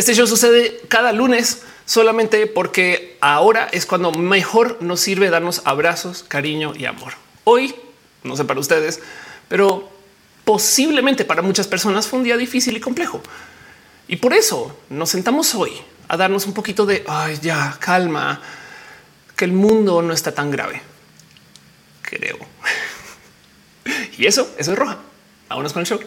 Este 0.00 0.14
show 0.14 0.26
sucede 0.26 0.80
cada 0.88 1.12
lunes 1.12 1.60
solamente 1.84 2.46
porque 2.46 3.18
ahora 3.20 3.68
es 3.70 3.84
cuando 3.84 4.12
mejor 4.12 4.78
nos 4.80 4.98
sirve 4.98 5.28
darnos 5.28 5.60
abrazos, 5.66 6.24
cariño 6.26 6.72
y 6.74 6.86
amor. 6.86 7.12
Hoy, 7.44 7.74
no 8.22 8.34
sé 8.34 8.46
para 8.46 8.60
ustedes, 8.60 9.00
pero 9.48 9.90
posiblemente 10.46 11.26
para 11.26 11.42
muchas 11.42 11.68
personas 11.68 12.06
fue 12.06 12.18
un 12.18 12.24
día 12.24 12.38
difícil 12.38 12.74
y 12.78 12.80
complejo. 12.80 13.20
Y 14.08 14.16
por 14.16 14.32
eso 14.32 14.74
nos 14.88 15.10
sentamos 15.10 15.54
hoy 15.54 15.72
a 16.08 16.16
darnos 16.16 16.46
un 16.46 16.54
poquito 16.54 16.86
de 16.86 17.04
ay, 17.06 17.38
ya 17.42 17.76
calma, 17.78 18.40
que 19.36 19.44
el 19.44 19.52
mundo 19.52 20.00
no 20.00 20.14
está 20.14 20.32
tan 20.32 20.50
grave. 20.50 20.80
Creo. 22.00 22.38
y 24.16 24.24
eso, 24.24 24.50
eso 24.56 24.72
es 24.72 24.78
roja. 24.78 24.96
Vámonos 25.50 25.74
con 25.74 25.80
el 25.80 25.86
show. 25.86 26.00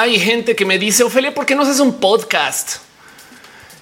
Hay 0.00 0.18
gente 0.18 0.56
que 0.56 0.64
me 0.64 0.78
dice, 0.78 1.02
Ofelia, 1.02 1.34
¿por 1.34 1.44
qué 1.44 1.54
no 1.54 1.60
haces 1.60 1.78
un 1.78 2.00
podcast? 2.00 2.78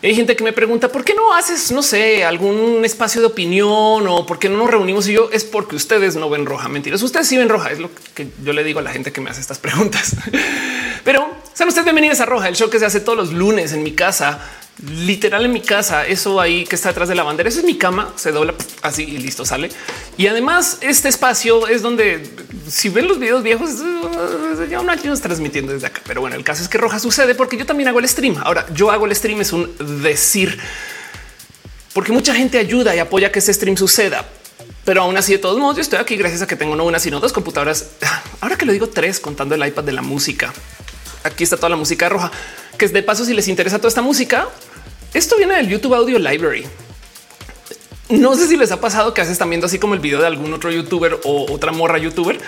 Hay 0.03 0.17
gente 0.17 0.35
que 0.35 0.43
me 0.43 0.53
pregunta 0.53 0.89
por 0.89 1.05
qué 1.05 1.15
no 1.15 1.33
haces, 1.33 1.71
no 1.71 1.81
sé, 1.81 2.25
algún 2.25 2.85
espacio 2.85 3.21
de 3.21 3.29
opinión 3.29 4.05
o 4.09 4.27
por 4.27 4.41
qué 4.41 4.49
no 4.49 4.57
nos 4.57 4.69
reunimos 4.69 5.07
y 5.07 5.13
yo 5.13 5.31
es 5.33 5.45
porque 5.45 5.77
ustedes 5.77 6.17
no 6.17 6.29
ven 6.29 6.45
roja. 6.45 6.69
Mentiras, 6.69 7.05
ustedes 7.05 7.29
sí 7.29 7.37
ven 7.37 7.49
roja. 7.49 7.71
Es 7.71 7.79
lo 7.79 7.89
que 8.17 8.27
yo 8.43 8.53
le 8.53 8.65
digo 8.65 8.81
a 8.81 8.83
la 8.83 8.91
gente 8.91 9.13
que 9.13 9.21
me 9.21 9.31
hace 9.31 9.41
estas 9.41 9.61
preguntas. 9.61 10.17
Pero 11.09 11.35
sean 11.55 11.71
ustedes 11.71 11.87
bienvenidos 11.87 12.21
a 12.21 12.27
Roja, 12.27 12.49
el 12.49 12.55
show 12.55 12.69
que 12.69 12.79
se 12.79 12.85
hace 12.85 13.01
todos 13.01 13.17
los 13.17 13.33
lunes 13.33 13.73
en 13.73 13.83
mi 13.83 13.93
casa 13.93 14.41
literal 14.87 15.47
en 15.47 15.55
mi 15.55 15.63
casa, 15.63 16.07
eso 16.07 16.39
ahí 16.39 16.67
que 16.67 16.77
está 16.77 16.91
detrás 16.91 17.09
de 17.09 17.15
la 17.15 17.23
bandera, 17.23 17.49
eso 17.49 17.61
es 17.61 17.65
mi 17.65 17.79
cama, 17.79 18.13
se 18.17 18.31
dobla 18.31 18.55
así 18.83 19.05
y 19.05 19.17
listo, 19.17 19.47
sale. 19.47 19.71
Y 20.19 20.27
además 20.27 20.77
este 20.83 21.09
espacio 21.09 21.67
es 21.67 21.81
donde 21.81 22.29
si 22.69 22.91
ven 22.91 23.09
los 23.09 23.19
videos 23.19 23.43
viejos, 23.43 23.71
ya 24.69 24.81
un 24.81 24.91
año 24.91 25.17
transmitiendo 25.17 25.73
desde 25.73 25.87
acá. 25.87 26.03
Pero 26.07 26.21
bueno, 26.21 26.37
el 26.37 26.45
caso 26.45 26.63
es 26.63 26.69
que 26.69 26.77
Roja 26.77 26.99
sucede 26.99 27.35
porque 27.35 27.57
yo 27.57 27.65
también 27.65 27.89
hago 27.89 28.01
el 28.01 28.07
stream. 28.07 28.37
Ahora 28.45 28.67
yo 28.75 28.91
hago 28.91 29.07
el 29.07 29.17
stream 29.17 29.41
es 29.41 29.55
un 29.55 29.75
decir, 30.03 30.61
porque 31.95 32.13
mucha 32.13 32.35
gente 32.35 32.59
ayuda 32.59 32.95
y 32.95 32.99
apoya 32.99 33.33
que 33.33 33.39
ese 33.39 33.55
stream 33.55 33.79
suceda. 33.79 34.27
Pero 34.85 35.05
aún 35.05 35.17
así, 35.17 35.33
de 35.33 35.39
todos 35.39 35.59
modos, 35.59 35.77
yo 35.77 35.83
estoy 35.83 36.01
aquí 36.01 36.17
gracias 36.17 36.43
a 36.43 36.47
que 36.47 36.57
tengo 36.57 36.77
no 36.77 36.85
una, 36.85 36.99
sino 36.99 37.19
dos 37.19 37.33
computadoras. 37.33 37.93
Ahora 38.43 38.57
que 38.57 38.67
lo 38.67 38.73
digo 38.73 38.91
tres, 38.91 39.21
contando 39.21 39.55
el 39.55 39.67
iPad 39.67 39.85
de 39.85 39.93
la 39.93 40.03
música. 40.03 40.53
Aquí 41.29 41.45
está 41.45 41.57
toda 41.57 41.69
la 41.69 41.77
música 41.77 42.09
roja, 42.09 42.33
que 42.79 42.85
es 42.87 42.93
de 42.93 43.03
paso, 43.03 43.25
si 43.25 43.35
les 43.35 43.49
interesa 43.49 43.77
toda 43.77 43.89
esta 43.89 44.03
música, 44.03 44.49
esto 45.13 45.37
viene 45.37 45.57
del 45.57 45.69
YouTube 45.69 45.95
Audio 45.95 46.19
Library. 46.19 46.65
No 48.09 48.35
sé 48.35 48.49
si 48.49 48.57
les 48.57 48.73
ha 48.73 48.81
pasado 48.81 49.13
que 49.13 49.21
haces 49.21 49.33
están 49.33 49.51
viendo 49.51 49.67
así 49.67 49.79
como 49.79 49.93
el 49.93 50.01
video 50.01 50.21
de 50.21 50.27
algún 50.27 50.53
otro 50.55 50.71
youtuber 50.71 51.21
o 51.25 51.53
otra 51.53 51.73
morra 51.73 51.99
youtuber 51.99 52.41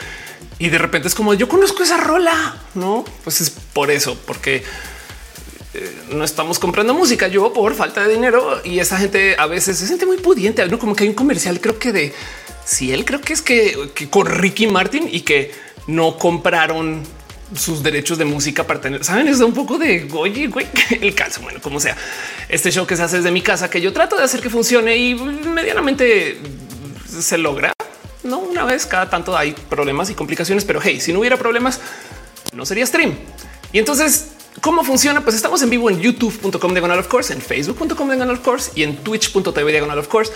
y 0.58 0.70
de 0.70 0.78
repente 0.78 1.08
es 1.08 1.14
como 1.14 1.34
yo 1.34 1.48
conozco 1.48 1.82
esa 1.82 1.98
rola, 1.98 2.56
no? 2.74 3.04
Pues 3.22 3.42
es 3.42 3.50
por 3.50 3.90
eso, 3.90 4.16
porque 4.26 4.62
eh, 5.74 5.96
no 6.12 6.24
estamos 6.24 6.58
comprando 6.58 6.94
música 6.94 7.28
yo 7.28 7.52
por 7.52 7.74
falta 7.74 8.06
de 8.06 8.14
dinero 8.14 8.62
y 8.64 8.78
esa 8.78 8.96
gente 8.96 9.36
a 9.38 9.46
veces 9.46 9.76
se 9.76 9.86
siente 9.86 10.06
muy 10.06 10.16
pudiente, 10.16 10.66
¿no? 10.68 10.78
como 10.78 10.96
que 10.96 11.04
hay 11.04 11.10
un 11.10 11.14
comercial, 11.14 11.60
creo 11.60 11.78
que 11.78 11.92
de 11.92 12.14
si 12.64 12.92
él 12.92 13.04
creo 13.04 13.20
que 13.20 13.34
es 13.34 13.42
que 13.42 14.08
con 14.08 14.26
Ricky 14.26 14.66
Martin 14.66 15.06
y 15.12 15.20
que 15.20 15.52
no 15.86 16.16
compraron 16.16 17.02
sus 17.56 17.82
derechos 17.82 18.18
de 18.18 18.24
música 18.24 18.66
para 18.66 18.80
tener, 18.80 19.04
saben, 19.04 19.28
es 19.28 19.40
un 19.40 19.52
poco 19.52 19.78
de 19.78 20.08
oye, 20.12 20.46
güey, 20.46 20.66
el 21.00 21.14
caso. 21.14 21.40
Bueno, 21.42 21.60
como 21.60 21.80
sea, 21.80 21.96
este 22.48 22.70
show 22.70 22.86
que 22.86 22.96
se 22.96 23.02
hace 23.02 23.16
desde 23.16 23.30
mi 23.30 23.42
casa, 23.42 23.70
que 23.70 23.80
yo 23.80 23.92
trato 23.92 24.16
de 24.16 24.24
hacer 24.24 24.40
que 24.40 24.50
funcione 24.50 24.96
y 24.96 25.14
medianamente 25.14 26.38
se 27.06 27.38
logra. 27.38 27.72
No 28.22 28.38
una 28.38 28.64
vez 28.64 28.86
cada 28.86 29.08
tanto 29.08 29.36
hay 29.36 29.52
problemas 29.52 30.10
y 30.10 30.14
complicaciones, 30.14 30.64
pero 30.64 30.80
hey, 30.82 31.00
si 31.00 31.12
no 31.12 31.20
hubiera 31.20 31.36
problemas, 31.36 31.80
no 32.52 32.66
sería 32.66 32.86
stream. 32.86 33.14
Y 33.72 33.78
entonces, 33.78 34.32
¿cómo 34.60 34.84
funciona? 34.84 35.22
Pues 35.22 35.36
estamos 35.36 35.62
en 35.62 35.70
vivo 35.70 35.90
en 35.90 36.00
youtube.com 36.00 36.72
diagonal 36.72 36.98
of 36.98 37.08
course, 37.08 37.32
en 37.32 37.40
facebook.com 37.40 38.08
diagonal 38.08 38.36
of 38.36 38.40
course 38.40 38.70
y 38.74 38.82
en 38.82 38.96
twitch.tv 38.96 39.70
diagonal 39.70 39.98
of 39.98 40.08
course. 40.08 40.32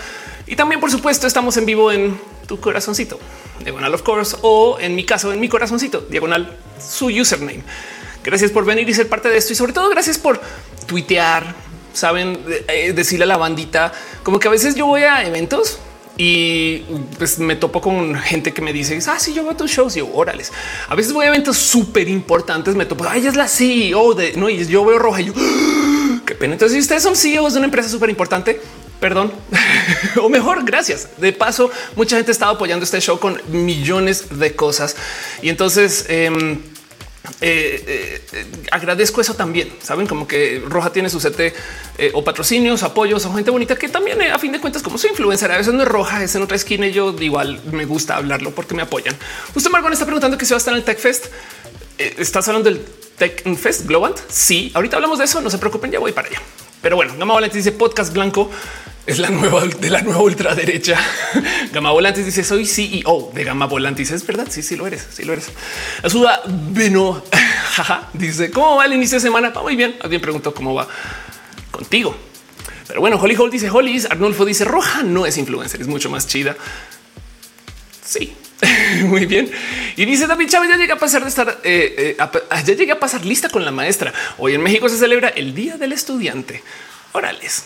Y 0.47 0.55
también, 0.55 0.79
por 0.79 0.91
supuesto, 0.91 1.27
estamos 1.27 1.57
en 1.57 1.65
vivo 1.65 1.91
en 1.91 2.19
tu 2.47 2.59
corazoncito, 2.59 3.19
diagonal 3.63 3.93
of 3.93 4.01
course, 4.03 4.37
o 4.41 4.77
en 4.79 4.95
mi 4.95 5.03
caso, 5.03 5.33
en 5.33 5.39
mi 5.39 5.49
corazoncito, 5.49 6.01
diagonal 6.01 6.57
su 6.79 7.07
username. 7.07 7.63
Gracias 8.23 8.51
por 8.51 8.65
venir 8.65 8.87
y 8.89 8.93
ser 8.93 9.07
parte 9.07 9.29
de 9.29 9.37
esto 9.37 9.53
y 9.53 9.55
sobre 9.55 9.73
todo 9.73 9.89
gracias 9.89 10.17
por 10.17 10.41
tuitear, 10.87 11.55
saben, 11.93 12.39
eh, 12.67 12.93
decirle 12.93 13.25
a 13.25 13.27
la 13.27 13.37
bandita, 13.37 13.93
como 14.23 14.39
que 14.39 14.47
a 14.47 14.51
veces 14.51 14.75
yo 14.75 14.87
voy 14.87 15.03
a 15.03 15.25
eventos 15.25 15.79
y 16.17 16.79
pues 17.17 17.39
me 17.39 17.55
topo 17.55 17.81
con 17.81 18.15
gente 18.15 18.53
que 18.53 18.61
me 18.61 18.71
dice, 18.71 18.97
ah, 19.07 19.19
sí, 19.19 19.33
yo 19.33 19.43
veo 19.43 19.55
tus 19.55 19.71
shows 19.71 19.95
y 19.95 19.99
yo, 19.99 20.09
órales. 20.13 20.51
A 20.87 20.95
veces 20.95 21.11
voy 21.11 21.25
a 21.25 21.27
eventos 21.27 21.57
súper 21.57 22.07
importantes, 22.07 22.75
me 22.75 22.85
topo, 22.85 23.05
ay, 23.07 23.27
es 23.27 23.35
la 23.35 23.47
CEO 23.47 24.13
de, 24.13 24.33
no, 24.37 24.49
y 24.49 24.65
yo 24.65 24.85
veo 24.85 24.97
roja 24.97 25.21
y 25.21 25.25
yo, 25.25 25.33
¡Ah! 25.35 26.21
qué 26.25 26.35
pena. 26.35 26.53
Entonces, 26.53 26.75
si 26.75 26.81
ustedes 26.81 27.03
son 27.03 27.15
CEOs 27.15 27.53
de 27.53 27.59
una 27.59 27.65
empresa 27.65 27.89
súper 27.89 28.09
importante, 28.09 28.61
perdón, 28.99 29.31
o 30.21 30.29
mejor, 30.29 30.63
gracias. 30.63 31.09
De 31.17 31.33
paso, 31.33 31.69
mucha 31.95 32.15
gente 32.17 32.31
estaba 32.31 32.53
apoyando 32.53 32.83
este 32.83 32.99
show 33.01 33.19
con 33.19 33.39
millones 33.49 34.39
de 34.39 34.55
cosas. 34.55 34.95
Y 35.41 35.49
entonces, 35.49 36.05
em, 36.09 36.61
eh, 37.41 38.21
eh, 38.33 38.45
agradezco 38.71 39.21
eso 39.21 39.33
también. 39.33 39.71
Saben 39.81 40.07
como 40.07 40.27
que 40.27 40.63
Roja 40.67 40.91
tiene 40.91 41.09
su 41.09 41.19
set 41.19 41.39
eh, 41.39 42.11
o 42.13 42.23
patrocinios, 42.23 42.83
apoyos 42.83 43.25
o 43.25 43.33
gente 43.33 43.51
bonita 43.51 43.75
que 43.75 43.89
también 43.89 44.21
a 44.21 44.39
fin 44.39 44.51
de 44.51 44.59
cuentas, 44.59 44.81
como 44.81 44.97
soy 44.97 45.11
influencer, 45.11 45.51
a 45.51 45.57
veces 45.57 45.73
no 45.73 45.83
es 45.83 45.87
roja, 45.87 46.23
es 46.23 46.35
en 46.35 46.41
otra 46.41 46.55
esquina. 46.55 46.87
Y 46.87 46.91
yo 46.91 47.15
igual 47.19 47.61
me 47.71 47.85
gusta 47.85 48.15
hablarlo 48.15 48.51
porque 48.51 48.75
me 48.75 48.81
apoyan. 48.81 49.15
Usted 49.53 49.69
Margon 49.69 49.93
está 49.93 50.05
preguntando 50.05 50.37
que 50.37 50.45
se 50.45 50.53
va 50.53 50.57
a 50.57 50.59
estar 50.59 50.73
en 50.73 50.79
el 50.79 50.85
Tech 50.85 50.99
Fest. 50.99 51.27
Estás 51.97 52.47
hablando 52.47 52.69
del 52.69 52.81
Tech 53.17 53.43
Fest 53.57 53.85
Global. 53.85 54.13
Sí, 54.27 54.71
ahorita 54.73 54.97
hablamos 54.97 55.19
de 55.19 55.25
eso. 55.25 55.41
No 55.41 55.49
se 55.49 55.57
preocupen, 55.57 55.91
ya 55.91 55.99
voy 55.99 56.11
para 56.11 56.27
allá. 56.27 56.41
Pero 56.81 56.95
bueno, 56.95 57.13
Gama 57.17 57.33
Volantes 57.33 57.63
dice 57.63 57.71
podcast 57.71 58.13
blanco 58.13 58.49
es 59.07 59.19
la 59.19 59.29
nueva 59.29 59.63
de 59.65 59.89
la 59.89 60.01
nueva 60.01 60.21
ultraderecha. 60.21 60.99
Gama 61.71 61.91
Volantes 61.91 62.25
dice 62.25 62.43
soy 62.43 62.65
CEO 62.65 63.31
de 63.33 63.43
Gama 63.43 63.67
Volantes. 63.67 64.11
Es 64.11 64.25
verdad. 64.25 64.47
Sí, 64.49 64.63
sí 64.63 64.75
lo 64.75 64.87
eres. 64.87 65.07
Sí 65.11 65.23
lo 65.23 65.33
eres. 65.33 65.51
Ayuda 66.03 66.41
Beno 66.45 67.23
dice 68.13 68.49
cómo 68.49 68.77
va 68.77 68.85
el 68.85 68.93
inicio 68.93 69.17
de 69.17 69.21
semana. 69.21 69.49
Va 69.49 69.61
muy 69.61 69.75
bien. 69.75 69.95
Alguien 70.01 70.21
preguntó 70.21 70.53
cómo 70.53 70.73
va 70.73 70.87
contigo. 71.71 72.15
Pero 72.87 72.99
bueno, 72.99 73.17
Holly 73.17 73.35
Hall 73.35 73.51
dice 73.51 73.69
Holly. 73.69 74.03
Arnulfo 74.09 74.45
dice 74.45 74.65
roja 74.65 75.03
no 75.03 75.25
es 75.25 75.37
influencer, 75.37 75.81
es 75.81 75.87
mucho 75.87 76.09
más 76.09 76.27
chida. 76.27 76.55
Sí, 78.03 78.35
Muy 79.05 79.25
bien. 79.25 79.51
Y 79.95 80.05
dice 80.05 80.27
David 80.27 80.49
Chávez, 80.49 80.69
ya 80.69 80.77
llega 80.77 80.95
a 80.95 80.99
pasar 80.99 81.23
de 81.23 81.29
estar, 81.29 81.59
eh, 81.63 82.17
eh, 82.19 82.27
ya 82.65 82.73
llegué 82.73 82.91
a 82.91 82.99
pasar 82.99 83.25
lista 83.25 83.49
con 83.49 83.65
la 83.65 83.71
maestra. 83.71 84.13
Hoy 84.37 84.53
en 84.53 84.61
México 84.61 84.89
se 84.89 84.97
celebra 84.97 85.29
el 85.29 85.53
Día 85.53 85.77
del 85.77 85.91
Estudiante. 85.91 86.63
Órales. 87.11 87.65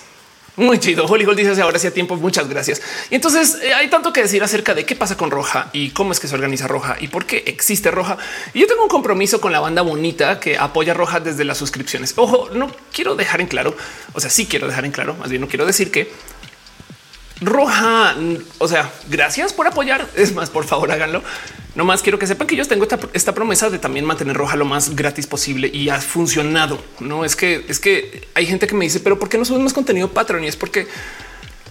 Muy 0.59 0.77
chido. 0.77 1.05
Hollywood 1.05 1.37
dice 1.37 1.61
ahora 1.61 1.77
hacía 1.77 1.93
tiempo. 1.93 2.17
Muchas 2.17 2.49
gracias. 2.49 2.81
Y 3.09 3.15
entonces 3.15 3.59
eh, 3.63 3.73
hay 3.73 3.89
tanto 3.89 4.11
que 4.11 4.21
decir 4.21 4.43
acerca 4.43 4.73
de 4.73 4.85
qué 4.85 4.93
pasa 4.93 5.15
con 5.15 5.31
Roja 5.31 5.69
y 5.71 5.91
cómo 5.91 6.11
es 6.11 6.19
que 6.19 6.27
se 6.27 6.35
organiza 6.35 6.67
Roja 6.67 6.97
y 6.99 7.07
por 7.07 7.25
qué 7.25 7.43
existe 7.47 7.91
Roja. 7.91 8.17
Y 8.53 8.59
yo 8.59 8.67
tengo 8.67 8.83
un 8.83 8.89
compromiso 8.89 9.39
con 9.39 9.53
la 9.53 9.61
banda 9.61 9.83
bonita 9.83 10.39
que 10.41 10.57
apoya 10.57 10.93
Roja 10.93 11.21
desde 11.21 11.45
las 11.45 11.57
suscripciones. 11.57 12.13
Ojo, 12.17 12.49
no 12.53 12.69
quiero 12.91 13.15
dejar 13.15 13.39
en 13.39 13.47
claro, 13.47 13.75
o 14.13 14.19
sea, 14.19 14.29
sí 14.29 14.47
quiero 14.47 14.67
dejar 14.67 14.83
en 14.83 14.91
claro, 14.91 15.15
más 15.15 15.29
bien 15.29 15.41
no 15.41 15.47
quiero 15.47 15.65
decir 15.65 15.91
que 15.91 16.11
roja. 17.41 18.15
O 18.57 18.67
sea, 18.67 18.91
gracias 19.09 19.53
por 19.53 19.67
apoyar. 19.67 20.07
Es 20.15 20.33
más, 20.33 20.49
por 20.49 20.65
favor, 20.65 20.91
háganlo. 20.91 21.23
No 21.75 21.85
más 21.85 22.01
quiero 22.01 22.19
que 22.19 22.27
sepan 22.27 22.47
que 22.47 22.55
yo 22.55 22.65
tengo 22.65 22.87
esta, 23.13 23.33
promesa 23.33 23.69
de 23.69 23.79
también 23.79 24.05
mantener 24.05 24.35
roja 24.35 24.55
lo 24.55 24.65
más 24.65 24.95
gratis 24.95 25.27
posible 25.27 25.69
y 25.71 25.89
ha 25.89 26.01
funcionado. 26.01 26.83
No 26.99 27.23
es 27.23 27.35
que 27.35 27.65
es 27.67 27.79
que 27.79 28.27
hay 28.33 28.45
gente 28.45 28.67
que 28.67 28.75
me 28.75 28.85
dice, 28.85 28.99
pero 28.99 29.19
¿por 29.19 29.29
qué 29.29 29.37
no 29.37 29.45
subimos 29.45 29.73
contenido 29.73 30.09
Patreon? 30.09 30.43
Y 30.43 30.47
es 30.47 30.55
porque 30.55 30.87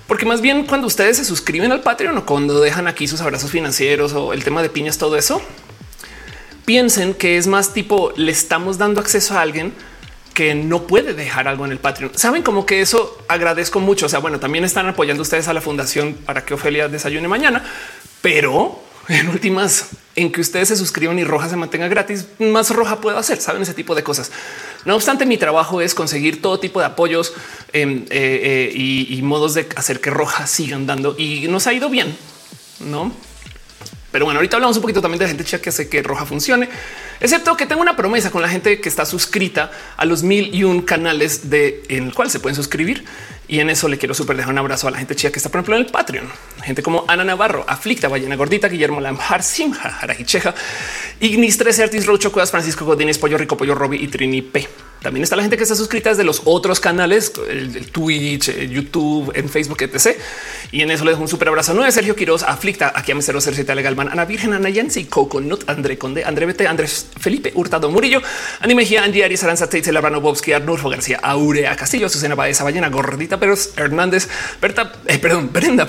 porque 0.06 0.24
más 0.24 0.40
bien 0.40 0.64
cuando 0.64 0.86
ustedes 0.86 1.18
se 1.18 1.24
suscriben 1.24 1.70
al 1.70 1.82
Patreon 1.82 2.16
o 2.16 2.24
cuando 2.24 2.60
dejan 2.60 2.86
aquí 2.86 3.06
sus 3.06 3.20
abrazos 3.20 3.50
financieros 3.50 4.14
o 4.14 4.32
el 4.32 4.42
tema 4.42 4.62
de 4.62 4.70
piñas, 4.70 4.96
todo 4.96 5.18
eso, 5.18 5.42
piensen 6.64 7.12
que 7.12 7.36
es 7.36 7.46
más 7.46 7.74
tipo 7.74 8.12
le 8.16 8.32
estamos 8.32 8.78
dando 8.78 9.00
acceso 9.00 9.36
a 9.36 9.42
alguien 9.42 9.74
que 10.38 10.54
no 10.54 10.86
puede 10.86 11.14
dejar 11.14 11.48
algo 11.48 11.64
en 11.64 11.72
el 11.72 11.78
Patreon. 11.80 12.12
Saben 12.14 12.44
como 12.44 12.64
que 12.64 12.80
eso 12.80 13.18
agradezco 13.26 13.80
mucho. 13.80 14.06
O 14.06 14.08
sea, 14.08 14.20
bueno, 14.20 14.38
también 14.38 14.64
están 14.64 14.86
apoyando 14.86 15.20
ustedes 15.20 15.48
a 15.48 15.52
la 15.52 15.60
fundación 15.60 16.14
para 16.14 16.44
que 16.44 16.54
Ofelia 16.54 16.86
desayune 16.86 17.26
mañana, 17.26 17.64
pero 18.22 18.80
en 19.08 19.30
últimas, 19.30 19.88
en 20.14 20.30
que 20.30 20.40
ustedes 20.40 20.68
se 20.68 20.76
suscriban 20.76 21.18
y 21.18 21.24
Roja 21.24 21.48
se 21.48 21.56
mantenga 21.56 21.88
gratis, 21.88 22.26
más 22.38 22.70
Roja 22.70 23.00
puedo 23.00 23.18
hacer, 23.18 23.40
saben 23.40 23.62
ese 23.62 23.74
tipo 23.74 23.96
de 23.96 24.04
cosas. 24.04 24.30
No 24.84 24.94
obstante, 24.94 25.26
mi 25.26 25.38
trabajo 25.38 25.80
es 25.80 25.92
conseguir 25.92 26.40
todo 26.40 26.60
tipo 26.60 26.78
de 26.78 26.86
apoyos 26.86 27.32
em, 27.72 28.04
eh, 28.10 28.70
eh, 28.70 28.72
y, 28.72 29.20
modos 29.22 29.54
de 29.54 29.66
hacer 29.74 30.00
que 30.00 30.10
Roja 30.10 30.46
sigan 30.46 30.86
dando 30.86 31.16
y 31.18 31.48
nos 31.48 31.66
ha 31.66 31.72
ido 31.72 31.90
bien, 31.90 32.16
no? 32.78 33.10
Pero 34.10 34.24
bueno, 34.24 34.38
ahorita 34.38 34.56
hablamos 34.56 34.76
un 34.76 34.82
poquito 34.82 35.02
también 35.02 35.18
de 35.18 35.28
gente 35.28 35.44
que 35.44 35.68
hace 35.68 35.88
que 35.88 36.02
Roja 36.02 36.24
funcione 36.24 36.68
excepto 37.20 37.56
que 37.56 37.66
tengo 37.66 37.82
una 37.82 37.96
promesa 37.96 38.30
con 38.30 38.42
la 38.42 38.48
gente 38.48 38.80
que 38.80 38.88
está 38.88 39.04
suscrita 39.04 39.70
a 39.96 40.04
los 40.04 40.22
mil 40.22 40.54
y 40.54 40.64
un 40.64 40.82
canales 40.82 41.50
de 41.50 41.82
en 41.88 42.06
el 42.06 42.14
cual 42.14 42.30
se 42.30 42.40
pueden 42.40 42.56
suscribir. 42.56 43.04
Y 43.50 43.60
en 43.60 43.70
eso 43.70 43.88
le 43.88 43.96
quiero 43.96 44.14
súper 44.14 44.36
dejar 44.36 44.52
un 44.52 44.58
abrazo 44.58 44.88
a 44.88 44.90
la 44.90 44.98
gente 44.98 45.16
chida 45.16 45.32
que 45.32 45.38
está, 45.38 45.48
por 45.48 45.60
ejemplo, 45.60 45.76
en 45.76 45.86
el 45.86 45.90
Patreon. 45.90 46.28
Gente 46.62 46.82
como 46.82 47.06
Ana 47.08 47.24
Navarro, 47.24 47.64
Aflicta, 47.66 48.06
Ballena 48.06 48.36
Gordita, 48.36 48.68
Guillermo 48.68 49.00
Lamjar, 49.00 49.42
Simja, 49.42 49.98
Arajicheja, 50.02 50.54
Ignis 51.20 51.56
13, 51.56 51.84
Artis 51.84 52.04
Rocho, 52.04 52.30
Cuevas, 52.30 52.50
Francisco 52.50 52.84
Godínez, 52.84 53.16
Pollo 53.16 53.38
Rico, 53.38 53.56
Pollo 53.56 53.74
Robbie 53.74 54.02
y 54.02 54.08
Trini 54.08 54.42
P. 54.42 54.68
También 55.02 55.22
está 55.22 55.36
la 55.36 55.42
gente 55.42 55.56
que 55.56 55.62
está 55.62 55.76
suscrita 55.76 56.10
desde 56.10 56.24
los 56.24 56.42
otros 56.44 56.80
canales, 56.80 57.32
el, 57.48 57.90
Twitch, 57.90 58.50
YouTube, 58.68 59.32
en 59.34 59.48
Facebook, 59.48 59.82
etc. 59.82 60.16
Y 60.72 60.82
en 60.82 60.90
eso 60.90 61.04
le 61.04 61.12
dejo 61.12 61.22
un 61.22 61.28
súper 61.28 61.48
abrazo. 61.48 61.72
Nueve 61.74 61.92
Sergio 61.92 62.16
Quiroz, 62.16 62.42
Aflicta, 62.42 62.92
aquí 62.94 63.12
a 63.12 63.14
mi 63.14 63.22
007 63.22 63.74
Legalman, 63.74 64.08
Ana 64.08 64.24
Virgen, 64.24 64.52
Ana 64.52 64.68
Yancy, 64.68 65.04
Coconut, 65.04 65.68
André 65.68 65.98
Conde, 65.98 66.24
André 66.24 66.46
Bete, 66.46 66.66
Andrés 66.66 67.06
Felipe 67.18 67.52
Hurtado 67.54 67.90
Murillo, 67.90 68.20
Ani 68.60 68.74
Mejía, 68.74 69.04
Angie 69.04 69.24
Arias, 69.24 69.44
Aranza 69.44 69.68
Tate, 69.68 69.92
Labrano 69.92 70.20
Bobsky, 70.20 70.52
Arnulfo 70.52 70.88
García, 70.88 71.20
Aurea 71.22 71.76
Castillo, 71.76 72.08
Susana 72.08 72.34
Baeza, 72.34 72.64
Ballena 72.64 72.88
Gordita, 72.88 73.38
Pérez 73.38 73.72
Hernández, 73.76 74.28
Berta, 74.60 74.92
eh, 75.06 75.18
perdón, 75.18 75.50
Brenda, 75.52 75.86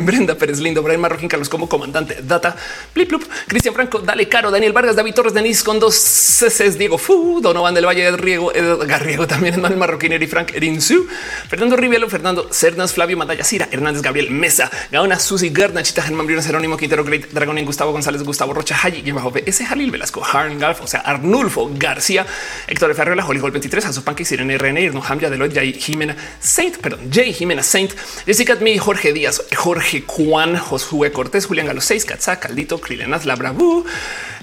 Brenda 0.00 0.34
Pérez 0.36 0.58
Lindo, 0.60 0.82
Brian 0.82 1.00
Marroquín, 1.00 1.28
Carlos 1.28 1.48
como 1.48 1.68
comandante, 1.68 2.18
Data, 2.22 2.56
Plup, 2.92 3.24
Cristian 3.46 3.74
Franco, 3.74 4.00
Dale 4.00 4.28
Caro, 4.28 4.50
Daniel 4.50 4.72
Vargas, 4.72 4.96
David 4.96 5.14
Torres, 5.14 5.34
Denis 5.34 5.62
con 5.62 5.78
dos 5.78 5.94
CCs, 5.94 6.78
Diego 6.78 6.98
Fu, 6.98 7.40
Donovan 7.40 7.74
del 7.74 7.86
Valle 7.86 8.04
del 8.04 8.18
Riego, 8.18 8.49
Garriego, 8.86 9.26
también 9.26 9.60
Manuel 9.60 9.78
Marroquín, 9.78 10.12
y 10.12 10.26
Frank 10.26 10.52
Erinsu, 10.54 11.06
Fernando 11.48 11.76
Rivielo, 11.76 12.08
Fernando 12.08 12.48
Cernas, 12.50 12.92
Flavio 12.92 13.16
Madaya, 13.16 13.44
Cira, 13.44 13.68
Hernández, 13.70 14.02
Gabriel 14.02 14.30
Mesa, 14.30 14.70
Gaona, 14.90 15.18
Susi 15.18 15.52
Gerna, 15.54 15.82
Chita, 15.82 16.02
Germán 16.02 16.26
Briones, 16.26 16.46
Jerónimo 16.46 16.76
Quintero, 16.76 17.04
Great 17.04 17.30
Dragón, 17.30 17.64
Gustavo 17.64 17.92
González, 17.92 18.22
Gustavo 18.22 18.52
Rocha, 18.52 18.76
Hayi, 18.82 19.02
y 19.04 19.12
bajo 19.12 19.32
ese 19.46 19.64
Jalil 19.64 19.90
Velasco, 19.90 20.24
Harn 20.24 20.58
Galf, 20.58 20.80
o 20.80 20.86
sea, 20.86 21.00
Arnulfo 21.00 21.70
García, 21.74 22.26
Héctor 22.66 22.94
Ferreira, 22.94 23.24
Hollywood 23.26 23.52
23, 23.52 23.86
Azupanque, 23.86 24.24
Sirene 24.24 24.58
RN, 24.58 24.78
Irno 24.78 25.02
Hamja, 25.06 25.30
Deloitte, 25.30 25.54
Jay 25.54 25.72
Jimena 25.72 26.16
Saint, 26.40 26.78
perdón, 26.78 27.10
Jay 27.12 27.32
Jimena 27.32 27.62
Saint, 27.62 27.92
Jessica 28.26 28.54
Admi, 28.54 28.78
Jorge 28.78 29.12
Díaz, 29.12 29.42
Jorge 29.56 30.04
Juan, 30.06 30.56
Josué 30.56 31.12
Cortés, 31.12 31.46
Julián 31.46 31.66
Galo 31.66 31.80
6, 31.80 32.04
Katza, 32.04 32.40
Caldito, 32.40 32.80
Krilenas, 32.80 33.26
Labrabu, 33.26 33.84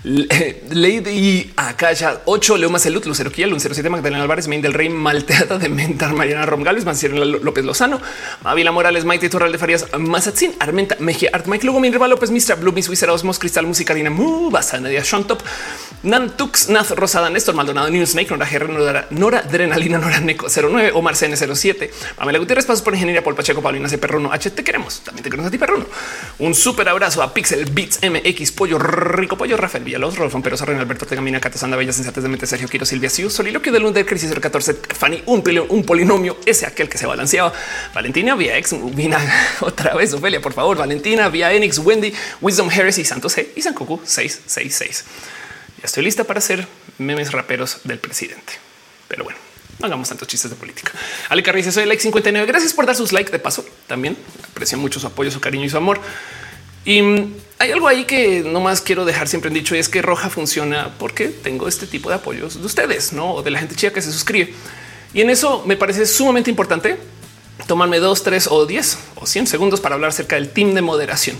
Lady 0.08 1.52
Akasha 1.58 2.22
8, 2.24 2.58
Leo 2.58 2.70
Macelut, 2.70 3.06
Lucero 3.06 3.30
Kiel, 3.30 3.60
07 3.60 3.90
Magdalena 3.90 4.24
Álvarez, 4.24 4.48
Main 4.48 4.62
del 4.62 4.74
Rey, 4.74 4.88
Malteada 4.90 5.58
de 5.58 5.68
Mentar, 5.68 6.14
Mariana 6.14 6.46
Romgales, 6.46 6.86
Manciera 6.86 7.14
López 7.26 7.66
Lozano, 7.66 8.00
Ávila 8.44 8.72
Morales, 8.72 9.04
Maite 9.04 9.30
Torral 9.30 9.52
de 9.52 9.58
Farías, 9.58 9.86
Mazatzin, 9.98 10.54
Armenta, 10.60 10.96
Mejía, 11.00 11.30
Art, 11.34 11.48
Mike 11.48 11.66
Lugo, 11.66 11.82
Minerva 11.82 12.08
López, 12.08 12.32
Mistra, 12.32 12.56
Blue, 12.56 12.72
Miss, 12.72 12.88
Wizard, 12.88 13.10
Osmos, 13.10 13.38
Cristal, 13.38 13.66
Musicalina, 13.68 14.10
Mu, 14.10 14.50
Basa, 14.50 14.80
Nadia, 14.80 15.04
Shontop, 15.04 15.42
Nantux, 16.04 16.70
Nath, 16.70 16.92
Rosada, 16.92 17.30
Néstor, 17.30 17.56
Maldonado, 17.56 17.90
New 17.90 18.06
Snake, 18.06 18.30
Nora 18.30 18.48
GR, 18.50 18.70
Nora, 18.70 19.08
Nora 19.10 19.40
Adrenalina, 19.40 19.98
Nora 19.98 20.22
Neco 20.22 20.48
09, 20.48 20.92
Omar 20.94 21.16
CN 21.16 21.36
07, 21.36 21.92
Pamela 22.16 22.40
Gutiérrez, 22.40 22.66
Pasos 22.66 22.82
por 22.82 22.94
Ingeniería, 22.94 23.24
Paul 23.24 23.36
Pacheco, 23.36 23.62
Paulina 23.62 23.90
C. 23.90 23.98
Perruno, 23.98 24.32
H, 24.32 24.52
te 24.52 24.64
queremos, 24.64 25.02
también 25.02 25.24
te 25.24 25.30
queremos 25.30 25.50
a 25.50 25.52
ti, 25.52 25.58
Perruno. 25.58 25.86
Un 26.40 26.56
súper 26.56 26.88
abrazo 26.88 27.22
a 27.22 27.34
Pixel 27.34 27.66
Beats 27.66 28.00
MX, 28.04 28.52
Pollo 28.54 28.80
Rico, 28.80 29.38
Pollo 29.38 29.58
Rafael 29.58 29.97
Villalobos, 29.98 30.20
Rolfón 30.20 30.44
Perosa, 30.44 30.64
René 30.64 30.80
Alberto 30.80 31.08
Tegamina, 31.08 31.40
Cata 31.40 31.58
Sanda, 31.58 31.76
Bella 31.76 31.92
Sensatez 31.92 32.22
de 32.22 32.30
Mente, 32.30 32.46
Sergio 32.46 32.68
Quiro, 32.68 32.86
Silvia 32.86 33.10
Siu, 33.10 33.32
Soliloquio 33.32 33.72
de 33.72 33.80
Lund, 33.80 34.06
Crisis 34.06 34.32
14, 34.32 34.76
Fanny, 34.96 35.24
un, 35.26 35.44
un 35.70 35.84
polinomio, 35.84 36.38
ese 36.46 36.68
aquel 36.68 36.88
que 36.88 37.00
se 37.00 37.08
balanceaba, 37.08 37.52
Valentina, 37.96 38.36
vía 38.36 38.58
ex, 38.60 38.76
Vina, 38.94 39.20
otra 39.62 39.96
vez, 39.96 40.14
Ofelia, 40.14 40.40
por 40.40 40.54
favor, 40.54 40.78
Valentina, 40.78 41.30
vía 41.30 41.52
Enix, 41.52 41.80
Wendy, 41.80 42.14
Wisdom 42.42 42.70
Harris 42.70 43.00
y 43.00 43.06
Santos 43.06 43.36
G 43.36 43.48
y 43.56 43.62
San 43.64 43.74
Coco 43.74 44.00
666. 44.04 45.04
Ya 45.80 45.86
estoy 45.86 46.04
lista 46.04 46.26
para 46.26 46.38
hacer 46.38 46.68
memes 47.00 47.32
raperos 47.32 47.80
del 47.84 47.98
presidente. 47.98 48.54
Pero 49.08 49.24
bueno, 49.24 49.40
no 49.80 49.88
hagamos 49.88 50.10
tantos 50.10 50.28
chistes 50.28 50.52
de 50.52 50.58
política. 50.58 50.92
Ale 51.30 51.42
Carriz, 51.42 51.74
soy 51.74 51.86
like 51.86 52.02
59. 52.02 52.46
Gracias 52.46 52.74
por 52.74 52.86
dar 52.86 52.96
sus 52.96 53.12
likes 53.14 53.32
de 53.32 53.40
paso. 53.40 53.66
También 53.88 54.16
aprecio 54.52 54.78
mucho 54.78 55.00
su 55.00 55.08
apoyo, 55.08 55.32
su 55.32 55.40
cariño 55.40 55.66
y 55.66 55.70
su 55.70 55.78
amor. 55.78 56.00
Y 56.86 57.02
hay 57.60 57.72
algo 57.72 57.88
ahí 57.88 58.06
que 58.06 58.44
no 58.46 58.62
más 58.62 58.82
quiero 58.82 59.04
dejar 59.04 59.28
siempre 59.28 59.50
en 59.50 59.56
dicho 59.56 59.76
y 59.76 59.80
es 59.80 59.90
que 59.90 60.02
Roja 60.02 60.30
funciona 60.30 60.94
porque 60.98 61.28
tengo 61.28 61.68
este 61.68 61.88
tipo 61.88 62.10
de 62.10 62.16
apoyos 62.16 62.60
de 62.60 62.66
ustedes, 62.66 63.14
no 63.14 63.34
o 63.34 63.44
de 63.44 63.52
la 63.52 63.60
gente 63.60 63.76
chica 63.76 63.94
que 63.94 64.02
se 64.02 64.12
suscribe. 64.12 64.54
Y 65.14 65.22
en 65.22 65.30
eso 65.30 65.64
me 65.66 65.76
parece 65.76 66.06
sumamente 66.06 66.50
importante 66.50 66.98
tomarme 67.66 68.00
dos, 68.00 68.24
tres 68.24 68.48
o 68.50 68.66
diez 68.66 68.98
o 69.16 69.26
cien 69.26 69.48
segundos 69.48 69.82
para 69.82 69.96
hablar 69.96 70.10
acerca 70.10 70.36
del 70.36 70.50
team 70.50 70.74
de 70.74 70.82
moderación. 70.82 71.38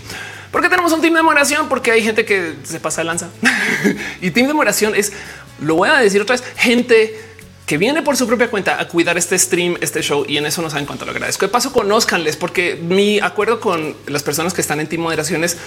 ¿Por 0.50 0.62
qué 0.62 0.68
tenemos 0.68 0.92
un 0.92 1.00
team 1.00 1.14
de 1.14 1.22
moderación? 1.22 1.68
Porque 1.68 1.92
hay 1.92 2.02
gente 2.02 2.24
que 2.24 2.54
se 2.64 2.80
pasa 2.80 3.02
de 3.02 3.04
lanza 3.04 3.28
y 4.20 4.30
team 4.30 4.48
de 4.48 4.54
moderación 4.54 4.94
es, 4.94 5.12
lo 5.60 5.76
voy 5.76 5.88
a 5.88 5.98
decir 5.98 6.20
otra 6.20 6.36
vez, 6.36 6.44
gente 6.56 7.27
que 7.68 7.76
viene 7.76 8.02
por 8.02 8.16
su 8.16 8.26
propia 8.26 8.48
cuenta 8.48 8.80
a 8.80 8.88
cuidar 8.88 9.18
este 9.18 9.38
stream, 9.38 9.76
este 9.82 10.00
show 10.00 10.24
y 10.26 10.38
en 10.38 10.46
eso 10.46 10.62
no 10.62 10.70
saben 10.70 10.86
cuánto 10.86 11.04
lo 11.04 11.10
agradezco. 11.10 11.44
De 11.44 11.52
paso, 11.52 11.70
conózcanles 11.70 12.34
porque 12.34 12.76
mi 12.76 13.20
acuerdo 13.20 13.60
con 13.60 13.94
las 14.06 14.22
personas 14.22 14.54
que 14.54 14.62
están 14.62 14.80
en 14.80 14.86
team 14.86 15.02
moderaciones 15.02 15.58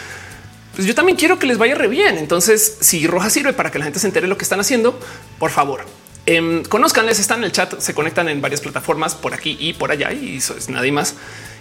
pues 0.76 0.88
yo 0.88 0.96
también 0.96 1.16
quiero 1.16 1.38
que 1.38 1.46
les 1.46 1.60
vaya 1.60 1.76
re 1.76 1.88
bien. 1.88 2.18
Entonces, 2.18 2.78
si 2.80 3.06
Roja 3.06 3.30
sirve 3.30 3.54
para 3.54 3.70
que 3.70 3.78
la 3.78 3.86
gente 3.86 4.00
se 4.00 4.08
entere 4.08 4.28
lo 4.28 4.36
que 4.36 4.44
están 4.44 4.60
haciendo, 4.60 5.00
por 5.38 5.52
favor, 5.52 5.86
eh, 6.26 6.64
conózcanles, 6.70 7.20
están 7.20 7.40
en 7.40 7.44
el 7.44 7.52
chat, 7.52 7.80
se 7.80 7.94
conectan 7.94 8.30
en 8.30 8.42
varias 8.42 8.62
plataformas 8.62 9.14
por 9.14 9.36
aquí 9.36 9.56
y 9.60 9.74
por 9.74 9.92
allá 9.92 10.12
y 10.12 10.38
eso 10.38 10.58
es 10.58 10.70
nadie 10.70 10.92
más 10.92 11.14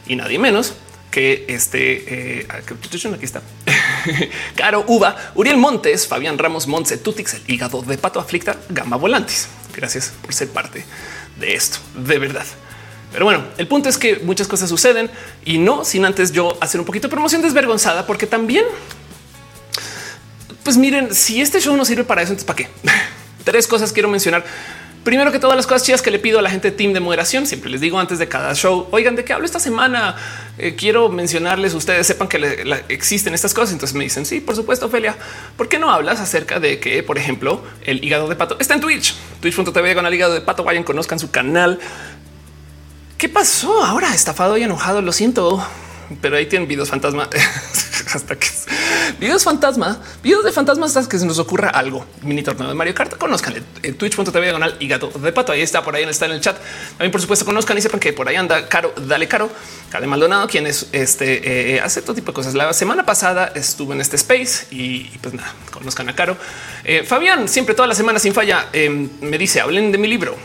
y 0.07 0.17
nadie 0.17 0.39
menos 0.39 0.75
que 1.11 1.45
este 1.49 2.41
eh, 2.41 2.47
aquí 2.51 3.25
está 3.25 3.43
Caro 4.55 4.85
Uva, 4.87 5.33
Uriel 5.35 5.57
Montes, 5.57 6.07
Fabián 6.07 6.39
Ramos, 6.39 6.67
Montse 6.67 6.99
Tutix, 6.99 7.35
el 7.35 7.43
hígado 7.47 7.83
de 7.83 7.99
pato 7.99 8.21
aflicta, 8.21 8.57
Gama 8.69 8.97
Volantis. 8.97 9.49
Gracias 9.75 10.13
por 10.23 10.33
ser 10.33 10.49
parte 10.49 10.85
de 11.39 11.55
esto, 11.55 11.79
de 11.95 12.19
verdad. 12.19 12.47
Pero 13.13 13.25
bueno, 13.25 13.45
el 13.59 13.67
punto 13.67 13.89
es 13.89 13.99
que 13.99 14.17
muchas 14.17 14.47
cosas 14.47 14.69
suceden 14.69 15.11
y 15.45 15.59
no 15.59 15.85
sin 15.85 16.05
antes 16.05 16.33
yo 16.33 16.57
hacer 16.61 16.81
un 16.81 16.87
poquito 16.87 17.09
de 17.09 17.13
promoción 17.13 17.43
desvergonzada, 17.43 18.07
porque 18.07 18.27
también, 18.27 18.65
pues 20.63 20.77
miren, 20.77 21.13
si 21.15 21.41
este 21.41 21.61
show 21.61 21.77
no 21.77 21.85
sirve 21.85 22.05
para 22.05 22.23
eso, 22.23 22.33
entonces 22.33 22.47
para 22.47 22.57
qué? 22.57 22.69
Tres 23.45 23.67
cosas 23.67 23.93
quiero 23.93 24.09
mencionar. 24.09 24.45
Primero 25.05 25.33
que 25.33 25.39
todas 25.39 25.57
las 25.57 25.67
cosas 25.67 25.85
chidas 25.85 26.03
que 26.03 26.11
le 26.11 26.19
pido 26.19 26.39
a 26.39 26.43
la 26.43 26.51
gente 26.51 26.71
team 26.71 26.93
de 26.93 27.01
moderación, 27.01 27.47
siempre 27.47 27.71
les 27.71 27.81
digo 27.81 27.99
antes 27.99 28.19
de 28.19 28.29
cada 28.29 28.55
show, 28.55 28.87
oigan, 28.91 29.17
¿de 29.17 29.25
qué 29.25 29.33
hablo 29.33 29.47
esta 29.47 29.59
semana? 29.59 30.15
Eh, 30.59 30.75
quiero 30.77 31.09
mencionarles, 31.09 31.73
ustedes 31.73 32.07
sepan 32.07 32.29
que 32.29 32.83
existen 32.91 33.33
estas 33.33 33.55
cosas. 33.55 33.73
Entonces 33.73 33.97
me 33.97 34.05
dicen, 34.05 34.27
sí, 34.27 34.41
por 34.41 34.55
supuesto, 34.55 34.87
Ophelia, 34.87 35.17
¿por 35.57 35.69
qué 35.69 35.79
no 35.79 35.91
hablas 35.91 36.21
acerca 36.21 36.61
de 36.61 36.81
que, 36.81 37.03
por 37.03 37.17
ejemplo, 37.17 37.63
el 37.87 38.05
hígado 38.05 38.29
de 38.29 38.37
pato 38.37 38.59
está 38.61 38.75
en 38.75 38.83
Twitch? 38.83 39.15
Twitch.tv 39.41 39.95
con 39.95 40.05
el 40.05 40.13
hígado 40.13 40.35
de 40.35 40.43
pato, 40.43 40.65
vayan, 40.65 40.85
conozcan 40.85 41.19
su 41.19 41.31
canal. 41.31 41.79
¿Qué 43.17 43.31
pasó 43.31 43.83
ahora? 43.83 44.15
Estafado 44.15 44.59
y 44.59 44.65
enojado, 44.65 45.01
lo 45.01 45.13
siento 45.13 45.67
pero 46.21 46.37
ahí 46.37 46.47
tienen 46.47 46.69
videos 46.69 46.89
fantasma 46.89 47.29
hasta 48.15 48.37
que 48.37 48.49
videos 49.19 49.45
fantasma, 49.45 50.01
videos 50.23 50.45
de 50.45 50.53
fantasmas 50.53 50.97
hasta 50.97 51.09
que 51.09 51.19
se 51.19 51.27
nos 51.27 51.39
ocurra 51.39 51.69
algo. 51.71 52.07
Mini 52.23 52.43
torneo 52.43 52.69
de 52.69 52.75
Mario 52.75 52.95
Kart. 52.95 53.17
Conozcan 53.17 53.55
en 53.83 53.95
twitch.tv 53.95 54.41
diagonal 54.41 54.77
y 54.81 54.89
gato 54.89 55.09
de 55.09 55.33
pato. 55.33 55.53
Ahí 55.53 55.63
está, 55.63 55.83
por 55.83 55.95
ahí 55.95 56.05
está 56.05 56.27
en 56.27 56.33
el 56.33 56.41
chat. 56.41 56.57
También, 56.91 57.13
por 57.13 57.21
supuesto, 57.21 57.45
conozcan 57.45 57.77
y 57.79 57.83
sepan 57.83 58.01
que 58.01 58.13
por 58.13 58.29
ahí 58.29 58.37
anda 58.37 58.69
Caro, 58.69 58.93
dale 59.07 59.29
Caro, 59.29 59.51
Caro 59.91 60.07
Maldonado, 60.07 60.49
quien 60.49 60.67
es 60.67 60.89
este 60.93 61.75
eh, 61.75 61.81
hace 61.81 62.03
todo 62.03 62.15
tipo 62.15 62.33
de 62.33 62.35
cosas. 62.35 62.55
La 62.55 62.73
semana 62.73 63.05
pasada 63.05 63.53
estuve 63.55 63.95
en 63.95 64.01
este 64.01 64.17
space 64.17 64.67
y, 64.71 65.05
pues 65.21 65.35
nada, 65.35 65.55
conozcan 65.71 66.09
a 66.09 66.15
Caro. 66.15 66.37
Eh, 66.85 67.05
Fabián, 67.05 67.49
siempre 67.49 67.75
toda 67.75 67.89
la 67.89 67.95
semana 67.95 68.19
sin 68.19 68.35
falla, 68.35 68.69
eh, 68.73 69.09
me 69.21 69.39
dice 69.39 69.61
hablen 69.61 69.93
de 69.93 69.99
mi 69.99 70.09
libro 70.09 70.37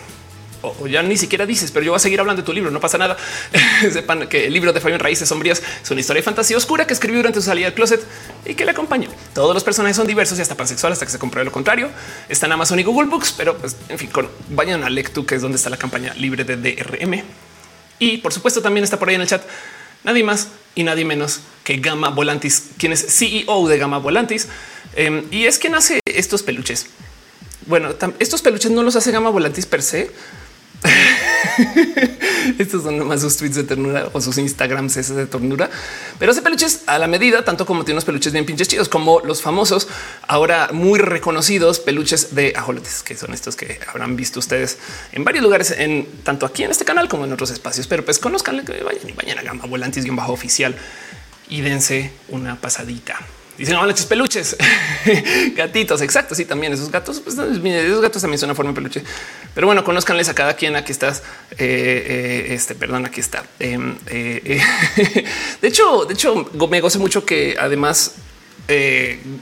o 0.79 0.87
ya 0.87 1.01
ni 1.03 1.17
siquiera 1.17 1.45
dices, 1.45 1.71
pero 1.71 1.85
yo 1.85 1.91
voy 1.91 1.97
a 1.97 1.99
seguir 1.99 2.19
hablando 2.19 2.41
de 2.41 2.45
tu 2.45 2.53
libro. 2.53 2.71
No 2.71 2.79
pasa 2.79 2.97
nada. 2.97 3.17
Sepan 3.91 4.27
que 4.27 4.47
el 4.47 4.53
libro 4.53 4.73
de 4.73 4.79
Fabián 4.79 4.99
Raíces 4.99 5.29
Sombrías 5.29 5.61
es 5.83 5.91
una 5.91 6.01
historia 6.01 6.21
de 6.21 6.23
fantasía 6.23 6.57
oscura 6.57 6.87
que 6.87 6.93
escribió 6.93 7.19
durante 7.19 7.39
su 7.39 7.47
salida 7.47 7.67
del 7.67 7.73
closet 7.73 8.01
y 8.45 8.53
que 8.55 8.65
le 8.65 8.71
acompaña. 8.71 9.09
Todos 9.33 9.53
los 9.53 9.63
personajes 9.63 9.97
son 9.97 10.07
diversos 10.07 10.37
y 10.37 10.41
hasta 10.41 10.55
pansexuales 10.55 10.97
hasta 10.97 11.05
que 11.05 11.11
se 11.11 11.19
compruebe 11.19 11.45
lo 11.45 11.51
contrario. 11.51 11.89
Está 12.29 12.45
en 12.45 12.53
Amazon 12.53 12.79
y 12.79 12.83
Google 12.83 13.09
Books, 13.09 13.33
pero 13.37 13.57
pues, 13.57 13.75
en 13.89 13.97
fin, 13.97 14.09
con, 14.09 14.29
vayan 14.49 14.83
a 14.83 14.89
Lectu, 14.89 15.25
que 15.25 15.35
es 15.35 15.41
donde 15.41 15.57
está 15.57 15.69
la 15.69 15.77
campaña 15.77 16.13
libre 16.15 16.43
de 16.43 16.57
DRM. 16.57 17.23
Y 17.99 18.17
por 18.17 18.33
supuesto 18.33 18.61
también 18.61 18.83
está 18.83 18.99
por 18.99 19.09
ahí 19.09 19.15
en 19.15 19.21
el 19.21 19.27
chat 19.27 19.43
nadie 20.05 20.23
más 20.23 20.49
y 20.75 20.83
nadie 20.83 21.03
menos 21.03 21.41
que 21.63 21.77
Gama 21.77 22.09
Volantis, 22.09 22.69
quien 22.77 22.93
es 22.93 23.05
CEO 23.17 23.67
de 23.67 23.77
Gama 23.77 23.97
Volantis 23.97 24.47
em, 24.95 25.25
y 25.31 25.45
es 25.45 25.57
quien 25.57 25.75
hace 25.75 25.99
estos 26.05 26.43
peluches. 26.43 26.87
Bueno, 27.65 27.95
estos 28.19 28.41
peluches 28.41 28.71
no 28.71 28.83
los 28.83 28.95
hace 28.95 29.11
Gama 29.11 29.31
Volantis 29.31 29.65
per 29.65 29.81
se, 29.81 30.11
Estos 32.59 32.83
son 32.83 32.97
nomás 32.97 33.21
sus 33.21 33.37
tweets 33.37 33.55
de 33.55 33.63
ternura 33.63 34.09
o 34.13 34.21
sus 34.21 34.37
Instagrams 34.37 34.97
esas 34.97 35.15
de 35.15 35.25
ternura, 35.25 35.69
pero 36.19 36.31
hace 36.31 36.41
peluches 36.41 36.81
a 36.85 36.99
la 36.99 37.07
medida, 37.07 37.43
tanto 37.43 37.65
como 37.65 37.83
tiene 37.83 37.95
unos 37.95 38.05
peluches 38.05 38.33
bien 38.33 38.45
pinches 38.45 38.67
chidos, 38.67 38.89
como 38.89 39.19
los 39.21 39.41
famosos, 39.41 39.87
ahora 40.27 40.69
muy 40.71 40.99
reconocidos 40.99 41.79
peluches 41.79 42.35
de 42.35 42.53
ajolotes, 42.55 43.03
que 43.03 43.15
son 43.15 43.33
estos 43.33 43.55
que 43.55 43.79
habrán 43.87 44.15
visto 44.15 44.39
ustedes 44.39 44.77
en 45.11 45.23
varios 45.23 45.43
lugares, 45.43 45.71
en 45.71 46.05
tanto 46.23 46.45
aquí 46.45 46.63
en 46.63 46.71
este 46.71 46.85
canal 46.85 47.07
como 47.07 47.25
en 47.25 47.33
otros 47.33 47.51
espacios. 47.51 47.87
Pero 47.87 48.05
pues 48.05 48.19
conozcanle 48.19 48.63
que 48.63 48.83
vayan 48.83 49.09
y 49.09 49.13
vayan 49.13 49.39
a 49.39 49.43
gama 49.43 49.65
un 49.65 50.15
bajo 50.15 50.33
oficial 50.33 50.75
y 51.49 51.61
dense 51.61 52.11
una 52.29 52.59
pasadita. 52.59 53.19
Dicen 53.57 53.75
hola, 53.75 53.95
peluches, 54.07 54.57
gatitos. 55.55 56.01
Exacto. 56.01 56.35
Sí, 56.35 56.45
también 56.45 56.73
esos 56.73 56.91
gatos, 56.91 57.21
pues, 57.21 57.37
esos 57.37 58.01
gatos 58.01 58.21
también 58.21 58.37
son 58.37 58.49
una 58.49 58.55
forma 58.55 58.71
de 58.71 58.75
peluche. 58.75 59.03
Pero 59.53 59.67
bueno, 59.67 59.83
conozcanles 59.83 60.27
a 60.27 60.33
cada 60.33 60.55
quien. 60.55 60.75
Aquí 60.75 60.91
estás. 60.91 61.23
Eh, 61.51 61.57
eh, 61.57 62.53
este, 62.53 62.75
perdón, 62.75 63.05
aquí 63.05 63.21
está. 63.21 63.43
Em, 63.59 63.95
eh, 64.07 64.61
de 65.61 65.67
hecho, 65.67 66.05
de 66.05 66.13
hecho, 66.13 66.49
me 66.69 66.81
goce 66.81 66.99
mucho 66.99 67.25
que 67.25 67.55
además, 67.57 68.15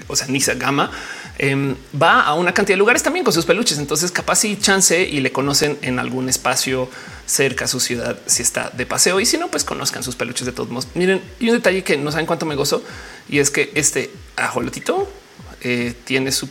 o 0.07 0.15
sea, 0.15 0.27
Nisa 0.27 0.53
Gama 0.53 0.91
em, 1.39 1.75
va 1.99 2.21
a 2.21 2.35
una 2.35 2.53
cantidad 2.53 2.75
de 2.75 2.79
lugares 2.79 3.01
también 3.01 3.23
con 3.23 3.33
sus 3.33 3.45
peluches. 3.45 3.79
Entonces, 3.79 4.11
capaz 4.11 4.45
y 4.45 4.57
chance 4.57 5.01
y 5.01 5.21
le 5.21 5.31
conocen 5.31 5.79
en 5.81 5.97
algún 5.97 6.29
espacio 6.29 6.87
cerca 7.25 7.65
a 7.65 7.67
su 7.67 7.79
ciudad 7.79 8.17
si 8.25 8.41
está 8.41 8.69
de 8.73 8.85
paseo 8.85 9.19
y 9.19 9.25
si 9.25 9.37
no, 9.37 9.49
pues 9.49 9.63
conozcan 9.63 10.03
sus 10.03 10.15
peluches 10.15 10.45
de 10.45 10.51
todos 10.51 10.69
modos. 10.69 10.87
Miren, 10.95 11.21
y 11.39 11.49
un 11.49 11.55
detalle 11.55 11.83
que 11.83 11.97
no 11.97 12.11
saben 12.11 12.25
cuánto 12.25 12.45
me 12.45 12.55
gozo 12.55 12.83
y 13.29 13.39
es 13.39 13.49
que 13.49 13.71
este 13.75 14.11
ajolotito 14.35 15.09
eh, 15.61 15.93
tiene 16.03 16.31
su 16.31 16.49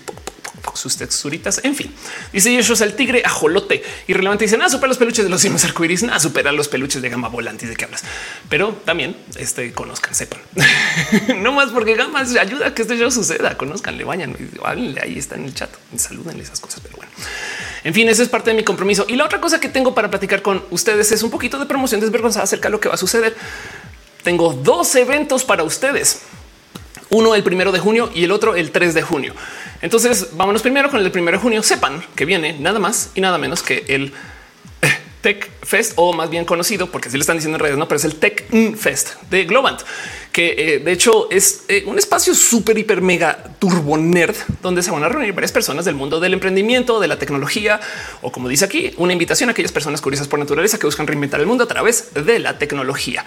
sus 0.75 0.97
texturitas. 0.97 1.61
En 1.64 1.75
fin, 1.75 1.92
dice 2.33 2.59
es 2.59 2.81
el 2.81 2.95
tigre 2.95 3.23
ajolote 3.25 3.83
y 4.07 4.12
relevante. 4.12 4.45
Dice 4.45 4.57
nada, 4.57 4.71
supera 4.71 4.88
los 4.88 4.99
peluches 4.99 5.25
de 5.25 5.31
los 5.31 5.40
simos 5.40 5.64
arcoiris, 5.64 6.02
nada, 6.02 6.21
supera 6.21 6.52
los 6.52 6.69
peluches 6.69 7.02
de 7.02 7.09
gama 7.09 7.28
volante. 7.28 7.66
¿De 7.66 7.76
qué 7.76 7.85
hablas? 7.85 8.02
Pero 8.49 8.73
también 8.85 9.16
este 9.37 9.73
conozcan, 9.73 10.14
sepan, 10.14 10.40
no 11.42 11.52
más 11.52 11.71
porque 11.71 11.95
gama 11.95 12.21
ayuda 12.21 12.69
a 12.69 12.75
que 12.75 12.83
este 12.83 12.97
show 12.97 13.11
suceda. 13.11 13.57
Conozcanle, 13.57 14.04
vayan, 14.04 14.37
ahí 15.02 15.19
está 15.19 15.37
en 15.37 15.45
el 15.45 15.54
chat. 15.54 15.71
Salúdenle 15.97 16.42
esas 16.42 16.61
cosas, 16.61 16.81
pero 16.81 16.97
bueno. 16.97 17.12
En 17.85 17.95
fin, 17.95 18.09
esa 18.09 18.23
es 18.23 18.28
parte 18.28 18.50
de 18.50 18.57
mi 18.57 18.64
compromiso. 18.64 19.07
Y 19.09 19.16
la 19.16 19.25
otra 19.25 19.40
cosa 19.40 19.61
que 19.61 19.69
tengo 19.69 19.95
para 19.95 20.11
platicar 20.11 20.42
con 20.42 20.64
ustedes 20.71 21.11
es 21.12 21.23
un 21.23 21.31
poquito 21.31 21.59
de 21.59 21.66
promoción 21.66 22.00
desvergonzada 22.00 22.45
acerca 22.45 22.69
de 22.69 22.73
lo 22.73 22.81
que 22.81 22.88
va 22.88 22.95
a 22.95 22.99
suceder. 22.99 23.37
Tengo 24.23 24.52
dos 24.52 24.95
eventos 24.95 25.45
para 25.45 25.64
ustedes. 25.64 26.23
Uno 27.11 27.35
el 27.35 27.43
primero 27.43 27.73
de 27.73 27.79
junio 27.79 28.11
y 28.14 28.25
el 28.25 28.33
otro 28.33 28.55
el 28.55 28.71
3 28.71 28.95
de 28.95 29.02
junio. 29.02 29.35
Entonces 29.83 30.29
vámonos 30.33 30.62
primero 30.62 30.91
con 30.91 31.00
el 31.00 31.11
primero 31.11 31.37
de 31.37 31.43
junio. 31.43 31.62
Sepan 31.62 32.02
que 32.14 32.25
viene 32.25 32.57
nada 32.59 32.79
más 32.79 33.11
y 33.14 33.21
nada 33.21 33.37
menos 33.38 33.62
que 33.62 33.85
el 33.88 34.12
Tech 35.23 35.50
Fest 35.62 35.95
o 35.97 36.12
más 36.12 36.29
bien 36.29 36.45
conocido 36.45 36.91
porque 36.91 37.09
si 37.09 37.17
le 37.17 37.23
están 37.23 37.37
diciendo 37.37 37.57
en 37.57 37.61
redes, 37.61 37.79
no, 37.79 37.88
pero 37.88 37.97
es 37.97 38.05
el 38.05 38.17
Tech 38.17 38.45
Fest 38.76 39.14
de 39.31 39.45
Globant 39.45 39.81
que 40.33 40.55
eh, 40.57 40.79
de 40.79 40.93
hecho 40.93 41.31
es 41.31 41.64
eh, 41.69 41.85
un 41.87 41.99
espacio 41.99 42.35
súper, 42.35 42.76
hiper, 42.79 43.02
mega 43.02 43.55
turbo 43.59 43.99
nerd 43.99 44.35
donde 44.62 44.83
se 44.83 44.91
van 44.91 45.05
a 45.05 45.09
reunir 45.09 45.35
varias 45.35 45.52
personas 45.52 45.85
del 45.85 45.95
mundo 45.95 46.21
del 46.21 46.33
emprendimiento, 46.33 47.00
de 47.00 47.09
la 47.09 47.19
tecnología 47.19 47.81
o 48.23 48.33
como 48.33 48.49
dice 48.49 48.64
aquí, 48.64 48.93
una 48.97 49.12
invitación 49.12 49.50
a 49.50 49.52
aquellas 49.52 49.73
personas 49.73 50.00
curiosas 50.00 50.29
por 50.29 50.38
naturaleza 50.38 50.79
que 50.79 50.87
buscan 50.87 51.07
reinventar 51.07 51.41
el 51.41 51.47
mundo 51.47 51.64
a 51.64 51.69
través 51.69 52.14
de 52.14 52.38
la 52.38 52.59
tecnología. 52.59 53.25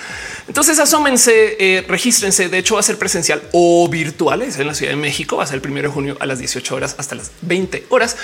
Entonces 0.48 0.80
asómense, 0.80 1.56
eh, 1.60 1.86
regístrense. 1.88 2.50
De 2.50 2.58
hecho, 2.58 2.76
va 2.76 2.80
a 2.80 2.84
ser 2.84 2.98
presencial 2.98 3.42
o 3.52 3.88
virtuales 3.88 4.58
en 4.58 4.68
la 4.68 4.74
Ciudad 4.74 4.92
de 4.92 4.98
México. 4.98 5.38
Va 5.38 5.44
a 5.44 5.48
ser 5.48 5.56
el 5.56 5.62
primero 5.62 5.90
de 5.90 5.94
junio 5.94 6.18
a 6.20 6.26
las 6.26 6.40
18 6.40 6.76
horas 6.76 6.96
hasta 6.98 7.16
las 7.16 7.32
20 7.42 7.86
horas 7.90 8.18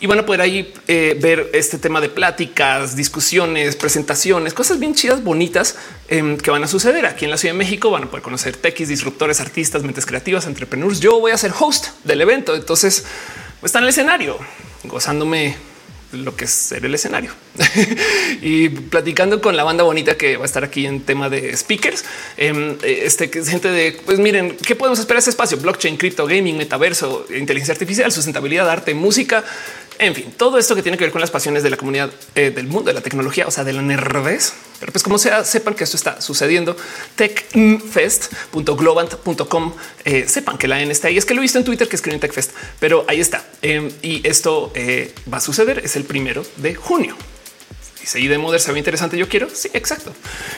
y 0.00 0.06
van 0.06 0.18
a 0.18 0.26
poder 0.26 0.40
ahí 0.40 0.72
ver 0.86 1.50
este 1.52 1.78
tema 1.78 2.00
de 2.00 2.08
pláticas, 2.08 2.96
discusiones, 2.96 3.76
presentaciones, 3.76 4.54
cosas 4.54 4.78
bien 4.78 4.94
chidas, 4.94 5.22
bonitas 5.22 5.76
em, 6.08 6.36
que 6.36 6.50
van 6.50 6.64
a 6.64 6.68
suceder 6.68 7.06
aquí 7.06 7.26
en 7.26 7.30
la 7.30 7.36
Ciudad 7.36 7.54
de 7.54 7.58
México. 7.58 7.90
Van 7.90 8.04
a 8.04 8.06
poder 8.06 8.22
conocer 8.22 8.56
techis, 8.56 8.88
disruptores, 8.88 9.40
artistas, 9.40 9.82
mentes 9.82 10.06
creativas, 10.06 10.46
entrepreneurs. 10.46 11.00
Yo 11.00 11.20
voy 11.20 11.32
a 11.32 11.38
ser 11.38 11.52
host 11.58 11.88
del 12.04 12.20
evento. 12.20 12.54
Entonces 12.54 13.04
está 13.62 13.78
en 13.78 13.84
el 13.84 13.90
escenario 13.90 14.38
gozándome 14.84 15.56
lo 16.12 16.34
que 16.34 16.44
es 16.44 16.50
ser 16.50 16.84
el 16.84 16.92
escenario 16.92 17.30
y 18.42 18.68
platicando 18.68 19.40
con 19.40 19.56
la 19.56 19.62
banda 19.62 19.84
bonita 19.84 20.16
que 20.16 20.36
va 20.36 20.42
a 20.42 20.46
estar 20.46 20.64
aquí 20.64 20.86
en 20.86 21.02
tema 21.02 21.28
de 21.28 21.56
speakers. 21.56 22.04
Em, 22.36 22.76
este 22.82 23.30
que 23.30 23.38
es 23.38 23.48
gente 23.48 23.68
de 23.68 24.00
pues 24.04 24.18
miren, 24.18 24.56
qué 24.56 24.74
podemos 24.74 24.98
esperar 24.98 25.20
ese 25.20 25.30
espacio? 25.30 25.58
Blockchain, 25.58 25.96
cripto, 25.96 26.26
gaming, 26.26 26.56
metaverso, 26.56 27.26
inteligencia 27.30 27.72
artificial, 27.72 28.10
sustentabilidad, 28.10 28.68
arte, 28.68 28.94
música, 28.94 29.44
en 30.00 30.14
fin, 30.14 30.32
todo 30.36 30.58
esto 30.58 30.74
que 30.74 30.82
tiene 30.82 30.98
que 30.98 31.04
ver 31.04 31.12
con 31.12 31.20
las 31.20 31.30
pasiones 31.30 31.62
de 31.62 31.70
la 31.70 31.76
comunidad 31.76 32.10
eh, 32.34 32.50
del 32.50 32.66
mundo 32.66 32.88
de 32.88 32.94
la 32.94 33.02
tecnología, 33.02 33.46
o 33.46 33.50
sea, 33.50 33.64
de 33.64 33.74
la 33.74 33.82
nerdez. 33.82 34.54
Pero 34.80 34.92
pues 34.92 35.04
como 35.04 35.18
sea, 35.18 35.44
sepan 35.44 35.74
que 35.74 35.84
esto 35.84 35.98
está 35.98 36.22
sucediendo. 36.22 36.74
Techfest.globant.com. 37.16 39.74
Eh, 40.04 40.24
sepan 40.26 40.56
que 40.56 40.68
la 40.68 40.80
N 40.80 40.90
está 40.90 41.08
ahí. 41.08 41.18
Es 41.18 41.26
que 41.26 41.34
lo 41.34 41.40
he 41.40 41.42
visto 41.42 41.58
en 41.58 41.64
Twitter 41.64 41.86
que 41.86 41.96
escriben 41.96 42.18
Techfest, 42.18 42.52
pero 42.78 43.04
ahí 43.08 43.20
está. 43.20 43.44
Em, 43.60 43.90
y 44.00 44.26
esto 44.26 44.72
eh, 44.74 45.14
va 45.32 45.36
a 45.36 45.42
suceder. 45.42 45.82
Es 45.84 45.96
el 45.96 46.04
primero 46.04 46.46
de 46.56 46.74
junio. 46.74 47.14
Dice 48.00 48.18
y 48.18 48.26
de 48.28 48.38
Moder 48.38 48.60
se 48.60 48.72
ve 48.72 48.78
interesante. 48.78 49.18
Yo 49.18 49.28
quiero. 49.28 49.50
Sí, 49.52 49.68
exacto. 49.74 50.14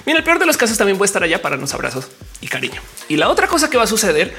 Mira, 0.07 0.21
el 0.21 0.25
peor 0.25 0.39
de 0.39 0.47
los 0.47 0.57
casos 0.57 0.79
también 0.79 0.99
voy 0.99 1.07
a 1.07 1.07
estar 1.07 1.25
allá 1.25 1.43
para 1.43 1.57
unos 1.57 1.75
abrazos 1.75 2.07
y 2.41 2.47
cariño. 2.47 2.81
Y 3.09 3.17
la 3.17 3.29
otra 3.29 3.49
cosa 3.49 3.69
que 3.69 3.77
va 3.77 3.83
a 3.83 3.89
suceder 3.89 4.33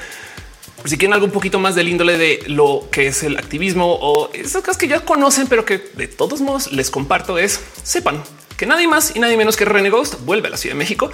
si 0.84 0.98
quieren 0.98 1.14
algo 1.14 1.26
un 1.26 1.32
poquito 1.32 1.58
más 1.58 1.74
del 1.74 1.88
índole 1.88 2.18
de 2.18 2.42
lo 2.46 2.88
que 2.90 3.06
es 3.06 3.22
el 3.22 3.36
activismo 3.36 3.98
o 4.00 4.30
esas 4.32 4.62
cosas 4.62 4.76
que 4.76 4.88
ya 4.88 5.00
conocen, 5.00 5.46
pero 5.46 5.64
que 5.64 5.78
de 5.78 6.08
todos 6.08 6.40
modos 6.40 6.72
les 6.72 6.90
comparto 6.90 7.38
es 7.38 7.60
sepan 7.82 8.22
que 8.56 8.66
nadie 8.66 8.86
más 8.86 9.16
y 9.16 9.18
nadie 9.18 9.36
menos 9.36 9.56
que 9.56 9.64
René 9.64 9.90
Ghost 9.90 10.20
vuelve 10.24 10.48
a 10.48 10.50
la 10.50 10.56
Ciudad 10.56 10.74
de 10.74 10.78
México 10.78 11.10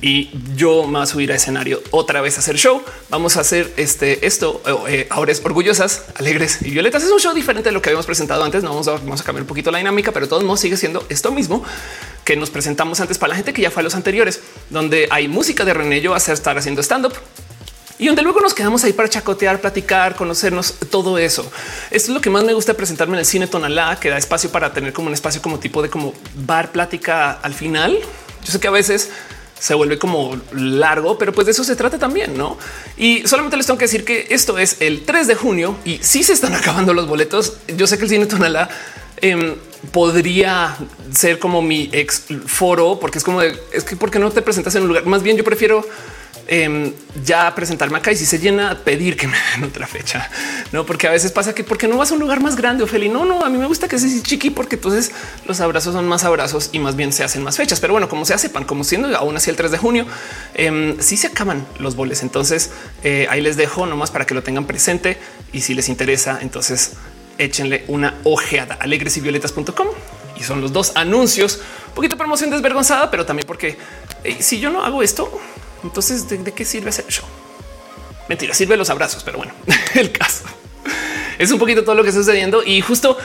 y 0.00 0.30
yo 0.56 0.84
me 0.84 0.92
voy 0.94 1.02
a 1.02 1.06
subir 1.06 1.32
a 1.32 1.34
escenario 1.34 1.82
otra 1.90 2.22
vez 2.22 2.36
a 2.36 2.40
hacer 2.40 2.56
show. 2.56 2.82
Vamos 3.10 3.36
a 3.36 3.40
hacer 3.40 3.70
este 3.76 4.26
esto 4.26 4.62
eh, 4.88 5.06
ahora 5.10 5.32
es 5.32 5.44
orgullosas, 5.44 6.04
alegres 6.14 6.62
y 6.62 6.70
violetas. 6.70 7.02
Es 7.02 7.10
un 7.10 7.20
show 7.20 7.34
diferente 7.34 7.68
de 7.68 7.72
lo 7.72 7.82
que 7.82 7.90
habíamos 7.90 8.06
presentado 8.06 8.42
antes. 8.42 8.62
No 8.62 8.70
vamos 8.70 8.88
a, 8.88 8.92
vamos 8.92 9.20
a 9.20 9.24
cambiar 9.24 9.42
un 9.42 9.48
poquito 9.48 9.70
la 9.70 9.78
dinámica, 9.78 10.12
pero 10.12 10.24
de 10.24 10.30
todos 10.30 10.42
modos 10.42 10.60
sigue 10.60 10.78
siendo 10.78 11.04
esto 11.10 11.30
mismo 11.32 11.62
que 12.24 12.36
nos 12.36 12.48
presentamos 12.48 13.00
antes 13.00 13.18
para 13.18 13.30
la 13.30 13.36
gente 13.36 13.52
que 13.52 13.60
ya 13.60 13.70
fue 13.70 13.80
a 13.80 13.84
los 13.84 13.94
anteriores, 13.94 14.40
donde 14.70 15.06
hay 15.10 15.28
música 15.28 15.66
de 15.66 15.74
René. 15.74 16.00
Yo 16.00 16.14
a 16.14 16.16
estar 16.16 16.56
haciendo 16.56 16.80
stand 16.80 17.06
up 17.06 17.12
y 18.00 18.06
donde 18.06 18.22
luego 18.22 18.40
nos 18.40 18.54
quedamos 18.54 18.82
ahí 18.82 18.94
para 18.94 19.10
chacotear, 19.10 19.60
platicar, 19.60 20.16
conocernos, 20.16 20.74
todo 20.90 21.18
eso. 21.18 21.42
Esto 21.90 22.10
es 22.10 22.14
lo 22.14 22.22
que 22.22 22.30
más 22.30 22.44
me 22.44 22.54
gusta 22.54 22.72
presentarme 22.72 23.14
en 23.14 23.20
el 23.20 23.26
cine 23.26 23.46
Tonalá, 23.46 24.00
que 24.00 24.08
da 24.08 24.16
espacio 24.16 24.50
para 24.50 24.72
tener 24.72 24.94
como 24.94 25.08
un 25.08 25.14
espacio 25.14 25.42
como 25.42 25.58
tipo 25.58 25.82
de 25.82 25.90
como 25.90 26.14
bar 26.46 26.72
plática 26.72 27.32
al 27.32 27.52
final. 27.52 27.98
Yo 28.42 28.52
sé 28.52 28.58
que 28.58 28.68
a 28.68 28.70
veces 28.70 29.10
se 29.58 29.74
vuelve 29.74 29.98
como 29.98 30.40
largo, 30.54 31.18
pero 31.18 31.34
pues 31.34 31.44
de 31.44 31.52
eso 31.52 31.62
se 31.62 31.76
trata 31.76 31.98
también, 31.98 32.38
¿no? 32.38 32.56
Y 32.96 33.28
solamente 33.28 33.58
les 33.58 33.66
tengo 33.66 33.76
que 33.76 33.84
decir 33.84 34.06
que 34.06 34.28
esto 34.30 34.56
es 34.56 34.78
el 34.80 35.04
3 35.04 35.26
de 35.26 35.34
junio 35.34 35.76
y 35.84 35.98
si 35.98 36.22
se 36.22 36.32
están 36.32 36.54
acabando 36.56 36.94
los 36.94 37.06
boletos. 37.06 37.58
Yo 37.76 37.86
sé 37.86 37.98
que 37.98 38.04
el 38.04 38.08
cine 38.08 38.24
Tonalá 38.24 38.70
em, 39.18 39.56
podría 39.92 40.74
ser 41.12 41.38
como 41.38 41.60
mi 41.60 41.90
ex 41.92 42.22
foro, 42.46 42.98
porque 42.98 43.18
es 43.18 43.24
como 43.24 43.42
de, 43.42 43.60
es 43.74 43.84
que 43.84 43.94
porque 43.96 44.18
no 44.18 44.30
te 44.30 44.40
presentas 44.40 44.74
en 44.76 44.84
un 44.84 44.88
lugar. 44.88 45.04
Más 45.04 45.22
bien 45.22 45.36
yo 45.36 45.44
prefiero 45.44 45.84
Em, 46.52 46.92
ya 47.24 47.54
presentarme 47.54 47.98
acá 47.98 48.10
y 48.10 48.16
si 48.16 48.26
se 48.26 48.40
llena, 48.40 48.76
pedir 48.82 49.16
que 49.16 49.28
me 49.28 49.36
den 49.54 49.62
otra 49.62 49.86
fecha, 49.86 50.28
no? 50.72 50.84
Porque 50.84 51.06
a 51.06 51.12
veces 51.12 51.30
pasa 51.30 51.54
que 51.54 51.62
porque 51.62 51.86
no 51.86 51.96
vas 51.96 52.10
a 52.10 52.14
un 52.14 52.18
lugar 52.18 52.40
más 52.40 52.56
grande, 52.56 52.82
Ophelia. 52.82 53.08
No, 53.08 53.24
no, 53.24 53.44
a 53.44 53.48
mí 53.48 53.56
me 53.56 53.66
gusta 53.66 53.86
que 53.86 54.00
sea 54.00 54.10
chiqui 54.20 54.50
porque 54.50 54.74
entonces 54.74 55.12
los 55.46 55.60
abrazos 55.60 55.94
son 55.94 56.08
más 56.08 56.24
abrazos 56.24 56.70
y 56.72 56.80
más 56.80 56.96
bien 56.96 57.12
se 57.12 57.22
hacen 57.22 57.44
más 57.44 57.56
fechas. 57.56 57.78
Pero 57.78 57.92
bueno, 57.92 58.08
como 58.08 58.24
se 58.24 58.36
sepan, 58.36 58.64
como 58.64 58.82
siendo 58.82 59.16
aún 59.16 59.36
así 59.36 59.48
el 59.48 59.54
3 59.54 59.70
de 59.70 59.78
junio, 59.78 60.06
eh, 60.56 60.96
sí 60.98 61.16
se 61.16 61.28
acaban 61.28 61.64
los 61.78 61.94
boles. 61.94 62.24
Entonces 62.24 62.72
eh, 63.04 63.28
ahí 63.30 63.40
les 63.40 63.56
dejo 63.56 63.86
nomás 63.86 64.10
para 64.10 64.26
que 64.26 64.34
lo 64.34 64.42
tengan 64.42 64.66
presente 64.66 65.18
y 65.52 65.60
si 65.60 65.74
les 65.74 65.88
interesa, 65.88 66.40
entonces 66.42 66.94
échenle 67.38 67.84
una 67.86 68.18
ojeada 68.24 68.76
alegres 68.80 69.16
y 69.16 69.20
violetas.com 69.20 69.86
y 70.36 70.42
son 70.42 70.60
los 70.60 70.72
dos 70.72 70.90
anuncios. 70.96 71.60
Un 71.90 71.94
poquito 71.94 72.16
promoción 72.16 72.50
desvergonzada, 72.50 73.08
pero 73.08 73.24
también 73.24 73.46
porque 73.46 73.78
si 74.40 74.58
yo 74.58 74.70
no 74.70 74.84
hago 74.84 75.04
esto, 75.04 75.40
entonces, 75.82 76.28
¿de, 76.28 76.52
qué 76.52 76.64
sirve 76.64 76.90
hacer 76.90 77.06
show? 77.08 77.24
Mentira, 78.28 78.54
sirve 78.54 78.76
los 78.76 78.90
abrazos, 78.90 79.22
pero 79.24 79.38
bueno, 79.38 79.52
el 79.94 80.12
caso 80.12 80.44
es 81.38 81.50
un 81.50 81.58
poquito 81.58 81.84
todo 81.84 81.94
lo 81.94 82.02
que 82.02 82.10
está 82.10 82.20
sucediendo 82.20 82.62
y 82.62 82.80
justo 82.82 83.16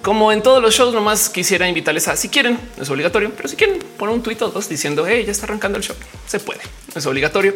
como 0.00 0.30
en 0.32 0.42
todos 0.42 0.62
los 0.62 0.74
shows, 0.74 0.94
nomás 0.94 1.28
quisiera 1.28 1.66
invitarles 1.66 2.06
a 2.08 2.16
si 2.16 2.28
quieren, 2.28 2.58
es 2.80 2.88
obligatorio, 2.88 3.32
pero 3.36 3.48
si 3.48 3.56
quieren 3.56 3.78
poner 3.98 4.14
un 4.14 4.22
tuit 4.22 4.40
o 4.42 4.48
dos 4.48 4.68
diciendo 4.68 5.06
hey, 5.06 5.24
ya 5.24 5.32
está 5.32 5.46
arrancando 5.46 5.78
el 5.78 5.84
show, 5.84 5.96
se 6.26 6.38
puede, 6.38 6.60
es 6.94 7.04
obligatorio, 7.06 7.54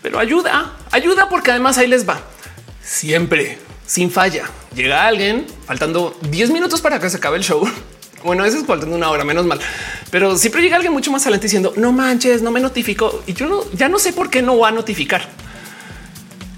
pero 0.00 0.18
ayuda, 0.18 0.76
ayuda 0.90 1.28
porque 1.28 1.50
además 1.50 1.76
ahí 1.76 1.86
les 1.86 2.08
va 2.08 2.20
siempre 2.82 3.58
sin 3.86 4.10
falla. 4.10 4.44
Llega 4.74 5.06
alguien 5.06 5.46
faltando 5.66 6.16
10 6.22 6.50
minutos 6.50 6.80
para 6.80 6.98
que 7.00 7.10
se 7.10 7.16
acabe 7.16 7.36
el 7.36 7.44
show 7.44 7.68
bueno, 8.24 8.44
eso 8.44 8.58
es 8.58 8.66
faltando 8.66 8.96
una 8.96 9.10
hora, 9.10 9.24
menos 9.24 9.46
mal. 9.46 9.60
Pero 10.10 10.36
siempre 10.36 10.62
llega 10.62 10.76
alguien 10.76 10.92
mucho 10.92 11.10
más 11.10 11.22
adelante 11.22 11.46
diciendo 11.46 11.72
no 11.76 11.92
manches, 11.92 12.42
no 12.42 12.50
me 12.50 12.60
notificó 12.60 13.22
y 13.26 13.34
yo 13.34 13.46
no, 13.46 13.64
ya 13.72 13.88
no 13.88 13.98
sé 13.98 14.12
por 14.12 14.30
qué 14.30 14.42
no 14.42 14.58
va 14.58 14.68
a 14.68 14.72
notificar. 14.72 15.28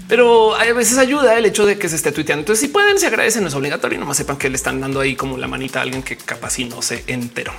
Pero 0.07 0.55
a 0.55 0.63
veces 0.73 0.97
ayuda 0.97 1.37
el 1.37 1.45
hecho 1.45 1.65
de 1.65 1.77
que 1.77 1.89
se 1.89 1.95
esté 1.95 2.11
tuiteando. 2.11 2.41
Entonces, 2.41 2.61
si 2.61 2.67
pueden, 2.67 2.99
se 2.99 3.07
agradecen, 3.07 3.41
no 3.41 3.47
es 3.47 3.55
obligatorio. 3.55 3.99
Nomás 3.99 4.17
sepan 4.17 4.37
que 4.37 4.49
le 4.49 4.57
están 4.57 4.79
dando 4.79 4.99
ahí 4.99 5.15
como 5.15 5.37
la 5.37 5.47
manita 5.47 5.79
a 5.79 5.81
alguien 5.81 6.03
que 6.03 6.17
capaz 6.17 6.59
y 6.59 6.65
no 6.65 6.81
se 6.81 7.03
enteró. 7.07 7.53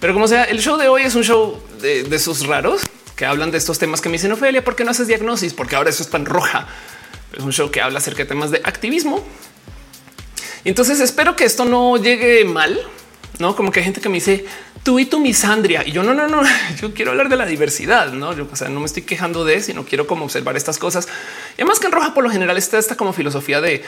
Pero 0.00 0.12
como 0.12 0.28
sea, 0.28 0.44
el 0.44 0.60
show 0.60 0.76
de 0.76 0.88
hoy 0.88 1.02
es 1.02 1.14
un 1.14 1.24
show 1.24 1.58
de, 1.80 2.00
esos 2.14 2.46
raros 2.46 2.82
que 3.14 3.24
hablan 3.24 3.50
de 3.50 3.58
estos 3.58 3.78
temas 3.78 4.02
que 4.02 4.10
me 4.10 4.14
dicen 4.14 4.30
Ofelia, 4.32 4.62
¿por 4.62 4.76
qué 4.76 4.84
no 4.84 4.90
haces 4.90 5.06
diagnosis? 5.06 5.54
Porque 5.54 5.74
ahora 5.76 5.88
eso 5.88 6.02
es 6.02 6.10
tan 6.10 6.26
roja. 6.26 6.66
Es 7.32 7.42
un 7.42 7.52
show 7.52 7.70
que 7.70 7.80
habla 7.80 7.98
acerca 7.98 8.24
de 8.24 8.28
temas 8.28 8.50
de 8.50 8.60
activismo, 8.62 9.24
entonces 10.68 11.00
espero 11.00 11.36
que 11.36 11.44
esto 11.44 11.64
no 11.64 11.96
llegue 11.96 12.44
mal, 12.44 12.80
no 13.38 13.54
como 13.54 13.70
que 13.70 13.80
hay 13.80 13.84
gente 13.84 14.00
que 14.00 14.08
me 14.08 14.16
dice 14.16 14.44
tú 14.82 15.00
y 15.00 15.06
tu 15.06 15.18
misandria. 15.18 15.82
Y 15.84 15.90
yo 15.90 16.02
no, 16.04 16.14
no, 16.14 16.28
no, 16.28 16.42
yo 16.80 16.94
quiero 16.94 17.10
hablar 17.10 17.28
de 17.28 17.36
la 17.36 17.44
diversidad, 17.44 18.12
no? 18.12 18.32
Yo, 18.32 18.44
o 18.44 18.68
no 18.68 18.80
me 18.80 18.86
estoy 18.86 19.02
quejando 19.02 19.44
de, 19.44 19.60
sino 19.60 19.84
quiero 19.84 20.06
como 20.06 20.24
observar 20.24 20.56
estas 20.56 20.78
cosas. 20.78 21.08
Y 21.58 21.62
además 21.62 21.80
que 21.80 21.86
en 21.86 21.92
roja 21.92 22.14
por 22.14 22.22
lo 22.22 22.30
general 22.30 22.56
está 22.56 22.78
esta 22.78 22.96
como 22.96 23.12
filosofía 23.12 23.60
de 23.60 23.82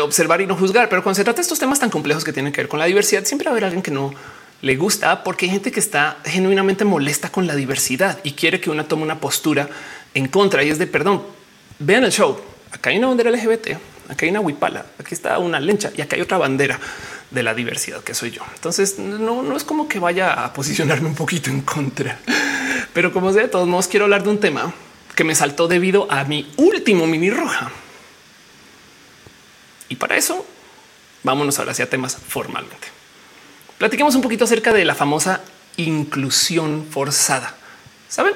observar 0.00 0.40
y 0.40 0.46
no 0.46 0.56
juzgar. 0.56 0.88
Pero 0.88 1.02
cuando 1.02 1.16
se 1.16 1.24
trata 1.24 1.38
de 1.38 1.42
estos 1.42 1.58
temas 1.58 1.80
tan 1.80 1.90
complejos 1.90 2.22
que 2.22 2.32
tienen 2.32 2.52
que 2.52 2.60
ver 2.60 2.68
con 2.68 2.78
la 2.78 2.84
diversidad, 2.84 3.24
siempre 3.24 3.46
va 3.46 3.50
a 3.50 3.54
haber 3.54 3.64
alguien 3.64 3.82
que 3.82 3.90
no 3.90 4.14
le 4.62 4.76
gusta 4.76 5.24
porque 5.24 5.46
hay 5.46 5.52
gente 5.52 5.72
que 5.72 5.80
está 5.80 6.18
genuinamente 6.24 6.84
molesta 6.84 7.32
con 7.32 7.46
la 7.46 7.56
diversidad 7.56 8.20
y 8.22 8.32
quiere 8.32 8.60
que 8.60 8.70
una 8.70 8.86
tome 8.86 9.02
una 9.02 9.18
postura 9.18 9.68
en 10.14 10.28
contra. 10.28 10.62
Y 10.62 10.68
es 10.68 10.78
de 10.78 10.86
perdón, 10.86 11.22
vean 11.80 12.04
el 12.04 12.12
show. 12.12 12.38
Acá 12.70 12.90
hay 12.90 12.98
una 12.98 13.08
bandera 13.08 13.30
LGBT, 13.32 13.70
acá 14.10 14.26
hay 14.26 14.30
una 14.30 14.40
huipala, 14.40 14.86
aquí 14.98 15.14
está 15.14 15.38
una 15.38 15.60
lencha 15.60 15.90
y 15.96 16.00
acá 16.00 16.16
hay 16.16 16.22
otra 16.22 16.36
bandera 16.36 16.78
de 17.30 17.42
la 17.42 17.54
diversidad 17.54 18.02
que 18.02 18.12
soy 18.12 18.32
yo. 18.32 18.42
Entonces 18.54 18.98
no, 18.98 19.42
no 19.42 19.56
es 19.56 19.64
como 19.64 19.88
que 19.88 19.98
vaya 19.98 20.44
a 20.44 20.52
posicionarme 20.52 21.08
un 21.08 21.14
poquito 21.14 21.48
en 21.48 21.62
contra, 21.62 22.18
pero 22.92 23.12
como 23.12 23.32
sea, 23.32 23.42
de 23.42 23.48
todos 23.48 23.68
modos 23.68 23.88
quiero 23.88 24.04
hablar 24.04 24.24
de 24.24 24.30
un 24.30 24.40
tema 24.40 24.74
que 25.14 25.24
me 25.24 25.34
saltó 25.34 25.68
debido 25.68 26.10
a 26.10 26.24
mi 26.24 26.50
último 26.56 27.06
mini 27.06 27.30
roja. 27.30 27.70
Y 29.88 29.96
para 29.96 30.16
eso 30.16 30.44
vámonos 31.22 31.58
ahora 31.58 31.72
hacia 31.72 31.88
temas 31.88 32.16
formalmente. 32.16 32.88
Platiquemos 33.78 34.14
un 34.14 34.22
poquito 34.22 34.44
acerca 34.44 34.72
de 34.72 34.84
la 34.84 34.94
famosa 34.94 35.40
inclusión 35.76 36.86
forzada. 36.90 37.54
¿Saben? 38.08 38.34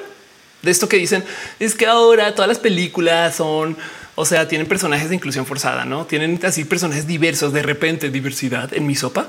De 0.61 0.71
esto 0.71 0.89
que 0.89 0.97
dicen 0.97 1.23
es 1.59 1.75
que 1.75 1.85
ahora 1.85 2.33
todas 2.33 2.47
las 2.47 2.59
películas 2.59 3.35
son 3.35 3.77
o 4.15 4.25
sea, 4.25 4.47
tienen 4.47 4.67
personajes 4.67 5.09
de 5.09 5.15
inclusión 5.15 5.45
forzada, 5.45 5.83
no 5.83 6.05
tienen 6.05 6.39
así 6.43 6.63
personajes 6.63 7.05
diversos. 7.05 7.51
De 7.51 7.61
repente, 7.61 8.09
diversidad 8.09 8.73
en 8.73 8.87
mi 8.87 8.95
sopa 8.95 9.27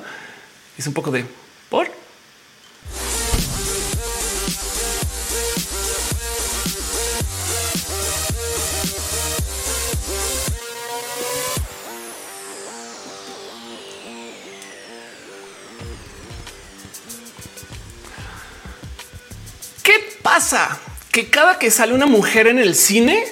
es 0.78 0.86
un 0.86 0.94
poco 0.94 1.10
de 1.10 1.24
por. 1.68 1.88
¿Qué 19.82 20.18
pasa? 20.22 20.78
Que 21.10 21.28
cada 21.28 21.58
que 21.58 21.72
sale 21.72 21.92
una 21.92 22.06
mujer 22.06 22.46
en 22.46 22.58
el 22.58 22.76
cine, 22.76 23.24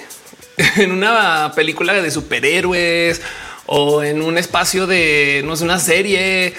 en 0.77 0.91
una 0.91 1.51
película 1.55 1.93
de 1.93 2.11
superhéroes 2.11 3.21
o 3.65 4.03
en 4.03 4.21
un 4.21 4.37
espacio 4.37 4.87
de 4.87 5.41
no 5.45 5.55
sé, 5.55 5.63
una 5.63 5.79
serie, 5.79 6.53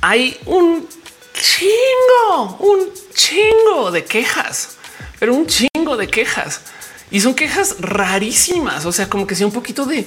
hay 0.00 0.38
un 0.46 0.88
chingo, 1.34 2.56
un 2.60 2.88
chingo 3.14 3.90
de 3.90 4.04
quejas, 4.04 4.76
pero 5.18 5.34
un 5.34 5.46
chingo 5.46 5.96
de 5.96 6.08
quejas 6.08 6.62
y 7.10 7.20
son 7.20 7.34
quejas 7.34 7.76
rarísimas. 7.80 8.86
O 8.86 8.92
sea, 8.92 9.08
como 9.08 9.26
que 9.26 9.34
sea 9.34 9.46
un 9.46 9.52
poquito 9.52 9.84
de 9.84 10.06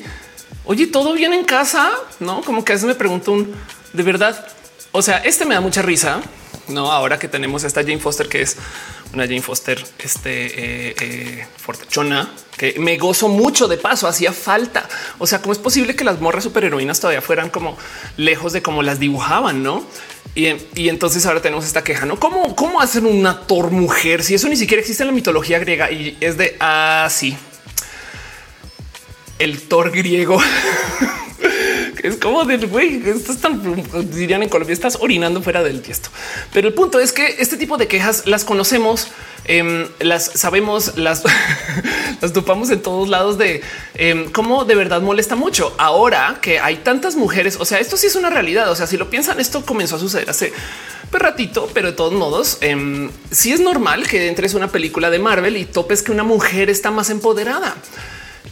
oye, 0.65 0.87
todo 0.87 1.13
bien 1.13 1.33
en 1.33 1.43
casa, 1.43 1.91
no 2.19 2.41
como 2.41 2.63
que 2.63 2.71
a 2.71 2.75
veces 2.75 2.87
me 2.87 2.95
pregunto 2.95 3.31
un 3.31 3.53
de 3.93 4.03
verdad. 4.03 4.47
O 4.91 5.01
sea, 5.01 5.17
este 5.17 5.45
me 5.45 5.55
da 5.55 5.61
mucha 5.61 5.81
risa. 5.81 6.21
No, 6.67 6.91
ahora 6.91 7.19
que 7.19 7.27
tenemos 7.27 7.63
esta 7.63 7.81
Jane 7.81 7.99
Foster, 7.99 8.29
que 8.29 8.41
es 8.41 8.57
una 9.13 9.25
Jane 9.25 9.41
Foster 9.41 9.83
este, 9.99 10.89
eh, 10.89 10.95
eh, 10.99 11.47
que 12.57 12.79
me 12.79 12.97
gozo 12.97 13.29
mucho 13.29 13.67
de 13.67 13.77
paso, 13.77 14.07
hacía 14.07 14.33
falta. 14.33 14.87
O 15.19 15.27
sea, 15.27 15.41
¿cómo 15.41 15.53
es 15.53 15.59
posible 15.59 15.95
que 15.95 16.03
las 16.03 16.19
morras 16.19 16.43
superheroínas 16.43 16.99
todavía 16.99 17.21
fueran 17.21 17.49
como 17.49 17.77
lejos 18.17 18.53
de 18.53 18.61
cómo 18.61 18.83
las 18.83 18.99
dibujaban, 18.99 19.63
no? 19.63 19.85
Y, 20.35 20.47
y, 20.75 20.89
entonces 20.89 21.25
ahora 21.27 21.41
tenemos 21.41 21.65
esta 21.65 21.83
queja, 21.83 22.07
¿no? 22.07 22.19
¿Cómo, 22.19 22.55
¿Cómo 22.55 22.81
hacen 22.81 23.05
una 23.05 23.41
Thor 23.41 23.69
mujer 23.69 24.23
si 24.23 24.33
eso 24.33 24.49
ni 24.49 24.55
siquiera 24.55 24.81
existe 24.81 25.03
en 25.03 25.07
la 25.07 25.13
mitología 25.13 25.59
griega 25.59 25.91
y 25.91 26.17
es 26.19 26.37
de 26.37 26.55
así? 26.59 27.37
Ah, 27.37 27.49
el 29.37 29.61
Thor 29.61 29.91
griego 29.91 30.41
es 32.03 32.17
como 32.17 32.43
del 32.43 32.67
güey, 32.67 33.01
estás 33.07 33.37
tan 33.37 33.61
dirían 34.11 34.43
en 34.43 34.49
Colombia, 34.49 34.73
estás 34.73 34.97
orinando 34.99 35.41
fuera 35.41 35.63
del 35.63 35.81
tiesto. 35.81 36.09
Pero 36.51 36.67
el 36.67 36.73
punto 36.73 36.99
es 36.99 37.13
que 37.13 37.37
este 37.39 37.55
tipo 37.55 37.77
de 37.77 37.87
quejas 37.87 38.27
las 38.27 38.43
conocemos, 38.43 39.07
em, 39.45 39.87
las 39.99 40.25
sabemos, 40.25 40.97
las, 40.97 41.23
topamos 42.33 42.69
en 42.71 42.81
todos 42.81 43.07
lados 43.07 43.37
de 43.37 43.61
em, 43.95 44.29
cómo 44.31 44.65
de 44.65 44.75
verdad 44.75 45.01
molesta 45.01 45.37
mucho. 45.37 45.73
Ahora 45.77 46.39
que 46.41 46.59
hay 46.59 46.77
tantas 46.77 47.15
mujeres, 47.15 47.55
o 47.57 47.63
sea, 47.63 47.79
esto 47.79 47.95
sí 47.95 48.07
es 48.07 48.17
una 48.17 48.29
realidad. 48.29 48.69
O 48.69 48.75
sea, 48.75 48.85
si 48.85 48.97
lo 48.97 49.09
piensan, 49.09 49.39
esto 49.39 49.65
comenzó 49.65 49.95
a 49.95 49.99
suceder 49.99 50.29
hace 50.29 50.51
ratito, 51.09 51.69
pero 51.73 51.89
de 51.89 51.93
todos 51.93 52.11
modos, 52.11 52.57
si 52.59 52.67
em, 52.67 53.11
sí 53.31 53.53
es 53.53 53.61
normal 53.61 54.05
que 54.07 54.27
entres 54.27 54.55
una 54.55 54.67
película 54.69 55.09
de 55.09 55.19
Marvel 55.19 55.55
y 55.55 55.63
topes 55.63 56.01
que 56.01 56.11
una 56.11 56.23
mujer 56.23 56.69
está 56.69 56.91
más 56.91 57.09
empoderada 57.09 57.75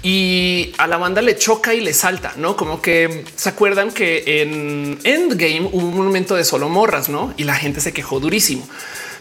y 0.04 0.74
a 0.78 0.88
la 0.88 0.98
banda 0.98 1.22
le 1.22 1.38
choca 1.38 1.74
y 1.74 1.82
le 1.82 1.94
salta, 1.94 2.34
no 2.38 2.56
como 2.56 2.82
que 2.82 3.24
se 3.36 3.50
acuerdan 3.50 3.92
que 3.92 4.42
en 4.42 5.00
Endgame 5.04 5.70
hubo 5.72 5.88
un 5.88 6.06
momento 6.06 6.36
de 6.36 6.44
solo 6.44 6.70
morras, 6.70 7.10
no? 7.10 7.34
Y 7.38 7.44
la 7.44 7.56
gente 7.56 7.82
se 7.82 7.94
quejó 7.94 8.20
durísimo. 8.20 8.68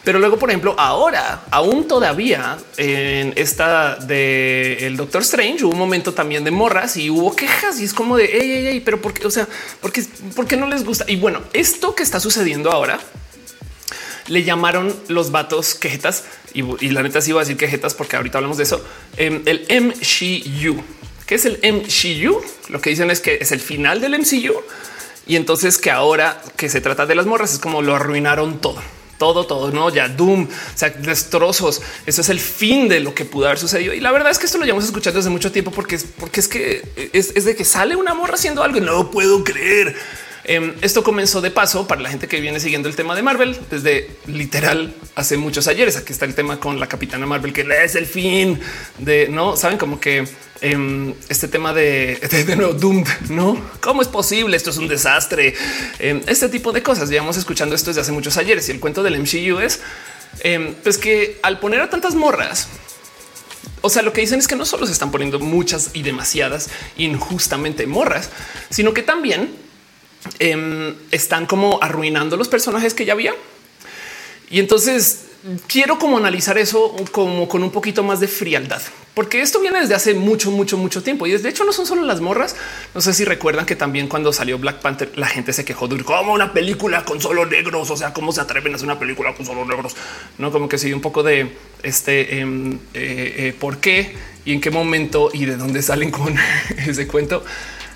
Pero 0.02 0.18
luego, 0.18 0.38
por 0.38 0.48
ejemplo, 0.48 0.74
ahora 0.78 1.42
aún 1.50 1.86
todavía 1.86 2.56
en 2.78 3.34
esta 3.36 3.96
de 3.96 4.86
el 4.86 4.96
Doctor 4.96 5.20
Strange 5.20 5.64
hubo 5.64 5.72
un 5.72 5.78
momento 5.78 6.14
también 6.14 6.42
de 6.42 6.50
morras 6.50 6.96
y 6.96 7.10
hubo 7.10 7.36
quejas 7.36 7.78
y 7.80 7.84
es 7.84 7.92
como 7.92 8.16
de 8.16 8.80
pero 8.82 9.02
porque, 9.02 9.26
o 9.26 9.30
sea, 9.30 9.46
porque 10.34 10.56
no 10.56 10.66
les 10.66 10.84
gusta. 10.84 11.04
Y 11.06 11.16
bueno, 11.16 11.42
esto 11.52 11.94
que 11.94 12.02
está 12.02 12.18
sucediendo 12.18 12.72
ahora 12.72 12.98
le 14.30 14.44
llamaron 14.44 14.94
los 15.08 15.30
vatos 15.32 15.74
quejetas 15.74 16.24
y, 16.54 16.62
la 16.90 17.02
neta 17.02 17.20
sí 17.20 17.30
iba 17.30 17.40
a 17.40 17.44
decir 17.44 17.56
quejetas 17.56 17.94
porque 17.94 18.16
ahorita 18.16 18.38
hablamos 18.38 18.56
de 18.56 18.62
eso. 18.62 18.82
Em, 19.16 19.42
el 19.44 19.66
MCU, 19.68 20.82
que 21.26 21.34
es 21.34 21.44
el 21.44 21.58
MCU, 21.62 22.40
lo 22.68 22.80
que 22.80 22.90
dicen 22.90 23.10
es 23.10 23.20
que 23.20 23.38
es 23.40 23.52
el 23.52 23.60
final 23.60 24.00
del 24.00 24.14
MCU 24.14 24.54
y 25.26 25.36
entonces 25.36 25.78
que 25.78 25.90
ahora 25.90 26.40
que 26.56 26.68
se 26.68 26.80
trata 26.80 27.06
de 27.06 27.14
las 27.14 27.26
morras 27.26 27.52
es 27.52 27.58
como 27.58 27.82
lo 27.82 27.94
arruinaron 27.94 28.60
todo 28.60 28.80
todo, 29.18 29.44
todo, 29.44 29.70
no 29.70 29.90
ya 29.90 30.08
Doom, 30.08 30.48
destrozos. 31.02 31.82
Eso 32.06 32.22
es 32.22 32.30
el 32.30 32.40
fin 32.40 32.88
de 32.88 33.00
lo 33.00 33.14
que 33.14 33.26
pudo 33.26 33.44
haber 33.44 33.58
sucedido. 33.58 33.92
Y 33.92 34.00
la 34.00 34.12
verdad 34.12 34.30
es 34.30 34.38
que 34.38 34.46
esto 34.46 34.56
lo 34.56 34.64
llevamos 34.64 34.86
escuchando 34.86 35.18
desde 35.18 35.28
mucho 35.28 35.52
tiempo 35.52 35.70
porque 35.70 35.96
es 35.96 36.06
porque 36.18 36.40
es 36.40 36.48
que 36.48 37.10
es, 37.12 37.32
es 37.36 37.44
de 37.44 37.54
que 37.54 37.66
sale 37.66 37.96
una 37.96 38.14
morra 38.14 38.34
haciendo 38.34 38.62
algo 38.62 38.80
no 38.80 39.10
puedo 39.10 39.44
creer. 39.44 39.94
Em, 40.50 40.74
esto 40.80 41.04
comenzó 41.04 41.40
de 41.40 41.52
paso 41.52 41.86
para 41.86 42.00
la 42.00 42.10
gente 42.10 42.26
que 42.26 42.40
viene 42.40 42.58
siguiendo 42.58 42.88
el 42.88 42.96
tema 42.96 43.14
de 43.14 43.22
Marvel 43.22 43.56
desde 43.70 44.10
literal 44.26 44.92
hace 45.14 45.36
muchos 45.36 45.68
ayeres. 45.68 45.96
Aquí 45.96 46.12
está 46.12 46.24
el 46.24 46.34
tema 46.34 46.58
con 46.58 46.80
la 46.80 46.88
capitana 46.88 47.24
Marvel, 47.24 47.52
que 47.52 47.64
es 47.84 47.94
el 47.94 48.04
fin 48.04 48.58
de 48.98 49.28
no 49.28 49.56
saben 49.56 49.78
como 49.78 50.00
que 50.00 50.26
em, 50.60 51.14
este 51.28 51.46
tema 51.46 51.72
de, 51.72 52.16
de, 52.16 52.56
nuevo 52.56 52.72
Doom, 52.72 53.04
no 53.28 53.64
cómo 53.80 54.02
es 54.02 54.08
posible. 54.08 54.56
Esto 54.56 54.70
es 54.70 54.78
un 54.78 54.88
desastre. 54.88 55.54
Em, 56.00 56.20
este 56.26 56.48
tipo 56.48 56.72
de 56.72 56.82
cosas 56.82 57.08
llevamos 57.10 57.36
escuchando 57.36 57.76
esto 57.76 57.90
desde 57.90 58.00
hace 58.00 58.10
muchos 58.10 58.36
ayeres 58.36 58.68
y 58.68 58.72
el 58.72 58.80
cuento 58.80 59.04
del 59.04 59.20
MCU 59.20 59.60
es 59.60 59.80
pues 60.82 60.98
que 60.98 61.38
al 61.44 61.60
poner 61.60 61.80
a 61.80 61.90
tantas 61.90 62.16
morras, 62.16 62.66
o 63.82 63.88
sea, 63.88 64.02
lo 64.02 64.12
que 64.12 64.20
dicen 64.20 64.40
es 64.40 64.48
que 64.48 64.56
no 64.56 64.66
solo 64.66 64.84
se 64.86 64.92
están 64.92 65.12
poniendo 65.12 65.38
muchas 65.38 65.90
y 65.92 66.02
demasiadas 66.02 66.70
injustamente 66.96 67.86
morras, 67.86 68.30
sino 68.68 68.92
que 68.92 69.04
también 69.04 69.69
Em, 70.38 70.94
están 71.10 71.46
como 71.46 71.78
arruinando 71.82 72.36
los 72.36 72.48
personajes 72.48 72.94
que 72.94 73.04
ya 73.04 73.14
había. 73.14 73.34
Y 74.50 74.58
entonces 74.58 75.26
quiero 75.66 75.98
como 75.98 76.18
analizar 76.18 76.58
eso 76.58 76.94
como 77.12 77.48
con 77.48 77.62
un 77.62 77.70
poquito 77.70 78.02
más 78.02 78.20
de 78.20 78.28
frialdad, 78.28 78.82
porque 79.14 79.40
esto 79.40 79.60
viene 79.60 79.80
desde 79.80 79.94
hace 79.94 80.12
mucho, 80.12 80.50
mucho, 80.50 80.76
mucho 80.76 81.02
tiempo. 81.02 81.26
Y 81.26 81.32
de 81.32 81.48
hecho 81.48 81.64
no 81.64 81.72
son 81.72 81.86
solo 81.86 82.02
las 82.02 82.20
morras. 82.20 82.54
No 82.94 83.00
sé 83.00 83.14
si 83.14 83.24
recuerdan 83.24 83.64
que 83.64 83.76
también 83.76 84.08
cuando 84.08 84.32
salió 84.32 84.58
Black 84.58 84.80
Panther, 84.80 85.10
la 85.16 85.26
gente 85.26 85.52
se 85.52 85.64
quejó 85.64 85.88
de 85.88 86.02
como 86.04 86.34
una 86.34 86.52
película 86.52 87.04
con 87.04 87.20
solo 87.20 87.46
negros. 87.46 87.90
O 87.90 87.96
sea, 87.96 88.12
cómo 88.12 88.32
se 88.32 88.40
atreven 88.40 88.72
a 88.72 88.76
hacer 88.76 88.86
una 88.86 88.98
película 88.98 89.34
con 89.34 89.46
solo 89.46 89.64
negros? 89.64 89.96
No 90.36 90.52
como 90.52 90.68
que 90.68 90.76
dio 90.76 90.94
un 90.94 91.02
poco 91.02 91.22
de 91.22 91.56
este 91.82 92.40
em, 92.40 92.74
eh, 92.74 92.78
eh, 93.36 93.54
por 93.58 93.78
qué 93.78 94.14
y 94.44 94.52
en 94.52 94.60
qué 94.60 94.70
momento 94.70 95.30
y 95.32 95.46
de 95.46 95.56
dónde 95.56 95.82
salen 95.82 96.10
con 96.10 96.34
ese 96.76 97.06
cuento 97.06 97.44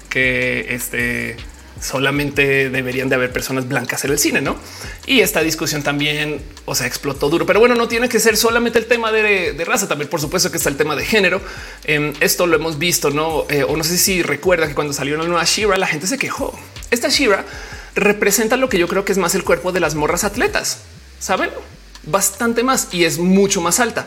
que 0.09 0.75
este 0.75 1.37
solamente 1.85 2.71
deberían 2.71 3.09
de 3.09 3.15
haber 3.15 3.33
personas 3.33 3.69
blancas 3.69 4.05
en 4.05 4.11
el 4.11 4.19
cine, 4.19 4.41
¿no? 4.41 4.57
Y 5.07 5.21
esta 5.21 5.41
discusión 5.41 5.83
también, 5.83 6.41
o 6.65 6.75
sea, 6.75 6.87
explotó 6.87 7.29
duro. 7.29 7.45
Pero 7.45 7.61
bueno, 7.61 7.75
no 7.75 7.89
tiene 7.89 8.09
que 8.09 8.19
ser 8.21 8.37
solamente 8.37 8.79
el 8.79 8.87
tema 8.87 9.13
de, 9.13 9.63
raza, 9.67 9.87
también 9.87 10.09
por 10.09 10.21
supuesto 10.21 10.51
que 10.51 10.57
está 10.57 10.71
el 10.71 10.77
tema 10.77 10.97
de 10.97 11.05
género. 11.05 11.43
Em, 11.85 12.15
esto 12.21 12.47
lo 12.47 12.57
hemos 12.57 12.79
visto, 12.79 13.11
¿no? 13.11 13.45
Eh, 13.51 13.65
o 13.65 13.77
no 13.77 13.85
sé 13.85 13.99
si 13.99 14.23
recuerda 14.23 14.67
que 14.67 14.75
cuando 14.75 14.95
salió 14.95 15.15
una 15.15 15.25
nueva 15.25 15.45
Shira, 15.45 15.77
la 15.77 15.87
gente 15.87 16.07
se 16.07 16.17
quejó. 16.17 16.59
Esta 16.91 17.09
Shira 17.09 17.45
representa 17.95 18.57
lo 18.57 18.69
que 18.69 18.79
yo 18.79 18.89
creo 18.89 19.05
que 19.05 19.13
es 19.13 19.19
más 19.19 19.35
el 19.35 19.45
cuerpo 19.45 19.71
de 19.71 19.81
las 19.81 19.95
morras 19.95 20.25
atletas, 20.25 20.79
¿saben? 21.19 21.51
Bastante 22.05 22.63
más 22.63 22.89
y 22.93 23.05
es 23.05 23.19
mucho 23.19 23.61
más 23.61 23.79
alta. 23.79 24.07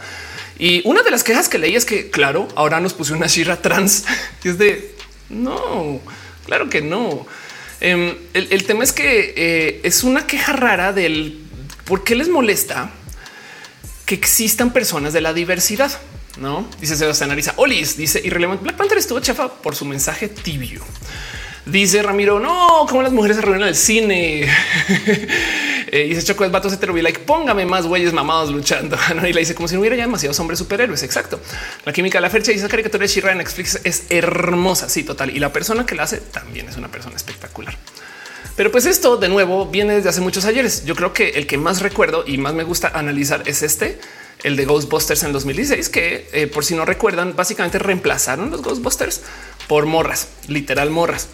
Y 0.57 0.81
una 0.87 1.03
de 1.03 1.11
las 1.11 1.23
quejas 1.23 1.47
que 1.47 1.59
leí 1.59 1.75
es 1.75 1.85
que, 1.85 2.09
claro, 2.09 2.47
ahora 2.55 2.79
nos 2.79 2.93
puso 2.93 3.13
una 3.13 3.27
Shira 3.27 3.61
trans 3.61 4.05
y 4.43 4.49
es 4.49 4.57
de 4.57 4.95
no, 5.29 5.99
claro 6.45 6.69
que 6.69 6.81
no. 6.81 7.27
Em, 7.79 8.15
el, 8.33 8.63
tema 8.65 8.83
es 8.83 8.91
que 8.91 9.33
eh, 9.35 9.81
es 9.83 10.03
una 10.03 10.25
queja 10.25 10.53
rara 10.53 10.93
del 10.93 11.43
¿por 11.85 12.03
qué 12.03 12.15
les 12.15 12.27
molesta 12.27 12.89
que 14.05 14.15
existan 14.15 14.73
personas 14.73 15.13
de 15.13 15.21
la 15.21 15.33
diversidad? 15.33 15.91
No 16.39 16.67
dice 16.79 16.95
Sebastián 16.95 17.31
Ariza. 17.31 17.53
Olis 17.57 17.97
dice 17.97 18.21
irrelevante. 18.23 18.63
Black 18.63 18.77
Panther 18.77 18.97
estuvo 18.97 19.19
chafa 19.19 19.49
por 19.53 19.75
su 19.75 19.85
mensaje 19.85 20.27
tibio. 20.27 20.81
Dice 21.65 22.01
Ramiro, 22.01 22.39
no, 22.39 22.85
como 22.87 23.01
las 23.01 23.11
mujeres 23.11 23.37
se 23.37 23.41
reúnen 23.41 23.63
al 23.63 23.75
cine. 23.75 24.47
eh, 25.91 26.05
dice 26.09 26.23
Choco, 26.23 26.43
el 26.43 26.51
vato 26.51 26.69
se 26.69 26.77
te 26.77 26.87
like, 26.87 27.19
póngame 27.19 27.65
más 27.65 27.85
güeyes 27.85 28.13
mamados 28.13 28.51
luchando. 28.51 28.97
y 29.27 29.33
le 29.33 29.39
dice 29.39 29.55
como 29.55 29.67
si 29.67 29.75
no 29.75 29.81
hubiera 29.81 29.95
ya 29.95 30.03
demasiados 30.03 30.39
hombres 30.39 30.59
superhéroes. 30.59 31.03
Exacto. 31.03 31.39
La 31.85 31.93
química 31.93 32.17
de 32.17 32.21
la 32.21 32.29
fecha 32.29 32.51
dice 32.51 32.65
esa 32.65 32.69
caricatura 32.69 33.01
de 33.03 33.07
Shira 33.07 33.31
en 33.31 33.39
Netflix 33.39 33.79
es 33.83 34.03
hermosa. 34.09 34.89
Sí, 34.89 35.03
total. 35.03 35.35
Y 35.35 35.39
la 35.39 35.53
persona 35.53 35.85
que 35.85 35.95
la 35.95 36.03
hace 36.03 36.17
también 36.17 36.67
es 36.67 36.77
una 36.77 36.89
persona 36.89 37.15
espectacular. 37.15 37.77
Pero 38.57 38.71
pues 38.71 38.85
esto 38.87 39.17
de 39.17 39.29
nuevo 39.29 39.67
viene 39.67 39.93
desde 39.93 40.09
hace 40.09 40.19
muchos 40.19 40.45
ayeres. 40.45 40.83
Yo 40.83 40.95
creo 40.95 41.13
que 41.13 41.29
el 41.29 41.45
que 41.45 41.57
más 41.57 41.81
recuerdo 41.81 42.23
y 42.25 42.37
más 42.39 42.53
me 42.55 42.63
gusta 42.63 42.87
analizar 42.87 43.43
es 43.45 43.61
este, 43.61 43.99
el 44.43 44.55
de 44.55 44.65
Ghostbusters 44.65 45.23
en 45.23 45.31
2016, 45.31 45.89
que 45.89 46.27
eh, 46.33 46.47
por 46.47 46.65
si 46.65 46.73
no 46.73 46.83
recuerdan, 46.83 47.35
básicamente 47.35 47.77
reemplazaron 47.77 48.49
los 48.49 48.63
Ghostbusters 48.63 49.21
por 49.67 49.85
morras, 49.85 50.29
literal 50.47 50.89
morras. 50.89 51.27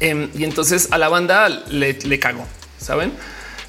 Em, 0.00 0.30
y 0.34 0.44
entonces 0.44 0.88
a 0.92 0.98
la 0.98 1.10
banda 1.10 1.48
le, 1.48 1.92
le 1.92 2.18
cagó, 2.18 2.46
saben? 2.78 3.12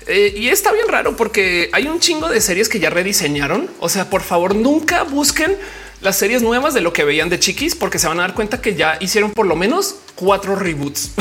Eh, 0.07 0.33
y 0.35 0.49
está 0.49 0.71
bien 0.71 0.87
raro 0.87 1.15
porque 1.15 1.69
hay 1.73 1.87
un 1.87 1.99
chingo 1.99 2.29
de 2.29 2.41
series 2.41 2.69
que 2.69 2.79
ya 2.79 2.89
rediseñaron. 2.89 3.69
O 3.79 3.89
sea, 3.89 4.09
por 4.09 4.21
favor, 4.21 4.55
nunca 4.55 5.03
busquen 5.03 5.57
las 6.01 6.17
series 6.17 6.41
nuevas 6.41 6.73
de 6.73 6.81
lo 6.81 6.93
que 6.93 7.03
veían 7.03 7.29
de 7.29 7.39
chiquis, 7.39 7.75
porque 7.75 7.99
se 7.99 8.07
van 8.07 8.19
a 8.19 8.23
dar 8.23 8.33
cuenta 8.33 8.61
que 8.61 8.75
ya 8.75 8.97
hicieron 8.99 9.31
por 9.31 9.45
lo 9.45 9.55
menos 9.55 9.95
cuatro 10.15 10.55
reboots 10.55 11.11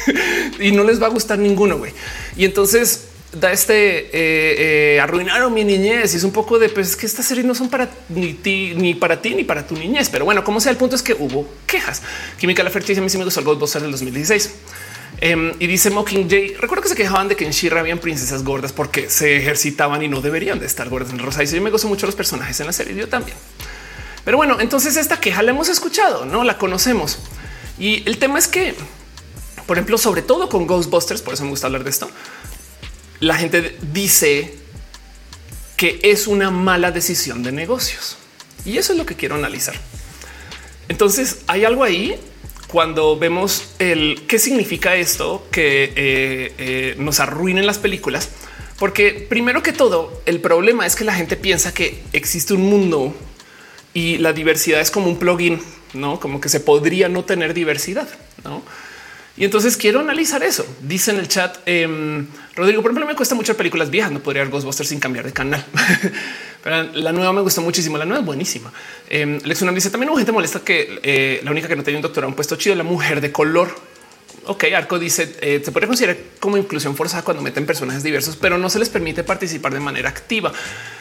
y 0.60 0.72
no 0.72 0.82
les 0.82 1.00
va 1.00 1.06
a 1.06 1.10
gustar 1.10 1.38
ninguno. 1.38 1.80
Y 2.36 2.44
entonces 2.44 3.04
da 3.32 3.52
este 3.52 4.06
eh, 4.06 4.94
eh, 4.94 5.00
arruinaron 5.00 5.52
mi 5.52 5.64
niñez 5.64 6.14
y 6.14 6.16
es 6.18 6.24
un 6.24 6.30
poco 6.30 6.58
de 6.58 6.68
pues 6.68 6.94
que 6.96 7.06
estas 7.06 7.26
series 7.26 7.44
no 7.44 7.54
son 7.54 7.68
para 7.68 7.88
ni 8.08 8.32
ti, 8.34 8.74
ni 8.76 8.94
para 8.94 9.20
ti, 9.20 9.34
ni 9.34 9.44
para 9.44 9.66
tu 9.66 9.76
niñez. 9.76 10.08
Pero 10.10 10.24
bueno, 10.24 10.44
como 10.44 10.60
sea, 10.60 10.72
el 10.72 10.78
punto 10.78 10.96
es 10.96 11.02
que 11.02 11.14
hubo 11.14 11.48
quejas. 11.66 12.02
Química 12.38 12.62
la 12.62 12.70
Fertilidad 12.70 13.02
a 13.02 13.04
mí 13.04 13.10
sí 13.10 13.18
me 13.18 13.24
gustó 13.24 13.40
el 13.40 13.46
Ghostbusters 13.46 13.82
del 13.82 13.92
2016. 13.92 14.50
Em, 15.20 15.52
y 15.58 15.66
dice 15.66 15.90
Mockingjay, 15.90 16.54
recuerdo 16.54 16.82
que 16.82 16.88
se 16.88 16.96
quejaban 16.96 17.28
de 17.28 17.36
que 17.36 17.44
en 17.44 17.52
Shira 17.52 17.80
habían 17.80 17.98
princesas 17.98 18.42
gordas 18.42 18.72
porque 18.72 19.08
se 19.08 19.36
ejercitaban 19.36 20.02
y 20.02 20.08
no 20.08 20.20
deberían 20.20 20.58
de 20.58 20.66
estar 20.66 20.88
gordas 20.88 21.10
en 21.10 21.18
Rosa. 21.18 21.42
Y 21.42 21.46
yo 21.46 21.60
me 21.62 21.70
gozo 21.70 21.88
mucho 21.88 22.06
los 22.06 22.14
personajes 22.14 22.58
en 22.60 22.66
la 22.66 22.72
serie, 22.72 22.94
yo 22.94 23.08
también. 23.08 23.36
Pero 24.24 24.36
bueno, 24.36 24.60
entonces 24.60 24.96
esta 24.96 25.20
queja 25.20 25.42
la 25.42 25.50
hemos 25.50 25.68
escuchado, 25.68 26.24
no 26.24 26.44
la 26.44 26.58
conocemos. 26.58 27.18
Y 27.78 28.02
el 28.08 28.18
tema 28.18 28.38
es 28.38 28.48
que, 28.48 28.74
por 29.66 29.76
ejemplo, 29.76 29.98
sobre 29.98 30.22
todo 30.22 30.48
con 30.48 30.66
Ghostbusters, 30.66 31.22
por 31.22 31.34
eso 31.34 31.44
me 31.44 31.50
gusta 31.50 31.66
hablar 31.66 31.84
de 31.84 31.90
esto, 31.90 32.10
la 33.20 33.36
gente 33.36 33.76
dice 33.92 34.54
que 35.76 36.00
es 36.02 36.26
una 36.26 36.50
mala 36.50 36.90
decisión 36.90 37.42
de 37.42 37.52
negocios. 37.52 38.16
Y 38.64 38.78
eso 38.78 38.92
es 38.92 38.98
lo 38.98 39.06
que 39.06 39.14
quiero 39.14 39.34
analizar. 39.34 39.74
Entonces 40.88 41.38
hay 41.46 41.64
algo 41.64 41.84
ahí 41.84 42.18
cuando 42.74 43.16
vemos 43.16 43.66
el 43.78 44.24
qué 44.26 44.40
significa 44.40 44.96
esto 44.96 45.46
que 45.52 45.92
eh, 45.94 46.54
eh, 46.58 46.94
nos 46.98 47.20
arruinen 47.20 47.68
las 47.68 47.78
películas. 47.78 48.30
Porque 48.80 49.24
primero 49.28 49.62
que 49.62 49.72
todo, 49.72 50.20
el 50.26 50.40
problema 50.40 50.84
es 50.84 50.96
que 50.96 51.04
la 51.04 51.14
gente 51.14 51.36
piensa 51.36 51.72
que 51.72 52.02
existe 52.12 52.52
un 52.52 52.62
mundo 52.62 53.14
y 53.94 54.18
la 54.18 54.32
diversidad 54.32 54.80
es 54.80 54.90
como 54.90 55.06
un 55.06 55.20
plugin, 55.20 55.60
no 55.92 56.18
como 56.18 56.40
que 56.40 56.48
se 56.48 56.58
podría 56.58 57.08
no 57.08 57.24
tener 57.24 57.54
diversidad, 57.54 58.08
no? 58.42 58.60
Y 59.36 59.44
entonces 59.44 59.76
quiero 59.76 60.00
analizar 60.00 60.42
eso. 60.42 60.66
Dice 60.80 61.12
en 61.12 61.18
el 61.18 61.28
chat 61.28 61.56
em, 61.66 62.26
Rodrigo, 62.56 62.82
por 62.82 62.90
ejemplo, 62.90 63.06
me 63.06 63.14
cuesta 63.14 63.36
mucho 63.36 63.56
películas 63.56 63.90
viejas. 63.90 64.10
No 64.10 64.20
podría 64.20 64.42
ver 64.42 64.50
Ghostbusters 64.50 64.88
sin 64.88 64.98
cambiar 64.98 65.24
de 65.24 65.32
canal. 65.32 65.64
Pero 66.64 66.82
la 66.94 67.12
nueva 67.12 67.32
me 67.34 67.42
gusta 67.42 67.60
muchísimo. 67.60 67.98
La 67.98 68.06
nueva 68.06 68.20
es 68.20 68.26
buenísima. 68.26 68.72
Eh, 69.10 69.38
dice 69.44 69.90
también 69.90 70.16
gente 70.16 70.32
molesta 70.32 70.60
que 70.60 70.98
eh, 71.02 71.40
la 71.44 71.50
única 71.50 71.68
que 71.68 71.76
no 71.76 71.84
tenía 71.84 71.98
un 71.98 72.02
doctorado 72.02 72.28
un 72.30 72.34
puesto 72.34 72.56
chido, 72.56 72.74
la 72.74 72.82
mujer 72.82 73.20
de 73.20 73.30
color. 73.30 73.76
Ok, 74.46 74.64
Arco 74.74 74.98
dice 74.98 75.36
eh, 75.40 75.60
se 75.62 75.72
puede 75.72 75.86
considerar 75.86 76.16
como 76.40 76.56
inclusión 76.56 76.96
forzada 76.96 77.22
cuando 77.22 77.42
meten 77.42 77.66
personajes 77.66 78.02
diversos, 78.02 78.36
pero 78.36 78.56
no 78.56 78.70
se 78.70 78.78
les 78.78 78.88
permite 78.88 79.24
participar 79.24 79.74
de 79.74 79.80
manera 79.80 80.08
activa. 80.08 80.52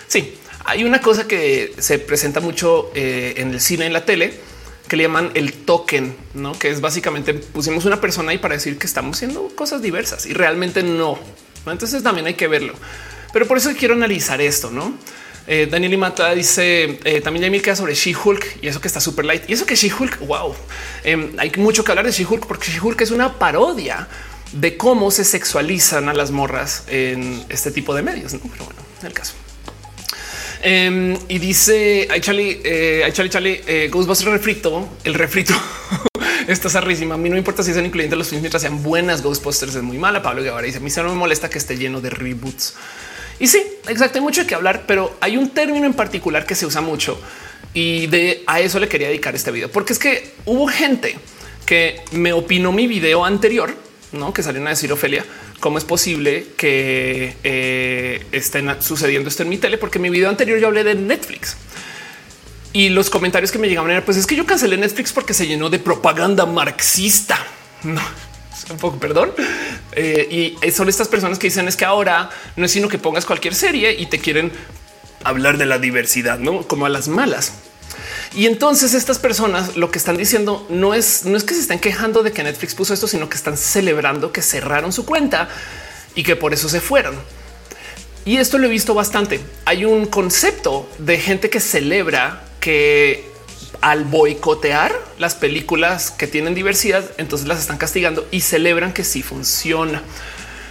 Sí, 0.08 0.34
hay 0.65 0.84
una 0.84 0.99
cosa 0.99 1.28
que 1.30 1.73
se 1.78 1.97
presenta 1.97 2.41
mucho 2.41 2.91
eh, 2.93 3.36
en 3.38 3.52
el 3.52 3.62
cine, 3.62 3.86
en 3.86 3.93
la 3.93 4.04
tele, 4.04 4.34
que 4.89 4.97
le 4.97 5.04
llaman 5.04 5.32
el 5.34 5.54
token, 5.54 6.13
no 6.34 6.60
que 6.60 6.71
es 6.71 6.82
básicamente 6.82 7.34
pusimos 7.34 7.86
una 7.86 8.02
persona 8.02 8.32
ahí 8.32 8.38
para 8.38 8.56
decir 8.56 8.78
que 8.78 8.86
estamos 8.86 9.15
haciendo 9.15 9.47
cosas 9.56 9.82
diversas 9.82 10.26
y 10.26 10.34
realmente 10.34 10.84
no. 10.84 11.17
Entonces 11.65 12.04
también 12.04 12.28
hay 12.28 12.34
que 12.34 12.49
verlo. 12.49 12.73
Pero 13.32 13.47
por 13.47 13.58
eso 13.58 13.71
quiero 13.78 13.93
analizar 13.93 14.41
esto, 14.41 14.69
no? 14.69 14.93
Eh, 15.45 15.67
Daniel 15.69 15.93
Imata 15.93 16.34
dice 16.34 16.99
eh, 17.03 17.19
también 17.21 17.43
hay 17.43 17.49
mil 17.49 17.62
queda 17.62 17.75
sobre 17.75 17.93
She-Hulk 17.93 18.60
y 18.62 18.67
eso 18.67 18.79
que 18.79 18.88
está 18.88 19.01
súper 19.01 19.25
light 19.25 19.43
y 19.49 19.53
eso 19.53 19.65
que 19.65 19.75
She-Hulk. 19.75 20.19
Wow, 20.19 20.56
em, 21.03 21.34
hay 21.38 21.51
mucho 21.58 21.84
que 21.84 21.91
hablar 21.91 22.06
de 22.06 22.12
She-Hulk 22.12 22.47
porque 22.47 22.71
She-Hulk 22.71 23.01
es 23.01 23.12
una 23.12 23.39
parodia 23.39 24.08
de 24.53 24.77
cómo 24.77 25.12
se 25.12 25.25
sexualizan 25.25 26.10
a 26.10 26.13
las 26.13 26.32
morras 26.32 26.84
en 26.88 27.43
este 27.49 27.71
tipo 27.71 27.93
de 27.93 28.03
medios. 28.03 28.34
¿no? 28.34 28.39
Pero 28.39 28.65
bueno, 28.65 28.82
en 29.01 29.08
el 29.08 29.13
caso. 29.13 29.34
Em, 30.62 31.17
y 31.27 31.39
dice 31.39 32.08
ay 32.10 32.21
Charlie, 32.21 32.62
eh, 32.63 33.10
Charlie, 33.12 33.29
Charlie, 33.29 33.62
eh, 33.67 33.89
Ghostbusters 33.91 34.32
refrito, 34.32 34.88
el 35.03 35.13
refrito. 35.13 35.53
Está 36.47 36.69
zarrísima. 36.69 37.15
A 37.15 37.17
mí 37.17 37.29
no 37.29 37.38
importa 37.38 37.63
si 37.63 37.73
son 37.73 37.86
incluyentes 37.86 38.17
los 38.17 38.29
films 38.29 38.41
mientras 38.41 38.62
sean 38.62 38.82
buenas. 38.82 39.21
Ghostbusters 39.21 39.75
es 39.75 39.84
muy 39.84 39.97
mala. 39.97 40.21
Pablo 40.21 40.41
Guevara 40.41 40.65
dice: 40.65 40.77
A 40.77 40.82
mí 40.82 40.89
no 40.95 41.10
me 41.10 41.15
molesta 41.15 41.49
que 41.49 41.58
esté 41.58 41.77
lleno 41.77 42.01
de 42.01 42.10
reboots. 42.10 42.75
Y 43.39 43.48
sí, 43.48 43.63
exacto. 43.88 44.19
Hay 44.19 44.24
mucho 44.24 44.41
de 44.41 44.48
que 44.48 44.56
hablar, 44.56 44.84
pero 44.88 45.17
hay 45.19 45.38
un 45.38 45.50
término 45.50 45.86
en 45.86 45.93
particular 45.93 46.46
que 46.46 46.56
se 46.56 46.65
usa 46.65 46.82
mucho 46.82 47.19
y 47.74 48.08
de 48.08 48.43
a 48.46 48.60
eso 48.60 48.80
le 48.80 48.88
quería 48.88 49.08
dedicar 49.08 49.36
este 49.36 49.52
video, 49.52 49.72
porque 49.72 49.93
es 49.93 50.00
que 50.00 50.34
hubo 50.46 50.67
gente 50.67 51.17
que 51.65 52.02
me 52.12 52.34
opinó 52.34 52.72
mi 52.72 52.88
video 52.88 53.26
anterior, 53.26 53.76
no 54.12 54.34
que 54.34 54.43
salieron 54.43 54.67
a 54.67 54.72
decir 54.72 54.91
Ofelia 54.91 55.26
cómo 55.60 55.78
es 55.78 55.86
posible 55.86 56.48
que 56.58 57.38
eh, 57.43 58.26
estén 58.34 58.69
sucediendo 58.82 59.30
esto 59.30 59.43
en 59.43 59.50
mi 59.50 59.58
tele, 59.58 59.78
porque 59.78 59.98
mi 59.98 60.10
video 60.10 60.28
anterior 60.28 60.60
yo 60.60 60.67
hablé 60.67 60.84
de 60.84 60.93
Netflix. 60.93 61.56
Y 62.74 62.89
los 62.89 63.10
comentarios 63.10 63.50
que 63.52 63.60
me 63.60 63.69
llegaban 63.69 63.89
era 63.91 64.04
pues 64.04 64.17
es 64.17 64.28
que 64.28 64.36
yo 64.36 64.46
cancelé 64.46 64.76
Netflix 64.76 65.13
porque 65.13 65.34
se 65.34 65.48
llenó 65.48 65.69
de 65.69 65.80
propaganda 65.80 66.46
marxista. 66.46 67.39
No, 67.84 68.02
un 68.69 68.78
poco 68.78 68.97
perdón. 68.97 69.32
Eh, 69.93 70.56
y 70.63 70.71
son 70.71 70.89
estas 70.89 71.08
personas 71.08 71.39
que 71.39 71.47
dicen 71.47 71.67
es 71.67 71.76
que 71.76 71.86
ahora 71.86 72.30
no 72.56 72.65
es 72.65 72.71
sino 72.71 72.88
que 72.88 72.97
pongas 72.97 73.26
cualquier 73.26 73.56
serie 73.56 73.93
y 73.93 74.08
te 74.08 74.19
quieren 74.19 74.52
hablar 75.23 75.58
de 75.58 75.65
la 75.65 75.78
diversidad, 75.78 76.39
no 76.39 76.67
como 76.67 76.86
a 76.86 76.89
las 76.89 77.08
malas. 77.08 77.54
Y 78.36 78.47
entonces 78.47 78.93
estas 78.93 79.19
personas 79.19 79.78
lo 79.78 79.91
que 79.91 79.99
están 79.99 80.17
diciendo 80.17 80.65
no 80.69 80.93
es, 80.93 81.26
no 81.26 81.38
es 81.38 81.43
que 81.43 81.54
se 81.54 81.62
estén 81.62 81.80
quejando 81.80 82.23
de 82.23 82.32
que 82.32 82.43
Netflix 82.43 82.73
puso 82.73 82.93
esto, 82.93 83.08
sino 83.08 83.30
que 83.30 83.38
están 83.38 83.58
celebrando 83.58 84.32
que 84.32 84.41
cerraron 84.41 84.91
su 84.91 85.06
cuenta 85.06 85.49
y 86.15 86.23
que 86.23 86.36
por 86.36 86.54
eso 86.54 86.67
se 86.67 86.82
fueron. 86.82 87.15
Y 88.26 88.38
esto 88.38 88.58
lo 88.58 88.67
he 88.67 88.69
visto 88.69 88.93
bastante. 88.93 89.41
Hay 89.65 89.86
un 89.86 90.06
concepto 90.06 90.89
de 90.97 91.19
gente 91.19 91.49
que 91.49 91.60
celebra 91.60 92.45
que 92.60 93.33
al 93.84 94.06
boicotear 94.06 94.98
las 95.19 95.36
películas 95.36 96.10
que 96.10 96.26
tienen 96.26 96.56
diversidad, 96.56 97.04
entonces 97.17 97.50
las 97.50 97.60
están 97.60 97.78
castigando 97.78 98.26
y 98.32 98.39
celebran 98.39 98.93
que 98.93 99.04
sí 99.04 99.22
funciona. 99.22 100.02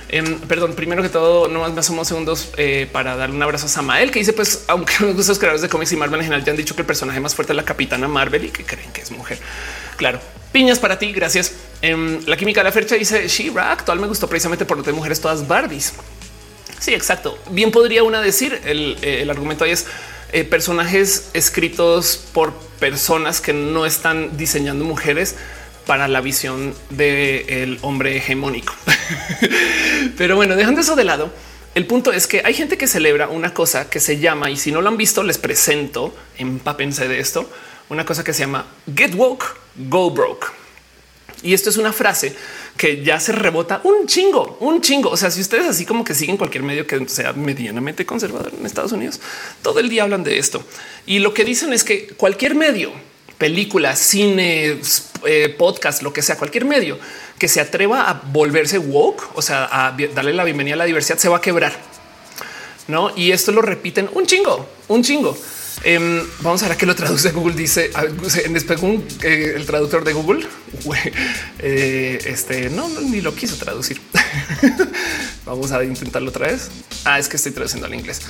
Em, 0.08 0.40
perdón, 0.40 0.72
primero 0.74 1.02
que 1.02 1.10
todo, 1.10 1.46
no 1.48 1.60
más 1.60 1.74
me 1.74 1.80
asomo 1.80 2.06
segundos 2.06 2.52
eh, 2.56 2.88
para 2.90 3.14
darle 3.16 3.36
un 3.36 3.42
abrazo 3.42 3.66
a 3.66 3.68
Samael, 3.68 4.10
que 4.10 4.18
dice: 4.18 4.32
Pues, 4.32 4.64
aunque 4.66 4.94
me 5.00 5.12
gustan 5.12 5.32
los 5.32 5.38
creadores 5.38 5.60
de 5.60 5.68
cómics 5.68 5.92
y 5.92 5.96
Marvel 5.96 6.20
en 6.20 6.24
general, 6.24 6.42
ya 6.42 6.52
han 6.52 6.56
dicho 6.56 6.74
que 6.74 6.80
el 6.80 6.86
personaje 6.86 7.20
más 7.20 7.34
fuerte 7.34 7.52
es 7.52 7.56
la 7.58 7.66
capitana 7.66 8.08
Marvel 8.08 8.46
y 8.46 8.48
que 8.48 8.64
creen 8.64 8.90
que 8.92 9.02
es 9.02 9.10
mujer. 9.10 9.38
Claro, 9.98 10.18
piñas 10.50 10.78
para 10.78 10.98
ti. 10.98 11.12
Gracias. 11.12 11.52
Em, 11.82 12.18
la 12.24 12.38
química 12.38 12.60
de 12.60 12.64
la 12.64 12.72
fecha 12.72 12.94
dice: 12.94 13.28
She-Ra 13.28 13.72
actual 13.72 14.00
me 14.00 14.06
gustó 14.06 14.26
precisamente 14.26 14.64
por 14.64 14.78
lo 14.78 14.82
de 14.82 14.92
mujeres 14.92 15.20
todas 15.20 15.46
Barbies. 15.46 15.92
Sí, 16.80 16.94
exacto. 16.94 17.38
Bien 17.50 17.70
podría 17.70 18.04
una 18.04 18.22
decir 18.22 18.58
el, 18.64 18.96
el 19.02 19.28
argumento 19.28 19.64
ahí 19.64 19.72
es 19.72 19.86
eh, 20.32 20.44
personajes 20.44 21.30
escritos 21.34 22.16
por 22.32 22.54
personas 22.78 23.40
que 23.40 23.52
no 23.52 23.86
están 23.86 24.36
diseñando 24.36 24.84
mujeres 24.84 25.36
para 25.86 26.08
la 26.08 26.20
visión 26.20 26.74
del 26.90 27.78
hombre 27.82 28.16
hegemónico. 28.16 28.74
Pero 30.16 30.36
bueno, 30.36 30.56
dejando 30.56 30.80
eso 30.80 30.96
de 30.96 31.04
lado, 31.04 31.30
el 31.74 31.86
punto 31.86 32.12
es 32.12 32.26
que 32.26 32.42
hay 32.44 32.54
gente 32.54 32.78
que 32.78 32.86
celebra 32.86 33.28
una 33.28 33.54
cosa 33.54 33.88
que 33.88 34.00
se 34.00 34.18
llama, 34.18 34.50
y 34.50 34.56
si 34.56 34.72
no 34.72 34.80
lo 34.80 34.88
han 34.88 34.96
visto, 34.96 35.22
les 35.22 35.38
presento, 35.38 36.14
empápense 36.38 37.08
de 37.08 37.20
esto, 37.20 37.50
una 37.88 38.04
cosa 38.04 38.24
que 38.24 38.32
se 38.32 38.40
llama 38.40 38.66
Get 38.94 39.14
Woke, 39.14 39.44
Go 39.76 40.10
Broke. 40.10 40.46
Y 41.42 41.54
esto 41.54 41.70
es 41.70 41.76
una 41.76 41.92
frase 41.92 42.36
que 42.76 43.04
ya 43.04 43.20
se 43.20 43.32
rebota 43.32 43.80
un 43.84 44.06
chingo, 44.06 44.56
un 44.60 44.80
chingo. 44.80 45.10
O 45.10 45.16
sea, 45.16 45.30
si 45.30 45.40
ustedes 45.40 45.66
así 45.66 45.84
como 45.84 46.04
que 46.04 46.14
siguen 46.14 46.36
cualquier 46.36 46.62
medio 46.62 46.86
que 46.86 47.08
sea 47.08 47.32
medianamente 47.32 48.06
conservador 48.06 48.52
en 48.58 48.66
Estados 48.66 48.92
Unidos, 48.92 49.20
todo 49.62 49.78
el 49.80 49.88
día 49.88 50.02
hablan 50.02 50.24
de 50.24 50.38
esto. 50.38 50.64
Y 51.06 51.18
lo 51.18 51.34
que 51.34 51.44
dicen 51.44 51.72
es 51.72 51.84
que 51.84 52.08
cualquier 52.08 52.54
medio 52.54 52.92
película, 53.38 53.96
cine, 53.96 54.78
eh, 55.26 55.54
podcast, 55.58 56.02
lo 56.02 56.12
que 56.12 56.22
sea, 56.22 56.36
cualquier 56.36 56.64
medio 56.64 56.98
que 57.38 57.48
se 57.48 57.60
atreva 57.60 58.08
a 58.08 58.22
volverse 58.32 58.78
woke, 58.78 59.30
o 59.34 59.42
sea, 59.42 59.68
a 59.70 59.96
darle 60.14 60.32
la 60.32 60.44
bienvenida 60.44 60.74
a 60.74 60.78
la 60.78 60.84
diversidad, 60.84 61.18
se 61.18 61.28
va 61.28 61.38
a 61.38 61.40
quebrar. 61.40 61.72
no? 62.86 63.10
Y 63.16 63.32
esto 63.32 63.50
lo 63.50 63.62
repiten 63.62 64.08
un 64.12 64.26
chingo, 64.26 64.68
un 64.88 65.02
chingo. 65.02 65.36
Em, 65.84 66.22
vamos 66.40 66.62
a 66.62 66.68
ver 66.68 66.76
qué 66.76 66.86
lo 66.86 66.94
traduce 66.94 67.30
Google. 67.32 67.54
Dice 67.54 67.90
en 68.44 68.60
según 68.60 69.04
eh, 69.22 69.54
el 69.56 69.66
traductor 69.66 70.04
de 70.04 70.12
Google. 70.12 70.46
Eh, 71.64 72.18
este 72.26 72.70
no, 72.70 72.88
ni 72.88 73.20
lo 73.20 73.36
quiso 73.36 73.54
traducir. 73.56 74.00
vamos 75.46 75.70
a 75.70 75.84
intentarlo 75.84 76.30
otra 76.30 76.48
vez. 76.48 76.70
Ah, 77.04 77.20
es 77.20 77.28
que 77.28 77.36
estoy 77.36 77.52
traduciendo 77.52 77.86
al 77.86 77.94
inglés. 77.94 78.22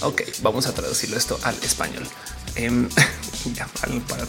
Ok, 0.00 0.22
vamos 0.42 0.66
a 0.66 0.74
traducirlo 0.74 1.16
esto 1.16 1.38
al 1.44 1.54
español. 1.62 2.02
Em, 2.56 2.88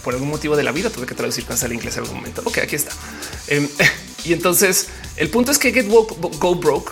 por 0.04 0.14
algún 0.14 0.30
motivo 0.30 0.56
de 0.56 0.62
la 0.62 0.72
vida 0.72 0.92
tuve 0.92 1.08
que 1.08 1.16
traducir 1.16 1.44
cosas 1.46 1.64
al 1.64 1.74
inglés 1.74 1.96
en 1.98 2.04
algún 2.04 2.18
momento. 2.18 2.44
Ok, 2.46 2.60
aquí 2.60 2.76
está. 2.76 2.92
Em, 3.48 3.68
y 4.26 4.34
entonces 4.34 4.90
el 5.16 5.30
punto 5.30 5.52
es 5.52 5.58
que 5.58 5.74
Get 5.74 5.88
Woke 5.88 6.38
Go 6.38 6.54
Broke. 6.56 6.92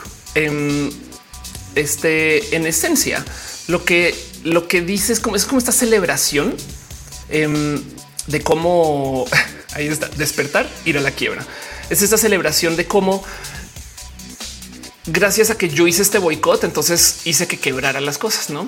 este 1.75 2.55
en 2.55 2.65
esencia 2.65 3.23
lo 3.69 3.85
que 3.85 4.15
lo 4.43 4.67
que 4.67 4.81
dice 4.81 5.13
es 5.13 5.19
como 5.19 5.35
es 5.35 5.45
como 5.45 5.59
esta 5.59 5.71
celebración 5.71 6.55
em, 7.29 7.79
de 8.25 8.41
cómo 8.41 9.25
ahí 9.73 9.87
está 9.87 10.07
despertar, 10.09 10.67
ir 10.85 10.97
a 10.97 11.01
la 11.01 11.11
quiebra. 11.11 11.45
Es 11.89 12.01
esta 12.01 12.17
celebración 12.17 12.75
de 12.75 12.85
cómo 12.87 13.23
gracias 15.05 15.51
a 15.51 15.57
que 15.57 15.69
yo 15.69 15.87
hice 15.87 16.01
este 16.01 16.17
boicot, 16.17 16.63
entonces 16.63 17.21
hice 17.25 17.47
que 17.47 17.57
quebrara 17.57 18.01
las 18.01 18.17
cosas, 18.17 18.49
no? 18.49 18.65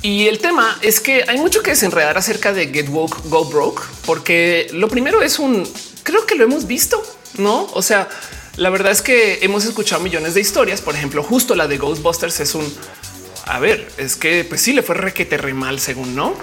Y 0.00 0.28
el 0.28 0.38
tema 0.38 0.78
es 0.82 1.00
que 1.00 1.24
hay 1.28 1.38
mucho 1.38 1.62
que 1.62 1.70
desenredar 1.70 2.16
acerca 2.16 2.52
de 2.52 2.68
Get 2.68 2.88
Woke, 2.88 3.28
Go 3.28 3.44
Broke, 3.46 3.82
porque 4.06 4.68
lo 4.72 4.88
primero 4.88 5.22
es 5.22 5.38
un 5.38 5.68
creo 6.02 6.26
que 6.26 6.36
lo 6.36 6.44
hemos 6.44 6.66
visto, 6.66 7.02
no? 7.36 7.68
O 7.74 7.82
sea, 7.82 8.08
la 8.56 8.70
verdad 8.70 8.92
es 8.92 9.02
que 9.02 9.40
hemos 9.42 9.64
escuchado 9.64 10.02
millones 10.02 10.34
de 10.34 10.40
historias. 10.40 10.80
Por 10.80 10.94
ejemplo, 10.94 11.22
justo 11.22 11.54
la 11.54 11.66
de 11.66 11.78
Ghostbusters 11.78 12.40
es 12.40 12.54
un 12.54 12.72
a 13.46 13.58
ver, 13.58 13.90
es 13.98 14.16
que 14.16 14.44
pues 14.44 14.62
sí 14.62 14.72
le 14.72 14.82
fue 14.82 14.94
requete 14.94 15.36
re 15.36 15.52
mal 15.54 15.78
según 15.78 16.14
no. 16.14 16.34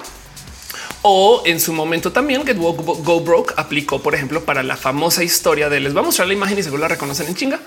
O 1.02 1.42
en 1.46 1.60
su 1.60 1.72
momento 1.72 2.12
también 2.12 2.46
Get 2.46 2.56
Go, 2.56 2.74
Go 2.74 3.20
Broke 3.20 3.54
aplicó, 3.56 4.00
por 4.00 4.14
ejemplo, 4.14 4.44
para 4.44 4.62
la 4.62 4.76
famosa 4.76 5.24
historia 5.24 5.68
de 5.68 5.80
les 5.80 5.94
vamos 5.94 6.06
a 6.06 6.08
mostrar 6.08 6.28
la 6.28 6.34
imagen 6.34 6.58
y 6.58 6.62
seguro 6.62 6.82
la 6.82 6.88
reconocen 6.88 7.26
en 7.26 7.34
chinga. 7.34 7.60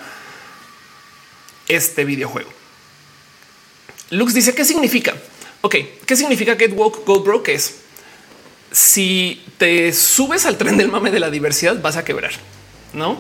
Este 1.68 2.06
videojuego. 2.06 2.50
Lux 4.12 4.34
dice 4.34 4.56
qué 4.56 4.64
significa. 4.64 5.16
Ok, 5.62 5.76
qué 6.06 6.16
significa 6.16 6.56
Get 6.56 6.72
Woke 6.74 7.04
Go 7.06 7.22
Broke 7.22 7.54
es 7.54 7.76
si 8.72 9.44
te 9.58 9.92
subes 9.92 10.46
al 10.46 10.58
tren 10.58 10.78
del 10.78 10.90
mame 10.90 11.12
de 11.12 11.20
la 11.20 11.30
diversidad, 11.30 11.82
vas 11.82 11.98
a 11.98 12.06
quebrar, 12.06 12.32
no? 12.94 13.18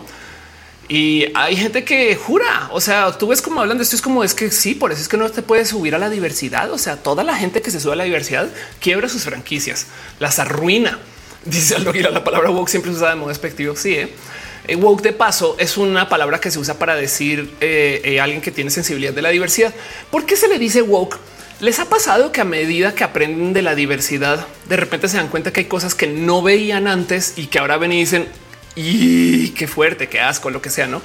Y 0.87 1.25
hay 1.33 1.55
gente 1.55 1.83
que 1.83 2.15
jura, 2.15 2.69
o 2.71 2.79
sea, 2.79 3.11
tú 3.17 3.27
ves 3.27 3.41
como 3.41 3.59
hablan 3.59 3.77
de 3.77 3.83
esto, 3.83 3.95
es 3.95 4.01
como 4.03 4.23
es 4.23 4.35
que 4.35 4.51
sí, 4.51 4.75
por 4.75 4.91
eso 4.91 5.01
es 5.01 5.07
que 5.07 5.17
no 5.17 5.29
te 5.29 5.41
puedes 5.41 5.69
subir 5.69 5.95
a 5.95 5.97
la 5.97 6.11
diversidad. 6.11 6.71
O 6.71 6.77
sea, 6.77 6.97
toda 6.97 7.23
la 7.23 7.35
gente 7.35 7.61
que 7.61 7.71
se 7.71 7.79
sube 7.79 7.93
a 7.93 7.95
la 7.95 8.03
diversidad 8.03 8.49
quiebra 8.79 9.09
sus 9.09 9.23
franquicias, 9.23 9.87
las 10.19 10.37
arruina. 10.37 10.99
Dice 11.45 11.75
algo 11.75 11.91
la 11.93 12.23
palabra 12.23 12.49
woke 12.49 12.69
siempre 12.69 12.91
se 12.91 12.97
usa 12.97 13.09
de 13.09 13.15
modo 13.15 13.29
despectivo. 13.29 13.75
Sí, 13.75 13.95
¿eh? 13.95 14.13
eh 14.67 14.75
woke 14.75 15.01
de 15.01 15.13
paso 15.13 15.55
es 15.59 15.77
una 15.77 16.07
palabra 16.07 16.39
que 16.39 16.51
se 16.51 16.59
usa 16.59 16.77
para 16.77 16.95
decir 16.95 17.51
eh, 17.61 18.01
eh, 18.03 18.19
alguien 18.19 18.41
que 18.41 18.51
tiene 18.51 18.69
sensibilidad 18.69 19.13
de 19.13 19.23
la 19.23 19.29
diversidad. 19.29 19.73
¿Por 20.11 20.25
qué 20.25 20.35
se 20.35 20.47
le 20.47 20.59
dice 20.59 20.83
woke? 20.83 21.17
Les 21.61 21.79
ha 21.79 21.85
pasado 21.85 22.31
que 22.31 22.41
a 22.41 22.43
medida 22.43 22.93
que 22.93 23.03
aprenden 23.03 23.53
de 23.53 23.61
la 23.61 23.75
diversidad, 23.75 24.45
de 24.67 24.75
repente 24.75 25.07
se 25.07 25.17
dan 25.17 25.29
cuenta 25.29 25.53
que 25.53 25.61
hay 25.61 25.65
cosas 25.67 25.95
que 25.95 26.05
no 26.05 26.41
veían 26.41 26.85
antes 26.87 27.33
y 27.37 27.47
que 27.47 27.59
ahora 27.59 27.77
ven 27.77 27.93
y 27.93 27.99
dicen 27.99 28.27
y 28.75 29.49
qué 29.49 29.67
fuerte, 29.67 30.07
qué 30.09 30.19
asco, 30.19 30.49
lo 30.49 30.61
que 30.61 30.69
sea, 30.69 30.87
no? 30.87 31.01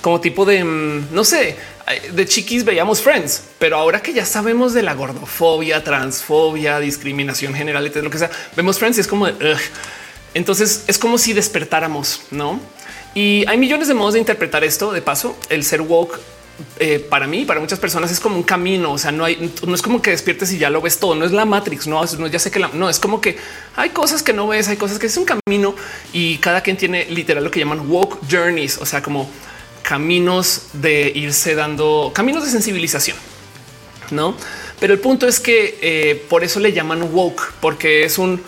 Como 0.00 0.20
tipo 0.20 0.44
de 0.44 0.64
mm, 0.64 1.08
no 1.12 1.24
sé, 1.24 1.56
de 2.12 2.26
chiquis 2.26 2.64
veíamos 2.64 3.02
Friends, 3.02 3.42
pero 3.58 3.76
ahora 3.76 4.00
que 4.00 4.12
ya 4.12 4.24
sabemos 4.24 4.72
de 4.72 4.82
la 4.82 4.94
gordofobia, 4.94 5.84
transfobia, 5.84 6.78
discriminación 6.80 7.54
general, 7.54 7.90
lo 8.02 8.10
que 8.10 8.18
sea, 8.18 8.30
vemos 8.56 8.78
Friends 8.78 8.98
y 8.98 9.00
es 9.02 9.06
como 9.06 9.26
de, 9.26 9.56
entonces 10.34 10.84
es 10.86 10.98
como 10.98 11.18
si 11.18 11.32
despertáramos, 11.32 12.22
no? 12.30 12.60
Y 13.14 13.44
hay 13.48 13.58
millones 13.58 13.88
de 13.88 13.94
modos 13.94 14.14
de 14.14 14.20
interpretar 14.20 14.62
esto. 14.64 14.92
De 14.92 15.02
paso, 15.02 15.36
el 15.48 15.64
ser 15.64 15.82
woke 15.82 16.20
eh, 16.78 16.98
para 16.98 17.26
mí, 17.26 17.44
para 17.44 17.60
muchas 17.60 17.78
personas 17.78 18.10
es 18.10 18.20
como 18.20 18.36
un 18.36 18.42
camino. 18.42 18.92
O 18.92 18.98
sea, 18.98 19.12
no 19.12 19.24
hay, 19.24 19.52
no 19.66 19.74
es 19.74 19.82
como 19.82 20.02
que 20.02 20.10
despiertes 20.10 20.52
y 20.52 20.58
ya 20.58 20.70
lo 20.70 20.80
ves 20.80 20.98
todo. 20.98 21.14
No 21.14 21.24
es 21.24 21.32
la 21.32 21.44
Matrix. 21.44 21.86
No, 21.86 22.02
no 22.18 22.26
ya 22.26 22.38
sé 22.38 22.50
que 22.50 22.60
no 22.60 22.88
es 22.88 22.98
como 22.98 23.20
que 23.20 23.36
hay 23.76 23.90
cosas 23.90 24.22
que 24.22 24.32
no 24.32 24.46
ves, 24.46 24.68
hay 24.68 24.76
cosas 24.76 24.98
que 24.98 25.06
es 25.06 25.16
un 25.16 25.24
camino 25.24 25.74
y 26.12 26.38
cada 26.38 26.62
quien 26.62 26.76
tiene 26.76 27.06
literal 27.06 27.44
lo 27.44 27.50
que 27.50 27.60
llaman 27.60 27.90
walk 27.90 28.18
journeys, 28.30 28.78
o 28.78 28.86
sea, 28.86 29.02
como 29.02 29.28
caminos 29.82 30.66
de 30.74 31.10
irse 31.14 31.54
dando 31.54 32.12
caminos 32.14 32.44
de 32.44 32.50
sensibilización, 32.50 33.16
no? 34.10 34.36
Pero 34.78 34.94
el 34.94 35.00
punto 35.00 35.26
es 35.26 35.40
que 35.40 35.78
eh, 35.82 36.26
por 36.28 36.44
eso 36.44 36.60
le 36.60 36.72
llaman 36.72 37.02
woke, 37.12 37.52
porque 37.60 38.04
es 38.04 38.18
un 38.18 38.42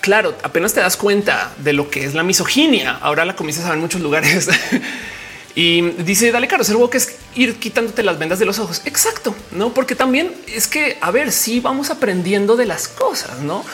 claro, 0.00 0.36
apenas 0.42 0.74
te 0.74 0.80
das 0.80 0.96
cuenta 0.96 1.52
de 1.58 1.72
lo 1.72 1.90
que 1.90 2.04
es 2.04 2.14
la 2.14 2.22
misoginia. 2.22 2.98
Ahora 3.00 3.24
la 3.24 3.36
comienzas 3.36 3.64
a 3.64 3.68
ver 3.68 3.76
en 3.76 3.82
muchos 3.82 4.00
lugares. 4.00 4.48
Y 5.54 5.82
dice, 6.02 6.30
dale 6.30 6.46
caro, 6.46 6.62
ser 6.62 6.76
woke 6.76 6.96
es 6.96 7.16
ir 7.34 7.56
quitándote 7.56 8.02
las 8.02 8.18
vendas 8.18 8.38
de 8.38 8.44
los 8.44 8.58
ojos. 8.58 8.82
Exacto, 8.84 9.34
no? 9.52 9.72
Porque 9.74 9.94
también 9.94 10.32
es 10.46 10.68
que, 10.68 10.98
a 11.00 11.10
ver, 11.10 11.32
si 11.32 11.60
vamos 11.60 11.90
aprendiendo 11.90 12.56
de 12.56 12.66
las 12.66 12.88
cosas, 12.88 13.40
no? 13.40 13.64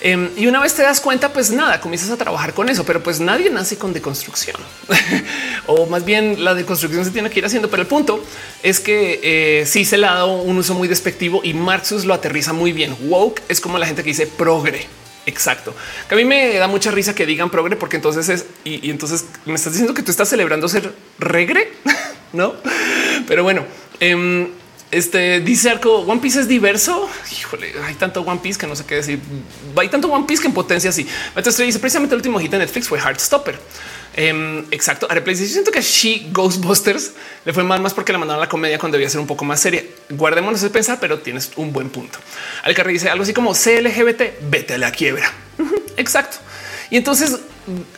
Em, 0.00 0.28
y 0.36 0.46
una 0.46 0.60
vez 0.60 0.74
te 0.74 0.82
das 0.82 1.00
cuenta, 1.00 1.32
pues 1.32 1.50
nada, 1.50 1.80
comienzas 1.80 2.10
a 2.10 2.18
trabajar 2.18 2.52
con 2.52 2.68
eso, 2.68 2.84
pero 2.84 3.02
pues 3.02 3.20
nadie 3.20 3.48
nace 3.48 3.78
con 3.78 3.94
deconstrucción 3.94 4.56
o 5.66 5.86
más 5.86 6.04
bien 6.04 6.44
la 6.44 6.52
deconstrucción 6.52 7.06
se 7.06 7.10
tiene 7.10 7.30
que 7.30 7.38
ir 7.38 7.46
haciendo. 7.46 7.70
Pero 7.70 7.80
el 7.80 7.88
punto 7.88 8.22
es 8.62 8.80
que 8.80 9.20
eh, 9.22 9.66
sí 9.66 9.86
se 9.86 9.96
le 9.96 10.06
ha 10.06 10.12
dado 10.12 10.42
un 10.42 10.58
uso 10.58 10.74
muy 10.74 10.88
despectivo 10.88 11.40
y 11.42 11.54
Marxus 11.54 12.04
lo 12.04 12.12
aterriza 12.12 12.52
muy 12.52 12.72
bien. 12.72 12.94
Woke 13.08 13.42
es 13.48 13.62
como 13.62 13.78
la 13.78 13.86
gente 13.86 14.02
que 14.02 14.10
dice 14.10 14.26
progre. 14.26 14.86
Exacto. 15.26 15.74
Que 16.08 16.14
a 16.14 16.18
mí 16.18 16.24
me 16.24 16.54
da 16.54 16.68
mucha 16.68 16.90
risa 16.90 17.14
que 17.14 17.26
digan 17.26 17.50
progre, 17.50 17.76
porque 17.76 17.96
entonces 17.96 18.28
es 18.28 18.46
y, 18.64 18.90
entonces 18.90 19.26
me 19.46 19.54
estás 19.54 19.72
diciendo 19.72 19.94
que 19.94 20.02
tú 20.02 20.10
estás 20.10 20.28
celebrando 20.28 20.68
ser 20.68 20.92
regre, 21.18 21.72
no? 22.32 22.54
Pero 23.26 23.42
bueno, 23.42 23.64
em, 24.00 24.48
este 24.90 25.40
dice 25.40 25.70
Arco 25.70 25.98
One 26.00 26.20
Piece 26.20 26.40
es 26.40 26.48
diverso. 26.48 27.08
Híjole, 27.32 27.72
hay 27.84 27.94
tanto 27.94 28.20
One 28.22 28.40
Piece 28.42 28.58
que 28.58 28.66
no 28.66 28.76
sé 28.76 28.84
qué 28.84 28.96
decir. 28.96 29.20
Hay 29.76 29.88
tanto 29.88 30.08
One 30.08 30.24
Piece 30.26 30.42
que 30.42 30.48
en 30.48 30.54
potencia 30.54 30.90
así. 30.90 31.06
Entonces 31.34 31.66
dice 31.66 31.78
precisamente 31.78 32.14
el 32.14 32.18
último 32.18 32.38
hit 32.38 32.50
de 32.50 32.58
Netflix 32.58 32.88
fue 32.88 32.98
Heartstopper. 32.98 33.58
Um, 34.16 34.58
exacto. 34.70 35.08
Yo 35.08 35.34
siento 35.34 35.72
que 35.72 35.80
She 35.80 36.28
Ghostbusters 36.30 37.12
le 37.44 37.52
fue 37.52 37.64
mal 37.64 37.80
más 37.80 37.92
porque 37.92 38.12
la 38.12 38.18
mandaron 38.18 38.40
a 38.40 38.46
la 38.46 38.48
comedia 38.48 38.78
cuando 38.78 38.96
debía 38.96 39.10
ser 39.10 39.20
un 39.20 39.26
poco 39.26 39.44
más 39.44 39.58
seria. 39.58 39.82
Guardémonos 40.10 40.60
de 40.60 40.70
pensar, 40.70 40.98
pero 41.00 41.18
tienes 41.18 41.50
un 41.56 41.72
buen 41.72 41.90
punto. 41.90 42.18
Al 42.62 42.74
que 42.74 42.84
dice 42.84 43.08
algo 43.10 43.24
así 43.24 43.32
como 43.32 43.52
CLGBT, 43.52 44.48
vete 44.48 44.74
a 44.74 44.78
la 44.78 44.92
quiebra. 44.92 45.32
Exacto. 45.96 46.36
Y 46.94 46.96
entonces 46.96 47.40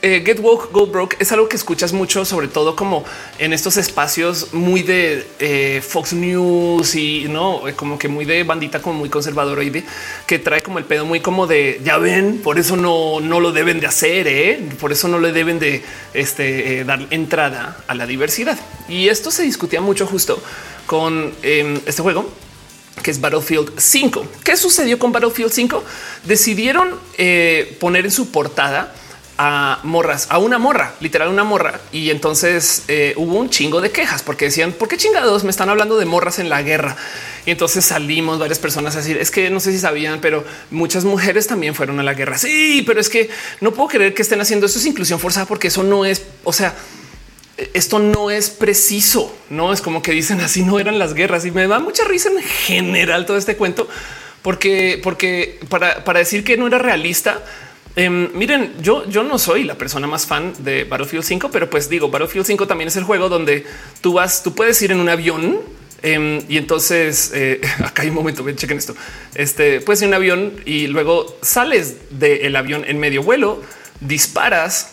eh, 0.00 0.22
Get 0.24 0.40
Woke, 0.40 0.72
Go 0.72 0.86
Broke 0.86 1.16
es 1.18 1.30
algo 1.30 1.50
que 1.50 1.56
escuchas 1.56 1.92
mucho, 1.92 2.24
sobre 2.24 2.48
todo 2.48 2.74
como 2.74 3.04
en 3.38 3.52
estos 3.52 3.76
espacios 3.76 4.54
muy 4.54 4.82
de 4.82 5.26
eh, 5.38 5.82
Fox 5.86 6.14
News 6.14 6.94
y 6.94 7.26
no 7.28 7.60
como 7.76 7.98
que 7.98 8.08
muy 8.08 8.24
de 8.24 8.42
bandita, 8.42 8.80
como 8.80 9.00
muy 9.00 9.10
conservadora 9.10 9.62
y 9.64 9.68
de 9.68 9.84
que 10.26 10.38
trae 10.38 10.62
como 10.62 10.78
el 10.78 10.86
pedo 10.86 11.04
muy 11.04 11.20
como 11.20 11.46
de 11.46 11.78
ya 11.84 11.98
ven, 11.98 12.40
por 12.42 12.58
eso 12.58 12.74
no, 12.74 13.20
no 13.20 13.38
lo 13.38 13.52
deben 13.52 13.80
de 13.80 13.86
hacer, 13.86 14.28
¿eh? 14.28 14.66
por 14.80 14.92
eso 14.92 15.08
no 15.08 15.18
le 15.18 15.30
deben 15.30 15.58
de 15.58 15.84
este, 16.14 16.82
dar 16.84 17.06
entrada 17.10 17.76
a 17.86 17.94
la 17.94 18.06
diversidad. 18.06 18.58
Y 18.88 19.08
esto 19.08 19.30
se 19.30 19.42
discutía 19.42 19.82
mucho 19.82 20.06
justo 20.06 20.42
con 20.86 21.34
em, 21.42 21.78
este 21.84 22.00
juego 22.00 22.32
que 23.02 23.10
es 23.10 23.20
Battlefield 23.20 23.72
5. 23.76 24.26
¿Qué 24.44 24.56
sucedió 24.56 24.98
con 24.98 25.12
Battlefield 25.12 25.52
5? 25.52 25.84
Decidieron 26.24 26.98
poner 27.78 28.04
en 28.04 28.10
su 28.10 28.30
portada 28.30 28.94
a 29.38 29.80
morras, 29.82 30.26
a 30.30 30.38
una 30.38 30.58
morra, 30.58 30.94
literal 31.00 31.28
una 31.28 31.44
morra. 31.44 31.80
Y 31.92 32.10
entonces 32.10 32.84
eh, 32.88 33.12
hubo 33.16 33.34
un 33.34 33.50
chingo 33.50 33.80
de 33.80 33.90
quejas 33.90 34.22
porque 34.22 34.46
decían, 34.46 34.72
¿por 34.72 34.88
qué 34.88 34.96
chingados 34.96 35.44
me 35.44 35.50
están 35.50 35.68
hablando 35.68 35.98
de 35.98 36.06
morras 36.06 36.38
en 36.38 36.48
la 36.48 36.62
guerra? 36.62 36.96
Y 37.44 37.50
entonces 37.50 37.84
salimos 37.84 38.38
varias 38.38 38.58
personas 38.58 38.94
a 38.94 38.98
decir, 38.98 39.18
es 39.18 39.30
que 39.30 39.50
no 39.50 39.60
sé 39.60 39.72
si 39.72 39.78
sabían, 39.78 40.20
pero 40.20 40.44
muchas 40.70 41.04
mujeres 41.04 41.46
también 41.46 41.74
fueron 41.74 42.00
a 42.00 42.02
la 42.02 42.14
guerra. 42.14 42.38
Sí, 42.38 42.82
pero 42.86 43.00
es 43.00 43.08
que 43.08 43.28
no 43.60 43.72
puedo 43.72 43.88
creer 43.88 44.14
que 44.14 44.22
estén 44.22 44.40
haciendo 44.40 44.66
esto 44.66 44.78
es 44.78 44.86
inclusión 44.86 45.20
forzada 45.20 45.46
porque 45.46 45.68
eso 45.68 45.82
no 45.82 46.04
es, 46.04 46.22
o 46.44 46.52
sea, 46.52 46.74
esto 47.74 47.98
no 47.98 48.30
es 48.30 48.50
preciso, 48.50 49.34
no 49.50 49.72
es 49.72 49.80
como 49.80 50.02
que 50.02 50.12
dicen 50.12 50.40
así 50.40 50.62
no 50.62 50.78
eran 50.78 50.98
las 50.98 51.14
guerras 51.14 51.44
y 51.46 51.50
me 51.50 51.66
da 51.66 51.78
mucha 51.78 52.04
risa 52.04 52.28
en 52.28 52.42
general 52.42 53.26
todo 53.26 53.36
este 53.36 53.56
cuento 53.56 53.88
porque, 54.42 55.00
porque 55.02 55.58
para, 55.68 56.04
para 56.04 56.20
decir 56.20 56.44
que 56.44 56.56
no 56.56 56.66
era 56.66 56.78
realista, 56.78 57.42
Em, 57.98 58.28
miren, 58.34 58.74
yo, 58.82 59.08
yo 59.08 59.24
no 59.24 59.38
soy 59.38 59.64
la 59.64 59.76
persona 59.76 60.06
más 60.06 60.26
fan 60.26 60.52
de 60.58 60.84
Battlefield 60.84 61.24
5, 61.24 61.50
pero 61.50 61.70
pues 61.70 61.88
digo, 61.88 62.10
Battlefield 62.10 62.44
5 62.44 62.66
también 62.66 62.88
es 62.88 62.96
el 62.96 63.04
juego 63.04 63.30
donde 63.30 63.64
tú 64.02 64.12
vas, 64.12 64.42
tú 64.42 64.54
puedes 64.54 64.80
ir 64.82 64.92
en 64.92 65.00
un 65.00 65.08
avión 65.08 65.60
em, 66.02 66.42
y 66.46 66.58
entonces 66.58 67.32
eh, 67.34 67.58
acá 67.82 68.02
hay 68.02 68.10
un 68.10 68.14
momento, 68.14 68.44
ven, 68.44 68.54
chequen 68.54 68.76
esto. 68.76 68.94
Este 69.34 69.80
puedes 69.80 70.02
ir 70.02 70.04
en 70.04 70.10
un 70.10 70.14
avión 70.14 70.52
y 70.66 70.88
luego 70.88 71.38
sales 71.40 71.96
del 72.10 72.54
avión 72.54 72.84
en 72.86 72.98
medio 72.98 73.22
vuelo, 73.22 73.62
disparas, 74.00 74.90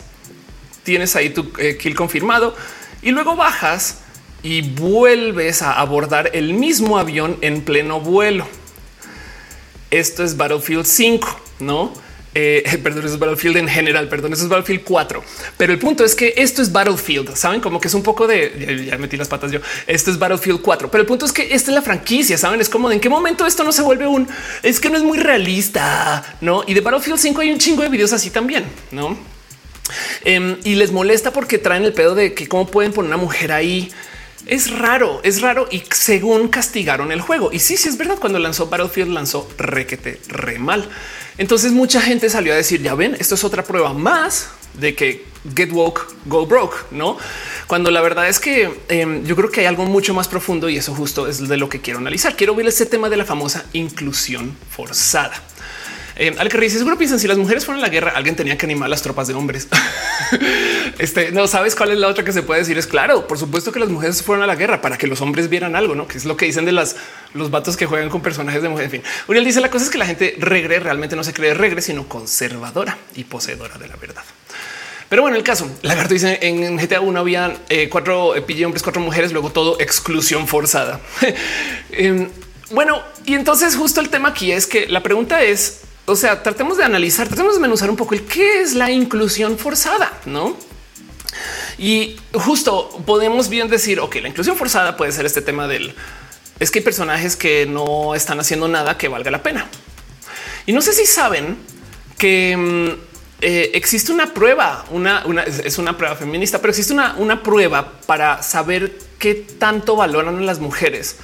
tienes 0.84 1.16
ahí 1.16 1.30
tu 1.30 1.52
eh, 1.58 1.78
kill 1.78 1.96
confirmado 1.96 2.56
y 3.02 3.12
luego 3.12 3.36
bajas 3.36 4.00
y 4.44 4.62
vuelves 4.62 5.62
a 5.62 5.74
abordar 5.74 6.32
el 6.34 6.54
mismo 6.54 6.98
avión 6.98 7.38
en 7.42 7.62
pleno 7.62 8.02
vuelo. 8.02 8.46
Esto 9.90 10.24
es 10.24 10.36
Battlefield 10.36 10.86
5, 10.86 11.40
no? 11.60 11.94
Eh, 12.36 12.80
perdón, 12.84 13.06
es 13.06 13.20
Battlefield 13.20 13.58
en 13.58 13.68
general, 13.68 14.10
perdón, 14.10 14.34
eso 14.34 14.44
es 14.44 14.50
Battlefield 14.50 14.84
4. 14.84 15.24
Pero 15.56 15.72
el 15.72 15.80
punto 15.80 16.04
es 16.04 16.16
que 16.16 16.34
esto 16.36 16.62
es 16.62 16.72
Battlefield, 16.72 17.36
saben 17.36 17.62
como 17.62 17.80
que 17.80 17.88
es 17.88 17.94
un 17.94 18.04
poco 18.04 18.28
de 18.28 18.88
ya, 18.90 18.98
metí 18.98 19.18
las 19.18 19.28
patas 19.28 19.52
yo. 19.52 19.60
Esto 19.88 20.12
es 20.12 20.18
Battlefield 20.18 20.62
4, 20.62 20.90
pero 20.90 21.02
el 21.02 21.08
punto 21.08 21.26
es 21.26 21.32
que 21.32 21.54
esta 21.54 21.72
es 21.72 21.76
la 21.76 21.82
franquicia, 21.82 22.38
saben? 22.38 22.60
Es 22.60 22.70
como 22.70 22.90
de 22.90 22.96
en 22.96 23.02
qué 23.02 23.10
momento 23.10 23.46
esto 23.46 23.64
no 23.64 23.72
se 23.72 23.82
vuelve 23.82 24.08
un 24.08 24.28
es 24.62 24.80
que 24.80 24.90
no 24.90 24.98
es 24.98 25.04
muy 25.04 25.20
realista, 25.20 26.38
no? 26.42 26.64
Y 26.68 26.74
de 26.74 26.82
Battlefield 26.82 27.20
5 27.20 27.42
hay 27.42 27.52
un 27.52 27.60
chingo 27.60 27.84
de 27.84 27.90
videos 27.90 28.14
así 28.14 28.30
también, 28.30 28.66
no? 28.92 29.33
Em, 30.24 30.58
y 30.64 30.76
les 30.76 30.92
molesta 30.92 31.32
porque 31.32 31.58
traen 31.58 31.84
el 31.84 31.94
pedo 31.94 32.16
de 32.16 32.34
que 32.34 32.48
cómo 32.48 32.68
pueden 32.68 32.94
poner 32.94 33.10
una 33.10 33.18
mujer 33.18 33.52
ahí. 33.52 33.92
Es 34.46 34.72
raro, 34.72 35.22
es 35.24 35.42
raro 35.42 35.68
y 35.72 35.84
según 35.92 36.50
castigaron 36.50 37.12
el 37.12 37.22
juego. 37.22 37.52
Y 37.54 37.60
sí, 37.60 37.78
sí 37.78 37.88
es 37.88 37.98
verdad. 37.98 38.18
Cuando 38.20 38.40
lanzó 38.40 38.68
Battlefield 38.68 39.12
lanzó 39.12 39.50
requete 39.58 40.20
re 40.28 40.60
mal. 40.60 40.90
Entonces 41.38 41.72
mucha 41.72 42.02
gente 42.02 42.30
salió 42.30 42.54
a 42.54 42.58
decir, 42.58 42.82
ya 42.82 42.94
ven, 42.94 43.16
esto 43.20 43.36
es 43.36 43.44
otra 43.44 43.64
prueba 43.64 43.94
más 43.94 44.50
de 44.74 44.96
que 44.96 45.26
get 45.56 45.72
woke, 45.72 46.08
go 46.26 46.46
broke, 46.46 46.76
no? 46.92 47.18
Cuando 47.68 47.92
la 47.92 48.02
verdad 48.02 48.28
es 48.28 48.40
que 48.40 48.72
em, 48.88 49.26
yo 49.26 49.36
creo 49.36 49.50
que 49.50 49.62
hay 49.62 49.66
algo 49.66 49.86
mucho 49.86 50.14
más 50.14 50.28
profundo 50.28 50.70
y 50.70 50.78
eso 50.78 50.94
justo 50.94 51.28
es 51.28 51.48
de 51.48 51.58
lo 51.58 51.70
que 51.70 51.82
quiero 51.82 52.00
analizar. 52.00 52.36
Quiero 52.36 52.56
ver 52.56 52.68
ese 52.68 52.86
tema 52.86 53.10
de 53.10 53.18
la 53.18 53.26
famosa 53.26 53.66
inclusión 53.74 54.56
forzada. 54.70 55.42
Eh, 56.16 56.36
al 56.38 56.50
que 56.50 56.60
dice 56.60 56.78
seguro 56.78 56.98
piensan 56.98 57.20
si 57.20 57.28
las 57.28 57.38
mujeres 57.38 57.66
fueron 57.66 57.84
a 57.84 57.88
la 57.88 57.92
guerra, 57.92 58.14
alguien 58.16 58.36
tenía 58.36 58.58
que 58.58 58.66
animar 58.66 58.90
las 58.90 59.02
tropas 59.02 59.28
de 59.28 59.34
hombres. 59.34 59.68
este 61.00 61.32
no 61.32 61.48
sabes 61.48 61.76
cuál 61.76 61.92
es 61.92 61.98
la 61.98 62.08
otra 62.08 62.24
que 62.24 62.32
se 62.32 62.44
puede 62.44 62.62
decir. 62.62 62.78
Es 62.78 62.88
claro, 62.88 63.28
por 63.28 63.38
supuesto 63.38 63.72
que 63.72 63.80
las 63.80 63.90
mujeres 63.90 64.22
fueron 64.22 64.44
a 64.44 64.48
la 64.48 64.56
guerra 64.56 64.82
para 64.82 64.98
que 64.98 65.08
los 65.08 65.22
hombres 65.22 65.50
vieran 65.50 65.76
algo, 65.76 65.96
no 65.96 66.08
que 66.08 66.18
es 66.18 66.26
lo 66.26 66.38
que 66.38 66.46
dicen 66.46 66.66
de 66.66 66.72
las 66.72 66.96
los 67.34 67.50
vatos 67.50 67.78
que 67.78 67.86
juegan 67.86 68.10
con 68.10 68.22
personajes 68.22 68.62
de 68.62 68.70
mujeres. 68.70 68.94
En 68.94 69.02
fin, 69.02 69.12
Uriel 69.28 69.46
dice 69.46 69.60
la 69.60 69.72
cosa 69.72 69.86
es 69.86 69.92
que 69.92 69.98
la 69.98 70.06
gente 70.06 70.36
regre 70.38 70.80
realmente 70.80 71.16
no 71.16 71.24
se 71.24 71.34
cree 71.34 71.54
regre, 71.54 71.82
sino 71.82 72.08
conservadora 72.08 72.98
y 73.16 73.24
poseedora 73.24 73.78
de 73.78 73.88
la 73.88 73.96
verdad. 73.96 74.24
Pero 75.10 75.22
bueno, 75.22 75.38
el 75.38 75.44
caso 75.44 75.70
lagarto 75.84 76.14
dice 76.14 76.40
en 76.42 76.78
GTA 76.78 77.02
1 77.02 77.20
había 77.20 77.56
eh, 77.70 77.88
cuatro 77.90 78.36
eh, 78.36 78.66
hombres, 78.66 78.82
cuatro 78.82 79.02
mujeres, 79.02 79.32
luego 79.32 79.52
todo 79.52 79.80
exclusión 79.80 80.48
forzada. 80.48 81.00
Em, 81.92 82.30
bueno, 82.72 83.04
y 83.24 83.36
entonces 83.36 83.76
justo 83.76 84.02
el 84.02 84.10
tema 84.10 84.30
aquí 84.30 84.52
es 84.52 84.66
que 84.66 84.88
la 84.88 85.04
pregunta 85.04 85.44
es 85.44 85.82
o 86.06 86.16
sea, 86.16 86.44
tratemos 86.44 86.78
de 86.78 86.84
analizar, 86.84 87.28
tratemos 87.28 87.56
de 87.56 87.62
menuzar 87.62 87.90
un 87.90 87.96
poco 87.96 88.14
el 88.14 88.24
qué 88.24 88.62
es 88.62 88.74
la 88.74 88.92
inclusión 88.92 89.58
forzada, 89.58 90.20
no? 90.26 90.56
Y 91.78 92.18
justo 92.34 93.02
podemos 93.06 93.50
bien 93.50 93.68
decir, 93.68 94.00
ok, 94.00 94.16
la 94.16 94.28
inclusión 94.28 94.58
forzada 94.58 94.98
puede 94.98 95.12
ser 95.12 95.26
este 95.26 95.42
tema 95.42 95.68
del 95.68 95.96
es 96.60 96.72
que 96.72 96.80
hay 96.80 96.86
personajes 96.86 97.36
que 97.36 97.66
no 97.66 98.16
están 98.16 98.40
haciendo 98.40 98.68
nada 98.68 98.98
que 98.98 99.08
valga 99.08 99.32
la 99.32 99.44
pena. 99.44 99.68
Y 100.66 100.74
no 100.74 100.82
sé 100.82 100.94
si 100.94 101.06
saben 101.06 101.58
que 102.18 102.56
mm, 102.56 102.88
eh, 103.42 103.72
existe 103.74 104.12
una 104.12 104.34
prueba, 104.34 104.86
una, 104.92 105.24
es 105.44 105.78
una 105.78 105.98
prueba 105.98 106.16
feminista, 106.16 106.60
pero 106.60 106.70
existe 106.70 106.94
una, 106.94 107.16
una 107.18 107.44
prueba 107.44 108.00
para 108.06 108.42
saber 108.44 108.98
qué 109.20 109.34
tanto 109.36 109.96
valoran 109.96 110.46
las 110.46 110.60
mujeres 110.60 111.18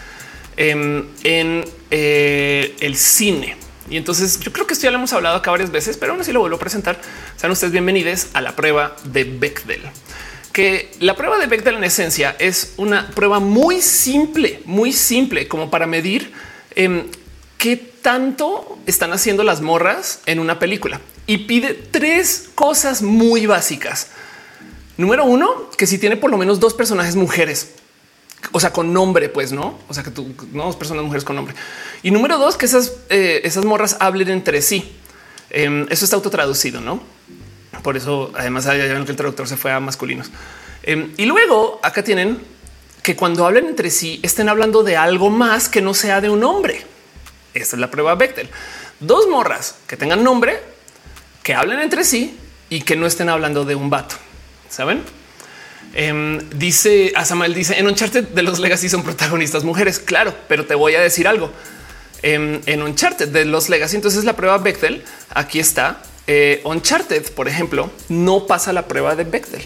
em, 0.58 1.06
en 1.24 1.63
eh, 1.92 2.76
el 2.82 2.98
cine. 2.98 3.56
Y 3.89 3.97
entonces 3.97 4.39
yo 4.39 4.54
creo 4.54 4.67
que 4.67 4.73
esto 4.73 4.86
ya 4.86 4.91
lo 4.91 4.97
hemos 4.97 5.13
hablado 5.13 5.38
acá 5.38 5.52
varias 5.52 5.71
veces, 5.71 5.97
pero 5.97 6.12
aún 6.12 6.21
así 6.21 6.32
lo 6.32 6.41
vuelvo 6.41 6.58
a 6.58 6.60
presentar. 6.60 7.02
Sean 7.38 7.52
ustedes 7.52 7.73
bienvenidos 7.73 8.28
a 8.34 8.41
la 8.41 8.56
prueba 8.56 8.95
de 9.04 9.23
Bechdel. 9.23 9.82
Que 10.54 10.91
la 10.99 11.15
prueba 11.15 11.38
de 11.39 11.47
Bechdel 11.47 11.75
en 11.75 11.84
esencia 11.84 12.36
es 12.38 12.73
una 12.78 13.10
prueba 13.10 13.39
muy 13.39 13.82
simple, 13.82 14.62
muy 14.65 14.93
simple, 14.93 15.47
como 15.47 15.71
para 15.71 15.88
medir 15.88 16.32
em, 16.75 17.06
qué 17.58 17.78
tanto 17.78 18.78
están 18.86 19.12
haciendo 19.12 19.43
las 19.43 19.62
morras 19.62 20.21
en 20.28 20.39
una 20.39 20.60
película. 20.60 21.02
Y 21.25 21.39
pide 21.39 21.73
tres 21.73 22.49
cosas 22.54 23.02
muy 23.02 23.45
básicas. 23.45 24.08
Número 24.97 25.25
uno, 25.25 25.69
que 25.78 25.88
si 25.88 25.97
tiene 25.97 26.17
por 26.17 26.30
lo 26.30 26.38
menos 26.38 26.60
dos 26.60 26.73
personajes 26.73 27.15
mujeres, 27.15 27.69
o 28.52 28.60
sea, 28.60 28.71
con 28.71 28.93
nombre, 28.93 29.30
pues 29.30 29.52
no, 29.52 29.80
o 29.88 29.93
sea, 29.93 30.04
que 30.04 30.12
tú 30.12 30.34
no 30.54 30.71
personas 30.78 31.04
mujeres 31.04 31.23
con 31.23 31.36
nombre. 31.36 31.56
Y 32.04 32.12
número 32.12 32.38
dos, 32.38 32.58
que 32.58 32.65
esas, 32.65 32.93
eh, 33.10 33.41
esas 33.43 33.65
morras 33.65 33.97
hablen 33.99 34.30
entre 34.30 34.62
sí. 34.62 34.95
Em, 35.49 35.86
eso 35.89 36.06
está 36.06 36.15
autotraducido, 36.15 36.82
no? 36.82 37.02
Por 37.84 37.97
eso, 37.97 38.32
además, 38.36 38.65
ya 38.65 38.73
ven 38.73 39.06
que 39.06 39.12
el 39.12 39.17
traductor 39.17 39.47
se 39.47 39.58
fue 39.58 39.71
a 39.71 39.80
masculinos. 39.80 40.30
Em, 40.84 41.13
y 41.17 41.25
luego 41.25 41.80
acá 41.84 42.04
tienen 42.04 42.39
que 43.04 43.15
cuando 43.15 43.45
hablen 43.45 43.67
entre 43.67 43.89
sí 43.89 44.19
estén 44.23 44.49
hablando 44.49 44.84
de 44.84 44.97
algo 44.97 45.30
más 45.30 45.69
que 45.69 45.82
no 45.82 45.93
sea 45.93 46.21
de 46.21 46.30
un 46.30 46.43
hombre. 46.43 46.86
Esta 47.54 47.75
es 47.75 47.80
la 47.80 47.89
prueba 47.89 48.15
Bechtel. 48.15 48.49
Dos 48.99 49.28
morras 49.28 49.75
que 49.88 49.97
tengan 49.97 50.23
nombre, 50.23 50.60
que 51.43 51.54
hablen 51.54 51.80
entre 51.80 52.04
sí 52.04 52.38
y 52.69 52.82
que 52.82 52.95
no 52.95 53.06
estén 53.06 53.30
hablando 53.30 53.65
de 53.65 53.75
un 53.75 53.89
vato. 53.89 54.15
Saben? 54.69 55.04
Em, 55.93 56.38
dice 56.52 57.12
a 57.15 57.25
Samuel, 57.25 57.54
dice 57.54 57.80
en 57.80 57.88
Uncharted 57.88 58.25
de 58.25 58.43
los 58.43 58.60
Legacy 58.60 58.89
son 58.89 59.04
protagonistas 59.04 59.63
mujeres. 59.63 59.99
Claro, 59.99 60.34
pero 60.47 60.65
te 60.65 60.75
voy 60.75 60.95
a 60.95 61.02
decir 61.02 61.28
algo 61.28 61.52
em, 62.21 62.62
en 62.65 62.84
Uncharted 62.84 63.30
de 63.30 63.45
los 63.45 63.69
Legacy. 63.69 63.95
Entonces 63.95 64.23
la 64.23 64.36
prueba 64.36 64.58
Bechtel 64.58 65.04
aquí 65.34 65.60
está. 65.60 66.02
Eh, 66.28 66.62
Uncharted, 66.63 67.32
por 67.32 67.47
ejemplo, 67.47 67.89
no 68.08 68.45
pasa 68.45 68.71
la 68.71 68.88
prueba 68.88 69.15
de 69.15 69.23
Bechtel. 69.23 69.63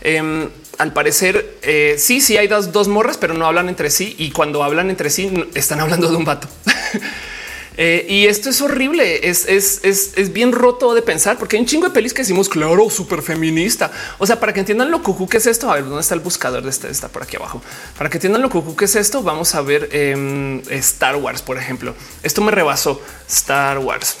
Em, 0.00 0.48
al 0.78 0.92
parecer, 0.92 1.58
eh, 1.62 1.94
sí, 1.98 2.20
sí 2.20 2.36
hay 2.36 2.48
dos, 2.48 2.72
dos 2.72 2.88
morras, 2.88 3.18
pero 3.18 3.34
no 3.34 3.46
hablan 3.46 3.68
entre 3.68 3.88
sí. 3.90 4.16
Y 4.18 4.32
cuando 4.32 4.64
hablan 4.64 4.90
entre 4.90 5.10
sí, 5.10 5.32
están 5.54 5.80
hablando 5.80 6.10
de 6.10 6.16
un 6.16 6.24
vato. 6.24 6.48
Eh, 7.76 8.06
y 8.08 8.26
esto 8.26 8.50
es 8.50 8.60
horrible, 8.60 9.28
es, 9.28 9.46
es, 9.48 9.80
es, 9.82 10.12
es, 10.16 10.32
bien 10.32 10.52
roto 10.52 10.94
de 10.94 11.00
pensar, 11.00 11.38
porque 11.38 11.56
hay 11.56 11.62
un 11.62 11.66
chingo 11.66 11.86
de 11.86 11.94
pelis 11.94 12.12
que 12.12 12.22
decimos, 12.22 12.48
claro, 12.48 12.90
súper 12.90 13.22
feminista. 13.22 13.90
O 14.18 14.26
sea, 14.26 14.38
para 14.38 14.52
que 14.52 14.60
entiendan 14.60 14.90
lo 14.90 15.02
cucú 15.02 15.26
que 15.26 15.38
es 15.38 15.46
esto, 15.46 15.70
a 15.70 15.76
ver 15.76 15.84
dónde 15.84 16.00
está 16.00 16.14
el 16.14 16.20
buscador 16.20 16.62
de 16.62 16.70
este, 16.70 16.90
está 16.90 17.08
por 17.08 17.22
aquí 17.22 17.36
abajo. 17.36 17.62
Para 17.96 18.10
que 18.10 18.18
entiendan 18.18 18.42
lo 18.42 18.50
cucú 18.50 18.76
que 18.76 18.84
es 18.84 18.96
esto, 18.96 19.22
vamos 19.22 19.54
a 19.54 19.62
ver 19.62 19.88
em, 19.92 20.60
Star 20.68 21.16
Wars, 21.16 21.40
por 21.40 21.56
ejemplo. 21.56 21.94
Esto 22.22 22.42
me 22.42 22.50
rebasó 22.50 23.00
Star 23.28 23.78
Wars, 23.78 24.18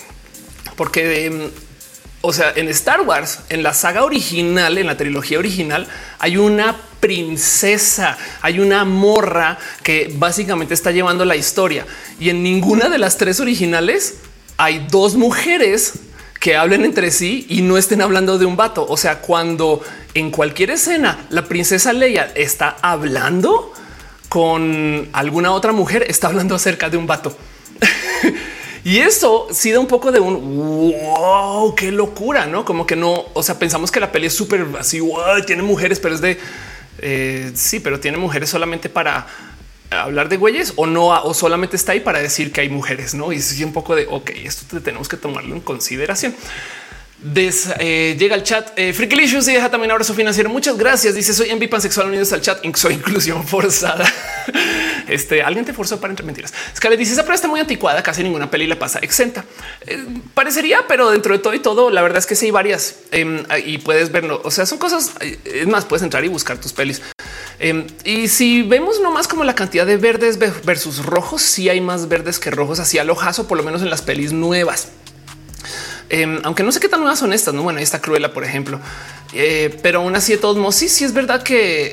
porque 0.76 1.26
em, 1.26 1.50
o 2.22 2.32
sea, 2.32 2.52
en 2.54 2.68
Star 2.68 3.02
Wars, 3.02 3.40
en 3.48 3.62
la 3.62 3.74
saga 3.74 4.04
original, 4.04 4.78
en 4.78 4.86
la 4.86 4.96
trilogía 4.96 5.38
original, 5.38 5.88
hay 6.18 6.36
una 6.36 6.76
princesa, 7.00 8.16
hay 8.40 8.60
una 8.60 8.84
morra 8.84 9.58
que 9.82 10.12
básicamente 10.16 10.72
está 10.72 10.92
llevando 10.92 11.24
la 11.24 11.34
historia 11.34 11.84
y 12.20 12.30
en 12.30 12.44
ninguna 12.44 12.88
de 12.88 12.98
las 12.98 13.18
tres 13.18 13.40
originales 13.40 14.18
hay 14.56 14.86
dos 14.88 15.16
mujeres 15.16 15.94
que 16.38 16.56
hablen 16.56 16.84
entre 16.84 17.10
sí 17.10 17.44
y 17.48 17.62
no 17.62 17.76
estén 17.76 18.00
hablando 18.00 18.38
de 18.38 18.46
un 18.46 18.56
vato. 18.56 18.86
O 18.88 18.96
sea, 18.96 19.18
cuando 19.18 19.82
en 20.14 20.30
cualquier 20.30 20.70
escena 20.70 21.26
la 21.30 21.44
princesa 21.44 21.92
Leia 21.92 22.30
está 22.36 22.76
hablando 22.82 23.72
con 24.28 25.08
alguna 25.12 25.52
otra 25.52 25.72
mujer, 25.72 26.04
está 26.08 26.28
hablando 26.28 26.54
acerca 26.54 26.88
de 26.88 26.96
un 26.96 27.06
vato. 27.06 27.36
Y 28.84 28.98
eso 28.98 29.46
sí 29.52 29.70
da 29.70 29.78
un 29.78 29.86
poco 29.86 30.10
de 30.10 30.18
un 30.18 30.92
wow, 30.92 31.74
qué 31.74 31.92
locura, 31.92 32.46
no? 32.46 32.64
Como 32.64 32.86
que 32.86 32.96
no, 32.96 33.26
o 33.32 33.42
sea, 33.42 33.58
pensamos 33.58 33.92
que 33.92 34.00
la 34.00 34.10
peli 34.10 34.26
es 34.26 34.34
súper 34.34 34.66
así, 34.78 35.00
tiene 35.46 35.62
mujeres, 35.62 36.00
pero 36.00 36.14
es 36.14 36.20
de 36.20 36.38
eh, 36.98 37.52
sí, 37.54 37.80
pero 37.80 38.00
tiene 38.00 38.18
mujeres 38.18 38.50
solamente 38.50 38.88
para 38.88 39.26
hablar 39.90 40.28
de 40.28 40.36
güeyes 40.36 40.72
o 40.76 40.86
no, 40.86 41.08
o 41.08 41.34
solamente 41.34 41.76
está 41.76 41.92
ahí 41.92 42.00
para 42.00 42.20
decir 42.20 42.52
que 42.52 42.62
hay 42.62 42.68
mujeres, 42.68 43.14
no? 43.14 43.32
Y 43.32 43.36
es 43.36 43.60
un 43.60 43.72
poco 43.72 43.94
de 43.94 44.06
ok, 44.10 44.30
esto 44.44 44.80
tenemos 44.80 45.08
que 45.08 45.16
tomarlo 45.16 45.54
en 45.54 45.60
consideración. 45.60 46.34
Eh, 47.78 48.16
llega 48.18 48.34
al 48.34 48.42
chat 48.42 48.72
eh, 48.76 48.92
y 48.96 49.52
deja 49.52 49.70
también 49.70 49.90
abrazo 49.90 50.14
financiero. 50.14 50.50
Muchas 50.50 50.76
gracias. 50.76 51.14
Dice 51.14 51.32
soy 51.32 51.50
envi 51.50 51.68
pansexual 51.68 52.08
unidos 52.08 52.32
al 52.32 52.40
chat. 52.40 52.64
Soy 52.74 52.94
inclusión 52.94 53.46
forzada. 53.46 54.04
este 55.08 55.42
alguien 55.42 55.64
te 55.64 55.72
forzó 55.72 56.00
para 56.00 56.12
entre 56.12 56.26
mentiras. 56.26 56.52
Scarlett 56.76 56.98
dice 56.98 57.12
esa 57.12 57.22
prueba 57.22 57.36
está 57.36 57.48
muy 57.48 57.60
anticuada. 57.60 58.02
Casi 58.02 58.22
ninguna 58.22 58.50
peli 58.50 58.66
la 58.66 58.78
pasa 58.78 58.98
exenta. 59.00 59.44
Eh, 59.86 60.04
parecería, 60.34 60.86
pero 60.88 61.10
dentro 61.10 61.32
de 61.32 61.38
todo 61.38 61.54
y 61.54 61.60
todo, 61.60 61.90
la 61.90 62.02
verdad 62.02 62.18
es 62.18 62.26
que 62.26 62.34
sí 62.34 62.46
hay 62.46 62.50
varias 62.50 62.96
em, 63.12 63.44
y 63.64 63.78
puedes 63.78 64.10
verlo. 64.10 64.40
O 64.44 64.50
sea, 64.50 64.66
son 64.66 64.78
cosas. 64.78 65.12
Eh, 65.20 65.38
es 65.44 65.66
más, 65.66 65.84
puedes 65.84 66.02
entrar 66.02 66.24
y 66.24 66.28
buscar 66.28 66.58
tus 66.58 66.72
pelis. 66.72 67.02
Em, 67.58 67.86
y 68.04 68.28
si 68.28 68.62
vemos 68.62 69.00
nomás 69.00 69.28
como 69.28 69.44
la 69.44 69.54
cantidad 69.54 69.86
de 69.86 69.96
verdes 69.96 70.38
versus 70.64 71.04
rojos, 71.04 71.42
sí 71.42 71.68
hay 71.68 71.80
más 71.80 72.08
verdes 72.08 72.38
que 72.38 72.50
rojos 72.50 72.80
así 72.80 72.98
al 72.98 73.10
ojazo, 73.10 73.46
por 73.46 73.56
lo 73.56 73.62
menos 73.62 73.82
en 73.82 73.90
las 73.90 74.02
pelis 74.02 74.32
nuevas. 74.32 74.88
Em, 76.12 76.40
aunque 76.44 76.62
no 76.62 76.70
sé 76.70 76.78
qué 76.78 76.90
tan 76.90 77.00
nuevas 77.00 77.18
son 77.18 77.32
estas, 77.32 77.54
no? 77.54 77.62
Bueno, 77.62 77.78
ahí 77.78 77.84
está 77.84 77.98
Cruella, 77.98 78.34
por 78.34 78.44
ejemplo, 78.44 78.78
eh, 79.32 79.78
pero 79.82 80.00
aún 80.00 80.14
así 80.14 80.32
de 80.32 80.38
todos 80.38 80.58
modos, 80.58 80.74
sí, 80.74 80.84
es 80.84 81.14
verdad 81.14 81.42
que 81.42 81.90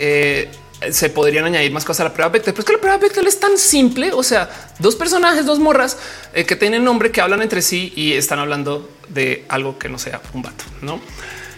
eh, 0.82 0.92
se 0.92 1.10
podrían 1.10 1.46
añadir 1.46 1.72
más 1.72 1.86
cosas 1.86 2.02
a 2.02 2.04
la 2.10 2.14
prueba 2.14 2.30
Bechdel, 2.30 2.54
pero 2.54 2.60
es 2.60 2.66
que 2.66 2.74
la 2.74 2.80
prueba 2.80 2.98
Bechdel 2.98 3.28
es 3.28 3.40
tan 3.40 3.58
simple. 3.58 4.12
O 4.12 4.22
sea, 4.22 4.50
dos 4.78 4.98
personajes, 4.98 5.46
dos 5.46 5.60
morras 5.60 5.98
eh, 6.34 6.46
que 6.46 6.58
tienen 6.58 6.84
nombre, 6.84 7.12
que 7.12 7.22
hablan 7.22 7.42
entre 7.42 7.62
sí 7.62 7.94
y 7.96 8.12
están 8.12 8.40
hablando 8.40 8.90
de 9.08 9.46
algo 9.48 9.80
que 9.80 9.88
no 9.88 9.98
sea 9.98 10.22
un 10.34 10.42
vato, 10.42 10.66
no? 10.82 11.00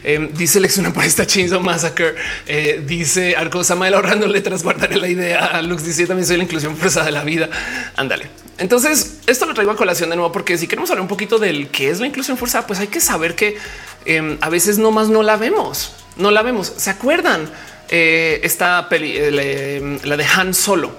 Eh, 0.04 0.30
dice 0.34 0.60
una 0.80 0.94
por 0.94 1.04
esta 1.04 1.26
Chainsaw 1.26 1.62
Massacre. 1.62 2.16
Eh, 2.48 2.84
dice 2.86 3.36
Arco 3.36 3.64
Samael 3.64 3.94
ahorrando 3.94 4.28
letras, 4.28 4.64
guardaré 4.64 4.98
la 4.98 5.08
idea. 5.08 5.62
Lux 5.62 5.84
dice 5.84 6.08
también 6.08 6.28
soy 6.28 6.38
la 6.38 6.44
inclusión 6.44 6.76
forzada 6.76 7.06
de 7.08 7.12
la 7.12 7.24
vida. 7.24 7.50
Ándale. 7.96 8.28
Entonces, 8.58 9.18
esto 9.26 9.46
lo 9.46 9.54
traigo 9.54 9.72
a 9.72 9.76
colación 9.76 10.10
de 10.10 10.16
nuevo, 10.16 10.32
porque 10.32 10.58
si 10.58 10.68
queremos 10.68 10.90
hablar 10.92 11.02
un 11.02 11.08
poquito 11.08 11.40
del 11.40 11.70
qué 11.70 11.90
es 11.90 12.00
la 12.00 12.08
inclusión 12.08 12.38
forzada, 12.38 12.68
pues 12.68 12.80
hay 12.80 12.88
que 12.88 13.02
saber 13.02 13.36
que 13.36 13.58
em, 14.06 14.38
a 14.40 14.50
veces 14.50 14.78
no 14.78 14.92
más 14.92 15.10
no 15.10 15.24
la 15.24 15.36
vemos, 15.36 15.94
no 16.18 16.30
la 16.30 16.44
vemos. 16.44 16.72
¿Se 16.78 16.90
acuerdan? 16.90 17.50
Eh, 17.90 18.40
esta 18.44 18.88
peli, 18.88 19.18
em, 19.18 20.00
la 20.04 20.16
de 20.16 20.26
Han 20.26 20.54
Solo, 20.54 20.92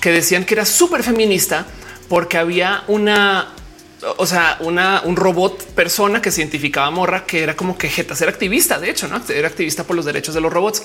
que 0.00 0.10
decían 0.10 0.44
que 0.44 0.54
era 0.54 0.64
súper 0.64 1.02
feminista 1.02 1.66
porque 2.08 2.36
había 2.36 2.82
una 2.88 3.48
o 4.16 4.26
sea, 4.26 4.56
una, 4.60 5.02
un 5.04 5.16
robot 5.16 5.64
persona 5.74 6.20
que 6.20 6.30
se 6.30 6.40
identificaba 6.40 6.90
morra, 6.90 7.24
que 7.24 7.42
era 7.42 7.56
como 7.56 7.76
que 7.78 7.88
jeta, 7.88 8.14
ser 8.14 8.28
activista. 8.28 8.78
De 8.78 8.90
hecho, 8.90 9.08
no 9.08 9.20
era 9.28 9.48
activista 9.48 9.84
por 9.84 9.96
los 9.96 10.04
derechos 10.04 10.34
de 10.34 10.40
los 10.40 10.52
robots. 10.52 10.82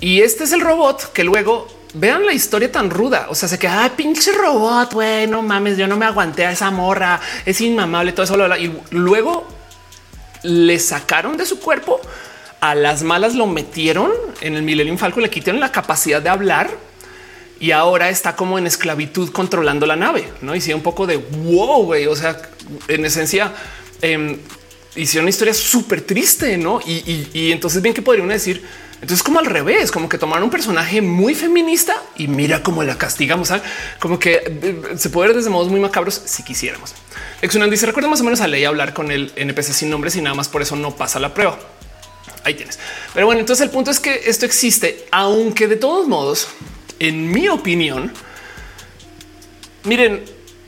Y 0.00 0.22
este 0.22 0.44
es 0.44 0.52
el 0.52 0.60
robot 0.60 1.12
que 1.12 1.24
luego 1.24 1.68
vean 1.94 2.24
la 2.24 2.32
historia 2.32 2.70
tan 2.70 2.90
ruda. 2.90 3.26
O 3.30 3.34
sea, 3.34 3.48
se 3.48 3.58
queda 3.58 3.90
pinche 3.96 4.32
robot. 4.32 4.92
Güey, 4.92 5.26
no 5.26 5.42
mames, 5.42 5.76
yo 5.76 5.86
no 5.86 5.96
me 5.96 6.06
aguanté 6.06 6.46
a 6.46 6.52
esa 6.52 6.70
morra. 6.70 7.20
Es 7.44 7.60
inmamable 7.60 8.12
todo 8.12 8.24
eso. 8.24 8.56
Y 8.56 8.72
luego 8.90 9.46
le 10.42 10.78
sacaron 10.78 11.36
de 11.36 11.46
su 11.46 11.58
cuerpo 11.60 12.00
a 12.60 12.74
las 12.74 13.02
malas, 13.02 13.34
lo 13.34 13.46
metieron 13.46 14.10
en 14.40 14.54
el 14.54 14.62
Millennium 14.62 14.98
Falcon, 14.98 15.22
le 15.22 15.30
quitaron 15.30 15.60
la 15.60 15.72
capacidad 15.72 16.20
de 16.20 16.28
hablar 16.28 16.70
y 17.60 17.72
ahora 17.72 18.08
está 18.08 18.34
como 18.34 18.58
en 18.58 18.66
esclavitud 18.66 19.30
controlando 19.30 19.84
la 19.86 19.94
nave. 19.94 20.26
No 20.40 20.56
hicieron 20.56 20.80
un 20.80 20.82
poco 20.82 21.06
de 21.06 21.18
wow, 21.18 21.84
güey. 21.84 22.06
O 22.06 22.16
sea, 22.16 22.40
en 22.88 23.04
esencia, 23.04 23.52
eh, 24.00 24.38
hicieron 24.96 25.24
una 25.24 25.30
historia 25.30 25.52
súper 25.52 26.00
triste, 26.00 26.56
no? 26.56 26.80
Y, 26.80 27.52
entonces, 27.52 27.82
bien 27.82 27.94
que 27.94 28.00
podrían 28.00 28.28
decir, 28.28 28.64
entonces, 28.94 29.22
como 29.22 29.38
al 29.38 29.46
revés, 29.46 29.90
como 29.90 30.08
que 30.08 30.16
tomaron 30.16 30.44
un 30.44 30.50
personaje 30.50 31.02
muy 31.02 31.34
feminista 31.34 32.02
y 32.16 32.28
mira 32.28 32.62
cómo 32.62 32.82
la 32.82 32.96
castigamos. 32.96 33.52
Como 33.98 34.18
que 34.18 34.42
eh, 34.44 34.96
se 34.96 35.10
puede 35.10 35.28
ver 35.28 35.36
desde 35.36 35.50
modos 35.50 35.68
muy 35.68 35.80
macabros 35.80 36.20
si 36.24 36.42
quisiéramos. 36.42 36.94
Exunan 37.42 37.68
dice: 37.68 37.84
Recuerda 37.84 38.08
más 38.08 38.22
o 38.22 38.24
menos 38.24 38.40
a 38.40 38.46
ley 38.46 38.64
hablar 38.64 38.94
con 38.94 39.10
el 39.10 39.32
NPC 39.36 39.72
sin 39.72 39.90
nombres 39.90 40.16
y 40.16 40.22
nada 40.22 40.34
más 40.34 40.48
por 40.48 40.62
eso 40.62 40.76
no 40.76 40.96
pasa 40.96 41.18
la 41.18 41.34
prueba. 41.34 41.58
Ahí 42.42 42.54
tienes. 42.54 42.78
Pero 43.12 43.26
bueno, 43.26 43.40
entonces 43.40 43.64
el 43.64 43.70
punto 43.70 43.90
es 43.90 44.00
que 44.00 44.22
esto 44.26 44.46
existe, 44.46 45.06
aunque 45.10 45.68
de 45.68 45.76
todos 45.76 46.08
modos 46.08 46.48
en 47.00 47.32
mi 47.32 47.48
opinión, 47.48 48.12
miren, 49.84 50.24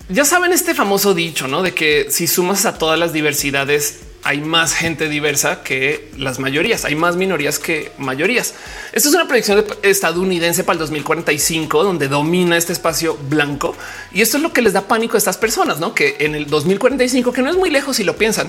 ya 0.08 0.24
saben 0.24 0.52
este 0.52 0.74
famoso 0.74 1.14
dicho, 1.14 1.46
¿no? 1.46 1.62
De 1.62 1.72
que 1.72 2.06
si 2.10 2.26
sumas 2.26 2.66
a 2.66 2.78
todas 2.78 2.98
las 2.98 3.12
diversidades 3.12 4.00
hay 4.24 4.40
más 4.40 4.74
gente 4.74 5.08
diversa 5.08 5.62
que 5.62 6.10
las 6.16 6.38
mayorías, 6.38 6.84
hay 6.84 6.94
más 6.94 7.16
minorías 7.16 7.58
que 7.58 7.90
mayorías. 7.98 8.54
Esto 8.92 9.08
es 9.08 9.14
una 9.14 9.26
predicción 9.26 9.64
estadounidense 9.82 10.62
para 10.62 10.74
el 10.74 10.78
2045, 10.78 11.82
donde 11.82 12.08
domina 12.08 12.56
este 12.56 12.72
espacio 12.72 13.16
blanco. 13.28 13.74
Y 14.12 14.20
esto 14.20 14.36
es 14.36 14.42
lo 14.42 14.52
que 14.52 14.62
les 14.62 14.72
da 14.74 14.82
pánico 14.82 15.16
a 15.16 15.18
estas 15.18 15.38
personas, 15.38 15.80
¿no? 15.80 15.94
Que 15.94 16.16
en 16.20 16.36
el 16.36 16.46
2045, 16.46 17.32
que 17.32 17.42
no 17.42 17.50
es 17.50 17.56
muy 17.56 17.70
lejos 17.70 17.96
si 17.96 18.04
lo 18.04 18.16
piensan, 18.16 18.48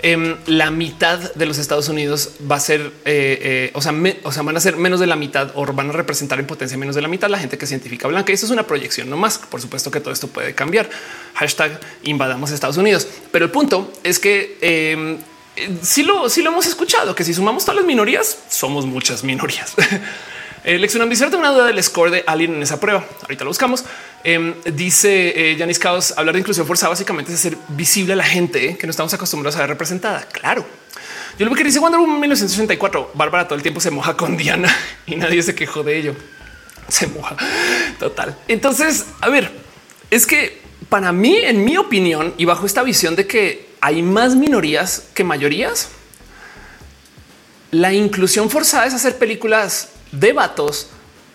em, 0.00 0.36
la 0.46 0.70
mitad 0.70 1.18
de 1.34 1.46
los 1.46 1.58
Estados 1.58 1.88
Unidos 1.88 2.32
va 2.50 2.56
a 2.56 2.60
ser, 2.60 2.80
eh, 2.80 2.90
eh, 3.06 3.70
o, 3.74 3.80
sea, 3.80 3.94
o 4.24 4.32
sea, 4.32 4.42
van 4.42 4.56
a 4.56 4.60
ser 4.60 4.76
menos 4.76 5.00
de 5.00 5.06
la 5.06 5.16
mitad 5.16 5.52
o 5.54 5.64
van 5.64 5.88
a 5.88 5.92
representar 5.92 6.38
en 6.38 6.46
potencia 6.46 6.76
menos 6.76 6.94
de 6.94 7.02
la 7.02 7.08
mitad 7.08 7.30
la 7.30 7.38
gente 7.38 7.56
que 7.56 7.66
se 7.66 7.74
identifica 7.74 8.08
blanca. 8.08 8.30
Y 8.30 8.34
eso 8.34 8.44
es 8.44 8.52
una 8.52 8.66
proyección, 8.66 9.08
no 9.08 9.16
más. 9.16 9.38
Por 9.38 9.62
supuesto 9.62 9.90
que 9.90 10.00
todo 10.00 10.12
esto 10.12 10.28
puede 10.28 10.54
cambiar. 10.54 10.90
Hashtag 11.34 11.80
invadamos 12.02 12.50
Estados 12.50 12.76
Unidos. 12.76 13.06
Pero 13.32 13.46
el 13.46 13.50
punto 13.50 13.92
es 14.02 14.18
que 14.18 14.58
em, 14.60 15.13
sí 15.82 16.02
lo, 16.02 16.28
sí 16.28 16.42
lo 16.42 16.50
hemos 16.50 16.66
escuchado, 16.66 17.14
que 17.14 17.24
si 17.24 17.34
sumamos 17.34 17.64
todas 17.64 17.76
las 17.76 17.86
minorías, 17.86 18.38
somos 18.48 18.86
muchas 18.86 19.24
minorías. 19.24 19.74
El 20.64 20.80
Lección 20.80 21.06
de 21.10 21.36
una 21.36 21.50
duda 21.50 21.66
del 21.66 21.82
score 21.82 22.10
de 22.10 22.24
alguien 22.26 22.54
en 22.54 22.62
esa 22.62 22.80
prueba. 22.80 23.04
Ahorita 23.20 23.44
lo 23.44 23.50
buscamos. 23.50 23.84
Em, 24.24 24.54
dice 24.64 25.56
Janis 25.58 25.76
eh, 25.76 25.80
Caos, 25.80 26.14
hablar 26.16 26.32
de 26.32 26.40
inclusión 26.40 26.66
forzada 26.66 26.88
básicamente 26.88 27.30
es 27.30 27.38
hacer 27.38 27.58
visible 27.68 28.14
a 28.14 28.16
la 28.16 28.24
gente 28.24 28.78
que 28.78 28.86
no 28.86 28.90
estamos 28.90 29.12
acostumbrados 29.12 29.56
a 29.56 29.60
ver 29.60 29.68
representada. 29.68 30.26
Claro. 30.26 30.64
Yo 31.38 31.44
lo 31.44 31.54
que 31.54 31.64
dice 31.64 31.80
Wonder 31.80 32.00
Woman 32.00 32.18
1964, 32.18 33.10
Bárbara 33.12 33.46
todo 33.46 33.56
el 33.56 33.62
tiempo 33.62 33.78
se 33.78 33.90
moja 33.90 34.16
con 34.16 34.36
Diana 34.38 34.74
y 35.06 35.16
nadie 35.16 35.42
se 35.42 35.54
quejó 35.54 35.82
de 35.82 35.98
ello. 35.98 36.16
Se 36.88 37.08
moja 37.08 37.36
total. 37.98 38.34
Entonces, 38.48 39.04
a 39.20 39.28
ver, 39.28 39.50
es 40.10 40.26
que 40.26 40.62
para 40.88 41.12
mí, 41.12 41.36
en 41.36 41.62
mi 41.62 41.76
opinión 41.76 42.32
y 42.38 42.46
bajo 42.46 42.64
esta 42.64 42.82
visión 42.82 43.16
de 43.16 43.26
que 43.26 43.73
hay 43.84 44.02
más 44.02 44.34
minorías 44.34 45.08
que 45.12 45.24
mayorías. 45.24 45.90
La 47.70 47.92
inclusión 47.92 48.48
forzada 48.48 48.86
es 48.86 48.94
hacer 48.94 49.18
películas 49.18 49.90
de 50.10 50.32
vatos 50.32 50.88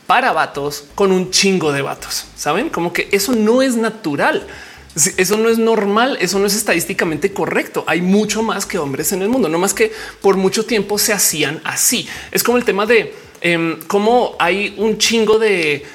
para 0.07 0.31
vatos 0.31 0.85
con 0.95 1.11
un 1.11 1.29
chingo 1.29 1.71
de 1.71 1.83
vatos. 1.83 2.25
Saben 2.35 2.69
como 2.69 2.91
que 2.91 3.07
eso 3.11 3.33
no 3.33 3.61
es 3.61 3.75
natural. 3.75 4.47
Eso 4.95 5.37
no 5.37 5.47
es 5.47 5.59
normal, 5.59 6.17
eso 6.19 6.39
no 6.39 6.47
es 6.47 6.55
estadísticamente 6.55 7.31
correcto. 7.33 7.83
Hay 7.85 8.01
mucho 8.01 8.41
más 8.41 8.65
que 8.65 8.79
hombres 8.79 9.11
en 9.11 9.21
el 9.21 9.29
mundo, 9.29 9.47
no 9.47 9.59
más 9.59 9.75
que 9.75 9.91
por 10.19 10.35
mucho 10.35 10.65
tiempo 10.65 10.97
se 10.97 11.13
hacían 11.13 11.61
así. 11.63 12.09
Es 12.31 12.41
como 12.41 12.57
el 12.57 12.65
tema 12.65 12.87
de 12.87 13.13
em, 13.41 13.79
cómo 13.85 14.35
hay 14.39 14.73
un 14.79 14.97
chingo 14.97 15.37
de 15.37 15.85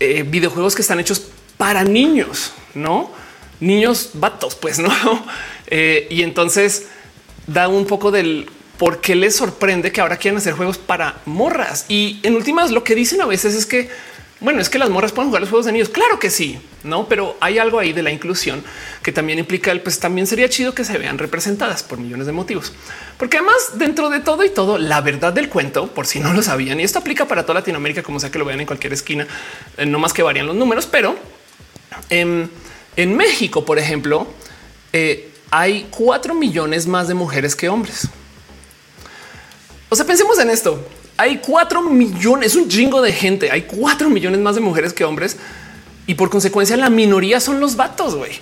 eh, 0.00 0.24
videojuegos 0.24 0.74
que 0.74 0.82
están 0.82 0.98
hechos 0.98 1.28
para 1.56 1.84
niños, 1.84 2.52
no 2.74 3.22
niños 3.62 4.10
vatos, 4.14 4.54
pues 4.56 4.78
no. 4.78 4.90
Eh, 5.74 6.06
y 6.10 6.22
entonces 6.22 6.88
da 7.46 7.66
un 7.66 7.86
poco 7.86 8.10
del 8.10 8.46
por 8.76 9.00
qué 9.00 9.14
les 9.14 9.34
sorprende 9.34 9.90
que 9.90 10.02
ahora 10.02 10.18
quieran 10.18 10.36
hacer 10.36 10.52
juegos 10.52 10.76
para 10.76 11.22
morras. 11.24 11.86
Y 11.88 12.20
en 12.24 12.34
últimas, 12.34 12.70
lo 12.70 12.84
que 12.84 12.94
dicen 12.94 13.22
a 13.22 13.26
veces 13.26 13.54
es 13.54 13.64
que, 13.64 13.88
bueno, 14.40 14.60
es 14.60 14.68
que 14.68 14.78
las 14.78 14.90
morras 14.90 15.12
pueden 15.12 15.30
jugar 15.30 15.40
los 15.40 15.48
juegos 15.48 15.64
de 15.64 15.72
niños. 15.72 15.88
Claro 15.88 16.18
que 16.18 16.28
sí, 16.28 16.58
no, 16.84 17.08
pero 17.08 17.38
hay 17.40 17.56
algo 17.56 17.78
ahí 17.78 17.94
de 17.94 18.02
la 18.02 18.10
inclusión 18.10 18.62
que 19.02 19.12
también 19.12 19.38
implica 19.38 19.72
el 19.72 19.80
pues 19.80 19.98
también 19.98 20.26
sería 20.26 20.46
chido 20.50 20.74
que 20.74 20.84
se 20.84 20.98
vean 20.98 21.16
representadas 21.16 21.82
por 21.82 21.98
millones 21.98 22.26
de 22.26 22.32
motivos, 22.32 22.74
porque 23.16 23.38
además, 23.38 23.78
dentro 23.78 24.10
de 24.10 24.20
todo 24.20 24.44
y 24.44 24.50
todo, 24.50 24.76
la 24.76 25.00
verdad 25.00 25.32
del 25.32 25.48
cuento, 25.48 25.86
por 25.86 26.06
si 26.06 26.20
no 26.20 26.34
lo 26.34 26.42
sabían, 26.42 26.80
y 26.80 26.82
esto 26.82 26.98
aplica 26.98 27.26
para 27.26 27.44
toda 27.44 27.60
Latinoamérica, 27.60 28.02
como 28.02 28.20
sea 28.20 28.30
que 28.30 28.38
lo 28.38 28.44
vean 28.44 28.60
en 28.60 28.66
cualquier 28.66 28.92
esquina, 28.92 29.26
eh, 29.78 29.86
no 29.86 29.98
más 29.98 30.12
que 30.12 30.22
varían 30.22 30.46
los 30.46 30.56
números, 30.56 30.86
pero 30.86 31.16
em, 32.10 32.46
en 32.96 33.16
México, 33.16 33.64
por 33.64 33.78
ejemplo, 33.78 34.26
eh, 34.92 35.31
hay 35.54 35.86
cuatro 35.90 36.34
millones 36.34 36.86
más 36.86 37.08
de 37.08 37.14
mujeres 37.14 37.54
que 37.54 37.68
hombres. 37.68 38.08
O 39.90 39.94
sea, 39.94 40.06
pensemos 40.06 40.38
en 40.38 40.48
esto. 40.48 40.82
Hay 41.18 41.42
cuatro 41.44 41.82
millones, 41.82 42.56
un 42.56 42.70
chingo 42.70 43.02
de 43.02 43.12
gente. 43.12 43.50
Hay 43.50 43.62
cuatro 43.62 44.08
millones 44.08 44.40
más 44.40 44.54
de 44.54 44.62
mujeres 44.62 44.94
que 44.94 45.04
hombres 45.04 45.36
y 46.06 46.14
por 46.14 46.30
consecuencia 46.30 46.74
la 46.78 46.88
minoría 46.88 47.38
son 47.38 47.60
los 47.60 47.76
vatos. 47.76 48.14
güey. 48.14 48.32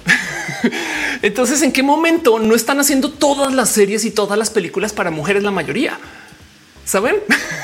Entonces, 1.22 1.62
¿en 1.62 1.72
qué 1.72 1.82
momento 1.82 2.38
no 2.38 2.54
están 2.54 2.78
haciendo 2.78 3.10
todas 3.10 3.52
las 3.52 3.70
series 3.70 4.04
y 4.04 4.12
todas 4.12 4.38
las 4.38 4.50
películas 4.50 4.92
para 4.92 5.10
mujeres 5.10 5.42
la 5.42 5.50
mayoría? 5.50 5.98
Saben, 6.84 7.16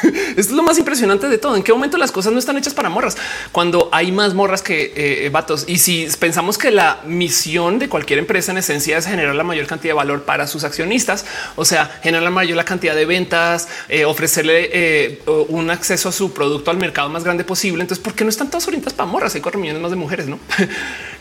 esto 0.03 0.19
es 0.37 0.51
lo 0.51 0.63
más 0.63 0.79
impresionante 0.79 1.29
de 1.29 1.39
todo. 1.39 1.57
En 1.57 1.63
qué 1.63 1.73
momento 1.73 1.97
las 1.97 2.13
cosas 2.13 2.33
no 2.33 2.39
están 2.39 2.57
hechas 2.59 2.75
para 2.75 2.89
morras 2.89 3.17
cuando 3.51 3.89
hay 3.93 4.13
más 4.13 4.35
morras 4.35 4.63
que 4.63 4.93
eh, 4.95 5.29
vatos. 5.31 5.65
Y 5.67 5.79
si 5.79 6.07
pensamos 6.19 6.59
que 6.59 6.71
la 6.71 7.01
misión 7.05 7.79
de 7.79 7.89
cualquier 7.89 8.19
empresa 8.19 8.53
en 8.53 8.59
esencia 8.59 8.99
es 8.99 9.07
generar 9.07 9.35
la 9.35 9.43
mayor 9.43 9.67
cantidad 9.67 9.91
de 9.91 9.97
valor 9.97 10.23
para 10.23 10.47
sus 10.47 10.65
accionistas, 10.65 11.25
o 11.57 11.65
sea, 11.65 11.99
generar 12.03 12.23
la 12.23 12.31
mayor 12.31 12.57
la 12.57 12.65
cantidad 12.65 12.95
de 12.95 13.05
ventas, 13.05 13.69
eh, 13.89 14.05
ofrecerle 14.05 14.71
eh, 14.73 15.23
un 15.49 15.71
acceso 15.71 16.09
a 16.09 16.13
su 16.13 16.33
producto 16.33 16.71
al 16.71 16.77
mercado 16.77 17.09
más 17.09 17.25
grande 17.25 17.45
posible. 17.45 17.83
Entonces, 17.83 18.03
¿por 18.03 18.15
qué 18.15 18.25
no 18.25 18.31
están 18.31 18.49
todas 18.49 18.67
orientadas 18.69 18.95
para 18.95 19.11
morras? 19.11 19.35
Hay 19.35 19.41
cuatro 19.41 19.61
millones 19.61 19.83
más 19.83 19.91
de 19.91 19.97
mujeres, 19.97 20.27
no? 20.27 20.39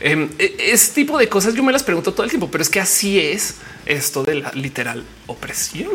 Em, 0.01 0.29
e, 0.37 0.55
ese 0.59 0.91
tipo 0.91 1.17
de 1.17 1.27
cosas 1.29 1.55
yo 1.55 1.63
me 1.63 1.71
las 1.71 1.81
pregunto 1.81 2.13
todo 2.13 2.23
el 2.23 2.29
tiempo, 2.29 2.49
pero 2.51 2.61
es 2.61 2.69
que 2.69 2.79
así 2.79 3.19
es 3.19 3.55
esto 3.85 4.23
de 4.23 4.35
la 4.35 4.51
literal 4.53 5.03
opresión. 5.27 5.91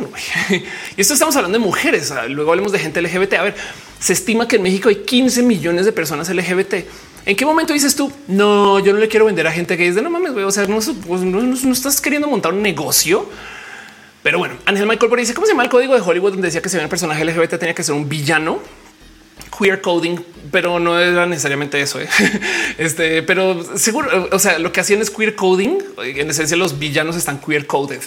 y 0.97 1.01
esto 1.01 1.15
estamos 1.15 1.37
hablando 1.37 1.59
de 1.59 1.65
mujeres. 1.65 2.13
Luego 2.29 2.51
hablemos 2.51 2.73
de 2.73 2.79
gente 2.79 3.03
LGBT. 3.03 3.35
A 3.35 3.43
ver, 3.43 3.55
se 3.99 4.13
estima 4.13 4.47
que 4.47 4.57
en 4.57 4.63
México 4.63 4.89
hay 4.89 4.97
15 4.97 5.43
millones 5.43 5.87
de 5.87 5.93
personas 5.93 6.29
LGBT. 6.29 6.75
¿En 7.27 7.37
qué 7.37 7.45
momento 7.45 7.73
dices 7.73 7.95
tú? 7.95 8.11
No, 8.29 8.79
yo 8.79 8.93
no 8.93 8.99
le 8.99 9.09
quiero 9.09 9.27
vender 9.27 9.47
a 9.47 9.53
gente 9.53 9.77
que 9.77 9.93
de 9.93 10.03
no 10.03 10.11
mames. 10.11 10.33
O 10.33 10.51
sea, 10.51 10.67
no, 10.67 10.79
estás 10.79 12.01
queriendo 12.01 12.29
montar 12.29 12.53
un 12.53 12.63
negocio. 12.63 13.29
Pero 14.23 14.39
bueno, 14.39 14.55
Ángel 14.67 14.87
Michael 14.87 15.13
dice 15.17 15.35
cómo 15.35 15.47
se 15.47 15.53
llama 15.53 15.65
el 15.65 15.71
código 15.71 15.95
de 15.95 16.01
Hollywood 16.01 16.33
donde 16.33 16.49
decía 16.49 16.61
que 16.61 16.69
si 16.69 16.77
un 16.77 16.89
personaje 16.89 17.25
LGBT 17.25 17.59
tenía 17.59 17.75
que 17.75 17.83
ser 17.83 17.95
un 17.95 18.09
villano 18.09 18.61
queer 19.57 19.81
coding, 19.81 20.19
pero 20.51 20.79
no 20.79 20.99
era 20.99 21.27
necesariamente 21.27 21.81
eso. 21.81 22.01
¿eh? 22.01 22.09
Este, 22.79 23.23
pero 23.23 23.77
seguro, 23.77 24.29
o 24.33 24.39
sea, 24.39 24.59
lo 24.59 24.73
que 24.73 24.81
hacían 24.81 25.01
es 25.01 25.11
queer 25.11 25.35
coding. 25.35 25.79
En 26.03 26.31
esencia, 26.31 26.57
los 26.57 26.79
villanos 26.79 27.17
están 27.17 27.39
queer 27.39 27.67
coded. 27.67 28.01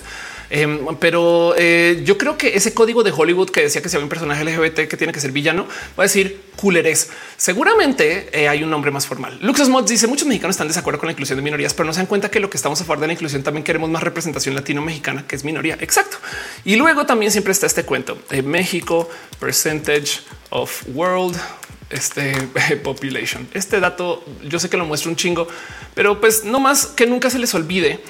Em, 0.56 0.86
pero 1.00 1.56
eh, 1.58 2.04
yo 2.06 2.16
creo 2.16 2.38
que 2.38 2.56
ese 2.56 2.76
código 2.76 3.02
de 3.02 3.12
Hollywood 3.12 3.50
que 3.50 3.62
decía 3.62 3.82
que 3.82 3.90
si 3.90 3.96
había 3.96 4.06
un 4.06 4.10
personaje 4.10 4.46
LGBT 4.46 4.88
que 4.88 4.98
tiene 4.98 5.12
que 5.12 5.20
ser 5.20 5.32
villano, 5.32 5.66
va 5.98 6.04
a 6.04 6.06
decir 6.06 6.42
culeres. 6.56 7.10
Seguramente 7.38 8.30
eh, 8.32 8.48
hay 8.48 8.62
un 8.62 8.70
nombre 8.70 8.92
más 8.92 9.08
formal. 9.08 9.40
Luxus 9.42 9.68
Mods 9.68 9.90
dice 9.90 10.06
muchos 10.06 10.28
mexicanos 10.28 10.54
están 10.54 10.68
de 10.68 10.78
acuerdo 10.78 11.00
con 11.00 11.08
la 11.08 11.14
inclusión 11.14 11.38
de 11.38 11.42
minorías, 11.42 11.74
pero 11.74 11.88
no 11.88 11.94
se 11.94 12.02
dan 12.02 12.06
cuenta 12.06 12.30
que 12.30 12.40
lo 12.40 12.52
que 12.52 12.58
estamos 12.58 12.80
a 12.80 12.84
favor 12.84 13.00
de 13.00 13.08
la 13.08 13.14
inclusión 13.14 13.42
también 13.42 13.64
queremos 13.64 13.90
más 13.90 14.04
representación 14.04 14.54
latino-mexicana, 14.54 15.26
que 15.28 15.36
es 15.36 15.44
minoría. 15.44 15.76
Exacto. 15.80 16.18
Y 16.64 16.76
luego 16.76 17.08
también 17.08 17.32
siempre 17.32 17.52
está 17.52 17.66
este 17.66 17.84
cuento 17.84 18.20
de 18.30 18.44
México, 18.44 19.10
percentage 19.40 20.20
of 20.52 20.84
world 20.94 21.36
este 21.90 22.34
population. 22.84 23.48
Este 23.56 23.80
dato 23.80 24.24
yo 24.44 24.60
sé 24.60 24.70
que 24.70 24.78
lo 24.78 24.86
muestro 24.86 25.10
un 25.10 25.16
chingo, 25.16 25.48
pero 25.96 26.22
pues 26.22 26.44
no 26.44 26.60
más 26.60 26.86
que 26.86 27.08
nunca 27.08 27.32
se 27.32 27.40
les 27.40 27.56
olvide 27.56 28.02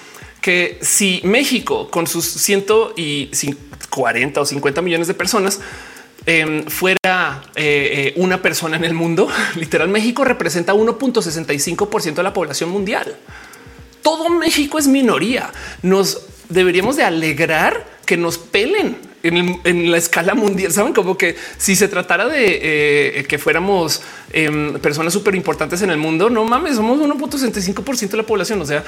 que 0.44 0.78
si 0.82 1.22
México 1.24 1.90
con 1.90 2.06
sus 2.06 2.26
140 2.26 4.42
o 4.42 4.46
50 4.46 4.82
millones 4.82 5.08
de 5.08 5.14
personas 5.14 5.62
em, 6.26 6.66
fuera 6.66 7.44
eh, 7.56 7.56
eh, 7.56 8.14
una 8.18 8.42
persona 8.42 8.76
en 8.76 8.84
el 8.84 8.94
mundo, 8.94 9.30
literal 9.56 9.88
México 9.88 10.26
representa 10.26 10.74
1.65 10.74 11.88
por 11.88 12.02
ciento 12.02 12.20
de 12.20 12.26
la 12.26 12.34
población 12.34 12.72
mundial. 12.72 13.16
Todo 14.02 14.30
México 14.30 14.78
es 14.78 14.88
minoría. 14.88 15.50
Nos 15.82 16.24
deberíamos 16.54 16.96
de 16.96 17.04
alegrar 17.04 17.86
que 18.06 18.18
nos 18.18 18.38
pelen 18.38 18.98
en, 19.24 19.92
la 19.92 19.98
escala 19.98 20.36
mundial. 20.36 20.72
Saben 20.72 20.94
como 20.94 21.18
que 21.18 21.36
si 21.58 21.76
se 21.76 21.88
tratara 21.88 22.28
de 22.28 22.60
eh, 23.20 23.26
que 23.26 23.38
fuéramos 23.38 24.02
em, 24.32 24.74
personas 24.80 25.14
súper 25.14 25.36
importantes 25.36 25.82
en 25.82 25.90
el 25.90 25.98
mundo, 25.98 26.30
no 26.30 26.44
mames, 26.44 26.76
somos 26.76 27.00
1.65% 27.00 28.10
de 28.10 28.18
la 28.18 28.24
población. 28.24 28.62
O 28.62 28.66
sea, 28.66 28.84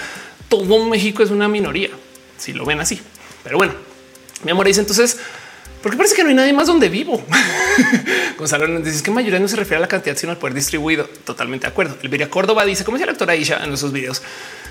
todo 0.49 0.86
México 0.86 1.24
es 1.24 1.32
una 1.32 1.47
minoría 1.47 1.89
si 2.38 2.53
lo 2.53 2.66
ven 2.66 2.80
así. 2.80 2.99
Pero 3.43 3.57
bueno, 3.57 3.74
mi 4.43 4.51
amor 4.51 4.68
dice 4.68 4.82
entonces, 4.82 5.18
porque 5.82 5.97
parece 5.97 6.16
que 6.16 6.24
no 6.24 6.30
hay 6.30 6.36
nadie 6.36 6.53
más 6.53 6.68
donde 6.68 6.89
vivo. 6.89 7.24
Gonzalo 8.38 8.80
dice 8.82 9.03
que 9.03 9.11
mayoría 9.11 9.39
no 9.39 9.47
se 9.47 9.55
refiere 9.55 9.78
a 9.78 9.82
la 9.82 9.88
cantidad, 9.88 10.16
sino 10.16 10.32
al 10.32 10.38
poder 10.38 10.53
distribuido. 10.53 11.05
Totalmente 11.24 11.68
de 11.68 11.72
acuerdo. 11.72 11.97
Elvira 12.01 12.30
Córdoba 12.30 12.66
dice, 12.66 12.84
como 12.84 12.97
decía 12.97 13.05
la 13.05 13.13
doctora 13.13 13.36
Isha 13.36 13.61
en 13.61 13.70
nuestros 13.70 13.91
videos, 13.91 14.22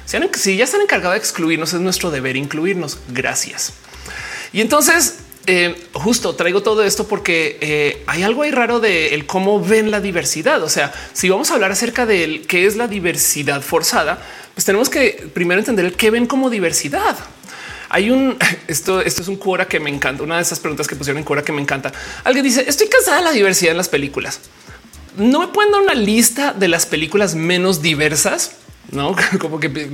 si 0.06 0.56
ya 0.56 0.64
están 0.64 0.80
encargados 0.80 1.14
de 1.14 1.18
excluirnos, 1.18 1.72
es 1.72 1.80
nuestro 1.80 2.10
deber 2.10 2.36
incluirnos. 2.36 2.98
Gracias. 3.08 3.72
Y 4.52 4.60
entonces 4.60 5.18
eh, 5.46 5.74
justo 5.92 6.34
traigo 6.36 6.62
todo 6.62 6.82
esto 6.84 7.06
porque 7.06 7.58
eh, 7.60 8.02
hay 8.06 8.22
algo 8.22 8.42
ahí 8.42 8.50
raro 8.50 8.80
de 8.80 9.14
el 9.14 9.26
cómo 9.26 9.62
ven 9.62 9.90
la 9.90 10.00
diversidad. 10.00 10.62
O 10.62 10.68
sea, 10.68 10.92
si 11.12 11.28
vamos 11.28 11.50
a 11.50 11.54
hablar 11.54 11.70
acerca 11.70 12.06
de 12.06 12.42
qué 12.48 12.66
es 12.66 12.76
la 12.76 12.88
diversidad 12.88 13.60
forzada, 13.60 14.22
pues 14.54 14.64
tenemos 14.64 14.88
que 14.88 15.28
primero 15.34 15.58
entender 15.58 15.84
el 15.84 15.92
qué 15.94 16.10
ven 16.10 16.26
como 16.26 16.48
diversidad. 16.48 17.16
Hay 17.90 18.10
un 18.10 18.38
esto, 18.68 19.00
esto 19.02 19.22
es 19.22 19.28
un 19.28 19.36
cuora 19.36 19.66
que 19.66 19.80
me 19.80 19.90
encanta. 19.90 20.22
Una 20.22 20.36
de 20.36 20.42
esas 20.42 20.60
preguntas 20.60 20.86
que 20.86 20.96
pusieron 20.96 21.18
en 21.18 21.24
cuora 21.24 21.42
que 21.42 21.52
me 21.52 21.60
encanta. 21.60 21.92
Alguien 22.24 22.44
dice: 22.44 22.64
Estoy 22.66 22.88
cansada 22.88 23.18
de 23.18 23.24
la 23.24 23.32
diversidad 23.32 23.72
en 23.72 23.78
las 23.78 23.88
películas. 23.88 24.40
No 25.16 25.40
me 25.40 25.48
pueden 25.48 25.72
dar 25.72 25.82
una 25.82 25.94
lista 25.94 26.52
de 26.52 26.68
las 26.68 26.86
películas 26.86 27.34
menos 27.34 27.82
diversas 27.82 28.52
no 28.92 29.14
como 29.40 29.58
que 29.60 29.88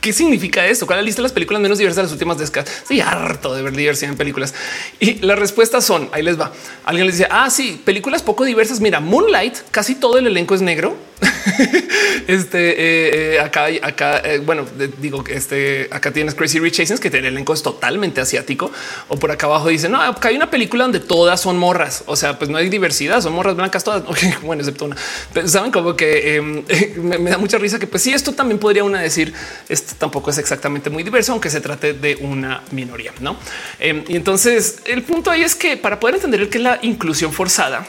qué 0.00 0.12
significa 0.12 0.66
esto? 0.66 0.86
¿Cuál 0.86 0.98
es 0.98 1.02
la 1.02 1.06
lista 1.06 1.22
de 1.22 1.24
las 1.24 1.32
películas 1.32 1.62
menos 1.62 1.78
diversas 1.78 1.96
de 1.96 2.02
las 2.04 2.12
últimas 2.12 2.38
décadas? 2.38 2.70
Estoy 2.82 3.00
harto 3.00 3.54
de 3.54 3.62
ver 3.62 3.74
diversidad 3.74 4.10
en 4.10 4.16
películas 4.16 4.54
y 5.00 5.14
las 5.16 5.38
respuestas 5.38 5.84
son 5.84 6.08
ahí 6.12 6.22
les 6.22 6.38
va. 6.40 6.52
Alguien 6.84 7.06
les 7.06 7.18
dice 7.18 7.28
ah, 7.30 7.50
sí, 7.50 7.80
películas 7.84 8.22
poco 8.22 8.44
diversas. 8.44 8.80
Mira, 8.80 9.00
Moonlight, 9.00 9.56
casi 9.70 9.94
todo 9.94 10.18
el 10.18 10.26
elenco 10.26 10.54
es 10.54 10.62
negro. 10.62 10.96
este 12.26 12.70
eh, 12.70 13.34
eh, 13.34 13.40
acá, 13.40 13.66
acá, 13.82 14.18
eh, 14.24 14.38
bueno, 14.38 14.66
digo 14.98 15.24
que 15.24 15.34
este 15.34 15.88
acá 15.90 16.12
tienes 16.12 16.34
Crazy 16.34 16.58
Rich 16.58 16.80
Asians, 16.80 17.00
que 17.00 17.08
el 17.08 17.24
elenco 17.24 17.52
es 17.52 17.62
totalmente 17.62 18.20
asiático. 18.20 18.70
O 19.08 19.18
por 19.18 19.30
acá 19.30 19.46
abajo 19.46 19.68
dicen 19.68 19.92
no, 19.92 20.00
acá 20.00 20.28
hay 20.28 20.36
una 20.36 20.50
película 20.50 20.84
donde 20.84 21.00
todas 21.00 21.40
son 21.40 21.58
morras. 21.58 22.04
O 22.06 22.16
sea, 22.16 22.38
pues 22.38 22.50
no 22.50 22.58
hay 22.58 22.68
diversidad, 22.68 23.20
son 23.20 23.32
morras 23.32 23.56
blancas 23.56 23.84
todas. 23.84 24.02
bueno, 24.42 24.62
excepto 24.62 24.86
una. 24.86 24.96
Pero 25.32 25.48
saben 25.48 25.70
como 25.70 25.96
que 25.96 26.36
em, 26.36 26.64
me, 26.96 27.30
da 27.30 27.38
mucha 27.38 27.58
risa 27.58 27.78
que 27.78 27.86
pues 27.86 28.02
sí, 28.02 28.12
esto 28.12 28.32
también 28.32 28.58
podría 28.58 28.84
una 28.84 29.00
decir 29.00 29.32
esto 29.68 29.94
tampoco 29.98 30.30
es 30.30 30.38
exactamente 30.38 30.90
muy 30.90 31.02
diverso, 31.02 31.32
aunque 31.32 31.50
se 31.50 31.60
trate 31.60 31.94
de 31.94 32.16
una 32.16 32.62
minoría. 32.70 33.12
No? 33.20 33.36
Em, 33.78 34.04
y 34.08 34.16
entonces 34.16 34.78
el 34.86 35.02
punto 35.02 35.30
ahí 35.30 35.42
es 35.42 35.54
que 35.54 35.76
para 35.76 36.00
poder 36.00 36.16
entender 36.16 36.40
el 36.40 36.48
que 36.48 36.58
es 36.58 36.64
la 36.64 36.78
inclusión 36.82 37.32
forzada, 37.32 37.86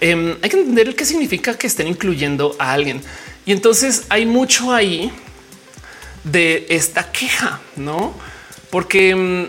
Em, 0.00 0.36
hay 0.42 0.50
que 0.50 0.58
entender 0.58 0.94
qué 0.94 1.04
significa 1.04 1.56
que 1.56 1.66
estén 1.66 1.88
incluyendo 1.88 2.56
a 2.58 2.72
alguien. 2.72 3.00
Y 3.46 3.52
entonces 3.52 4.04
hay 4.08 4.26
mucho 4.26 4.72
ahí 4.72 5.12
de 6.24 6.66
esta 6.70 7.10
queja, 7.12 7.60
no? 7.76 8.14
Porque 8.70 9.10
em, 9.10 9.48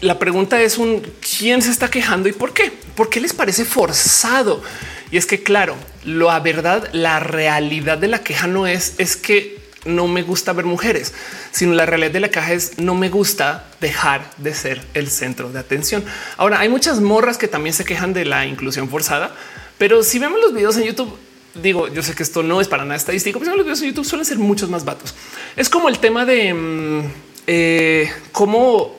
la 0.00 0.18
pregunta 0.18 0.60
es 0.60 0.78
un 0.78 1.02
quién 1.20 1.62
se 1.62 1.70
está 1.70 1.90
quejando 1.90 2.28
y 2.28 2.32
por 2.32 2.52
qué, 2.52 2.72
por 2.94 3.08
qué 3.08 3.20
les 3.20 3.32
parece 3.32 3.64
forzado. 3.64 4.62
Y 5.10 5.16
es 5.16 5.26
que, 5.26 5.42
claro, 5.42 5.76
la 6.04 6.38
verdad, 6.40 6.88
la 6.92 7.20
realidad 7.20 7.98
de 7.98 8.08
la 8.08 8.22
queja 8.22 8.46
no 8.46 8.66
es, 8.66 8.94
es 8.98 9.16
que 9.16 9.64
no 9.84 10.06
me 10.08 10.22
gusta 10.22 10.52
ver 10.52 10.64
mujeres, 10.64 11.12
sino 11.52 11.74
la 11.74 11.86
realidad 11.86 12.10
de 12.10 12.20
la 12.20 12.30
queja 12.30 12.52
es 12.52 12.78
no 12.78 12.94
me 12.94 13.10
gusta 13.10 13.66
dejar 13.80 14.30
de 14.38 14.54
ser 14.54 14.82
el 14.94 15.10
centro 15.10 15.50
de 15.50 15.58
atención. 15.58 16.04
Ahora 16.36 16.60
hay 16.60 16.68
muchas 16.68 17.00
morras 17.00 17.38
que 17.38 17.48
también 17.48 17.74
se 17.74 17.84
quejan 17.84 18.12
de 18.12 18.24
la 18.24 18.46
inclusión 18.46 18.88
forzada, 18.88 19.34
pero 19.78 20.02
si 20.02 20.18
vemos 20.18 20.40
los 20.40 20.52
videos 20.52 20.76
en 20.76 20.84
YouTube, 20.84 21.16
digo, 21.54 21.88
yo 21.88 22.02
sé 22.02 22.14
que 22.14 22.22
esto 22.22 22.42
no 22.42 22.60
es 22.60 22.68
para 22.68 22.84
nada 22.84 22.96
estadístico, 22.96 23.38
pero 23.38 23.56
los 23.56 23.64
videos 23.64 23.82
en 23.82 23.88
YouTube 23.88 24.04
suelen 24.04 24.24
ser 24.24 24.38
muchos 24.38 24.68
más 24.70 24.84
vatos. 24.84 25.14
Es 25.56 25.68
como 25.68 25.88
el 25.88 25.98
tema 25.98 26.24
de 26.24 26.54
mm, 26.54 27.00
eh, 27.46 28.12
cómo 28.32 28.96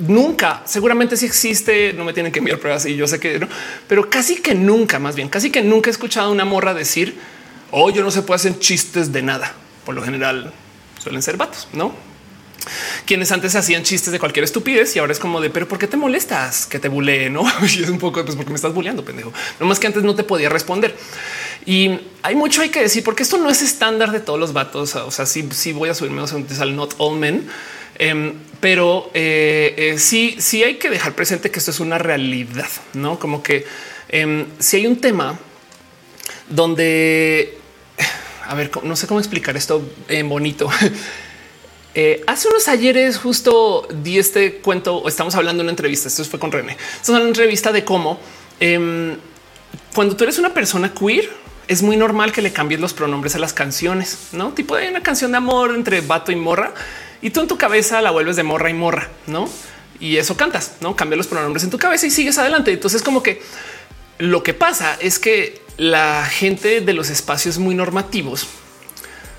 nunca, 0.00 0.62
seguramente 0.66 1.16
si 1.16 1.26
existe, 1.26 1.92
no 1.92 2.04
me 2.04 2.12
tienen 2.12 2.32
que 2.32 2.38
enviar 2.38 2.58
pruebas 2.58 2.86
y 2.86 2.96
yo 2.96 3.06
sé 3.06 3.18
que 3.18 3.38
no, 3.38 3.48
pero 3.88 4.10
casi 4.10 4.36
que 4.36 4.54
nunca, 4.54 4.98
más 4.98 5.16
bien, 5.16 5.28
casi 5.28 5.50
que 5.50 5.62
nunca 5.62 5.90
he 5.90 5.92
escuchado 5.92 6.28
a 6.28 6.32
una 6.32 6.44
morra 6.44 6.74
decir, 6.74 7.16
oh, 7.70 7.90
yo 7.90 8.02
no 8.02 8.10
se 8.10 8.22
puede 8.22 8.36
hacer 8.36 8.58
chistes 8.58 9.12
de 9.12 9.22
nada. 9.22 9.54
Por 9.84 9.94
lo 9.94 10.02
general 10.02 10.52
suelen 10.98 11.22
ser 11.22 11.36
vatos, 11.36 11.68
no? 11.72 11.94
Quienes 13.04 13.30
antes 13.32 13.54
hacían 13.54 13.82
chistes 13.82 14.12
de 14.12 14.18
cualquier 14.18 14.44
estupidez 14.44 14.94
y 14.96 14.98
ahora 14.98 15.12
es 15.12 15.18
como 15.18 15.40
de, 15.40 15.50
pero 15.50 15.68
¿por 15.68 15.78
qué 15.78 15.86
te 15.86 15.96
molestas 15.96 16.66
que 16.66 16.78
te 16.78 16.88
bulee? 16.88 17.30
No 17.30 17.44
y 17.62 17.82
es 17.82 17.88
un 17.88 17.98
poco 17.98 18.24
pues 18.24 18.36
porque 18.36 18.50
me 18.50 18.56
estás 18.56 18.74
buleando, 18.74 19.04
pendejo. 19.04 19.32
No 19.60 19.66
más 19.66 19.78
que 19.78 19.86
antes 19.86 20.02
no 20.02 20.14
te 20.14 20.24
podía 20.24 20.48
responder. 20.48 20.94
Y 21.64 21.98
hay 22.22 22.34
mucho 22.34 22.62
hay 22.62 22.68
que 22.68 22.80
decir 22.80 23.02
porque 23.02 23.22
esto 23.22 23.38
no 23.38 23.50
es 23.50 23.62
estándar 23.62 24.12
de 24.12 24.20
todos 24.20 24.38
los 24.38 24.52
vatos. 24.52 24.94
O 24.96 25.10
sea, 25.10 25.26
sí, 25.26 25.48
sí 25.52 25.72
voy 25.72 25.88
a 25.88 25.94
subirme 25.94 26.22
al 26.22 26.76
not 26.76 26.94
all 26.98 27.18
men, 27.18 27.48
em, 27.98 28.34
pero 28.60 29.10
eh, 29.14 29.74
eh, 29.76 29.98
sí, 29.98 30.36
sí 30.38 30.62
hay 30.62 30.76
que 30.76 30.90
dejar 30.90 31.14
presente 31.14 31.50
que 31.50 31.58
esto 31.58 31.70
es 31.70 31.80
una 31.80 31.98
realidad, 31.98 32.68
no 32.94 33.18
como 33.18 33.42
que 33.42 33.64
em, 34.08 34.46
si 34.58 34.78
hay 34.78 34.86
un 34.86 35.00
tema 35.00 35.38
donde 36.48 37.58
a 38.46 38.54
ver, 38.54 38.70
no 38.82 38.96
sé 38.96 39.06
cómo 39.06 39.20
explicar 39.20 39.56
esto 39.56 39.82
en 40.08 40.28
bonito. 40.28 40.68
Eh, 41.98 42.22
hace 42.26 42.48
unos 42.48 42.68
ayeres 42.68 43.16
justo 43.16 43.88
di 43.90 44.18
este 44.18 44.56
cuento, 44.56 45.08
estamos 45.08 45.34
hablando 45.34 45.62
de 45.62 45.64
una 45.64 45.70
entrevista, 45.70 46.08
esto 46.08 46.22
fue 46.26 46.38
con 46.38 46.52
René, 46.52 46.76
es 47.00 47.08
una 47.08 47.22
entrevista 47.22 47.72
de 47.72 47.86
cómo 47.86 48.20
em, 48.60 49.16
cuando 49.94 50.14
tú 50.14 50.24
eres 50.24 50.38
una 50.38 50.52
persona 50.52 50.92
queer, 50.92 51.30
es 51.68 51.82
muy 51.82 51.96
normal 51.96 52.32
que 52.32 52.42
le 52.42 52.52
cambies 52.52 52.82
los 52.82 52.92
pronombres 52.92 53.34
a 53.34 53.38
las 53.38 53.54
canciones, 53.54 54.28
no 54.32 54.52
tipo 54.52 54.76
de 54.76 54.90
una 54.90 55.02
canción 55.02 55.30
de 55.30 55.38
amor 55.38 55.74
entre 55.74 56.02
vato 56.02 56.30
y 56.32 56.36
morra 56.36 56.74
y 57.22 57.30
tú 57.30 57.40
en 57.40 57.48
tu 57.48 57.56
cabeza 57.56 58.02
la 58.02 58.10
vuelves 58.10 58.36
de 58.36 58.42
morra 58.42 58.68
y 58.68 58.74
morra, 58.74 59.08
no? 59.26 59.48
Y 59.98 60.18
eso 60.18 60.36
cantas, 60.36 60.72
no 60.82 60.96
cambia 60.96 61.16
los 61.16 61.28
pronombres 61.28 61.64
en 61.64 61.70
tu 61.70 61.78
cabeza 61.78 62.06
y 62.06 62.10
sigues 62.10 62.36
adelante. 62.36 62.72
Entonces, 62.74 63.02
como 63.02 63.22
que 63.22 63.40
lo 64.18 64.42
que 64.42 64.52
pasa 64.52 64.98
es 65.00 65.18
que 65.18 65.62
la 65.78 66.26
gente 66.26 66.82
de 66.82 66.92
los 66.92 67.08
espacios 67.08 67.56
muy 67.56 67.74
normativos 67.74 68.46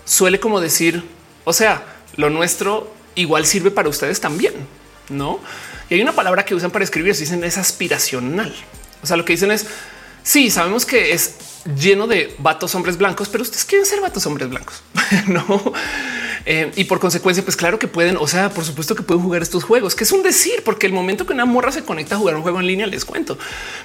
suele 0.05 0.39
como 0.39 0.59
decir, 0.59 1.03
o 1.43 1.53
sea, 1.53 1.96
lo 2.17 2.29
nuestro 2.29 2.93
igual 3.15 3.45
sirve 3.45 3.71
para 3.71 3.89
ustedes 3.89 4.19
también, 4.19 4.53
no? 5.09 5.39
Y 5.89 5.95
hay 5.95 6.01
una 6.01 6.13
palabra 6.13 6.43
que 6.43 6.53
usan 6.53 6.71
para 6.71 6.83
escribir, 6.83 7.15
se 7.15 7.21
dicen 7.21 7.43
es 7.43 7.57
aspiracional. 7.57 8.53
O 9.01 9.07
sea, 9.07 9.15
lo 9.15 9.23
que 9.23 9.33
dicen 9.33 9.51
es 9.51 9.67
sí, 10.27 10.51
sabemos 10.51 10.85
que 10.85 11.13
es 11.13 11.35
lleno 11.79 12.07
de 12.07 12.35
vatos 12.39 12.75
hombres 12.75 12.97
blancos, 12.97 13.29
pero 13.29 13.43
ustedes 13.43 13.63
quieren 13.63 13.85
ser 13.85 14.01
vatos 14.01 14.25
hombres 14.25 14.49
blancos, 14.49 14.83
no? 15.27 15.73
Eh, 16.45 16.71
y 16.75 16.85
por 16.85 16.99
consecuencia, 16.99 17.43
pues 17.43 17.55
claro 17.55 17.79
que 17.79 17.87
pueden, 17.87 18.17
o 18.17 18.27
sea, 18.27 18.49
por 18.49 18.63
supuesto 18.63 18.95
que 18.95 19.03
pueden 19.03 19.23
jugar 19.23 19.41
estos 19.41 19.63
juegos, 19.63 19.95
que 19.95 20.03
es 20.03 20.11
un 20.11 20.23
decir, 20.23 20.63
porque 20.63 20.85
el 20.85 20.93
momento 20.93 21.25
que 21.25 21.33
una 21.33 21.45
morra 21.45 21.71
se 21.71 21.83
conecta 21.83 22.15
a 22.15 22.17
jugar 22.17 22.35
un 22.35 22.41
juego 22.41 22.59
en 22.59 22.67
línea, 22.67 22.87
les 22.87 23.05
cuento. 23.05 23.37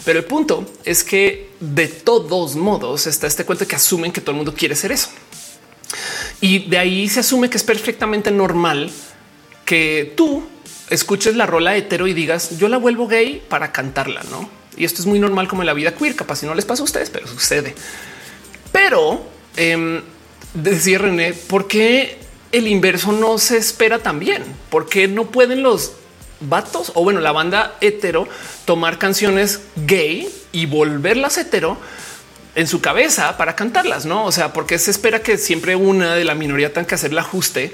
Pero 0.05 0.19
el 0.21 0.25
punto 0.25 0.65
es 0.85 1.03
que 1.03 1.51
de 1.61 1.89
todos 1.89 2.55
modos 2.57 3.07
está 3.07 3.27
este 3.27 3.45
cuento 3.45 3.67
que 3.67 3.77
asumen 3.77 4.13
que 4.13 4.21
todo 4.21 4.33
el 4.33 4.37
mundo 4.37 4.55
quiere 4.55 4.77
ser 4.77 4.93
eso. 4.93 5.09
Y 6.41 6.69
de 6.69 6.79
ahí 6.79 7.09
se 7.09 7.21
asume 7.21 7.51
que 7.51 7.57
es 7.57 7.65
perfectamente 7.65 8.31
normal 8.31 8.91
que 9.65 10.13
tú 10.17 10.45
escuches 10.91 11.37
la 11.37 11.47
rola 11.47 11.77
hetero 11.77 12.07
y 12.07 12.15
digas 12.15 12.59
yo 12.59 12.69
la 12.69 12.77
vuelvo 12.77 13.07
gay 13.07 13.43
para 13.49 13.73
cantarla, 13.73 14.23
no? 14.31 14.49
Y 14.77 14.85
esto 14.85 15.03
es 15.03 15.07
muy 15.07 15.19
normal 15.19 15.49
como 15.49 15.63
en 15.63 15.67
la 15.67 15.75
vida 15.75 15.95
queer. 15.95 16.17
Capaz 16.17 16.37
si 16.37 16.47
no 16.47 16.55
les 16.55 16.65
pasa 16.65 16.83
a 16.83 16.85
ustedes, 16.85 17.11
pero 17.11 17.27
sucede. 17.27 17.75
Pero 18.73 19.25
eh, 19.57 20.03
decía 20.55 20.99
René, 20.99 21.35
¿por 21.35 21.69
qué 21.69 22.19
el 22.53 22.67
inverso 22.67 23.13
no 23.13 23.39
se 23.39 23.59
espera 23.59 23.99
también? 23.99 24.43
porque 24.71 25.07
no 25.07 25.27
pueden 25.27 25.63
los 25.63 25.93
vatos 26.41 26.93
o 26.95 27.05
bueno, 27.05 27.21
la 27.21 27.33
banda 27.33 27.77
hetero 27.83 28.27
tomar 28.65 28.99
canciones 28.99 29.61
gay 29.77 30.29
y 30.51 30.67
volverlas 30.67 31.39
hetero 31.39 31.77
en 32.55 32.67
su 32.67 32.81
cabeza 32.81 33.37
para 33.37 33.57
cantarlas, 33.57 34.07
no? 34.07 34.25
O 34.25 34.33
sea, 34.33 34.53
porque 34.53 34.79
se 34.79 34.91
espera 34.91 35.23
que 35.23 35.39
siempre 35.39 35.77
una 35.77 36.15
de 36.15 36.25
la 36.25 36.35
minoría 36.35 36.73
tenga 36.73 36.87
que 36.87 36.95
hacer 36.95 37.13
el 37.13 37.19
ajuste 37.19 37.73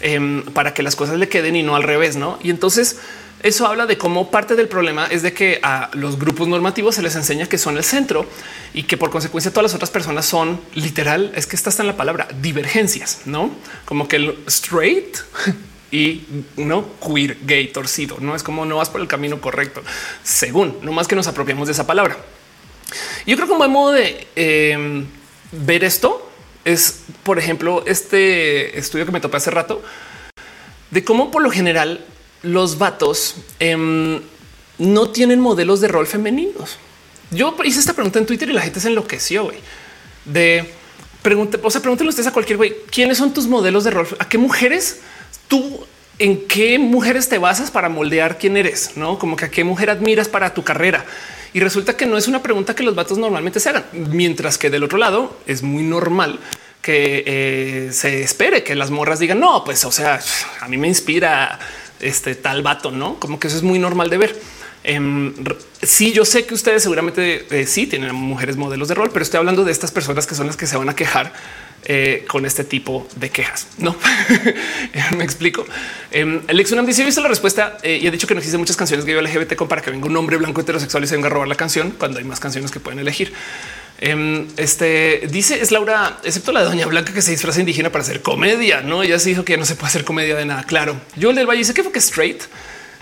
em, 0.00 0.42
para 0.52 0.72
que 0.74 0.82
las 0.82 0.96
cosas 0.96 1.18
le 1.18 1.28
queden 1.28 1.56
y 1.56 1.62
no 1.62 1.76
al 1.76 1.82
revés, 1.82 2.16
no? 2.16 2.38
Y 2.42 2.50
entonces 2.50 2.98
eso 3.42 3.66
habla 3.66 3.86
de 3.86 3.96
cómo 3.96 4.30
parte 4.30 4.54
del 4.54 4.68
problema 4.68 5.06
es 5.06 5.22
de 5.22 5.32
que 5.32 5.60
a 5.62 5.90
los 5.94 6.18
grupos 6.18 6.46
normativos 6.46 6.94
se 6.94 7.02
les 7.02 7.16
enseña 7.16 7.46
que 7.46 7.56
son 7.56 7.78
el 7.78 7.84
centro 7.84 8.26
y 8.74 8.82
que 8.82 8.98
por 8.98 9.10
consecuencia 9.10 9.50
todas 9.50 9.64
las 9.64 9.74
otras 9.74 9.90
personas 9.90 10.26
son 10.26 10.60
literal. 10.74 11.32
Es 11.34 11.46
que 11.46 11.56
está 11.56 11.70
en 11.80 11.86
la 11.86 11.96
palabra 11.96 12.28
divergencias, 12.40 13.22
no 13.24 13.50
como 13.86 14.08
que 14.08 14.16
el 14.16 14.38
straight 14.46 15.16
y 15.90 16.22
no 16.56 16.84
queer, 17.00 17.38
gay, 17.46 17.68
torcido. 17.68 18.18
No 18.20 18.36
es 18.36 18.42
como 18.42 18.66
no 18.66 18.76
vas 18.76 18.90
por 18.90 19.00
el 19.00 19.08
camino 19.08 19.40
correcto, 19.40 19.82
según 20.22 20.76
no 20.82 20.92
más 20.92 21.08
que 21.08 21.16
nos 21.16 21.26
apropiamos 21.26 21.66
de 21.66 21.72
esa 21.72 21.86
palabra. 21.86 22.18
Yo 23.26 23.36
creo 23.36 23.46
que 23.46 23.52
un 23.52 23.58
buen 23.58 23.70
modo 23.70 23.92
de 23.92 24.26
em, 24.36 25.06
ver 25.52 25.84
esto 25.84 26.30
es, 26.64 27.02
por 27.22 27.38
ejemplo, 27.38 27.84
este 27.86 28.78
estudio 28.78 29.06
que 29.06 29.12
me 29.12 29.20
topé 29.20 29.38
hace 29.38 29.50
rato 29.50 29.82
de 30.90 31.04
cómo 31.04 31.30
por 31.30 31.42
lo 31.42 31.50
general 31.50 32.04
los 32.42 32.78
vatos 32.78 33.36
em, 33.58 34.20
no 34.78 35.10
tienen 35.10 35.40
modelos 35.40 35.80
de 35.80 35.88
rol 35.88 36.06
femeninos. 36.06 36.78
Yo 37.30 37.56
hice 37.64 37.78
esta 37.78 37.92
pregunta 37.92 38.18
en 38.18 38.26
Twitter 38.26 38.48
y 38.48 38.52
la 38.52 38.62
gente 38.62 38.80
se 38.80 38.88
enloqueció 38.88 39.44
güey, 39.44 39.58
de 40.24 40.72
pregunte, 41.22 41.60
o 41.62 41.70
sea, 41.70 41.80
pregúntenle 41.80 42.10
ustedes 42.10 42.26
a 42.26 42.32
cualquier 42.32 42.56
güey 42.56 42.74
quiénes 42.90 43.18
son 43.18 43.32
tus 43.32 43.46
modelos 43.46 43.84
de 43.84 43.90
rol, 43.90 44.08
a 44.18 44.28
qué 44.28 44.38
mujeres 44.38 45.00
tú 45.46 45.86
en 46.18 46.46
qué 46.46 46.78
mujeres 46.78 47.28
te 47.28 47.38
basas 47.38 47.70
para 47.70 47.88
moldear 47.88 48.38
quién 48.38 48.56
eres, 48.56 48.96
no 48.96 49.18
como 49.18 49.36
que 49.36 49.46
a 49.46 49.50
qué 49.50 49.64
mujer 49.64 49.90
admiras 49.90 50.28
para 50.28 50.52
tu 50.52 50.62
carrera. 50.62 51.04
Y 51.52 51.60
resulta 51.60 51.96
que 51.96 52.06
no 52.06 52.16
es 52.16 52.28
una 52.28 52.42
pregunta 52.42 52.74
que 52.74 52.82
los 52.82 52.94
vatos 52.94 53.18
normalmente 53.18 53.60
se 53.60 53.68
hagan, 53.70 53.84
mientras 53.92 54.58
que 54.58 54.70
del 54.70 54.84
otro 54.84 54.98
lado 54.98 55.36
es 55.46 55.62
muy 55.62 55.82
normal 55.82 56.38
que 56.82 57.24
eh, 57.26 57.92
se 57.92 58.22
espere 58.22 58.62
que 58.64 58.74
las 58.74 58.90
morras 58.90 59.18
digan 59.18 59.40
no, 59.40 59.64
pues 59.64 59.84
o 59.84 59.92
sea, 59.92 60.20
a 60.60 60.68
mí 60.68 60.76
me 60.76 60.88
inspira 60.88 61.58
este 62.00 62.34
tal 62.34 62.62
vato, 62.62 62.90
no 62.90 63.18
como 63.18 63.38
que 63.38 63.48
eso 63.48 63.56
es 63.56 63.62
muy 63.62 63.78
normal 63.78 64.10
de 64.10 64.18
ver. 64.18 64.40
Em, 64.82 65.34
sí, 65.82 66.12
yo 66.12 66.24
sé 66.24 66.46
que 66.46 66.54
ustedes 66.54 66.82
seguramente 66.82 67.46
eh, 67.50 67.66
sí 67.66 67.86
tienen 67.86 68.14
mujeres 68.14 68.56
modelos 68.56 68.88
de 68.88 68.94
rol, 68.94 69.10
pero 69.12 69.22
estoy 69.22 69.38
hablando 69.38 69.64
de 69.64 69.72
estas 69.72 69.90
personas 69.90 70.26
que 70.26 70.34
son 70.34 70.46
las 70.46 70.56
que 70.56 70.66
se 70.66 70.76
van 70.76 70.88
a 70.88 70.96
quejar 70.96 71.32
eh, 71.84 72.24
con 72.28 72.44
este 72.44 72.64
tipo 72.64 73.08
de 73.16 73.30
quejas. 73.30 73.66
No 73.78 73.96
me 75.16 75.24
explico. 75.24 75.66
Eh, 76.10 76.42
el 76.46 76.60
Exunam 76.60 76.84
dice: 76.84 77.04
visto 77.04 77.20
la 77.22 77.28
respuesta 77.28 77.78
eh, 77.82 77.98
y 78.02 78.06
ha 78.06 78.10
dicho 78.10 78.26
que 78.26 78.34
no 78.34 78.38
existen 78.38 78.60
muchas 78.60 78.76
canciones 78.76 79.06
gay 79.06 79.14
LGBT 79.14 79.54
con 79.54 79.66
para 79.66 79.80
que 79.80 79.90
venga 79.90 80.06
un 80.06 80.16
hombre 80.16 80.36
blanco 80.36 80.60
heterosexual 80.60 81.04
y 81.04 81.06
se 81.06 81.14
venga 81.14 81.28
a 81.28 81.30
robar 81.30 81.48
la 81.48 81.54
canción 81.54 81.92
cuando 81.92 82.18
hay 82.18 82.24
más 82.24 82.38
canciones 82.38 82.70
que 82.70 82.80
pueden 82.80 82.98
elegir. 82.98 83.32
Em, 83.98 84.46
este 84.56 85.26
dice 85.30 85.60
es 85.60 85.70
Laura, 85.72 86.18
excepto 86.22 86.52
la 86.52 86.64
Doña 86.64 86.86
Blanca 86.86 87.12
que 87.12 87.22
se 87.22 87.30
disfraza 87.30 87.60
indígena 87.60 87.90
para 87.90 88.02
hacer 88.02 88.22
comedia. 88.22 88.82
No, 88.82 89.02
ya 89.02 89.18
se 89.18 89.30
dijo 89.30 89.44
que 89.44 89.56
no 89.56 89.64
se 89.64 89.74
puede 89.74 89.88
hacer 89.88 90.04
comedia 90.04 90.36
de 90.36 90.44
nada. 90.44 90.64
Claro, 90.64 91.00
yo 91.16 91.30
el 91.30 91.36
del 91.36 91.46
Valle 91.46 91.58
dice 91.58 91.74
que 91.74 91.82
fue 91.82 91.92
que 91.92 91.98
straight 91.98 92.42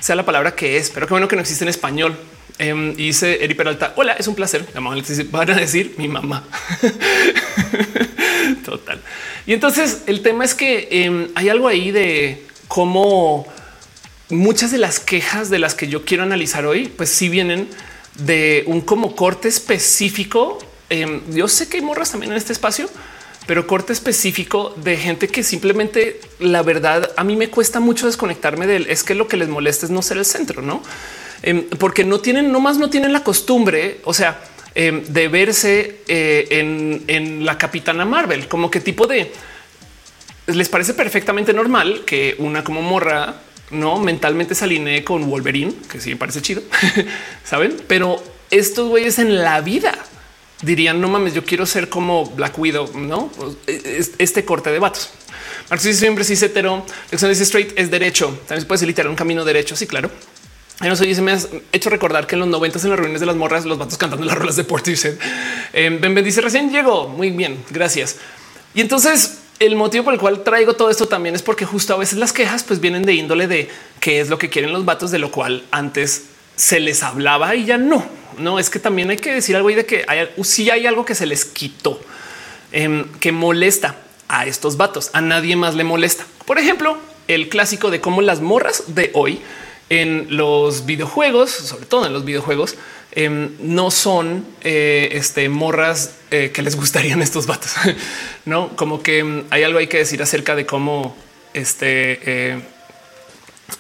sea 0.01 0.15
la 0.17 0.25
palabra 0.25 0.55
que 0.55 0.77
es, 0.77 0.91
pero 0.91 1.07
qué 1.07 1.15
bueno 1.15 1.29
que 1.29 1.37
no 1.37 1.43
existe 1.43 1.65
en 1.65 1.69
español. 1.69 2.17
Um, 2.61 2.95
dice 2.95 3.45
Eri 3.45 3.55
Peralta. 3.55 3.93
Hola, 3.97 4.15
es 4.15 4.27
un 4.27 4.35
placer. 4.35 4.67
Van 5.31 5.51
a 5.51 5.55
decir 5.55 5.95
mi 5.97 6.09
mamá. 6.09 6.45
Total. 8.65 9.01
Y 9.47 9.53
entonces 9.53 10.03
el 10.07 10.23
tema 10.23 10.45
es 10.45 10.55
que 10.55 10.89
em, 10.91 11.29
hay 11.35 11.49
algo 11.49 11.69
ahí 11.69 11.91
de 11.91 12.45
cómo 12.69 13.47
muchas 14.31 14.71
de 14.71 14.79
las 14.79 15.01
quejas 15.01 15.51
de 15.51 15.59
las 15.59 15.75
que 15.75 15.89
yo 15.89 16.05
quiero 16.05 16.23
analizar 16.23 16.67
hoy, 16.67 16.89
pues 16.89 17.11
sí 17.11 17.29
vienen 17.29 17.69
de 18.19 18.65
un 18.67 18.81
como 18.81 19.17
corte 19.17 19.49
específico. 19.49 20.59
Em, 20.91 21.21
yo 21.33 21.49
sé 21.49 21.69
que 21.69 21.79
hay 21.79 21.83
morras 21.83 22.11
también 22.11 22.33
en 22.33 22.39
este 22.39 22.53
espacio, 22.53 22.89
pero 23.47 23.67
corte 23.67 23.93
específico 23.93 24.75
de 24.77 24.97
gente 24.97 25.29
que 25.29 25.43
simplemente 25.43 26.21
la 26.39 26.63
verdad 26.63 27.11
a 27.17 27.25
mí 27.25 27.37
me 27.37 27.49
cuesta 27.49 27.81
mucho 27.81 28.07
desconectarme 28.07 28.67
de 28.67 28.77
él. 28.77 28.87
Es 28.91 29.05
que 29.05 29.15
lo 29.15 29.29
que 29.29 29.37
les 29.37 29.49
molesta 29.49 29.87
es 29.87 29.91
no 29.91 30.03
ser 30.03 30.19
el 30.19 30.25
centro, 30.25 30.61
no? 30.63 30.83
Em, 31.43 31.65
porque 31.79 32.05
no 32.05 32.21
tienen, 32.21 32.53
nomás 32.53 32.79
no 32.79 32.91
tienen 32.91 33.13
la 33.13 33.23
costumbre. 33.23 34.01
O 34.05 34.13
sea, 34.13 34.41
Em, 34.81 35.03
de 35.03 35.27
verse 35.27 36.03
eh, 36.07 36.47
en, 37.09 37.45
la 37.45 37.59
Capitana 37.59 38.05
Marvel, 38.05 38.47
como 38.47 38.71
que 38.71 38.79
tipo 38.79 39.09
de 39.09 39.33
les 40.47 40.69
parece 40.69 40.95
perfectamente 40.95 41.53
normal 41.53 42.03
que 42.07 42.37
una 42.39 42.63
como 42.63 42.81
morra 42.81 43.43
no 43.73 43.99
mentalmente 43.99 44.55
se 44.55 44.65
alinee 44.65 45.03
con 45.03 45.29
Wolverine, 45.29 45.75
que 45.91 46.01
sí 46.01 46.11
me 46.11 46.17
parece 46.17 46.43
chido, 46.43 46.63
saben? 47.45 47.77
Pero 47.89 48.23
estos 48.53 48.89
güeyes 48.89 49.19
en 49.19 49.43
la 49.43 49.61
vida 49.63 49.99
dirían 50.63 51.01
no 51.01 51.09
mames, 51.09 51.35
yo 51.35 51.45
quiero 51.45 51.67
ser 51.67 51.89
como 51.89 52.27
Black 52.27 52.57
Widow, 52.57 52.97
no 52.97 53.33
pues, 53.37 53.57
e, 53.67 54.01
este 54.19 54.45
corte 54.45 54.71
de 54.71 54.79
vatos. 54.79 55.11
Marcos 55.71 55.93
siempre 55.97 56.23
sí 56.23 56.35
hetero, 56.35 56.87
dice 57.11 57.43
straight 57.43 57.73
es 57.77 57.91
derecho. 57.91 58.29
También 58.47 58.61
se 58.61 58.67
puede 58.69 58.79
ser 58.79 58.87
literal 58.87 59.11
un 59.11 59.17
camino 59.17 59.45
derecho. 59.45 59.75
Sí, 59.75 59.89
claro. 59.89 60.09
No 60.81 60.95
sé, 60.95 61.13
se 61.13 61.23
me 61.23 61.33
ha 61.33 61.39
hecho 61.73 61.91
recordar 61.91 62.27
que 62.29 62.37
en 62.37 62.41
los 62.41 62.49
noventas 62.49 62.85
en 62.85 62.91
las 62.91 62.99
reuniones 62.99 63.21
de 63.21 63.27
las 63.27 63.35
morras, 63.35 63.65
los 63.65 63.79
vatos 63.79 63.99
cantando 63.99 64.25
las 64.25 64.39
rolas 64.39 64.55
de 64.55 64.63
Portishead. 64.63 65.15
Eh, 65.73 65.99
ben 66.01 66.15
dice 66.25 66.41
recién 66.41 66.71
llegó. 66.71 67.09
Muy 67.09 67.31
bien, 67.31 67.65
gracias. 67.71 68.17
Y 68.75 68.81
entonces 68.81 69.39
el 69.59 69.75
motivo 69.75 70.05
por 70.05 70.15
el 70.15 70.21
cual 70.21 70.45
traigo 70.45 70.75
todo 70.75 70.89
esto 70.89 71.09
también 71.09 71.35
es 71.35 71.43
porque 71.43 71.65
justo 71.65 71.95
a 71.95 71.97
veces 71.97 72.19
las 72.19 72.33
quejas 72.33 72.63
pues 72.63 72.79
vienen 72.79 73.03
de 73.03 73.15
índole 73.15 73.49
de 73.49 73.69
qué 73.99 74.21
es 74.21 74.29
lo 74.29 74.39
que 74.39 74.51
quieren 74.51 74.73
los 74.73 74.85
vatos, 74.85 75.11
de 75.11 75.19
lo 75.19 75.33
cual 75.33 75.65
antes 75.73 76.27
se 76.55 76.79
les 76.79 77.03
hablaba 77.03 77.57
y 77.57 77.65
ya 77.65 77.77
no. 77.77 78.07
No 78.39 78.61
es 78.61 78.71
que 78.71 78.79
también 78.79 79.11
hay 79.11 79.17
que 79.17 79.35
decir 79.35 79.57
algo 79.57 79.71
y 79.71 79.75
de 79.75 79.85
que 79.85 80.05
hay, 80.07 80.29
si 80.45 80.71
hay 80.71 80.87
algo 80.87 81.05
que 81.05 81.17
se 81.17 81.27
les 81.27 81.45
quitó 81.45 82.01
em, 82.71 83.05
que 83.19 83.33
molesta 83.33 83.97
a 84.29 84.47
estos 84.47 84.77
vatos. 84.77 85.11
A 85.13 85.21
nadie 85.21 85.57
más 85.57 85.75
le 85.75 85.83
molesta. 85.83 86.25
Por 86.47 86.59
ejemplo, 86.59 86.99
el 87.27 87.49
clásico 87.49 87.91
de 87.91 88.01
cómo 88.01 88.23
las 88.23 88.41
morras 88.41 88.85
de 88.87 89.11
hoy 89.15 89.41
en 89.91 90.27
los 90.37 90.87
videojuegos, 90.87 91.51
sobre 91.51 91.87
todo 91.87 92.07
en 92.07 92.13
los 92.13 92.25
videojuegos, 92.25 92.77
em, 93.13 93.51
no 93.61 93.91
son 93.91 94.45
eh, 94.61 95.11
este, 95.13 95.49
morras 95.49 96.15
eh, 96.31 96.51
que 96.53 96.63
les 96.63 96.77
gustarían 96.77 97.23
estos 97.23 97.47
vatos. 97.47 97.73
no 98.45 98.77
como 98.77 99.03
que 99.03 99.21
em, 99.21 99.45
hay 99.51 99.63
algo 99.63 99.79
hay 99.79 99.87
que 99.87 99.99
decir 99.99 100.23
acerca 100.23 100.55
de 100.55 100.67
cómo 100.67 101.17
este, 101.55 102.21
eh, 102.25 102.61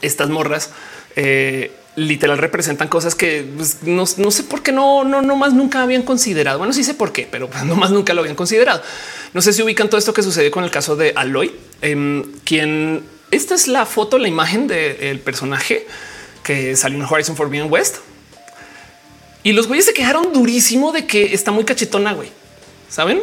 estas 0.03 0.29
morras 0.31 0.71
literal 1.97 2.39
representan 2.39 2.87
cosas 2.87 3.17
que 3.17 3.45
pues, 3.57 3.83
no, 3.83 4.07
sé 4.07 4.45
por 4.45 4.63
qué 4.63 4.71
no, 4.71 5.03
no, 5.03 5.21
no 5.21 5.37
más 5.37 5.53
nunca 5.53 5.83
habían 5.83 6.03
considerado. 6.03 6.59
Bueno, 6.59 6.73
sí 6.73 6.85
sé 6.85 6.95
por 6.95 7.13
qué, 7.13 7.29
pero 7.31 7.51
no 7.65 7.75
más 7.75 7.91
nunca 7.91 8.15
lo 8.15 8.21
habían 8.21 8.37
considerado. 8.37 8.83
No 9.35 9.43
sé 9.43 9.53
si 9.53 9.63
ubican 9.63 9.89
todo 9.89 9.99
esto 9.99 10.15
que 10.15 10.23
sucede 10.23 10.51
con 10.51 10.65
el 10.65 10.71
caso 10.71 10.97
de 10.97 11.13
Aloy, 11.15 11.55
em, 11.83 12.25
quien 12.45 13.03
esta 13.31 13.55
es 13.55 13.69
la 13.69 13.87
foto, 13.87 14.19
la 14.19 14.29
imagen 14.29 14.67
del 14.67 15.21
personaje 15.21 15.87
que 16.43 16.77
salió 16.77 16.99
en 16.99 17.05
Horizon 17.05 17.37
Forbidden 17.37 17.71
West. 17.71 17.97
Y 19.43 19.53
los 19.53 19.67
güeyes 19.67 19.87
se 19.87 19.95
quejaron 19.95 20.33
durísimo 20.33 20.93
de 20.93 21.07
que 21.07 21.35
está 21.35 21.51
muy 21.53 21.65
cachetona, 21.65 22.13
güey. 22.13 22.31
¿Saben? 22.89 23.23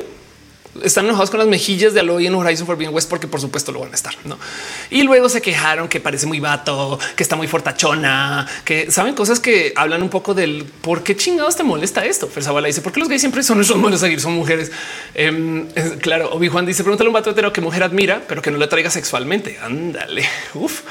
Están 0.84 1.06
enojados 1.06 1.30
con 1.30 1.40
las 1.40 1.48
mejillas 1.48 1.94
de 1.94 2.02
Aloy 2.02 2.28
en 2.28 2.36
Horizon 2.36 2.68
Forbidden 2.68 2.94
West 2.94 3.10
porque 3.10 3.28
por 3.28 3.40
supuesto 3.40 3.72
lo 3.72 3.80
van 3.80 3.92
a 3.92 3.96
estar, 3.96 4.14
¿no? 4.26 4.38
Y 4.90 5.04
luego 5.04 5.30
se 5.30 5.42
quejaron 5.42 5.88
que 5.88 6.00
parece 6.00 6.26
muy 6.26 6.40
vato, 6.40 7.00
que 7.16 7.24
está 7.24 7.36
muy 7.36 7.48
fortachona, 7.48 8.48
que 8.64 8.92
saben 8.92 9.16
cosas 9.16 9.40
que 9.40 9.74
hablan 9.76 10.04
un 10.04 10.10
poco 10.10 10.34
del 10.34 10.66
por 10.82 11.04
qué 11.04 11.16
chingados 11.16 11.56
te 11.56 11.64
molesta 11.64 12.06
esto. 12.06 12.28
Fersabala 12.28 12.68
dice, 12.68 12.82
porque 12.82 13.00
los 13.00 13.10
gays 13.10 13.22
siempre 13.22 13.44
son 13.44 13.62
esos 13.62 13.78
modelos 13.78 14.02
a 14.02 14.06
seguir, 14.06 14.20
son 14.20 14.34
mujeres. 14.34 14.72
Em, 15.14 15.68
claro, 16.02 16.32
Obi 16.32 16.48
Juan 16.48 16.66
dice, 16.66 16.84
pregúntale 16.84 17.08
a 17.08 17.10
un 17.10 17.14
vato 17.14 17.30
hetero 17.32 17.54
que 17.54 17.62
mujer 17.62 17.84
admira, 17.84 18.24
pero 18.28 18.42
que 18.42 18.52
no 18.52 18.58
le 18.58 18.68
traiga 18.68 18.90
sexualmente. 18.90 19.58
Ándale. 19.62 20.26
Uf. 20.54 20.82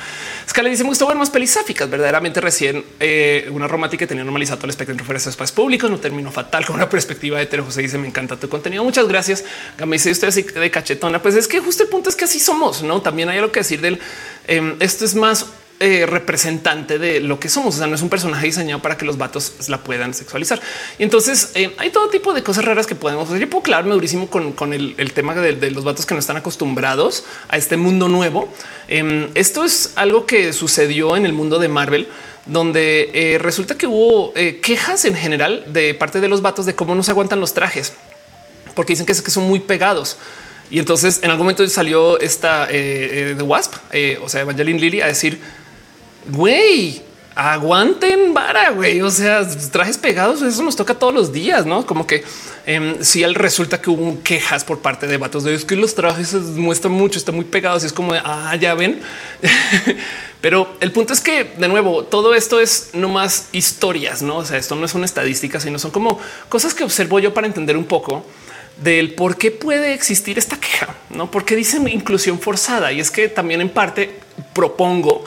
Scala 0.48 0.68
dice 0.68 0.82
me 0.82 0.90
gustó 0.90 1.06
ver 1.06 1.16
más 1.16 1.30
pelissáficas. 1.30 1.88
Verdaderamente 1.88 2.40
recién 2.40 2.84
eh, 3.00 3.48
una 3.52 3.66
romántica 3.66 4.00
que 4.00 4.06
tenía 4.08 4.24
normalizado 4.24 4.64
el 4.64 4.70
espectro 4.70 5.04
fuerzas 5.04 5.28
espacios 5.28 5.54
públicos. 5.54 5.90
No 5.90 5.98
terminó 5.98 6.30
fatal 6.30 6.66
con 6.66 6.76
una 6.76 6.88
perspectiva 6.88 7.40
hetero. 7.40 7.64
José 7.64 7.82
dice 7.82 7.98
me 7.98 8.06
encanta 8.06 8.36
tu 8.36 8.48
contenido. 8.48 8.84
Muchas 8.84 9.08
gracias. 9.08 9.44
Me 9.78 9.96
dice 9.96 10.10
usted 10.10 10.32
de 10.54 10.70
cachetona. 10.70 11.20
Pues 11.22 11.34
es 11.34 11.48
que 11.48 11.60
justo 11.60 11.84
el 11.84 11.88
punto 11.88 12.10
es 12.10 12.16
que 12.16 12.24
así 12.24 12.40
somos. 12.40 12.82
No 12.82 13.00
también 13.02 13.28
hay 13.28 13.38
algo 13.38 13.52
que 13.52 13.60
decir 13.60 13.80
del 13.80 13.98
em, 14.46 14.76
esto 14.80 15.04
es 15.04 15.14
más 15.14 15.46
eh, 15.80 16.06
representante 16.06 17.00
de 17.00 17.18
lo 17.18 17.40
que 17.40 17.48
somos. 17.48 17.74
O 17.74 17.78
sea, 17.78 17.88
no 17.88 17.96
es 17.96 18.00
un 18.00 18.08
personaje 18.08 18.46
diseñado 18.46 18.80
para 18.80 18.96
que 18.96 19.04
los 19.04 19.18
vatos 19.18 19.68
la 19.68 19.82
puedan 19.82 20.14
sexualizar. 20.14 20.60
Y 21.00 21.02
entonces 21.02 21.50
eh, 21.56 21.74
hay 21.78 21.90
todo 21.90 22.08
tipo 22.10 22.32
de 22.32 22.44
cosas 22.44 22.64
raras 22.64 22.86
que 22.86 22.94
podemos 22.94 23.26
hacer. 23.26 23.40
Yo 23.40 23.50
puedo 23.50 23.64
clavarme 23.64 23.92
durísimo 23.92 24.28
con, 24.28 24.72
el, 24.72 25.12
tema 25.12 25.34
de, 25.34 25.70
los 25.72 25.82
vatos 25.82 26.06
que 26.06 26.14
no 26.14 26.20
están 26.20 26.36
acostumbrados 26.36 27.24
a 27.48 27.56
este 27.56 27.76
mundo 27.76 28.06
nuevo. 28.06 28.48
Em, 28.86 29.28
esto 29.34 29.64
es 29.64 29.94
algo 29.96 30.26
que 30.26 30.52
sucedió 30.52 31.16
en 31.16 31.26
el 31.26 31.32
mundo 31.32 31.58
de 31.58 31.66
Marvel 31.66 32.06
donde 32.46 33.10
eh, 33.12 33.38
resulta 33.38 33.76
que 33.76 33.88
hubo 33.88 34.32
quejas 34.62 35.04
en 35.06 35.16
general 35.16 35.64
de 35.72 35.92
parte 35.94 36.20
de 36.20 36.28
los 36.28 36.40
vatos 36.40 36.66
de 36.66 36.76
cómo 36.76 36.94
no 36.94 37.02
se 37.02 37.10
aguantan 37.10 37.40
los 37.40 37.52
trajes, 37.52 37.94
porque 38.74 38.92
dicen 38.92 39.06
que 39.06 39.14
son 39.14 39.48
muy 39.48 39.58
pegados. 39.58 40.18
Y 40.70 40.78
entonces 40.78 41.18
en 41.22 41.30
algún 41.30 41.46
momento 41.46 41.66
salió 41.66 42.20
esta 42.20 42.66
de 42.66 43.42
Wasp, 43.42 43.74
o 44.22 44.28
sea, 44.28 44.42
Evangeline 44.42 44.78
Lilly 44.78 45.00
a 45.00 45.06
decir, 45.06 45.40
güey, 46.28 47.02
aguanten 47.34 48.32
vara, 48.32 48.70
güey. 48.70 49.00
O 49.02 49.10
sea, 49.10 49.46
trajes 49.70 49.98
pegados, 49.98 50.42
eso 50.42 50.62
nos 50.62 50.76
toca 50.76 50.94
todos 50.94 51.14
los 51.14 51.32
días, 51.32 51.66
no? 51.66 51.86
Como 51.86 52.06
que 52.06 52.24
eh, 52.66 52.96
si 53.00 53.22
él 53.22 53.34
resulta 53.34 53.80
que 53.80 53.90
hubo 53.90 54.22
quejas 54.22 54.64
por 54.64 54.80
parte 54.80 55.06
de 55.06 55.16
vatos 55.16 55.44
de 55.44 55.54
es 55.54 55.64
que 55.64 55.76
los 55.76 55.94
trajes 55.94 56.34
muestran 56.34 56.92
mucho, 56.92 57.18
están 57.18 57.34
muy 57.34 57.44
pegados 57.44 57.82
y 57.82 57.86
es 57.86 57.92
como 57.92 58.12
de 58.12 58.20
ah, 58.24 58.54
ya 58.56 58.74
ven. 58.74 59.00
Pero 60.40 60.76
el 60.80 60.92
punto 60.92 61.14
es 61.14 61.20
que, 61.20 61.54
de 61.56 61.68
nuevo, 61.68 62.04
todo 62.04 62.34
esto 62.34 62.60
es 62.60 62.90
no 62.92 63.08
más 63.08 63.48
historias, 63.52 64.20
no? 64.20 64.36
O 64.36 64.44
sea, 64.44 64.58
esto 64.58 64.74
no 64.74 64.84
es 64.84 64.94
una 64.94 65.06
estadística, 65.06 65.58
sino 65.58 65.78
son 65.78 65.90
como 65.90 66.20
cosas 66.48 66.74
que 66.74 66.84
observo 66.84 67.18
yo 67.18 67.32
para 67.32 67.46
entender 67.46 67.76
un 67.76 67.86
poco 67.86 68.26
del 68.82 69.14
por 69.14 69.38
qué 69.38 69.50
puede 69.50 69.94
existir 69.94 70.36
esta 70.36 70.58
queja, 70.58 70.94
no? 71.10 71.30
Porque 71.30 71.56
dicen 71.56 71.88
inclusión 71.88 72.38
forzada 72.38 72.92
y 72.92 73.00
es 73.00 73.10
que 73.10 73.28
también 73.28 73.60
en 73.60 73.70
parte 73.70 74.20
propongo 74.52 75.24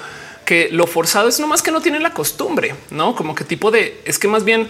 que 0.47 0.69
lo 0.71 0.87
forzado 0.87 1.27
es 1.27 1.41
nomás 1.41 1.61
que 1.61 1.71
no 1.71 1.81
tienen 1.81 2.01
la 2.01 2.13
costumbre, 2.13 2.73
no 2.89 3.13
como 3.17 3.35
que 3.35 3.43
tipo 3.43 3.69
de 3.69 4.01
es 4.05 4.17
que 4.17 4.29
más 4.29 4.45
bien 4.45 4.69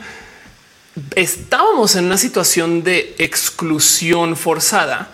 estábamos 1.14 1.96
en 1.96 2.06
una 2.06 2.18
situación 2.18 2.82
de 2.82 3.14
exclusión 3.20 4.36
forzada 4.36 5.12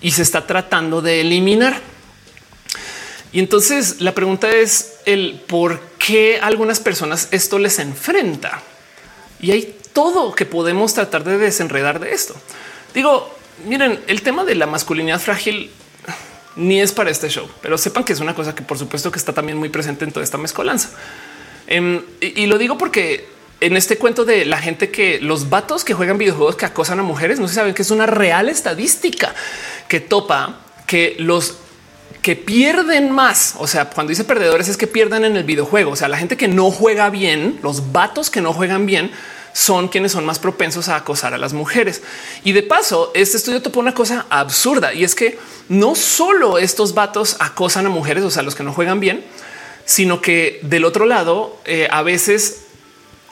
y 0.00 0.12
se 0.12 0.22
está 0.22 0.46
tratando 0.46 1.02
de 1.02 1.20
eliminar. 1.20 1.82
Y 3.30 3.40
entonces 3.40 4.00
la 4.00 4.14
pregunta 4.14 4.50
es 4.50 4.94
el 5.04 5.38
por 5.46 5.80
qué 5.98 6.40
algunas 6.40 6.80
personas 6.80 7.28
esto 7.30 7.58
les 7.58 7.78
enfrenta 7.78 8.62
y 9.38 9.50
hay 9.50 9.76
todo 9.92 10.34
que 10.34 10.46
podemos 10.46 10.94
tratar 10.94 11.24
de 11.24 11.36
desenredar 11.36 12.00
de 12.00 12.14
esto. 12.14 12.34
Digo, 12.94 13.36
miren, 13.66 14.00
el 14.06 14.22
tema 14.22 14.44
de 14.44 14.54
la 14.54 14.66
masculinidad 14.66 15.20
frágil 15.20 15.70
ni 16.56 16.80
es 16.80 16.92
para 16.92 17.10
este 17.10 17.28
show, 17.28 17.48
pero 17.62 17.78
sepan 17.78 18.04
que 18.04 18.12
es 18.12 18.20
una 18.20 18.34
cosa 18.34 18.54
que 18.54 18.62
por 18.62 18.78
supuesto 18.78 19.10
que 19.10 19.18
está 19.18 19.32
también 19.32 19.58
muy 19.58 19.68
presente 19.68 20.04
en 20.04 20.12
toda 20.12 20.24
esta 20.24 20.38
mezcolanza. 20.38 20.90
Em, 21.66 22.02
y, 22.20 22.46
lo 22.46 22.58
digo 22.58 22.78
porque 22.78 23.28
en 23.60 23.76
este 23.76 23.98
cuento 23.98 24.24
de 24.24 24.44
la 24.44 24.58
gente 24.58 24.90
que 24.90 25.20
los 25.20 25.50
vatos 25.50 25.84
que 25.84 25.94
juegan 25.94 26.18
videojuegos 26.18 26.56
que 26.56 26.66
acosan 26.66 27.00
a 27.00 27.02
mujeres, 27.02 27.40
no 27.40 27.48
se 27.48 27.54
saben 27.54 27.74
que 27.74 27.82
es 27.82 27.90
una 27.90 28.06
real 28.06 28.48
estadística 28.48 29.34
que 29.88 30.00
topa 30.00 30.60
que 30.86 31.16
los 31.18 31.56
que 32.22 32.36
pierden 32.36 33.10
más, 33.10 33.54
o 33.58 33.66
sea, 33.66 33.90
cuando 33.90 34.10
dice 34.10 34.24
perdedores 34.24 34.68
es 34.68 34.76
que 34.76 34.86
pierden 34.86 35.24
en 35.24 35.36
el 35.36 35.44
videojuego, 35.44 35.92
o 35.92 35.96
sea, 35.96 36.08
la 36.08 36.18
gente 36.18 36.36
que 36.36 36.48
no 36.48 36.70
juega 36.70 37.08
bien, 37.10 37.60
los 37.62 37.92
vatos 37.92 38.30
que 38.30 38.40
no 38.40 38.52
juegan 38.52 38.86
bien, 38.86 39.12
son 39.56 39.88
quienes 39.88 40.12
son 40.12 40.26
más 40.26 40.38
propensos 40.38 40.90
a 40.90 40.96
acosar 40.96 41.32
a 41.32 41.38
las 41.38 41.54
mujeres. 41.54 42.02
Y 42.44 42.52
de 42.52 42.62
paso, 42.62 43.10
este 43.14 43.38
estudio 43.38 43.62
topó 43.62 43.80
una 43.80 43.94
cosa 43.94 44.26
absurda 44.28 44.92
y 44.92 45.02
es 45.02 45.14
que 45.14 45.38
no 45.70 45.94
solo 45.94 46.58
estos 46.58 46.92
vatos 46.92 47.36
acosan 47.38 47.86
a 47.86 47.88
mujeres, 47.88 48.22
o 48.22 48.30
sea, 48.30 48.42
los 48.42 48.54
que 48.54 48.62
no 48.62 48.74
juegan 48.74 49.00
bien, 49.00 49.24
sino 49.86 50.20
que 50.20 50.60
del 50.60 50.84
otro 50.84 51.06
lado, 51.06 51.58
eh, 51.64 51.88
a 51.90 52.02
veces 52.02 52.65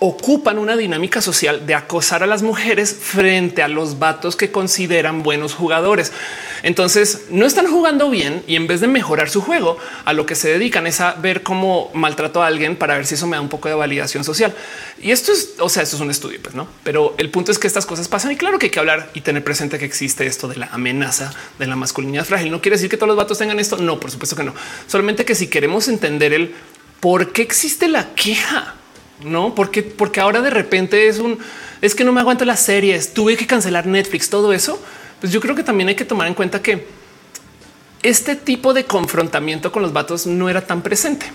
ocupan 0.00 0.58
una 0.58 0.76
dinámica 0.76 1.20
social 1.20 1.66
de 1.66 1.74
acosar 1.74 2.22
a 2.22 2.26
las 2.26 2.42
mujeres 2.42 2.94
frente 2.94 3.62
a 3.62 3.68
los 3.68 3.98
vatos 3.98 4.36
que 4.36 4.50
consideran 4.50 5.22
buenos 5.22 5.54
jugadores. 5.54 6.12
Entonces 6.62 7.26
no 7.30 7.46
están 7.46 7.66
jugando 7.66 8.10
bien 8.10 8.42
y 8.46 8.56
en 8.56 8.66
vez 8.66 8.80
de 8.80 8.88
mejorar 8.88 9.30
su 9.30 9.40
juego, 9.40 9.78
a 10.04 10.12
lo 10.12 10.26
que 10.26 10.34
se 10.34 10.48
dedican 10.48 10.86
es 10.86 11.00
a 11.00 11.12
ver 11.12 11.42
cómo 11.42 11.90
maltrato 11.94 12.42
a 12.42 12.46
alguien 12.46 12.76
para 12.76 12.96
ver 12.96 13.06
si 13.06 13.14
eso 13.14 13.26
me 13.26 13.36
da 13.36 13.40
un 13.40 13.48
poco 13.48 13.68
de 13.68 13.74
validación 13.74 14.24
social. 14.24 14.54
Y 15.00 15.10
esto 15.10 15.32
es, 15.32 15.54
o 15.58 15.68
sea, 15.68 15.82
esto 15.82 15.96
es 15.96 16.02
un 16.02 16.10
estudio, 16.10 16.38
pues 16.42 16.54
no, 16.54 16.66
pero 16.82 17.14
el 17.18 17.30
punto 17.30 17.52
es 17.52 17.58
que 17.58 17.66
estas 17.66 17.86
cosas 17.86 18.08
pasan 18.08 18.32
y 18.32 18.36
claro 18.36 18.58
que 18.58 18.66
hay 18.66 18.70
que 18.70 18.80
hablar 18.80 19.10
y 19.14 19.20
tener 19.20 19.44
presente 19.44 19.78
que 19.78 19.84
existe 19.84 20.26
esto 20.26 20.48
de 20.48 20.56
la 20.56 20.66
amenaza 20.72 21.32
de 21.58 21.66
la 21.66 21.76
masculinidad 21.76 22.24
frágil. 22.24 22.50
No 22.50 22.60
quiere 22.60 22.76
decir 22.76 22.90
que 22.90 22.96
todos 22.96 23.08
los 23.08 23.16
vatos 23.16 23.38
tengan 23.38 23.60
esto. 23.60 23.76
No, 23.76 24.00
por 24.00 24.10
supuesto 24.10 24.34
que 24.34 24.44
no. 24.44 24.54
Solamente 24.86 25.24
que 25.24 25.34
si 25.34 25.48
queremos 25.48 25.88
entender 25.88 26.32
el 26.32 26.54
por 27.00 27.32
qué 27.32 27.42
existe 27.42 27.88
la 27.88 28.14
queja 28.14 28.74
no 29.22 29.54
porque, 29.54 29.82
porque 29.82 30.20
ahora 30.20 30.40
de 30.40 30.50
repente 30.50 31.08
es 31.08 31.18
un 31.18 31.38
es 31.80 31.94
que 31.94 32.04
no 32.04 32.12
me 32.12 32.20
aguanto 32.20 32.44
las 32.44 32.60
series, 32.60 33.12
tuve 33.12 33.36
que 33.36 33.46
cancelar 33.46 33.86
Netflix, 33.86 34.30
todo 34.30 34.52
eso. 34.52 34.82
Pues 35.20 35.32
yo 35.32 35.40
creo 35.40 35.54
que 35.54 35.62
también 35.62 35.88
hay 35.88 35.94
que 35.94 36.04
tomar 36.04 36.26
en 36.28 36.34
cuenta 36.34 36.62
que 36.62 36.86
este 38.02 38.36
tipo 38.36 38.72
de 38.72 38.84
confrontamiento 38.84 39.70
con 39.70 39.82
los 39.82 39.92
vatos 39.92 40.26
no 40.26 40.48
era 40.48 40.62
tan 40.62 40.82
presente. 40.82 41.26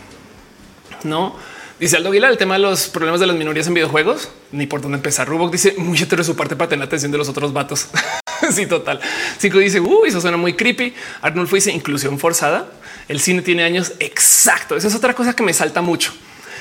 No 1.04 1.36
dice 1.80 1.98
Aldo 1.98 2.10
Aguilar 2.10 2.32
el 2.32 2.38
tema 2.38 2.56
de 2.56 2.62
los 2.62 2.88
problemas 2.88 3.20
de 3.20 3.28
las 3.28 3.36
minorías 3.36 3.68
en 3.68 3.74
videojuegos, 3.74 4.30
ni 4.52 4.68
por 4.68 4.82
dónde 4.82 4.98
empezar. 4.98 5.28
Rubok 5.28 5.52
dice 5.52 5.76
muy 5.78 5.98
hetero 5.98 6.24
su 6.24 6.36
parte 6.36 6.56
para 6.56 6.70
tener 6.70 6.86
atención 6.86 7.12
de 7.12 7.18
los 7.18 7.30
otros 7.30 7.54
vatos. 7.54 7.88
sí, 8.52 8.66
total. 8.66 9.00
Cinco 9.38 9.60
dice 9.60 9.80
uy, 9.80 10.10
eso 10.10 10.20
suena 10.20 10.38
muy 10.38 10.54
creepy. 10.54 10.94
Arnulfo 11.22 11.56
dice 11.56 11.72
inclusión 11.72 12.20
forzada. 12.20 12.72
El 13.08 13.20
cine 13.20 13.42
tiene 13.42 13.64
años. 13.64 13.94
Exacto. 14.00 14.76
Esa 14.76 14.88
es 14.88 14.96
otra 14.96 15.14
cosa 15.14 15.34
que 15.34 15.44
me 15.44 15.54
salta 15.54 15.82
mucho. 15.82 16.14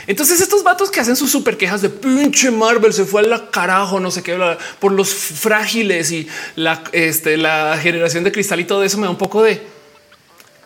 Entonces 0.09 0.41
estos 0.41 0.63
vatos 0.65 0.91
que 0.91 1.01
hacen 1.01 1.17
sus 1.17 1.31
super 1.31 1.59
quejas 1.59 1.83
de 1.83 1.91
pinche 1.91 2.51
Marvel 2.51 2.95
se 2.95 3.05
fue 3.05 3.21
a 3.21 3.25
la 3.25 3.51
carajo, 3.51 4.01
no 4.01 4.11
sé 4.11 4.23
qué, 4.23 4.39
por 4.81 4.91
los 4.91 5.13
frágiles 5.13 6.11
y 6.11 6.27
la, 6.57 6.83
este, 6.93 7.37
la 7.37 7.79
generación 7.81 8.25
de 8.25 8.33
cristal 8.33 8.59
y 8.59 8.65
todo 8.65 8.83
eso 8.83 8.97
me 8.97 9.05
da 9.05 9.11
un 9.11 9.19
poco 9.19 9.43
de 9.43 9.61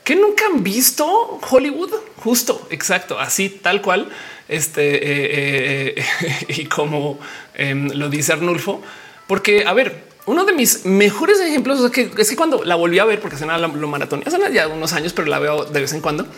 que 0.04 0.14
nunca 0.14 0.46
han 0.46 0.62
visto 0.62 1.40
Hollywood. 1.50 1.90
Justo, 2.18 2.68
exacto, 2.70 3.18
así 3.18 3.48
tal 3.48 3.82
cual. 3.82 4.08
Este 4.48 4.94
eh, 4.94 5.94
eh, 5.96 6.04
y 6.48 6.66
como 6.66 7.18
em, 7.54 7.88
lo 7.94 8.08
dice 8.08 8.32
Arnulfo, 8.32 8.80
porque 9.26 9.64
a 9.66 9.72
ver, 9.72 10.04
uno 10.26 10.44
de 10.44 10.52
mis 10.52 10.84
mejores 10.84 11.40
ejemplos 11.40 11.80
es 11.80 11.90
que, 11.90 12.12
es 12.16 12.30
que 12.30 12.36
cuando 12.36 12.62
la 12.62 12.76
volví 12.76 13.00
a 13.00 13.04
ver, 13.04 13.20
porque 13.20 13.34
hace 13.34 13.46
nada 13.46 13.66
lo 13.66 13.88
maratón, 13.88 14.22
hace 14.24 14.38
ya 14.52 14.68
unos 14.68 14.92
años, 14.92 15.12
pero 15.12 15.26
la 15.26 15.40
veo 15.40 15.64
de 15.64 15.80
vez 15.80 15.92
en 15.94 16.00
cuando 16.00 16.28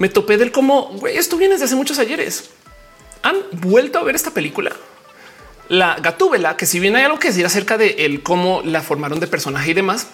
me 0.00 0.08
topé 0.08 0.38
del 0.38 0.50
cómo 0.50 0.88
güey, 0.94 1.16
esto 1.18 1.36
viene 1.36 1.54
desde 1.54 1.66
hace 1.66 1.76
muchos 1.76 1.98
ayeres. 1.98 2.50
Han 3.22 3.36
vuelto 3.52 3.98
a 3.98 4.02
ver 4.02 4.14
esta 4.16 4.30
película. 4.30 4.72
La 5.68 5.96
Gatúbela, 5.96 6.56
que 6.56 6.64
si 6.64 6.80
bien 6.80 6.96
hay 6.96 7.04
algo 7.04 7.18
que 7.18 7.28
decir 7.28 7.44
acerca 7.44 7.76
de 7.76 8.06
el 8.06 8.22
cómo 8.22 8.62
la 8.64 8.80
formaron 8.80 9.20
de 9.20 9.26
personaje 9.26 9.70
y 9.70 9.74
demás, 9.74 10.08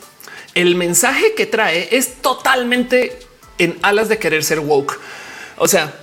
el 0.55 0.75
mensaje 0.75 1.35
que 1.35 1.47
trae 1.47 1.89
es 1.93 2.17
totalmente 2.21 3.17
en 3.59 3.79
alas 3.83 4.09
de 4.09 4.19
querer 4.19 4.43
ser 4.43 4.59
woke. 4.59 4.99
O 5.57 5.69
sea, 5.69 5.95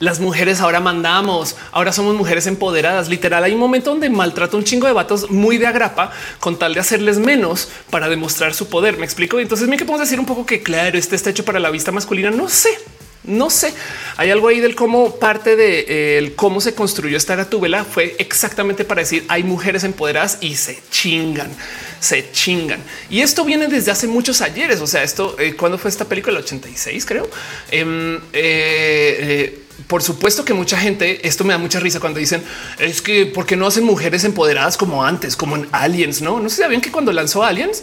las 0.00 0.20
mujeres 0.20 0.60
ahora 0.60 0.78
mandamos, 0.78 1.56
ahora 1.72 1.92
somos 1.92 2.14
mujeres 2.14 2.46
empoderadas. 2.46 3.08
Literal, 3.08 3.42
hay 3.42 3.52
un 3.52 3.58
momento 3.58 3.90
donde 3.90 4.10
maltrata 4.10 4.56
un 4.56 4.64
chingo 4.64 4.86
de 4.86 4.92
vatos 4.92 5.30
muy 5.30 5.56
de 5.56 5.66
agrapa 5.66 6.12
con 6.40 6.58
tal 6.58 6.74
de 6.74 6.80
hacerles 6.80 7.18
menos 7.18 7.70
para 7.90 8.08
demostrar 8.08 8.52
su 8.52 8.68
poder. 8.68 8.98
Me 8.98 9.04
explico. 9.04 9.40
Entonces, 9.40 9.66
me 9.66 9.78
que 9.78 9.84
podemos 9.84 10.06
decir 10.06 10.20
un 10.20 10.26
poco 10.26 10.44
que 10.46 10.62
claro, 10.62 10.98
este 10.98 11.16
está 11.16 11.30
hecho 11.30 11.44
para 11.44 11.58
la 11.58 11.70
vista 11.70 11.90
masculina. 11.90 12.30
No 12.30 12.48
sé, 12.48 12.78
no 13.24 13.50
sé, 13.50 13.74
hay 14.16 14.30
algo 14.30 14.48
ahí 14.48 14.60
del 14.60 14.74
cómo 14.74 15.16
parte 15.16 15.56
de 15.56 15.84
eh, 15.88 16.32
cómo 16.36 16.60
se 16.60 16.74
construyó 16.74 17.16
esta 17.16 17.36
gatúbela 17.36 17.84
fue 17.84 18.16
exactamente 18.18 18.84
para 18.84 19.02
decir 19.02 19.24
hay 19.28 19.42
mujeres 19.42 19.84
empoderadas 19.84 20.38
y 20.40 20.56
se 20.56 20.78
chingan, 20.90 21.50
se 22.00 22.30
chingan. 22.32 22.80
Y 23.10 23.20
esto 23.20 23.44
viene 23.44 23.68
desde 23.68 23.90
hace 23.90 24.06
muchos 24.06 24.40
ayeres. 24.40 24.80
O 24.80 24.86
sea, 24.86 25.02
esto 25.02 25.36
eh, 25.38 25.54
cuando 25.54 25.78
fue 25.78 25.90
esta 25.90 26.04
película, 26.04 26.38
el 26.38 26.44
86, 26.44 27.04
creo. 27.04 27.28
Em, 27.70 28.20
eh, 28.32 29.62
por 29.86 30.02
supuesto 30.02 30.44
que 30.44 30.54
mucha 30.54 30.78
gente, 30.78 31.26
esto 31.26 31.44
me 31.44 31.52
da 31.52 31.58
mucha 31.58 31.80
risa 31.80 32.00
cuando 32.00 32.18
dicen 32.18 32.42
es 32.78 33.00
que 33.00 33.26
por 33.26 33.46
qué 33.46 33.56
no 33.56 33.66
hacen 33.66 33.84
mujeres 33.84 34.24
empoderadas 34.24 34.76
como 34.76 35.04
antes, 35.04 35.36
como 35.36 35.56
en 35.56 35.68
Aliens, 35.72 36.20
no? 36.20 36.40
No 36.40 36.48
sabían 36.48 36.80
que 36.80 36.90
cuando 36.90 37.12
lanzó 37.12 37.44
Aliens, 37.44 37.82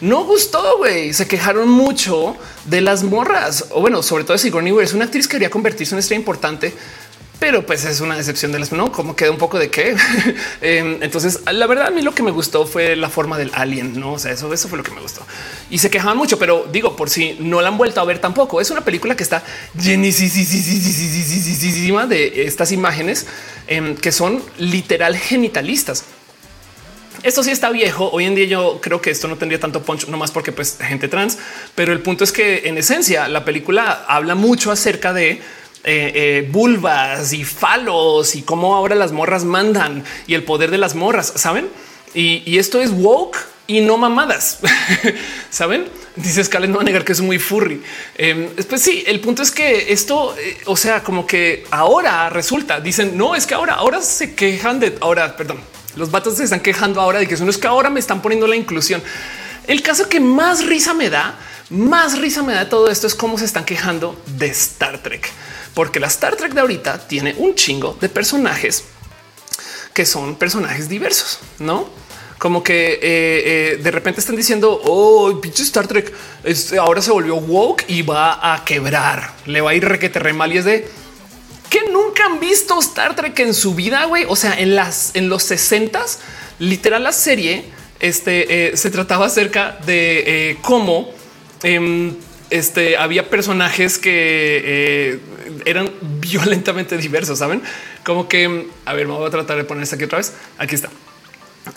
no 0.00 0.24
gustó, 0.24 0.78
güey. 0.78 1.12
Se 1.12 1.26
quejaron 1.26 1.68
mucho 1.68 2.36
de 2.64 2.80
las 2.80 3.02
morras. 3.02 3.66
O 3.70 3.80
bueno, 3.80 4.02
sobre 4.02 4.24
todo 4.24 4.38
Sigourney 4.38 4.72
Weaver 4.72 4.86
es 4.86 4.94
una 4.94 5.04
actriz 5.04 5.26
que 5.26 5.32
quería 5.32 5.50
convertirse 5.50 5.92
en 5.92 5.96
una 5.96 6.00
estrella 6.00 6.20
importante, 6.20 6.74
pero 7.38 7.64
pues 7.64 7.84
es 7.84 8.00
una 8.00 8.16
decepción 8.16 8.52
de 8.52 8.58
las 8.58 8.70
no 8.72 8.92
como 8.92 9.16
queda 9.16 9.30
un 9.30 9.38
poco 9.38 9.58
de 9.58 9.70
qué. 9.70 9.96
Em, 10.60 11.02
entonces, 11.02 11.40
la 11.50 11.66
verdad, 11.66 11.86
a 11.86 11.90
mí 11.90 12.02
lo 12.02 12.14
que 12.14 12.22
me 12.22 12.30
gustó 12.30 12.66
fue 12.66 12.96
la 12.96 13.08
forma 13.08 13.38
del 13.38 13.50
alien. 13.54 13.98
No, 13.98 14.12
o 14.12 14.18
sea, 14.18 14.32
eso, 14.32 14.52
eso 14.52 14.68
fue 14.68 14.78
lo 14.78 14.84
que 14.84 14.92
me 14.92 15.00
gustó 15.00 15.22
y 15.70 15.78
se 15.78 15.88
quejaban 15.88 16.16
mucho, 16.16 16.38
pero 16.38 16.66
digo, 16.70 16.96
por 16.96 17.08
si 17.08 17.36
no 17.38 17.60
la 17.62 17.68
han 17.68 17.78
vuelto 17.78 18.00
a 18.00 18.04
ver 18.04 18.18
tampoco. 18.18 18.60
Es 18.60 18.70
una 18.70 18.82
película 18.82 19.16
que 19.16 19.22
está 19.22 19.42
llenísima 19.80 20.36
de 22.06 22.44
estas 22.44 22.72
imágenes 22.72 23.26
em, 23.68 23.94
que 23.96 24.12
son 24.12 24.42
literal 24.58 25.16
genitalistas. 25.16 26.04
Esto 27.22 27.42
sí 27.42 27.50
está 27.50 27.70
viejo. 27.70 28.08
Hoy 28.12 28.24
en 28.24 28.34
día 28.34 28.46
yo 28.46 28.80
creo 28.80 29.00
que 29.00 29.10
esto 29.10 29.28
no 29.28 29.36
tendría 29.36 29.60
tanto 29.60 29.82
punch, 29.82 30.06
no 30.08 30.16
más 30.16 30.30
porque 30.30 30.52
pues 30.52 30.78
gente 30.80 31.08
trans, 31.08 31.38
pero 31.74 31.92
el 31.92 32.00
punto 32.00 32.24
es 32.24 32.32
que 32.32 32.68
en 32.68 32.78
esencia 32.78 33.28
la 33.28 33.44
película 33.44 34.04
habla 34.08 34.34
mucho 34.34 34.72
acerca 34.72 35.12
de 35.12 35.30
eh, 35.32 35.40
eh, 35.84 36.48
vulvas 36.50 37.32
y 37.32 37.44
falos 37.44 38.34
y 38.36 38.42
cómo 38.42 38.74
ahora 38.74 38.94
las 38.94 39.12
morras 39.12 39.44
mandan 39.44 40.04
y 40.26 40.34
el 40.34 40.44
poder 40.44 40.70
de 40.70 40.78
las 40.78 40.94
morras, 40.94 41.32
saben? 41.36 41.68
Y, 42.14 42.58
esto 42.58 42.80
es 42.80 42.90
woke 42.90 43.38
y 43.66 43.80
no 43.80 43.96
mamadas. 43.96 44.58
Saben? 45.50 45.86
Dice 46.16 46.42
Scarlett, 46.42 46.70
no 46.70 46.76
va 46.76 46.82
a 46.82 46.84
negar 46.84 47.04
que 47.04 47.12
es 47.12 47.20
muy 47.20 47.38
furry. 47.38 47.80
Eh, 48.16 48.50
pues 48.68 48.82
sí, 48.82 49.04
el 49.06 49.20
punto 49.20 49.42
es 49.42 49.52
que 49.52 49.92
esto, 49.92 50.34
eh, 50.36 50.58
o 50.66 50.76
sea, 50.76 51.04
como 51.04 51.24
que 51.24 51.64
ahora 51.70 52.28
resulta, 52.30 52.80
dicen, 52.80 53.16
no, 53.16 53.36
es 53.36 53.46
que 53.46 53.54
ahora, 53.54 53.74
ahora 53.74 54.02
se 54.02 54.34
quejan 54.34 54.80
de, 54.80 54.98
ahora, 55.00 55.36
perdón, 55.36 55.60
los 55.96 56.10
vatos 56.10 56.36
se 56.36 56.44
están 56.44 56.60
quejando 56.60 57.00
ahora 57.00 57.18
de 57.18 57.26
que 57.26 57.34
eso 57.34 57.44
no 57.44 57.50
es 57.50 57.58
que 57.58 57.66
ahora 57.66 57.90
me 57.90 58.00
están 58.00 58.22
poniendo 58.22 58.46
la 58.46 58.56
inclusión. 58.56 59.02
El 59.66 59.82
caso 59.82 60.08
que 60.08 60.20
más 60.20 60.64
risa 60.64 60.94
me 60.94 61.10
da, 61.10 61.38
más 61.70 62.18
risa 62.18 62.42
me 62.42 62.54
da 62.54 62.68
todo 62.68 62.90
esto 62.90 63.06
es 63.06 63.14
cómo 63.14 63.38
se 63.38 63.44
están 63.44 63.64
quejando 63.64 64.20
de 64.26 64.46
Star 64.46 64.98
Trek, 65.02 65.30
porque 65.74 66.00
la 66.00 66.08
Star 66.08 66.36
Trek 66.36 66.52
de 66.52 66.60
ahorita 66.60 67.06
tiene 67.06 67.34
un 67.38 67.54
chingo 67.54 67.96
de 68.00 68.08
personajes 68.08 68.84
que 69.94 70.06
son 70.06 70.36
personajes 70.36 70.88
diversos, 70.88 71.40
no? 71.58 71.88
Como 72.38 72.62
que 72.62 72.94
eh, 72.94 73.00
eh, 73.02 73.80
de 73.82 73.90
repente 73.90 74.20
están 74.20 74.34
diciendo, 74.34 74.80
oh, 74.84 75.38
pinche 75.40 75.62
Star 75.62 75.86
Trek 75.86 76.12
ahora 76.80 77.02
se 77.02 77.10
volvió 77.10 77.36
woke 77.36 77.84
y 77.86 78.02
va 78.02 78.54
a 78.54 78.64
quebrar, 78.64 79.34
le 79.46 79.60
va 79.60 79.70
a 79.70 79.74
ir 79.74 79.84
requete 79.84 80.18
re 80.18 80.32
mal 80.32 80.52
y 80.52 80.58
es 80.58 80.64
de 80.64 80.88
que 81.70 81.90
nunca 81.90 82.26
han 82.26 82.40
visto 82.40 82.78
Star 82.80 83.16
Trek 83.16 83.38
en 83.38 83.54
su 83.54 83.74
vida, 83.74 84.04
güey. 84.04 84.26
O 84.28 84.36
sea, 84.36 84.52
en 84.58 84.76
las 84.76 85.12
en 85.14 85.28
los 85.28 85.44
60 85.44 86.04
literal 86.58 87.02
la 87.02 87.12
serie 87.12 87.64
este, 88.00 88.72
eh, 88.72 88.76
se 88.76 88.90
trataba 88.90 89.26
acerca 89.26 89.78
de 89.86 90.58
cómo 90.62 91.10
em, 91.62 92.14
este, 92.50 92.96
había 92.96 93.30
personajes 93.30 93.98
que 93.98 95.20
eran 95.64 95.90
violentamente 96.20 96.96
diversos, 96.98 97.38
saben? 97.38 97.62
Como 98.04 98.28
que, 98.28 98.66
a 98.84 98.92
ver, 98.94 99.06
voy 99.06 99.26
a 99.26 99.30
tratar 99.30 99.56
de 99.56 99.64
poner 99.64 99.84
esto 99.84 99.96
aquí 99.96 100.04
otra 100.04 100.18
vez. 100.18 100.34
Aquí 100.58 100.74
está. 100.74 100.90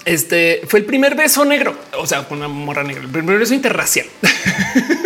Este 0.05 0.61
fue 0.67 0.79
el 0.79 0.85
primer 0.85 1.15
beso 1.15 1.45
negro, 1.45 1.77
o 1.97 2.07
sea, 2.07 2.27
con 2.27 2.37
una 2.39 2.47
morra 2.47 2.83
negra, 2.83 3.03
el 3.03 3.09
primer 3.09 3.37
beso 3.37 3.53
interracial 3.53 4.07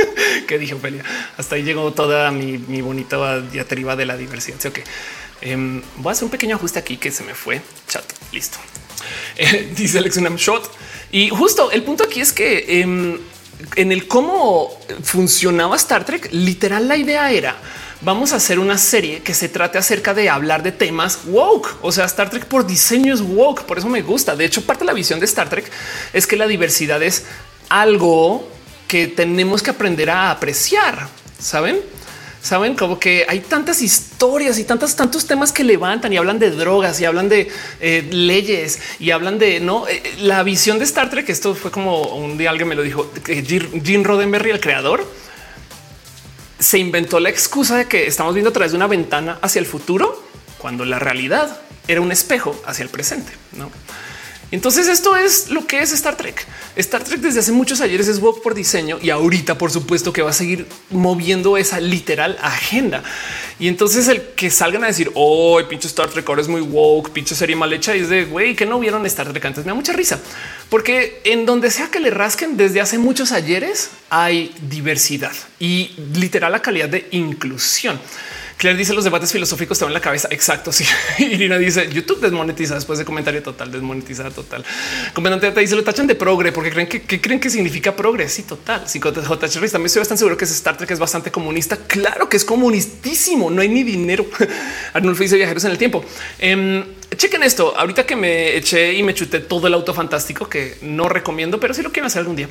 que 0.48 0.58
dije 0.58 0.74
Ophelia. 0.74 1.04
Hasta 1.38 1.56
ahí 1.56 1.64
llegó 1.64 1.94
toda 1.94 2.32
mi, 2.32 2.58
bonita 2.82 3.42
diatriba 3.42 3.96
de 3.96 4.06
la 4.06 4.18
diversidad. 4.18 4.58
Sí, 4.60 4.68
ok, 4.70 4.80
em, 5.42 5.82
voy 5.98 6.10
a 6.10 6.14
hacer 6.14 6.24
un 6.24 6.32
pequeño 6.32 6.56
ajuste 6.56 6.80
aquí 6.80 6.98
que 6.98 7.12
se 7.12 7.24
me 7.24 7.36
fue. 7.36 7.62
Chat 7.88 8.06
listo. 8.32 8.58
Eh, 9.38 9.72
dice 9.76 10.00
Alex 10.00 10.18
Unam 10.18 10.36
Shot. 10.36 10.72
Y 11.12 11.30
justo 11.30 11.70
el 11.72 11.84
punto 11.84 12.04
aquí 12.04 12.20
es 12.20 12.34
que 12.34 12.82
em, 12.82 13.20
en 13.76 13.92
el 13.92 14.08
cómo 14.08 14.76
funcionaba 15.04 15.76
Star 15.76 16.04
Trek, 16.04 16.30
literal, 16.32 16.88
la 16.88 16.98
idea 16.98 17.32
era 17.32 17.56
vamos 18.02 18.34
a 18.34 18.38
hacer 18.38 18.60
una 18.60 18.78
serie 18.78 19.22
que 19.22 19.34
se 19.34 19.50
trate 19.50 19.78
acerca 19.78 20.14
de 20.14 20.30
hablar 20.30 20.64
de 20.64 20.72
temas 20.72 21.20
woke. 21.26 21.78
O 21.82 21.92
sea, 21.92 22.06
Star 22.06 22.30
Trek 22.30 22.46
por 22.46 22.66
diseño 22.66 23.14
es 23.14 23.22
woke. 23.22 23.64
Por 23.64 23.78
eso 23.78 23.90
me 23.90 24.02
gusta. 24.02 24.36
De 24.36 24.46
hecho, 24.46 24.66
parte 24.66 24.84
de 24.84 24.88
la 24.88 24.94
visión 24.94 25.20
de 25.20 25.26
Star 25.26 25.50
Trek 25.50 25.70
es 26.14 26.28
que 26.28 26.36
la 26.36 26.48
diversidad 26.48 27.02
es 27.04 27.26
algo 27.70 28.48
que 28.88 29.08
tenemos 29.08 29.62
que 29.62 29.72
aprender 29.72 30.10
a 30.10 30.32
apreciar. 30.32 31.08
Saben? 31.40 31.80
Saben 32.42 32.76
como 32.76 32.98
que 33.00 33.26
hay 33.28 33.42
tantas 33.42 33.82
historias 33.82 34.58
y 34.58 34.64
tantos, 34.64 34.96
tantos 34.96 35.28
temas 35.28 35.52
que 35.52 35.64
levantan 35.64 36.14
y 36.14 36.18
hablan 36.18 36.40
de 36.40 36.52
drogas 36.52 37.02
y 37.02 37.06
hablan 37.06 37.28
de 37.28 37.50
eh, 37.82 38.08
leyes 38.10 38.80
y 39.00 39.12
hablan 39.12 39.38
de 39.38 39.60
no 39.60 39.88
eh, 39.88 40.02
la 40.20 40.44
visión 40.44 40.80
de 40.80 40.86
Star 40.86 41.10
Trek. 41.10 41.28
Esto 41.30 41.56
fue 41.56 41.72
como 41.72 42.02
un 42.16 42.38
día 42.38 42.50
alguien 42.50 42.70
me 42.70 42.76
lo 42.76 42.84
dijo. 42.84 43.12
Gene 43.26 44.04
Roddenberry, 44.04 44.52
el 44.52 44.62
creador, 44.62 45.06
se 46.60 46.78
inventó 46.78 47.20
la 47.20 47.30
excusa 47.30 47.78
de 47.78 47.86
que 47.88 48.08
estamos 48.08 48.34
viendo 48.34 48.52
a 48.52 48.54
través 48.54 48.72
de 48.72 48.78
una 48.78 48.88
ventana 48.88 49.40
hacia 49.42 49.60
el 49.60 49.66
futuro, 49.66 50.24
cuando 50.58 50.86
la 50.86 51.00
realidad 51.00 51.60
era 51.88 52.02
un 52.02 52.12
espejo 52.12 52.60
hacia 52.66 52.84
el 52.84 52.90
presente. 52.90 53.32
¿no? 53.54 53.70
Entonces 54.50 54.88
esto 54.88 55.18
es 55.18 55.50
lo 55.50 55.68
que 55.68 55.80
es 55.80 55.92
Star 55.92 56.16
Trek. 56.16 56.46
Star 56.78 57.04
Trek 57.04 57.20
desde 57.20 57.42
hace 57.42 57.52
muchos 57.52 57.82
ayeres 57.82 58.08
es 58.08 58.20
woke 58.20 58.42
por 58.42 58.56
diseño 58.56 58.98
y 59.02 59.10
ahorita 59.10 59.58
por 59.58 59.72
supuesto 59.72 60.14
que 60.14 60.22
va 60.22 60.30
a 60.30 60.34
seguir 60.34 60.66
moviendo 60.90 61.58
esa 61.58 61.82
literal 61.82 62.38
agenda. 62.42 63.04
Y 63.60 63.68
entonces 63.68 64.08
el 64.08 64.22
que 64.36 64.50
salgan 64.50 64.86
a 64.86 64.88
decir, 64.88 65.12
oh, 65.16 65.60
pinche 65.68 65.88
Star 65.88 66.10
Trek 66.10 66.28
ahora 66.30 66.42
es 66.42 66.48
muy 66.48 66.62
woke, 66.62 67.10
pinche 67.10 67.36
serie 67.36 67.56
mal 67.58 67.74
hecha, 67.74 67.94
es 67.94 68.08
de, 68.08 68.24
güey, 68.26 68.56
que 68.56 68.66
no 68.66 68.80
vieron 68.80 69.06
Star 69.06 69.30
Trek 69.30 69.44
antes, 69.44 69.66
me 69.66 69.72
da 69.72 69.76
mucha 69.76 69.92
risa. 69.92 70.20
Porque 70.70 71.22
en 71.26 71.46
donde 71.46 71.70
sea 71.70 71.90
que 71.90 72.00
le 72.00 72.10
rasquen 72.10 72.56
desde 72.56 72.80
hace 72.80 72.98
muchos 72.98 73.34
ayeres 73.34 73.90
hay 74.10 74.56
diversidad 74.70 75.34
y 75.60 75.92
literal 76.14 76.54
la 76.54 76.62
calidad 76.62 76.88
de 76.88 77.08
inclusión. 77.12 78.00
Claire 78.58 78.78
dice 78.78 78.94
los 78.94 79.04
debates 79.04 79.32
filosóficos 79.32 79.78
están 79.78 79.90
en 79.90 79.94
la 79.94 80.02
cabeza. 80.02 80.28
Exacto. 80.32 80.72
Sí. 80.72 80.84
Irina 81.20 81.58
dice 81.58 81.90
YouTube 81.92 82.20
desmonetiza 82.20 82.76
después 82.76 82.98
de 83.00 83.06
comentario 83.06 83.44
total, 83.44 83.72
desmonetizada 83.72 84.32
total. 84.32 84.66
Comandante 85.14 85.52
dice 85.60 85.76
lo 85.76 85.84
tachan 85.84 86.08
de 86.08 86.16
progre 86.16 86.52
porque 86.52 86.72
creen 86.72 86.88
que, 86.88 87.02
creen 87.22 87.40
que 87.40 87.50
significa 87.50 87.96
progre. 87.96 88.28
Sí, 88.30 88.44
total. 88.44 88.88
Sí, 88.88 89.00
también 89.00 89.86
estoy 89.86 90.00
bastante 90.00 90.18
seguro 90.18 90.38
que 90.38 90.46
es 90.46 90.52
Star 90.52 90.76
Trek 90.78 90.90
es 90.92 91.00
bastante 91.00 91.32
comunista. 91.32 91.78
Claro 91.78 92.28
que 92.30 92.38
es 92.38 92.46
comunistísimo. 92.46 93.50
No 93.52 93.62
hay 93.62 93.70
ni 93.70 93.84
dinero. 93.84 94.26
Arnulfo 94.94 95.24
dice 95.24 95.36
viajeros 95.36 95.64
en 95.66 95.72
el 95.72 95.78
tiempo. 95.78 96.04
Em, 96.40 96.84
chequen 97.16 97.44
esto. 97.44 97.74
Ahorita 97.78 98.06
que 98.06 98.16
me 98.16 98.56
eché 98.56 98.94
y 98.94 99.04
me 99.04 99.14
chuté 99.14 99.40
todo 99.40 99.68
el 99.68 99.74
auto 99.74 99.94
fantástico 99.94 100.50
que 100.50 100.78
no 100.82 101.08
recomiendo, 101.08 101.60
pero 101.60 101.74
sí 101.74 101.82
lo 101.82 101.92
quiero 101.92 102.08
hacer 102.08 102.22
algún 102.22 102.36
día. 102.36 102.50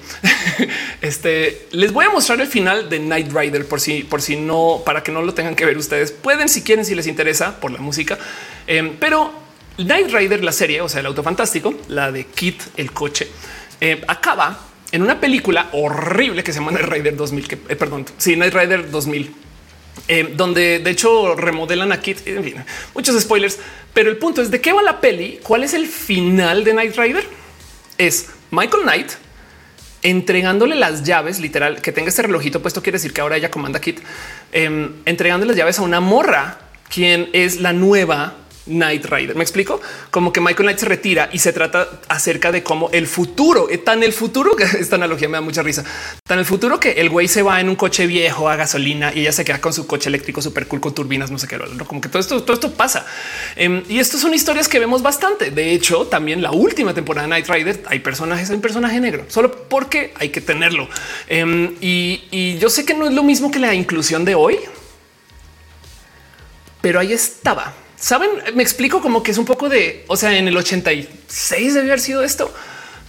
este 1.02 1.66
les 1.72 1.92
voy 1.92 2.07
a 2.07 2.11
mostrar 2.11 2.40
el 2.40 2.46
final 2.46 2.88
de 2.88 2.98
Night 2.98 3.32
Rider 3.32 3.66
por 3.66 3.80
si, 3.80 4.02
por 4.02 4.22
si 4.22 4.36
no, 4.36 4.82
para 4.84 5.02
que 5.02 5.12
no 5.12 5.22
lo 5.22 5.34
tengan 5.34 5.54
que 5.54 5.64
ver 5.64 5.76
ustedes. 5.76 6.12
Pueden, 6.12 6.48
si 6.48 6.62
quieren, 6.62 6.84
si 6.84 6.94
les 6.94 7.07
interesa 7.07 7.61
por 7.61 7.70
la 7.70 7.78
música, 7.78 8.18
em, 8.66 8.96
pero 8.98 9.32
Night 9.78 10.11
Rider, 10.11 10.42
la 10.42 10.52
serie, 10.52 10.80
o 10.80 10.88
sea, 10.88 11.00
el 11.00 11.07
auto 11.07 11.22
fantástico, 11.22 11.74
la 11.88 12.11
de 12.11 12.24
Kit, 12.24 12.62
el 12.76 12.92
coche, 12.92 13.28
eh, 13.80 14.02
acaba 14.09 14.59
en 14.90 15.02
una 15.02 15.20
película 15.20 15.68
horrible 15.72 16.42
que 16.42 16.52
se 16.52 16.61
llama 16.61 16.72
Night 16.72 16.86
Rider 16.86 17.16
2000, 17.16 17.48
que 17.48 17.59
eh, 17.68 17.76
perdón, 17.76 18.07
sí, 18.16 18.36
Night 18.36 18.54
Rider 18.54 18.90
2000 18.90 19.45
eh, 20.09 20.32
donde 20.34 20.78
de 20.78 20.90
hecho 20.90 21.34
remodelan 21.34 21.92
a 21.92 22.01
Kit. 22.01 22.26
En 22.26 22.44
fin, 22.44 22.57
muchos 22.94 23.20
spoilers, 23.20 23.59
pero 23.92 24.11
el 24.11 24.18
punto 24.18 24.42
es 24.42 24.51
de 24.51 24.61
qué 24.61 24.72
va 24.72 24.82
la 24.82 25.01
peli. 25.01 25.40
¿Cuál 25.42 25.64
es 25.64 25.74
el 25.74 25.86
final 25.86 26.64
de 26.64 26.74
Night 26.74 26.97
Rider? 26.97 27.26
Es 27.99 28.28
Michael 28.51 28.82
Knight 28.82 29.12
entregándole 30.03 30.76
las 30.76 31.03
llaves, 31.03 31.40
literal, 31.40 31.82
que 31.82 31.90
tenga 31.90 32.11
este 32.11 32.22
relojito 32.22 32.62
puesto, 32.62 32.80
quiere 32.80 32.97
decir 32.97 33.12
que 33.12 33.20
ahora 33.22 33.36
ella 33.36 33.51
comanda 33.51 33.80
Kit, 33.80 33.99
eh, 34.53 34.90
entregando 35.05 35.47
las 35.47 35.57
llaves 35.57 35.80
a 35.80 35.82
una 35.82 35.99
morra, 35.99 36.59
quien 36.88 37.28
es 37.32 37.61
la 37.61 37.72
nueva 37.72 38.34
Night 38.66 39.04
Rider. 39.06 39.36
Me 39.36 39.42
explico 39.42 39.80
como 40.10 40.32
que 40.32 40.40
Michael 40.40 40.64
Knight 40.66 40.78
se 40.78 40.86
retira 40.86 41.30
y 41.32 41.38
se 41.38 41.52
trata 41.52 42.00
acerca 42.08 42.52
de 42.52 42.62
cómo 42.62 42.90
el 42.92 43.06
futuro, 43.06 43.68
es 43.68 43.84
tan 43.84 44.02
el 44.02 44.12
futuro 44.12 44.56
que 44.56 44.64
esta 44.80 44.96
analogía 44.96 45.28
me 45.28 45.36
da 45.36 45.40
mucha 45.40 45.62
risa, 45.62 45.84
tan 46.26 46.38
el 46.38 46.44
futuro 46.44 46.80
que 46.80 46.92
el 46.92 47.08
güey 47.08 47.28
se 47.28 47.42
va 47.42 47.60
en 47.60 47.68
un 47.68 47.76
coche 47.76 48.06
viejo 48.06 48.48
a 48.48 48.56
gasolina 48.56 49.12
y 49.14 49.20
ella 49.20 49.32
se 49.32 49.44
queda 49.44 49.60
con 49.60 49.72
su 49.72 49.86
coche 49.86 50.08
eléctrico 50.08 50.42
súper 50.42 50.66
cool 50.66 50.80
con 50.80 50.94
turbinas, 50.94 51.30
no 51.30 51.38
sé 51.38 51.48
qué, 51.48 51.58
como 51.86 52.00
que 52.00 52.08
todo 52.08 52.18
esto, 52.18 52.42
todo 52.42 52.54
esto 52.54 52.72
pasa. 52.72 53.06
Em, 53.54 53.82
y 53.88 53.98
estas 53.98 54.20
son 54.20 54.34
historias 54.34 54.68
que 54.68 54.78
vemos 54.78 55.02
bastante. 55.02 55.50
De 55.50 55.72
hecho, 55.72 56.06
también 56.06 56.42
la 56.42 56.52
última 56.52 56.94
temporada 56.94 57.26
de 57.26 57.30
Night 57.30 57.48
Rider 57.48 57.82
hay 57.86 58.00
personajes, 58.00 58.50
hay 58.50 58.56
un 58.56 58.62
personaje 58.62 59.00
negro, 59.00 59.24
solo 59.28 59.68
porque 59.68 60.12
hay 60.18 60.30
que 60.30 60.40
tenerlo. 60.40 60.88
Em, 61.28 61.74
y 61.80 62.58
yo 62.58 62.68
sé 62.68 62.84
que 62.84 62.94
no 62.94 63.06
es 63.06 63.12
lo 63.12 63.22
mismo 63.22 63.50
que 63.50 63.58
la 63.58 63.74
inclusión 63.74 64.24
de 64.24 64.34
hoy, 64.34 64.58
pero 66.80 67.00
ahí 67.00 67.12
estaba. 67.12 67.74
Saben, 67.99 68.30
me 68.55 68.62
explico 68.62 69.01
como 69.01 69.22
que 69.22 69.30
es 69.30 69.38
un 69.38 69.47
poco 69.47 69.68
de, 69.68 70.05
o 70.07 70.16
sea, 70.16 70.36
en 70.36 70.49
el 70.49 70.57
86 70.57 71.74
debe 71.74 71.86
haber 71.86 72.01
sido 72.01 72.22
esto. 72.22 72.53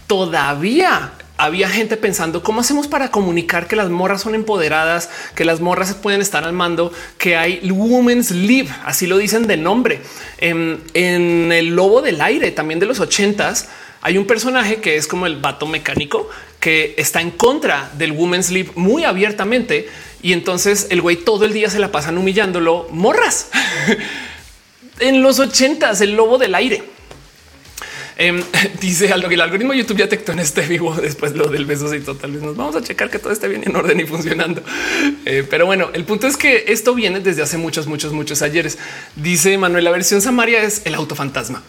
Todavía 0.07 1.13
había 1.37 1.69
gente 1.69 1.97
pensando 1.97 2.41
cómo 2.41 2.61
hacemos 2.61 2.87
para 2.87 3.11
comunicar 3.11 3.67
que 3.67 3.75
las 3.75 3.89
morras 3.89 4.21
son 4.21 4.33
empoderadas, 4.33 5.09
que 5.35 5.45
las 5.45 5.61
morras 5.61 5.93
pueden 5.93 6.21
estar 6.21 6.43
al 6.43 6.53
mando, 6.53 6.91
que 7.17 7.37
hay 7.37 7.61
women's 7.69 8.31
live, 8.31 8.69
así 8.85 9.05
lo 9.07 9.17
dicen 9.17 9.45
de 9.45 9.57
nombre. 9.57 10.01
En, 10.39 10.81
el 10.93 11.75
lobo 11.75 12.01
del 12.01 12.21
aire, 12.21 12.51
también 12.51 12.79
de 12.79 12.87
los 12.87 12.99
ochentas, 12.99 13.69
hay 14.01 14.17
un 14.17 14.25
personaje 14.25 14.77
que 14.77 14.95
es 14.95 15.07
como 15.07 15.27
el 15.27 15.37
vato 15.37 15.67
mecánico 15.67 16.29
que 16.59 16.95
está 16.97 17.21
en 17.21 17.31
contra 17.31 17.91
del 17.97 18.13
women's 18.13 18.49
live 18.49 18.71
muy 18.75 19.03
abiertamente. 19.03 19.89
Y 20.23 20.33
entonces 20.33 20.87
el 20.89 21.01
güey 21.01 21.17
todo 21.17 21.45
el 21.45 21.53
día 21.53 21.69
se 21.69 21.79
la 21.79 21.91
pasan 21.91 22.17
humillándolo 22.17 22.87
morras. 22.91 23.49
en 24.99 25.21
los 25.21 25.39
ochentas, 25.39 26.01
el 26.01 26.15
lobo 26.15 26.37
del 26.37 26.55
aire. 26.55 26.83
Em, 28.19 28.41
dice 28.81 29.13
algo 29.13 29.29
que 29.29 29.35
el 29.35 29.41
algoritmo 29.41 29.73
YouTube 29.73 29.97
ya 29.97 30.05
detectó 30.05 30.31
en 30.31 30.39
este 30.39 30.61
vivo 30.61 30.95
después 30.95 31.33
lo 31.35 31.47
del 31.49 31.65
beso 31.65 31.93
y 31.93 31.99
total 31.99 32.31
vez 32.31 32.41
nos 32.41 32.55
vamos 32.55 32.75
a 32.75 32.81
checar 32.81 33.11
que 33.11 33.19
todo 33.19 33.31
esté 33.31 33.47
bien 33.47 33.63
en 33.65 33.75
orden 33.75 33.99
y 33.99 34.05
funcionando. 34.05 34.63
Eh, 35.25 35.45
pero 35.47 35.65
bueno, 35.65 35.89
el 35.93 36.03
punto 36.03 36.25
es 36.25 36.35
que 36.35 36.65
esto 36.67 36.95
viene 36.95 37.19
desde 37.19 37.43
hace 37.43 37.57
muchos, 37.57 37.85
muchos, 37.85 38.13
muchos 38.13 38.41
ayeres. 38.41 38.79
Dice 39.15 39.57
Manuel, 39.57 39.83
la 39.83 39.91
versión 39.91 40.21
Samaria 40.21 40.63
es 40.63 40.81
el 40.85 40.95
auto 40.95 41.15
fantasma. 41.15 41.61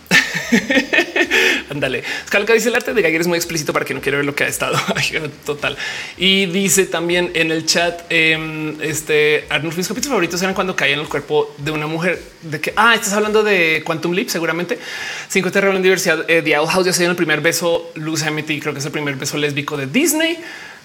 Ándale. 1.70 2.02
Calca 2.30 2.54
dice 2.54 2.68
el 2.68 2.74
arte 2.74 2.94
de 2.94 3.02
Geiger 3.02 3.20
es 3.20 3.26
muy 3.26 3.36
explícito 3.36 3.72
para 3.72 3.84
que 3.84 3.94
no 3.94 4.00
quiera 4.00 4.18
ver 4.18 4.24
lo 4.26 4.34
que 4.34 4.44
ha 4.44 4.48
estado. 4.48 4.78
Total. 5.44 5.76
Y 6.16 6.46
dice 6.46 6.86
también 6.86 7.30
en 7.34 7.50
el 7.50 7.66
chat, 7.66 8.02
eh, 8.10 8.76
este 8.80 9.44
Arnold, 9.48 9.76
mis 9.76 9.88
capítulos 9.88 10.10
favoritos 10.10 10.40
eran 10.42 10.54
cuando 10.54 10.74
caía 10.74 10.94
en 10.94 11.00
el 11.00 11.08
cuerpo 11.08 11.54
de 11.58 11.70
una 11.70 11.86
mujer 11.86 12.20
de 12.42 12.60
que, 12.60 12.72
ah, 12.76 12.94
estás 12.94 13.12
hablando 13.12 13.42
de 13.42 13.82
Quantum 13.84 14.12
Leap, 14.12 14.28
seguramente. 14.28 14.78
Cinco 15.28 15.50
Terror 15.50 15.74
en 15.74 15.82
diversidad. 15.82 16.28
Eh, 16.28 16.42
The 16.42 16.54
House 16.54 16.86
ya 16.86 16.92
se 16.92 17.02
dio 17.02 17.10
el 17.10 17.16
primer 17.16 17.40
beso. 17.40 17.90
Luz 17.94 18.22
Amity, 18.22 18.60
creo 18.60 18.72
que 18.72 18.80
es 18.80 18.86
el 18.86 18.92
primer 18.92 19.16
beso 19.16 19.36
lésbico 19.36 19.76
de 19.76 19.86
Disney. 19.86 20.38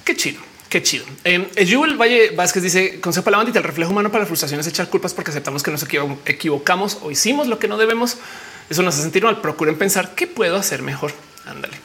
Qué 0.04 0.16
chido. 0.16 0.42
Qué 0.70 0.82
chido. 0.82 1.06
Eh, 1.24 1.52
Jewel 1.68 2.02
Valle 2.02 2.32
Vázquez 2.32 2.64
dice 2.64 3.00
consejo 3.00 3.24
para 3.24 3.34
la 3.34 3.38
bandita. 3.38 3.60
El 3.60 3.66
reflejo 3.66 3.92
humano 3.92 4.10
para 4.10 4.24
la 4.24 4.26
frustración 4.26 4.60
es 4.60 4.68
echar 4.68 4.90
culpas 4.90 5.14
porque 5.14 5.30
aceptamos 5.30 5.62
que 5.62 5.70
nos 5.70 5.86
equivocamos 6.26 6.98
o 7.04 7.12
hicimos 7.12 7.48
lo 7.48 7.60
que 7.60 7.68
no 7.68 7.78
debemos. 7.78 8.18
Eso 8.74 8.82
nos 8.82 8.96
hace 8.96 9.04
sentir 9.04 9.24
mal. 9.24 9.40
Procuren 9.40 9.78
pensar 9.78 10.16
qué 10.16 10.26
puedo 10.26 10.58
hacer 10.58 10.82
mejor. 10.82 11.14
Ándale. 11.46 11.78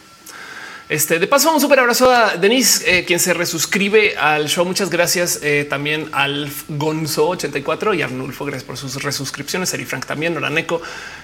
Este 0.89 1.19
de 1.19 1.27
paso, 1.27 1.53
un 1.53 1.61
súper 1.61 1.81
abrazo 1.81 2.11
a 2.11 2.37
Denise, 2.37 3.01
eh, 3.01 3.05
quien 3.05 3.21
se 3.21 3.35
resuscribe 3.35 4.17
al 4.17 4.49
show. 4.49 4.65
Muchas 4.65 4.89
gracias 4.89 5.41
eh, 5.43 5.67
también 5.69 6.09
al 6.13 6.51
Gonzo 6.67 7.29
84 7.29 7.93
y 7.93 8.01
Arnulfo. 8.01 8.47
Gracias 8.47 8.65
por 8.65 8.79
sus 8.79 9.03
resuscripciones. 9.03 9.75
Eri 9.75 9.85
Frank 9.85 10.07
también, 10.07 10.33
Noraneco. 10.33 10.81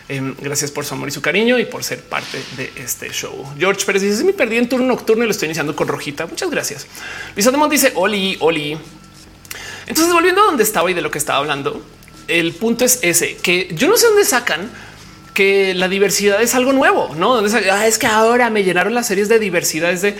Eh, 0.06 0.34
gracias 0.38 0.70
por 0.70 0.84
su 0.84 0.92
amor 0.92 1.08
y 1.08 1.12
su 1.12 1.22
cariño 1.22 1.58
y 1.58 1.64
por 1.64 1.82
ser 1.82 2.02
parte 2.02 2.44
de 2.58 2.70
este 2.76 3.08
show. 3.08 3.54
George 3.58 3.86
Pérez 3.86 4.02
dice: 4.02 4.22
Me 4.22 4.34
perdí 4.34 4.58
en 4.58 4.68
turno 4.68 4.84
nocturno 4.84 5.24
y 5.24 5.28
lo 5.28 5.30
estoy 5.30 5.46
iniciando 5.46 5.74
con 5.74 5.88
rojita. 5.88 6.26
Muchas 6.26 6.50
gracias. 6.50 6.86
Luis 7.34 7.46
Ademont 7.46 7.72
dice: 7.72 7.90
Oli, 7.94 8.36
Oli. 8.40 8.76
Entonces, 9.86 10.12
volviendo 10.12 10.42
a 10.42 10.44
donde 10.44 10.62
estaba 10.62 10.90
y 10.90 10.94
de 10.94 11.00
lo 11.00 11.10
que 11.10 11.16
estaba 11.16 11.38
hablando, 11.38 11.82
el 12.28 12.52
punto 12.52 12.84
es 12.84 12.98
ese 13.00 13.36
que 13.36 13.70
yo 13.72 13.88
no 13.88 13.96
sé 13.96 14.08
dónde 14.08 14.26
sacan 14.26 14.70
que 15.34 15.74
la 15.74 15.88
diversidad 15.88 16.40
es 16.40 16.54
algo 16.54 16.72
nuevo, 16.72 17.14
no 17.16 17.36
ah, 17.38 17.86
es 17.86 17.98
que 17.98 18.06
ahora 18.06 18.48
me 18.50 18.62
llenaron 18.62 18.94
las 18.94 19.08
series 19.08 19.28
de 19.28 19.38
diversidad. 19.38 19.90
Es 19.90 20.00
de 20.00 20.14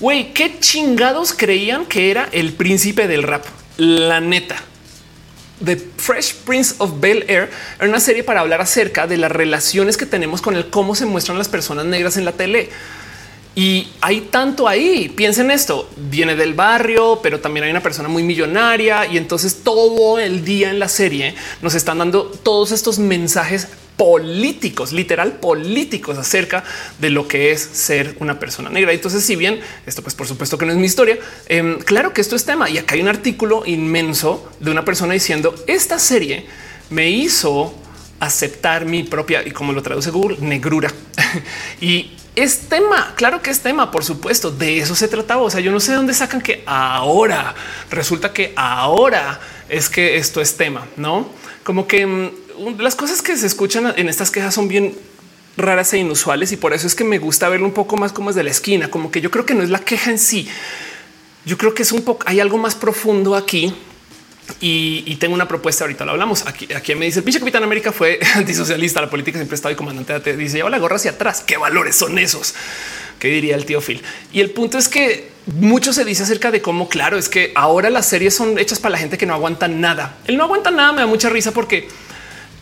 güey, 0.00 0.32
qué 0.32 0.58
chingados 0.58 1.32
creían 1.32 1.86
que 1.86 2.10
era 2.10 2.28
el 2.32 2.52
príncipe 2.54 3.06
del 3.06 3.22
rap. 3.22 3.44
La 3.76 4.20
neta. 4.20 4.56
The 5.64 5.76
Fresh 5.76 6.36
Prince 6.46 6.74
of 6.78 7.00
Bel 7.00 7.24
Air 7.28 7.50
era 7.78 7.88
una 7.88 8.00
serie 8.00 8.24
para 8.24 8.40
hablar 8.40 8.62
acerca 8.62 9.06
de 9.06 9.18
las 9.18 9.30
relaciones 9.30 9.98
que 9.98 10.06
tenemos 10.06 10.40
con 10.40 10.56
el 10.56 10.70
cómo 10.70 10.94
se 10.94 11.04
muestran 11.04 11.36
las 11.36 11.48
personas 11.48 11.84
negras 11.84 12.16
en 12.16 12.24
la 12.24 12.32
tele. 12.32 12.70
Y 13.54 13.88
hay 14.00 14.22
tanto 14.22 14.66
ahí. 14.66 15.10
Piensen 15.10 15.50
esto, 15.50 15.90
viene 15.96 16.34
del 16.34 16.54
barrio, 16.54 17.20
pero 17.22 17.40
también 17.40 17.64
hay 17.64 17.70
una 17.70 17.82
persona 17.82 18.08
muy 18.08 18.22
millonaria 18.22 19.06
y 19.06 19.18
entonces 19.18 19.58
todo 19.62 20.18
el 20.18 20.44
día 20.44 20.70
en 20.70 20.78
la 20.78 20.88
serie 20.88 21.34
nos 21.60 21.74
están 21.74 21.98
dando 21.98 22.24
todos 22.24 22.72
estos 22.72 22.98
mensajes 22.98 23.68
políticos, 24.00 24.92
literal 24.92 25.32
políticos 25.32 26.16
acerca 26.16 26.64
de 26.98 27.10
lo 27.10 27.28
que 27.28 27.52
es 27.52 27.60
ser 27.60 28.16
una 28.20 28.38
persona 28.38 28.70
negra. 28.70 28.94
Entonces, 28.94 29.22
si 29.22 29.36
bien 29.36 29.60
esto, 29.84 30.00
pues 30.00 30.14
por 30.14 30.26
supuesto 30.26 30.56
que 30.56 30.64
no 30.64 30.72
es 30.72 30.78
mi 30.78 30.86
historia, 30.86 31.18
em, 31.48 31.78
claro 31.80 32.14
que 32.14 32.22
esto 32.22 32.34
es 32.34 32.46
tema. 32.46 32.70
Y 32.70 32.78
acá 32.78 32.94
hay 32.94 33.02
un 33.02 33.08
artículo 33.08 33.62
inmenso 33.66 34.50
de 34.58 34.70
una 34.70 34.86
persona 34.86 35.12
diciendo 35.12 35.54
esta 35.66 35.98
serie 35.98 36.46
me 36.88 37.10
hizo 37.10 37.74
aceptar 38.20 38.86
mi 38.86 39.02
propia 39.02 39.46
y 39.46 39.50
como 39.50 39.74
lo 39.74 39.82
traduce 39.82 40.10
Google, 40.10 40.38
negrura. 40.40 40.90
y 41.82 42.12
es 42.34 42.70
tema, 42.70 43.12
claro 43.16 43.42
que 43.42 43.50
es 43.50 43.60
tema, 43.60 43.90
por 43.90 44.02
supuesto, 44.02 44.50
de 44.50 44.78
eso 44.78 44.94
se 44.94 45.08
trataba. 45.08 45.42
O 45.42 45.50
sea, 45.50 45.60
yo 45.60 45.72
no 45.72 45.78
sé 45.78 45.90
de 45.90 45.98
dónde 45.98 46.14
sacan 46.14 46.40
que 46.40 46.62
ahora 46.64 47.54
resulta 47.90 48.32
que 48.32 48.54
ahora 48.56 49.38
es 49.68 49.90
que 49.90 50.16
esto 50.16 50.40
es 50.40 50.56
tema, 50.56 50.86
no 50.96 51.38
como 51.70 51.86
que 51.86 52.00
em, 52.00 52.30
las 52.78 52.94
cosas 52.94 53.22
que 53.22 53.36
se 53.36 53.46
escuchan 53.46 53.92
en 53.96 54.08
estas 54.08 54.30
quejas 54.30 54.54
son 54.54 54.68
bien 54.68 54.94
raras 55.56 55.92
e 55.92 55.98
inusuales 55.98 56.52
y 56.52 56.56
por 56.56 56.72
eso 56.72 56.86
es 56.86 56.94
que 56.94 57.04
me 57.04 57.18
gusta 57.18 57.48
verlo 57.48 57.66
un 57.66 57.72
poco 57.72 57.96
más 57.96 58.12
como 58.12 58.30
es 58.30 58.36
de 58.36 58.42
la 58.42 58.50
esquina, 58.50 58.90
como 58.90 59.10
que 59.10 59.20
yo 59.20 59.30
creo 59.30 59.46
que 59.46 59.54
no 59.54 59.62
es 59.62 59.70
la 59.70 59.80
queja 59.80 60.10
en 60.10 60.18
sí. 60.18 60.48
Yo 61.44 61.56
creo 61.56 61.74
que 61.74 61.82
es 61.82 61.92
un 61.92 62.02
poco, 62.02 62.24
hay 62.26 62.40
algo 62.40 62.58
más 62.58 62.74
profundo 62.74 63.34
aquí 63.34 63.74
y, 64.60 65.16
tengo 65.16 65.34
una 65.34 65.48
propuesta. 65.48 65.84
Ahorita 65.84 66.04
lo 66.04 66.12
hablamos. 66.12 66.46
Aquí, 66.46 66.72
aquí 66.72 66.94
me 66.94 67.06
dice 67.06 67.20
el 67.20 67.24
pinche 67.24 67.38
Capitán 67.38 67.62
América 67.62 67.92
fue 67.92 68.18
antisocialista. 68.34 69.00
La 69.00 69.10
política 69.10 69.38
siempre 69.38 69.54
estaba 69.54 69.72
y 69.72 69.76
comandante. 69.76 70.18
Te 70.20 70.36
dice 70.36 70.58
lleva 70.58 70.70
la 70.70 70.78
gorra 70.78 70.96
hacia 70.96 71.12
atrás. 71.12 71.42
¿Qué 71.46 71.56
valores 71.56 71.96
son 71.96 72.18
esos? 72.18 72.54
¿Qué 73.18 73.28
diría 73.28 73.54
el 73.54 73.64
tío 73.64 73.80
Phil? 73.80 74.02
Y 74.32 74.40
el 74.40 74.50
punto 74.50 74.78
es 74.78 74.88
que 74.88 75.30
mucho 75.46 75.92
se 75.92 76.04
dice 76.04 76.22
acerca 76.22 76.50
de 76.50 76.62
cómo, 76.62 76.88
claro, 76.88 77.18
es 77.18 77.28
que 77.28 77.52
ahora 77.54 77.90
las 77.90 78.06
series 78.06 78.34
son 78.34 78.58
hechas 78.58 78.78
para 78.80 78.92
la 78.92 78.98
gente 78.98 79.18
que 79.18 79.26
no 79.26 79.34
aguanta 79.34 79.68
nada. 79.68 80.16
El 80.26 80.36
no 80.36 80.44
aguanta 80.44 80.70
nada 80.70 80.92
me 80.92 81.00
da 81.00 81.06
mucha 81.06 81.28
risa 81.28 81.52
porque 81.52 81.88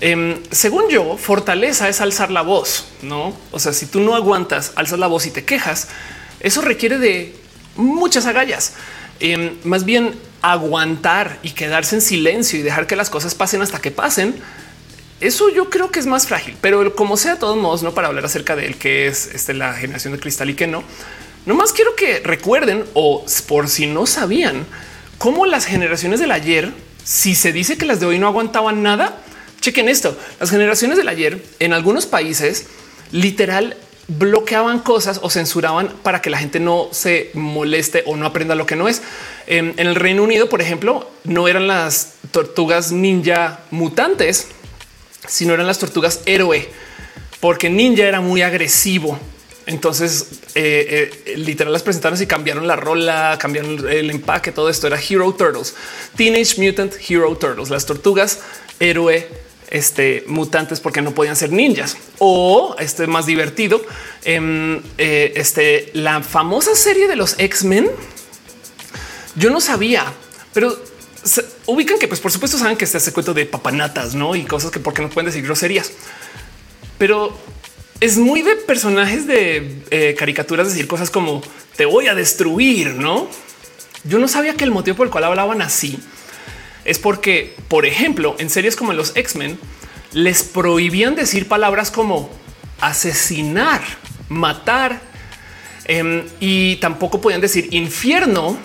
Em, 0.00 0.36
según 0.52 0.88
yo, 0.88 1.16
fortaleza 1.16 1.88
es 1.88 2.00
alzar 2.00 2.30
la 2.30 2.42
voz, 2.42 2.86
no? 3.02 3.34
O 3.50 3.58
sea, 3.58 3.72
si 3.72 3.86
tú 3.86 4.00
no 4.00 4.14
aguantas, 4.14 4.72
alzas 4.76 4.98
la 4.98 5.08
voz 5.08 5.26
y 5.26 5.30
te 5.30 5.44
quejas, 5.44 5.88
eso 6.40 6.60
requiere 6.60 6.98
de 6.98 7.34
muchas 7.74 8.26
agallas. 8.26 8.74
Em, 9.20 9.56
más 9.64 9.84
bien 9.84 10.14
aguantar 10.40 11.38
y 11.42 11.50
quedarse 11.50 11.96
en 11.96 12.00
silencio 12.00 12.58
y 12.58 12.62
dejar 12.62 12.86
que 12.86 12.94
las 12.94 13.10
cosas 13.10 13.34
pasen 13.34 13.60
hasta 13.60 13.80
que 13.80 13.90
pasen. 13.90 14.36
Eso 15.20 15.48
yo 15.48 15.68
creo 15.68 15.90
que 15.90 15.98
es 15.98 16.06
más 16.06 16.28
frágil, 16.28 16.56
pero 16.60 16.94
como 16.94 17.16
sea, 17.16 17.34
de 17.34 17.40
todos 17.40 17.56
modos, 17.56 17.82
no 17.82 17.92
para 17.92 18.06
hablar 18.06 18.24
acerca 18.24 18.54
de 18.54 18.66
él, 18.66 18.76
que 18.76 19.08
es 19.08 19.26
este, 19.34 19.52
la 19.52 19.74
generación 19.74 20.12
de 20.12 20.20
cristal 20.20 20.48
y 20.50 20.54
que 20.54 20.68
no. 20.68 20.84
No 21.44 21.54
más 21.54 21.72
quiero 21.72 21.96
que 21.96 22.20
recuerden 22.20 22.84
o 22.94 23.24
por 23.48 23.68
si 23.68 23.86
no 23.86 24.06
sabían 24.06 24.64
cómo 25.18 25.44
las 25.46 25.64
generaciones 25.64 26.20
del 26.20 26.30
ayer, 26.30 26.72
si 27.02 27.34
se 27.34 27.52
dice 27.52 27.76
que 27.76 27.86
las 27.86 27.98
de 27.98 28.06
hoy 28.06 28.20
no 28.20 28.28
aguantaban 28.28 28.84
nada, 28.84 29.18
Chequen 29.60 29.88
esto. 29.88 30.16
Las 30.40 30.50
generaciones 30.50 30.96
del 30.98 31.08
ayer 31.08 31.44
en 31.58 31.72
algunos 31.72 32.06
países 32.06 32.66
literal 33.10 33.76
bloqueaban 34.08 34.80
cosas 34.80 35.20
o 35.22 35.28
censuraban 35.28 35.88
para 36.02 36.22
que 36.22 36.30
la 36.30 36.38
gente 36.38 36.60
no 36.60 36.88
se 36.92 37.30
moleste 37.34 38.02
o 38.06 38.16
no 38.16 38.26
aprenda 38.26 38.54
lo 38.54 38.66
que 38.66 38.76
no 38.76 38.88
es. 38.88 39.02
En, 39.46 39.74
el 39.76 39.94
Reino 39.94 40.22
Unido, 40.22 40.48
por 40.48 40.62
ejemplo, 40.62 41.10
no 41.24 41.46
eran 41.46 41.66
las 41.66 42.14
tortugas 42.30 42.90
ninja 42.90 43.60
mutantes, 43.70 44.48
sino 45.26 45.52
eran 45.54 45.66
las 45.66 45.78
tortugas 45.78 46.20
héroe, 46.24 46.68
porque 47.40 47.68
ninja 47.68 48.04
era 48.04 48.20
muy 48.20 48.40
agresivo. 48.40 49.18
Entonces, 49.66 50.40
eh, 50.54 51.12
eh, 51.26 51.36
literal 51.36 51.74
las 51.74 51.82
presentaron 51.82 52.20
y 52.22 52.26
cambiaron 52.26 52.66
la 52.66 52.76
rola, 52.76 53.36
cambiaron 53.38 53.86
el 53.90 54.08
empaque, 54.08 54.50
todo 54.50 54.70
esto 54.70 54.86
era 54.86 54.98
Hero 54.98 55.34
Turtles, 55.34 55.74
Teenage 56.16 56.58
Mutant 56.58 56.94
Hero 57.06 57.36
Turtles, 57.36 57.68
las 57.68 57.84
tortugas 57.84 58.38
héroe 58.80 59.28
este, 59.70 60.24
mutantes 60.26 60.80
porque 60.80 61.02
no 61.02 61.12
podían 61.12 61.36
ser 61.36 61.52
ninjas. 61.52 61.96
O 62.18 62.76
este 62.78 63.06
más 63.06 63.26
divertido, 63.26 63.84
em, 64.24 64.80
eh, 64.98 65.32
este, 65.36 65.90
la 65.94 66.22
famosa 66.22 66.74
serie 66.74 67.08
de 67.08 67.16
los 67.16 67.38
X-Men. 67.38 67.90
Yo 69.36 69.50
no 69.50 69.60
sabía, 69.60 70.04
pero 70.52 70.76
ubican 71.66 71.98
que, 71.98 72.08
pues 72.08 72.20
por 72.20 72.32
supuesto 72.32 72.58
saben 72.58 72.76
que 72.76 72.84
está 72.84 72.98
ese 72.98 73.12
cuento 73.12 73.34
de 73.34 73.46
papanatas, 73.46 74.14
¿no? 74.14 74.34
Y 74.34 74.44
cosas 74.44 74.70
que 74.70 74.80
porque 74.80 75.02
no 75.02 75.10
pueden 75.10 75.26
decir 75.26 75.44
groserías. 75.44 75.92
Pero 76.96 77.36
es 78.00 78.16
muy 78.16 78.42
de 78.42 78.56
personajes 78.56 79.26
de 79.26 79.82
eh, 79.90 80.14
caricaturas 80.18 80.68
decir 80.68 80.86
cosas 80.86 81.10
como 81.10 81.42
te 81.76 81.84
voy 81.84 82.08
a 82.08 82.14
destruir, 82.14 82.94
¿no? 82.94 83.28
Yo 84.04 84.18
no 84.18 84.28
sabía 84.28 84.54
que 84.54 84.64
el 84.64 84.70
motivo 84.70 84.96
por 84.96 85.06
el 85.06 85.10
cual 85.10 85.24
hablaban 85.24 85.62
así 85.62 85.98
es 86.88 86.98
porque, 86.98 87.54
por 87.68 87.84
ejemplo, 87.84 88.34
en 88.38 88.48
series 88.48 88.74
como 88.74 88.94
los 88.94 89.14
X-Men, 89.14 89.58
les 90.12 90.42
prohibían 90.42 91.14
decir 91.14 91.46
palabras 91.46 91.90
como 91.90 92.30
asesinar, 92.80 93.82
matar 94.30 94.98
em, 95.84 96.24
y 96.40 96.76
tampoco 96.76 97.20
podían 97.20 97.42
decir 97.42 97.68
infierno. 97.72 98.56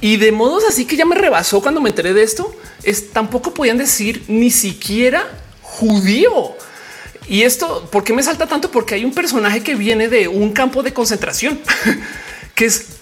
Y 0.00 0.18
de 0.18 0.30
modos 0.30 0.62
así 0.68 0.84
que 0.84 0.94
ya 0.96 1.04
me 1.04 1.16
rebasó 1.16 1.60
cuando 1.60 1.80
me 1.80 1.88
enteré 1.88 2.14
de 2.14 2.22
esto, 2.22 2.54
es 2.84 3.10
tampoco 3.10 3.52
podían 3.52 3.76
decir 3.76 4.22
ni 4.28 4.52
siquiera 4.52 5.28
judío. 5.62 6.56
Y 7.26 7.42
esto, 7.42 7.88
¿por 7.90 8.04
qué 8.04 8.12
me 8.12 8.22
salta 8.22 8.46
tanto? 8.46 8.70
Porque 8.70 8.94
hay 8.94 9.04
un 9.04 9.14
personaje 9.14 9.64
que 9.64 9.74
viene 9.74 10.08
de 10.08 10.28
un 10.28 10.52
campo 10.52 10.84
de 10.84 10.92
concentración, 10.92 11.60
que 12.54 12.66
es 12.66 13.01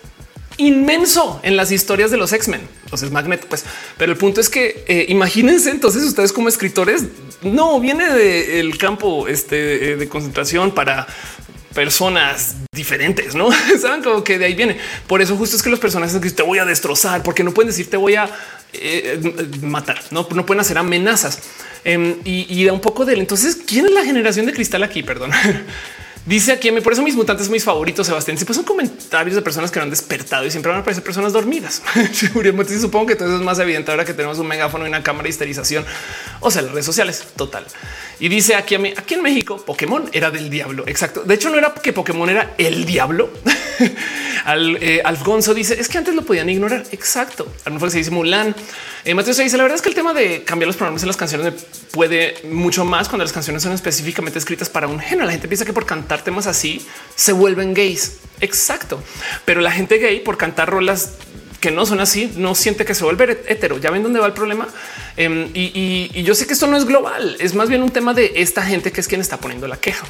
inmenso 0.61 1.41
en 1.43 1.57
las 1.57 1.73
historias 1.73 2.11
de 2.11 2.17
los 2.17 2.33
X-Men. 2.33 2.61
Entonces 2.85 3.11
Magneto, 3.11 3.47
pues, 3.49 3.65
pero 3.97 4.13
el 4.13 4.19
punto 4.19 4.41
es 4.41 4.49
que 4.49 4.85
eh, 4.87 5.07
imagínense 5.09 5.71
entonces 5.71 6.05
ustedes 6.05 6.33
como 6.33 6.49
escritores, 6.49 7.05
no 7.43 7.81
viene 7.81 8.11
del 8.13 8.77
campo 8.77 9.27
este, 9.27 9.93
eh, 9.93 9.97
de 9.97 10.09
concentración 10.09 10.73
para 10.73 11.07
personas 11.75 12.57
diferentes, 12.75 13.35
no 13.35 13.51
saben 13.81 14.03
como 14.03 14.23
que 14.23 14.39
de 14.39 14.45
ahí 14.47 14.55
viene. 14.55 14.77
Por 15.07 15.23
eso 15.23 15.37
justo 15.37 15.57
es 15.57 15.63
que 15.63 15.71
los 15.71 15.79
personajes 15.79 16.17
que 16.21 16.31
te 16.31 16.43
voy 16.43 16.59
a 16.59 16.65
destrozar, 16.65 17.23
porque 17.23 17.43
no 17.43 17.53
pueden 17.53 17.69
decir 17.69 17.89
te 17.89 17.97
voy 17.97 18.17
a 18.17 18.29
eh, 18.73 19.19
matar, 19.63 20.01
no, 20.11 20.29
no 20.35 20.45
pueden 20.45 20.61
hacer 20.61 20.79
amenazas 20.79 21.39
em, 21.85 22.17
y, 22.25 22.47
y, 22.49 22.65
da 22.65 22.73
un 22.73 22.81
poco 22.81 23.05
de 23.05 23.15
él. 23.15 23.21
Entonces, 23.21 23.59
¿quién 23.67 23.87
es 23.87 23.93
la 23.93 24.05
generación 24.05 24.47
de 24.47 24.53
cristal 24.53 24.83
aquí? 24.83 25.03
Perdón. 25.03 25.31
Dice 26.27 26.53
aquí, 26.53 26.71
por 26.71 26.93
eso 26.93 27.03
mis 27.03 27.16
mutantes 27.16 27.49
mis 27.49 27.64
favoritos, 27.64 28.07
Sebastián. 28.07 28.37
Si 28.37 28.45
pues 28.45 28.57
son 28.57 28.64
comentarios 28.64 29.35
de 29.35 29.43
personas 29.43 29.71
que 29.71 29.79
no 29.79 29.85
han 29.85 29.91
despertado 29.91 30.45
y 30.45 30.51
siempre 30.51 30.68
van 30.68 30.79
a 30.79 30.81
aparecer 30.83 31.03
personas 31.03 31.33
dormidas. 31.33 31.83
Supongo 32.81 33.07
que 33.07 33.16
todo 33.16 33.29
eso 33.29 33.39
es 33.39 33.43
más 33.43 33.59
evidente 33.59 33.91
ahora 33.91 34.05
que 34.05 34.12
tenemos 34.12 34.39
un 34.39 34.47
megáfono 34.47 34.85
y 34.85 34.89
una 34.89 35.03
cámara 35.03 35.25
de 35.25 35.31
esterilización. 35.31 35.85
O 36.41 36.51
sea, 36.51 36.62
las 36.62 36.73
redes 36.73 36.87
sociales 36.87 37.25
total. 37.37 37.64
Y 38.18 38.29
dice 38.29 38.55
aquí, 38.55 38.75
aquí 38.75 39.14
en 39.14 39.23
México, 39.23 39.64
Pokémon 39.64 40.11
era 40.12 40.31
del 40.31 40.51
diablo. 40.51 40.85
Exacto. 40.87 41.23
De 41.23 41.35
hecho, 41.35 41.49
no 41.49 41.57
era 41.57 41.73
que 41.73 41.93
Pokémon 41.93 42.29
era 42.29 42.55
el 42.59 42.85
diablo. 42.85 43.31
Al, 44.45 44.79
eh, 44.81 45.03
Alfonso 45.05 45.53
dice 45.53 45.79
es 45.79 45.89
que 45.89 45.99
antes 45.99 46.14
lo 46.14 46.23
podían 46.23 46.49
ignorar. 46.49 46.85
Exacto. 46.93 47.51
A 47.64 47.71
mejor 47.71 47.91
se 47.91 47.99
dice 47.99 48.11
Mulan. 48.11 48.55
Eh, 49.05 49.14
Mateo 49.14 49.33
se 49.33 49.43
dice 49.43 49.57
la 49.57 49.62
verdad 49.62 49.77
es 49.77 49.83
que 49.83 49.89
el 49.89 49.95
tema 49.95 50.12
de 50.12 50.45
cambiar 50.45 50.66
los 50.66 50.77
pronombres 50.77 51.03
en 51.03 51.07
las 51.09 51.16
canciones 51.16 51.55
puede 51.93 52.35
mucho 52.51 52.85
más 52.85 53.09
cuando 53.09 53.25
las 53.25 53.33
canciones 53.33 53.62
son 53.62 53.73
específicamente 53.73 54.39
escritas 54.39 54.68
para 54.68 54.87
un 54.87 54.99
género. 54.99 55.27
La 55.27 55.33
gente 55.33 55.49
piensa 55.49 55.64
que 55.64 55.73
por 55.73 55.87
cantar 55.87 56.10
temas 56.19 56.47
así 56.47 56.85
se 57.15 57.33
vuelven 57.33 57.75
gays. 57.75 58.19
Exacto. 58.41 59.03
Pero 59.45 59.61
la 59.61 59.71
gente 59.71 59.99
gay 59.99 60.21
por 60.21 60.37
cantar 60.37 60.69
rolas 60.69 61.13
que 61.61 61.71
no 61.71 61.87
son 61.87 62.01
así, 62.01 62.33
no 62.37 62.55
siente 62.55 62.85
que 62.85 62.95
se 62.95 63.05
vuelve 63.05 63.43
hetero. 63.47 63.79
Ya 63.79 63.91
ven 63.91 64.03
dónde 64.03 64.19
va 64.19 64.27
el 64.27 64.33
problema. 64.33 64.67
Em, 65.17 65.51
y, 65.55 66.23
yo 66.23 66.35
sé 66.35 66.47
que 66.47 66.55
esto 66.55 66.67
no 66.67 66.77
es 66.77 66.85
global, 66.85 67.37
es 67.39 67.55
más 67.55 67.69
bien 67.69 67.83
un 67.83 67.91
tema 67.91 68.15
de 68.15 68.33
esta 68.37 68.63
gente 68.63 68.91
que 68.93 69.01
es 69.01 69.09
quien 69.09 69.21
está 69.21 69.37
poniendo 69.37 69.69
la 69.69 69.77
queja. 69.77 70.07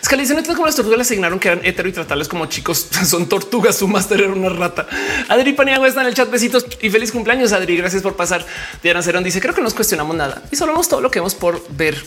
Es 0.00 0.08
que 0.08 0.16
le 0.16 0.22
dicen 0.22 0.42
como 0.44 0.64
las 0.64 0.76
tortugas 0.76 0.96
le 0.96 1.02
asignaron 1.02 1.38
que 1.38 1.48
eran 1.48 1.64
hetero 1.64 1.88
y 1.88 1.92
tratarles 1.92 2.28
como 2.28 2.46
chicos. 2.46 2.88
Son 3.04 3.28
tortugas. 3.28 3.76
Su 3.76 3.88
máster 3.88 4.20
era 4.20 4.32
una 4.32 4.48
rata. 4.48 4.86
Adri 5.28 5.52
Paniagua 5.52 5.88
está 5.88 6.00
en 6.02 6.06
el 6.06 6.14
chat. 6.14 6.30
Besitos 6.30 6.66
y 6.80 6.88
feliz 6.88 7.12
cumpleaños. 7.12 7.52
Adri, 7.52 7.76
gracias 7.76 8.02
por 8.02 8.16
pasar. 8.16 8.46
Diana 8.82 9.02
Cerón 9.02 9.24
dice 9.24 9.40
creo 9.40 9.54
que 9.54 9.60
no 9.60 9.64
nos 9.64 9.74
cuestionamos 9.74 10.16
nada 10.16 10.42
y 10.50 10.56
solo 10.56 10.72
vemos 10.72 10.88
todo 10.88 11.00
lo 11.00 11.10
que 11.10 11.18
hemos 11.18 11.34
por 11.34 11.62
ver 11.70 12.02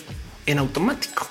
en 0.45 0.57
automático. 0.57 1.27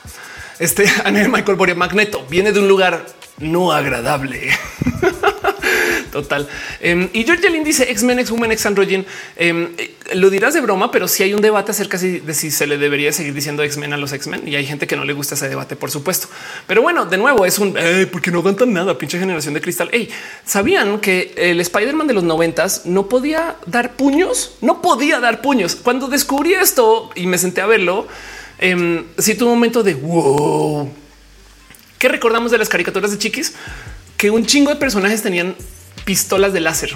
Este 0.60 0.84
Anel 1.04 1.30
Michael 1.30 1.56
Boria 1.56 1.74
Magneto 1.74 2.24
viene 2.28 2.52
de 2.52 2.60
un 2.60 2.68
lugar 2.68 3.06
no 3.38 3.72
agradable. 3.72 4.50
Total. 6.12 6.46
Em, 6.80 7.08
y 7.12 7.24
George 7.24 7.48
Lynn 7.48 7.62
dice 7.64 7.90
X-Men, 7.90 8.18
X-Women, 8.18 8.52
X 8.52 8.66
Androgen. 8.66 9.06
Em, 9.36 9.68
lo 10.12 10.28
dirás 10.28 10.52
de 10.52 10.60
broma, 10.60 10.90
pero 10.90 11.08
si 11.08 11.22
hay 11.22 11.32
un 11.32 11.40
debate 11.40 11.70
acerca 11.70 11.96
de 11.96 12.34
si 12.34 12.50
se 12.50 12.66
le 12.66 12.76
debería 12.76 13.12
seguir 13.12 13.32
diciendo 13.32 13.62
X-Men 13.62 13.92
a 13.92 13.96
los 13.96 14.12
X-Men 14.12 14.46
y 14.46 14.56
hay 14.56 14.66
gente 14.66 14.86
que 14.86 14.96
no 14.96 15.04
le 15.04 15.12
gusta 15.12 15.36
ese 15.36 15.48
debate, 15.48 15.76
por 15.76 15.90
supuesto. 15.90 16.28
Pero 16.66 16.82
bueno, 16.82 17.06
de 17.06 17.16
nuevo 17.16 17.46
es 17.46 17.58
un 17.58 17.74
porque 18.10 18.30
no 18.32 18.40
aguantan 18.40 18.72
nada. 18.72 18.98
Pinche 18.98 19.18
generación 19.18 19.54
de 19.54 19.60
cristal. 19.60 19.88
Sabían 20.44 20.98
que 20.98 21.32
el 21.36 21.60
Spider-Man 21.60 22.08
de 22.08 22.14
los 22.14 22.24
noventas 22.24 22.86
no 22.86 23.08
podía 23.08 23.56
dar 23.66 23.92
puños, 23.92 24.56
no 24.60 24.82
podía 24.82 25.20
dar 25.20 25.40
puños. 25.40 25.76
Cuando 25.76 26.08
descubrí 26.08 26.54
esto 26.54 27.10
y 27.14 27.28
me 27.28 27.38
senté 27.38 27.60
a 27.60 27.66
verlo, 27.66 28.08
eh, 28.60 29.04
sí 29.18 29.34
tuve 29.34 29.48
un 29.48 29.56
momento 29.56 29.82
de 29.82 29.94
wow. 29.94 30.90
¿Qué 31.98 32.08
recordamos 32.08 32.50
de 32.50 32.58
las 32.58 32.68
caricaturas 32.68 33.10
de 33.10 33.18
chiquis? 33.18 33.54
Que 34.16 34.30
un 34.30 34.46
chingo 34.46 34.70
de 34.70 34.76
personajes 34.76 35.22
tenían 35.22 35.56
pistolas 36.04 36.52
de 36.52 36.60
láser. 36.60 36.94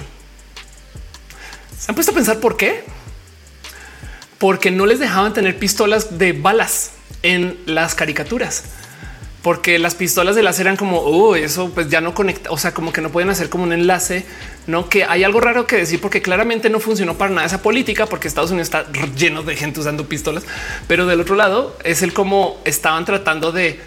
¿Se 1.79 1.91
han 1.91 1.95
puesto 1.95 2.11
a 2.11 2.15
pensar 2.15 2.39
por 2.39 2.57
qué? 2.57 2.83
Porque 4.37 4.71
no 4.71 4.85
les 4.85 4.99
dejaban 4.99 5.33
tener 5.33 5.57
pistolas 5.59 6.17
de 6.17 6.33
balas 6.33 6.91
en 7.23 7.57
las 7.65 7.95
caricaturas. 7.95 8.63
Porque 9.45 9.77
las 9.77 9.93
pistolas 9.93 10.35
de 10.35 10.41
láser 10.41 10.65
eran 10.65 10.75
como 10.75 11.01
oh, 11.01 11.35
eso 11.35 11.69
pues 11.69 11.87
ya 11.87 12.01
no 12.01 12.15
conecta, 12.15 12.49
o 12.49 12.57
sea, 12.57 12.73
como 12.73 12.91
que 12.91 12.99
no 12.99 13.11
pueden 13.11 13.29
hacer 13.29 13.47
como 13.47 13.63
un 13.63 13.73
enlace, 13.73 14.25
no 14.65 14.89
que 14.89 15.03
hay 15.03 15.23
algo 15.23 15.39
raro 15.39 15.67
que 15.67 15.75
decir, 15.75 16.01
porque 16.01 16.23
claramente 16.23 16.67
no 16.71 16.79
funcionó 16.79 17.15
para 17.15 17.29
nada 17.29 17.45
esa 17.45 17.61
política, 17.61 18.07
porque 18.07 18.27
Estados 18.27 18.49
Unidos 18.49 18.69
está 18.69 18.91
lleno 19.15 19.43
de 19.43 19.55
gente 19.55 19.79
usando 19.79 20.09
pistolas, 20.09 20.45
pero 20.87 21.05
del 21.05 21.21
otro 21.21 21.35
lado 21.35 21.77
es 21.83 22.01
el 22.01 22.11
cómo 22.11 22.57
estaban 22.65 23.05
tratando 23.05 23.51
de 23.51 23.79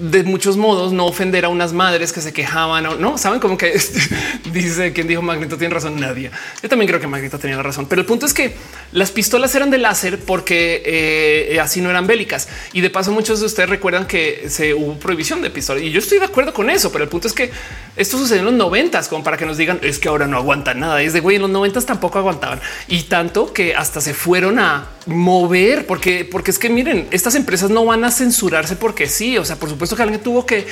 de 0.00 0.24
muchos 0.24 0.56
modos 0.56 0.92
no 0.92 1.06
ofender 1.06 1.44
a 1.44 1.48
unas 1.50 1.72
madres 1.72 2.12
que 2.12 2.20
se 2.22 2.32
quejaban 2.32 2.86
o 2.86 2.96
no 2.96 3.18
saben 3.18 3.38
como 3.38 3.58
que 3.58 3.78
dice 4.52 4.92
quien 4.92 5.06
dijo 5.06 5.22
Magneto 5.22 5.56
tiene 5.56 5.74
razón. 5.74 6.00
Nadie. 6.00 6.30
Yo 6.62 6.68
también 6.68 6.88
creo 6.88 7.00
que 7.00 7.06
Magneto 7.06 7.38
tenía 7.38 7.56
la 7.56 7.62
razón, 7.62 7.86
pero 7.86 8.00
el 8.00 8.06
punto 8.06 8.26
es 8.26 8.32
que 8.32 8.54
las 8.92 9.10
pistolas 9.10 9.54
eran 9.54 9.70
de 9.70 9.78
láser 9.78 10.18
porque 10.18 10.82
eh, 10.84 11.60
así 11.60 11.80
no 11.80 11.90
eran 11.90 12.06
bélicas. 12.06 12.48
Y 12.72 12.80
de 12.80 12.90
paso, 12.90 13.12
muchos 13.12 13.40
de 13.40 13.46
ustedes 13.46 13.68
recuerdan 13.68 14.06
que 14.06 14.46
se 14.48 14.72
hubo 14.74 14.94
prohibición 14.98 15.42
de 15.42 15.50
pistolas 15.50 15.82
y 15.82 15.90
yo 15.90 15.98
estoy 15.98 16.18
de 16.18 16.24
acuerdo 16.24 16.54
con 16.54 16.70
eso. 16.70 16.90
Pero 16.90 17.04
el 17.04 17.10
punto 17.10 17.28
es 17.28 17.34
que 17.34 17.50
esto 17.96 18.16
sucedió 18.18 18.40
en 18.40 18.46
los 18.46 18.54
noventas, 18.54 19.08
como 19.08 19.22
para 19.22 19.36
que 19.36 19.46
nos 19.46 19.56
digan 19.56 19.78
es 19.82 19.98
que 19.98 20.08
ahora 20.08 20.26
no 20.26 20.38
aguantan 20.38 20.80
nada. 20.80 21.02
Es 21.02 21.12
de 21.12 21.20
güey, 21.20 21.36
en 21.36 21.42
los 21.42 21.50
noventas 21.50 21.84
tampoco 21.86 22.18
aguantaban 22.18 22.60
y 22.88 23.02
tanto 23.02 23.52
que 23.52 23.74
hasta 23.74 24.00
se 24.00 24.14
fueron 24.14 24.58
a 24.58 24.88
mover 25.06 25.86
porque, 25.86 26.24
porque 26.24 26.50
es 26.50 26.58
que 26.58 26.70
miren, 26.70 27.08
estas 27.10 27.34
empresas 27.34 27.70
no 27.70 27.84
van 27.84 28.04
a 28.04 28.10
censurarse 28.10 28.76
porque 28.76 29.06
sí. 29.06 29.38
O 29.38 29.44
sea, 29.44 29.56
por 29.56 29.68
supuesto 29.68 29.89
que 29.96 30.02
alguien 30.02 30.20
tuvo 30.20 30.46
que 30.46 30.66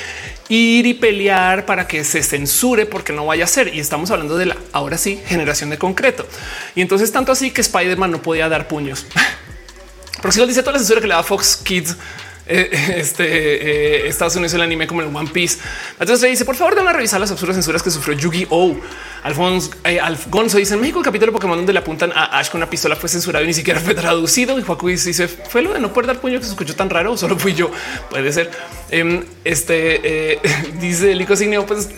ir 0.49 0.85
y 0.85 0.93
pelear 0.93 1.65
para 1.65 1.87
que 1.87 2.03
se 2.03 2.23
censure 2.23 2.85
porque 2.85 3.13
no 3.13 3.25
vaya 3.25 3.45
a 3.45 3.47
ser. 3.47 3.73
Y 3.73 3.79
estamos 3.79 4.11
hablando 4.11 4.37
de 4.37 4.47
la 4.47 4.57
ahora 4.71 4.97
sí 4.97 5.21
generación 5.25 5.69
de 5.69 5.77
concreto. 5.77 6.27
Y 6.75 6.81
entonces 6.81 7.11
tanto 7.11 7.31
así 7.31 7.51
que 7.51 7.61
Spider-Man 7.61 8.11
no 8.11 8.21
podía 8.21 8.49
dar 8.49 8.67
puños. 8.67 9.05
Pero 10.21 10.31
si 10.31 10.39
lo 10.39 10.47
dice 10.47 10.61
toda 10.61 10.73
la 10.73 10.79
censura 10.79 11.01
que 11.01 11.07
le 11.07 11.13
da 11.13 11.23
Fox 11.23 11.57
Kids 11.57 11.95
eh, 12.49 12.69
este 12.97 13.25
eh, 13.25 14.07
Estados 14.07 14.35
Unidos 14.35 14.53
el 14.55 14.61
anime 14.61 14.87
como 14.87 15.01
el 15.01 15.15
One 15.15 15.29
Piece. 15.31 15.59
Entonces 15.93 16.21
le 16.21 16.29
dice 16.29 16.45
por 16.45 16.55
favor, 16.55 16.75
de 16.75 16.81
una 16.81 16.91
revisar 16.91 17.19
las 17.19 17.31
absurdas 17.31 17.55
censuras 17.55 17.83
que 17.83 17.91
sufrió 17.91 18.17
Yugi 18.17 18.47
Oh. 18.49 18.75
Alfonso 19.21 19.71
eh, 19.83 19.99
Alfonso 19.99 20.57
dice 20.57 20.73
en 20.73 20.81
México 20.81 20.99
el 20.99 21.05
capítulo 21.05 21.31
de 21.31 21.33
Pokémon 21.33 21.57
donde 21.57 21.73
le 21.73 21.79
apuntan 21.79 22.11
a 22.13 22.39
Ash 22.39 22.49
con 22.49 22.59
una 22.59 22.69
pistola 22.69 22.95
fue 22.95 23.09
censurado 23.09 23.43
y 23.43 23.47
ni 23.47 23.53
siquiera 23.53 23.79
fue 23.79 23.93
traducido. 23.95 24.57
Y 24.57 24.63
Joaquín 24.63 24.89
dice 24.89 25.27
fue 25.27 25.61
lo 25.61 25.73
de 25.73 25.79
no 25.79 25.93
poder 25.93 26.07
dar 26.07 26.19
puño 26.19 26.39
que 26.39 26.45
se 26.45 26.51
escuchó 26.51 26.75
tan 26.75 26.89
raro. 26.89 27.15
Solo 27.17 27.37
fui 27.37 27.53
yo. 27.53 27.69
Puede 28.09 28.33
ser. 28.33 28.49
Em, 28.89 29.23
este 29.43 30.39
dice 30.79 31.11
el 31.11 31.37
Signio, 31.37 31.65
pues 31.65 31.89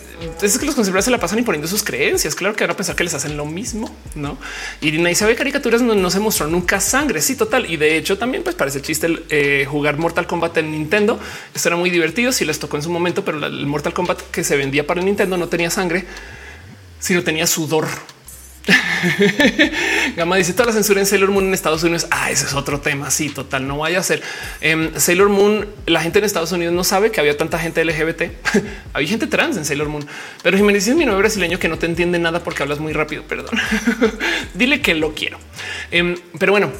es 0.42 0.58
que 0.58 0.66
los 0.66 0.74
conservadores 0.74 1.04
se 1.06 1.10
la 1.10 1.18
pasan 1.18 1.38
imponiendo 1.38 1.68
sus 1.68 1.82
creencias. 1.82 2.34
Claro 2.34 2.54
que 2.54 2.64
van 2.64 2.70
a 2.72 2.76
pensar 2.76 2.96
que 2.96 3.04
les 3.04 3.14
hacen 3.14 3.36
lo 3.36 3.46
mismo, 3.46 3.94
no? 4.14 4.38
Y 4.80 5.14
se 5.14 5.24
ve 5.26 5.34
caricaturas 5.34 5.80
donde 5.80 5.96
no 5.96 6.10
se 6.10 6.20
mostró 6.20 6.46
nunca 6.46 6.80
sangre. 6.80 7.20
Sí, 7.20 7.36
total. 7.36 7.70
Y 7.70 7.76
de 7.76 7.96
hecho, 7.96 8.18
también 8.18 8.42
pues 8.42 8.56
parece 8.56 8.80
chiste 8.80 9.24
eh, 9.28 9.66
jugar 9.68 9.98
Mortal 9.98 10.26
Kombat 10.26 10.58
en 10.58 10.72
Nintendo. 10.72 11.18
Esto 11.54 11.68
era 11.68 11.76
muy 11.76 11.90
divertido. 11.90 12.32
Si 12.32 12.44
les 12.44 12.58
tocó 12.58 12.76
en 12.76 12.82
su 12.82 12.90
momento, 12.90 13.24
pero 13.24 13.44
el 13.44 13.66
Mortal 13.66 13.92
Kombat 13.94 14.20
que 14.30 14.44
se 14.44 14.56
vendía 14.56 14.86
para 14.86 15.00
el 15.00 15.06
Nintendo 15.06 15.36
no 15.36 15.48
tenía 15.48 15.70
sangre, 15.70 16.04
sino 16.98 17.22
tenía 17.22 17.46
sudor. 17.46 17.86
Gama 20.16 20.36
dice 20.36 20.52
toda 20.52 20.66
la 20.66 20.72
censura 20.72 21.00
en 21.00 21.06
Sailor 21.06 21.30
Moon 21.30 21.46
en 21.46 21.54
Estados 21.54 21.82
Unidos. 21.82 22.06
Ah, 22.10 22.30
ese 22.30 22.46
es 22.46 22.54
otro 22.54 22.80
tema. 22.80 23.10
Sí, 23.10 23.28
total. 23.28 23.66
No 23.66 23.78
vaya 23.78 23.98
a 23.98 24.02
ser 24.02 24.22
em, 24.60 24.92
Sailor 24.96 25.28
Moon. 25.28 25.66
La 25.86 26.00
gente 26.00 26.18
en 26.18 26.24
Estados 26.24 26.52
Unidos 26.52 26.74
no 26.74 26.84
sabe 26.84 27.10
que 27.10 27.20
había 27.20 27.36
tanta 27.36 27.58
gente 27.58 27.84
LGBT. 27.84 28.22
había 28.92 29.08
gente 29.08 29.26
trans 29.26 29.56
en 29.56 29.64
Sailor 29.64 29.88
Moon, 29.88 30.06
pero 30.42 30.58
me 30.62 30.72
dices 30.72 30.94
mi 30.94 31.04
novio 31.04 31.18
brasileño 31.18 31.58
que 31.58 31.68
no 31.68 31.78
te 31.78 31.86
entiende 31.86 32.18
nada 32.18 32.44
porque 32.44 32.62
hablas 32.62 32.78
muy 32.78 32.92
rápido. 32.92 33.24
Perdón. 33.24 33.58
Dile 34.54 34.80
que 34.80 34.94
lo 34.94 35.14
quiero. 35.14 35.38
Em, 35.90 36.16
pero 36.38 36.52
bueno, 36.52 36.70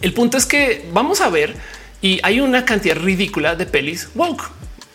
el 0.00 0.12
punto 0.14 0.38
es 0.38 0.46
que 0.46 0.86
vamos 0.92 1.20
a 1.20 1.28
ver 1.28 1.54
y 2.00 2.20
hay 2.22 2.40
una 2.40 2.64
cantidad 2.64 2.96
ridícula 2.96 3.54
de 3.54 3.66
pelis 3.66 4.08
woke 4.14 4.50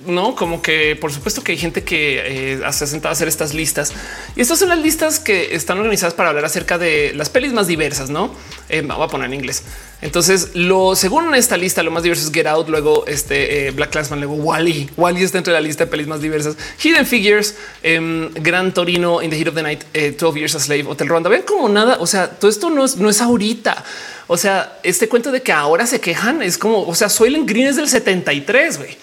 no 0.07 0.35
como 0.35 0.61
que 0.61 0.95
por 0.95 1.11
supuesto 1.11 1.43
que 1.43 1.51
hay 1.51 1.57
gente 1.57 1.83
que 1.83 2.53
eh, 2.53 2.71
se 2.71 2.83
ha 2.83 2.87
sentado 2.87 3.09
a 3.09 3.13
hacer 3.13 3.27
estas 3.27 3.53
listas 3.53 3.93
y 4.35 4.41
estas 4.41 4.59
son 4.59 4.69
las 4.69 4.79
listas 4.79 5.19
que 5.19 5.55
están 5.55 5.79
organizadas 5.79 6.13
para 6.13 6.29
hablar 6.29 6.45
acerca 6.45 6.77
de 6.77 7.13
las 7.13 7.29
pelis 7.29 7.53
más 7.53 7.67
diversas. 7.67 8.09
No 8.09 8.33
eh, 8.69 8.81
voy 8.81 9.03
a 9.03 9.07
poner 9.07 9.27
en 9.27 9.33
inglés. 9.33 9.63
Entonces, 10.01 10.51
lo 10.53 10.95
según 10.95 11.33
esta 11.35 11.57
lista, 11.57 11.81
lo 11.83 11.91
más 11.91 12.03
diverso 12.03 12.27
es 12.27 12.33
Get 12.33 12.47
Out, 12.47 12.69
luego 12.69 13.05
este 13.07 13.67
eh, 13.67 13.71
Black 13.71 13.91
Clansman, 13.91 14.19
luego 14.19 14.35
Wally. 14.35 14.89
Wally 14.95 15.23
está 15.23 15.37
dentro 15.37 15.53
de 15.53 15.59
la 15.59 15.65
lista 15.65 15.85
de 15.85 15.91
pelis 15.91 16.07
más 16.07 16.21
diversas. 16.21 16.55
Hidden 16.83 17.05
Figures, 17.05 17.55
em, 17.83 18.31
Gran 18.35 18.73
Torino, 18.73 19.21
In 19.21 19.29
the 19.29 19.37
Heat 19.37 19.47
of 19.47 19.55
the 19.55 19.63
Night, 19.63 19.83
12 19.93 20.39
Years 20.39 20.55
a 20.55 20.59
Slave, 20.59 20.85
Hotel 20.87 21.07
Rwanda. 21.07 21.29
Ven 21.29 21.43
como 21.43 21.67
nada. 21.67 21.97
O 21.99 22.07
sea, 22.07 22.29
todo 22.29 22.49
esto 22.49 22.69
no 22.69 22.85
es, 22.85 22.97
no 22.97 23.09
es 23.09 23.21
ahorita. 23.21 23.83
O 24.27 24.37
sea, 24.37 24.79
este 24.83 25.07
cuento 25.07 25.31
de 25.31 25.41
que 25.41 25.53
ahora 25.53 25.87
se 25.87 26.01
quejan 26.01 26.41
es 26.41 26.57
como, 26.57 26.83
o 26.83 26.93
sea, 26.93 27.09
Soylent 27.09 27.49
Green 27.49 27.67
es 27.67 27.77
del 27.77 27.87
73, 27.87 28.77
güey. 28.77 28.97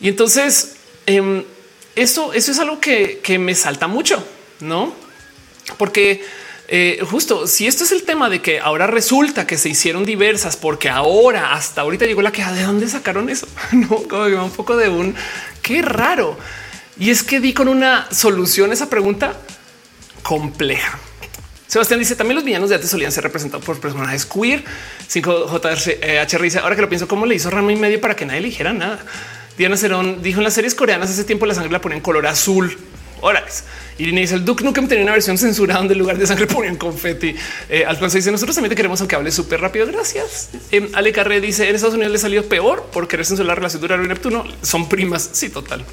Y 0.00 0.08
entonces 0.08 0.76
em, 1.06 1.44
eso, 1.94 2.32
eso 2.32 2.52
es 2.52 2.58
algo 2.58 2.80
que, 2.80 3.38
me 3.40 3.54
salta 3.54 3.86
mucho, 3.86 4.22
no? 4.60 4.94
Porque 5.78 6.24
eh, 6.68 7.00
justo 7.08 7.46
si 7.46 7.66
esto 7.66 7.84
es 7.84 7.92
el 7.92 8.02
tema 8.02 8.28
de 8.28 8.42
que 8.42 8.60
ahora 8.60 8.86
resulta 8.86 9.46
que 9.46 9.56
se 9.56 9.68
hicieron 9.68 10.04
diversas, 10.04 10.56
porque 10.56 10.88
ahora 10.88 11.54
hasta 11.54 11.80
ahorita 11.80 12.06
llegó 12.06 12.22
la 12.22 12.32
queja 12.32 12.52
de 12.52 12.62
dónde 12.62 12.88
sacaron 12.88 13.30
eso, 13.30 13.48
no 13.72 13.88
como 13.88 14.26
que 14.26 14.34
un 14.34 14.50
poco 14.50 14.76
de 14.76 14.88
un 14.88 15.14
qué 15.62 15.82
raro. 15.82 16.36
Y 16.98 17.10
es 17.10 17.22
que 17.22 17.40
di 17.40 17.52
con 17.52 17.68
una 17.68 18.08
solución 18.10 18.70
a 18.70 18.74
esa 18.74 18.88
pregunta 18.88 19.38
compleja. 20.22 20.98
Sebastián 21.66 21.98
dice 21.98 22.14
también 22.14 22.36
los 22.36 22.44
villanos 22.44 22.68
de 22.68 22.76
antes 22.76 22.90
solían 22.90 23.12
ser 23.12 23.24
representados 23.24 23.64
por 23.64 23.80
personajes 23.80 24.24
queer. 24.24 24.64
5JH 25.10 26.40
dice 26.40 26.58
ahora 26.60 26.76
que 26.76 26.82
lo 26.82 26.88
pienso, 26.88 27.08
cómo 27.08 27.26
le 27.26 27.34
hizo 27.34 27.50
Rama 27.50 27.72
y 27.72 27.76
medio 27.76 28.00
para 28.00 28.14
que 28.14 28.24
nadie 28.24 28.38
eligiera 28.38 28.72
nada. 28.72 29.04
Diana 29.56 29.76
Cerón 29.76 30.22
dijo 30.22 30.40
en 30.40 30.44
las 30.44 30.54
series 30.54 30.74
coreanas 30.74 31.10
hace 31.10 31.24
tiempo 31.24 31.46
la 31.46 31.54
sangre 31.54 31.72
la 31.72 31.80
ponen 31.80 32.00
color 32.00 32.26
azul. 32.26 32.76
Órale. 33.22 33.46
Irene 33.98 34.20
dice 34.20 34.34
el 34.34 34.44
Duke 34.44 34.62
nunca 34.62 34.86
tenía 34.86 35.04
una 35.04 35.12
versión 35.12 35.38
censurada 35.38 35.78
donde 35.78 35.94
en 35.94 36.00
lugar 36.00 36.18
de 36.18 36.26
sangre 36.26 36.46
ponían 36.52 36.76
confeti. 36.76 37.34
Eh, 37.68 37.84
Alfonso 37.86 38.16
dice 38.16 38.30
nosotros 38.30 38.54
también 38.54 38.70
te 38.70 38.76
queremos 38.76 39.00
aunque 39.00 39.16
hable 39.16 39.30
súper 39.30 39.60
rápido. 39.60 39.86
Gracias. 39.86 40.50
Eh, 40.70 40.90
Ale 40.92 41.12
Carré 41.12 41.40
dice 41.40 41.68
en 41.68 41.74
Estados 41.74 41.94
Unidos 41.94 42.12
le 42.12 42.18
salió 42.18 42.46
peor 42.46 42.84
por 42.92 43.08
querer 43.08 43.24
censurar 43.24 43.48
la 43.48 43.54
relación 43.54 43.80
de 43.80 43.86
Urano 43.86 44.04
y 44.04 44.08
Neptuno. 44.08 44.44
Son 44.62 44.88
primas. 44.88 45.30
Sí, 45.32 45.48
total. 45.48 45.84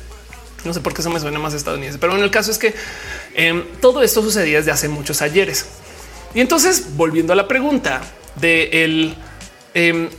No 0.65 0.73
sé 0.73 0.81
por 0.81 0.93
qué 0.93 1.01
eso 1.01 1.09
me 1.09 1.19
suena 1.19 1.39
más 1.39 1.53
estadounidense, 1.53 1.99
pero 1.99 2.15
en 2.15 2.23
el 2.23 2.31
caso 2.31 2.51
es 2.51 2.57
que 2.57 2.73
em, 3.33 3.63
todo 3.81 4.01
esto 4.01 4.21
sucedía 4.21 4.57
desde 4.57 4.71
hace 4.71 4.87
muchos 4.87 5.21
ayeres. 5.21 5.65
Y 6.33 6.41
entonces, 6.41 6.95
volviendo 6.95 7.33
a 7.33 7.35
la 7.35 7.47
pregunta 7.47 8.01
de 8.35 8.83
el 8.83 9.15
em, 9.73 10.09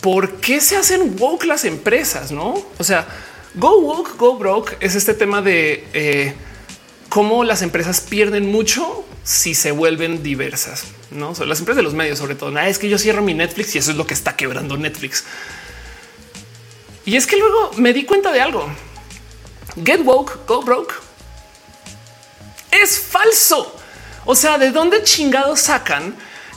por 0.00 0.36
qué 0.36 0.60
se 0.60 0.76
hacen 0.76 1.16
woke 1.18 1.44
las 1.44 1.64
empresas, 1.64 2.30
no? 2.32 2.54
O 2.78 2.84
sea, 2.84 3.06
go 3.54 3.80
woke, 3.80 4.16
go 4.16 4.36
broke 4.36 4.76
es 4.80 4.94
este 4.94 5.14
tema 5.14 5.42
de 5.42 5.86
eh, 5.92 6.34
cómo 7.08 7.44
las 7.44 7.62
empresas 7.62 8.00
pierden 8.00 8.50
mucho 8.50 9.04
si 9.22 9.54
se 9.54 9.70
vuelven 9.70 10.22
diversas, 10.22 10.84
no 11.10 11.34
son 11.34 11.48
las 11.48 11.58
empresas 11.60 11.78
de 11.78 11.82
los 11.82 11.94
medios, 11.94 12.18
sobre 12.18 12.34
todo. 12.34 12.56
es 12.58 12.78
que 12.78 12.88
yo 12.88 12.98
cierro 12.98 13.22
mi 13.22 13.34
Netflix 13.34 13.74
y 13.74 13.78
eso 13.78 13.90
es 13.90 13.96
lo 13.96 14.06
que 14.06 14.14
está 14.14 14.36
quebrando 14.36 14.76
Netflix. 14.76 15.24
Y 17.06 17.16
es 17.16 17.26
que 17.26 17.36
luego 17.36 17.72
me 17.76 17.92
di 17.92 18.04
cuenta 18.04 18.32
de 18.32 18.40
algo. 18.40 18.66
Get 19.82 20.00
woke, 20.04 20.46
go 20.46 20.62
broke. 20.62 20.94
Es 22.70 22.98
falso. 22.98 23.76
O 24.24 24.34
sea, 24.34 24.58
¿de 24.58 24.70
dónde 24.70 25.02
chingados 25.02 25.60
sacan 25.60 26.14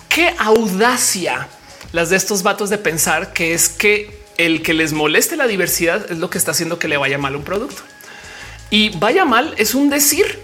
qué 0.07 0.33
audacia 0.37 1.49
las 1.91 2.09
de 2.09 2.17
estos 2.17 2.43
vatos 2.43 2.69
de 2.69 2.77
pensar 2.77 3.33
que 3.33 3.53
es 3.53 3.69
que 3.69 4.17
el 4.37 4.61
que 4.61 4.73
les 4.73 4.93
moleste 4.93 5.35
la 5.35 5.47
diversidad 5.47 6.11
es 6.11 6.19
lo 6.19 6.29
que 6.29 6.37
está 6.37 6.51
haciendo 6.51 6.79
que 6.79 6.87
le 6.87 6.97
vaya 6.97 7.17
mal 7.17 7.35
un 7.35 7.43
producto. 7.43 7.81
Y 8.69 8.89
vaya 8.97 9.25
mal 9.25 9.53
es 9.57 9.73
un 9.75 9.89
decir. 9.89 10.39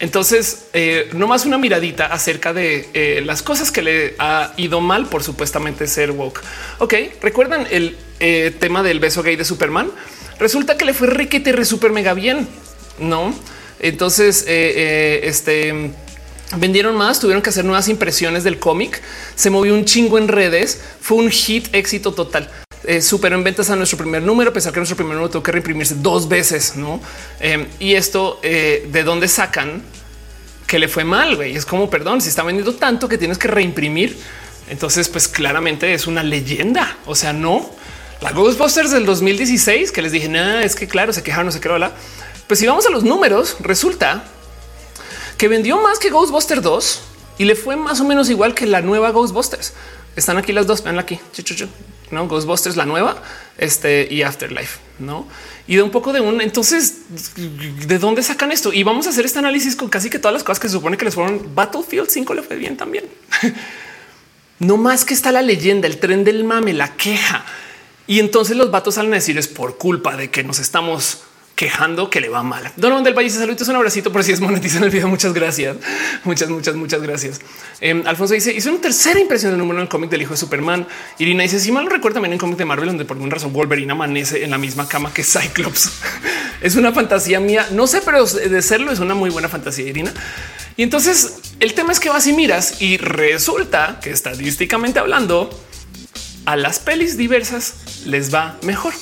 Entonces, 0.00 0.66
eh, 0.72 1.08
no 1.12 1.26
más 1.26 1.46
una 1.46 1.56
miradita 1.56 2.06
acerca 2.06 2.52
de 2.52 2.88
eh, 2.94 3.22
las 3.24 3.42
cosas 3.42 3.70
que 3.70 3.82
le 3.82 4.14
ha 4.18 4.52
ido 4.56 4.80
mal 4.80 5.06
por 5.06 5.22
supuestamente 5.22 5.86
ser 5.86 6.10
woke. 6.10 6.40
Ok, 6.78 6.94
recuerdan 7.22 7.66
el 7.70 7.96
eh, 8.20 8.54
tema 8.58 8.82
del 8.82 9.00
beso 9.00 9.22
gay 9.22 9.36
de 9.36 9.44
Superman. 9.44 9.90
Resulta 10.38 10.76
que 10.76 10.84
le 10.84 10.94
fue 10.94 11.08
riquete 11.08 11.52
re 11.52 11.64
super 11.64 11.92
mega 11.92 12.12
bien, 12.12 12.48
no? 12.98 13.34
Entonces, 13.78 14.44
este 14.46 15.92
vendieron 16.58 16.96
más, 16.96 17.20
tuvieron 17.20 17.42
que 17.42 17.50
hacer 17.50 17.64
nuevas 17.64 17.88
impresiones 17.88 18.44
del 18.44 18.58
cómic, 18.58 19.02
se 19.34 19.50
movió 19.50 19.74
un 19.74 19.84
chingo 19.84 20.18
en 20.18 20.28
redes, 20.28 20.80
fue 21.00 21.18
un 21.18 21.30
hit, 21.30 21.68
éxito 21.72 22.12
total. 22.12 22.50
Eh, 22.86 23.00
superó 23.00 23.36
en 23.36 23.44
ventas 23.44 23.70
a 23.70 23.76
nuestro 23.76 23.96
primer 23.96 24.22
número, 24.22 24.50
a 24.50 24.52
pesar 24.52 24.72
que 24.72 24.78
nuestro 24.78 24.96
primer 24.96 25.14
número 25.14 25.30
tuvo 25.30 25.42
que 25.42 25.52
reimprimirse 25.52 25.94
dos 25.96 26.28
veces, 26.28 26.76
¿no? 26.76 27.00
Em, 27.40 27.66
y 27.80 27.94
esto, 27.94 28.40
eh, 28.42 28.86
¿de 28.92 29.04
dónde 29.04 29.26
sacan 29.26 29.82
que 30.66 30.78
le 30.78 30.88
fue 30.88 31.02
mal? 31.04 31.36
Güey? 31.36 31.56
Es 31.56 31.64
como, 31.64 31.88
perdón, 31.88 32.20
si 32.20 32.28
está 32.28 32.42
vendiendo 32.42 32.74
tanto 32.74 33.08
que 33.08 33.16
tienes 33.16 33.38
que 33.38 33.48
reimprimir, 33.48 34.18
entonces 34.68 35.08
pues 35.08 35.28
claramente 35.28 35.94
es 35.94 36.06
una 36.06 36.22
leyenda, 36.22 36.98
o 37.06 37.14
sea, 37.14 37.32
no. 37.32 37.70
La 38.20 38.32
Ghostbusters 38.32 38.90
del 38.90 39.06
2016, 39.06 39.90
que 39.90 40.02
les 40.02 40.12
dije, 40.12 40.28
nada, 40.28 40.62
es 40.62 40.74
que 40.76 40.86
claro, 40.86 41.12
se 41.12 41.22
quejaron, 41.22 41.46
no 41.46 41.52
sé 41.52 41.60
qué, 41.60 41.70
Pues 42.46 42.60
si 42.60 42.66
vamos 42.66 42.86
a 42.86 42.90
los 42.90 43.02
números, 43.02 43.56
resulta 43.60 44.24
que 45.36 45.48
vendió 45.48 45.80
más 45.80 45.98
que 45.98 46.10
Ghostbusters 46.10 46.62
2 46.62 47.02
y 47.38 47.44
le 47.44 47.56
fue 47.56 47.76
más 47.76 48.00
o 48.00 48.04
menos 48.04 48.30
igual 48.30 48.54
que 48.54 48.66
la 48.66 48.80
nueva 48.80 49.10
Ghostbusters. 49.10 49.72
Están 50.16 50.36
aquí 50.36 50.52
las 50.52 50.66
dos, 50.66 50.82
ven 50.84 50.98
aquí, 50.98 51.18
no 52.10 52.28
Ghostbusters, 52.28 52.76
la 52.76 52.86
nueva, 52.86 53.20
este 53.58 54.06
y 54.10 54.22
Afterlife, 54.22 54.78
no? 55.00 55.26
Y 55.66 55.76
de 55.76 55.82
un 55.82 55.90
poco 55.90 56.12
de 56.12 56.20
un 56.20 56.40
entonces, 56.40 56.98
¿de 57.86 57.98
dónde 57.98 58.22
sacan 58.22 58.52
esto? 58.52 58.72
Y 58.72 58.82
vamos 58.82 59.06
a 59.06 59.10
hacer 59.10 59.24
este 59.24 59.40
análisis 59.40 59.74
con 59.74 59.88
casi 59.88 60.10
que 60.10 60.18
todas 60.18 60.32
las 60.34 60.44
cosas 60.44 60.60
que 60.60 60.68
se 60.68 60.74
supone 60.74 60.96
que 60.96 61.04
les 61.04 61.14
fueron 61.14 61.54
Battlefield 61.54 62.08
5 62.08 62.34
le 62.34 62.42
fue 62.42 62.56
bien 62.56 62.76
también. 62.76 63.06
no 64.60 64.76
más 64.76 65.04
que 65.04 65.14
está 65.14 65.32
la 65.32 65.42
leyenda, 65.42 65.88
el 65.88 65.98
tren 65.98 66.22
del 66.22 66.44
mame, 66.44 66.72
la 66.72 66.94
queja. 66.96 67.44
Y 68.06 68.20
entonces 68.20 68.56
los 68.56 68.70
vatos 68.70 68.94
salen 68.94 69.12
a 69.12 69.16
decir 69.16 69.38
es 69.38 69.48
por 69.48 69.78
culpa 69.78 70.16
de 70.16 70.30
que 70.30 70.44
nos 70.44 70.58
estamos 70.58 71.22
quejando 71.54 72.10
que 72.10 72.20
le 72.20 72.28
va 72.28 72.42
mal. 72.42 72.72
Donovan 72.76 73.04
del 73.04 73.14
Valle, 73.14 73.30
saludos, 73.30 73.68
un 73.68 73.76
abracito 73.76 74.12
por 74.12 74.24
si 74.24 74.32
es 74.32 74.40
monetizan 74.40 74.82
el 74.84 74.90
video. 74.90 75.08
Muchas 75.14 75.32
gracias. 75.32 75.76
Muchas, 76.24 76.48
muchas, 76.48 76.74
muchas 76.74 77.02
gracias. 77.02 77.40
Em, 77.80 78.06
Alfonso 78.06 78.34
dice 78.34 78.52
hizo 78.52 78.70
una 78.70 78.80
tercera 78.80 79.20
impresión 79.20 79.52
del 79.52 79.58
número 79.58 79.78
en 79.78 79.82
el 79.82 79.88
cómic 79.88 80.10
del 80.10 80.22
hijo 80.22 80.32
de 80.32 80.38
Superman. 80.38 80.86
Irina 81.18 81.42
dice 81.42 81.60
si 81.60 81.70
mal 81.70 81.84
no 81.84 81.90
recuerdo 81.90 82.14
también 82.14 82.32
en 82.32 82.38
cómic 82.38 82.58
de 82.58 82.64
Marvel, 82.64 82.88
donde 82.88 83.04
por 83.04 83.16
alguna 83.16 83.34
razón 83.34 83.52
Wolverine 83.52 83.92
amanece 83.92 84.42
en 84.42 84.50
la 84.50 84.58
misma 84.58 84.88
cama 84.88 85.12
que 85.12 85.22
Cyclops. 85.22 85.90
es 86.60 86.76
una 86.76 86.92
fantasía 86.92 87.40
mía. 87.40 87.68
No 87.70 87.86
sé, 87.86 88.00
pero 88.04 88.24
de 88.26 88.62
serlo 88.62 88.90
es 88.90 88.98
una 88.98 89.14
muy 89.14 89.30
buena 89.30 89.48
fantasía, 89.48 89.88
Irina. 89.88 90.12
Y 90.76 90.82
entonces 90.82 91.36
el 91.60 91.74
tema 91.74 91.92
es 91.92 92.00
que 92.00 92.08
vas 92.08 92.26
y 92.26 92.32
miras 92.32 92.82
y 92.82 92.96
resulta 92.96 94.00
que 94.02 94.10
estadísticamente 94.10 94.98
hablando 94.98 95.50
a 96.46 96.56
las 96.56 96.80
pelis 96.80 97.16
diversas 97.16 97.74
les 98.06 98.34
va 98.34 98.58
mejor. 98.62 98.92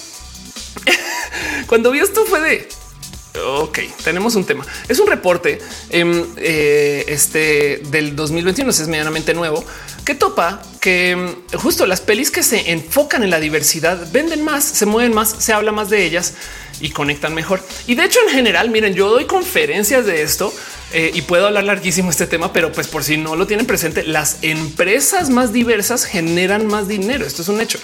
Cuando 1.66 1.90
vi 1.90 2.00
esto 2.00 2.24
fue 2.24 2.40
de 2.40 2.68
Ok, 3.40 3.78
tenemos 4.04 4.34
un 4.34 4.44
tema. 4.44 4.64
Es 4.88 4.98
un 4.98 5.06
reporte 5.06 5.58
em, 5.88 6.26
eh, 6.36 7.04
este 7.08 7.80
del 7.90 8.14
2021, 8.14 8.70
es 8.70 8.88
medianamente 8.88 9.32
nuevo, 9.32 9.64
que 10.04 10.14
topa 10.14 10.60
que 10.80 11.12
em, 11.12 11.34
justo 11.54 11.86
las 11.86 12.02
pelis 12.02 12.30
que 12.30 12.42
se 12.42 12.72
enfocan 12.72 13.22
en 13.22 13.30
la 13.30 13.40
diversidad 13.40 14.06
venden 14.12 14.44
más, 14.44 14.64
se 14.64 14.84
mueven 14.84 15.14
más, 15.14 15.34
se 15.38 15.54
habla 15.54 15.72
más 15.72 15.88
de 15.88 16.04
ellas 16.04 16.34
y 16.80 16.90
conectan 16.90 17.32
mejor. 17.32 17.64
Y 17.86 17.94
de 17.94 18.04
hecho, 18.04 18.18
en 18.26 18.34
general, 18.34 18.68
miren, 18.68 18.94
yo 18.94 19.08
doy 19.08 19.24
conferencias 19.24 20.04
de 20.04 20.22
esto 20.22 20.52
eh, 20.92 21.10
y 21.14 21.22
puedo 21.22 21.46
hablar 21.46 21.64
larguísimo 21.64 22.10
este 22.10 22.26
tema, 22.26 22.52
pero 22.52 22.72
pues 22.72 22.86
por 22.86 23.04
si 23.04 23.16
no 23.16 23.36
lo 23.36 23.46
tienen 23.46 23.66
presente, 23.66 24.04
las 24.04 24.38
empresas 24.42 25.30
más 25.30 25.52
diversas 25.52 26.04
generan 26.04 26.66
más 26.66 26.88
dinero. 26.88 27.24
Esto 27.24 27.42
es 27.42 27.48
un 27.48 27.60
hecho. 27.60 27.78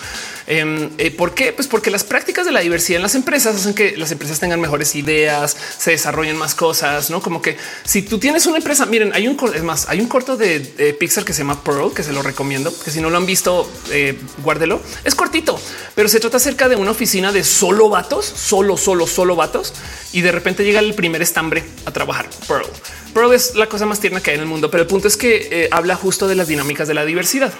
Em, 0.46 0.90
eh, 0.98 1.10
¿Por 1.10 1.34
qué? 1.34 1.52
Pues 1.52 1.68
porque 1.68 1.90
las 1.90 2.04
prácticas 2.04 2.46
de 2.46 2.52
la 2.52 2.60
diversidad 2.60 2.96
en 2.96 3.02
las 3.02 3.14
empresas 3.14 3.54
hacen 3.56 3.74
que 3.74 3.96
las 3.96 4.10
empresas 4.12 4.40
tengan 4.40 4.60
mejores 4.60 4.94
ideas, 4.94 5.56
se 5.78 5.90
desarrollen 5.90 6.36
más 6.36 6.54
cosas, 6.54 7.10
no 7.10 7.20
como 7.20 7.42
que 7.42 7.56
si 7.84 8.02
tú 8.02 8.18
tienes 8.18 8.46
una 8.46 8.56
empresa, 8.56 8.86
miren, 8.86 9.12
hay 9.14 9.28
un 9.28 9.38
es 9.54 9.62
más, 9.62 9.88
hay 9.88 10.00
un 10.00 10.08
corto 10.08 10.36
de, 10.36 10.96
Pixar 10.98 11.24
que 11.24 11.32
se 11.32 11.40
llama 11.40 11.62
Pearl, 11.62 11.92
que 11.94 12.02
se 12.02 12.12
lo 12.12 12.22
recomiendo, 12.22 12.72
que 12.82 12.90
si 12.90 13.00
no 13.00 13.10
lo 13.10 13.18
han 13.18 13.26
visto, 13.26 13.70
eh, 13.90 14.18
guárdelo. 14.42 14.80
Es 15.04 15.14
cortito, 15.14 15.60
pero 15.94 16.08
se 16.08 16.18
trata 16.18 16.38
acerca 16.38 16.68
de 16.68 16.76
una 16.76 16.90
oficina 16.90 17.30
de 17.30 17.44
solo 17.44 17.88
vatos, 17.88 18.26
solo, 18.26 18.76
solo, 18.76 19.06
solo 19.06 19.36
vatos, 19.36 19.74
y 20.12 20.22
de 20.22 20.32
repente 20.32 20.64
llega 20.64 20.80
el 20.80 20.94
primer 20.94 21.22
estambre 21.22 21.62
a 21.84 21.92
trabajar. 21.92 22.28
Pearl. 22.46 22.66
Pearl 23.14 23.34
es 23.34 23.54
la 23.54 23.68
cosa 23.68 23.86
más 23.86 24.00
tierna 24.00 24.20
que 24.20 24.30
hay 24.30 24.36
en 24.36 24.42
el 24.42 24.48
mundo, 24.48 24.70
pero 24.70 24.82
el 24.82 24.88
punto 24.88 25.08
es 25.08 25.16
que 25.16 25.48
eh, 25.50 25.68
habla 25.70 25.96
justo 25.96 26.28
de 26.28 26.34
las 26.34 26.48
dinámicas 26.48 26.88
de 26.88 26.94
la 26.94 27.04
diversidad. 27.04 27.52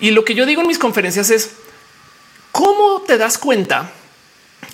Y 0.00 0.10
lo 0.10 0.24
que 0.24 0.34
yo 0.34 0.46
digo 0.46 0.62
en 0.62 0.68
mis 0.68 0.78
conferencias 0.78 1.30
es 1.30 1.50
cómo 2.52 3.02
te 3.06 3.18
das 3.18 3.38
cuenta 3.38 3.90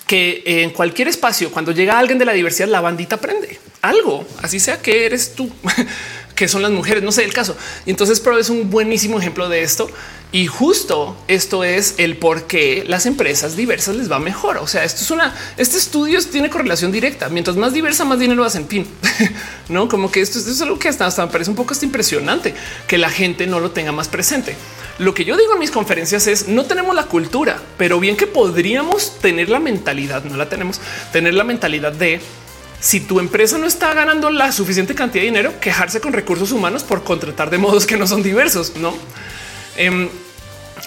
que 0.07 0.43
en 0.45 0.71
cualquier 0.71 1.07
espacio, 1.07 1.51
cuando 1.51 1.71
llega 1.71 1.97
alguien 1.97 2.19
de 2.19 2.25
la 2.25 2.33
diversidad, 2.33 2.67
la 2.67 2.81
bandita 2.81 3.15
aprende 3.15 3.59
algo, 3.81 4.25
así 4.41 4.59
sea 4.59 4.81
que 4.81 5.05
eres 5.05 5.35
tú, 5.35 5.51
que 6.35 6.47
son 6.47 6.61
las 6.61 6.71
mujeres, 6.71 7.03
no 7.03 7.11
sé 7.11 7.23
el 7.23 7.33
caso. 7.33 7.55
Y 7.85 7.91
entonces, 7.91 8.19
pero 8.19 8.37
es 8.37 8.49
un 8.49 8.69
buenísimo 8.69 9.19
ejemplo 9.19 9.49
de 9.49 9.61
esto. 9.61 9.89
Y 10.31 10.47
justo 10.47 11.15
esto 11.27 11.63
es 11.63 11.93
el 11.99 12.17
por 12.17 12.47
qué 12.47 12.83
las 12.87 13.05
empresas 13.05 13.55
diversas 13.55 13.95
les 13.95 14.11
va 14.11 14.17
mejor. 14.17 14.57
O 14.57 14.65
sea, 14.65 14.83
esto 14.83 15.03
es 15.03 15.11
una, 15.11 15.35
este 15.57 15.77
estudio 15.77 16.19
tiene 16.23 16.49
correlación 16.49 16.91
directa. 16.91 17.29
Mientras 17.29 17.55
más 17.55 17.71
diversa, 17.71 18.03
más 18.03 18.17
dinero 18.17 18.43
hacen. 18.43 18.67
Fin, 18.67 18.87
no 19.69 19.87
como 19.87 20.11
que 20.11 20.21
esto, 20.21 20.39
es 20.39 20.59
algo 20.61 20.79
que 20.79 20.89
hasta, 20.89 21.05
hasta 21.05 21.23
me 21.23 21.31
parece 21.31 21.51
un 21.51 21.55
poco 21.55 21.75
impresionante 21.83 22.55
que 22.87 22.97
la 22.97 23.11
gente 23.11 23.45
no 23.45 23.59
lo 23.59 23.71
tenga 23.71 23.91
más 23.91 24.07
presente. 24.07 24.55
Lo 24.99 25.13
que 25.13 25.25
yo 25.25 25.37
digo 25.37 25.53
en 25.53 25.59
mis 25.59 25.71
conferencias 25.71 26.27
es 26.27 26.47
no 26.47 26.65
tenemos 26.65 26.95
la 26.95 27.05
cultura, 27.05 27.61
pero 27.77 27.99
bien 27.99 28.15
que 28.15 28.27
podríamos 28.27 29.19
tener 29.19 29.49
la 29.49 29.59
mentalidad, 29.59 30.23
no 30.23 30.37
la 30.37 30.49
tenemos, 30.49 30.79
tener 31.11 31.33
la 31.33 31.43
mentalidad 31.43 31.91
de 31.91 32.21
si 32.83 32.99
tu 32.99 33.21
empresa 33.21 33.57
no 33.57 33.65
está 33.65 33.93
ganando 33.93 34.29
la 34.29 34.51
suficiente 34.51 34.93
cantidad 34.93 35.21
de 35.21 35.27
dinero, 35.27 35.53
quejarse 35.61 36.01
con 36.01 36.11
recursos 36.11 36.51
humanos 36.51 36.83
por 36.83 37.05
contratar 37.05 37.49
de 37.49 37.57
modos 37.57 37.85
que 37.85 37.95
no 37.95 38.05
son 38.05 38.21
diversos, 38.21 38.75
no? 38.75 38.93
Eh, 39.77 40.09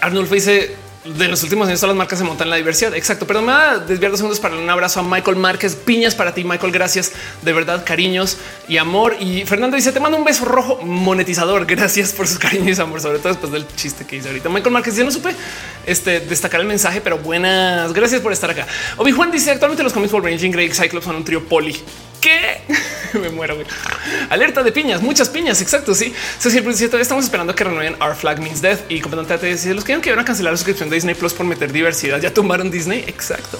Arnulfo 0.02 0.34
dice 0.34 0.76
de 1.14 1.28
los 1.28 1.42
últimos 1.42 1.68
años 1.68 1.80
todas 1.80 1.94
las 1.94 1.98
marcas 1.98 2.18
se 2.18 2.24
montan 2.24 2.46
en 2.46 2.50
la 2.50 2.56
diversidad. 2.56 2.94
Exacto, 2.94 3.26
pero 3.26 3.40
me 3.40 3.52
va 3.52 3.70
a 3.72 3.78
desviar 3.78 4.10
dos 4.10 4.18
segundos 4.18 4.40
para 4.40 4.56
un 4.56 4.68
abrazo 4.68 5.00
a 5.00 5.02
Michael 5.02 5.36
Márquez. 5.36 5.74
Piñas 5.74 6.14
para 6.14 6.34
ti, 6.34 6.44
Michael. 6.44 6.72
Gracias 6.72 7.12
de 7.42 7.52
verdad, 7.52 7.84
cariños 7.84 8.36
y 8.68 8.76
amor. 8.76 9.16
Y 9.20 9.44
Fernando 9.44 9.76
dice: 9.76 9.92
Te 9.92 10.00
mando 10.00 10.18
un 10.18 10.24
beso 10.24 10.44
rojo 10.44 10.80
monetizador. 10.82 11.66
Gracias 11.66 12.12
por 12.12 12.26
sus 12.26 12.38
cariños 12.38 12.78
y 12.78 12.80
amor, 12.80 13.00
sobre 13.00 13.18
todo 13.18 13.28
después 13.28 13.52
del 13.52 13.66
chiste 13.76 14.04
que 14.04 14.16
hice 14.16 14.28
ahorita. 14.28 14.48
Michael 14.48 14.72
Márquez, 14.72 14.96
ya 14.96 15.04
no 15.04 15.10
supe 15.10 15.34
este, 15.86 16.20
destacar 16.20 16.60
el 16.60 16.66
mensaje, 16.66 17.00
pero 17.00 17.18
buenas. 17.18 17.92
Gracias 17.92 18.20
por 18.20 18.32
estar 18.32 18.50
acá. 18.50 18.66
Obi 18.96 19.12
Juan 19.12 19.30
dice: 19.30 19.50
Actualmente 19.50 19.82
los 19.82 19.92
cómics 19.92 20.12
Wolverine, 20.12 20.40
Jean 20.40 20.52
Grey, 20.52 20.70
Cyclops 20.70 21.06
son 21.06 21.16
un 21.16 21.24
trío 21.24 21.44
poli. 21.48 21.76
Me 23.14 23.28
muero. 23.30 23.56
Alerta 24.30 24.62
de 24.62 24.72
piñas, 24.72 25.00
muchas 25.02 25.28
piñas. 25.28 25.60
Exacto. 25.62 25.94
Sí, 25.94 26.12
siempre 26.38 26.72
estamos 27.00 27.24
esperando 27.24 27.54
que 27.54 27.64
renueven 27.64 27.96
Our 28.02 28.14
Flag 28.14 28.40
Means 28.40 28.60
Death 28.60 28.80
y 28.90 29.00
completamente 29.00 29.38
te 29.38 29.46
dice 29.46 29.74
los 29.74 29.84
que 29.84 29.92
iban 29.92 30.18
a 30.18 30.24
cancelar 30.24 30.52
la 30.52 30.56
suscripción 30.56 30.90
de 30.90 30.96
Disney 30.96 31.14
Plus 31.14 31.34
por 31.34 31.46
meter 31.46 31.72
diversidad. 31.72 32.20
Ya 32.20 32.32
tumbaron 32.32 32.70
Disney. 32.70 33.04
Exacto. 33.06 33.58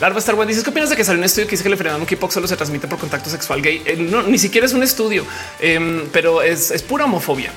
Larva 0.00 0.18
Star 0.18 0.34
Wars 0.34 0.48
dice 0.48 0.62
qué 0.62 0.70
opinas 0.70 0.90
de 0.90 0.96
que 0.96 1.04
salió 1.04 1.18
un 1.18 1.24
estudio 1.24 1.46
que 1.46 1.52
dice 1.52 1.62
que 1.62 1.68
el 1.68 1.74
enfermedad 1.74 1.98
monkeypox 1.98 2.34
solo 2.34 2.46
se 2.46 2.56
transmite 2.56 2.88
por 2.88 2.98
contacto 2.98 3.30
sexual 3.30 3.62
gay. 3.62 3.82
Eh, 3.84 3.96
no, 3.96 4.22
ni 4.22 4.38
siquiera 4.38 4.66
es 4.66 4.72
un 4.72 4.82
estudio, 4.82 5.24
em, 5.60 6.08
pero 6.12 6.42
es, 6.42 6.70
es 6.70 6.82
pura 6.82 7.04
homofobia. 7.04 7.52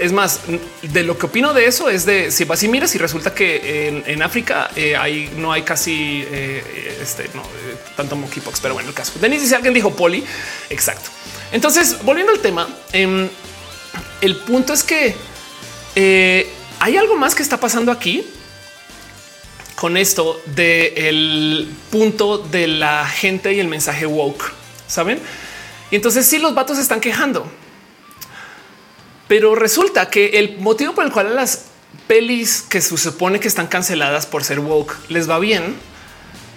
Es 0.00 0.12
más, 0.12 0.40
de 0.82 1.02
lo 1.02 1.18
que 1.18 1.26
opino 1.26 1.52
de 1.52 1.66
eso 1.66 1.90
es 1.90 2.06
de 2.06 2.30
si 2.30 2.44
vas 2.44 2.62
y 2.62 2.68
miras 2.68 2.94
y 2.94 2.98
resulta 2.98 3.34
que 3.34 4.02
en, 4.06 4.22
África 4.22 4.70
eh, 4.76 4.96
hay, 4.96 5.32
no 5.36 5.50
hay 5.50 5.62
casi 5.62 6.24
eh, 6.24 6.98
este, 7.02 7.28
no, 7.34 7.42
eh, 7.42 7.76
tanto 7.96 8.14
monkeypox, 8.14 8.60
pero 8.60 8.74
bueno, 8.74 8.90
el 8.90 8.94
caso. 8.94 9.12
Denis 9.20 9.42
dice 9.42 9.56
alguien 9.56 9.74
dijo 9.74 9.94
poli. 9.96 10.24
Exacto. 10.70 11.10
Entonces, 11.50 11.96
volviendo 12.04 12.32
al 12.32 12.38
tema, 12.38 12.68
em, 12.92 13.28
el 14.20 14.36
punto 14.36 14.72
es 14.72 14.84
que 14.84 15.16
hay 16.78 16.96
algo 16.96 17.16
más 17.16 17.34
que 17.34 17.42
está 17.42 17.58
pasando 17.58 17.90
aquí 17.90 18.24
con 19.74 19.96
esto 19.96 20.40
del 20.46 21.68
punto 21.90 22.38
de 22.38 22.68
la 22.68 23.04
gente 23.08 23.52
y 23.52 23.58
el 23.58 23.66
mensaje 23.66 24.06
woke, 24.06 24.52
saben? 24.86 25.18
Y 25.90 25.96
entonces 25.96 26.24
sí 26.24 26.38
los 26.38 26.54
vatos 26.54 26.78
están 26.78 27.00
quejando, 27.00 27.50
pero 29.28 29.54
resulta 29.54 30.10
que 30.10 30.38
el 30.38 30.58
motivo 30.58 30.94
por 30.94 31.04
el 31.04 31.12
cual 31.12 31.28
a 31.28 31.30
las 31.30 31.66
pelis 32.06 32.62
que 32.62 32.80
se 32.80 32.96
supone 32.96 33.40
que 33.40 33.48
están 33.48 33.66
canceladas 33.66 34.26
por 34.26 34.44
ser 34.44 34.60
woke 34.60 34.96
les 35.08 35.28
va 35.28 35.38
bien, 35.38 35.74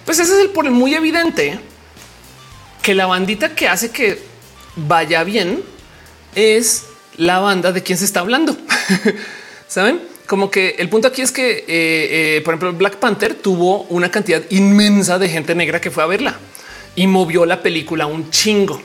pues 0.04 0.18
ese 0.18 0.34
es 0.34 0.40
el 0.40 0.50
por 0.50 0.66
el 0.66 0.72
muy 0.72 0.94
evidente 0.94 1.58
que 2.82 2.94
la 2.94 3.06
bandita 3.06 3.54
que 3.54 3.68
hace 3.68 3.90
que 3.90 4.20
vaya 4.76 5.24
bien 5.24 5.62
es 6.34 6.84
la 7.16 7.38
banda 7.38 7.72
de 7.72 7.82
quien 7.82 7.98
se 7.98 8.04
está 8.04 8.20
hablando. 8.20 8.56
Saben? 9.68 10.16
como 10.26 10.50
que 10.50 10.76
el 10.78 10.88
punto 10.88 11.08
aquí 11.08 11.22
es 11.22 11.32
que, 11.32 11.50
eh, 11.50 11.66
eh, 11.68 12.42
por 12.44 12.54
ejemplo, 12.54 12.72
Black 12.72 12.96
Panther 12.96 13.34
tuvo 13.34 13.82
una 13.84 14.10
cantidad 14.10 14.42
inmensa 14.50 15.18
de 15.18 15.28
gente 15.28 15.54
negra 15.54 15.80
que 15.80 15.90
fue 15.90 16.02
a 16.02 16.06
verla 16.06 16.36
y 16.94 17.06
movió 17.06 17.46
la 17.46 17.62
película 17.62 18.06
un 18.06 18.30
chingo. 18.30 18.80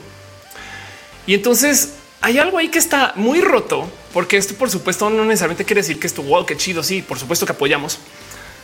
Y 1.26 1.34
entonces 1.34 1.94
hay 2.22 2.38
algo 2.38 2.58
ahí 2.58 2.68
que 2.68 2.78
está 2.78 3.12
muy 3.16 3.40
roto, 3.40 3.90
porque 4.12 4.36
esto, 4.36 4.54
por 4.54 4.70
supuesto, 4.70 5.10
no 5.10 5.24
necesariamente 5.24 5.64
quiere 5.64 5.82
decir 5.82 5.98
que 5.98 6.06
esto, 6.06 6.22
wow, 6.22 6.46
qué 6.46 6.56
chido. 6.56 6.82
Sí, 6.82 7.02
por 7.02 7.18
supuesto 7.18 7.44
que 7.44 7.52
apoyamos, 7.52 7.98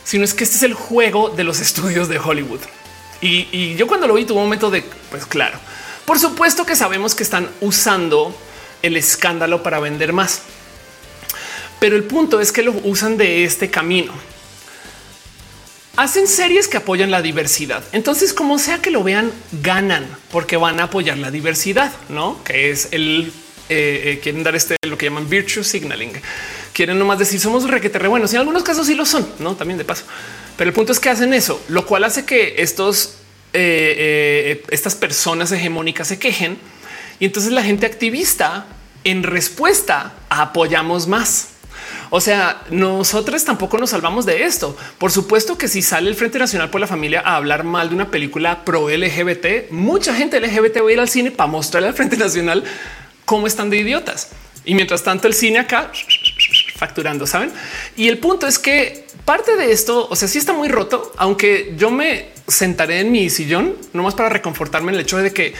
sino 0.05 0.23
es 0.23 0.33
que 0.33 0.45
este 0.45 0.55
es 0.55 0.63
el 0.63 0.73
juego 0.73 1.29
de 1.29 1.43
los 1.43 1.59
estudios 1.61 2.07
de 2.07 2.17
Hollywood. 2.17 2.61
Y, 3.21 3.49
y 3.51 3.75
yo 3.75 3.85
cuando 3.85 4.07
lo 4.07 4.13
vi 4.13 4.23
tuve 4.23 4.37
un 4.37 4.45
momento 4.45 4.71
de, 4.71 4.83
pues 5.11 5.25
claro, 5.25 5.59
por 6.05 6.19
supuesto 6.19 6.65
que 6.65 6.75
sabemos 6.75 7.15
que 7.15 7.23
están 7.23 7.49
usando 7.59 8.33
el 8.81 8.95
escándalo 8.95 9.61
para 9.61 9.79
vender 9.79 10.13
más. 10.13 10.41
Pero 11.79 11.97
el 11.97 12.03
punto 12.05 12.39
es 12.39 12.51
que 12.51 12.63
lo 12.63 12.71
usan 12.83 13.17
de 13.17 13.43
este 13.43 13.69
camino. 13.69 14.13
Hacen 15.97 16.27
series 16.27 16.69
que 16.69 16.77
apoyan 16.77 17.11
la 17.11 17.21
diversidad. 17.21 17.83
Entonces, 17.91 18.33
como 18.33 18.57
sea 18.57 18.81
que 18.81 18.89
lo 18.89 19.03
vean, 19.03 19.33
ganan 19.51 20.07
porque 20.31 20.55
van 20.55 20.79
a 20.79 20.83
apoyar 20.83 21.17
la 21.17 21.29
diversidad, 21.29 21.91
no? 22.07 22.41
Que 22.45 22.71
es 22.71 22.87
el 22.91 23.33
eh, 23.69 24.01
eh, 24.05 24.19
quieren 24.21 24.43
dar 24.43 24.55
este 24.55 24.75
lo 24.87 24.97
que 24.97 25.05
llaman 25.05 25.29
virtue 25.29 25.63
signaling. 25.63 26.11
Quieren 26.73 26.97
nomás 26.97 27.19
decir 27.19 27.39
somos 27.39 27.69
requeterre 27.69 28.07
buenos. 28.07 28.33
En 28.33 28.39
algunos 28.39 28.63
casos 28.63 28.87
sí 28.87 28.95
lo 28.95 29.05
son, 29.05 29.27
no? 29.39 29.55
También 29.55 29.77
de 29.77 29.85
paso. 29.85 30.05
Pero 30.57 30.69
el 30.69 30.73
punto 30.73 30.91
es 30.91 30.99
que 30.99 31.09
hacen 31.09 31.33
eso, 31.33 31.61
lo 31.69 31.85
cual 31.85 32.03
hace 32.03 32.25
que 32.25 32.55
estos 32.57 33.15
eh, 33.53 34.63
estas 34.69 34.95
personas 34.95 35.51
hegemónicas 35.51 36.07
se 36.07 36.19
quejen 36.19 36.57
y 37.19 37.25
entonces 37.25 37.51
la 37.51 37.63
gente 37.63 37.85
activista 37.85 38.67
en 39.03 39.23
respuesta 39.23 40.13
apoyamos 40.29 41.07
más. 41.07 41.49
O 42.11 42.21
sea, 42.21 42.63
nosotros 42.71 43.43
tampoco 43.45 43.77
nos 43.77 43.91
salvamos 43.91 44.25
de 44.25 44.43
esto. 44.43 44.75
Por 44.97 45.11
supuesto 45.11 45.57
que 45.57 45.67
si 45.67 45.81
sale 45.81 46.09
el 46.09 46.15
Frente 46.15 46.39
Nacional 46.39 46.69
por 46.69 46.81
la 46.81 46.87
Familia 46.87 47.21
a 47.23 47.35
hablar 47.35 47.63
mal 47.63 47.89
de 47.89 47.95
una 47.95 48.09
película 48.09 48.65
pro 48.65 48.89
LGBT, 48.89 49.71
mucha 49.71 50.15
gente 50.15 50.39
LGBT 50.39 50.81
va 50.83 50.89
a 50.89 50.91
ir 50.91 50.99
al 50.99 51.09
cine 51.09 51.31
para 51.31 51.51
mostrarle 51.51 51.89
al 51.89 51.93
Frente 51.93 52.17
Nacional 52.17 52.63
cómo 53.29 53.45
están 53.45 53.69
de 53.69 53.77
idiotas. 53.77 54.29
Y 54.65 54.73
mientras 54.73 55.03
tanto 55.03 55.27
el 55.27 55.35
cine 55.35 55.59
acá 55.59 55.91
facturando, 56.77 57.27
¿saben? 57.27 57.51
Y 57.95 58.07
el 58.07 58.17
punto 58.17 58.47
es 58.47 58.57
que 58.57 59.05
parte 59.23 59.55
de 59.55 59.71
esto, 59.71 60.07
o 60.09 60.15
sea, 60.15 60.27
sí 60.27 60.39
está 60.39 60.51
muy 60.51 60.67
roto, 60.67 61.13
aunque 61.15 61.75
yo 61.77 61.91
me 61.91 62.29
sentaré 62.47 63.01
en 63.01 63.11
mi 63.11 63.29
sillón, 63.29 63.75
nomás 63.93 64.15
para 64.15 64.29
reconfortarme 64.29 64.91
en 64.91 64.95
el 64.95 65.01
hecho 65.01 65.17
de 65.17 65.31
que 65.31 65.53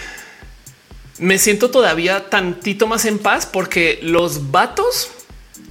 me 1.19 1.37
siento 1.37 1.69
todavía 1.69 2.31
tantito 2.31 2.87
más 2.87 3.05
en 3.05 3.19
paz 3.19 3.45
porque 3.45 3.99
los 4.01 4.49
vatos 4.49 5.11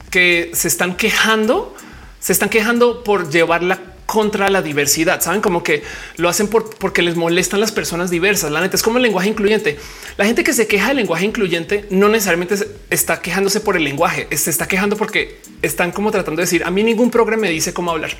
que 0.08 0.52
se 0.54 0.68
están 0.68 0.96
quejando, 0.96 1.74
se 2.20 2.32
están 2.32 2.48
quejando 2.48 3.02
por 3.02 3.28
llevarla 3.28 3.80
contra 4.08 4.48
la 4.48 4.62
diversidad. 4.62 5.20
Saben 5.20 5.42
como 5.42 5.62
que 5.62 5.82
lo 6.16 6.30
hacen 6.30 6.48
porque 6.48 7.02
les 7.02 7.14
molestan 7.14 7.60
las 7.60 7.72
personas 7.72 8.08
diversas. 8.08 8.50
La 8.50 8.62
neta 8.62 8.74
es 8.74 8.82
como 8.82 8.96
el 8.96 9.02
lenguaje 9.02 9.28
incluyente. 9.28 9.78
La 10.16 10.24
gente 10.24 10.44
que 10.44 10.54
se 10.54 10.66
queja 10.66 10.88
del 10.88 10.96
lenguaje 10.96 11.26
incluyente 11.26 11.84
no 11.90 12.08
necesariamente 12.08 12.54
está 12.88 13.20
quejándose 13.20 13.60
por 13.60 13.76
el 13.76 13.84
lenguaje, 13.84 14.26
se 14.34 14.48
está 14.48 14.66
quejando 14.66 14.96
porque 14.96 15.40
están 15.60 15.92
como 15.92 16.10
tratando 16.10 16.40
de 16.40 16.46
decir 16.46 16.64
a 16.64 16.70
mí 16.70 16.82
ningún 16.82 17.10
programa 17.10 17.42
me 17.42 17.50
dice 17.50 17.74
cómo 17.74 17.90
hablar. 17.90 18.12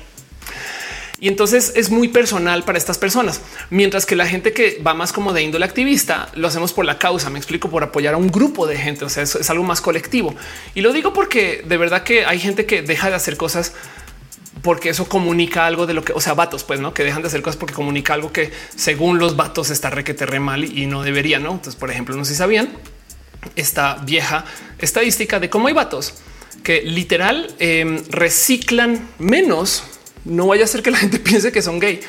Y 1.19 1.27
entonces 1.27 1.73
es 1.75 1.89
muy 1.89 2.09
personal 2.09 2.63
para 2.63 2.77
estas 2.77 2.99
personas, 2.99 3.41
mientras 3.71 4.05
que 4.05 4.15
la 4.15 4.27
gente 4.27 4.53
que 4.53 4.79
va 4.85 4.93
más 4.93 5.11
como 5.11 5.33
de 5.33 5.41
índole 5.41 5.65
activista 5.65 6.29
lo 6.35 6.47
hacemos 6.47 6.71
por 6.71 6.85
la 6.85 6.99
causa. 6.99 7.31
Me 7.31 7.39
explico 7.39 7.67
por 7.71 7.83
apoyar 7.83 8.13
a 8.13 8.17
un 8.17 8.27
grupo 8.27 8.67
de 8.67 8.77
gente. 8.77 9.05
O 9.05 9.09
sea, 9.09 9.23
es, 9.23 9.33
es 9.33 9.49
algo 9.49 9.63
más 9.63 9.81
colectivo. 9.81 10.35
Y 10.75 10.81
lo 10.81 10.93
digo 10.93 11.13
porque 11.13 11.63
de 11.67 11.77
verdad 11.77 12.03
que 12.03 12.25
hay 12.25 12.39
gente 12.39 12.67
que 12.67 12.83
deja 12.83 13.09
de 13.09 13.15
hacer 13.15 13.37
cosas 13.37 13.73
porque 14.61 14.89
eso 14.89 15.07
comunica 15.07 15.65
algo 15.65 15.85
de 15.85 15.93
lo 15.93 16.03
que, 16.03 16.13
o 16.13 16.21
sea, 16.21 16.33
vatos, 16.33 16.63
pues 16.63 16.79
no 16.79 16.93
que 16.93 17.03
dejan 17.03 17.21
de 17.21 17.27
hacer 17.27 17.41
cosas 17.41 17.57
porque 17.57 17.73
comunica 17.73 18.13
algo 18.13 18.31
que 18.31 18.51
según 18.75 19.19
los 19.19 19.35
vatos 19.35 19.69
está 19.69 19.89
requete 19.89 20.25
re 20.25 20.39
mal 20.39 20.63
y 20.63 20.85
no 20.85 21.03
debería. 21.03 21.39
No, 21.39 21.51
entonces, 21.51 21.75
por 21.75 21.91
ejemplo, 21.91 22.15
no 22.15 22.25
sé 22.25 22.33
si 22.33 22.37
sabían 22.37 22.69
esta 23.55 23.95
vieja 24.03 24.45
estadística 24.79 25.39
de 25.39 25.49
cómo 25.49 25.67
hay 25.67 25.73
vatos 25.73 26.15
que 26.63 26.81
literal 26.81 27.55
eh, 27.59 28.03
reciclan 28.09 29.07
menos 29.17 29.83
no 30.25 30.47
vaya 30.47 30.65
a 30.65 30.67
ser 30.67 30.83
que 30.83 30.91
la 30.91 30.97
gente 30.97 31.19
piense 31.19 31.51
que 31.51 31.61
son 31.61 31.79
gay. 31.79 32.01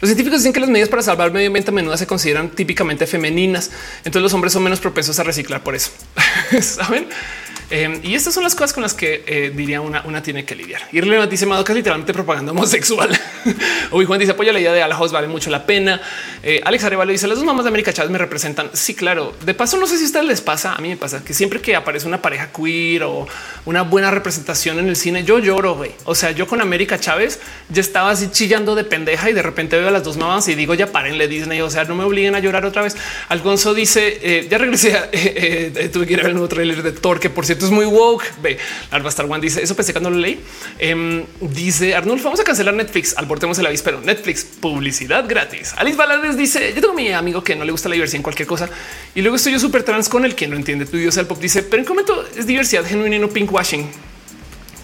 Los 0.00 0.08
científicos 0.08 0.40
dicen 0.40 0.52
que 0.52 0.60
las 0.60 0.68
medidas 0.68 0.88
para 0.88 1.02
salvar 1.02 1.28
el 1.28 1.32
medio 1.32 1.48
ambiente 1.48 1.70
a 1.70 1.74
menudo 1.74 1.96
se 1.96 2.06
consideran 2.06 2.50
típicamente 2.50 3.06
femeninas. 3.06 3.70
Entonces 3.98 4.22
los 4.22 4.32
hombres 4.32 4.52
son 4.52 4.62
menos 4.62 4.78
propensos 4.78 5.18
a 5.18 5.24
reciclar 5.24 5.64
por 5.64 5.74
eso. 5.74 5.90
Saben? 6.60 7.08
Em, 7.70 8.00
y 8.02 8.14
estas 8.14 8.32
son 8.32 8.44
las 8.44 8.54
cosas 8.54 8.72
con 8.72 8.82
las 8.82 8.94
que 8.94 9.24
eh, 9.26 9.52
diría 9.54 9.82
una, 9.82 10.02
una 10.06 10.22
tiene 10.22 10.44
que 10.44 10.54
lidiar. 10.54 10.82
Y 10.90 11.00
dice 11.28 11.44
Madoka 11.44 11.72
es 11.72 11.76
literalmente 11.76 12.14
propaganda 12.14 12.52
homosexual. 12.58 13.10
Uy, 13.90 14.06
Juan 14.06 14.18
dice 14.18 14.32
apoya 14.32 14.52
la 14.52 14.60
idea 14.60 14.72
de 14.72 14.82
Alajos 14.82 15.12
vale 15.12 15.28
mucho 15.28 15.50
la 15.50 15.66
pena. 15.66 16.00
Eh, 16.42 16.60
Alex 16.64 16.84
Arevalo 16.84 17.12
dice 17.12 17.26
las 17.26 17.36
dos 17.36 17.44
mamás 17.44 17.64
de 17.64 17.68
América 17.68 17.92
Chávez 17.92 18.10
me 18.10 18.18
representan. 18.18 18.70
Sí, 18.72 18.94
claro. 18.94 19.34
De 19.44 19.52
paso, 19.52 19.76
no 19.76 19.86
sé 19.86 19.98
si 19.98 20.16
a 20.16 20.22
les 20.22 20.40
pasa. 20.40 20.72
A 20.72 20.80
mí 20.80 20.88
me 20.88 20.96
pasa 20.96 21.22
que 21.22 21.34
siempre 21.34 21.60
que 21.60 21.76
aparece 21.76 22.06
una 22.06 22.22
pareja 22.22 22.50
queer 22.52 23.02
o 23.02 23.26
una 23.66 23.82
buena 23.82 24.10
representación 24.10 24.78
en 24.78 24.88
el 24.88 24.96
cine, 24.96 25.24
yo 25.24 25.38
lloro. 25.38 25.78
O 26.04 26.14
sea, 26.14 26.30
yo 26.30 26.46
con 26.46 26.62
América 26.62 26.98
Chávez 26.98 27.38
ya 27.68 27.82
estaba 27.82 28.10
así 28.10 28.30
chillando 28.30 28.74
de 28.74 28.84
pendeja 28.84 29.28
y 29.28 29.34
de 29.34 29.42
repente 29.42 29.76
veo 29.76 29.88
a 29.88 29.90
las 29.90 30.04
dos 30.04 30.16
mamás 30.16 30.48
y 30.48 30.54
digo 30.54 30.72
ya 30.72 30.86
parenle 30.90 31.28
Disney. 31.28 31.60
O 31.60 31.68
sea, 31.68 31.84
no 31.84 31.94
me 31.94 32.04
obliguen 32.04 32.34
a 32.34 32.38
llorar 32.38 32.64
otra 32.64 32.80
vez. 32.80 32.96
Alfonso 33.28 33.74
dice 33.74 34.18
eh, 34.22 34.48
ya 34.50 34.56
regresé. 34.56 34.88
tuve 35.92 36.06
que 36.06 36.14
ir 36.14 36.20
a 36.20 36.22
ver 36.22 36.30
el 36.30 36.34
nuevo 36.34 36.48
trailer 36.48 36.82
de 36.82 36.92
Thor, 36.92 37.20
que 37.20 37.28
por 37.28 37.44
cierto 37.44 37.57
es 37.66 37.72
muy 37.72 37.86
woke. 37.86 38.24
Ve, 38.42 38.58
Star 39.06 39.26
One 39.26 39.40
dice 39.40 39.62
eso 39.62 39.74
pensé 39.74 39.92
cuando 39.92 40.10
lo 40.10 40.16
leí. 40.16 40.40
Em, 40.78 41.24
dice 41.40 41.94
Arnulfo, 41.94 42.24
vamos 42.24 42.40
a 42.40 42.44
cancelar 42.44 42.74
Netflix. 42.74 43.16
Albortemos 43.16 43.58
el 43.58 43.66
avispero. 43.66 44.00
Netflix, 44.00 44.44
publicidad 44.44 45.24
gratis. 45.28 45.74
Alice 45.76 45.96
Balades 45.96 46.36
dice 46.36 46.72
yo 46.74 46.80
tengo 46.80 46.94
mi 46.94 47.12
amigo 47.12 47.42
que 47.42 47.56
no 47.56 47.64
le 47.64 47.72
gusta 47.72 47.88
la 47.88 47.94
diversidad 47.94 48.16
en 48.16 48.22
cualquier 48.22 48.48
cosa. 48.48 48.68
Y 49.14 49.22
luego 49.22 49.36
estoy 49.36 49.52
yo 49.52 49.58
súper 49.58 49.82
trans 49.82 50.08
con 50.08 50.24
el 50.24 50.34
que 50.34 50.46
no 50.46 50.56
entiende 50.56 50.86
tu 50.86 50.96
dios 50.96 51.16
el 51.16 51.26
pop. 51.26 51.38
Dice, 51.38 51.62
pero 51.62 51.80
en 51.80 51.84
qué 51.84 51.90
momento 51.90 52.26
es 52.36 52.46
diversidad 52.46 52.84
genuina 52.84 53.16
y 53.16 53.18
no 53.18 53.28
pinkwashing. 53.28 53.88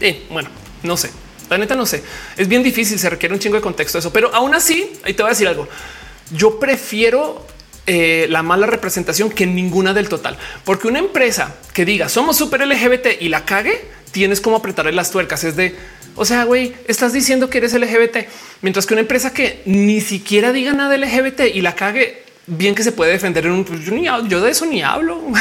Eh, 0.01 0.27
bueno, 0.31 0.49
no 0.83 0.97
sé. 0.97 1.11
La 1.51 1.59
neta 1.59 1.75
no 1.75 1.87
sé. 1.87 2.03
Es 2.37 2.49
bien 2.49 2.63
difícil, 2.63 2.99
se 2.99 3.11
requiere 3.11 3.35
un 3.35 3.41
chingo 3.41 3.57
de 3.57 3.63
contexto 3.63 3.99
eso, 3.99 4.13
pero 4.13 4.35
aún 4.35 4.55
así, 4.55 4.91
ahí 5.05 5.15
te 5.15 5.23
voy 5.23 5.31
a 5.31 5.33
decir 5.33 5.47
algo. 5.47 5.69
Yo 6.33 6.59
prefiero 6.59 7.47
eh, 7.87 8.27
la 8.31 8.43
mala 8.43 8.67
representación 8.67 9.31
que 9.31 9.47
ninguna 9.47 9.93
del 9.93 10.09
total, 10.09 10.39
porque 10.65 10.89
una 10.89 10.99
empresa 10.99 11.55
que 11.73 11.85
diga 11.85 12.09
somos 12.09 12.37
súper 12.37 12.67
LGBT 12.67 13.21
y 13.21 13.29
la 13.29 13.45
cague, 13.45 13.89
tienes 14.11 14.41
como 14.41 14.57
apretarle 14.57 14.93
las 14.93 15.11
tuercas. 15.11 15.45
Es 15.45 15.57
de, 15.57 15.75
o 16.15 16.25
sea, 16.25 16.45
güey, 16.45 16.75
estás 16.87 17.13
diciendo 17.13 17.51
que 17.51 17.59
eres 17.59 17.75
LGBT, 17.75 18.29
mientras 18.63 18.87
que 18.87 18.95
una 18.95 19.03
empresa 19.03 19.35
que 19.35 19.63
ni 19.67 20.01
siquiera 20.01 20.53
diga 20.53 20.73
nada 20.73 20.97
LGBT 20.97 21.55
y 21.55 21.61
la 21.61 21.75
cague, 21.75 22.23
bien 22.47 22.75
que 22.75 22.83
se 22.83 22.93
puede 22.93 23.13
defender 23.13 23.47
en 23.47 23.53
un 23.53 23.65
pues, 23.65 23.85
yo, 23.85 23.95
yo 24.27 24.41
de 24.41 24.51
eso 24.51 24.67
ni 24.67 24.83
hablo. 24.83 25.21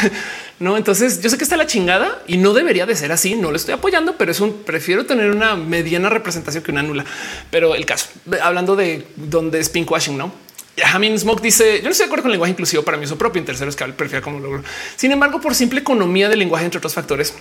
No, 0.59 0.77
entonces 0.77 1.19
yo 1.21 1.29
sé 1.29 1.37
que 1.37 1.43
está 1.43 1.57
la 1.57 1.65
chingada 1.65 2.21
y 2.25 2.37
no 2.37 2.53
debería 2.53 2.85
de 2.85 2.95
ser 2.95 3.11
así. 3.11 3.35
No 3.35 3.49
lo 3.49 3.57
estoy 3.57 3.73
apoyando, 3.73 4.15
pero 4.17 4.31
es 4.31 4.39
un 4.39 4.63
prefiero 4.63 5.05
tener 5.05 5.31
una 5.31 5.57
mediana 5.57 6.09
representación 6.09 6.63
que 6.63 6.71
una 6.71 6.83
nula. 6.83 7.03
Pero 7.49 7.75
el 7.75 7.85
caso, 7.85 8.07
hablando 8.41 8.77
de 8.77 9.05
donde 9.17 9.59
es 9.59 9.67
pinkwashing, 9.67 10.17
no? 10.17 10.31
Jamin 10.77 11.19
Smoke 11.19 11.41
dice: 11.41 11.77
Yo 11.77 11.85
no 11.85 11.91
estoy 11.91 12.05
de 12.05 12.07
acuerdo 12.07 12.23
con 12.23 12.31
el 12.31 12.33
lenguaje 12.33 12.51
inclusivo 12.51 12.83
para 12.83 12.97
mí, 12.97 13.05
su 13.05 13.17
propio 13.17 13.39
en 13.39 13.45
terceros 13.45 13.75
que 13.75 13.85
prefiero 13.85 14.23
como 14.23 14.39
logro. 14.39 14.63
Sin 14.95 15.11
embargo, 15.11 15.39
por 15.39 15.55
simple 15.55 15.81
economía 15.81 16.29
del 16.29 16.39
lenguaje, 16.39 16.65
entre 16.65 16.79
otros 16.79 16.93
factores, 16.93 17.33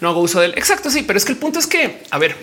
no 0.00 0.08
hago 0.08 0.20
uso 0.20 0.40
del 0.40 0.52
exacto. 0.52 0.90
Sí, 0.90 1.02
pero 1.02 1.16
es 1.16 1.24
que 1.24 1.32
el 1.32 1.38
punto 1.38 1.58
es 1.58 1.66
que, 1.66 2.02
a 2.10 2.18
ver, 2.18 2.36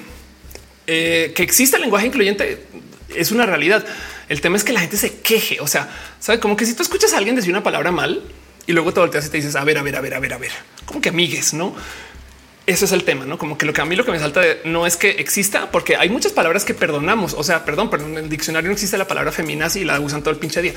eh, 0.87 1.33
que 1.35 1.43
exista 1.43 1.77
el 1.77 1.83
lenguaje 1.83 2.07
incluyente 2.07 2.65
es 3.09 3.31
una 3.31 3.45
realidad. 3.45 3.85
El 4.29 4.41
tema 4.41 4.57
es 4.57 4.63
que 4.63 4.73
la 4.73 4.79
gente 4.79 4.97
se 4.97 5.19
queje. 5.19 5.59
O 5.59 5.67
sea, 5.67 5.89
sabe 6.19 6.39
como 6.39 6.55
que 6.55 6.65
si 6.65 6.73
tú 6.73 6.83
escuchas 6.83 7.13
a 7.13 7.17
alguien 7.17 7.35
decir 7.35 7.51
una 7.51 7.63
palabra 7.63 7.91
mal 7.91 8.23
y 8.65 8.71
luego 8.71 8.93
te 8.93 8.99
volteas 8.99 9.25
y 9.25 9.29
te 9.29 9.37
dices, 9.37 9.55
a 9.55 9.63
ver, 9.63 9.77
a 9.77 9.83
ver, 9.83 9.95
a 9.95 10.01
ver, 10.01 10.13
a 10.13 10.19
ver, 10.19 10.33
a 10.33 10.37
ver, 10.37 10.51
como 10.85 11.01
que 11.01 11.09
amigues, 11.09 11.53
no? 11.53 11.75
Eso 12.65 12.85
es 12.85 12.93
el 12.93 13.03
tema, 13.03 13.25
no 13.25 13.37
como 13.37 13.57
que 13.57 13.65
lo 13.65 13.73
que 13.73 13.81
a 13.81 13.85
mí 13.85 13.95
lo 13.95 14.05
que 14.05 14.11
me 14.11 14.19
salta 14.19 14.41
no 14.63 14.87
es 14.87 14.95
que 14.95 15.09
exista, 15.11 15.69
porque 15.69 15.97
hay 15.97 16.09
muchas 16.09 16.31
palabras 16.31 16.63
que 16.63 16.73
perdonamos. 16.73 17.33
O 17.33 17.43
sea, 17.43 17.65
perdón, 17.65 17.89
pero 17.89 18.05
en 18.05 18.17
el 18.17 18.29
diccionario 18.29 18.69
no 18.69 18.73
existe 18.73 18.97
la 18.97 19.05
palabra 19.05 19.33
feminazi 19.33 19.81
y 19.81 19.83
la 19.83 19.99
usan 19.99 20.21
todo 20.21 20.31
el 20.33 20.39
pinche 20.39 20.61
día. 20.61 20.73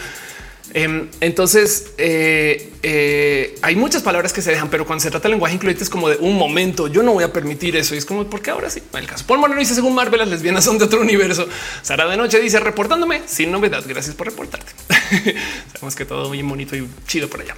Em, 0.75 1.09
entonces 1.21 1.93
eh, 1.97 2.73
eh, 2.83 3.55
hay 3.63 3.77
muchas 3.77 4.03
palabras 4.03 4.33
que 4.33 4.43
se 4.43 4.51
dejan, 4.51 4.69
pero 4.69 4.85
cuando 4.85 5.03
se 5.03 5.11
trata 5.11 5.29
de 5.29 5.35
lenguaje 5.35 5.55
incluyente 5.55 5.85
es 5.85 5.91
como 5.91 6.09
de 6.09 6.17
un 6.17 6.37
momento. 6.37 6.89
Yo 6.89 7.03
no 7.03 7.13
voy 7.13 7.25
a 7.25 7.33
permitir 7.33 7.77
eso. 7.77 7.95
Y 7.95 7.99
es 7.99 8.05
como 8.05 8.25
porque 8.25 8.51
ahora 8.51 8.69
sí. 8.69 8.83
En 8.93 8.99
el 8.99 9.07
caso 9.07 9.25
Paul 9.27 9.39
Moreno 9.39 9.61
dice 9.61 9.75
según 9.75 9.95
Marvel, 9.95 10.19
las 10.19 10.29
lesbianas 10.29 10.65
son 10.65 10.79
de 10.79 10.85
otro 10.85 11.01
universo. 11.01 11.49
Sara 11.83 12.07
de 12.07 12.17
noche 12.17 12.41
dice 12.41 12.59
reportándome 12.59 13.23
sin 13.27 13.53
novedad. 13.53 13.85
Gracias 13.87 14.15
por 14.15 14.27
reportarte. 14.27 14.73
Sabemos 15.73 15.95
que 15.95 16.05
todo 16.05 16.28
muy 16.28 16.43
bonito 16.43 16.77
y 16.77 16.89
chido 17.07 17.28
por 17.28 17.41
allá. 17.41 17.57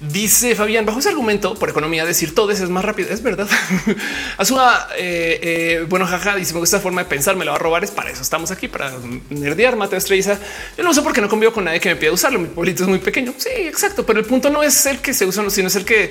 Dice 0.00 0.54
Fabián, 0.54 0.84
bajo 0.84 0.98
ese 0.98 1.08
argumento 1.08 1.54
por 1.54 1.70
economía, 1.70 2.04
decir 2.04 2.34
todo 2.34 2.50
es 2.50 2.60
más 2.68 2.84
rápido. 2.84 3.08
Es 3.10 3.22
verdad. 3.22 3.48
a 4.38 4.44
su 4.44 4.56
eh, 4.56 5.40
eh, 5.42 5.86
bueno, 5.88 6.06
jaja, 6.06 6.36
dice 6.36 6.52
me 6.52 6.60
gusta 6.60 6.76
esta 6.76 6.82
forma 6.82 7.02
de 7.02 7.08
pensar, 7.08 7.36
me 7.36 7.44
lo 7.44 7.52
va 7.52 7.56
a 7.56 7.60
robar. 7.60 7.82
Es 7.84 7.90
para 7.90 8.10
eso 8.10 8.22
estamos 8.22 8.50
aquí, 8.50 8.68
para 8.68 8.92
nerdear. 9.30 9.76
Mateo 9.76 9.98
Estrella. 9.98 10.38
Yo 10.76 10.84
no 10.84 10.92
sé 10.92 11.02
por 11.02 11.12
qué 11.12 11.20
no 11.20 11.28
convivo 11.28 11.52
con 11.52 11.64
nadie 11.64 11.80
que 11.80 11.88
me 11.88 11.96
pida 11.96 12.12
usarlo. 12.12 12.38
Mi 12.38 12.48
pueblito 12.48 12.82
es 12.82 12.88
muy 12.88 12.98
pequeño. 12.98 13.34
Sí, 13.38 13.50
exacto. 13.50 14.04
Pero 14.04 14.20
el 14.20 14.26
punto 14.26 14.50
no 14.50 14.62
es 14.62 14.86
el 14.86 14.98
que 14.98 15.14
se 15.14 15.24
usa, 15.24 15.48
sino 15.50 15.68
es 15.68 15.76
el 15.76 15.84
que 15.84 16.10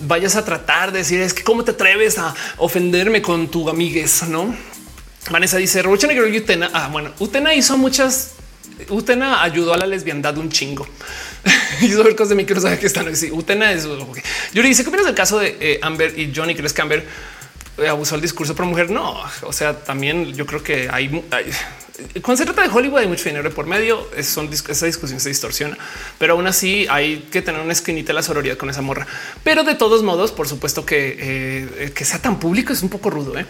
vayas 0.00 0.36
a 0.36 0.44
tratar 0.44 0.92
de 0.92 0.98
decir 0.98 1.20
es 1.20 1.34
que 1.34 1.42
cómo 1.42 1.64
te 1.64 1.72
atreves 1.72 2.18
a 2.18 2.34
ofenderme 2.58 3.22
con 3.22 3.48
tu 3.48 3.68
amigues, 3.68 4.24
no? 4.28 4.54
Vanessa 5.30 5.56
dice 5.56 5.82
Rocha 5.82 6.06
Negro 6.06 6.28
y 6.28 6.36
Utena. 6.36 6.70
Ah, 6.72 6.88
bueno, 6.92 7.12
Utena 7.18 7.54
hizo 7.54 7.78
muchas. 7.78 8.32
Utena 8.88 9.42
ayudó 9.42 9.74
a 9.74 9.78
la 9.78 9.86
lesbiandad 9.86 10.36
un 10.38 10.50
chingo. 10.50 10.86
hizo 11.80 12.02
ver 12.02 12.14
cosas 12.14 12.30
de 12.30 12.34
mí 12.36 12.44
que 12.44 12.54
no 12.54 12.60
sabe 12.60 12.78
que 12.78 12.86
están. 12.86 13.06
Utena 13.32 13.72
es. 13.72 13.86
Yuri 14.52 14.68
dice: 14.68 14.82
¿Qué 14.82 14.88
opinas 14.88 15.06
del 15.06 15.14
caso 15.14 15.38
de 15.38 15.56
eh, 15.60 15.78
Amber 15.82 16.18
y 16.18 16.32
Johnny? 16.34 16.54
¿Crees 16.54 16.72
que 16.72 16.82
Amber 16.82 17.06
eh, 17.78 17.88
abusó 17.88 18.14
el 18.14 18.20
discurso 18.20 18.54
por 18.54 18.66
mujer? 18.66 18.90
No, 18.90 19.22
o 19.42 19.52
sea, 19.52 19.78
también 19.78 20.32
yo 20.34 20.46
creo 20.46 20.62
que 20.62 20.88
hay 20.90 21.08
cuando 22.22 22.38
se 22.38 22.44
trata 22.44 22.62
de 22.62 22.68
Hollywood 22.68 22.98
hay 22.98 23.06
mucho 23.06 23.24
dinero 23.24 23.48
por 23.54 23.66
medio, 23.66 24.08
esa 24.16 24.42
discusión 24.86 25.20
se 25.20 25.28
distorsiona, 25.28 25.78
pero 26.18 26.32
aún 26.32 26.46
así 26.46 26.86
hay 26.90 27.28
que 27.30 27.40
tener 27.40 27.60
una 27.60 27.72
esquinita 27.72 28.08
de 28.08 28.14
la 28.14 28.22
sororidad 28.22 28.56
con 28.56 28.68
esa 28.68 28.82
morra. 28.82 29.06
Pero 29.44 29.62
de 29.62 29.76
todos 29.76 30.02
modos, 30.02 30.32
por 30.32 30.48
supuesto 30.48 30.84
que 30.84 31.16
eh, 31.18 31.92
que 31.94 32.04
sea 32.04 32.18
tan 32.18 32.40
público 32.40 32.72
es 32.72 32.82
un 32.82 32.88
poco 32.88 33.10
rudo. 33.10 33.38
¿eh? 33.38 33.46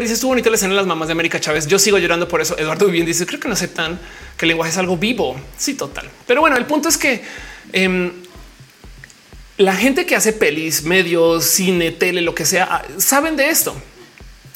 Dice 0.00 0.14
estuvo 0.14 0.30
bonita 0.30 0.48
la 0.48 0.56
escena 0.56 0.70
de 0.70 0.76
las 0.76 0.86
mamás 0.86 1.08
de 1.08 1.12
América 1.12 1.38
Chávez. 1.38 1.66
Yo 1.66 1.78
sigo 1.78 1.98
llorando 1.98 2.28
por 2.28 2.40
eso. 2.40 2.56
Eduardo 2.58 2.86
bien 2.86 3.04
dice 3.04 3.26
creo 3.26 3.40
que 3.40 3.48
no 3.48 3.54
aceptan 3.54 4.00
que 4.38 4.46
el 4.46 4.48
lenguaje 4.48 4.72
es 4.72 4.78
algo 4.78 4.96
vivo. 4.96 5.38
Sí, 5.58 5.74
total. 5.74 6.08
Pero 6.26 6.40
bueno, 6.40 6.56
el 6.56 6.64
punto 6.64 6.88
es 6.88 6.96
que 6.96 7.22
em, 7.72 8.10
la 9.58 9.74
gente 9.76 10.06
que 10.06 10.16
hace 10.16 10.32
pelis, 10.32 10.82
medios, 10.82 11.44
cine, 11.44 11.92
tele, 11.92 12.22
lo 12.22 12.34
que 12.34 12.46
sea, 12.46 12.86
saben 12.98 13.36
de 13.36 13.50
esto. 13.50 13.76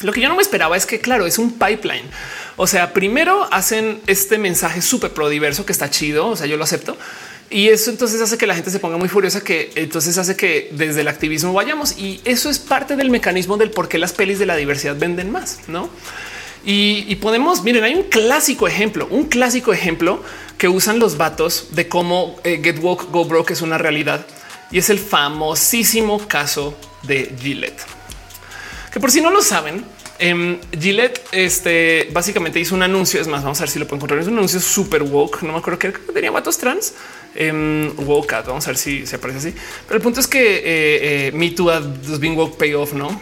Lo 0.01 0.11
que 0.11 0.21
yo 0.21 0.29
no 0.29 0.35
me 0.35 0.41
esperaba 0.41 0.75
es 0.77 0.85
que, 0.85 0.99
claro, 0.99 1.25
es 1.25 1.37
un 1.37 1.59
pipeline. 1.59 2.05
O 2.63 2.67
sea, 2.67 2.93
primero 2.93 3.47
hacen 3.51 3.99
este 4.05 4.37
mensaje 4.37 4.83
súper 4.83 5.09
pro 5.13 5.29
diverso 5.29 5.65
que 5.65 5.71
está 5.71 5.89
chido. 5.89 6.27
O 6.27 6.35
sea, 6.35 6.45
yo 6.45 6.57
lo 6.57 6.63
acepto. 6.63 6.95
Y 7.49 7.69
eso 7.69 7.89
entonces 7.89 8.21
hace 8.21 8.37
que 8.37 8.45
la 8.45 8.53
gente 8.53 8.69
se 8.69 8.77
ponga 8.77 8.97
muy 8.97 9.09
furiosa, 9.09 9.43
que 9.43 9.71
entonces 9.73 10.15
hace 10.19 10.35
que 10.35 10.69
desde 10.71 11.01
el 11.01 11.07
activismo 11.07 11.53
vayamos. 11.53 11.97
Y 11.97 12.21
eso 12.23 12.51
es 12.51 12.59
parte 12.59 12.95
del 12.95 13.09
mecanismo 13.09 13.57
del 13.57 13.71
por 13.71 13.89
qué 13.89 13.97
las 13.97 14.13
pelis 14.13 14.37
de 14.37 14.45
la 14.45 14.55
diversidad 14.55 14.95
venden 14.95 15.31
más, 15.31 15.61
no? 15.67 15.89
Y, 16.63 17.15
podemos, 17.15 17.63
miren, 17.63 17.83
hay 17.83 17.95
un 17.95 18.03
clásico 18.03 18.67
ejemplo, 18.67 19.07
un 19.09 19.23
clásico 19.25 19.73
ejemplo 19.73 20.21
que 20.59 20.67
usan 20.67 20.99
los 20.99 21.17
vatos 21.17 21.69
de 21.71 21.87
cómo 21.87 22.35
eh, 22.43 22.61
Get 22.63 22.77
Woke, 22.77 23.09
Go 23.09 23.25
Broke 23.25 23.53
es 23.53 23.63
una 23.63 23.79
realidad. 23.79 24.23
Y 24.69 24.77
es 24.77 24.91
el 24.91 24.99
famosísimo 24.99 26.27
caso 26.27 26.77
de 27.01 27.35
Gillette. 27.41 27.81
Que 28.93 28.99
por 28.99 29.09
si 29.09 29.19
no 29.19 29.31
lo 29.31 29.41
saben, 29.41 29.83
Em, 30.21 30.59
Gillette 30.79 31.19
este, 31.31 32.07
básicamente 32.13 32.59
hizo 32.59 32.75
un 32.75 32.83
anuncio. 32.83 33.19
Es 33.19 33.27
más, 33.27 33.41
vamos 33.41 33.59
a 33.59 33.63
ver 33.63 33.69
si 33.71 33.79
lo 33.79 33.85
puedo 33.87 33.97
encontrar. 33.97 34.19
Es 34.19 34.27
un 34.27 34.37
anuncio 34.37 34.59
súper 34.59 35.01
woke. 35.01 35.41
No 35.41 35.53
me 35.53 35.57
acuerdo 35.57 35.79
que 35.79 35.91
tenía 36.13 36.29
vatos 36.29 36.59
trans. 36.59 36.93
Um, 37.35 37.87
woke. 38.05 38.31
Vamos 38.45 38.65
a 38.67 38.69
ver 38.69 38.77
si 38.77 39.07
se 39.07 39.15
aparece 39.15 39.39
así. 39.39 39.57
Pero 39.87 39.97
el 39.97 40.03
punto 40.03 40.19
es 40.19 40.27
que 40.27 40.57
eh, 40.57 41.27
eh, 41.27 41.31
Me 41.33 41.49
Too 41.49 41.71
has 41.71 42.19
been 42.19 42.37
woke 42.37 42.55
payoff, 42.55 42.93
no? 42.93 43.19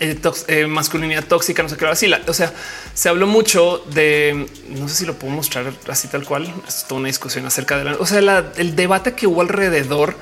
Eh, 0.00 0.66
masculinidad 0.66 1.24
tóxica, 1.24 1.62
no 1.62 1.68
sé 1.68 1.76
qué 1.76 1.86
así. 1.86 2.10
o 2.26 2.34
sea, 2.34 2.52
se 2.94 3.08
habló 3.08 3.28
mucho 3.28 3.84
de 3.92 4.46
no 4.68 4.88
sé 4.88 4.94
si 4.96 5.06
lo 5.06 5.14
puedo 5.14 5.32
mostrar 5.32 5.72
así 5.88 6.08
tal 6.08 6.24
cual. 6.24 6.52
Es 6.66 6.84
toda 6.88 6.98
una 6.98 7.08
discusión 7.08 7.46
acerca 7.46 7.78
de 7.78 7.84
la, 7.84 7.94
o 7.94 8.06
sea, 8.06 8.52
el 8.56 8.74
debate 8.74 9.14
que 9.14 9.28
hubo 9.28 9.40
alrededor 9.40 10.16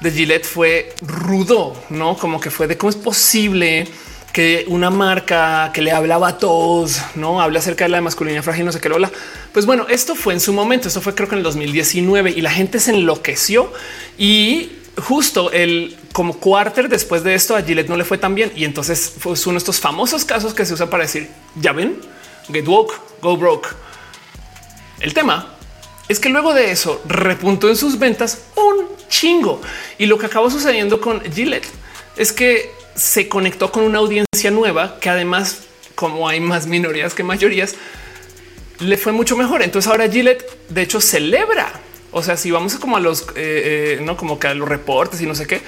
de 0.00 0.10
Gillette 0.10 0.44
fue 0.44 0.92
rudo, 1.02 1.74
no 1.88 2.16
como 2.16 2.40
que 2.40 2.50
fue 2.50 2.66
de 2.66 2.76
cómo 2.76 2.90
es 2.90 2.96
posible 2.96 3.88
que 4.34 4.64
una 4.66 4.90
marca 4.90 5.70
que 5.72 5.80
le 5.80 5.92
hablaba 5.92 6.26
a 6.26 6.38
todos, 6.38 7.00
no 7.14 7.40
habla 7.40 7.60
acerca 7.60 7.84
de 7.84 7.90
la 7.90 8.00
masculinidad 8.00 8.42
frágil, 8.42 8.64
no 8.66 8.72
sé 8.72 8.80
qué 8.80 8.88
lo 8.88 8.96
habla. 8.96 9.12
Pues 9.52 9.64
bueno, 9.64 9.86
esto 9.88 10.16
fue 10.16 10.34
en 10.34 10.40
su 10.40 10.52
momento. 10.52 10.88
Esto 10.88 11.00
fue 11.00 11.14
creo 11.14 11.28
que 11.28 11.36
en 11.36 11.38
el 11.38 11.44
2019 11.44 12.32
y 12.32 12.40
la 12.40 12.50
gente 12.50 12.80
se 12.80 12.90
enloqueció 12.90 13.72
y 14.18 14.72
justo 15.00 15.52
el 15.52 15.96
como 16.12 16.36
cuarter 16.40 16.88
después 16.88 17.22
de 17.22 17.36
esto 17.36 17.54
a 17.54 17.62
Gillette 17.62 17.88
no 17.88 17.96
le 17.96 18.02
fue 18.02 18.18
tan 18.18 18.34
bien. 18.34 18.50
Y 18.56 18.64
entonces 18.64 19.14
fue 19.16 19.34
uno 19.44 19.52
de 19.52 19.58
estos 19.58 19.78
famosos 19.78 20.24
casos 20.24 20.52
que 20.52 20.66
se 20.66 20.74
usan 20.74 20.90
para 20.90 21.04
decir 21.04 21.30
ya 21.54 21.70
ven, 21.70 22.00
get 22.52 22.66
woke, 22.66 22.92
go 23.22 23.36
broke. 23.36 23.68
El 24.98 25.14
tema 25.14 25.54
es 26.08 26.18
que 26.18 26.28
luego 26.28 26.54
de 26.54 26.72
eso 26.72 27.00
repuntó 27.06 27.68
en 27.68 27.76
sus 27.76 28.00
ventas 28.00 28.40
un 28.56 28.88
chingo. 29.08 29.62
Y 29.96 30.06
lo 30.06 30.18
que 30.18 30.26
acabó 30.26 30.50
sucediendo 30.50 31.00
con 31.00 31.20
Gillette 31.32 31.68
es 32.16 32.32
que 32.32 32.83
se 32.94 33.28
conectó 33.28 33.72
con 33.72 33.84
una 33.84 33.98
audiencia 33.98 34.50
nueva 34.50 34.98
que 35.00 35.08
además, 35.08 35.62
como 35.94 36.28
hay 36.28 36.40
más 36.40 36.66
minorías 36.66 37.14
que 37.14 37.22
mayorías, 37.22 37.74
le 38.80 38.96
fue 38.96 39.12
mucho 39.12 39.36
mejor. 39.36 39.62
Entonces 39.62 39.90
ahora 39.90 40.08
Gillette, 40.08 40.44
de 40.68 40.82
hecho, 40.82 41.00
celebra. 41.00 41.72
O 42.10 42.22
sea, 42.22 42.36
si 42.36 42.50
vamos 42.50 42.74
como 42.76 42.96
a 42.96 43.00
los, 43.00 43.22
eh, 43.22 43.96
eh, 43.96 43.98
no 44.02 44.16
como 44.16 44.38
que 44.38 44.46
a 44.46 44.54
los 44.54 44.68
reportes 44.68 45.20
y 45.20 45.26
no 45.26 45.34
sé 45.34 45.46
qué, 45.46 45.60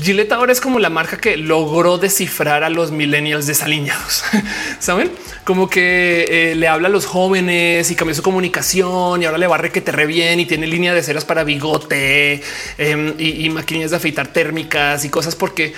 Gillette 0.00 0.32
ahora 0.32 0.50
es 0.50 0.60
como 0.60 0.80
la 0.80 0.90
marca 0.90 1.18
que 1.18 1.36
logró 1.36 1.98
descifrar 1.98 2.64
a 2.64 2.68
los 2.68 2.90
millennials 2.90 3.46
desaliñados. 3.46 4.24
Saben 4.80 5.12
como 5.44 5.70
que 5.70 6.24
eh, 6.28 6.54
le 6.56 6.66
habla 6.66 6.88
a 6.88 6.90
los 6.90 7.06
jóvenes 7.06 7.90
y 7.92 7.94
cambió 7.94 8.12
su 8.14 8.22
comunicación 8.22 9.22
y 9.22 9.26
ahora 9.26 9.38
le 9.38 9.46
barre 9.46 9.70
que 9.70 9.80
te 9.80 9.92
re 9.92 10.06
bien 10.06 10.40
y 10.40 10.46
tiene 10.46 10.66
línea 10.66 10.92
de 10.94 11.02
ceras 11.02 11.24
para 11.24 11.44
bigote 11.44 12.42
em, 12.76 13.14
y, 13.18 13.46
y 13.46 13.50
maquinillas 13.50 13.92
de 13.92 13.98
afeitar 13.98 14.26
térmicas 14.26 15.04
y 15.04 15.10
cosas 15.10 15.36
porque 15.36 15.74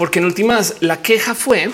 porque 0.00 0.18
en 0.18 0.24
últimas 0.24 0.76
la 0.80 1.02
queja 1.02 1.34
fue, 1.34 1.70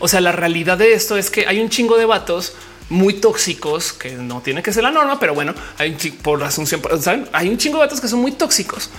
o 0.00 0.08
sea, 0.08 0.20
la 0.20 0.32
realidad 0.32 0.76
de 0.76 0.92
esto 0.92 1.16
es 1.16 1.30
que 1.30 1.46
hay 1.46 1.60
un 1.60 1.68
chingo 1.68 1.96
de 1.96 2.04
vatos 2.04 2.54
muy 2.88 3.14
tóxicos 3.14 3.92
que 3.92 4.10
no 4.14 4.40
tiene 4.40 4.60
que 4.60 4.72
ser 4.72 4.82
la 4.82 4.90
norma, 4.90 5.20
pero 5.20 5.32
bueno, 5.32 5.54
hay 5.78 5.92
por 6.20 6.42
asunción, 6.42 6.82
¿saben? 7.00 7.28
hay 7.32 7.48
un 7.48 7.58
chingo 7.58 7.78
de 7.78 7.84
vatos 7.84 8.00
que 8.00 8.08
son 8.08 8.18
muy 8.18 8.32
tóxicos 8.32 8.90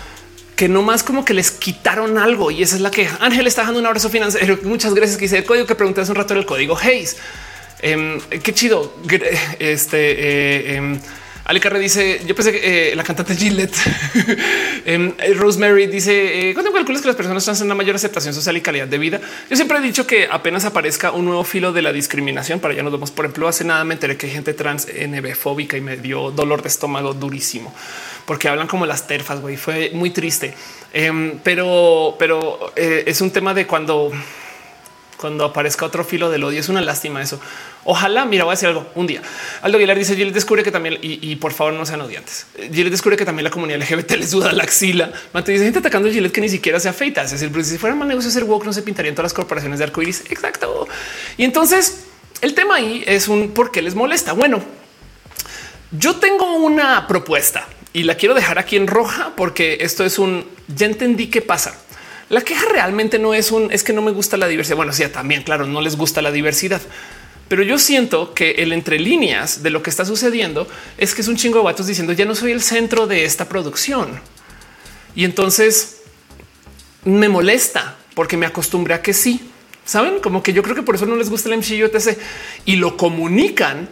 que 0.56 0.70
no 0.70 0.84
más 0.84 1.04
como 1.04 1.26
que 1.26 1.34
les 1.34 1.52
quitaron 1.52 2.18
algo 2.18 2.50
y 2.50 2.64
esa 2.64 2.78
es 2.78 2.82
la 2.82 2.92
que 2.92 3.10
Ángel 3.20 3.46
está 3.46 3.64
dejando 3.64 3.82
un 3.82 3.86
abrazo 3.86 4.10
financiero. 4.10 4.58
Muchas 4.64 4.94
gracias 4.94 5.18
que 5.18 5.26
hice 5.26 5.40
el 5.40 5.44
código 5.44 5.66
que 5.66 5.76
pregunté 5.76 6.00
hace 6.00 6.12
un 6.12 6.16
rato 6.16 6.34
en 6.34 6.40
el 6.40 6.46
código 6.46 6.78
Hayes. 6.78 7.18
Em, 7.82 8.22
qué 8.22 8.54
chido. 8.54 8.94
Este 9.60 9.98
eh, 9.98 10.76
em, 10.78 11.00
Ali 11.52 11.60
Carre 11.60 11.80
dice: 11.80 12.22
Yo 12.26 12.34
pensé 12.34 12.54
que 12.54 12.92
eh, 12.92 12.96
la 12.96 13.04
cantante 13.04 13.36
Gillette. 13.36 13.76
Em, 14.86 15.14
eh, 15.20 15.34
Rosemary 15.34 15.88
dice: 15.88 16.50
eh, 16.50 16.54
¿Cuándo 16.54 16.72
calculas 16.72 17.02
que 17.02 17.10
las 17.10 17.18
personas 17.18 17.60
en 17.60 17.66
una 17.66 17.76
mayor 17.76 17.94
aceptación 17.94 18.34
social 18.34 18.56
y 18.56 18.62
calidad 18.62 18.88
de 18.88 18.98
vida? 18.98 19.20
Yo 19.50 19.58
siempre 19.58 19.78
he 19.78 19.82
dicho 19.82 20.08
que 20.08 20.30
apenas 20.32 20.64
aparezca 20.64 21.12
un 21.12 21.26
nuevo 21.26 21.44
filo 21.44 21.74
de 21.74 21.82
la 21.82 21.92
discriminación, 21.92 22.62
para 22.62 22.74
ya 22.74 22.84
nos 22.84 22.94
vemos. 22.94 23.12
Por 23.12 23.26
ejemplo, 23.26 23.50
hace 23.50 23.66
nada 23.66 23.84
me 23.84 23.96
enteré 23.96 24.16
que 24.16 24.28
hay 24.28 24.32
gente 24.32 24.54
trans 24.54 24.88
NB 24.88 25.76
y 25.76 25.82
me 25.82 25.98
dio 25.98 26.32
dolor 26.32 26.62
de 26.62 26.70
estómago 26.70 27.14
durísimo 27.14 27.76
porque 28.26 28.48
hablan 28.48 28.68
como 28.68 28.86
las 28.86 29.06
terfas. 29.06 29.42
Güey, 29.42 29.58
fue 29.58 29.92
muy 29.94 30.12
triste, 30.12 30.54
em, 30.94 31.38
pero, 31.44 32.16
pero 32.18 32.72
es 32.78 33.20
un 33.20 33.32
tema 33.32 33.54
de 33.54 33.68
cuando 33.68 34.14
cuando 35.22 35.46
aparezca 35.46 35.86
otro 35.86 36.04
filo 36.04 36.30
del 36.32 36.44
odio. 36.44 36.60
Es 36.60 36.68
una 36.68 36.82
lástima 36.82 37.22
eso. 37.22 37.40
Ojalá, 37.84 38.26
mira, 38.26 38.44
voy 38.44 38.52
a 38.52 38.56
decir 38.56 38.70
algo 38.70 38.88
un 38.96 39.08
día. 39.08 39.22
Aldo 39.62 39.78
Aguilar 39.78 39.98
dice: 39.98 40.16
Gilles 40.16 40.34
descubre 40.34 40.64
que 40.64 40.72
también, 40.72 41.00
y, 41.02 41.36
por 41.38 41.52
favor 41.52 41.74
no 41.74 41.86
sean 41.86 42.02
odiantes. 42.02 42.46
Gilles 42.56 42.92
descubre 42.92 43.18
que 43.18 43.26
también 43.26 43.44
la 43.44 43.50
comunidad 43.50 43.80
LGBT 43.80 44.12
les 44.12 44.32
duda 44.32 44.52
la 44.52 44.64
axila. 44.64 45.12
Mate 45.34 45.58
gente 45.58 45.80
atacando 45.80 46.10
a 46.10 46.12
Gillette 46.12 46.32
que 46.32 46.42
ni 46.42 46.50
siquiera 46.50 46.80
se 46.80 46.90
afeita. 46.90 47.24
Es 47.24 47.32
decir, 47.32 47.52
si 47.66 47.78
fuera 47.78 47.96
mal 47.96 48.08
negocio 48.08 48.30
ser 48.30 48.44
woke, 48.44 48.66
no 48.66 48.74
se 48.74 48.84
pintarían 48.84 49.16
todas 49.16 49.32
las 49.32 49.34
corporaciones 49.34 49.80
de 49.80 49.86
arcoíris. 49.86 50.24
Exacto. 50.30 50.88
Y 51.38 51.44
entonces 51.44 52.06
el 52.42 52.54
tema 52.54 52.76
ahí 52.76 53.04
es 53.06 53.28
un 53.28 53.52
por 53.52 53.72
qué 53.72 53.82
les 53.82 53.96
molesta. 53.96 54.34
Bueno, 54.34 54.62
yo 55.92 56.16
tengo 56.18 56.56
una 56.56 57.08
propuesta 57.08 57.68
y 57.94 58.04
la 58.04 58.16
quiero 58.16 58.34
dejar 58.34 58.60
aquí 58.60 58.78
en 58.78 58.88
roja 58.88 59.34
porque 59.36 59.80
esto 59.82 60.06
es 60.06 60.20
un 60.20 60.46
ya 60.68 60.86
entendí 60.86 61.28
qué 61.28 61.42
pasa. 61.42 61.76
La 62.30 62.42
queja 62.42 62.66
realmente 62.72 63.20
no 63.20 63.34
es 63.34 63.52
un 63.52 63.72
es 63.72 63.84
que 63.84 63.94
no 63.94 64.02
me 64.02 64.12
gusta 64.12 64.38
la 64.38 64.48
diversidad. 64.48 64.78
Bueno, 64.78 64.94
sí, 64.94 65.06
también, 65.08 65.44
claro, 65.44 65.66
no 65.66 65.82
les 65.82 65.98
gusta 65.98 66.22
la 66.22 66.32
diversidad. 66.32 66.82
Pero 67.52 67.64
yo 67.64 67.78
siento 67.78 68.34
que 68.34 68.52
el 68.52 68.72
entre 68.72 68.98
líneas 68.98 69.62
de 69.62 69.72
lo 69.72 69.84
que 69.84 69.90
está 69.90 70.06
sucediendo 70.06 70.70
es 70.98 71.14
que 71.14 71.20
es 71.20 71.28
un 71.28 71.36
chingo 71.36 71.58
de 71.58 71.66
vatos 71.66 71.86
diciendo 71.86 72.14
ya 72.14 72.24
no 72.24 72.34
soy 72.34 72.54
el 72.54 72.62
centro 72.62 73.08
de 73.08 73.26
esta 73.26 73.50
producción. 73.50 74.22
Y 75.16 75.26
entonces 75.26 75.98
me 77.04 77.28
molesta 77.28 77.98
porque 78.16 78.38
me 78.38 78.46
acostumbré 78.46 78.94
a 78.94 79.02
que 79.02 79.12
sí. 79.12 79.52
Saben 79.84 80.22
como 80.22 80.42
que 80.42 80.54
yo 80.54 80.64
creo 80.64 80.78
que 80.78 80.82
por 80.82 80.96
eso 80.96 81.06
no 81.06 81.18
les 81.18 81.30
gusta 81.30 81.50
el 81.50 81.58
MCU 81.58 81.94
etc. 81.94 82.18
Y 82.64 82.78
lo 82.78 82.96
comunican 82.96 83.90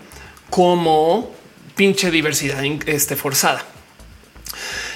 como 0.49 1.35
pinche 1.75 2.11
diversidad 2.11 2.63
este, 2.85 3.17
forzada. 3.17 3.65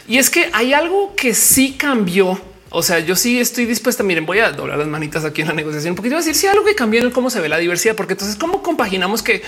Y 0.08 0.20
es 0.20 0.30
que 0.30 0.50
hay 0.54 0.72
algo 0.72 1.16
que 1.18 1.34
sí 1.34 1.74
cambió 1.74 2.40
o 2.76 2.82
sea, 2.82 3.00
yo 3.00 3.16
sí 3.16 3.40
estoy 3.40 3.66
dispuesta. 3.68 4.02
Miren, 4.02 4.26
voy 4.26 4.40
a 4.40 4.52
doblar 4.52 4.80
las 4.80 4.88
manitas 4.88 5.24
aquí 5.24 5.42
en 5.42 5.48
la 5.48 5.54
negociación 5.54 5.94
porque 5.94 6.10
iba 6.10 6.18
a 6.18 6.22
decir 6.22 6.34
si 6.34 6.48
algo 6.48 6.66
que 6.66 6.74
cambió 6.74 7.02
en 7.02 7.12
cómo 7.12 7.30
se 7.30 7.40
ve 7.40 7.48
la 7.48 7.60
diversidad, 7.60 7.96
porque 7.96 8.14
entonces 8.14 8.36
cómo 8.36 8.64
compaginamos 8.64 9.22
que 9.22 9.44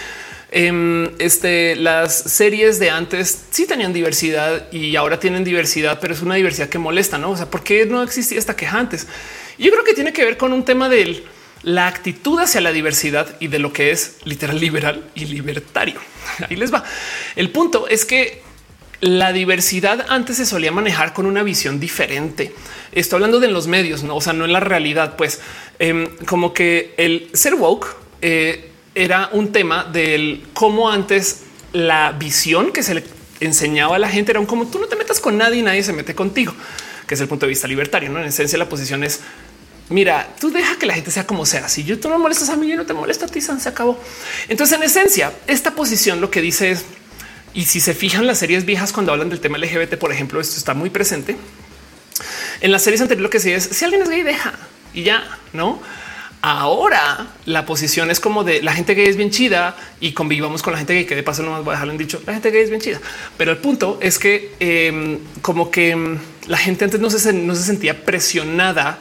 em, 0.52 1.10
este, 1.18 1.76
las 1.76 2.16
series 2.16 2.78
de 2.78 2.92
antes 2.92 3.46
sí 3.50 3.66
tenían 3.66 3.94
diversidad 3.94 4.72
y 4.72 4.96
ahora 4.96 5.20
tienen 5.20 5.44
diversidad, 5.44 5.98
pero 6.00 6.14
es 6.14 6.22
una 6.22 6.36
diversidad 6.36 6.70
que 6.70 6.78
molesta, 6.78 7.18
no? 7.18 7.32
O 7.32 7.36
sea, 7.36 7.50
¿por 7.50 7.64
qué 7.64 7.88
no 7.88 8.04
existía 8.04 8.38
esta 8.38 8.56
queja 8.56 8.78
antes? 8.78 9.08
Yo 9.58 9.72
creo 9.72 9.84
que 9.84 9.94
tiene 9.94 10.14
que 10.14 10.24
ver 10.24 10.38
con 10.38 10.54
un 10.54 10.64
tema 10.64 10.88
de 10.88 11.24
la 11.64 11.88
actitud 11.88 12.40
hacia 12.40 12.62
la 12.62 12.72
diversidad 12.72 13.38
y 13.40 13.48
de 13.48 13.58
lo 13.58 13.74
que 13.74 13.90
es 13.90 14.18
literal 14.24 14.60
liberal 14.60 15.04
y 15.16 15.26
libertario. 15.26 16.00
Ahí 16.48 16.58
les 16.58 16.72
va. 16.72 16.84
El 17.36 17.50
punto 17.50 17.88
es 17.88 18.06
que 18.06 18.45
la 19.06 19.32
diversidad 19.32 20.04
antes 20.10 20.38
se 20.38 20.48
solía 20.48 20.72
manejar 20.72 21.14
con 21.14 21.28
una 21.28 21.44
visión 21.44 21.80
diferente. 21.80 22.56
Estoy 22.92 23.18
hablando 23.18 23.40
de 23.40 23.50
los 23.50 23.68
medios, 23.68 24.02
no, 24.02 24.16
o 24.16 24.22
sea, 24.22 24.34
no 24.34 24.46
en 24.46 24.52
la 24.52 24.60
realidad, 24.60 25.16
pues 25.16 25.42
em, 25.78 26.08
como 26.26 26.56
que 26.56 26.96
el 26.98 27.30
ser 27.34 27.54
woke 27.54 27.86
eh, 28.24 28.72
era 28.96 29.30
un 29.32 29.52
tema 29.52 29.84
del 29.84 30.48
cómo 30.54 30.90
antes 30.90 31.44
la 31.72 32.14
visión 32.14 32.72
que 32.72 32.82
se 32.82 32.96
le 32.96 33.04
enseñaba 33.42 33.98
a 33.98 34.00
la 34.00 34.10
gente 34.10 34.32
era 34.32 34.40
un 34.40 34.48
como 34.48 34.66
tú 34.66 34.80
no 34.80 34.88
te 34.88 34.96
metas 34.96 35.20
con 35.20 35.38
nadie 35.38 35.62
nadie 35.62 35.84
se 35.84 35.94
mete 35.94 36.16
contigo, 36.16 36.56
que 37.06 37.14
es 37.14 37.22
el 37.22 37.28
punto 37.28 37.46
de 37.46 37.52
vista 37.52 37.68
libertario. 37.68 38.10
No 38.10 38.20
en 38.20 38.26
esencia, 38.26 38.58
la 38.58 38.68
posición 38.68 39.04
es 39.04 39.20
mira, 39.90 40.34
tú 40.40 40.50
deja 40.50 40.80
que 40.80 40.88
la 40.88 40.96
gente 40.96 41.12
sea 41.12 41.28
como 41.28 41.46
sea. 41.46 41.70
Si 41.70 41.84
yo 41.84 42.00
tú 42.00 42.10
no 42.10 42.18
molestas 42.18 42.50
a 42.50 42.56
mí, 42.56 42.68
yo 42.68 42.76
no 42.76 42.88
te 42.88 42.94
molesto 42.94 43.26
a 43.26 43.28
ti, 43.28 43.40
se 43.40 43.70
acabó. 43.70 44.00
Entonces, 44.48 44.76
en 44.76 44.84
esencia, 44.84 45.32
esta 45.46 45.76
posición 45.76 46.22
lo 46.22 46.32
que 46.32 46.42
dice 46.42 46.72
es, 46.72 46.86
y 47.56 47.64
si 47.66 47.80
se 47.80 47.94
fijan 47.94 48.28
las 48.28 48.38
series 48.38 48.66
viejas 48.66 48.92
cuando 48.92 49.14
hablan 49.14 49.30
del 49.30 49.40
tema 49.40 49.58
LGBT, 49.58 49.96
por 49.96 50.12
ejemplo, 50.12 50.42
esto 50.42 50.58
está 50.58 50.74
muy 50.74 50.90
presente. 50.90 51.38
En 52.60 52.72
las 52.72 52.84
series 52.84 53.02
anteriores 53.02 53.24
lo 53.24 53.30
que 53.30 53.40
sí 53.40 53.52
es, 53.52 53.64
si 53.64 53.86
alguien 53.86 54.02
es 54.04 54.10
gay, 54.10 54.24
deja 54.24 54.54
y 54.94 55.04
ya, 55.04 55.24
¿no? 55.54 55.82
Ahora 56.42 57.28
la 57.46 57.66
posición 57.66 58.12
es 58.12 58.20
como 58.20 58.44
de 58.44 58.62
la 58.62 58.74
gente 58.74 58.94
gay 58.94 59.08
es 59.08 59.16
bien 59.16 59.32
chida 59.32 59.76
y 60.00 60.12
convivamos 60.12 60.62
con 60.62 60.74
la 60.74 60.80
gente 60.80 60.94
gay, 60.94 61.06
que 61.06 61.16
de 61.16 61.24
paso 61.24 61.44
no 61.44 61.52
más 61.52 61.64
voy 61.64 61.72
a 61.72 61.76
dejarlo 61.76 61.94
en 61.94 61.98
dicho, 61.98 62.22
la 62.26 62.34
gente 62.34 62.52
gay 62.52 62.62
es 62.62 62.70
bien 62.70 62.82
chida. 62.82 63.00
Pero 63.38 63.52
el 63.52 63.58
punto 63.58 64.00
es 64.02 64.20
que 64.20 64.54
em, 64.60 65.20
como 65.42 65.72
que 65.72 65.92
em, 65.92 66.20
la 66.48 66.58
gente 66.58 66.84
antes 66.84 67.00
no 67.00 67.10
se, 67.10 67.34
no 67.34 67.56
se 67.56 67.64
sentía 67.64 68.04
presionada 68.04 69.00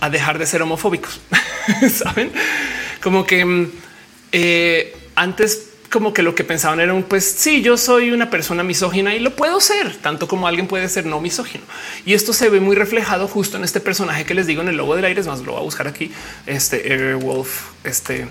a 0.00 0.08
dejar 0.08 0.38
de 0.38 0.46
ser 0.46 0.62
homofóbicos. 0.62 1.20
Saben 1.92 2.32
como 3.02 3.26
que 3.26 3.44
mm, 3.44 3.70
eh, 4.32 4.96
antes 5.14 5.71
como 5.92 6.12
que 6.12 6.22
lo 6.22 6.34
que 6.34 6.42
pensaban 6.42 6.80
era 6.80 6.94
un 6.94 7.02
pues 7.02 7.24
sí, 7.24 7.62
yo 7.62 7.76
soy 7.76 8.10
una 8.10 8.30
persona 8.30 8.62
misógina 8.62 9.14
y 9.14 9.20
lo 9.20 9.36
puedo 9.36 9.60
ser 9.60 9.94
tanto 9.98 10.26
como 10.26 10.48
alguien 10.48 10.66
puede 10.66 10.88
ser 10.88 11.06
no 11.06 11.20
misógino. 11.20 11.64
Y 12.04 12.14
esto 12.14 12.32
se 12.32 12.48
ve 12.48 12.60
muy 12.60 12.74
reflejado 12.74 13.28
justo 13.28 13.56
en 13.56 13.64
este 13.64 13.80
personaje 13.80 14.24
que 14.24 14.34
les 14.34 14.46
digo 14.46 14.62
en 14.62 14.68
el 14.68 14.76
logo 14.76 14.96
del 14.96 15.04
aire. 15.04 15.20
Es 15.20 15.26
más, 15.26 15.40
lo 15.40 15.52
voy 15.52 15.60
a 15.60 15.64
buscar 15.64 15.86
aquí. 15.86 16.10
Este 16.46 16.92
Airwolf, 16.92 17.70
este 17.84 18.26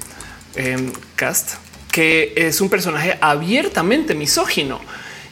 em, 0.55 0.91
cast, 1.15 1.53
que 1.91 2.33
es 2.35 2.59
un 2.59 2.69
personaje 2.69 3.17
abiertamente 3.21 4.15
misógino 4.15 4.81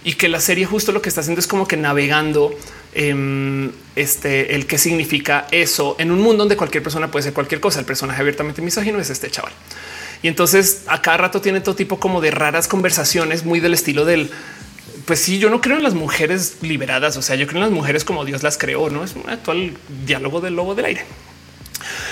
y 0.04 0.14
que 0.14 0.30
la 0.30 0.40
serie 0.40 0.66
justo 0.66 0.92
lo 0.92 1.02
que 1.02 1.10
está 1.10 1.22
haciendo 1.22 1.42
es 1.42 1.48
como 1.48 1.68
que 1.68 1.76
navegando 1.76 2.56
Em, 2.92 3.72
este, 3.96 4.56
el 4.56 4.66
que 4.66 4.80
significa 4.80 5.46
eso 5.52 5.96
en 6.00 6.10
un 6.10 6.20
mundo 6.22 6.40
donde 6.40 6.58
cualquier 6.58 6.82
persona 6.82 7.12
puede 7.12 7.24
ser 7.24 7.34
cualquier 7.34 7.62
cosa. 7.62 7.80
El 7.80 7.86
personaje 7.86 8.20
abiertamente 8.22 8.62
misógino 8.62 9.00
es 9.00 9.10
este 9.10 9.30
chaval. 9.30 9.54
Y 10.22 10.28
entonces 10.28 10.84
a 10.88 11.02
cada 11.02 11.18
rato 11.18 11.42
tiene 11.42 11.62
todo 11.62 11.76
tipo 11.76 12.00
como 12.00 12.22
de 12.22 12.32
raras 12.32 12.68
conversaciones 12.68 13.46
muy 13.46 13.60
del 13.60 13.74
estilo 13.74 14.06
del 14.06 14.30
pues 15.06 15.22
sí, 15.22 15.40
yo 15.40 15.50
no 15.50 15.60
creo 15.60 15.78
en 15.78 15.84
las 15.84 15.96
mujeres 15.96 16.58
liberadas. 16.62 17.18
O 17.18 17.24
sea, 17.24 17.36
yo 17.36 17.48
creo 17.48 17.58
en 17.58 17.64
las 17.64 17.72
mujeres 17.72 18.04
como 18.04 18.26
Dios 18.26 18.44
las 18.44 18.60
creó. 18.60 18.92
No 18.92 19.04
es 19.04 19.16
un 19.16 19.28
actual 19.28 19.76
diálogo 20.06 20.40
del 20.40 20.56
lobo 20.56 20.76
del 20.76 20.86
aire. 20.86 21.06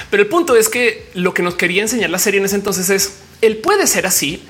Pero 0.09 0.23
el 0.23 0.29
punto 0.29 0.55
es 0.55 0.67
que 0.67 1.09
lo 1.13 1.33
que 1.33 1.43
nos 1.43 1.55
quería 1.55 1.83
enseñar 1.83 2.09
la 2.09 2.17
serie 2.17 2.39
en 2.39 2.45
ese 2.45 2.55
entonces 2.55 2.89
es 2.89 3.17
él 3.41 3.57
puede 3.57 3.85
ser 3.85 4.07
así 4.07 4.43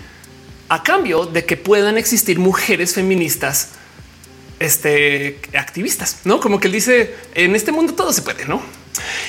a 0.69 0.83
cambio 0.83 1.25
de 1.25 1.45
que 1.45 1.57
puedan 1.57 1.97
existir 1.97 2.39
mujeres 2.39 2.93
feministas 2.93 3.71
este, 4.59 5.39
activistas, 5.57 6.21
no 6.23 6.39
como 6.39 6.59
que 6.59 6.67
él 6.67 6.73
dice 6.73 7.15
en 7.35 7.55
este 7.55 7.71
mundo 7.71 7.93
todo 7.93 8.11
se 8.11 8.21
puede, 8.21 8.45
no? 8.45 8.61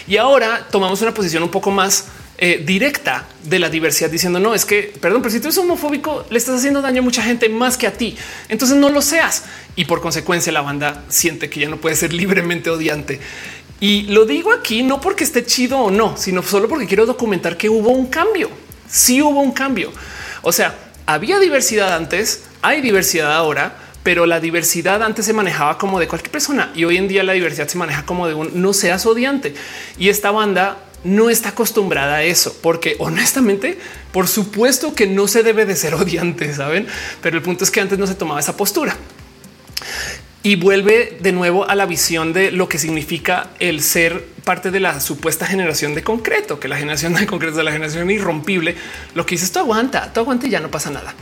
Y 0.07 0.17
ahora 0.17 0.67
tomamos 0.71 1.03
una 1.03 1.13
posición 1.13 1.43
un 1.43 1.51
poco 1.51 1.71
más 1.71 2.07
eh, 2.41 2.63
directa 2.65 3.27
de 3.43 3.59
la 3.59 3.69
diversidad, 3.69 4.11
diciendo 4.11 4.39
no 4.39 4.55
es 4.55 4.65
que 4.65 4.93
perdón, 5.01 5.23
pero 5.23 5.33
si 5.33 5.41
tú 5.41 5.49
eres 5.49 5.59
homofóbico, 5.59 6.25
le 6.31 6.39
estás 6.39 6.59
haciendo 6.59 6.81
daño 6.81 7.01
a 7.01 7.05
mucha 7.05 7.21
gente 7.21 7.49
más 7.49 7.77
que 7.77 7.89
a 7.89 7.93
ti. 7.93 8.17
Entonces 8.49 8.77
no 8.77 8.91
lo 8.91 9.03
seas. 9.03 9.45
Y 9.75 9.87
por 9.87 10.01
consecuencia, 10.01 10.53
la 10.53 10.61
banda 10.61 11.05
siente 11.09 11.51
que 11.51 11.59
ya 11.59 11.69
no 11.69 11.79
puede 11.79 11.97
ser 11.97 12.13
libremente 12.15 12.71
odiante. 12.71 13.19
Y 13.81 14.03
lo 14.03 14.25
digo 14.25 14.53
aquí 14.53 14.85
no 14.85 15.01
porque 15.01 15.25
esté 15.25 15.45
chido 15.45 15.79
o 15.79 15.91
no, 15.91 16.17
sino 16.17 16.43
solo 16.45 16.69
porque 16.69 16.87
quiero 16.87 17.07
documentar 17.07 17.57
que 17.57 17.69
hubo 17.69 17.91
un 17.91 18.07
cambio. 18.07 18.51
Sí 18.89 19.21
hubo 19.21 19.41
un 19.41 19.51
cambio. 19.51 19.93
O 20.43 20.53
sea, 20.53 20.79
había 21.07 21.41
diversidad 21.41 21.93
antes, 21.93 22.45
hay 22.63 22.81
diversidad 22.81 23.35
ahora 23.35 23.85
pero 24.05 24.25
la 24.25 24.41
diversidad 24.41 25.03
antes 25.03 25.27
se 25.27 25.35
manejaba 25.35 25.77
como 25.77 26.01
de 26.01 26.09
cualquier 26.09 26.31
persona 26.31 26.73
y 26.75 26.85
hoy 26.85 26.97
en 26.97 27.09
día 27.09 27.23
la 27.23 27.35
diversidad 27.35 27.69
se 27.69 27.77
maneja 27.77 28.07
como 28.07 28.27
de 28.27 28.33
un 28.33 28.63
no 28.63 28.73
seas 28.73 29.05
odiante. 29.05 29.53
Y 29.99 30.09
esta 30.09 30.31
banda 30.31 30.79
no 31.05 31.31
está 31.31 31.51
acostumbrada 31.51 32.17
a 32.17 32.23
eso, 32.23 32.57
porque 32.63 32.97
honestamente, 32.99 33.79
por 34.13 34.29
supuesto 34.29 34.95
que 34.95 35.07
no 35.07 35.29
se 35.29 35.43
debe 35.43 35.67
de 35.67 35.77
ser 35.77 35.95
odiante, 35.97 36.53
saben? 36.55 36.87
Pero 37.23 37.37
el 37.37 37.43
punto 37.43 37.65
es 37.65 37.71
que 37.71 37.81
antes 37.81 37.99
no 37.99 38.07
se 38.07 38.15
tomaba 38.15 38.41
esa 38.41 38.57
postura. 38.57 38.97
Y 40.43 40.57
vuelve 40.57 41.19
de 41.21 41.33
nuevo 41.33 41.69
a 41.69 41.75
la 41.75 41.85
visión 41.85 42.33
de 42.33 42.53
lo 42.53 42.69
que 42.69 42.79
significa 42.79 43.51
el 43.59 43.83
ser 43.83 44.25
parte 44.45 44.71
de 44.71 44.81
la 44.81 45.01
supuesta 45.01 45.47
generación 45.47 45.95
de 45.95 46.03
concreto, 46.03 46.61
que 46.61 46.69
la 46.69 46.77
generación 46.77 47.15
de 47.15 47.27
concreto 47.27 47.59
es 47.59 47.65
la 47.65 47.73
generación 47.73 48.11
irrompible. 48.11 48.77
Lo 49.15 49.27
que 49.27 49.35
dices, 49.35 49.53
tú 49.53 49.59
aguanta, 49.59 50.13
tú 50.13 50.21
aguanta 50.21 50.47
y 50.47 50.51
ya 50.51 50.61
no 50.61 50.71
pasa 50.71 50.91
nada. 50.91 51.15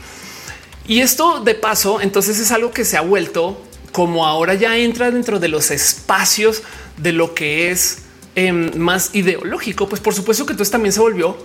Y 0.87 1.01
esto 1.01 1.41
de 1.41 1.55
paso, 1.55 1.99
entonces 1.99 2.39
es 2.39 2.51
algo 2.51 2.71
que 2.71 2.85
se 2.85 2.95
ha 2.95 3.01
vuelto 3.01 3.61
como 3.91 4.25
ahora 4.25 4.53
ya 4.53 4.77
entra 4.77 5.11
dentro 5.11 5.39
de 5.39 5.47
los 5.47 5.71
espacios 5.71 6.61
de 6.97 7.11
lo 7.11 7.33
que 7.33 7.71
es 7.71 8.03
em, 8.37 8.71
más 8.77 9.09
ideológico, 9.13 9.89
pues 9.89 9.99
por 9.99 10.13
supuesto 10.13 10.45
que 10.45 10.53
entonces 10.53 10.71
también 10.71 10.93
se 10.93 10.99
volvió 10.99 11.35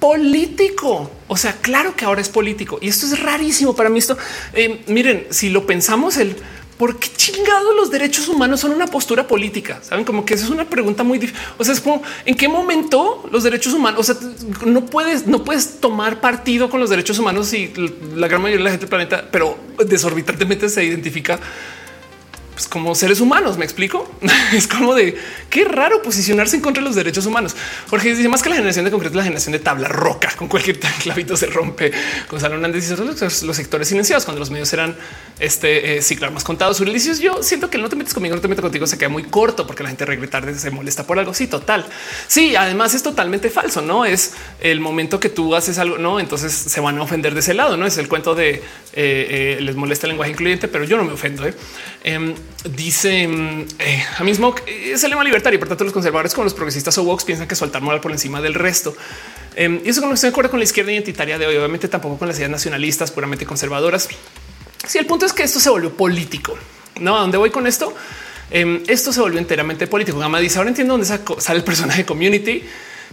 político. 0.00 1.10
O 1.28 1.36
sea, 1.36 1.52
claro 1.60 1.94
que 1.94 2.04
ahora 2.04 2.20
es 2.20 2.28
político 2.28 2.78
y 2.82 2.88
esto 2.88 3.06
es 3.06 3.20
rarísimo 3.20 3.74
para 3.76 3.88
mí. 3.88 4.00
Esto 4.00 4.18
em, 4.52 4.78
miren, 4.88 5.28
si 5.30 5.48
lo 5.48 5.64
pensamos, 5.64 6.16
el 6.16 6.36
¿por 6.82 6.98
qué 6.98 7.08
chingados 7.16 7.76
los 7.76 7.92
derechos 7.92 8.26
humanos 8.26 8.58
son 8.58 8.72
una 8.72 8.88
postura 8.88 9.28
política? 9.28 9.78
Saben 9.82 10.04
como 10.04 10.24
que 10.24 10.34
eso 10.34 10.46
es 10.46 10.50
una 10.50 10.64
pregunta 10.64 11.04
muy 11.04 11.18
difícil. 11.18 11.40
O 11.56 11.62
sea, 11.62 11.74
es 11.74 11.80
como 11.80 12.02
en 12.24 12.34
qué 12.34 12.48
momento 12.48 13.24
los 13.30 13.44
derechos 13.44 13.72
humanos, 13.72 14.00
o 14.00 14.02
sea, 14.02 14.16
no 14.66 14.84
puedes, 14.86 15.28
no 15.28 15.44
puedes 15.44 15.78
tomar 15.78 16.20
partido 16.20 16.68
con 16.68 16.80
los 16.80 16.90
derechos 16.90 17.20
humanos 17.20 17.52
y 17.52 17.72
la 18.16 18.26
gran 18.26 18.42
mayoría 18.42 18.58
de 18.58 18.64
la 18.64 18.70
gente 18.70 18.86
del 18.86 18.90
planeta, 18.90 19.28
pero 19.30 19.56
desorbitantemente 19.86 20.68
se 20.68 20.82
identifica 20.82 21.38
pues, 22.54 22.66
como 22.66 22.94
seres 22.94 23.20
humanos. 23.20 23.58
Me 23.58 23.64
explico. 23.64 24.10
es 24.52 24.66
como 24.66 24.94
de 24.94 25.16
qué 25.50 25.64
raro 25.64 26.02
posicionarse 26.02 26.56
en 26.56 26.62
contra 26.62 26.82
de 26.82 26.88
los 26.88 26.96
derechos 26.96 27.26
humanos. 27.26 27.54
Porque 27.88 28.14
dice 28.14 28.28
más 28.28 28.42
que 28.42 28.48
la 28.48 28.56
generación 28.56 28.84
de 28.84 28.90
concreto, 28.90 29.16
la 29.16 29.24
generación 29.24 29.52
de 29.52 29.58
tabla 29.58 29.88
roca 29.88 30.32
con 30.36 30.48
cualquier 30.48 30.78
clavito 31.02 31.36
se 31.36 31.46
rompe. 31.46 31.92
Con 32.28 32.40
Salón 32.40 32.64
Andes 32.64 32.88
dice 32.88 33.02
los, 33.04 33.56
sectores 33.56 33.88
silenciados 33.88 34.24
cuando 34.24 34.40
los 34.40 34.50
medios 34.50 34.72
eran 34.72 34.96
este 35.38 35.98
eh, 35.98 36.30
más 36.32 36.44
contados. 36.44 36.80
Ulises, 36.80 37.18
yo 37.20 37.42
siento 37.42 37.68
que 37.68 37.78
no 37.78 37.88
te 37.88 37.96
metes 37.96 38.14
conmigo, 38.14 38.34
no 38.34 38.40
te 38.40 38.48
meto 38.48 38.62
contigo, 38.62 38.86
se 38.86 38.96
queda 38.96 39.08
muy 39.08 39.24
corto 39.24 39.66
porque 39.66 39.82
la 39.82 39.88
gente 39.88 40.04
regresa 40.04 40.22
tarde 40.32 40.58
se 40.58 40.70
molesta 40.70 41.06
por 41.06 41.18
algo. 41.18 41.34
Sí, 41.34 41.46
total. 41.46 41.84
Sí, 42.26 42.56
además 42.56 42.94
es 42.94 43.02
totalmente 43.02 43.50
falso. 43.50 43.82
No 43.82 44.04
es 44.04 44.32
el 44.60 44.80
momento 44.80 45.20
que 45.20 45.28
tú 45.28 45.54
haces 45.54 45.78
algo, 45.78 45.98
no? 45.98 46.20
Entonces 46.20 46.52
se 46.52 46.80
van 46.80 46.98
a 46.98 47.02
ofender 47.02 47.34
de 47.34 47.40
ese 47.40 47.54
lado. 47.54 47.76
No 47.76 47.86
es 47.86 47.98
el 47.98 48.08
cuento 48.08 48.34
de 48.34 48.54
eh, 48.54 48.60
eh, 48.94 49.58
les 49.60 49.76
molesta 49.76 50.06
el 50.06 50.12
lenguaje 50.12 50.32
incluyente, 50.32 50.68
pero 50.68 50.84
yo 50.84 50.96
no 50.96 51.04
me 51.04 51.12
ofendo. 51.12 51.44
Em, 52.04 52.34
dice 52.64 53.28
mm, 53.28 53.66
eh, 53.78 54.04
a 54.18 54.24
mismo 54.24 54.54
es 54.66 55.04
el 55.04 55.10
lema 55.10 55.22
libertario. 55.22 55.58
Por 55.58 55.68
tanto, 55.68 55.84
los 55.84 55.92
conservadores 55.92 56.34
como 56.34 56.44
los 56.44 56.54
progresistas 56.54 56.98
o 56.98 57.04
Vox 57.04 57.24
piensan 57.24 57.46
que 57.46 57.54
soltar 57.54 57.80
moral 57.80 58.00
por 58.00 58.10
encima 58.10 58.40
del 58.40 58.54
resto. 58.54 58.94
Em, 59.54 59.80
y 59.84 59.88
eso 59.88 60.00
no 60.00 60.12
estoy 60.12 60.28
de 60.28 60.32
acuerdo 60.32 60.50
con 60.50 60.60
la 60.60 60.64
izquierda 60.64 60.92
identitaria 60.92 61.38
de 61.38 61.46
hoy, 61.46 61.56
obviamente 61.56 61.86
tampoco 61.88 62.18
con 62.18 62.28
las 62.28 62.36
ideas 62.38 62.50
nacionalistas 62.50 63.10
puramente 63.10 63.46
conservadoras. 63.46 64.08
Si 64.86 64.98
el 64.98 65.06
punto 65.06 65.26
es 65.26 65.32
que 65.32 65.44
esto 65.44 65.60
se 65.60 65.70
volvió 65.70 65.96
político, 65.96 66.58
no 67.00 67.16
a 67.16 67.20
dónde 67.20 67.38
voy 67.38 67.50
con 67.50 67.66
esto. 67.66 67.94
Em, 68.50 68.82
esto 68.88 69.12
se 69.12 69.20
volvió 69.20 69.38
enteramente 69.38 69.86
político. 69.86 70.18
Gama 70.18 70.40
dice 70.40 70.58
ahora 70.58 70.70
entiendo 70.70 70.94
dónde 70.94 71.06
sale 71.06 71.58
el 71.58 71.64
personaje 71.64 72.04
community 72.04 72.62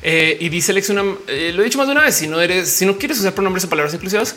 eh, 0.02 0.38
y 0.40 0.50
dice 0.50 0.74
Lex 0.74 0.90
una, 0.90 1.04
eh, 1.28 1.52
lo 1.54 1.62
he 1.62 1.66
dicho 1.66 1.78
más 1.78 1.88
de 1.88 1.94
una 1.94 2.04
vez. 2.04 2.16
Si 2.16 2.28
no 2.28 2.42
eres, 2.42 2.70
si 2.70 2.86
no 2.86 2.98
quieres 2.98 3.20
usar 3.20 3.34
pronombres 3.34 3.64
o 3.66 3.70
palabras 3.70 3.94
inclusivas, 3.94 4.36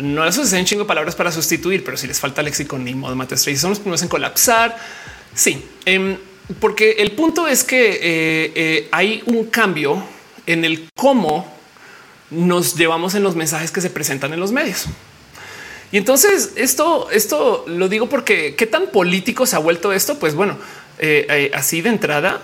no 0.00 0.24
les 0.24 0.38
un 0.38 0.64
chingo 0.64 0.86
palabras 0.86 1.14
para 1.14 1.32
sustituir, 1.32 1.84
pero 1.84 1.96
si 1.96 2.06
les 2.06 2.20
falta 2.20 2.42
léxico 2.42 2.78
ni 2.78 2.94
modo 2.94 3.14
de 3.14 3.36
son 3.56 3.70
los 3.70 3.78
primeros 3.78 4.02
en 4.02 4.08
colapsar. 4.08 4.76
Sí, 5.34 5.64
em, 5.84 6.16
porque 6.60 6.92
el 6.98 7.12
punto 7.12 7.46
es 7.48 7.64
que 7.64 7.90
eh, 7.90 8.52
eh, 8.54 8.88
hay 8.92 9.22
un 9.26 9.46
cambio 9.46 10.02
en 10.46 10.64
el 10.64 10.88
cómo 10.94 11.52
nos 12.30 12.76
llevamos 12.76 13.14
en 13.14 13.22
los 13.22 13.36
mensajes 13.36 13.70
que 13.70 13.80
se 13.80 13.90
presentan 13.90 14.32
en 14.32 14.40
los 14.40 14.52
medios. 14.52 14.86
Y 15.90 15.96
entonces 15.96 16.52
esto, 16.56 17.10
esto 17.10 17.64
lo 17.66 17.88
digo 17.88 18.08
porque 18.08 18.54
qué 18.54 18.66
tan 18.66 18.88
político 18.88 19.46
se 19.46 19.56
ha 19.56 19.58
vuelto 19.58 19.92
esto. 19.92 20.18
Pues 20.18 20.34
bueno, 20.34 20.58
eh, 20.98 21.50
así 21.54 21.80
de 21.80 21.88
entrada, 21.88 22.42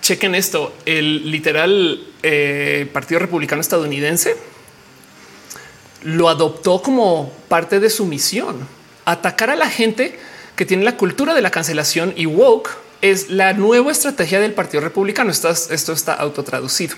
chequen 0.00 0.34
esto. 0.34 0.74
El 0.86 1.30
literal 1.30 2.04
Partido 2.92 3.20
Republicano 3.20 3.60
estadounidense 3.60 4.36
lo 6.02 6.28
adoptó 6.28 6.82
como 6.82 7.32
parte 7.48 7.80
de 7.80 7.90
su 7.90 8.04
misión. 8.06 8.68
Atacar 9.04 9.50
a 9.50 9.56
la 9.56 9.68
gente 9.68 10.18
que 10.56 10.66
tiene 10.66 10.84
la 10.84 10.96
cultura 10.96 11.34
de 11.34 11.42
la 11.42 11.50
cancelación 11.50 12.12
y 12.16 12.26
woke 12.26 12.70
es 13.00 13.30
la 13.30 13.52
nueva 13.52 13.92
estrategia 13.92 14.40
del 14.40 14.52
Partido 14.52 14.82
Republicano. 14.82 15.30
Esto, 15.30 15.92
está 15.92 16.14
autotraducido. 16.14 16.96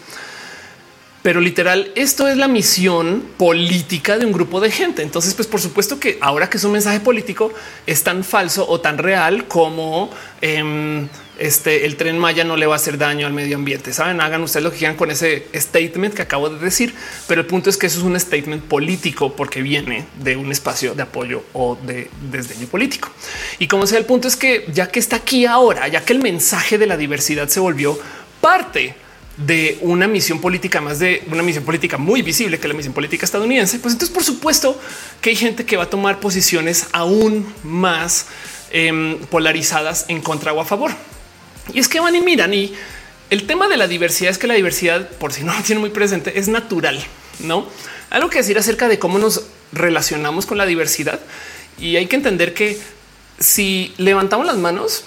Pero 1.23 1.41
literal, 1.41 1.93
esto 1.97 2.29
es 2.29 2.37
la 2.39 2.49
misión 2.49 3.23
política 3.37 4.17
de 4.17 4.25
un 4.25 4.33
grupo 4.33 4.61
de 4.61 4.71
gente. 4.71 5.03
Entonces, 5.03 5.35
pues 5.35 5.47
por 5.47 5.61
supuesto 5.61 6.01
que 6.01 6.17
ahora 6.21 6.49
que 6.49 6.57
es 6.57 6.65
un 6.65 6.73
mensaje 6.73 7.01
político 7.01 7.53
es 7.87 8.03
tan 8.03 8.25
falso 8.25 8.67
o 8.69 8.81
tan 8.81 8.97
real 8.97 9.47
como 9.47 10.11
em, 10.41 11.09
este 11.39 11.85
el 11.85 11.97
tren 11.97 12.19
Maya 12.19 12.45
no 12.45 12.57
le 12.57 12.67
va 12.67 12.75
a 12.75 12.77
hacer 12.77 12.97
daño 12.97 13.27
al 13.27 13.35
medio 13.35 13.57
ambiente. 13.57 13.93
Saben, 13.93 14.23
hagan 14.23 14.43
ustedes 14.43 14.65
lo 14.65 14.71
que 14.71 14.79
quieran 14.79 14.97
con 14.97 15.11
ese 15.11 15.47
statement 15.55 16.15
que 16.15 16.23
acabo 16.23 16.49
de 16.49 16.59
decir, 16.59 16.95
pero 17.29 17.43
el 17.43 17.47
punto 17.47 17.69
es 17.69 17.77
que 17.77 17.87
eso 17.87 17.99
es 17.99 18.05
un 18.05 18.19
statement 18.19 18.65
político 18.65 19.37
porque 19.37 19.61
viene 19.61 20.07
de 20.23 20.37
un 20.37 20.51
espacio 20.51 20.95
de 20.95 21.03
apoyo 21.03 21.43
o 21.53 21.77
de 21.77 22.09
desdeño 22.31 22.67
político. 22.67 23.11
Y 23.59 23.69
como 23.69 23.87
sea, 23.87 23.99
el 23.99 24.07
punto 24.07 24.27
es 24.27 24.37
que 24.37 24.65
ya 24.73 24.91
que 24.91 25.01
está 25.01 25.17
aquí 25.17 25.45
ahora, 25.45 25.87
ya 25.89 26.03
que 26.03 26.15
el 26.15 26.21
mensaje 26.21 26.79
de 26.79 26.87
la 26.87 26.97
diversidad 26.97 27.49
se 27.49 27.61
volvió 27.61 27.99
parte 28.41 28.95
de 29.47 29.79
una 29.81 30.07
misión 30.07 30.41
política, 30.41 30.81
más 30.81 30.99
de 30.99 31.23
una 31.31 31.43
misión 31.43 31.65
política 31.65 31.97
muy 31.97 32.23
visible 32.23 32.59
que 32.59 32.69
la 32.69 32.75
misión 32.75 32.93
política 32.93 33.25
estadounidense, 33.25 33.79
pues 33.79 33.95
entonces 33.95 34.15
por 34.15 34.25
supuesto 34.25 34.79
que 35.21 35.31
hay 35.31 35.37
gente 35.37 35.65
que 35.65 35.77
va 35.77 35.85
a 35.85 35.91
tomar 35.91 36.21
posiciones 36.21 36.87
aún 36.93 37.53
más 37.63 38.27
em, 38.71 39.19
polarizadas 39.27 40.05
en 40.09 40.21
contra 40.21 40.53
o 40.53 40.61
a 40.61 40.65
favor. 40.65 40.93
Y 41.73 41.79
es 41.79 41.89
que 41.89 42.01
van 42.01 42.15
y 42.15 42.21
miran 42.21 42.53
y 42.53 42.75
el 43.31 43.47
tema 43.47 43.69
de 43.69 43.77
la 43.77 43.87
diversidad 43.87 44.31
es 44.31 44.39
que 44.39 44.47
la 44.47 44.55
diversidad, 44.55 45.09
por 45.09 45.33
si 45.33 45.43
no 45.43 45.55
lo 45.55 45.63
tiene 45.63 45.81
muy 45.81 45.91
presente, 45.91 46.39
es 46.39 46.49
natural, 46.49 47.03
¿no? 47.39 47.67
Algo 48.11 48.29
que 48.29 48.39
decir 48.39 48.59
acerca 48.59 48.89
de 48.89 48.99
cómo 48.99 49.19
nos 49.19 49.45
relacionamos 49.73 50.47
con 50.47 50.59
la 50.59 50.67
diversidad 50.67 51.21
y 51.79 51.97
hay 51.97 52.07
que 52.07 52.17
entender 52.17 52.53
que 52.53 52.79
si 53.39 53.95
levantamos 53.97 54.47
las 54.47 54.57
manos, 54.57 55.05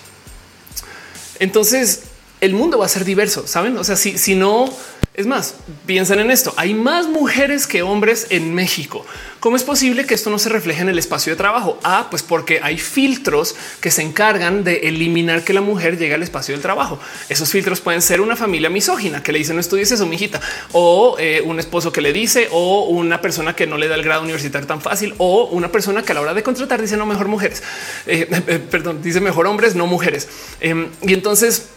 entonces 1.39 2.03
el 2.43 2.53
mundo 2.53 2.77
va 2.77 2.85
a 2.85 2.89
ser 2.89 3.05
diverso, 3.05 3.47
saben? 3.47 3.77
O 3.77 3.83
sea, 3.83 3.95
si, 3.95 4.17
si 4.17 4.35
no 4.35 4.69
es 5.13 5.27
más, 5.27 5.53
piensan 5.85 6.19
en 6.19 6.31
esto. 6.31 6.55
Hay 6.57 6.73
más 6.73 7.05
mujeres 7.05 7.67
que 7.67 7.83
hombres 7.83 8.27
en 8.31 8.55
México. 8.55 9.05
¿Cómo 9.39 9.55
es 9.55 9.63
posible 9.63 10.05
que 10.05 10.15
esto 10.15 10.31
no 10.31 10.39
se 10.39 10.49
refleje 10.49 10.81
en 10.81 10.89
el 10.89 10.97
espacio 10.97 11.33
de 11.33 11.37
trabajo? 11.37 11.77
Ah, 11.83 12.07
pues 12.09 12.23
porque 12.23 12.61
hay 12.63 12.79
filtros 12.79 13.55
que 13.79 13.91
se 13.91 14.01
encargan 14.01 14.63
de 14.63 14.87
eliminar 14.87 15.43
que 15.43 15.53
la 15.53 15.61
mujer 15.61 15.99
llegue 15.99 16.15
al 16.15 16.23
espacio 16.23 16.55
del 16.55 16.63
trabajo. 16.63 16.99
Esos 17.29 17.51
filtros 17.51 17.79
pueden 17.79 18.01
ser 18.01 18.21
una 18.21 18.35
familia 18.35 18.71
misógina 18.71 19.21
que 19.21 19.31
le 19.31 19.37
dice 19.37 19.53
no 19.53 19.59
estudies 19.59 19.91
eso, 19.91 20.07
mijita, 20.07 20.41
o 20.71 21.15
eh, 21.19 21.43
un 21.45 21.59
esposo 21.59 21.91
que 21.91 22.01
le 22.01 22.11
dice, 22.11 22.47
o 22.51 22.85
una 22.85 23.21
persona 23.21 23.55
que 23.55 23.67
no 23.67 23.77
le 23.77 23.87
da 23.87 23.95
el 23.95 24.03
grado 24.03 24.23
universitario 24.23 24.67
tan 24.67 24.81
fácil, 24.81 25.13
o 25.19 25.43
una 25.45 25.71
persona 25.71 26.01
que 26.01 26.13
a 26.13 26.15
la 26.15 26.21
hora 26.21 26.33
de 26.33 26.41
contratar 26.41 26.81
dice 26.81 26.97
no 26.97 27.05
mejor 27.05 27.27
mujeres, 27.27 27.61
eh, 28.07 28.27
eh, 28.47 28.59
perdón, 28.59 29.03
dice 29.03 29.21
mejor 29.21 29.45
hombres, 29.45 29.75
no 29.75 29.85
mujeres. 29.85 30.27
Em, 30.59 30.87
y 31.03 31.13
entonces 31.13 31.67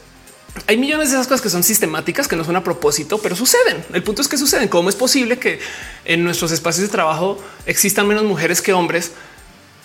hay 0.67 0.77
millones 0.77 1.11
de 1.11 1.17
esas 1.17 1.27
cosas 1.27 1.41
que 1.41 1.51
son 1.51 1.63
sistemáticas, 1.63 2.29
que 2.29 2.37
no 2.37 2.45
son 2.45 2.57
a 2.57 2.65
propósito, 2.65 3.19
pero 3.19 3.37
suceden. 3.37 3.85
El 3.93 4.03
punto 4.03 4.23
es 4.23 4.29
que 4.29 4.39
suceden. 4.39 4.69
¿Cómo 4.69 4.89
es 4.89 4.97
posible 4.97 5.39
que 5.39 5.59
en 6.05 6.25
nuestros 6.25 6.53
espacios 6.53 6.89
de 6.89 6.93
trabajo 6.93 7.43
existan 7.67 8.07
menos 8.07 8.25
mujeres 8.25 8.63
que 8.63 8.73
hombres 8.73 9.13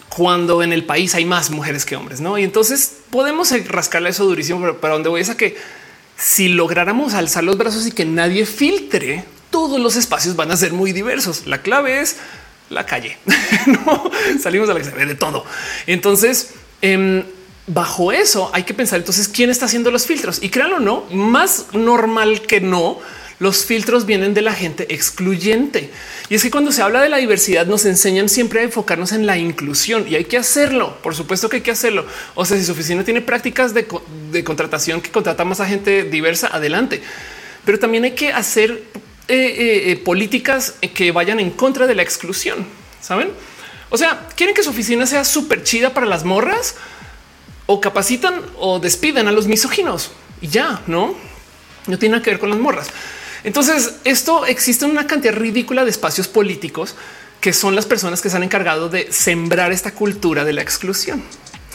cuando 0.10 0.64
en 0.64 0.73
el 0.73 0.84
país 0.84 1.15
hay 1.15 1.26
más 1.26 1.49
mujeres 1.49 1.85
que 1.85 1.95
hombres? 1.95 2.22
No, 2.22 2.38
y 2.38 2.43
entonces 2.43 2.98
podemos 3.10 3.52
rascarle 3.68 4.10
eso 4.10 4.26
durísimo, 4.26 4.60
pero 4.61 4.80
para 4.80 4.93
donde 4.93 5.10
voy 5.10 5.22
es 5.22 5.30
a 5.30 5.38
que 5.38 5.57
si 6.18 6.49
lográramos 6.49 7.14
alzar 7.14 7.43
los 7.43 7.57
brazos 7.57 7.88
y 7.88 7.91
que 7.91 8.06
nadie 8.06 8.45
filtre, 8.45 9.26
todos 9.49 9.80
los 9.80 9.95
espacios 9.95 10.35
van 10.35 10.52
a 10.52 10.57
ser 10.57 10.73
muy 10.73 10.93
diversos. 10.93 11.48
La 11.48 11.61
clave 11.61 11.99
es 11.99 12.18
la 12.69 12.85
calle. 12.85 13.18
no 13.68 14.11
salimos 14.41 14.69
a 14.69 14.73
la 14.73 14.80
de 14.80 15.15
todo. 15.15 15.45
Entonces, 15.88 16.53
em, 16.81 17.23
bajo 17.73 18.11
eso 18.11 18.49
hay 18.53 18.64
que 18.64 18.73
pensar 18.73 18.99
entonces 18.99 19.27
quién 19.27 19.49
está 19.49 19.65
haciendo 19.65 19.91
los 19.91 20.06
filtros 20.06 20.39
y 20.41 20.49
créanlo 20.49 20.77
o 20.77 20.80
no, 20.80 21.06
más 21.11 21.68
normal 21.73 22.41
que 22.41 22.60
no, 22.60 22.99
los 23.39 23.65
filtros 23.65 24.06
vienen 24.06 24.35
de 24.35 24.43
la 24.43 24.53
gente 24.53 24.93
excluyente. 24.93 25.89
Y 26.30 26.35
es 26.35 26.43
que 26.43 26.52
cuando 26.52 26.72
se 26.72 26.84
habla 26.84 27.02
de 27.02 27.10
la 27.10 27.18
diversidad 27.18 27.65
nos 27.65 27.85
enseñan 27.85 28.30
siempre 28.30 28.60
a 28.60 28.64
enfocarnos 28.64 29.14
en 29.14 29.26
la 29.26 29.38
inclusión 29.38 30.06
y 30.07 30.14
hay 30.14 30.26
que 30.26 30.38
hacerlo. 30.38 30.95
Por 31.02 31.15
supuesto 31.15 31.49
que 31.49 31.56
hay 31.57 31.61
que 31.64 31.72
hacerlo. 31.72 32.06
O 32.35 32.45
sea, 32.45 32.57
si 32.57 32.65
su 32.65 32.73
oficina 32.73 33.03
tiene 33.03 33.19
prácticas 33.22 33.73
de, 33.73 33.88
contratación 34.43 35.02
que 35.02 35.10
contrata 35.10 35.43
más 35.43 35.60
a 35.60 35.65
gente 35.65 36.03
diversa, 36.03 36.49
adelante. 36.53 37.02
Pero 37.65 37.80
también 37.80 38.03
hay 38.03 38.11
que 38.11 38.31
hacer 38.31 38.84
eh, 39.27 39.35
eh, 39.35 39.91
eh, 39.91 39.98
políticas 39.98 40.76
que 40.93 41.11
vayan 41.11 41.39
en 41.39 41.49
contra 41.49 41.88
de 41.88 41.95
la 41.95 42.03
exclusión. 42.03 42.68
Saben? 43.02 43.31
O 43.89 43.98
sea, 43.98 44.30
quieren 44.35 44.53
que 44.53 44.61
su 44.61 44.69
oficina 44.69 45.07
sea 45.07 45.26
súper 45.26 45.64
chida 45.64 45.95
para 45.95 46.06
las 46.06 46.26
morras 46.26 46.76
o 47.72 47.80
capacitan 47.80 48.41
o 48.60 48.80
despiden 48.80 49.27
a 49.30 49.31
los 49.31 49.48
misóginos 49.48 50.11
y 50.41 50.49
ya 50.49 50.81
no, 50.88 51.15
no 51.88 51.98
tiene 51.98 52.14
nada 52.14 52.23
que 52.23 52.31
ver 52.31 52.39
con 52.39 52.49
las 52.49 52.60
morras. 52.60 52.88
Entonces, 53.45 53.95
esto 54.03 54.45
existe 54.45 54.84
una 54.84 55.07
cantidad 55.07 55.34
ridícula 55.34 55.85
de 55.85 55.89
espacios 55.89 56.27
políticos 56.27 56.95
que 57.39 57.53
son 57.53 57.73
las 57.73 57.85
personas 57.85 58.22
que 58.22 58.30
se 58.30 58.35
han 58.35 58.43
encargado 58.43 58.89
de 58.89 59.11
sembrar 59.11 59.72
esta 59.72 59.91
cultura 59.91 60.43
de 60.43 60.52
la 60.52 60.61
exclusión. 60.61 61.23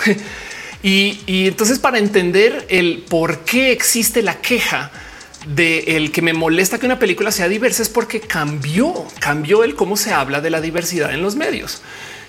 y, 0.82 1.18
entonces, 1.27 1.78
para 1.78 1.98
entender 1.98 2.66
el 2.68 3.05
por 3.09 3.40
qué 3.40 3.73
existe 3.73 4.23
la 4.23 4.40
queja 4.40 4.93
de 5.47 5.97
el 5.97 6.12
que 6.12 6.23
me 6.23 6.35
molesta 6.35 6.78
que 6.78 6.86
una 6.86 6.98
película 6.98 7.32
sea 7.32 7.48
diversa 7.48 7.82
es 7.82 7.89
porque 7.89 8.20
cambió, 8.20 9.06
cambió 9.18 9.64
el 9.64 9.74
cómo 9.74 9.97
se 9.97 10.12
habla 10.12 10.40
de 10.40 10.51
la 10.51 10.60
diversidad 10.60 11.14
en 11.14 11.23
los 11.23 11.36
medios 11.36 11.82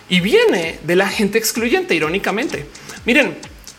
y 0.08 0.22
viene 0.22 0.80
de 0.84 0.96
la 0.96 1.10
gente 1.10 1.38
excluyente, 1.38 1.96
irónicamente. 1.96 2.66
Miren, 3.06 3.38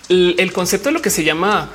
el 0.09 0.52
concepto 0.52 0.89
de 0.89 0.93
lo 0.93 1.02
que 1.02 1.10
se 1.10 1.24
llama 1.24 1.70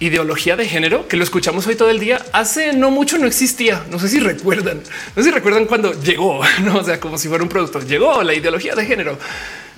ideología 0.00 0.56
de 0.56 0.66
género, 0.66 1.08
que 1.08 1.16
lo 1.16 1.24
escuchamos 1.24 1.66
hoy 1.66 1.76
todo 1.76 1.90
el 1.90 2.00
día, 2.00 2.24
hace 2.32 2.72
no 2.72 2.90
mucho 2.90 3.18
no 3.18 3.26
existía. 3.26 3.84
No 3.90 3.98
sé 3.98 4.08
si 4.08 4.20
recuerdan, 4.20 4.78
no 4.78 5.22
sé 5.22 5.28
si 5.28 5.34
recuerdan 5.34 5.66
cuando 5.66 5.92
llegó, 6.00 6.40
no 6.62 6.78
o 6.78 6.84
sea, 6.84 7.00
como 7.00 7.18
si 7.18 7.28
fuera 7.28 7.42
un 7.42 7.48
producto. 7.48 7.80
Llegó 7.80 8.22
la 8.22 8.34
ideología 8.34 8.74
de 8.74 8.86
género. 8.86 9.18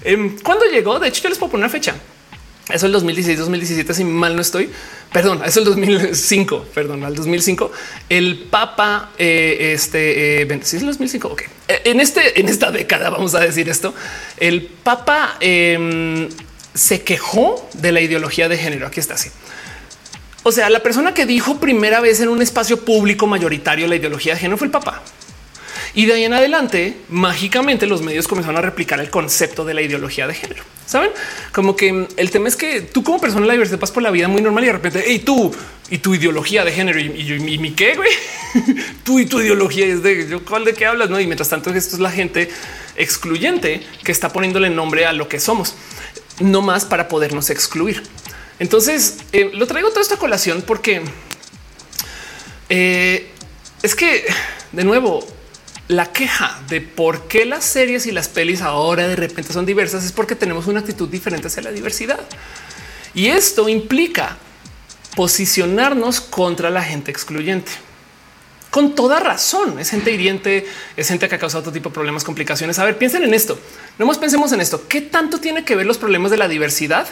Em, 0.04 0.38
cuando 0.40 0.64
llegó, 0.66 0.98
de 0.98 1.08
hecho, 1.08 1.22
yo 1.22 1.28
les 1.28 1.38
puedo 1.38 1.52
poner 1.52 1.64
una 1.64 1.72
fecha. 1.72 1.94
Eso 2.68 2.74
es 2.74 2.82
el 2.82 2.92
2016, 2.92 3.38
2017, 3.38 3.94
si 3.94 4.04
mal 4.04 4.34
no 4.34 4.42
estoy. 4.42 4.68
Perdón, 5.12 5.38
eso 5.38 5.48
es 5.48 5.56
el 5.58 5.64
2005, 5.66 6.66
perdón, 6.74 7.04
al 7.04 7.14
2005. 7.14 7.70
El 8.08 8.38
Papa, 8.50 9.10
eh, 9.18 9.72
este, 9.72 10.42
eh, 10.42 10.60
es 10.60 10.74
el 10.74 10.86
2005. 10.86 11.28
Ok. 11.28 11.42
Eh, 11.68 11.82
en 11.84 12.00
este, 12.00 12.40
en 12.40 12.48
esta 12.48 12.72
década, 12.72 13.10
vamos 13.10 13.36
a 13.36 13.40
decir 13.40 13.68
esto, 13.68 13.94
el 14.38 14.62
Papa 14.62 15.36
em, 15.38 16.28
se 16.76 17.02
quejó 17.02 17.68
de 17.74 17.92
la 17.92 18.00
ideología 18.00 18.48
de 18.48 18.58
género. 18.58 18.86
Aquí 18.86 19.00
está 19.00 19.14
así. 19.14 19.30
O 20.42 20.52
sea, 20.52 20.70
la 20.70 20.80
persona 20.80 21.12
que 21.12 21.26
dijo 21.26 21.58
primera 21.58 22.00
vez 22.00 22.20
en 22.20 22.28
un 22.28 22.40
espacio 22.40 22.84
público 22.84 23.26
mayoritario 23.26 23.88
la 23.88 23.96
ideología 23.96 24.34
de 24.34 24.40
género 24.40 24.58
fue 24.58 24.66
el 24.66 24.70
Papa. 24.70 25.02
Y 25.94 26.04
de 26.04 26.12
ahí 26.12 26.24
en 26.24 26.34
adelante, 26.34 26.98
mágicamente 27.08 27.86
los 27.86 28.02
medios 28.02 28.28
comenzaron 28.28 28.58
a 28.58 28.60
replicar 28.60 29.00
el 29.00 29.08
concepto 29.08 29.64
de 29.64 29.72
la 29.72 29.80
ideología 29.80 30.26
de 30.26 30.34
género. 30.34 30.62
Saben 30.84 31.10
como 31.52 31.74
que 31.74 32.06
el 32.16 32.30
tema 32.30 32.48
es 32.48 32.54
que 32.54 32.82
tú 32.82 33.02
como 33.02 33.18
persona 33.18 33.46
la 33.46 33.54
diversidad 33.54 33.80
vas 33.80 33.90
por 33.90 34.02
la 34.02 34.10
vida 34.10 34.28
muy 34.28 34.42
normal 34.42 34.62
y 34.64 34.66
de 34.66 34.72
repente 34.74 35.12
y 35.12 35.20
tú 35.20 35.52
y 35.88 35.98
tu 35.98 36.14
ideología 36.14 36.64
de 36.64 36.72
género 36.72 37.00
y, 37.00 37.06
y, 37.06 37.58
mi 37.58 37.72
qué 37.72 37.94
güey, 37.94 38.10
tú 39.04 39.18
y 39.18 39.26
tu 39.26 39.40
ideología 39.40 39.86
es 39.86 40.02
de 40.02 40.28
yo 40.28 40.44
cuál 40.44 40.64
de 40.64 40.74
qué 40.74 40.86
hablas, 40.86 41.08
no? 41.08 41.18
Y 41.18 41.26
mientras 41.26 41.48
tanto, 41.48 41.70
esto 41.72 41.96
es 41.96 42.00
la 42.00 42.10
gente 42.10 42.50
excluyente 42.94 43.80
que 44.04 44.12
está 44.12 44.28
poniéndole 44.32 44.68
nombre 44.70 45.06
a 45.06 45.12
lo 45.12 45.28
que 45.28 45.40
somos 45.40 45.74
no 46.40 46.62
más 46.62 46.84
para 46.84 47.08
podernos 47.08 47.50
excluir. 47.50 48.02
Entonces 48.58 49.18
eh, 49.32 49.50
lo 49.52 49.66
traigo 49.66 49.90
toda 49.90 50.02
esta 50.02 50.16
colación 50.16 50.62
porque 50.62 51.02
eh, 52.68 53.30
es 53.82 53.94
que 53.94 54.24
de 54.72 54.84
nuevo 54.84 55.26
la 55.88 56.12
queja 56.12 56.60
de 56.68 56.80
por 56.80 57.28
qué 57.28 57.44
las 57.44 57.64
series 57.64 58.06
y 58.06 58.12
las 58.12 58.28
pelis 58.28 58.60
ahora 58.60 59.06
de 59.06 59.16
repente 59.16 59.52
son 59.52 59.66
diversas 59.66 60.04
es 60.04 60.12
porque 60.12 60.34
tenemos 60.34 60.66
una 60.66 60.80
actitud 60.80 61.08
diferente 61.08 61.46
hacia 61.48 61.62
la 61.62 61.70
diversidad. 61.70 62.20
Y 63.14 63.28
esto 63.28 63.68
implica 63.68 64.36
posicionarnos 65.14 66.20
contra 66.20 66.70
la 66.70 66.82
gente 66.82 67.10
excluyente 67.10 67.72
con 68.76 68.94
toda 68.94 69.20
razón. 69.20 69.78
Es 69.78 69.88
gente 69.88 70.12
hiriente, 70.12 70.66
es 70.98 71.08
gente 71.08 71.30
que 71.30 71.34
ha 71.34 71.38
causado 71.38 71.60
otro 71.60 71.72
tipo 71.72 71.88
de 71.88 71.94
problemas, 71.94 72.24
complicaciones. 72.24 72.78
A 72.78 72.84
ver, 72.84 72.98
piensen 72.98 73.22
en 73.22 73.32
esto. 73.32 73.58
No 73.98 74.04
más 74.04 74.18
pensemos 74.18 74.52
en 74.52 74.60
esto. 74.60 74.86
¿Qué 74.86 75.00
tanto 75.00 75.40
tiene 75.40 75.64
que 75.64 75.74
ver 75.74 75.86
los 75.86 75.96
problemas 75.96 76.30
de 76.30 76.36
la 76.36 76.46
diversidad 76.46 77.08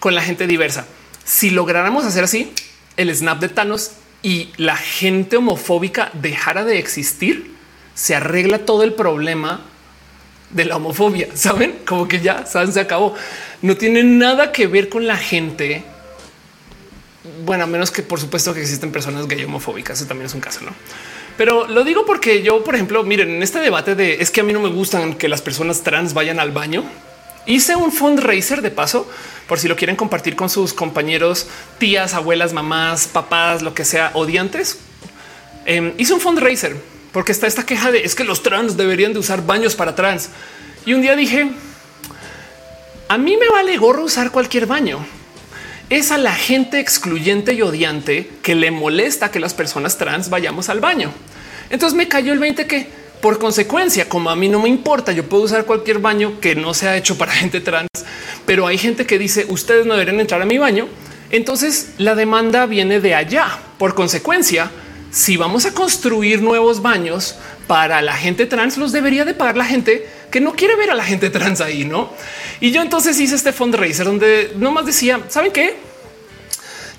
con 0.00 0.14
la 0.14 0.22
gente 0.22 0.46
diversa? 0.46 0.86
Si 1.26 1.50
lográramos 1.50 2.06
hacer 2.06 2.24
así, 2.24 2.54
el 2.96 3.14
snap 3.14 3.38
de 3.38 3.50
Thanos 3.50 3.90
y 4.22 4.48
la 4.56 4.78
gente 4.78 5.36
homofóbica 5.36 6.10
dejara 6.14 6.64
de 6.64 6.78
existir, 6.78 7.54
se 7.94 8.14
arregla 8.14 8.60
todo 8.60 8.82
el 8.82 8.94
problema 8.94 9.60
de 10.48 10.64
la 10.64 10.76
homofobia. 10.76 11.28
Saben 11.34 11.80
como 11.86 12.08
que 12.08 12.20
ya 12.20 12.46
saben, 12.46 12.72
se 12.72 12.80
acabó. 12.80 13.14
No 13.60 13.76
tiene 13.76 14.04
nada 14.04 14.52
que 14.52 14.66
ver 14.66 14.88
con 14.88 15.06
la 15.06 15.18
gente 15.18 15.84
bueno, 17.44 17.64
a 17.64 17.66
menos 17.66 17.90
que 17.90 18.02
por 18.02 18.20
supuesto 18.20 18.54
que 18.54 18.60
existen 18.60 18.92
personas 18.92 19.26
gay 19.26 19.44
homofóbicas, 19.44 19.98
eso 19.98 20.08
también 20.08 20.26
es 20.26 20.34
un 20.34 20.40
caso, 20.40 20.60
¿no? 20.62 20.72
Pero 21.36 21.68
lo 21.68 21.84
digo 21.84 22.04
porque 22.04 22.42
yo, 22.42 22.64
por 22.64 22.74
ejemplo, 22.74 23.04
miren, 23.04 23.30
en 23.30 23.42
este 23.42 23.60
debate 23.60 23.94
de 23.94 24.20
es 24.20 24.30
que 24.30 24.40
a 24.40 24.44
mí 24.44 24.52
no 24.52 24.60
me 24.60 24.68
gustan 24.68 25.14
que 25.14 25.28
las 25.28 25.40
personas 25.40 25.82
trans 25.82 26.12
vayan 26.12 26.40
al 26.40 26.50
baño, 26.50 26.84
hice 27.46 27.76
un 27.76 27.92
fundraiser 27.92 28.60
de 28.60 28.70
paso 28.70 29.08
por 29.46 29.58
si 29.58 29.68
lo 29.68 29.76
quieren 29.76 29.96
compartir 29.96 30.36
con 30.36 30.50
sus 30.50 30.74
compañeros, 30.74 31.46
tías, 31.78 32.14
abuelas, 32.14 32.52
mamás, 32.52 33.06
papás, 33.06 33.62
lo 33.62 33.72
que 33.72 33.84
sea, 33.84 34.10
odiantes. 34.14 34.78
Em, 35.64 35.94
hice 35.96 36.12
un 36.12 36.20
fundraiser 36.20 36.76
porque 37.12 37.32
está 37.32 37.46
esta 37.46 37.64
queja 37.64 37.90
de 37.90 38.04
es 38.04 38.14
que 38.14 38.24
los 38.24 38.42
trans 38.42 38.76
deberían 38.76 39.12
de 39.12 39.20
usar 39.20 39.46
baños 39.46 39.74
para 39.74 39.94
trans. 39.94 40.30
Y 40.84 40.94
un 40.94 41.02
día 41.02 41.16
dije, 41.16 41.50
a 43.08 43.16
mí 43.16 43.36
me 43.36 43.48
vale 43.48 43.76
gorro 43.76 44.04
usar 44.04 44.30
cualquier 44.30 44.66
baño. 44.66 45.04
Es 45.90 46.12
a 46.12 46.18
la 46.18 46.34
gente 46.34 46.80
excluyente 46.80 47.54
y 47.54 47.62
odiante 47.62 48.28
que 48.42 48.54
le 48.54 48.70
molesta 48.70 49.30
que 49.30 49.40
las 49.40 49.54
personas 49.54 49.96
trans 49.96 50.28
vayamos 50.28 50.68
al 50.68 50.80
baño. 50.80 51.10
Entonces 51.70 51.96
me 51.96 52.08
cayó 52.08 52.34
el 52.34 52.38
20 52.38 52.66
que 52.66 52.86
por 53.22 53.38
consecuencia, 53.38 54.06
como 54.06 54.28
a 54.28 54.36
mí 54.36 54.50
no 54.50 54.60
me 54.60 54.68
importa, 54.68 55.12
yo 55.12 55.24
puedo 55.24 55.44
usar 55.44 55.64
cualquier 55.64 55.98
baño 55.98 56.40
que 56.40 56.54
no 56.54 56.74
sea 56.74 56.98
hecho 56.98 57.16
para 57.16 57.32
gente 57.40 57.60
trans, 57.60 57.88
pero 58.44 58.66
hay 58.66 58.76
gente 58.76 59.06
que 59.06 59.18
dice 59.18 59.46
ustedes 59.48 59.86
no 59.86 59.94
deberían 59.94 60.20
entrar 60.20 60.42
a 60.42 60.46
mi 60.46 60.58
baño. 60.58 60.88
Entonces 61.30 61.94
la 61.96 62.14
demanda 62.14 62.66
viene 62.66 63.00
de 63.00 63.14
allá. 63.14 63.58
Por 63.78 63.94
consecuencia, 63.94 64.70
si 65.10 65.36
vamos 65.36 65.64
a 65.66 65.72
construir 65.72 66.42
nuevos 66.42 66.82
baños 66.82 67.36
para 67.66 68.02
la 68.02 68.14
gente 68.14 68.46
trans, 68.46 68.76
los 68.76 68.92
debería 68.92 69.24
de 69.24 69.34
pagar 69.34 69.56
la 69.56 69.64
gente 69.64 70.08
que 70.30 70.40
no 70.40 70.52
quiere 70.52 70.76
ver 70.76 70.90
a 70.90 70.94
la 70.94 71.04
gente 71.04 71.30
trans 71.30 71.60
ahí, 71.60 71.84
no? 71.84 72.10
Y 72.60 72.70
yo 72.70 72.82
entonces 72.82 73.18
hice 73.18 73.34
este 73.34 73.52
fundraiser 73.52 74.06
donde 74.06 74.52
nomás 74.56 74.86
decía, 74.86 75.20
¿saben 75.28 75.52
qué? 75.52 75.76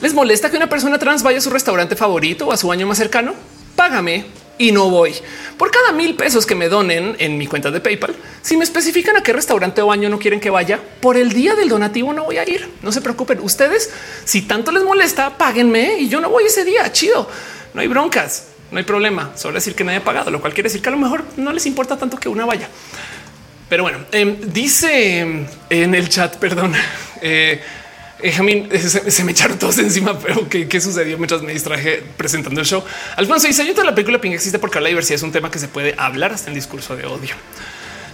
¿Les 0.02 0.14
molesta 0.14 0.50
que 0.50 0.58
una 0.58 0.70
persona 0.70 0.98
trans 0.98 1.24
vaya 1.24 1.40
a 1.40 1.42
su 1.42 1.50
restaurante 1.50 1.96
favorito 1.96 2.48
o 2.48 2.52
a 2.52 2.58
su 2.58 2.68
baño 2.68 2.88
más 2.88 2.98
cercano? 2.98 3.34
Págame 3.76 4.26
y 4.58 4.72
no 4.72 4.90
voy. 4.90 5.14
Por 5.58 5.72
cada 5.72 5.92
mil 5.92 6.16
pesos 6.16 6.46
que 6.46 6.56
me 6.56 6.70
donen 6.70 7.16
en 7.20 7.38
mi 7.38 7.48
cuenta 7.48 7.72
de 7.72 7.80
PayPal, 7.80 8.16
si 8.42 8.58
me 8.58 8.64
especifican 8.64 9.18
a 9.18 9.24
qué 9.24 9.34
restaurante 9.34 9.82
o 9.82 9.88
baño 9.88 10.10
no 10.10 10.20
quieren 10.20 10.40
que 10.40 10.50
vaya, 10.50 10.80
por 11.02 11.18
el 11.18 11.34
día 11.34 11.56
del 11.56 11.70
donativo 11.70 12.14
no 12.14 12.26
voy 12.26 12.38
a 12.38 12.48
ir. 12.48 12.70
No 12.82 12.92
se 12.92 13.02
preocupen. 13.02 13.40
Ustedes, 13.42 13.92
si 14.26 14.44
tanto 14.44 14.72
les 14.72 14.84
molesta, 14.84 15.38
páguenme 15.38 16.00
y 16.00 16.10
yo 16.10 16.22
no 16.22 16.30
voy 16.30 16.46
ese 16.46 16.64
día. 16.64 16.92
Chido. 16.92 17.28
No 17.74 17.82
hay 17.82 17.88
broncas, 17.88 18.48
no 18.72 18.78
hay 18.78 18.84
problema. 18.84 19.32
Solo 19.36 19.56
decir 19.56 19.76
que 19.76 19.84
nadie 19.84 20.00
ha 20.00 20.04
pagado, 20.04 20.32
lo 20.32 20.42
cual 20.42 20.54
quiere 20.54 20.70
decir 20.70 20.82
que 20.82 20.90
a 20.90 20.92
lo 20.92 20.98
mejor 20.98 21.24
no 21.38 21.52
les 21.52 21.66
importa 21.66 21.98
tanto 21.98 22.18
que 22.18 22.30
una 22.30 22.46
vaya. 22.46 22.70
Pero 23.70 23.84
bueno, 23.84 24.00
em, 24.12 24.38
dice 24.52 25.46
en 25.70 25.96
el 25.96 26.10
chat, 26.10 26.38
perdón, 26.38 26.74
eh, 27.22 27.62
eh, 28.22 28.80
se, 29.12 29.24
me 29.24 29.32
echaron 29.32 29.58
todos 29.58 29.78
encima, 29.80 30.18
pero 30.20 30.48
¿qué, 30.50 30.82
sucedió 30.82 31.18
mientras 31.18 31.42
me 31.42 31.54
distraje 31.54 32.04
presentando 32.18 32.60
el 32.60 32.68
show? 32.68 32.84
Alfonso 33.16 33.48
dice, 33.48 33.66
yo 33.66 33.84
la 33.84 33.96
película 33.96 34.20
Pink 34.20 34.34
existe 34.34 34.60
porque 34.60 34.80
la 34.82 34.90
diversidad 34.90 35.16
es 35.16 35.24
un 35.24 35.32
tema 35.32 35.50
que 35.50 35.60
se 35.60 35.68
puede 35.68 35.96
hablar 35.98 36.34
hasta 36.34 36.50
en 36.50 36.56
discurso 36.56 36.96
de 36.96 37.06
odio. 37.06 37.36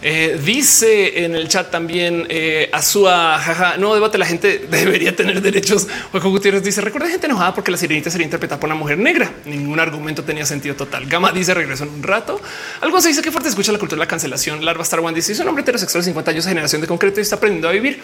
Eh, 0.07 0.39
dice 0.45 1.25
en 1.25 1.33
el 1.33 1.47
chat 1.47 1.71
también 1.71 2.27
eh, 2.29 2.69
Azúa, 2.71 3.39
jaja, 3.39 3.77
no 3.77 3.95
debate, 3.95 4.19
la 4.19 4.27
gente 4.27 4.67
debería 4.69 5.15
tener 5.15 5.41
derechos. 5.41 5.87
Juego 6.11 6.29
Gutiérrez 6.29 6.63
dice, 6.63 6.79
recuerda 6.81 7.09
gente 7.09 7.25
enojada 7.25 7.55
porque 7.55 7.71
la 7.71 7.77
sirenita 7.77 8.11
sería 8.11 8.25
interpretada 8.25 8.59
por 8.59 8.67
una 8.67 8.77
mujer 8.77 8.99
negra. 8.99 9.31
Ningún 9.45 9.79
argumento 9.79 10.23
tenía 10.23 10.45
sentido 10.45 10.75
total. 10.75 11.07
Gama 11.07 11.31
dice, 11.31 11.55
regreso 11.55 11.85
en 11.85 11.89
un 11.89 12.03
rato. 12.03 12.39
Algo 12.81 13.01
se 13.01 13.07
dice 13.07 13.23
que 13.23 13.31
fuerte 13.31 13.49
escucha 13.49 13.71
la 13.71 13.79
cultura 13.79 13.97
de 13.97 14.05
la 14.05 14.07
cancelación. 14.07 14.63
Larva 14.63 14.83
Star 14.83 14.99
One 14.99 15.15
dice, 15.15 15.31
es 15.31 15.39
un 15.39 15.47
hombre 15.47 15.63
heterosexual 15.63 16.03
de 16.03 16.05
50 16.05 16.29
años, 16.29 16.45
generación 16.45 16.81
de 16.81 16.87
concreto 16.87 17.19
y 17.19 17.23
está 17.23 17.37
aprendiendo 17.37 17.67
a 17.67 17.71
vivir. 17.71 17.99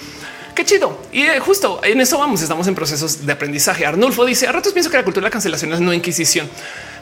Qué 0.55 0.65
chido. 0.65 1.03
Y 1.11 1.21
eh, 1.21 1.39
justo 1.39 1.81
en 1.83 2.01
eso 2.01 2.17
vamos, 2.17 2.41
estamos 2.41 2.67
en 2.67 2.73
procesos 2.73 3.27
de 3.27 3.31
aprendizaje. 3.31 3.85
Arnulfo 3.85 4.25
dice, 4.25 4.47
a 4.47 4.51
ratos 4.51 4.73
pienso 4.73 4.89
que 4.89 4.97
la 4.97 5.03
cultura 5.03 5.21
de 5.21 5.27
la 5.27 5.31
cancelación 5.31 5.71
es 5.71 5.79
no 5.79 5.93
inquisición. 5.93 6.49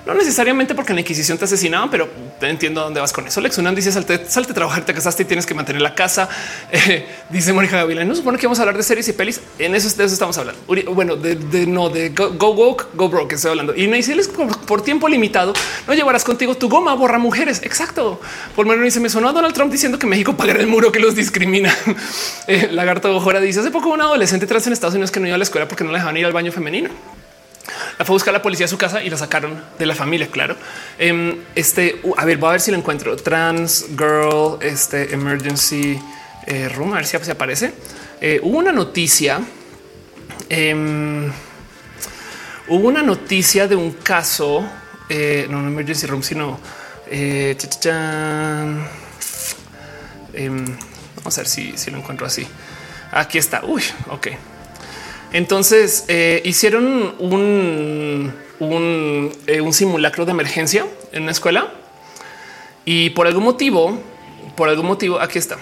No 0.09 0.15
necesariamente 0.15 0.73
porque 0.73 0.91
en 0.91 0.95
la 0.95 1.01
Inquisición 1.01 1.37
te 1.37 1.45
asesinaban, 1.45 1.91
pero 1.91 2.09
entiendo 2.41 2.81
dónde 2.81 2.99
vas 2.99 3.13
con 3.13 3.27
eso. 3.27 3.39
Lex 3.41 3.59
Unan 3.59 3.75
dice 3.75 3.91
salte, 3.91 4.25
salte 4.27 4.53
a 4.53 4.55
trabajar, 4.55 4.83
te 4.83 4.91
casaste 4.91 5.21
y 5.21 5.25
tienes 5.27 5.45
que 5.45 5.53
mantener 5.53 5.83
la 5.83 5.93
casa. 5.93 6.27
Eh, 6.71 7.05
dice 7.29 7.51
Mónica 7.51 7.77
Gavilán. 7.77 8.07
No 8.07 8.15
supone 8.15 8.37
que 8.37 8.45
vamos 8.45 8.59
a 8.59 8.61
hablar 8.61 8.77
de 8.77 8.83
series 8.83 9.07
y 9.07 9.13
pelis. 9.13 9.41
En 9.57 9.75
eso, 9.75 9.87
de 9.97 10.05
eso 10.05 10.13
estamos 10.13 10.37
hablando. 10.37 10.61
Bueno, 10.93 11.15
de, 11.15 11.35
no 11.67 11.89
de 11.89 12.09
go, 12.09 12.31
go 12.33 12.51
woke, 12.51 12.87
go 12.93 13.09
broke. 13.09 13.33
Estoy 13.33 13.51
hablando 13.51 13.75
y 13.75 13.87
me 13.87 14.01
por, 14.27 14.59
por 14.65 14.81
tiempo 14.81 15.09
limitado. 15.09 15.53
No 15.87 15.93
llevarás 15.93 16.23
contigo 16.23 16.55
tu 16.55 16.69
goma, 16.69 16.93
borra 16.93 17.17
mujeres. 17.17 17.61
Exacto. 17.63 18.21
Por 18.55 18.65
menos 18.65 18.83
dice 18.83 18.99
me 18.99 19.09
sonó 19.09 19.29
a 19.29 19.33
Donald 19.33 19.53
Trump 19.53 19.71
diciendo 19.71 19.99
que 19.99 20.07
México 20.07 20.37
pagará 20.37 20.59
el 20.61 20.67
muro 20.67 20.91
que 20.91 20.99
los 20.99 21.15
discrimina. 21.15 21.75
eh, 22.47 22.69
Lagarto 22.71 23.19
Jora 23.19 23.41
dice 23.41 23.59
hace 23.59 23.71
poco 23.71 23.89
un 23.89 24.01
adolescente 24.01 24.47
trans 24.47 24.65
en 24.67 24.73
Estados 24.73 24.93
Unidos 24.93 25.11
que 25.11 25.19
no 25.19 25.27
iba 25.27 25.35
a 25.35 25.39
la 25.39 25.43
escuela 25.43 25.67
porque 25.67 25.83
no 25.83 25.91
le 25.91 25.97
dejaban 25.97 26.17
ir 26.17 26.25
al 26.25 26.33
baño 26.33 26.51
femenino. 26.51 26.89
La 27.97 28.05
fue 28.05 28.13
a 28.13 28.15
buscar 28.15 28.33
la 28.33 28.41
policía 28.41 28.65
a 28.65 28.69
su 28.69 28.77
casa 28.77 29.03
y 29.03 29.09
la 29.09 29.17
sacaron 29.17 29.63
de 29.77 29.85
la 29.85 29.95
familia. 29.95 30.27
Claro. 30.31 30.55
Em, 30.97 31.37
este, 31.55 32.01
a 32.17 32.25
ver, 32.25 32.37
voy 32.37 32.49
a 32.49 32.51
ver 32.53 32.61
si 32.61 32.71
lo 32.71 32.77
encuentro. 32.77 33.15
Trans 33.15 33.87
girl, 33.97 34.57
este 34.61 35.13
emergency 35.13 35.99
eh, 36.45 36.69
room, 36.69 36.93
a 36.93 36.97
ver 36.97 37.05
si 37.05 37.17
aparece. 37.31 37.73
Eh, 38.21 38.39
hubo 38.41 38.57
una 38.57 38.71
noticia. 38.71 39.39
Em, 40.49 41.31
hubo 42.67 42.87
una 42.87 43.01
noticia 43.01 43.67
de 43.67 43.75
un 43.75 43.91
caso, 43.91 44.67
eh, 45.09 45.47
no, 45.49 45.61
no 45.61 45.67
emergency 45.67 46.07
room, 46.07 46.23
sino 46.23 46.59
em, 50.33 50.65
vamos 51.15 51.37
a 51.37 51.41
ver 51.41 51.47
si, 51.47 51.77
si 51.77 51.91
lo 51.91 51.97
encuentro 51.97 52.25
así. 52.25 52.47
Aquí 53.11 53.37
está. 53.37 53.63
Uy, 53.65 53.83
ok. 54.09 54.27
Entonces 55.31 56.05
eh, 56.07 56.41
hicieron 56.43 57.13
un, 57.19 58.33
eh, 58.59 59.61
un, 59.61 59.73
simulacro 59.73 60.25
de 60.25 60.31
emergencia 60.31 60.87
en 61.11 61.23
una 61.23 61.31
escuela 61.31 61.71
y 62.83 63.11
por 63.11 63.27
algún 63.27 63.43
motivo, 63.43 64.01
por 64.55 64.69
algún 64.69 64.87
motivo, 64.87 65.19
aquí 65.19 65.37
está. 65.37 65.57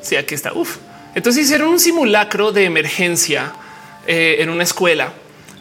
Sí, 0.00 0.16
aquí 0.16 0.34
está. 0.34 0.54
Uf. 0.54 0.78
Entonces 1.14 1.44
hicieron 1.44 1.68
un 1.68 1.78
simulacro 1.78 2.52
de 2.52 2.64
emergencia 2.64 3.52
eh, 4.06 4.36
en 4.38 4.48
una 4.48 4.62
escuela 4.62 5.12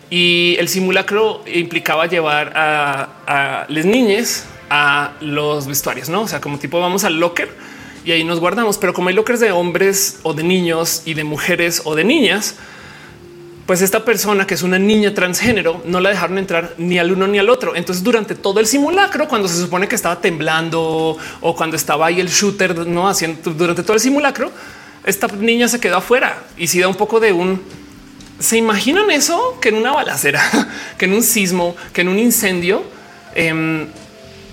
y 0.09 0.55
el 0.59 0.69
simulacro 0.69 1.43
implicaba 1.45 2.05
llevar 2.05 2.53
a, 2.55 3.09
a 3.27 3.65
las 3.67 3.85
niñas 3.85 4.45
a 4.69 5.11
los 5.19 5.67
vestuarios, 5.67 6.07
no? 6.07 6.21
O 6.21 6.27
sea, 6.29 6.39
como 6.39 6.57
tipo 6.57 6.79
vamos 6.79 7.03
al 7.03 7.19
locker 7.19 7.49
y 8.05 8.11
ahí 8.11 8.23
nos 8.23 8.39
guardamos. 8.39 8.77
Pero 8.77 8.93
como 8.93 9.09
hay 9.09 9.15
lockers 9.15 9.39
de 9.39 9.51
hombres 9.51 10.19
o 10.23 10.33
de 10.33 10.43
niños 10.43 11.03
y 11.05 11.13
de 11.13 11.23
mujeres 11.23 11.81
o 11.85 11.95
de 11.95 12.03
niñas, 12.03 12.55
pues 13.65 13.81
esta 13.81 14.03
persona 14.03 14.45
que 14.45 14.53
es 14.53 14.63
una 14.63 14.79
niña 14.79 15.13
transgénero 15.13 15.81
no 15.85 15.99
la 15.99 16.09
dejaron 16.09 16.37
entrar 16.37 16.73
ni 16.77 16.99
al 16.99 17.11
uno 17.11 17.27
ni 17.27 17.39
al 17.39 17.49
otro. 17.49 17.75
Entonces, 17.75 18.03
durante 18.03 18.35
todo 18.35 18.59
el 18.59 18.67
simulacro, 18.67 19.27
cuando 19.27 19.47
se 19.47 19.57
supone 19.57 19.87
que 19.87 19.95
estaba 19.95 20.19
temblando 20.19 21.17
o 21.41 21.55
cuando 21.55 21.75
estaba 21.75 22.07
ahí 22.07 22.19
el 22.19 22.27
shooter, 22.27 22.85
no 22.87 23.07
haciendo 23.07 23.51
durante 23.51 23.83
todo 23.83 23.93
el 23.93 23.99
simulacro, 23.99 24.51
esta 25.05 25.27
niña 25.27 25.67
se 25.67 25.79
quedó 25.79 25.97
afuera 25.97 26.43
y 26.57 26.67
si 26.67 26.79
da 26.79 26.87
un 26.87 26.95
poco 26.95 27.19
de 27.19 27.31
un 27.31 27.61
se 28.39 28.57
imaginan 28.57 29.11
eso 29.11 29.59
que 29.61 29.69
en 29.69 29.75
una 29.75 29.91
balacera, 29.91 30.41
que 30.97 31.05
en 31.05 31.13
un 31.13 31.23
sismo, 31.23 31.75
que 31.93 32.01
en 32.01 32.09
un 32.09 32.19
incendio. 32.19 32.83
Em, 33.35 33.87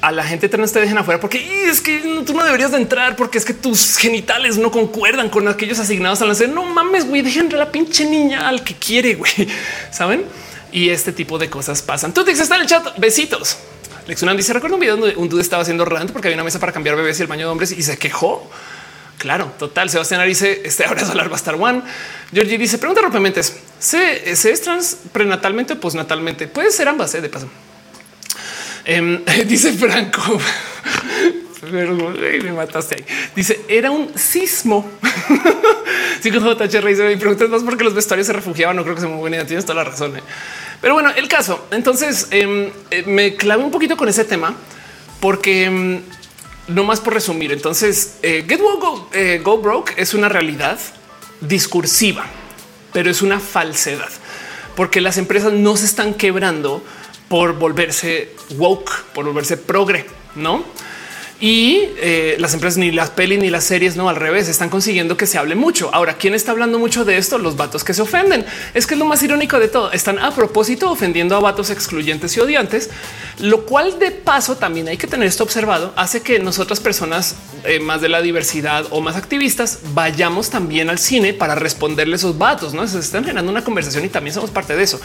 a 0.00 0.12
la 0.12 0.22
gente 0.22 0.48
trans 0.48 0.72
te 0.72 0.80
dejen 0.80 0.96
afuera 0.98 1.20
porque 1.20 1.68
es 1.68 1.80
que 1.80 2.22
tú 2.24 2.32
no 2.32 2.44
deberías 2.44 2.70
de 2.70 2.76
entrar 2.76 3.16
porque 3.16 3.38
es 3.38 3.44
que 3.44 3.54
tus 3.54 3.96
genitales 3.96 4.56
no 4.56 4.70
concuerdan 4.70 5.28
con 5.28 5.48
aquellos 5.48 5.78
asignados 5.78 6.22
a 6.22 6.26
la 6.26 6.34
No 6.48 6.64
mames, 6.64 7.06
güey, 7.06 7.22
dejen 7.22 7.52
a 7.54 7.56
la 7.56 7.72
pinche 7.72 8.04
niña 8.04 8.48
al 8.48 8.62
que 8.62 8.74
quiere, 8.74 9.14
güey. 9.14 9.32
Saben? 9.90 10.24
Y 10.70 10.90
este 10.90 11.12
tipo 11.12 11.38
de 11.38 11.50
cosas 11.50 11.82
pasan. 11.82 12.12
Tú 12.12 12.24
dices 12.24 12.42
está 12.42 12.56
en 12.56 12.62
el 12.62 12.66
chat. 12.68 12.98
Besitos. 12.98 13.58
Lexunan 14.06 14.36
dice: 14.36 14.52
Recuerdo 14.52 14.76
un 14.76 14.80
video 14.80 14.96
donde 14.96 15.16
un 15.16 15.28
dude 15.28 15.42
estaba 15.42 15.62
haciendo 15.62 15.84
rant 15.84 16.12
porque 16.12 16.28
había 16.28 16.36
una 16.36 16.44
mesa 16.44 16.60
para 16.60 16.72
cambiar 16.72 16.94
bebés 16.94 17.18
y 17.18 17.22
el 17.22 17.28
baño 17.28 17.46
de 17.46 17.52
hombres 17.52 17.72
y 17.72 17.82
se 17.82 17.96
quejó. 17.98 18.48
Claro, 19.18 19.52
total. 19.58 19.90
Sebastián 19.90 20.24
dice 20.28 20.62
este 20.64 20.84
abrazo 20.84 21.18
al 21.18 21.28
Bastar 21.28 21.56
One. 21.56 21.82
Georgie 22.32 22.58
dice: 22.58 22.78
Pregunta 22.78 23.00
rápidamente: 23.00 23.42
¿se, 23.42 24.36
¿se 24.36 24.50
es 24.52 24.62
trans 24.62 24.98
prenatalmente 25.10 25.72
o 25.72 25.80
postnatalmente? 25.80 26.46
Puede 26.46 26.70
ser 26.70 26.88
ambas, 26.88 27.14
¿eh? 27.14 27.20
de 27.20 27.28
paso. 27.28 27.48
Em, 28.88 29.22
dice 29.46 29.74
Franco, 29.74 30.40
me 31.70 32.52
mataste 32.52 32.96
ahí. 32.96 33.04
Dice 33.36 33.60
era 33.68 33.90
un 33.90 34.18
sismo. 34.18 34.90
Sí, 36.20 36.32
como 36.32 36.52
Rey 36.52 36.96
me 36.96 37.16
preguntas 37.16 37.48
más 37.48 37.62
porque 37.62 37.84
los 37.84 37.94
vestuarios 37.94 38.26
se 38.26 38.32
refugiaban. 38.32 38.74
No 38.74 38.82
creo 38.82 38.96
que 38.96 39.02
sea 39.02 39.08
muy 39.08 39.20
buena 39.20 39.36
idea. 39.36 39.46
Tienes 39.46 39.64
toda 39.64 39.84
la 39.84 39.88
razón. 39.88 40.16
¿eh? 40.16 40.22
Pero 40.80 40.94
bueno, 40.94 41.10
el 41.14 41.28
caso. 41.28 41.68
Entonces 41.70 42.26
em, 42.32 42.70
eh, 42.90 43.04
me 43.06 43.36
clavé 43.36 43.62
un 43.62 43.70
poquito 43.70 43.96
con 43.96 44.08
ese 44.08 44.24
tema 44.24 44.52
porque 45.20 45.66
em, 45.66 46.00
no 46.66 46.82
más 46.82 46.98
por 46.98 47.14
resumir. 47.14 47.52
Entonces, 47.52 48.16
eh, 48.22 48.44
Get 48.48 48.60
Go, 48.60 49.08
Go 49.44 49.58
Broke 49.58 49.94
es 49.96 50.12
una 50.12 50.28
realidad 50.28 50.80
discursiva, 51.40 52.26
pero 52.92 53.10
es 53.10 53.22
una 53.22 53.38
falsedad 53.38 54.10
porque 54.74 55.00
las 55.00 55.18
empresas 55.18 55.52
no 55.52 55.76
se 55.76 55.86
están 55.86 56.14
quebrando 56.14 56.84
por 57.28 57.54
volverse 57.54 58.34
woke, 58.56 58.92
por 59.14 59.24
volverse 59.24 59.56
progre, 59.56 60.06
no? 60.34 60.64
Y 61.40 61.90
eh, 61.98 62.36
las 62.40 62.52
empresas 62.54 62.78
ni 62.78 62.90
las 62.90 63.10
pelis 63.10 63.38
ni 63.38 63.48
las 63.48 63.62
series, 63.62 63.94
no 63.94 64.08
al 64.08 64.16
revés, 64.16 64.48
están 64.48 64.70
consiguiendo 64.70 65.16
que 65.16 65.24
se 65.24 65.38
hable 65.38 65.54
mucho. 65.54 65.88
Ahora, 65.92 66.14
¿quién 66.14 66.34
está 66.34 66.50
hablando 66.50 66.80
mucho 66.80 67.04
de 67.04 67.16
esto? 67.16 67.38
Los 67.38 67.56
vatos 67.56 67.84
que 67.84 67.94
se 67.94 68.02
ofenden. 68.02 68.44
Es 68.74 68.88
que 68.88 68.94
es 68.94 68.98
lo 68.98 69.06
más 69.06 69.22
irónico 69.22 69.60
de 69.60 69.68
todo. 69.68 69.92
Están 69.92 70.18
a 70.18 70.34
propósito 70.34 70.90
ofendiendo 70.90 71.36
a 71.36 71.40
vatos 71.40 71.70
excluyentes 71.70 72.36
y 72.36 72.40
odiantes, 72.40 72.90
lo 73.38 73.66
cual 73.66 74.00
de 74.00 74.10
paso 74.10 74.56
también 74.56 74.88
hay 74.88 74.96
que 74.96 75.06
tener 75.06 75.28
esto 75.28 75.44
observado. 75.44 75.92
Hace 75.94 76.22
que 76.22 76.40
nosotras 76.40 76.80
personas 76.80 77.36
eh, 77.64 77.78
más 77.78 78.00
de 78.00 78.08
la 78.08 78.20
diversidad 78.20 78.86
o 78.90 79.00
más 79.00 79.14
activistas 79.14 79.78
vayamos 79.94 80.50
también 80.50 80.90
al 80.90 80.98
cine 80.98 81.34
para 81.34 81.54
responderle 81.54 82.16
esos 82.16 82.36
vatos. 82.36 82.74
No 82.74 82.84
se 82.88 82.98
están 82.98 83.22
generando 83.22 83.52
una 83.52 83.62
conversación 83.62 84.04
y 84.04 84.08
también 84.08 84.34
somos 84.34 84.50
parte 84.50 84.74
de 84.74 84.82
eso. 84.82 85.00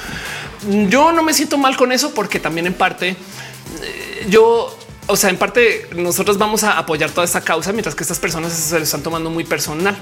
yo 0.90 1.12
no 1.12 1.22
me 1.22 1.36
siento 1.36 1.60
mal 1.60 1.78
con 1.78 1.92
eso 1.92 2.12
porque 2.16 2.40
también 2.40 2.66
en 2.66 2.74
parte 2.74 3.10
eh, 3.10 4.26
yo 4.30 4.80
o 5.08 5.16
sea, 5.16 5.30
en 5.30 5.38
parte 5.38 5.88
nosotros 5.96 6.38
vamos 6.38 6.64
a 6.64 6.78
apoyar 6.78 7.12
toda 7.12 7.26
esta 7.26 7.42
causa, 7.42 7.72
mientras 7.72 7.96
que 7.96 8.04
estas 8.04 8.20
personas 8.20 8.54
se 8.54 8.78
lo 8.78 8.84
están 8.84 9.04
tomando 9.04 9.30
muy 9.30 9.44
personal. 9.44 9.98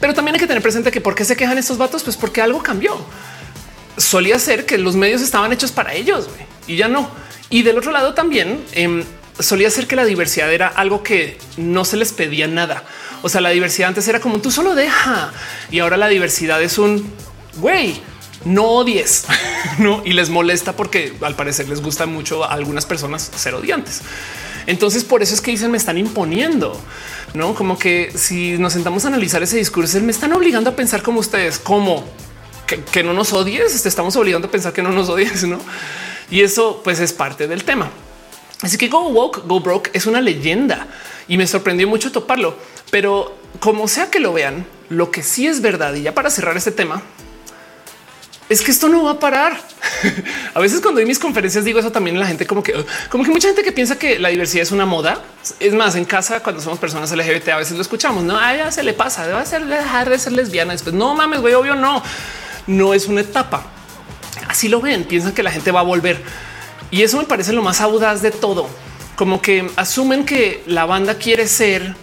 Pero 0.00 0.14
también 0.14 0.34
hay 0.34 0.40
que 0.40 0.46
tener 0.46 0.62
presente 0.62 0.90
que 0.90 1.00
por 1.00 1.14
qué 1.14 1.24
se 1.24 1.36
quejan 1.36 1.58
estos 1.58 1.78
vatos, 1.78 2.02
pues 2.02 2.16
porque 2.16 2.42
algo 2.42 2.62
cambió. 2.62 2.96
Solía 3.96 4.38
ser 4.38 4.66
que 4.66 4.78
los 4.78 4.96
medios 4.96 5.22
estaban 5.22 5.52
hechos 5.52 5.72
para 5.72 5.94
ellos 5.94 6.28
y 6.66 6.76
ya 6.76 6.88
no. 6.88 7.10
Y 7.50 7.62
del 7.62 7.78
otro 7.78 7.92
lado 7.92 8.14
también 8.14 8.64
em, 8.72 9.04
solía 9.38 9.70
ser 9.70 9.86
que 9.86 9.96
la 9.96 10.04
diversidad 10.04 10.52
era 10.52 10.68
algo 10.68 11.02
que 11.02 11.38
no 11.56 11.84
se 11.84 11.96
les 11.96 12.12
pedía 12.12 12.46
nada. 12.46 12.84
O 13.22 13.28
sea, 13.28 13.40
la 13.40 13.50
diversidad 13.50 13.88
antes 13.88 14.08
era 14.08 14.20
como 14.20 14.40
tú 14.40 14.50
solo 14.50 14.74
deja 14.74 15.32
y 15.70 15.78
ahora 15.78 15.96
la 15.96 16.08
diversidad 16.08 16.62
es 16.62 16.78
un 16.78 17.12
güey 17.56 18.00
no 18.44 18.64
odies, 18.64 19.24
no 19.78 20.02
y 20.04 20.12
les 20.12 20.30
molesta 20.30 20.74
porque 20.74 21.14
al 21.20 21.36
parecer 21.36 21.68
les 21.68 21.82
gusta 21.82 22.06
mucho 22.06 22.44
a 22.44 22.52
algunas 22.52 22.86
personas 22.86 23.30
ser 23.34 23.54
odiantes. 23.54 24.02
Entonces, 24.66 25.04
por 25.04 25.22
eso 25.22 25.34
es 25.34 25.40
que 25.40 25.50
dicen 25.50 25.70
me 25.70 25.76
están 25.76 25.98
imponiendo, 25.98 26.78
no 27.34 27.54
como 27.54 27.78
que 27.78 28.12
si 28.14 28.58
nos 28.58 28.72
sentamos 28.72 29.04
a 29.04 29.08
analizar 29.08 29.42
ese 29.42 29.56
discurso, 29.56 30.00
me 30.00 30.12
están 30.12 30.32
obligando 30.32 30.70
a 30.70 30.76
pensar 30.76 31.02
como 31.02 31.20
ustedes, 31.20 31.58
como 31.58 32.04
que, 32.92 33.02
no 33.02 33.12
nos 33.12 33.32
odies, 33.32 33.82
te 33.82 33.88
estamos 33.88 34.16
obligando 34.16 34.48
a 34.48 34.50
pensar 34.50 34.72
que 34.72 34.82
no 34.82 34.90
nos 34.90 35.08
odies, 35.08 35.44
no? 35.44 35.58
Y 36.30 36.40
eso 36.40 36.80
pues 36.82 37.00
es 37.00 37.12
parte 37.12 37.46
del 37.46 37.64
tema. 37.64 37.90
Así 38.62 38.78
que 38.78 38.88
Go 38.88 39.08
Woke, 39.08 39.42
Go 39.46 39.60
Broke 39.60 39.90
es 39.92 40.06
una 40.06 40.20
leyenda 40.20 40.86
y 41.28 41.36
me 41.36 41.46
sorprendió 41.46 41.88
mucho 41.88 42.12
toparlo, 42.12 42.56
pero 42.90 43.36
como 43.58 43.88
sea 43.88 44.10
que 44.10 44.20
lo 44.20 44.32
vean, 44.32 44.64
lo 44.88 45.10
que 45.10 45.22
sí 45.22 45.46
es 45.46 45.60
verdad 45.60 45.94
y 45.94 46.02
ya 46.02 46.14
para 46.14 46.30
cerrar 46.30 46.56
este 46.56 46.70
tema, 46.70 47.02
es 48.52 48.62
que 48.62 48.70
esto 48.70 48.88
no 48.88 49.02
va 49.04 49.12
a 49.12 49.18
parar. 49.18 49.58
a 50.54 50.60
veces 50.60 50.80
cuando 50.80 51.00
doy 51.00 51.06
mis 51.06 51.18
conferencias 51.18 51.64
digo 51.64 51.80
eso 51.80 51.90
también 51.90 52.20
la 52.20 52.26
gente 52.26 52.46
como 52.46 52.62
que 52.62 52.72
como 53.08 53.24
que 53.24 53.30
mucha 53.30 53.48
gente 53.48 53.62
que 53.62 53.72
piensa 53.72 53.98
que 53.98 54.18
la 54.18 54.28
diversidad 54.28 54.62
es 54.62 54.72
una 54.72 54.86
moda. 54.86 55.22
Es 55.58 55.72
más, 55.74 55.96
en 55.96 56.04
casa 56.04 56.40
cuando 56.40 56.60
somos 56.60 56.78
personas 56.78 57.10
LGBT 57.10 57.48
a 57.48 57.56
veces 57.56 57.76
lo 57.76 57.82
escuchamos, 57.82 58.22
no, 58.24 58.38
a 58.38 58.54
ella 58.54 58.70
se 58.70 58.82
le 58.82 58.92
pasa, 58.92 59.26
debe 59.26 59.44
ser 59.46 59.64
dejar 59.66 60.10
de 60.10 60.18
ser 60.18 60.32
lesbiana. 60.32 60.72
Después 60.72 60.94
no 60.94 61.14
mames, 61.14 61.40
güey, 61.40 61.54
obvio 61.54 61.74
no, 61.74 62.02
no 62.66 62.94
es 62.94 63.06
una 63.06 63.22
etapa. 63.22 63.64
Así 64.48 64.68
lo 64.68 64.80
ven, 64.80 65.04
piensan 65.04 65.32
que 65.32 65.42
la 65.42 65.50
gente 65.50 65.70
va 65.70 65.80
a 65.80 65.84
volver. 65.84 66.22
Y 66.90 67.02
eso 67.02 67.16
me 67.16 67.24
parece 67.24 67.52
lo 67.52 67.62
más 67.62 67.80
audaz 67.80 68.20
de 68.20 68.30
todo. 68.30 68.68
Como 69.16 69.40
que 69.40 69.70
asumen 69.76 70.24
que 70.26 70.62
la 70.66 70.84
banda 70.84 71.14
quiere 71.14 71.46
ser 71.48 71.94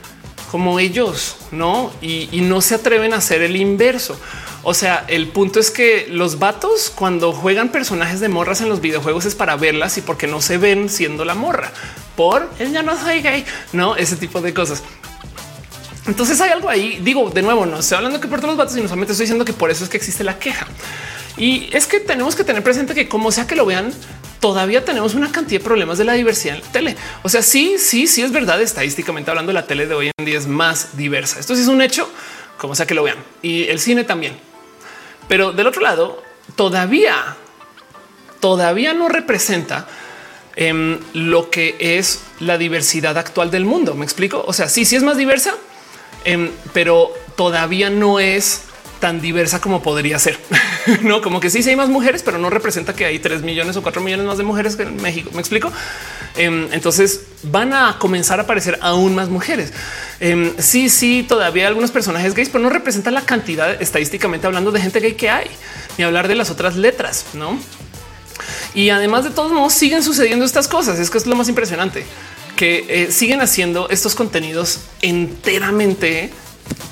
como 0.51 0.79
ellos, 0.79 1.35
¿no? 1.51 1.91
Y, 2.01 2.27
no 2.41 2.61
se 2.61 2.75
atreven 2.75 3.13
a 3.13 3.17
hacer 3.17 3.41
el 3.41 3.55
inverso. 3.55 4.19
O 4.63 4.73
sea, 4.73 5.05
el 5.07 5.27
punto 5.27 5.59
es 5.59 5.71
que 5.71 6.07
los 6.09 6.39
vatos 6.39 6.91
cuando 6.93 7.31
juegan 7.31 7.69
personajes 7.69 8.19
de 8.19 8.29
morras 8.29 8.61
en 8.61 8.69
los 8.69 8.81
videojuegos 8.81 9.25
es 9.25 9.35
para 9.35 9.55
verlas 9.55 9.97
y 9.97 10.01
porque 10.01 10.27
no 10.27 10.41
se 10.41 10.57
ven 10.57 10.89
siendo 10.89 11.23
la 11.23 11.33
morra 11.33 11.71
por 12.19 12.49
él 12.59 12.73
ya 12.73 12.83
no 12.83 12.99
soy 12.99 13.21
gay, 13.21 13.45
no 13.71 13.95
ese 13.95 14.17
tipo 14.17 14.41
de 14.41 14.53
cosas. 14.53 14.83
Entonces 16.05 16.41
hay 16.41 16.49
algo 16.49 16.67
ahí. 16.67 16.99
Digo 17.01 17.29
de 17.29 17.41
nuevo, 17.41 17.65
no 17.65 17.79
estoy 17.79 17.95
hablando 17.95 18.19
que 18.19 18.27
por 18.27 18.41
todos 18.41 18.55
los 18.55 18.57
vatos 18.57 18.75
y 18.75 18.81
no 18.81 18.89
solamente 18.89 19.13
estoy 19.13 19.23
diciendo 19.23 19.45
que 19.45 19.53
por 19.53 19.71
eso 19.71 19.85
es 19.85 19.89
que 19.89 19.95
existe 19.95 20.25
la 20.25 20.37
queja. 20.37 20.67
Y 21.37 21.69
es 21.71 21.87
que 21.87 22.01
tenemos 22.01 22.35
que 22.35 22.43
tener 22.43 22.61
presente 22.61 22.93
que 22.93 23.07
como 23.07 23.31
sea 23.31 23.47
que 23.47 23.55
lo 23.55 23.65
vean, 23.65 23.93
todavía 24.39 24.85
tenemos 24.85 25.15
una 25.15 25.31
cantidad 25.31 25.59
de 25.59 25.65
problemas 25.65 25.97
de 25.97 26.05
la 26.05 26.13
diversidad 26.13 26.55
en 26.55 26.61
la 26.61 26.71
tele. 26.71 26.95
O 27.23 27.29
sea, 27.29 27.41
sí, 27.41 27.77
sí, 27.77 28.07
sí 28.07 28.21
es 28.21 28.31
verdad. 28.31 28.61
Estadísticamente 28.61 29.29
hablando, 29.29 29.51
la 29.51 29.67
tele 29.67 29.85
de 29.85 29.93
hoy 29.93 30.11
en 30.17 30.25
día 30.25 30.37
es 30.37 30.47
más 30.47 30.97
diversa. 30.97 31.39
Esto 31.39 31.55
sí 31.55 31.61
es 31.61 31.67
un 31.67 31.81
hecho, 31.81 32.09
como 32.57 32.75
sea 32.75 32.87
que 32.87 32.93
lo 32.93 33.03
vean. 33.03 33.17
Y 33.41 33.63
el 33.65 33.79
cine 33.79 34.03
también. 34.03 34.37
Pero 35.27 35.51
del 35.51 35.67
otro 35.67 35.81
lado, 35.81 36.23
todavía, 36.55 37.35
todavía 38.39 38.93
no 38.93 39.09
representa 39.09 39.87
em, 40.55 40.99
lo 41.13 41.49
que 41.49 41.75
es 41.79 42.21
la 42.39 42.57
diversidad 42.57 43.17
actual 43.17 43.51
del 43.51 43.65
mundo. 43.65 43.93
Me 43.93 44.05
explico. 44.05 44.43
O 44.47 44.53
sea, 44.53 44.69
sí, 44.69 44.85
sí 44.85 44.95
es 44.95 45.03
más 45.03 45.17
diversa, 45.17 45.53
em, 46.23 46.49
pero 46.73 47.13
todavía 47.35 47.89
no 47.89 48.19
es 48.19 48.63
tan 48.99 49.21
diversa 49.21 49.61
como 49.61 49.81
podría 49.81 50.19
ser. 50.19 50.37
no 51.01 51.21
como 51.21 51.39
que 51.39 51.49
sí, 51.49 51.63
sí 51.63 51.69
hay 51.69 51.75
más 51.75 51.89
mujeres, 51.89 52.23
pero 52.23 52.37
no 52.37 52.49
representa 52.49 52.93
que 52.93 53.05
hay 53.05 53.19
tres 53.19 53.41
millones 53.41 53.75
o 53.77 53.81
cuatro 53.81 54.01
millones 54.01 54.25
más 54.25 54.37
de 54.37 54.43
mujeres 54.43 54.75
que 54.75 54.83
en 54.83 55.01
México. 55.01 55.29
Me 55.33 55.39
explico. 55.39 55.71
Em, 56.35 56.71
entonces 56.71 57.21
van 57.43 57.73
a 57.73 57.97
comenzar 57.99 58.39
a 58.39 58.43
aparecer 58.43 58.77
aún 58.81 59.15
más 59.15 59.29
mujeres. 59.29 59.73
Em, 60.19 60.53
sí, 60.57 60.89
sí, 60.89 61.25
todavía 61.27 61.63
hay 61.63 61.67
algunos 61.67 61.91
personajes 61.91 62.33
gays, 62.33 62.49
pero 62.49 62.63
no 62.63 62.69
representan 62.69 63.13
la 63.13 63.21
cantidad 63.21 63.81
estadísticamente 63.81 64.47
hablando 64.47 64.71
de 64.71 64.81
gente 64.81 64.99
gay 64.99 65.13
que 65.13 65.29
hay, 65.29 65.47
ni 65.97 66.03
hablar 66.03 66.27
de 66.27 66.35
las 66.35 66.49
otras 66.49 66.75
letras, 66.75 67.25
no? 67.33 67.57
Y 68.73 68.89
además 68.89 69.23
de 69.23 69.31
todos 69.31 69.51
modos 69.51 69.73
siguen 69.73 70.03
sucediendo 70.03 70.45
estas 70.45 70.67
cosas. 70.67 70.99
Es 70.99 71.09
que 71.09 71.17
es 71.17 71.25
lo 71.25 71.35
más 71.35 71.49
impresionante 71.49 72.05
que 72.55 72.85
eh, 72.89 73.11
siguen 73.11 73.39
haciendo 73.39 73.87
estos 73.89 74.15
contenidos 74.15 74.81
enteramente 75.01 76.29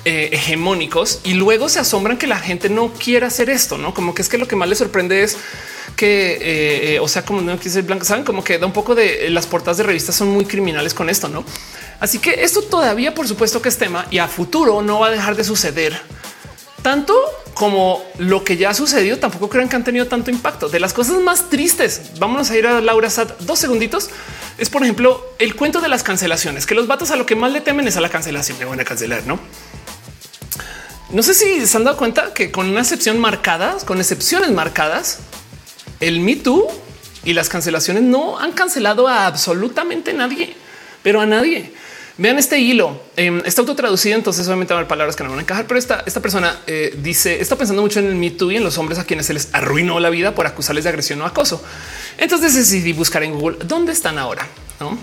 eh, 0.06 0.30
hegemónicos 0.32 1.20
y 1.24 1.34
luego 1.34 1.70
se 1.70 1.80
asombran 1.80 2.18
que 2.18 2.28
la 2.28 2.40
gente 2.40 2.70
no 2.70 2.94
quiera 2.94 3.28
hacer 3.28 3.50
esto, 3.50 3.78
no 3.78 3.94
como 3.94 4.14
que 4.16 4.22
es 4.22 4.30
que 4.30 4.38
lo 4.38 4.48
que 4.48 4.56
más 4.56 4.70
les 4.70 4.78
sorprende 4.78 5.24
es 5.24 5.38
que, 5.96 6.34
eh, 6.34 6.96
eh, 6.96 7.00
o 7.00 7.08
sea, 7.08 7.26
como 7.26 7.42
no 7.42 7.60
quise 7.60 7.82
blanco, 7.82 8.06
saben 8.06 8.24
como 8.24 8.44
que 8.44 8.58
da 8.60 8.66
un 8.66 8.74
poco 8.74 8.96
de 8.96 9.30
las 9.30 9.48
portadas 9.48 9.78
de 9.78 9.84
revistas 9.84 10.16
son 10.16 10.30
muy 10.30 10.46
criminales 10.46 10.94
con 10.94 11.10
esto, 11.10 11.28
no? 11.28 11.44
Así 12.00 12.20
que 12.20 12.44
esto 12.44 12.62
todavía, 12.62 13.14
por 13.14 13.28
supuesto, 13.28 13.62
que 13.62 13.70
es 13.70 13.78
tema 13.78 14.06
y 14.12 14.20
a 14.20 14.28
futuro 14.28 14.82
no 14.82 15.00
va 15.00 15.08
a 15.08 15.12
dejar 15.12 15.36
de 15.36 15.44
suceder 15.44 16.00
tanto 16.88 17.14
como 17.54 18.02
lo 18.18 18.46
que 18.46 18.56
ya 18.56 18.70
ha 18.70 18.74
sucedido. 18.74 19.18
Tampoco 19.18 19.50
creen 19.50 19.68
que 19.68 19.76
han 19.76 19.84
tenido 19.84 20.08
tanto 20.08 20.32
impacto 20.32 20.70
de 20.70 20.80
las 20.80 20.94
cosas 20.94 21.20
más 21.20 21.50
tristes. 21.50 22.02
Vámonos 22.18 22.50
a 22.50 22.58
ir 22.58 22.66
a 22.66 22.80
Laura 22.80 23.10
Sad 23.10 23.30
dos 23.40 23.60
segunditos. 23.60 24.10
Es, 24.58 24.70
por 24.70 24.84
ejemplo, 24.84 25.22
el 25.38 25.56
cuento 25.56 25.82
de 25.82 25.90
las 25.90 26.04
cancelaciones, 26.04 26.66
que 26.66 26.76
los 26.76 26.88
vatos 26.88 27.12
a 27.12 27.18
lo 27.18 27.26
que 27.26 27.36
más 27.36 27.52
le 27.52 27.60
temen 27.60 27.88
es 27.90 27.98
a 27.98 28.02
la 28.02 28.08
cancelación. 28.08 28.58
Me 28.58 28.64
van 28.64 28.80
a 28.80 28.86
cancelar, 28.86 29.26
no? 29.26 29.38
No 31.10 31.24
sé 31.24 31.34
si 31.34 31.66
se 31.66 31.78
han 31.78 31.86
dado 31.86 31.96
cuenta 31.96 32.34
que 32.34 32.52
con 32.52 32.70
una 32.70 32.82
excepción 32.82 33.18
marcada, 33.20 33.78
con 33.86 34.00
excepciones 34.00 34.52
marcadas, 34.52 35.20
el 36.02 36.20
Me 36.20 36.36
Too 36.36 36.68
y 37.24 37.34
las 37.34 37.48
cancelaciones 37.48 38.04
no 38.04 38.40
han 38.40 38.52
cancelado 38.52 39.08
a 39.08 39.26
absolutamente 39.26 40.14
nadie, 40.14 40.56
pero 41.04 41.22
a 41.22 41.26
nadie. 41.26 41.72
Vean 42.18 42.40
este 42.40 42.60
hilo. 42.60 43.00
Eh, 43.16 43.42
está 43.46 43.62
autotraducido, 43.62 44.16
entonces 44.16 44.46
obviamente 44.48 44.74
va 44.74 44.80
a 44.80 44.82
haber 44.82 44.90
palabras 44.90 45.16
que 45.16 45.24
no 45.24 45.30
van 45.30 45.40
a 45.40 45.42
encajar, 45.44 45.66
pero 45.66 45.78
esta, 45.78 46.04
esta 46.06 46.20
persona 46.20 46.60
eh, 46.68 46.98
dice, 47.02 47.40
está 47.40 47.56
pensando 47.56 47.82
mucho 47.82 48.00
en 48.00 48.08
el 48.08 48.16
Me 48.16 48.32
Too 48.32 48.52
y 48.52 48.58
en 48.58 48.64
los 48.64 48.78
hombres 48.78 49.00
a 49.00 49.06
quienes 49.06 49.28
se 49.28 49.34
les 49.34 49.50
arruinó 49.54 50.00
la 50.02 50.10
vida 50.10 50.36
por 50.36 50.46
acusarles 50.46 50.84
de 50.84 50.90
agresión 50.90 51.22
o 51.22 51.26
acoso. 51.26 51.64
Entonces 52.18 52.54
decidí 52.54 52.92
buscar 52.92 53.24
en 53.24 53.34
Google 53.34 53.60
dónde 53.66 53.94
están 53.94 54.18
ahora. 54.18 54.46
¿no? 54.80 54.98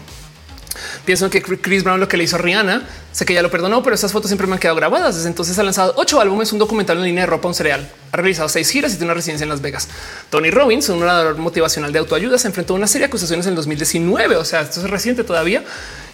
Pienso 1.05 1.31
que 1.31 1.43
Chris 1.43 1.85
Brown 1.85 2.01
lo 2.01 2.09
que 2.09 2.17
le 2.17 2.25
hizo 2.25 2.37
a 2.37 2.39
Rihanna, 2.39 2.83
sé 3.13 3.25
que 3.25 3.35
ya 3.35 3.43
lo 3.43 3.51
perdonó, 3.51 3.83
pero 3.83 3.95
esas 3.95 4.13
fotos 4.13 4.29
siempre 4.29 4.47
me 4.47 4.55
han 4.55 4.59
quedado 4.59 4.77
grabadas. 4.77 5.17
Desde 5.17 5.29
entonces 5.29 5.59
ha 5.59 5.63
lanzado 5.63 5.95
ocho 5.97 6.21
álbumes, 6.21 6.53
un 6.53 6.59
documental 6.59 6.99
en 6.99 7.05
línea 7.05 7.23
de 7.23 7.27
ropa, 7.27 7.49
un 7.49 7.55
cereal. 7.55 7.89
Ha 8.15 8.17
realizado 8.17 8.49
seis 8.49 8.71
giras 8.71 8.93
y 8.93 8.95
tiene 8.95 9.07
una 9.07 9.15
residencia 9.15 9.43
en 9.43 9.49
Las 9.49 9.61
Vegas. 9.61 9.89
Tony 10.31 10.53
Robbins, 10.53 10.89
un 10.89 11.03
orador 11.03 11.37
motivacional 11.37 11.93
de 11.93 11.99
autoayuda, 11.99 12.39
se 12.39 12.47
enfrentó 12.47 12.75
a 12.75 12.77
una 12.77 12.87
serie 12.87 13.01
de 13.01 13.09
acusaciones 13.09 13.45
en 13.49 13.57
2019. 13.57 14.37
O 14.37 14.45
sea, 14.45 14.61
esto 14.61 14.81
es 14.81 14.89
reciente 14.89 15.25
todavía. 15.25 15.65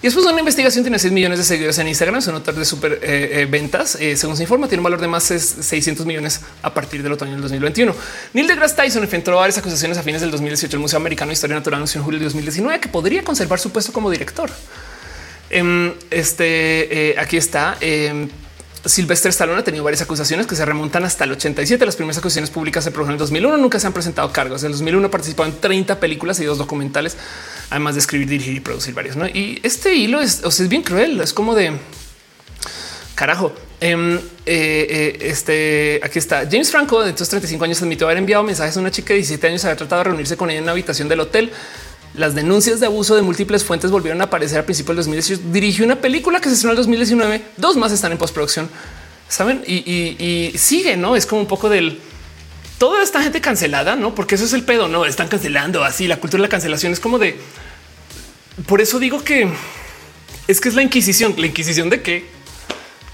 Y 0.01 0.05
después 0.05 0.25
de 0.25 0.33
una 0.33 0.41
investigación 0.41 0.83
tiene 0.83 0.99
6 0.99 1.13
millones 1.13 1.41
de 1.41 1.45
seguidores 1.45 1.79
en 1.79 1.89
Instagram, 1.89 2.21
es 2.21 2.27
un 2.29 2.37
autor 2.37 2.55
de 2.55 2.65
super 2.65 3.01
eh, 3.03 3.43
eh, 3.43 3.45
ventas. 3.51 3.99
Eh, 4.01 4.17
según 4.17 4.35
se 4.39 4.45
informa, 4.45 4.67
tiene 4.67 4.81
un 4.81 4.85
valor 4.85 4.99
de 4.99 5.09
más 5.09 5.29
de 5.29 5.39
600 5.39 6.07
millones 6.07 6.41
a 6.63 6.73
partir 6.73 7.03
del 7.03 7.13
otoño 7.13 7.33
del 7.33 7.43
2021. 7.43 7.95
Neil 8.33 8.47
deGrasse 8.47 8.77
Tyson 8.77 9.03
enfrentó 9.03 9.37
varias 9.37 9.59
acusaciones 9.59 9.99
a 9.99 10.03
fines 10.03 10.23
del 10.23 10.31
2018. 10.31 10.75
El 10.75 10.81
Museo 10.81 10.97
Americano 10.97 11.29
de 11.29 11.35
Historia 11.35 11.57
Natural 11.57 11.77
anunció 11.77 11.99
en 11.99 12.07
julio 12.07 12.19
de 12.19 12.25
2019 12.25 12.81
que 12.81 12.89
podría 12.89 13.23
conservar 13.23 13.61
su 13.61 13.73
puesto 13.73 13.93
como 13.93 14.11
director. 14.11 14.49
Em, 15.51 15.93
este 16.11 17.15
aquí 17.19 17.37
está. 17.37 17.77
Silvestre 18.85 19.31
Stallone 19.31 19.61
ha 19.61 19.65
tenido 19.65 19.85
varias 19.85 20.03
acusaciones 20.03 20.47
que 20.47 20.57
se 20.57 20.65
remontan 20.65 21.05
hasta 21.05 21.25
el 21.25 21.33
87. 21.33 21.85
Las 21.85 21.97
primeras 21.97 22.19
acusaciones 22.19 22.51
públicas 22.51 22.83
se 22.83 22.91
produjeron 22.91 23.15
en 23.15 23.17
el 23.17 23.21
2001. 23.21 23.57
Nunca 23.59 23.79
se 23.79 23.87
han 23.87 23.93
presentado 23.93 24.33
cargos. 24.33 24.63
En 24.63 24.67
el 24.67 24.73
2001 24.73 25.11
participó 25.11 25.45
en 25.45 25.61
30 25.61 26.01
películas 26.01 26.41
y 26.41 26.45
dos 26.45 26.59
documentales, 26.59 27.17
además 27.69 27.95
de 27.95 28.01
escribir, 28.01 28.29
dirigir 28.29 28.57
y 28.57 28.61
producir 28.61 28.95
varios. 28.95 29.17
Y 29.35 29.61
este 29.63 29.95
hilo 29.95 30.21
es, 30.21 30.43
es 30.43 30.69
bien 30.69 30.83
cruel. 30.83 31.21
Es 31.21 31.33
como 31.33 31.55
de 31.55 31.73
carajo. 33.15 33.53
Em, 33.81 34.17
eh, 34.17 34.21
eh, 34.47 35.19
este 35.23 36.01
aquí 36.03 36.19
está 36.19 36.47
James 36.51 36.71
Franco 36.71 37.03
de 37.03 37.11
estos 37.11 37.31
35 37.31 37.65
años 37.65 37.81
admitió 37.81 38.07
haber 38.07 38.19
enviado 38.19 38.43
mensajes 38.43 38.77
a 38.77 38.81
una 38.81 38.91
chica 38.91 39.15
de 39.15 39.17
17 39.17 39.47
años, 39.47 39.65
había 39.65 39.77
tratado 39.77 40.01
de 40.01 40.05
reunirse 40.05 40.37
con 40.37 40.51
ella 40.51 40.59
en 40.59 40.65
una 40.65 40.73
habitación 40.73 41.09
del 41.09 41.21
hotel. 41.21 41.51
Las 42.21 42.35
denuncias 42.35 42.81
de 42.81 42.87
abuso 42.87 43.17
de 43.17 43.23
múltiples 43.23 43.65
fuentes 43.65 43.91
volvieron 43.91 44.21
a 44.21 44.25
aparecer 44.25 44.59
a 44.59 44.67
principios 44.67 44.89
del 44.89 44.97
2018. 44.97 45.43
Dirigió 45.53 45.87
una 45.87 45.97
película 45.97 46.39
que 46.39 46.51
se 46.51 46.55
estrenó 46.55 46.73
en 46.73 46.77
el 46.77 46.85
2019. 46.85 47.43
Dos 47.57 47.79
más 47.79 47.93
están 47.93 48.13
en 48.13 48.19
postproducción. 48.19 48.69
Saben 49.27 49.65
y, 49.67 50.53
sigue, 50.59 50.99
no 50.99 51.17
es 51.17 51.25
como 51.25 51.41
un 51.41 51.47
poco 51.47 51.71
del 51.71 51.99
toda 52.77 53.03
esta 53.03 53.23
gente 53.23 53.41
cancelada, 53.41 53.97
no? 53.97 54.15
Porque 54.15 54.35
eso 54.35 54.45
es 54.45 54.53
el 54.53 54.65
pedo. 54.65 54.87
No 54.87 55.07
están 55.07 55.29
cancelando 55.29 55.83
así. 55.83 56.09
La 56.09 56.19
cultura 56.19 56.43
de 56.43 56.49
la 56.49 56.51
cancelación 56.51 56.93
es 56.93 57.01
como 57.01 57.19
de 57.19 57.39
por 58.67 58.83
eso 58.83 58.99
digo 58.99 59.25
que 59.25 59.49
es 60.47 60.61
que 60.61 60.69
es 60.69 60.75
la 60.75 60.83
Inquisición. 60.83 61.35
La 61.39 61.47
Inquisición 61.47 61.89
de 61.89 62.03
qué? 62.03 62.27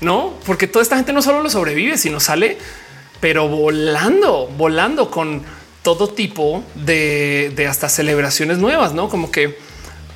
No, 0.00 0.34
porque 0.44 0.66
toda 0.66 0.82
esta 0.82 0.96
gente 0.96 1.12
no 1.12 1.22
solo 1.22 1.44
lo 1.44 1.48
sobrevive, 1.48 1.96
sino 1.96 2.18
sale, 2.18 2.58
pero 3.20 3.46
volando, 3.46 4.48
volando 4.48 5.12
con 5.12 5.44
todo 5.86 6.08
tipo 6.08 6.64
de, 6.74 7.64
hasta 7.70 7.88
celebraciones 7.88 8.58
nuevas, 8.58 8.92
no 8.92 9.08
como 9.08 9.30
que 9.30 9.56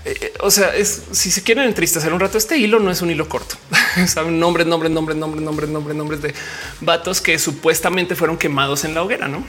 eh, 0.04 0.32
o 0.40 0.50
sea, 0.50 0.74
es 0.74 1.04
si 1.12 1.30
se 1.30 1.44
quieren 1.44 1.64
entristecer 1.64 2.12
un 2.12 2.18
rato, 2.18 2.38
este 2.38 2.58
hilo 2.58 2.80
no 2.80 2.90
es 2.90 3.02
un 3.02 3.10
hilo 3.10 3.28
corto. 3.28 3.54
Saben 4.08 4.40
nombres, 4.40 4.66
nombres, 4.66 4.90
nombres, 4.90 5.16
nombres, 5.16 5.44
nombres, 5.44 5.70
nombres, 5.70 5.96
nombres 5.96 6.22
de 6.22 6.34
vatos 6.80 7.20
que 7.20 7.38
supuestamente 7.38 8.16
fueron 8.16 8.36
quemados 8.36 8.84
en 8.84 8.96
la 8.96 9.02
hoguera, 9.04 9.28
no? 9.28 9.44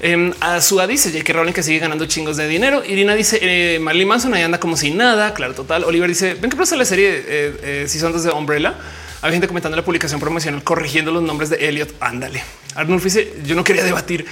Eh, 0.00 0.32
a 0.40 0.60
su 0.60 0.78
dice 0.86 1.10
J.K. 1.10 1.32
Rowling 1.32 1.54
que 1.54 1.62
sigue 1.62 1.78
ganando 1.78 2.04
chingos 2.04 2.36
de 2.36 2.46
dinero. 2.46 2.84
Irina 2.84 3.14
dice 3.14 3.38
eh, 3.40 3.78
Manson 3.80 4.34
ahí 4.34 4.42
anda 4.42 4.60
como 4.60 4.76
si 4.76 4.90
nada. 4.90 5.32
Claro, 5.32 5.54
total. 5.54 5.84
Oliver 5.84 6.06
dice 6.06 6.34
ven 6.34 6.50
que 6.50 6.56
pasa 6.58 6.76
la 6.76 6.84
serie 6.84 7.08
eh, 7.16 7.60
eh, 7.62 7.84
si 7.88 7.98
son 7.98 8.12
de 8.12 8.30
Umbrella. 8.30 8.74
Hay 9.22 9.32
gente 9.32 9.48
comentando 9.48 9.74
la 9.74 9.84
publicación 9.84 10.20
promocional 10.20 10.62
corrigiendo 10.62 11.10
los 11.10 11.22
nombres 11.22 11.48
de 11.48 11.66
Elliot. 11.66 11.94
Ándale. 11.98 12.42
Arnulf 12.74 13.02
dice 13.02 13.32
yo 13.44 13.56
no 13.56 13.64
quería 13.64 13.82
debatir, 13.82 14.26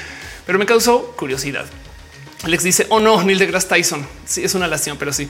pero 0.46 0.58
me 0.58 0.64
causó 0.66 1.12
curiosidad. 1.16 1.66
Alex 2.42 2.62
dice, 2.62 2.86
oh 2.90 3.00
no, 3.00 3.22
Neil 3.22 3.38
deGrasse 3.38 3.68
Tyson. 3.68 4.06
Sí, 4.24 4.44
es 4.44 4.54
una 4.54 4.68
lástima, 4.68 4.96
pero 4.98 5.12
sí. 5.12 5.28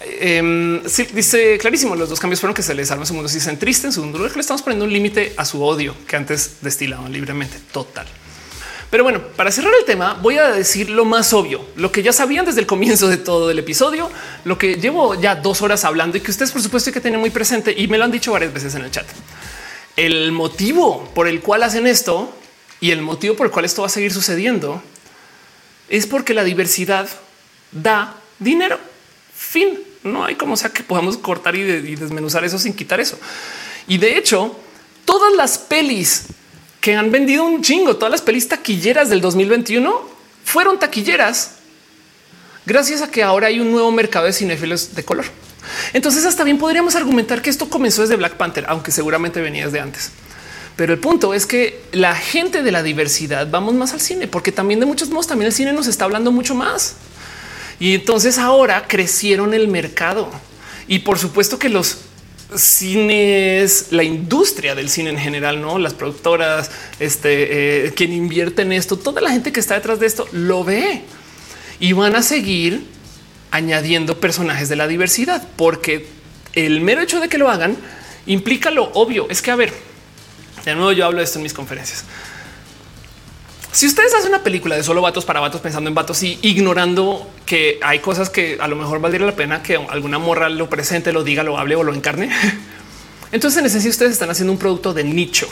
Eh, 0.00 0.82
sí, 0.86 1.06
dice 1.12 1.58
clarísimo, 1.58 1.94
los 1.94 2.08
dos 2.08 2.20
cambios 2.20 2.40
fueron 2.40 2.54
que 2.54 2.62
se 2.62 2.74
les 2.74 2.90
arma 2.90 3.06
su 3.06 3.14
mundo, 3.14 3.28
si 3.28 3.40
se 3.40 3.50
entristen, 3.50 3.92
su 3.92 4.02
mundo, 4.02 4.18
le 4.18 4.40
estamos 4.40 4.62
poniendo 4.62 4.84
un 4.84 4.92
límite 4.92 5.34
a 5.36 5.44
su 5.44 5.62
odio 5.62 5.94
que 6.06 6.16
antes 6.16 6.56
destilaban 6.60 7.12
libremente, 7.12 7.58
total. 7.72 8.06
Pero 8.90 9.04
bueno, 9.04 9.20
para 9.36 9.50
cerrar 9.52 9.72
el 9.78 9.84
tema, 9.84 10.14
voy 10.14 10.38
a 10.38 10.48
decir 10.48 10.88
lo 10.88 11.04
más 11.04 11.32
obvio, 11.34 11.66
lo 11.76 11.92
que 11.92 12.02
ya 12.02 12.12
sabían 12.12 12.46
desde 12.46 12.60
el 12.60 12.66
comienzo 12.66 13.08
de 13.08 13.18
todo 13.18 13.50
el 13.50 13.58
episodio, 13.58 14.10
lo 14.44 14.56
que 14.56 14.76
llevo 14.76 15.14
ya 15.14 15.34
dos 15.34 15.60
horas 15.60 15.84
hablando 15.84 16.16
y 16.16 16.22
que 16.22 16.30
ustedes 16.30 16.52
por 16.52 16.62
supuesto 16.62 16.90
que 16.90 17.00
tienen 17.00 17.20
muy 17.20 17.30
presente 17.30 17.74
y 17.76 17.86
me 17.86 17.98
lo 17.98 18.04
han 18.04 18.10
dicho 18.10 18.32
varias 18.32 18.52
veces 18.52 18.74
en 18.74 18.84
el 18.84 18.90
chat. 18.90 19.06
El 19.94 20.32
motivo 20.32 21.10
por 21.14 21.28
el 21.28 21.40
cual 21.42 21.64
hacen 21.64 21.86
esto 21.86 22.32
y 22.80 22.90
el 22.90 23.02
motivo 23.02 23.36
por 23.36 23.46
el 23.46 23.52
cual 23.52 23.64
esto 23.64 23.82
va 23.82 23.86
a 23.86 23.90
seguir 23.90 24.12
sucediendo 24.12 24.82
es 25.88 26.06
porque 26.06 26.34
la 26.34 26.44
diversidad 26.44 27.08
da 27.72 28.14
dinero. 28.38 28.78
Fin. 29.34 29.80
No 30.04 30.24
hay 30.24 30.36
como 30.36 30.56
sea 30.56 30.70
que 30.70 30.82
podamos 30.82 31.16
cortar 31.16 31.56
y, 31.56 31.64
desmenuzar 31.96 32.44
eso 32.44 32.58
sin 32.58 32.72
quitar 32.72 33.00
eso. 33.00 33.18
Y 33.88 33.98
de 33.98 34.16
hecho, 34.16 34.56
todas 35.04 35.34
las 35.34 35.58
pelis 35.58 36.26
que 36.80 36.94
han 36.94 37.10
vendido 37.10 37.44
un 37.44 37.62
chingo, 37.62 37.96
todas 37.96 38.12
las 38.12 38.22
pelis 38.22 38.46
taquilleras 38.46 39.10
del 39.10 39.20
2021 39.20 40.08
fueron 40.44 40.78
taquilleras 40.78 41.56
gracias 42.64 43.02
a 43.02 43.10
que 43.10 43.22
ahora 43.22 43.48
hay 43.48 43.60
un 43.60 43.72
nuevo 43.72 43.90
mercado 43.90 44.26
de 44.26 44.32
cinéfilos 44.32 44.94
de 44.94 45.04
color. 45.04 45.24
Entonces 45.92 46.24
hasta 46.24 46.44
bien 46.44 46.58
podríamos 46.58 46.94
argumentar 46.94 47.42
que 47.42 47.50
esto 47.50 47.68
comenzó 47.68 48.02
desde 48.02 48.16
Black 48.16 48.34
Panther, 48.34 48.64
aunque 48.68 48.92
seguramente 48.92 49.40
venía 49.40 49.64
desde 49.64 49.80
antes. 49.80 50.12
Pero 50.78 50.92
el 50.92 51.00
punto 51.00 51.34
es 51.34 51.44
que 51.44 51.82
la 51.90 52.14
gente 52.14 52.62
de 52.62 52.70
la 52.70 52.84
diversidad 52.84 53.50
vamos 53.50 53.74
más 53.74 53.94
al 53.94 54.00
cine, 54.00 54.28
porque 54.28 54.52
también 54.52 54.78
de 54.78 54.86
muchos 54.86 55.10
modos 55.10 55.26
también 55.26 55.48
el 55.48 55.52
cine 55.52 55.72
nos 55.72 55.88
está 55.88 56.04
hablando 56.04 56.30
mucho 56.30 56.54
más. 56.54 56.94
Y 57.80 57.96
entonces 57.96 58.38
ahora 58.38 58.86
crecieron 58.86 59.54
el 59.54 59.66
mercado. 59.66 60.30
Y 60.86 61.00
por 61.00 61.18
supuesto 61.18 61.58
que 61.58 61.68
los 61.68 61.98
cines, 62.54 63.86
la 63.90 64.04
industria 64.04 64.76
del 64.76 64.88
cine 64.88 65.10
en 65.10 65.18
general, 65.18 65.60
no 65.60 65.80
las 65.80 65.94
productoras, 65.94 66.70
este 67.00 67.86
eh, 67.86 67.92
quien 67.94 68.12
invierte 68.12 68.62
en 68.62 68.70
esto, 68.70 68.96
toda 68.96 69.20
la 69.20 69.32
gente 69.32 69.50
que 69.50 69.58
está 69.58 69.74
detrás 69.74 69.98
de 69.98 70.06
esto 70.06 70.28
lo 70.30 70.62
ve 70.62 71.02
y 71.80 71.92
van 71.92 72.14
a 72.14 72.22
seguir 72.22 72.84
añadiendo 73.50 74.20
personajes 74.20 74.68
de 74.68 74.76
la 74.76 74.86
diversidad, 74.86 75.44
porque 75.56 76.06
el 76.52 76.80
mero 76.82 77.00
hecho 77.00 77.18
de 77.18 77.28
que 77.28 77.36
lo 77.36 77.50
hagan 77.50 77.76
implica 78.26 78.70
lo 78.70 78.92
obvio. 78.92 79.26
Es 79.28 79.42
que, 79.42 79.50
a 79.50 79.56
ver, 79.56 79.87
de 80.64 80.74
nuevo, 80.74 80.92
yo 80.92 81.06
hablo 81.06 81.18
de 81.18 81.24
esto 81.24 81.38
en 81.38 81.42
mis 81.42 81.54
conferencias. 81.54 82.04
Si 83.70 83.86
ustedes 83.86 84.14
hacen 84.14 84.30
una 84.30 84.42
película 84.42 84.76
de 84.76 84.82
solo 84.82 85.02
vatos 85.02 85.24
para 85.24 85.40
vatos 85.40 85.60
pensando 85.60 85.88
en 85.88 85.94
vatos 85.94 86.22
y 86.22 86.38
ignorando 86.42 87.30
que 87.46 87.78
hay 87.82 88.00
cosas 88.00 88.30
que 88.30 88.58
a 88.60 88.66
lo 88.66 88.76
mejor 88.76 89.00
valdría 89.00 89.26
la 89.26 89.36
pena 89.36 89.62
que 89.62 89.76
alguna 89.76 90.18
morra 90.18 90.48
lo 90.48 90.68
presente, 90.70 91.12
lo 91.12 91.22
diga, 91.22 91.42
lo 91.42 91.58
hable 91.58 91.76
o 91.76 91.82
lo 91.82 91.94
encarne, 91.94 92.30
entonces 93.32 93.60
en 93.60 93.66
esencia 93.66 93.90
ustedes 93.90 94.12
están 94.12 94.30
haciendo 94.30 94.52
un 94.52 94.58
producto 94.58 94.94
de 94.94 95.04
nicho. 95.04 95.48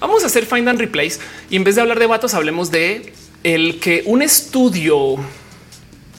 Vamos 0.00 0.24
a 0.24 0.26
hacer 0.26 0.44
find 0.44 0.68
and 0.68 0.80
replace 0.80 1.18
y 1.48 1.56
en 1.56 1.64
vez 1.64 1.76
de 1.76 1.82
hablar 1.82 1.98
de 1.98 2.06
vatos, 2.06 2.34
hablemos 2.34 2.70
de 2.70 3.14
el 3.44 3.80
que 3.80 4.02
un 4.06 4.22
estudio, 4.22 5.16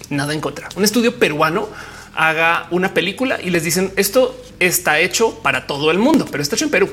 nada 0.09 0.33
en 0.33 0.39
contra, 0.39 0.69
un 0.75 0.83
estudio 0.83 1.19
peruano 1.19 1.69
haga 2.15 2.67
una 2.71 2.93
película 2.93 3.39
y 3.41 3.49
les 3.49 3.63
dicen 3.63 3.91
esto 3.95 4.39
está 4.59 4.99
hecho 4.99 5.39
para 5.39 5.67
todo 5.67 5.91
el 5.91 5.99
mundo, 5.99 6.25
pero 6.31 6.41
está 6.41 6.55
hecho 6.55 6.65
en 6.65 6.71
Perú. 6.71 6.89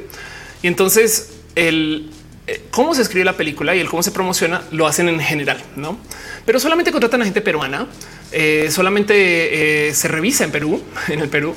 Y 0.62 0.66
entonces 0.66 1.30
el 1.54 2.10
eh, 2.48 2.62
cómo 2.70 2.94
se 2.94 3.02
escribe 3.02 3.26
la 3.26 3.36
película 3.36 3.76
y 3.76 3.80
el 3.80 3.90
cómo 3.90 4.02
se 4.02 4.10
promociona 4.10 4.62
lo 4.70 4.86
hacen 4.86 5.06
en 5.10 5.20
general, 5.20 5.62
no? 5.76 5.98
Pero 6.46 6.58
solamente 6.58 6.90
contratan 6.90 7.20
a 7.20 7.26
gente 7.26 7.42
peruana, 7.42 7.86
eh, 8.32 8.70
solamente 8.70 9.88
eh, 9.88 9.94
se 9.94 10.08
revisa 10.08 10.44
en 10.44 10.50
Perú, 10.50 10.82
en 11.08 11.20
el 11.20 11.28
Perú, 11.28 11.54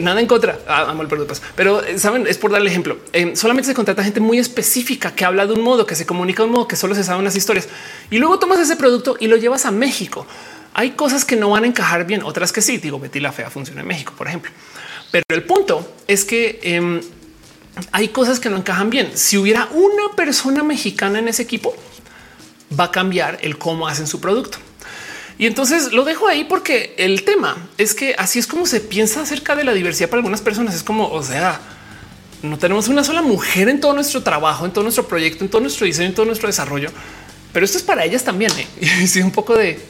nada 0.00 0.20
en 0.20 0.26
contra. 0.26 0.58
Ah, 0.66 0.86
amo 0.88 1.02
el 1.02 1.08
Perú, 1.08 1.28
pero 1.54 1.80
saben, 1.96 2.26
es 2.26 2.38
por 2.38 2.50
darle 2.50 2.70
ejemplo. 2.70 2.98
solamente 3.34 3.68
se 3.68 3.74
contrata 3.74 4.02
gente 4.02 4.18
muy 4.18 4.40
específica 4.40 5.14
que 5.14 5.24
habla 5.24 5.46
de 5.46 5.52
un 5.52 5.62
modo, 5.62 5.86
que 5.86 5.94
se 5.94 6.06
comunica 6.06 6.42
de 6.42 6.48
un 6.48 6.54
modo, 6.54 6.66
que 6.66 6.74
solo 6.74 6.96
se 6.96 7.04
saben 7.04 7.22
las 7.22 7.36
historias 7.36 7.68
y 8.10 8.18
luego 8.18 8.40
tomas 8.40 8.58
ese 8.58 8.74
producto 8.74 9.16
y 9.20 9.28
lo 9.28 9.36
llevas 9.36 9.64
a 9.64 9.70
México. 9.70 10.26
Hay 10.74 10.92
cosas 10.92 11.24
que 11.24 11.36
no 11.36 11.50
van 11.50 11.62
a 11.62 11.66
encajar 11.68 12.04
bien, 12.04 12.24
otras 12.24 12.50
que 12.50 12.62
sí. 12.62 12.78
Digo, 12.78 12.98
Betty 12.98 13.20
la 13.20 13.30
Fea 13.30 13.48
funciona 13.48 13.82
en 13.82 13.86
México, 13.86 14.12
por 14.18 14.26
ejemplo. 14.26 14.50
Pero 15.12 15.22
el 15.28 15.44
punto 15.44 15.94
es 16.08 16.24
que 16.24 16.58
em, 16.62 17.00
hay 17.92 18.08
cosas 18.08 18.40
que 18.40 18.50
no 18.50 18.56
encajan 18.56 18.90
bien. 18.90 19.12
Si 19.14 19.38
hubiera 19.38 19.68
una 19.72 20.14
persona 20.16 20.62
mexicana 20.62 21.18
en 21.18 21.28
ese 21.28 21.42
equipo, 21.42 21.74
va 22.78 22.84
a 22.84 22.90
cambiar 22.90 23.38
el 23.42 23.58
cómo 23.58 23.88
hacen 23.88 24.06
su 24.06 24.20
producto. 24.20 24.58
Y 25.38 25.46
entonces 25.46 25.92
lo 25.92 26.04
dejo 26.04 26.28
ahí 26.28 26.44
porque 26.44 26.94
el 26.98 27.24
tema 27.24 27.56
es 27.78 27.94
que 27.94 28.14
así 28.18 28.38
es 28.38 28.46
como 28.46 28.66
se 28.66 28.80
piensa 28.80 29.22
acerca 29.22 29.56
de 29.56 29.64
la 29.64 29.72
diversidad 29.72 30.08
para 30.08 30.18
algunas 30.18 30.40
personas. 30.40 30.74
Es 30.74 30.82
como, 30.82 31.08
o 31.10 31.22
sea, 31.22 31.60
no 32.42 32.58
tenemos 32.58 32.88
una 32.88 33.02
sola 33.02 33.22
mujer 33.22 33.68
en 33.68 33.80
todo 33.80 33.94
nuestro 33.94 34.22
trabajo, 34.22 34.66
en 34.66 34.72
todo 34.72 34.84
nuestro 34.84 35.08
proyecto, 35.08 35.44
en 35.44 35.50
todo 35.50 35.62
nuestro 35.62 35.86
diseño, 35.86 36.08
en 36.08 36.14
todo 36.14 36.26
nuestro 36.26 36.48
desarrollo. 36.48 36.90
Pero 37.52 37.64
esto 37.64 37.78
es 37.78 37.84
para 37.84 38.04
ellas 38.04 38.24
también. 38.24 38.52
¿eh? 38.52 38.66
Y 39.02 39.06
sí, 39.06 39.20
un 39.20 39.30
poco 39.30 39.56
de 39.56 39.80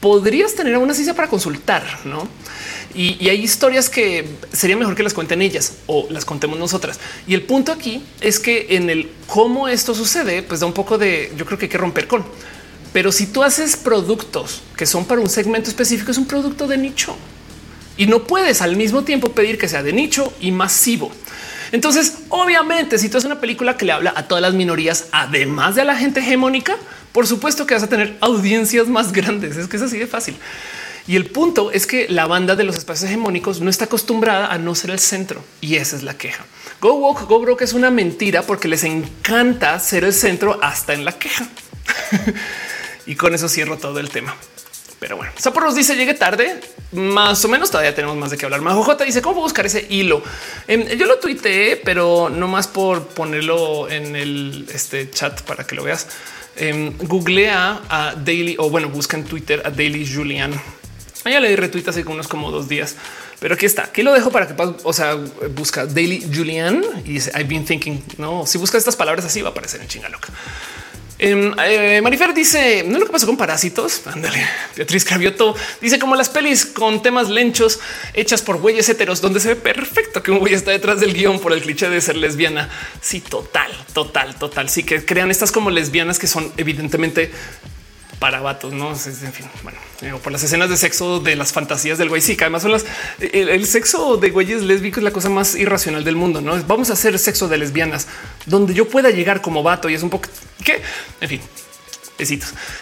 podrías 0.00 0.54
tener 0.54 0.76
una 0.78 0.94
ciencia 0.94 1.14
para 1.14 1.28
consultar, 1.28 1.84
no? 2.04 2.28
Y, 2.94 3.28
hay 3.28 3.42
historias 3.42 3.88
que 3.88 4.26
sería 4.52 4.76
mejor 4.76 4.94
que 4.94 5.02
las 5.02 5.14
cuenten 5.14 5.42
ellas 5.42 5.74
o 5.86 6.06
las 6.10 6.24
contemos 6.24 6.58
nosotras. 6.58 7.00
Y 7.26 7.34
el 7.34 7.42
punto 7.42 7.72
aquí 7.72 8.02
es 8.20 8.38
que 8.38 8.66
en 8.70 8.90
el 8.90 9.10
cómo 9.26 9.68
esto 9.68 9.94
sucede, 9.94 10.42
pues 10.42 10.60
da 10.60 10.66
un 10.66 10.72
poco 10.72 10.98
de 10.98 11.32
yo 11.36 11.46
creo 11.46 11.58
que 11.58 11.66
hay 11.66 11.70
que 11.70 11.78
romper 11.78 12.06
con. 12.06 12.24
Pero 12.92 13.10
si 13.10 13.26
tú 13.26 13.42
haces 13.42 13.76
productos 13.76 14.60
que 14.76 14.84
son 14.84 15.06
para 15.06 15.20
un 15.20 15.30
segmento 15.30 15.70
específico, 15.70 16.10
es 16.10 16.18
un 16.18 16.26
producto 16.26 16.66
de 16.66 16.76
nicho 16.76 17.16
y 17.96 18.06
no 18.06 18.24
puedes 18.24 18.62
al 18.62 18.76
mismo 18.76 19.02
tiempo 19.02 19.32
pedir 19.32 19.58
que 19.58 19.68
sea 19.68 19.82
de 19.82 19.92
nicho 19.92 20.32
y 20.40 20.50
masivo. 20.50 21.10
Entonces, 21.72 22.18
obviamente, 22.28 22.98
si 22.98 23.08
tú 23.08 23.16
haces 23.16 23.26
una 23.26 23.40
película 23.40 23.78
que 23.78 23.86
le 23.86 23.92
habla 23.92 24.12
a 24.14 24.28
todas 24.28 24.42
las 24.42 24.52
minorías, 24.52 25.06
además 25.10 25.74
de 25.74 25.82
a 25.82 25.84
la 25.84 25.96
gente 25.96 26.20
hegemónica, 26.20 26.76
por 27.12 27.26
supuesto 27.26 27.66
que 27.66 27.74
vas 27.74 27.82
a 27.82 27.88
tener 27.88 28.16
audiencias 28.20 28.88
más 28.88 29.12
grandes. 29.12 29.56
Es 29.56 29.68
que 29.68 29.76
es 29.76 29.82
así 29.82 29.98
de 29.98 30.06
fácil. 30.06 30.36
Y 31.06 31.16
el 31.16 31.26
punto 31.26 31.72
es 31.72 31.86
que 31.86 32.06
la 32.08 32.26
banda 32.26 32.54
de 32.54 32.64
los 32.64 32.76
espacios 32.76 33.10
hegemónicos 33.10 33.60
no 33.60 33.70
está 33.70 33.86
acostumbrada 33.86 34.52
a 34.52 34.58
no 34.58 34.74
ser 34.74 34.90
el 34.90 35.00
centro 35.00 35.42
y 35.60 35.76
esa 35.76 35.96
es 35.96 36.02
la 36.02 36.16
queja. 36.16 36.44
Go 36.80 36.94
Walk, 36.94 37.26
Go 37.28 37.40
Broke 37.40 37.62
es 37.64 37.72
una 37.72 37.90
mentira 37.90 38.42
porque 38.42 38.68
les 38.68 38.84
encanta 38.84 39.78
ser 39.80 40.04
el 40.04 40.12
centro 40.12 40.60
hasta 40.62 40.94
en 40.94 41.04
la 41.04 41.18
queja. 41.18 41.48
y 43.06 43.16
con 43.16 43.34
eso 43.34 43.48
cierro 43.48 43.78
todo 43.78 43.98
el 43.98 44.10
tema. 44.10 44.34
Pero 45.00 45.16
bueno, 45.16 45.32
Saporos 45.36 45.74
dice 45.74 45.96
llegue 45.96 46.14
tarde, 46.14 46.60
más 46.92 47.44
o 47.44 47.48
menos 47.48 47.72
todavía 47.72 47.92
tenemos 47.92 48.16
más 48.16 48.30
de 48.30 48.38
qué 48.38 48.44
hablar. 48.44 48.60
Majo 48.60 48.84
J 48.84 49.04
dice 49.04 49.20
cómo 49.20 49.40
buscar 49.40 49.66
ese 49.66 49.84
hilo. 49.90 50.22
Em, 50.68 50.86
yo 50.96 51.06
lo 51.06 51.18
tuiteé, 51.18 51.74
pero 51.76 52.30
no 52.30 52.46
más 52.46 52.68
por 52.68 53.08
ponerlo 53.08 53.88
en 53.88 54.14
el 54.14 54.68
este 54.72 55.10
chat 55.10 55.42
para 55.42 55.64
que 55.64 55.74
lo 55.74 55.82
veas. 55.82 56.06
Eh, 56.54 56.92
googlea 57.00 57.80
a 57.88 58.14
Daily 58.14 58.54
o 58.60 58.70
bueno, 58.70 58.90
busca 58.90 59.16
en 59.16 59.24
Twitter 59.24 59.60
a 59.64 59.70
Daily 59.70 60.08
Julian 60.08 60.52
ya 61.30 61.40
le 61.40 61.48
di 61.48 61.56
retweet 61.56 61.88
hace 61.88 62.02
unos 62.04 62.28
como 62.28 62.50
dos 62.50 62.68
días, 62.68 62.96
pero 63.40 63.54
aquí 63.54 63.66
está. 63.66 63.84
Aquí 63.84 64.02
lo 64.02 64.12
dejo 64.12 64.30
para 64.30 64.46
que 64.46 64.54
o 64.82 64.92
sea, 64.92 65.16
busca 65.54 65.86
Daily 65.86 66.26
Julian 66.32 66.84
y 67.04 67.14
dice 67.14 67.30
I've 67.34 67.44
been 67.44 67.64
thinking. 67.64 68.02
No, 68.18 68.46
si 68.46 68.58
buscas 68.58 68.78
estas 68.78 68.96
palabras 68.96 69.24
así 69.24 69.42
va 69.42 69.48
a 69.48 69.52
aparecer 69.52 69.80
en 69.80 69.88
chinga 69.88 70.08
loca. 70.08 70.28
Em, 71.24 71.54
eh, 71.64 72.00
Marifer 72.02 72.34
dice 72.34 72.84
no 72.84 72.98
lo 72.98 73.06
que 73.06 73.12
pasó 73.12 73.26
con 73.26 73.36
parásitos. 73.36 74.02
Ándale. 74.06 74.44
Beatriz 74.74 75.04
Cravioto 75.04 75.54
dice 75.80 76.00
como 76.00 76.16
las 76.16 76.28
pelis 76.28 76.66
con 76.66 77.00
temas 77.00 77.28
lenchos 77.28 77.78
hechas 78.14 78.42
por 78.42 78.58
güeyes 78.58 78.88
heteros, 78.88 79.20
donde 79.20 79.38
se 79.38 79.48
ve 79.48 79.56
perfecto 79.56 80.20
que 80.22 80.32
un 80.32 80.40
güey 80.40 80.54
está 80.54 80.72
detrás 80.72 80.98
del 80.98 81.14
guion 81.14 81.38
por 81.38 81.52
el 81.52 81.62
cliché 81.62 81.88
de 81.88 82.00
ser 82.00 82.16
lesbiana. 82.16 82.68
Sí, 83.00 83.20
total, 83.20 83.70
total, 83.92 84.34
total. 84.34 84.68
Sí 84.68 84.82
que 84.82 85.04
crean 85.04 85.30
estas 85.30 85.52
como 85.52 85.70
lesbianas 85.70 86.18
que 86.18 86.26
son 86.26 86.52
evidentemente 86.56 87.30
para 88.22 88.40
vatos, 88.40 88.72
no 88.72 88.90
en 88.90 89.32
fin, 89.32 89.46
bueno, 89.64 90.18
por 90.20 90.30
las 90.30 90.44
escenas 90.44 90.70
de 90.70 90.76
sexo 90.76 91.18
de 91.18 91.34
las 91.34 91.52
fantasías 91.52 91.98
del 91.98 92.08
güey. 92.08 92.22
Sí, 92.22 92.36
que 92.36 92.44
además 92.44 92.62
son 92.62 92.70
las 92.70 92.86
el, 93.18 93.66
sexo 93.66 94.16
de 94.16 94.30
güeyes 94.30 94.62
lésbicos 94.62 94.98
es 94.98 95.02
la 95.02 95.10
cosa 95.10 95.28
más 95.28 95.56
irracional 95.56 96.04
del 96.04 96.14
mundo. 96.14 96.40
No 96.40 96.56
vamos 96.68 96.90
a 96.90 96.92
hacer 96.92 97.18
sexo 97.18 97.48
de 97.48 97.58
lesbianas 97.58 98.06
donde 98.46 98.74
yo 98.74 98.88
pueda 98.88 99.10
llegar 99.10 99.40
como 99.40 99.64
vato 99.64 99.90
y 99.90 99.94
es 99.94 100.04
un 100.04 100.10
poco 100.10 100.28
que 100.64 100.80
en 101.20 101.28
fin. 101.28 101.40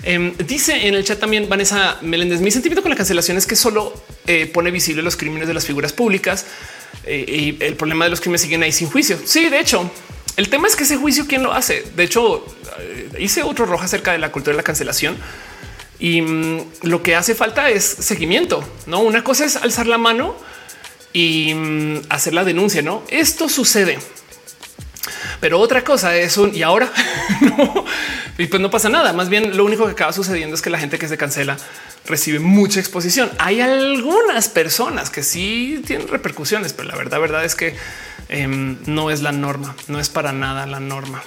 Em, 0.02 0.36
dice 0.46 0.86
en 0.86 0.94
el 0.94 1.04
chat 1.04 1.18
también 1.18 1.48
Vanessa 1.48 1.96
Meléndez, 2.02 2.42
mi 2.42 2.50
sentimiento 2.50 2.82
con 2.82 2.90
la 2.90 2.96
cancelación 2.96 3.38
es 3.38 3.46
que 3.46 3.56
solo 3.56 3.94
eh, 4.26 4.44
pone 4.44 4.70
visible 4.70 5.00
los 5.00 5.16
crímenes 5.16 5.48
de 5.48 5.54
las 5.54 5.64
figuras 5.64 5.94
públicas 5.94 6.44
eh, 7.04 7.24
y 7.26 7.64
el 7.64 7.76
problema 7.76 8.04
de 8.04 8.10
los 8.10 8.20
crímenes 8.20 8.42
siguen 8.42 8.62
ahí 8.62 8.72
sin 8.72 8.90
juicio. 8.90 9.18
Sí, 9.24 9.48
de 9.48 9.58
hecho, 9.58 9.90
el 10.36 10.48
tema 10.48 10.68
es 10.68 10.76
que 10.76 10.84
ese 10.84 10.96
juicio, 10.96 11.26
¿quién 11.26 11.42
lo 11.42 11.52
hace? 11.52 11.84
De 11.96 12.04
hecho, 12.04 12.44
eh, 12.78 13.10
hice 13.18 13.42
otro 13.42 13.66
rojo 13.66 13.84
acerca 13.84 14.12
de 14.12 14.18
la 14.18 14.32
cultura 14.32 14.52
de 14.52 14.56
la 14.56 14.62
cancelación 14.62 15.16
y 15.98 16.22
mm, 16.22 16.60
lo 16.82 17.02
que 17.02 17.14
hace 17.14 17.34
falta 17.34 17.68
es 17.68 17.84
seguimiento. 17.84 18.64
No 18.86 19.00
una 19.00 19.22
cosa 19.22 19.44
es 19.44 19.56
alzar 19.56 19.86
la 19.86 19.98
mano 19.98 20.34
y 21.12 21.52
mm, 21.54 22.02
hacer 22.08 22.34
la 22.34 22.44
denuncia. 22.44 22.82
No, 22.82 23.02
esto 23.08 23.48
sucede. 23.48 23.98
Pero 25.40 25.58
otra 25.58 25.82
cosa 25.84 26.16
es 26.16 26.36
un 26.36 26.54
y 26.54 26.62
ahora 26.62 26.90
no, 27.40 27.84
y 28.38 28.46
pues 28.46 28.60
no 28.60 28.70
pasa 28.70 28.88
nada. 28.88 29.12
Más 29.12 29.28
bien 29.28 29.56
lo 29.56 29.64
único 29.64 29.86
que 29.86 29.92
acaba 29.92 30.12
sucediendo 30.12 30.54
es 30.54 30.62
que 30.62 30.70
la 30.70 30.78
gente 30.78 30.98
que 30.98 31.08
se 31.08 31.18
cancela 31.18 31.56
recibe 32.06 32.38
mucha 32.38 32.80
exposición. 32.80 33.30
Hay 33.38 33.60
algunas 33.60 34.48
personas 34.48 35.10
que 35.10 35.22
sí 35.22 35.82
tienen 35.86 36.08
repercusiones, 36.08 36.72
pero 36.72 36.88
la 36.88 36.96
verdad, 36.96 37.20
verdad 37.20 37.44
es 37.44 37.54
que 37.54 37.74
em, 38.30 38.78
no 38.86 39.10
es 39.10 39.20
la 39.20 39.32
norma, 39.32 39.76
no 39.88 40.00
es 40.00 40.08
para 40.08 40.32
nada 40.32 40.66
la 40.66 40.80
norma. 40.80 41.22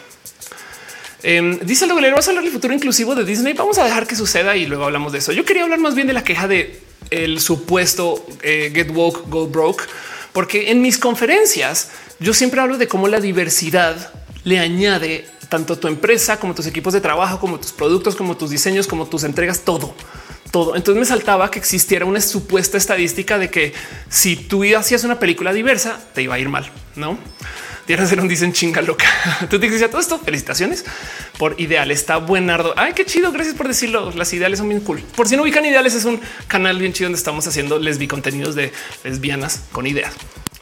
Eh, 1.24 1.60
dice 1.64 1.86
el 1.86 2.12
vas 2.12 2.28
a 2.28 2.32
hablar 2.32 2.44
del 2.44 2.52
futuro 2.52 2.74
inclusivo 2.74 3.16
de 3.16 3.24
Disney. 3.24 3.54
Vamos 3.54 3.78
a 3.78 3.86
dejar 3.86 4.08
que 4.08 4.16
suceda 4.16 4.58
y 4.58 4.66
luego 4.66 4.84
hablamos 4.84 5.14
de 5.14 5.20
eso. 5.20 5.32
Yo 5.32 5.46
quería 5.46 5.64
hablar 5.64 5.80
más 5.80 5.96
bien 5.96 6.08
de 6.08 6.14
la 6.14 6.24
queja 6.24 6.48
de 6.48 6.82
el 7.12 7.40
supuesto 7.40 8.26
eh, 8.42 8.72
get 8.74 8.92
woke, 8.92 9.30
go 9.30 9.48
broke, 9.48 9.84
porque 10.34 10.72
en 10.72 10.82
mis 10.82 10.98
conferencias 10.98 11.92
yo 12.20 12.34
siempre 12.34 12.60
hablo 12.60 12.78
de 12.78 12.88
cómo 12.88 13.08
la 13.08 13.20
diversidad 13.20 14.12
le 14.44 14.60
añade 14.60 15.26
tanto 15.48 15.78
tu 15.78 15.88
empresa 15.88 16.40
como 16.40 16.56
tus 16.56 16.66
equipos 16.66 16.94
de 16.94 17.02
trabajo, 17.02 17.40
como 17.40 17.60
tus 17.60 17.72
productos, 17.72 18.16
como 18.16 18.36
tus 18.36 18.50
diseños, 18.50 18.88
como 18.88 19.06
tus 19.08 19.24
entregas, 19.24 19.62
todo, 19.62 19.94
todo. 20.54 20.76
Entonces 20.76 21.00
me 21.00 21.06
saltaba 21.06 21.50
que 21.50 21.58
existiera 21.58 22.06
una 22.06 22.22
supuesta 22.22 22.78
estadística 22.78 23.40
de 23.40 23.50
que 23.50 23.74
si 24.08 24.36
tú 24.36 24.64
hacías 24.78 25.04
una 25.04 25.18
película 25.18 25.52
diversa, 25.52 26.00
te 26.14 26.22
iba 26.22 26.36
a 26.36 26.40
ir 26.40 26.48
mal, 26.48 26.70
no? 26.96 27.18
Tierra 27.88 28.06
un 28.22 28.28
dicen 28.28 28.54
chinga 28.54 28.82
loca. 28.84 29.06
Tú 29.50 29.60
te 29.60 29.68
dices 29.68 29.90
todo 29.90 30.00
esto. 30.00 30.18
Felicitaciones 30.18 30.86
por 31.38 31.60
ideal. 31.60 31.92
Está 31.92 32.16
buenardo. 32.16 32.74
Ay, 32.78 32.94
qué 32.94 33.06
chido. 33.06 33.32
Gracias 33.34 33.56
por 33.56 33.68
decirlo. 33.68 34.12
Las 34.12 34.32
ideales 34.32 34.60
son 34.60 34.70
bien 34.70 34.80
cool. 34.82 35.02
Por 35.18 35.28
si 35.28 35.36
no 35.36 35.44
ubican 35.44 35.66
ideales, 35.66 35.94
es 35.94 36.06
un 36.06 36.22
canal 36.48 36.80
bien 36.80 36.94
chido 36.94 37.08
donde 37.08 37.18
estamos 37.18 37.46
haciendo 37.46 37.80
lesbi 37.80 38.08
contenidos 38.08 38.56
de 38.56 38.72
lesbianas 39.04 39.64
con 39.74 39.86
ideas. 39.86 40.14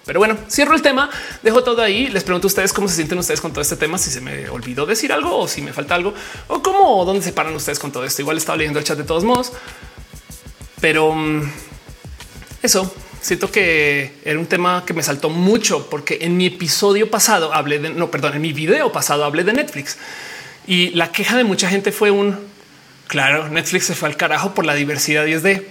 Pero 0.06 0.20
bueno, 0.20 0.38
cierro 0.50 0.74
el 0.74 0.82
tema, 0.82 1.10
dejo 1.44 1.64
todo 1.64 1.82
ahí. 1.82 2.08
Les 2.08 2.24
pregunto 2.24 2.48
a 2.48 2.50
ustedes 2.50 2.74
cómo 2.74 2.88
se 2.88 2.96
sienten 2.96 3.18
ustedes 3.20 3.40
con 3.40 3.52
todo 3.52 3.62
este 3.62 3.76
tema, 3.76 3.98
si 3.98 4.10
se 4.10 4.22
me 4.22 4.50
olvidó 4.50 4.86
decir 4.86 5.14
algo 5.14 5.38
o 5.38 5.48
si 5.48 5.62
me 5.62 5.74
falta 5.74 5.96
algo 5.96 6.14
o 6.48 6.62
cómo 6.62 7.00
o 7.00 7.06
dónde 7.06 7.24
se 7.24 7.34
paran 7.34 7.54
ustedes 7.56 7.80
con 7.80 7.92
todo 7.92 8.04
esto. 8.04 8.22
Igual 8.22 8.38
estaba 8.38 8.58
leyendo 8.58 8.80
el 8.80 8.86
chat 8.86 8.98
de 8.98 9.04
todos 9.04 9.24
modos, 9.24 9.54
pero 10.80 11.14
mm, 11.14 11.44
eso 12.64 12.94
siento 13.22 13.52
que 13.52 14.16
era 14.26 14.40
un 14.40 14.48
tema 14.48 14.84
que 14.86 14.94
me 14.94 15.04
saltó 15.04 15.30
mucho 15.30 15.88
porque 15.90 16.20
en 16.22 16.36
mi 16.36 16.48
episodio 16.48 17.12
pasado 17.12 17.54
hablé 17.54 17.78
de 17.78 17.92
no, 17.92 18.10
perdón, 18.10 18.36
en 18.36 18.42
mi 18.42 18.54
video 18.54 18.92
pasado 18.92 19.24
hablé 19.24 19.44
de 19.44 19.54
Netflix 19.54 19.98
y 20.66 20.90
la 20.90 21.12
queja 21.12 21.38
de 21.38 21.44
mucha 21.44 21.70
gente 21.70 21.92
fue 21.92 22.10
un 22.10 22.38
claro, 23.08 23.50
Netflix 23.50 23.86
se 23.86 23.96
fue 23.96 24.10
al 24.10 24.18
carajo 24.18 24.56
por 24.56 24.66
la 24.66 24.74
diversidad 24.74 25.26
y 25.28 25.34
es 25.34 25.44
de 25.44 25.70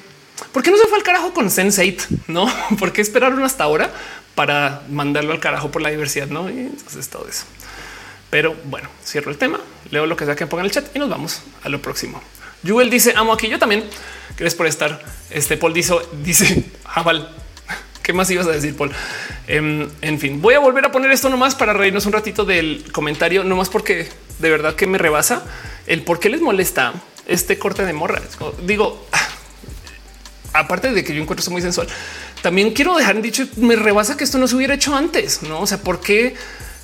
por 0.52 0.62
qué 0.62 0.70
no 0.70 0.76
se 0.76 0.86
fue 0.86 0.98
al 0.98 1.04
carajo 1.04 1.32
con 1.32 1.46
Sense8? 1.46 2.06
No, 2.28 2.52
por 2.78 2.92
qué 2.92 3.00
esperaron 3.02 3.42
hasta 3.42 3.64
ahora 3.64 3.92
para 4.34 4.82
mandarlo 4.88 5.32
al 5.32 5.40
carajo 5.40 5.70
por 5.70 5.82
la 5.82 5.90
diversidad. 5.90 6.28
No, 6.28 6.48
y 6.50 6.58
entonces 6.58 7.08
todo 7.08 7.26
eso. 7.28 7.44
Pero 8.30 8.54
bueno, 8.64 8.88
cierro 9.04 9.30
el 9.30 9.38
tema, 9.38 9.60
leo 9.90 10.06
lo 10.06 10.16
que 10.16 10.24
sea 10.24 10.36
que 10.36 10.46
pongan 10.46 10.66
el 10.66 10.72
chat 10.72 10.94
y 10.94 10.98
nos 10.98 11.08
vamos 11.08 11.42
a 11.62 11.68
lo 11.68 11.82
próximo. 11.82 12.22
Juel 12.66 12.90
dice 12.90 13.14
amo 13.16 13.32
aquí. 13.32 13.48
Yo 13.48 13.58
también. 13.58 13.84
Gracias 14.36 14.54
por 14.54 14.66
estar. 14.66 15.02
Este 15.30 15.56
Paul 15.56 15.74
dice, 15.74 15.94
dice 16.22 16.64
Jabal. 16.86 17.34
¿Qué 18.02 18.12
más 18.12 18.30
ibas 18.30 18.46
a 18.46 18.50
decir, 18.50 18.76
Paul? 18.76 18.90
Em, 19.46 19.88
en 20.00 20.18
fin, 20.18 20.40
voy 20.40 20.54
a 20.54 20.58
volver 20.58 20.84
a 20.86 20.90
poner 20.90 21.10
esto 21.10 21.28
nomás 21.28 21.54
para 21.54 21.72
reírnos 21.72 22.06
un 22.06 22.12
ratito 22.12 22.44
del 22.44 22.84
comentario, 22.92 23.44
nomás 23.44 23.68
porque 23.68 24.08
de 24.38 24.50
verdad 24.50 24.74
que 24.74 24.86
me 24.86 24.98
rebasa 24.98 25.44
el 25.86 26.02
por 26.02 26.18
qué 26.18 26.28
les 26.28 26.40
molesta 26.40 26.94
este 27.26 27.58
corte 27.58 27.84
de 27.84 27.92
morra. 27.92 28.20
Digo, 28.64 29.06
aparte 30.52 30.92
de 30.92 31.04
que 31.04 31.14
yo 31.14 31.22
encuentro 31.22 31.40
esto 31.40 31.50
muy 31.50 31.62
sensual, 31.62 31.88
también 32.42 32.72
quiero 32.72 32.96
dejar 32.96 33.16
en 33.16 33.22
dicho, 33.22 33.46
me 33.56 33.76
rebasa 33.76 34.16
que 34.16 34.24
esto 34.24 34.38
no 34.38 34.48
se 34.48 34.56
hubiera 34.56 34.74
hecho 34.74 34.94
antes, 34.94 35.42
no? 35.42 35.60
O 35.60 35.66
sea, 35.66 35.78
¿por 35.78 36.00
qué 36.00 36.34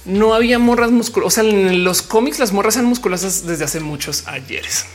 no 0.04 0.34
había 0.34 0.58
morras 0.58 0.90
musculosas? 0.90 1.44
En 1.44 1.84
los 1.84 2.02
cómics 2.02 2.38
las 2.38 2.52
morras 2.52 2.76
eran 2.76 2.86
musculosas 2.86 3.46
desde 3.46 3.64
hace 3.64 3.80
muchos 3.80 4.26
ayeres. 4.26 4.86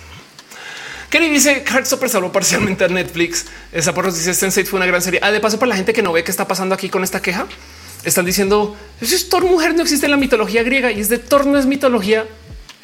Kenny 1.11 1.29
dice 1.29 1.65
Heartstopper 1.67 2.09
salvó 2.09 2.31
parcialmente 2.31 2.85
a 2.85 2.87
Netflix. 2.87 3.45
Esa 3.73 3.93
por 3.93 4.11
dice 4.13 4.31
Sense8 4.31 4.65
fue 4.65 4.77
una 4.77 4.85
gran 4.85 5.01
serie. 5.01 5.19
Ah, 5.21 5.29
de 5.31 5.41
paso, 5.41 5.59
para 5.59 5.71
la 5.71 5.75
gente 5.75 5.91
que 5.91 6.01
no 6.01 6.13
ve 6.13 6.23
qué 6.23 6.31
está 6.31 6.47
pasando 6.47 6.73
aquí 6.73 6.87
con 6.87 7.03
esta 7.03 7.21
queja, 7.21 7.47
están 8.05 8.25
diciendo 8.25 8.77
es 9.01 9.27
Thor 9.27 9.43
mujer, 9.43 9.75
no 9.75 9.81
existe 9.81 10.05
en 10.05 10.11
la 10.11 10.17
mitología 10.17 10.63
griega 10.63 10.89
y 10.89 11.01
es 11.01 11.09
de 11.09 11.17
Thor, 11.17 11.45
no 11.45 11.59
es 11.59 11.65
mitología 11.65 12.25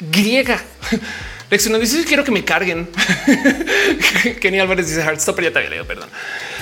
griega. 0.00 0.62
Lección 1.50 1.80
dice 1.80 2.04
quiero 2.04 2.24
que 2.24 2.30
me 2.30 2.44
carguen. 2.44 2.88
Kenny 4.40 4.60
Álvarez 4.60 4.88
dice 4.88 5.00
Heartstopper 5.00 5.44
ya 5.44 5.52
te 5.52 5.58
había 5.58 5.70
leído, 5.70 5.86
perdón. 5.86 6.08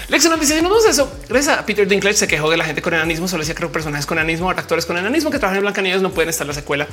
Lección 0.08 0.38
dice 0.38 0.62
no 0.62 0.78
eso. 0.78 1.12
Gracias 1.28 1.58
a 1.58 1.66
Peter 1.66 1.86
Dinklage 1.88 2.16
se 2.16 2.28
quejó 2.28 2.50
de 2.50 2.56
la 2.56 2.64
gente 2.64 2.82
con 2.82 2.94
enanismo. 2.94 3.26
Solo 3.26 3.42
decía 3.42 3.54
creo 3.54 3.72
personajes 3.72 4.06
con 4.06 4.18
enanismo, 4.18 4.48
actores 4.50 4.86
con 4.86 4.96
enanismo 4.96 5.30
que 5.30 5.38
trabajan 5.38 5.58
en 5.58 5.62
Blancanieves 5.62 6.02
no 6.02 6.12
pueden 6.12 6.30
estar 6.30 6.44
en 6.44 6.48
la 6.48 6.54
secuela. 6.54 6.86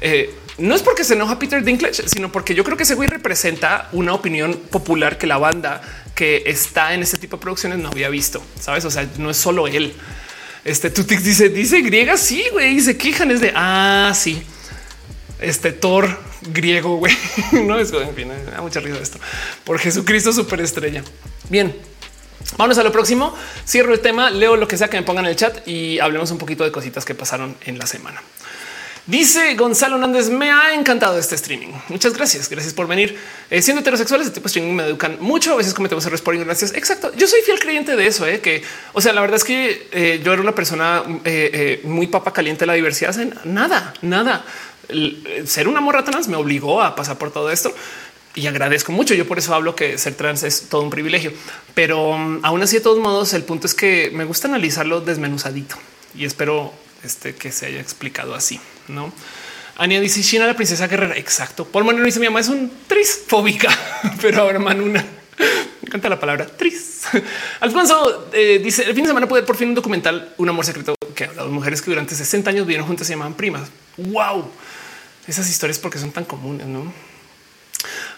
Eh, 0.00 0.34
no 0.58 0.74
es 0.74 0.82
porque 0.82 1.04
se 1.04 1.14
enoja 1.14 1.38
Peter 1.38 1.62
Dinklage, 1.62 2.08
sino 2.08 2.32
porque 2.32 2.54
yo 2.54 2.64
creo 2.64 2.76
que 2.76 2.82
ese 2.82 2.94
güey 2.94 3.08
representa 3.08 3.88
una 3.92 4.14
opinión 4.14 4.54
popular 4.70 5.18
que 5.18 5.26
la 5.26 5.38
banda 5.38 5.80
que 6.14 6.42
está 6.46 6.94
en 6.94 7.02
ese 7.02 7.16
tipo 7.18 7.36
de 7.36 7.42
producciones 7.42 7.78
no 7.78 7.90
había 7.90 8.08
visto. 8.08 8.42
Sabes? 8.58 8.84
O 8.84 8.90
sea, 8.90 9.06
no 9.18 9.30
es 9.30 9.36
solo 9.36 9.68
él. 9.68 9.94
Este 10.64 10.90
Tutix 10.90 11.22
dice, 11.22 11.48
dice 11.48 11.80
griega. 11.80 12.16
Sí, 12.16 12.44
güey, 12.52 12.76
y 12.76 12.80
se 12.80 12.96
quejan. 12.96 13.30
Es 13.30 13.40
de 13.40 13.52
ah, 13.54 14.12
sí. 14.14 14.42
Este 15.40 15.72
Thor 15.72 16.18
griego, 16.42 16.96
güey. 16.96 17.16
no 17.66 17.78
es 17.78 17.92
en 17.92 18.14
fin, 18.14 18.28
me 18.28 18.50
da 18.50 18.60
mucha 18.60 18.80
risa 18.80 18.98
esto 19.00 19.18
por 19.64 19.78
Jesucristo 19.78 20.32
superestrella. 20.32 21.02
Bien, 21.48 21.74
Vamos 22.56 22.78
a 22.78 22.82
lo 22.82 22.90
próximo. 22.90 23.34
Cierro 23.66 23.92
el 23.92 24.00
tema, 24.00 24.30
leo 24.30 24.56
lo 24.56 24.66
que 24.66 24.76
sea 24.76 24.88
que 24.88 24.96
me 24.96 25.02
pongan 25.02 25.24
en 25.24 25.30
el 25.30 25.36
chat 25.36 25.66
y 25.68 25.98
hablemos 25.98 26.30
un 26.30 26.38
poquito 26.38 26.64
de 26.64 26.72
cositas 26.72 27.04
que 27.04 27.14
pasaron 27.14 27.56
en 27.64 27.78
la 27.78 27.86
semana. 27.86 28.22
Dice 29.06 29.54
Gonzalo 29.54 29.96
Hernández, 29.96 30.28
me 30.28 30.50
ha 30.50 30.74
encantado 30.74 31.18
este 31.18 31.34
streaming. 31.34 31.72
Muchas 31.88 32.14
gracias. 32.14 32.48
Gracias 32.48 32.74
por 32.74 32.86
venir. 32.86 33.18
Eh, 33.50 33.62
siendo 33.62 33.80
heterosexuales, 33.80 34.26
este 34.26 34.36
tipo 34.38 34.46
streaming 34.46 34.74
me 34.74 34.84
educan 34.84 35.16
mucho. 35.20 35.54
A 35.54 35.56
veces 35.56 35.74
cometemos 35.74 36.04
errores 36.04 36.20
por 36.20 36.34
ignorancias. 36.34 36.74
Exacto. 36.74 37.10
Yo 37.16 37.26
soy 37.26 37.40
fiel 37.40 37.58
creyente 37.58 37.96
de 37.96 38.06
eso, 38.06 38.26
eh, 38.26 38.40
que, 38.40 38.62
o 38.92 39.00
sea, 39.00 39.12
la 39.12 39.20
verdad 39.20 39.36
es 39.36 39.44
que 39.44 39.88
eh, 39.90 40.20
yo 40.22 40.32
era 40.32 40.40
una 40.42 40.54
persona 40.54 41.02
muy 41.82 42.06
papa 42.06 42.32
caliente 42.32 42.60
de 42.60 42.66
la 42.66 42.74
diversidad. 42.74 43.16
Nada, 43.44 43.94
nada. 44.02 44.44
Ser 45.46 45.68
una 45.68 45.80
morra 45.80 46.04
trans 46.04 46.28
me 46.28 46.36
obligó 46.36 46.82
a 46.82 46.94
pasar 46.94 47.18
por 47.18 47.30
todo 47.30 47.50
esto 47.50 47.74
y 48.34 48.46
agradezco 48.46 48.92
mucho. 48.92 49.14
Yo 49.14 49.26
por 49.26 49.38
eso 49.38 49.54
hablo 49.54 49.74
que 49.74 49.98
ser 49.98 50.14
trans 50.14 50.42
es 50.42 50.68
todo 50.68 50.82
un 50.82 50.90
privilegio, 50.90 51.32
pero 51.74 52.10
um, 52.10 52.40
aún 52.42 52.62
así, 52.62 52.76
de 52.76 52.82
todos 52.82 52.98
modos, 52.98 53.32
el 53.34 53.42
punto 53.42 53.66
es 53.66 53.74
que 53.74 54.10
me 54.12 54.24
gusta 54.24 54.48
analizarlo 54.48 55.00
desmenuzadito 55.00 55.76
y 56.14 56.24
espero 56.24 56.72
este, 57.04 57.34
que 57.34 57.52
se 57.52 57.66
haya 57.66 57.80
explicado 57.80 58.34
así. 58.34 58.60
No, 58.88 59.12
Ania 59.76 60.00
dice 60.00 60.22
China, 60.22 60.46
la 60.46 60.54
princesa 60.54 60.86
guerrera. 60.86 61.16
Exacto. 61.16 61.64
Paul 61.64 61.84
Manuel 61.84 62.04
dice 62.04 62.20
mi 62.20 62.26
mamá 62.26 62.40
es 62.40 62.48
un 62.48 62.70
trisfóbica, 62.86 63.68
pero 64.20 64.42
ahora 64.42 64.58
Manuna 64.58 65.04
me 65.82 65.86
encanta 65.86 66.08
la 66.08 66.20
palabra 66.20 66.46
tris. 66.46 67.02
Alfonso 67.60 68.28
eh, 68.32 68.60
dice 68.62 68.84
el 68.84 68.94
fin 68.94 69.04
de 69.04 69.08
semana 69.08 69.26
puede 69.26 69.42
por 69.42 69.56
fin 69.56 69.68
un 69.68 69.74
documental, 69.74 70.34
un 70.36 70.48
amor 70.48 70.64
secreto 70.64 70.94
que 71.14 71.24
habla 71.24 71.44
de 71.44 71.48
mujeres 71.48 71.82
que 71.82 71.90
durante 71.90 72.14
60 72.14 72.50
años 72.50 72.66
vivieron 72.66 72.86
juntas 72.86 73.06
se 73.06 73.14
llamaban 73.14 73.34
primas. 73.34 73.68
Wow, 73.96 74.50
esas 75.30 75.48
historias 75.48 75.78
porque 75.78 75.98
son 75.98 76.12
tan 76.12 76.24
comunes, 76.24 76.66
no? 76.66 76.92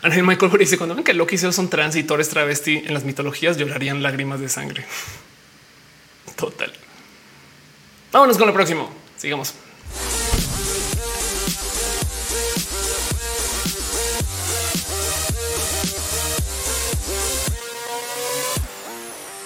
Ángel 0.03 0.25
Michael 0.25 0.51
dice 0.59 0.77
cuando 0.79 0.95
ven 0.95 1.05
que 1.05 1.15
Loki 1.15 1.39
son 1.39 1.69
transitores 1.69 2.29
travesti 2.29 2.83
en 2.85 2.95
las 2.95 3.05
mitologías 3.05 3.57
llorarían 3.57 4.03
lágrimas 4.03 4.41
de 4.41 4.49
sangre. 4.49 4.85
Total. 6.37 6.73
Vámonos 8.11 8.37
con 8.37 8.47
lo 8.47 8.53
próximo. 8.53 8.91
Sigamos. 9.17 9.55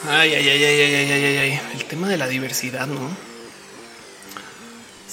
Ay, 0.09 0.35
ay, 0.35 0.49
ay, 0.49 0.65
ay, 0.65 0.81
ay, 0.81 0.95
ay, 0.95 1.25
ay, 1.25 1.37
ay, 1.37 1.61
el 1.75 1.85
tema 1.85 2.09
de 2.09 2.17
la 2.17 2.29
diversidad, 2.29 2.87
no? 2.87 3.11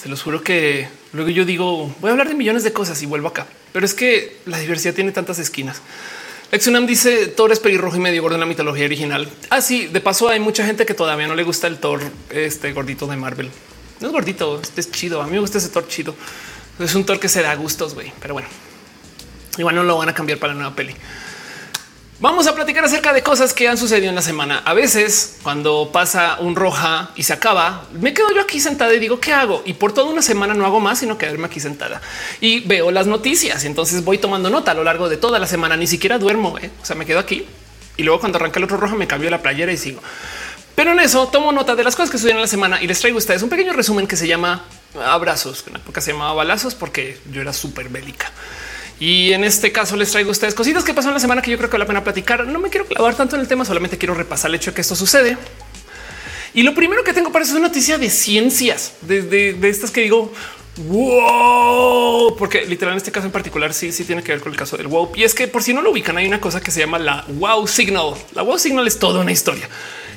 Se 0.00 0.08
los 0.08 0.22
juro 0.22 0.42
que 0.42 0.88
luego 1.14 1.30
yo 1.30 1.44
digo 1.44 1.94
voy 2.00 2.08
a 2.08 2.12
hablar 2.12 2.28
de 2.28 2.34
millones 2.34 2.64
de 2.64 2.72
cosas 2.72 3.00
y 3.02 3.06
vuelvo 3.06 3.28
acá, 3.28 3.46
pero 3.72 3.86
es 3.86 3.94
que 3.94 4.36
la 4.46 4.58
diversidad 4.58 4.94
tiene 4.94 5.12
tantas 5.12 5.38
esquinas. 5.38 5.80
Exunam 6.52 6.86
dice 6.86 7.26
Thor 7.28 7.50
es 7.50 7.58
pelirrojo 7.58 7.96
y 7.96 8.00
medio 8.00 8.22
gordo 8.22 8.36
en 8.36 8.40
la 8.40 8.46
mitología 8.46 8.84
original. 8.84 9.28
Así 9.50 9.86
ah, 9.88 9.92
de 9.92 10.00
paso, 10.00 10.28
hay 10.28 10.40
mucha 10.40 10.64
gente 10.66 10.86
que 10.86 10.94
todavía 10.94 11.26
no 11.26 11.34
le 11.34 11.42
gusta 11.42 11.66
el 11.66 11.78
Thor 11.78 12.00
este 12.30 12.72
gordito 12.72 13.06
de 13.06 13.16
Marvel. 13.16 13.50
No 14.00 14.08
es 14.08 14.12
gordito, 14.12 14.60
este 14.60 14.80
es 14.80 14.90
chido. 14.90 15.22
A 15.22 15.26
mí 15.26 15.32
me 15.32 15.40
gusta 15.40 15.58
ese 15.58 15.70
Thor 15.70 15.88
chido. 15.88 16.14
Es 16.78 16.94
un 16.94 17.04
Thor 17.04 17.18
que 17.18 17.28
se 17.28 17.42
da 17.42 17.54
gustos, 17.54 17.94
güey. 17.94 18.12
Pero 18.20 18.34
bueno, 18.34 18.48
Igual 19.58 19.74
no 19.74 19.84
lo 19.84 19.96
van 19.96 20.08
a 20.08 20.14
cambiar 20.14 20.38
para 20.38 20.52
la 20.52 20.60
nueva 20.60 20.76
peli. 20.76 20.94
Vamos 22.24 22.46
a 22.46 22.54
platicar 22.54 22.82
acerca 22.82 23.12
de 23.12 23.22
cosas 23.22 23.52
que 23.52 23.68
han 23.68 23.76
sucedido 23.76 24.08
en 24.08 24.14
la 24.14 24.22
semana. 24.22 24.62
A 24.64 24.72
veces, 24.72 25.36
cuando 25.42 25.90
pasa 25.92 26.38
un 26.40 26.56
roja 26.56 27.10
y 27.16 27.24
se 27.24 27.34
acaba, 27.34 27.84
me 27.92 28.14
quedo 28.14 28.32
yo 28.34 28.40
aquí 28.40 28.60
sentada 28.60 28.94
y 28.94 28.98
digo, 28.98 29.20
¿qué 29.20 29.34
hago? 29.34 29.60
Y 29.66 29.74
por 29.74 29.92
toda 29.92 30.10
una 30.10 30.22
semana 30.22 30.54
no 30.54 30.64
hago 30.64 30.80
más, 30.80 31.00
sino 31.00 31.18
quedarme 31.18 31.44
aquí 31.44 31.60
sentada 31.60 32.00
y 32.40 32.60
veo 32.60 32.90
las 32.90 33.06
noticias. 33.06 33.62
Y 33.64 33.66
entonces 33.66 34.02
voy 34.06 34.16
tomando 34.16 34.48
nota 34.48 34.70
a 34.70 34.74
lo 34.74 34.84
largo 34.84 35.10
de 35.10 35.18
toda 35.18 35.38
la 35.38 35.46
semana. 35.46 35.76
Ni 35.76 35.86
siquiera 35.86 36.18
duermo. 36.18 36.56
¿eh? 36.58 36.70
O 36.80 36.86
sea, 36.86 36.96
me 36.96 37.04
quedo 37.04 37.18
aquí 37.18 37.44
y 37.98 38.04
luego 38.04 38.20
cuando 38.20 38.38
arranca 38.38 38.58
el 38.58 38.64
otro 38.64 38.78
roja, 38.78 38.94
me 38.94 39.06
cambio 39.06 39.28
la 39.28 39.42
playera 39.42 39.70
y 39.70 39.76
sigo. 39.76 40.00
Pero 40.74 40.92
en 40.92 41.00
eso 41.00 41.28
tomo 41.28 41.52
nota 41.52 41.76
de 41.76 41.84
las 41.84 41.94
cosas 41.94 42.10
que 42.10 42.16
sucedieron 42.16 42.38
en 42.38 42.44
la 42.44 42.48
semana 42.48 42.82
y 42.82 42.86
les 42.86 43.00
traigo 43.00 43.18
a 43.18 43.20
ustedes 43.20 43.42
un 43.42 43.50
pequeño 43.50 43.74
resumen 43.74 44.06
que 44.06 44.16
se 44.16 44.26
llama 44.26 44.64
abrazos. 44.98 45.62
En 45.66 45.74
la 45.74 45.78
época 45.78 46.00
se 46.00 46.12
llamaba 46.12 46.32
balazos 46.32 46.74
porque 46.74 47.18
yo 47.30 47.42
era 47.42 47.52
súper 47.52 47.90
bélica. 47.90 48.32
Y 49.00 49.32
en 49.32 49.44
este 49.44 49.72
caso 49.72 49.96
les 49.96 50.10
traigo 50.10 50.30
a 50.30 50.32
ustedes 50.32 50.54
cositas 50.54 50.84
que 50.84 50.94
pasaron 50.94 51.14
la 51.14 51.20
semana 51.20 51.42
que 51.42 51.50
yo 51.50 51.56
creo 51.56 51.68
que 51.68 51.74
vale 51.74 51.84
la 51.84 51.88
pena 51.88 52.04
platicar. 52.04 52.46
No 52.46 52.58
me 52.58 52.70
quiero 52.70 52.86
clavar 52.86 53.14
tanto 53.14 53.36
en 53.36 53.42
el 53.42 53.48
tema, 53.48 53.64
solamente 53.64 53.98
quiero 53.98 54.14
repasar 54.14 54.50
el 54.50 54.56
hecho 54.56 54.70
de 54.70 54.76
que 54.76 54.80
esto 54.82 54.94
sucede. 54.94 55.36
Y 56.54 56.62
lo 56.62 56.74
primero 56.74 57.02
que 57.02 57.12
tengo 57.12 57.32
para 57.32 57.44
eso 57.44 57.52
es 57.52 57.58
una 57.58 57.66
noticia 57.66 57.98
de 57.98 58.08
ciencias, 58.08 58.94
de, 59.02 59.58
estas 59.64 59.90
que 59.90 60.02
digo, 60.02 60.32
wow, 60.76 62.36
porque 62.36 62.64
literal 62.64 62.92
en 62.92 62.98
este 62.98 63.10
caso 63.10 63.26
en 63.26 63.32
particular 63.32 63.74
sí, 63.74 63.90
sí 63.90 64.04
tiene 64.04 64.22
que 64.22 64.30
ver 64.30 64.40
con 64.40 64.52
el 64.52 64.58
caso 64.58 64.76
del 64.76 64.86
wow. 64.86 65.10
Y 65.16 65.24
es 65.24 65.34
que 65.34 65.48
por 65.48 65.64
si 65.64 65.74
no 65.74 65.82
lo 65.82 65.90
ubican, 65.90 66.16
hay 66.16 66.28
una 66.28 66.40
cosa 66.40 66.60
que 66.60 66.70
se 66.70 66.78
llama 66.78 67.00
la 67.00 67.24
wow 67.26 67.66
signal. 67.66 68.14
La 68.34 68.42
wow 68.42 68.56
signal 68.56 68.86
es 68.86 69.00
toda 69.00 69.20
una 69.20 69.32
historia. 69.32 69.68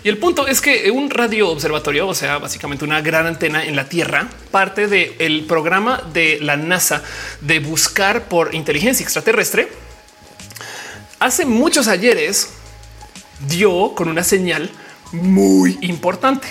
Y 0.08 0.10
el 0.10 0.20
punto 0.20 0.48
es 0.48 0.62
que 0.62 0.90
un 0.90 1.10
radio 1.10 1.50
observatorio, 1.50 2.08
o 2.08 2.16
sea, 2.16 2.38
básicamente 2.38 2.86
una 2.86 3.02
gran 3.02 3.28
antena 3.28 3.66
en 3.66 3.76
la 3.76 3.90
Tierra, 3.90 4.30
parte 4.52 4.88
del 4.88 5.44
programa 5.44 6.02
de 6.14 6.40
la 6.40 6.56
NASA 6.56 7.04
de 7.42 7.60
buscar 7.60 8.30
por 8.30 8.56
inteligencia 8.56 9.04
extraterrestre. 9.04 9.68
Hace 11.20 11.46
muchos 11.46 11.90
ayeres 11.90 12.52
dio 13.50 13.96
con 13.96 14.08
una 14.08 14.24
señal 14.24 14.72
muy 15.12 15.78
importante 15.82 16.48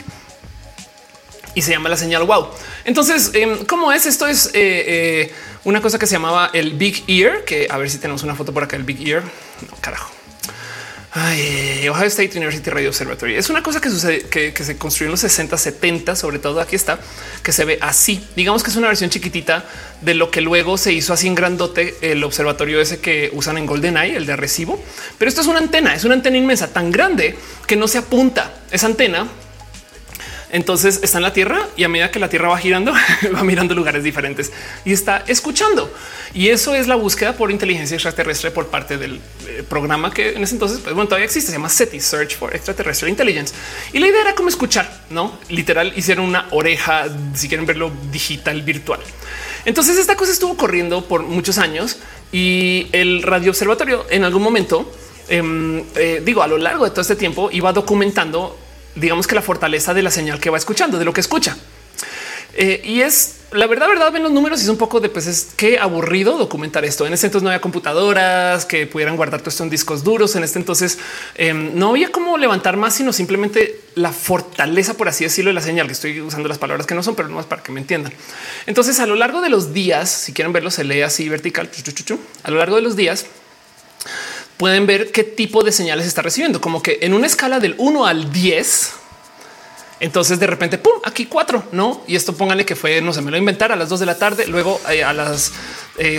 y 1.54 1.62
se 1.62 1.70
llama 1.70 1.88
la 1.88 1.96
señal 1.96 2.24
wow. 2.24 2.48
Entonces, 2.84 3.30
em, 3.32 3.64
¿cómo 3.64 3.90
es? 3.90 4.04
Esto 4.04 4.26
es 4.26 4.48
eh, 4.48 4.50
eh, 4.52 5.34
una 5.64 5.80
cosa 5.80 5.98
que 5.98 6.06
se 6.06 6.12
llamaba 6.12 6.50
el 6.52 6.74
Big 6.74 7.04
Ear, 7.08 7.42
que 7.46 7.68
a 7.70 7.78
ver 7.78 7.88
si 7.88 7.96
tenemos 7.96 8.22
una 8.22 8.34
foto 8.34 8.52
por 8.52 8.64
acá, 8.64 8.76
el 8.76 8.82
Big 8.82 9.08
Ear. 9.08 9.22
No, 9.22 9.78
carajo. 9.80 10.15
Ay, 11.18 11.88
Ohio 11.88 12.08
State 12.08 12.36
University 12.36 12.68
Radio 12.68 12.90
Observatory. 12.90 13.36
Es 13.36 13.48
una 13.48 13.62
cosa 13.62 13.80
que 13.80 13.88
sucede 13.88 14.20
que, 14.28 14.52
se 14.52 14.76
construyó 14.76 15.06
en 15.06 15.12
los 15.12 15.20
60, 15.20 15.56
70, 15.56 16.14
sobre 16.14 16.38
todo 16.38 16.60
aquí 16.60 16.76
está, 16.76 16.98
que 17.42 17.52
se 17.52 17.64
ve 17.64 17.78
así. 17.80 18.22
Digamos 18.36 18.62
que 18.62 18.68
es 18.68 18.76
una 18.76 18.88
versión 18.88 19.08
chiquitita 19.08 19.64
de 20.02 20.12
lo 20.12 20.30
que 20.30 20.42
luego 20.42 20.76
se 20.76 20.92
hizo 20.92 21.14
así 21.14 21.26
en 21.26 21.34
grandote 21.34 21.94
el 22.02 22.22
observatorio 22.22 22.82
ese 22.82 23.00
que 23.00 23.30
usan 23.32 23.56
en 23.56 23.64
GoldenEye, 23.64 24.14
el 24.14 24.26
de 24.26 24.34
Arecibo. 24.34 24.78
Pero 25.16 25.30
esto 25.30 25.40
es 25.40 25.46
una 25.46 25.58
antena, 25.58 25.94
es 25.94 26.04
una 26.04 26.12
antena 26.12 26.36
inmensa 26.36 26.70
tan 26.70 26.90
grande 26.90 27.34
que 27.66 27.76
no 27.76 27.88
se 27.88 27.96
apunta. 27.96 28.52
Esa 28.70 28.84
antena 28.84 29.26
entonces 30.56 31.00
está 31.02 31.18
en 31.18 31.22
la 31.22 31.34
Tierra 31.34 31.68
y 31.76 31.84
a 31.84 31.88
medida 31.88 32.10
que 32.10 32.18
la 32.18 32.30
Tierra 32.30 32.48
va 32.48 32.56
girando, 32.56 32.92
va 33.34 33.44
mirando 33.44 33.74
lugares 33.74 34.02
diferentes 34.02 34.50
y 34.86 34.92
está 34.92 35.22
escuchando. 35.26 35.92
Y 36.32 36.48
eso 36.48 36.74
es 36.74 36.88
la 36.88 36.96
búsqueda 36.96 37.34
por 37.36 37.50
inteligencia 37.50 37.94
extraterrestre 37.94 38.50
por 38.50 38.68
parte 38.68 38.96
del 38.96 39.20
eh, 39.46 39.62
programa 39.68 40.12
que 40.14 40.30
en 40.30 40.42
ese 40.42 40.54
entonces, 40.54 40.80
pues 40.80 40.94
bueno, 40.94 41.08
todavía 41.08 41.26
existe, 41.26 41.50
se 41.50 41.58
llama 41.58 41.68
SETI, 41.68 42.00
Search 42.00 42.36
for 42.36 42.56
Extraterrestrial 42.56 43.10
Intelligence. 43.10 43.54
Y 43.92 43.98
la 43.98 44.08
idea 44.08 44.22
era 44.22 44.34
como 44.34 44.48
escuchar, 44.48 45.04
no 45.10 45.38
literal 45.50 45.92
hicieron 45.94 46.24
una 46.24 46.46
oreja, 46.52 47.04
si 47.34 47.48
quieren 47.48 47.66
verlo 47.66 47.92
digital 48.10 48.62
virtual. 48.62 49.00
Entonces 49.66 49.98
esta 49.98 50.16
cosa 50.16 50.32
estuvo 50.32 50.56
corriendo 50.56 51.04
por 51.04 51.22
muchos 51.22 51.58
años 51.58 51.98
y 52.32 52.86
el 52.92 53.22
radio 53.22 53.50
observatorio 53.50 54.06
en 54.08 54.24
algún 54.24 54.42
momento, 54.42 54.90
em, 55.28 55.84
eh, 55.96 56.22
digo, 56.24 56.42
a 56.42 56.46
lo 56.46 56.56
largo 56.56 56.84
de 56.84 56.92
todo 56.92 57.02
este 57.02 57.16
tiempo 57.16 57.50
iba 57.52 57.74
documentando 57.74 58.56
digamos 58.96 59.26
que 59.26 59.34
la 59.34 59.42
fortaleza 59.42 59.94
de 59.94 60.02
la 60.02 60.10
señal 60.10 60.40
que 60.40 60.50
va 60.50 60.58
escuchando, 60.58 60.98
de 60.98 61.04
lo 61.04 61.12
que 61.12 61.20
escucha. 61.20 61.56
Eh, 62.54 62.80
y 62.84 63.02
es 63.02 63.36
la 63.52 63.66
verdad, 63.68 63.86
verdad, 63.86 64.10
ven 64.10 64.24
los 64.24 64.32
números 64.32 64.60
y 64.60 64.64
es 64.64 64.68
un 64.68 64.76
poco 64.76 64.98
de 64.98 65.08
pues 65.08 65.26
es 65.26 65.48
qué 65.56 65.78
aburrido 65.78 66.36
documentar 66.36 66.84
esto. 66.84 67.06
En 67.06 67.12
ese 67.12 67.26
entonces 67.26 67.44
no 67.44 67.50
había 67.50 67.60
computadoras 67.60 68.64
que 68.64 68.86
pudieran 68.86 69.16
guardar 69.16 69.40
todo 69.40 69.50
esto 69.50 69.62
en 69.62 69.70
discos 69.70 70.02
duros. 70.02 70.34
En 70.34 70.42
este 70.42 70.58
entonces 70.58 70.98
em, 71.36 71.78
no 71.78 71.90
había 71.90 72.10
cómo 72.10 72.38
levantar 72.38 72.76
más, 72.76 72.94
sino 72.94 73.12
simplemente 73.12 73.80
la 73.94 74.12
fortaleza, 74.12 74.94
por 74.94 75.08
así 75.08 75.24
decirlo, 75.24 75.50
de 75.50 75.54
la 75.54 75.60
señal 75.60 75.86
que 75.86 75.92
estoy 75.92 76.20
usando 76.20 76.48
las 76.48 76.58
palabras 76.58 76.86
que 76.86 76.94
no 76.94 77.04
son, 77.04 77.14
pero 77.14 77.28
no 77.28 77.38
es 77.38 77.46
para 77.46 77.62
que 77.62 77.70
me 77.70 77.80
entiendan. 77.80 78.12
Entonces, 78.66 78.98
a 78.98 79.06
lo 79.06 79.14
largo 79.14 79.40
de 79.40 79.48
los 79.48 79.72
días, 79.72 80.10
si 80.10 80.32
quieren 80.32 80.52
verlo, 80.52 80.70
se 80.70 80.82
lee 80.82 81.02
así 81.02 81.28
vertical. 81.28 81.70
A 82.42 82.50
lo 82.50 82.58
largo 82.58 82.76
de 82.76 82.82
los 82.82 82.96
días, 82.96 83.26
pueden 84.56 84.86
ver 84.86 85.12
qué 85.12 85.24
tipo 85.24 85.62
de 85.62 85.72
señales 85.72 86.06
está 86.06 86.22
recibiendo, 86.22 86.60
como 86.60 86.82
que 86.82 86.98
en 87.02 87.14
una 87.14 87.26
escala 87.26 87.60
del 87.60 87.74
1 87.78 88.06
al 88.06 88.32
10. 88.32 88.92
Entonces 89.98 90.38
de 90.38 90.46
repente, 90.46 90.76
pum, 90.76 90.92
aquí 91.04 91.26
cuatro, 91.26 91.64
no? 91.72 92.02
Y 92.06 92.16
esto 92.16 92.34
pónganle 92.34 92.66
que 92.66 92.76
fue, 92.76 93.00
no 93.00 93.12
se 93.12 93.22
me 93.22 93.30
lo 93.30 93.38
inventar 93.38 93.72
a 93.72 93.76
las 93.76 93.88
2 93.88 94.00
de 94.00 94.06
la 94.06 94.18
tarde, 94.18 94.46
luego 94.46 94.80
eh, 94.90 95.02
a 95.02 95.12
las 95.12 95.52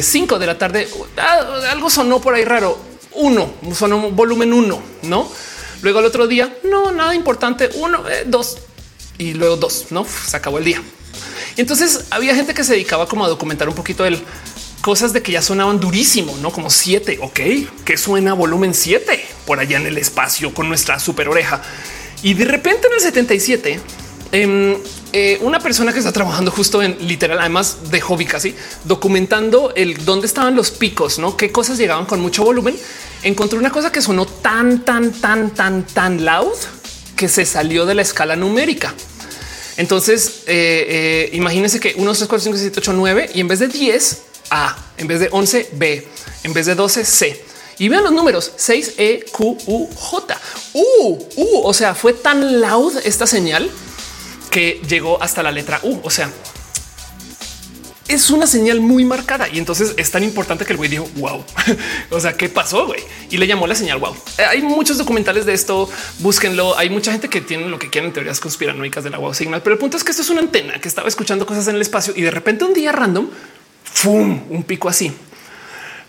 5 0.01 0.35
eh, 0.35 0.39
de 0.39 0.45
la 0.47 0.57
tarde, 0.57 0.87
ah, 1.17 1.61
algo 1.71 1.89
sonó 1.89 2.19
por 2.19 2.33
ahí 2.33 2.43
raro. 2.43 2.77
Uno 3.13 3.51
sonó 3.73 4.11
volumen 4.11 4.53
uno, 4.53 4.79
no? 5.03 5.29
Luego 5.81 5.99
al 5.99 6.05
otro 6.05 6.27
día, 6.27 6.55
no, 6.63 6.91
nada 6.91 7.15
importante. 7.15 7.69
Uno, 7.75 8.07
eh, 8.07 8.23
dos 8.25 8.57
y 9.17 9.33
luego 9.33 9.57
dos, 9.57 9.87
no 9.89 10.05
se 10.05 10.37
acabó 10.37 10.57
el 10.57 10.65
día. 10.65 10.81
Y 11.55 11.61
entonces 11.61 12.05
había 12.11 12.35
gente 12.35 12.53
que 12.53 12.63
se 12.63 12.73
dedicaba 12.73 13.07
como 13.07 13.25
a 13.25 13.29
documentar 13.29 13.67
un 13.67 13.75
poquito 13.75 14.05
el 14.05 14.19
cosas 14.81 15.13
de 15.13 15.21
que 15.21 15.31
ya 15.31 15.41
sonaban 15.41 15.79
durísimo, 15.79 16.37
no 16.41 16.51
como 16.51 16.69
siete. 16.69 17.19
Ok, 17.21 17.39
que 17.85 17.97
suena 17.97 18.33
volumen 18.33 18.73
7 18.73 19.25
por 19.45 19.59
allá 19.59 19.77
en 19.77 19.87
el 19.87 19.97
espacio 19.97 20.53
con 20.53 20.67
nuestra 20.69 20.99
super 20.99 21.29
oreja. 21.29 21.61
Y 22.23 22.33
de 22.33 22.45
repente 22.45 22.87
en 22.87 22.93
el 22.93 22.99
77, 22.99 23.79
em, 24.31 24.75
eh, 25.13 25.37
una 25.41 25.59
persona 25.59 25.93
que 25.93 25.99
está 25.99 26.11
trabajando 26.11 26.51
justo 26.51 26.81
en 26.81 26.97
literal, 27.07 27.39
además 27.39 27.91
de 27.91 28.01
hobby 28.01 28.25
casi 28.25 28.55
documentando 28.83 29.71
el 29.75 30.03
dónde 30.03 30.27
estaban 30.27 30.55
los 30.55 30.71
picos, 30.71 31.19
no 31.19 31.37
qué 31.37 31.51
cosas 31.51 31.77
llegaban 31.77 32.05
con 32.05 32.19
mucho 32.19 32.43
volumen, 32.43 32.75
encontró 33.23 33.59
una 33.59 33.71
cosa 33.71 33.91
que 33.91 34.01
sonó 34.01 34.25
tan, 34.25 34.83
tan, 34.83 35.11
tan, 35.13 35.51
tan, 35.51 35.83
tan 35.85 36.25
loud 36.25 36.57
que 37.15 37.29
se 37.29 37.45
salió 37.45 37.85
de 37.85 37.95
la 37.95 38.01
escala 38.01 38.35
numérica. 38.35 38.93
Entonces, 39.77 40.43
eh, 40.47 40.85
eh, 40.87 41.29
imagínense 41.33 41.79
que 41.79 41.93
1, 41.95 42.05
2, 42.05 42.17
3, 42.17 42.27
4, 42.27 42.43
5, 42.43 42.57
6, 42.57 42.71
7, 42.73 42.79
8, 42.79 42.93
9 42.93 43.29
y 43.35 43.41
en 43.41 43.47
vez 43.47 43.59
de 43.59 43.67
10 43.67 44.23
a, 44.49 44.77
en 44.97 45.07
vez 45.07 45.19
de 45.19 45.29
11 45.31 45.69
B, 45.73 46.07
en 46.43 46.53
vez 46.53 46.65
de 46.65 46.75
12 46.75 47.05
C. 47.05 47.43
Y 47.79 47.89
vean 47.89 48.03
los 48.03 48.11
números 48.11 48.51
6 48.55 48.93
E 48.97 49.25
Q 49.31 49.57
U 49.67 49.89
J. 49.95 50.39
U, 50.73 51.19
U, 51.35 51.61
o 51.63 51.73
sea, 51.73 51.93
fue 51.93 52.13
tan 52.13 52.59
loud 52.59 52.97
esta 53.03 53.27
señal 53.27 53.69
que 54.49 54.81
llegó 54.87 55.21
hasta 55.21 55.43
la 55.43 55.51
letra 55.51 55.79
U. 55.83 55.99
O 56.03 56.09
sea, 56.09 56.31
es 58.07 58.29
una 58.29 58.47
señal 58.47 58.79
muy 58.79 59.03
marcada 59.05 59.47
y 59.49 59.57
entonces 59.57 59.93
es 59.97 60.11
tan 60.11 60.23
importante 60.23 60.65
que 60.65 60.71
el 60.71 60.77
güey 60.77 60.89
dijo 60.89 61.07
wow. 61.17 61.43
o 62.11 62.19
sea, 62.19 62.33
¿qué 62.33 62.49
pasó? 62.49 62.87
güey? 62.87 63.01
Y 63.29 63.37
le 63.37 63.47
llamó 63.47 63.67
la 63.67 63.75
señal 63.75 63.99
wow. 63.99 64.15
Eh, 64.37 64.43
hay 64.43 64.61
muchos 64.61 64.97
documentales 64.97 65.45
de 65.45 65.53
esto. 65.53 65.89
Búsquenlo. 66.19 66.77
Hay 66.77 66.89
mucha 66.89 67.11
gente 67.11 67.29
que 67.29 67.41
tiene 67.41 67.67
lo 67.67 67.77
que 67.77 67.89
quieren 67.89 68.13
teorías 68.13 68.39
conspiranoicas 68.39 69.03
de 69.03 69.09
la 69.09 69.17
wow 69.17 69.33
signal, 69.33 69.61
pero 69.61 69.73
el 69.73 69.79
punto 69.79 69.97
es 69.97 70.03
que 70.03 70.11
esto 70.11 70.23
es 70.23 70.29
una 70.29 70.41
antena 70.41 70.79
que 70.79 70.87
estaba 70.87 71.07
escuchando 71.07 71.45
cosas 71.45 71.67
en 71.67 71.75
el 71.75 71.81
espacio 71.81 72.13
y 72.15 72.21
de 72.21 72.31
repente 72.31 72.63
un 72.63 72.73
día 72.73 72.91
random 72.91 73.29
¡fum! 73.93 74.43
un 74.49 74.63
pico 74.63 74.89
así. 74.89 75.11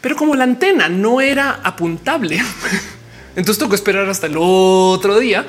Pero 0.01 0.17
como 0.17 0.35
la 0.35 0.45
antena 0.45 0.89
no 0.89 1.21
era 1.21 1.61
apuntable, 1.63 2.41
entonces 3.37 3.59
tocó 3.59 3.75
esperar 3.75 4.09
hasta 4.09 4.27
el 4.27 4.37
otro 4.39 5.19
día 5.19 5.47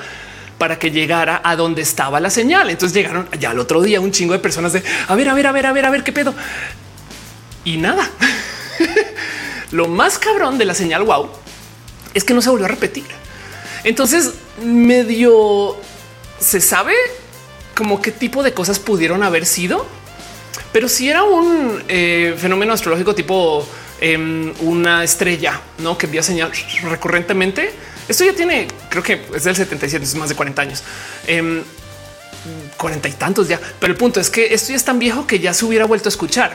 para 0.57 0.77
que 0.77 0.91
llegara 0.91 1.41
a 1.43 1.55
donde 1.55 1.81
estaba 1.81 2.19
la 2.19 2.29
señal. 2.29 2.69
Entonces 2.69 2.95
llegaron 2.95 3.27
ya 3.39 3.51
al 3.51 3.59
otro 3.59 3.81
día 3.81 4.01
un 4.01 4.11
chingo 4.11 4.33
de 4.33 4.39
personas 4.39 4.73
de 4.73 4.83
a 5.07 5.15
ver, 5.15 5.29
a 5.29 5.33
ver, 5.33 5.47
a 5.47 5.51
ver, 5.51 5.65
a 5.65 5.71
ver, 5.71 5.85
a 5.85 5.89
ver 5.89 6.03
qué 6.03 6.11
pedo. 6.11 6.33
Y 7.63 7.77
nada. 7.77 8.07
Lo 9.71 9.87
más 9.87 10.17
cabrón 10.17 10.57
de 10.57 10.65
la 10.65 10.73
señal 10.73 11.03
wow 11.03 11.29
es 12.13 12.23
que 12.23 12.33
no 12.33 12.41
se 12.41 12.49
volvió 12.49 12.65
a 12.65 12.69
repetir. 12.69 13.05
Entonces 13.83 14.33
medio 14.63 15.77
se 16.39 16.59
sabe 16.59 16.93
como 17.75 18.01
qué 18.01 18.11
tipo 18.11 18.43
de 18.43 18.53
cosas 18.53 18.79
pudieron 18.79 19.23
haber 19.23 19.45
sido 19.45 19.85
pero 20.71 20.87
si 20.87 21.09
era 21.09 21.23
un 21.23 21.83
eh, 21.87 22.35
fenómeno 22.37 22.73
astrológico 22.73 23.15
tipo 23.15 23.67
em, 23.99 24.53
una 24.61 25.03
estrella, 25.03 25.59
no 25.79 25.97
que 25.97 26.05
envía 26.05 26.23
señal 26.23 26.51
recurrentemente, 26.83 27.71
esto 28.07 28.25
ya 28.25 28.33
tiene, 28.33 28.67
creo 28.89 29.03
que 29.03 29.21
es 29.35 29.43
del 29.43 29.55
77, 29.55 30.03
es 30.03 30.15
más 30.15 30.29
de 30.29 30.35
40 30.35 30.61
años. 30.61 30.83
Em, 31.27 31.63
cuarenta 32.77 33.09
y 33.09 33.11
tantos 33.11 33.47
ya, 33.47 33.59
pero 33.79 33.91
el 33.91 33.97
punto 33.97 34.19
es 34.19 34.29
que 34.29 34.53
esto 34.53 34.69
ya 34.69 34.77
es 34.77 34.85
tan 34.85 34.97
viejo 34.97 35.27
que 35.27 35.39
ya 35.39 35.53
se 35.53 35.65
hubiera 35.65 35.85
vuelto 35.85 36.07
a 36.07 36.11
escuchar. 36.11 36.53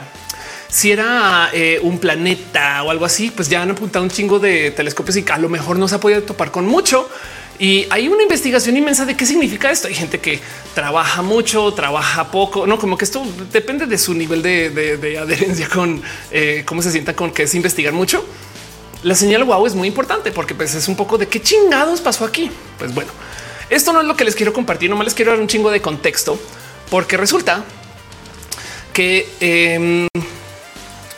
si 0.67 0.91
era 0.91 1.49
eh, 1.53 1.79
un 1.83 1.99
planeta 1.99 2.83
o 2.83 2.89
algo 2.89 3.05
así, 3.05 3.31
pues 3.31 3.47
ya 3.47 3.61
han 3.61 3.71
apuntado 3.71 4.03
un 4.03 4.09
chingo 4.09 4.39
de 4.39 4.71
telescopios 4.71 5.15
y 5.15 5.23
a 5.29 5.37
lo 5.37 5.47
mejor 5.47 5.77
no 5.77 5.87
se 5.87 5.95
ha 5.95 5.99
podido 5.99 6.23
topar 6.23 6.51
con 6.51 6.65
mucho. 6.65 7.07
Y 7.57 7.87
hay 7.89 8.07
una 8.07 8.23
investigación 8.23 8.75
inmensa 8.75 9.05
de 9.05 9.15
qué 9.15 9.25
significa 9.25 9.71
esto. 9.71 9.87
Hay 9.87 9.93
gente 9.93 10.19
que 10.19 10.39
trabaja 10.73 11.21
mucho, 11.21 11.73
trabaja 11.73 12.29
poco, 12.31 12.67
no 12.67 12.77
como 12.77 12.97
que 12.97 13.05
esto 13.05 13.25
depende 13.51 13.85
de 13.85 13.97
su 13.97 14.13
nivel 14.13 14.41
de, 14.41 15.17
adherencia 15.21 15.69
con 15.69 16.01
eh, 16.31 16.63
cómo 16.65 16.81
se 16.81 16.91
sienta 16.91 17.15
con 17.15 17.31
que 17.31 17.43
es 17.43 17.55
investigar 17.55 17.93
mucho. 17.93 18.25
La 19.03 19.15
señal 19.15 19.43
wow 19.43 19.65
es 19.65 19.75
muy 19.75 19.87
importante 19.87 20.31
porque 20.31 20.55
pues, 20.55 20.73
es 20.75 20.87
un 20.87 20.95
poco 20.95 21.17
de 21.17 21.27
qué 21.27 21.41
chingados 21.41 22.01
pasó 22.01 22.25
aquí. 22.25 22.51
Pues 22.77 22.93
bueno, 22.93 23.11
esto 23.69 23.93
no 23.93 24.01
es 24.01 24.07
lo 24.07 24.17
que 24.17 24.25
les 24.25 24.35
quiero 24.35 24.51
compartir, 24.51 24.89
nomás 24.89 25.05
les 25.05 25.13
quiero 25.13 25.31
dar 25.31 25.39
un 25.39 25.47
chingo 25.47 25.71
de 25.71 25.81
contexto 25.81 26.39
porque 26.89 27.17
resulta 27.17 27.63
que 28.93 29.29
em, 29.39 30.07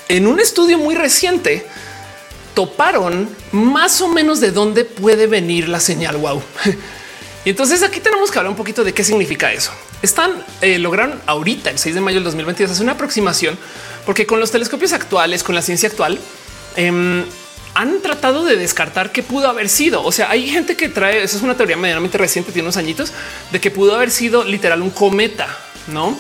en 0.10 0.28
un 0.28 0.40
estudio 0.40 0.78
muy 0.78 0.96
reciente, 0.96 1.66
toparon 2.58 3.30
más 3.52 4.02
o 4.02 4.08
menos 4.08 4.40
de 4.40 4.50
dónde 4.50 4.84
puede 4.84 5.28
venir 5.28 5.70
la 5.70 5.80
señal 5.80 6.18
wow. 6.18 6.42
Y 7.46 7.52
entonces 7.52 7.84
aquí 7.84 8.00
tenemos 8.00 8.32
que 8.32 8.40
hablar 8.40 8.50
un 8.50 8.58
poquito 8.58 8.84
de 8.84 8.96
qué 8.96 9.04
significa 9.04 9.54
eso. 9.54 9.72
Están 10.02 10.32
eh, 10.62 10.80
lograron 10.80 11.22
ahorita 11.28 11.70
el 11.70 11.78
6 11.78 11.94
de 11.94 12.02
mayo 12.02 12.16
del 12.16 12.24
2022 12.24 12.72
hacer 12.72 12.84
una 12.84 12.94
aproximación 12.94 13.60
porque 14.08 14.26
con 14.26 14.40
los 14.40 14.50
telescopios 14.50 14.92
actuales, 14.92 15.44
con 15.44 15.54
la 15.54 15.62
ciencia 15.62 15.88
actual, 15.88 16.18
em, 16.76 17.26
han 17.76 18.02
tratado 18.02 18.44
de 18.44 18.56
descartar 18.56 19.12
qué 19.12 19.22
pudo 19.22 19.50
haber 19.50 19.70
sido. 19.70 20.04
O 20.04 20.12
sea, 20.12 20.32
hay 20.32 20.50
gente 20.50 20.76
que 20.76 20.90
trae, 20.90 21.22
eso 21.22 21.38
es 21.38 21.44
una 21.44 21.56
teoría 21.56 21.78
medianamente 21.78 22.18
reciente, 22.18 22.52
tiene 22.52 22.66
unos 22.66 22.78
añitos, 22.78 23.14
de 23.52 23.62
que 23.62 23.70
pudo 23.70 23.94
haber 23.94 24.10
sido 24.10 24.44
literal 24.44 24.82
un 24.82 24.90
cometa, 24.90 25.48
¿no? 25.86 26.18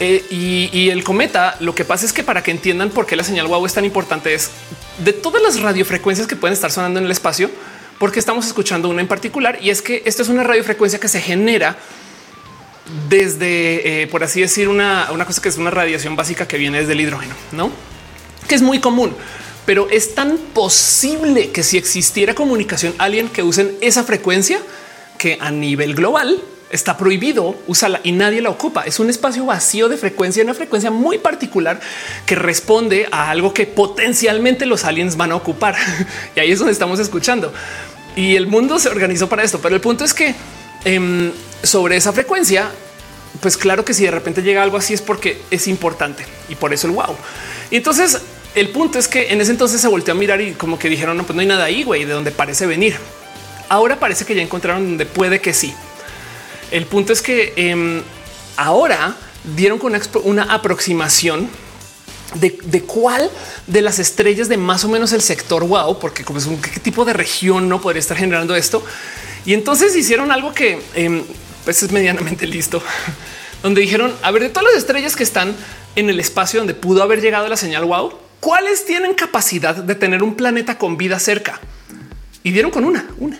Eh, 0.00 0.24
y, 0.72 0.90
el 0.90 1.04
cometa, 1.04 1.56
lo 1.60 1.74
que 1.74 1.84
pasa 1.84 2.04
es 2.04 2.12
que 2.12 2.24
para 2.24 2.42
que 2.42 2.50
entiendan 2.50 2.90
por 2.90 3.06
qué 3.06 3.14
la 3.14 3.22
señal 3.22 3.46
wow 3.46 3.64
es 3.64 3.74
tan 3.74 3.84
importante 3.84 4.34
es 4.34 4.50
de 4.98 5.12
todas 5.12 5.40
las 5.40 5.60
radiofrecuencias 5.60 6.26
que 6.26 6.34
pueden 6.34 6.52
estar 6.52 6.72
sonando 6.72 6.98
en 6.98 7.06
el 7.06 7.12
espacio, 7.12 7.50
porque 7.98 8.18
estamos 8.18 8.46
escuchando 8.46 8.88
una 8.88 9.00
en 9.00 9.08
particular 9.08 9.58
y 9.60 9.70
es 9.70 9.82
que 9.82 10.02
esta 10.04 10.22
es 10.22 10.28
una 10.28 10.42
radiofrecuencia 10.42 10.98
que 10.98 11.06
se 11.06 11.20
genera 11.20 11.76
desde, 13.08 14.02
eh, 14.02 14.06
por 14.08 14.24
así 14.24 14.40
decir, 14.40 14.68
una, 14.68 15.08
una 15.12 15.24
cosa 15.24 15.40
que 15.40 15.48
es 15.48 15.58
una 15.58 15.70
radiación 15.70 16.16
básica 16.16 16.48
que 16.48 16.58
viene 16.58 16.80
desde 16.80 16.92
el 16.92 17.00
hidrógeno, 17.00 17.34
no? 17.52 17.70
Que 18.48 18.56
es 18.56 18.62
muy 18.62 18.80
común, 18.80 19.14
pero 19.64 19.88
es 19.90 20.14
tan 20.14 20.38
posible 20.38 21.50
que 21.50 21.62
si 21.62 21.78
existiera 21.78 22.34
comunicación 22.34 22.94
alien 22.98 23.28
que 23.28 23.44
usen 23.44 23.76
esa 23.80 24.02
frecuencia 24.02 24.58
que 25.18 25.38
a 25.40 25.50
nivel 25.50 25.94
global 25.94 26.42
está 26.74 26.96
prohibido 26.96 27.56
usarla 27.68 28.00
y 28.02 28.12
nadie 28.12 28.42
la 28.42 28.50
ocupa. 28.50 28.82
Es 28.82 28.98
un 28.98 29.08
espacio 29.08 29.46
vacío 29.46 29.88
de 29.88 29.96
frecuencia, 29.96 30.42
una 30.42 30.54
frecuencia 30.54 30.90
muy 30.90 31.18
particular 31.18 31.80
que 32.26 32.34
responde 32.34 33.08
a 33.12 33.30
algo 33.30 33.54
que 33.54 33.66
potencialmente 33.66 34.66
los 34.66 34.84
aliens 34.84 35.16
van 35.16 35.30
a 35.30 35.36
ocupar. 35.36 35.76
y 36.36 36.40
ahí 36.40 36.50
es 36.50 36.58
donde 36.58 36.72
estamos 36.72 36.98
escuchando. 36.98 37.52
Y 38.16 38.34
el 38.34 38.48
mundo 38.48 38.78
se 38.78 38.88
organizó 38.88 39.28
para 39.28 39.44
esto. 39.44 39.60
Pero 39.60 39.76
el 39.76 39.80
punto 39.80 40.04
es 40.04 40.12
que 40.12 40.34
em, 40.84 41.30
sobre 41.62 41.96
esa 41.96 42.12
frecuencia, 42.12 42.70
pues 43.40 43.56
claro 43.56 43.84
que 43.84 43.94
si 43.94 44.04
de 44.04 44.10
repente 44.10 44.42
llega 44.42 44.62
algo 44.62 44.76
así 44.76 44.94
es 44.94 45.02
porque 45.02 45.40
es 45.50 45.68
importante 45.68 46.24
y 46.48 46.56
por 46.56 46.72
eso 46.72 46.88
el 46.88 46.94
wow. 46.94 47.16
Y 47.70 47.76
entonces 47.76 48.20
el 48.56 48.70
punto 48.70 48.98
es 48.98 49.06
que 49.06 49.32
en 49.32 49.40
ese 49.40 49.52
entonces 49.52 49.80
se 49.80 49.88
volteó 49.88 50.12
a 50.14 50.16
mirar 50.16 50.40
y 50.40 50.52
como 50.52 50.76
que 50.78 50.88
dijeron, 50.88 51.16
no, 51.16 51.24
pues 51.24 51.36
no 51.36 51.40
hay 51.40 51.46
nada 51.46 51.64
ahí, 51.64 51.84
güey, 51.84 52.04
de 52.04 52.12
donde 52.12 52.32
parece 52.32 52.66
venir. 52.66 52.96
Ahora 53.68 53.98
parece 53.98 54.24
que 54.24 54.34
ya 54.34 54.42
encontraron 54.42 54.84
donde 54.84 55.06
puede 55.06 55.40
que 55.40 55.54
sí. 55.54 55.72
El 56.70 56.86
punto 56.86 57.12
es 57.12 57.22
que 57.22 57.52
em, 57.56 58.02
ahora 58.56 59.16
dieron 59.56 59.78
con 59.78 59.92
una, 60.24 60.42
aproximación 60.44 61.48
de, 62.34 62.82
cuál 62.82 63.30
de 63.66 63.82
las 63.82 63.98
estrellas 63.98 64.48
de 64.48 64.56
más 64.56 64.84
o 64.84 64.88
menos 64.88 65.12
el 65.12 65.20
sector 65.20 65.66
wow, 65.66 65.98
porque 65.98 66.24
como 66.24 66.38
es 66.38 66.46
un 66.46 66.60
qué 66.60 66.80
tipo 66.80 67.04
de 67.04 67.12
región 67.12 67.68
no 67.68 67.80
podría 67.80 68.00
estar 68.00 68.16
generando 68.16 68.56
esto. 68.56 68.84
Y 69.46 69.52
entonces 69.52 69.94
hicieron 69.94 70.32
algo 70.32 70.52
que 70.54 70.80
em, 70.94 71.22
pues 71.64 71.82
es 71.82 71.92
medianamente 71.92 72.46
listo, 72.46 72.82
donde 73.62 73.80
dijeron 73.80 74.14
a 74.22 74.30
ver 74.30 74.42
de 74.42 74.48
todas 74.48 74.64
las 74.64 74.76
estrellas 74.76 75.16
que 75.16 75.22
están 75.22 75.54
en 75.96 76.10
el 76.10 76.18
espacio 76.18 76.60
donde 76.60 76.74
pudo 76.74 77.02
haber 77.02 77.20
llegado 77.20 77.48
la 77.48 77.56
señal 77.56 77.84
wow, 77.84 78.12
cuáles 78.40 78.84
tienen 78.84 79.14
capacidad 79.14 79.74
de 79.74 79.94
tener 79.94 80.22
un 80.22 80.34
planeta 80.34 80.76
con 80.76 80.96
vida 80.96 81.18
cerca 81.18 81.60
y 82.42 82.52
dieron 82.52 82.70
con 82.70 82.84
una, 82.84 83.06
una. 83.18 83.38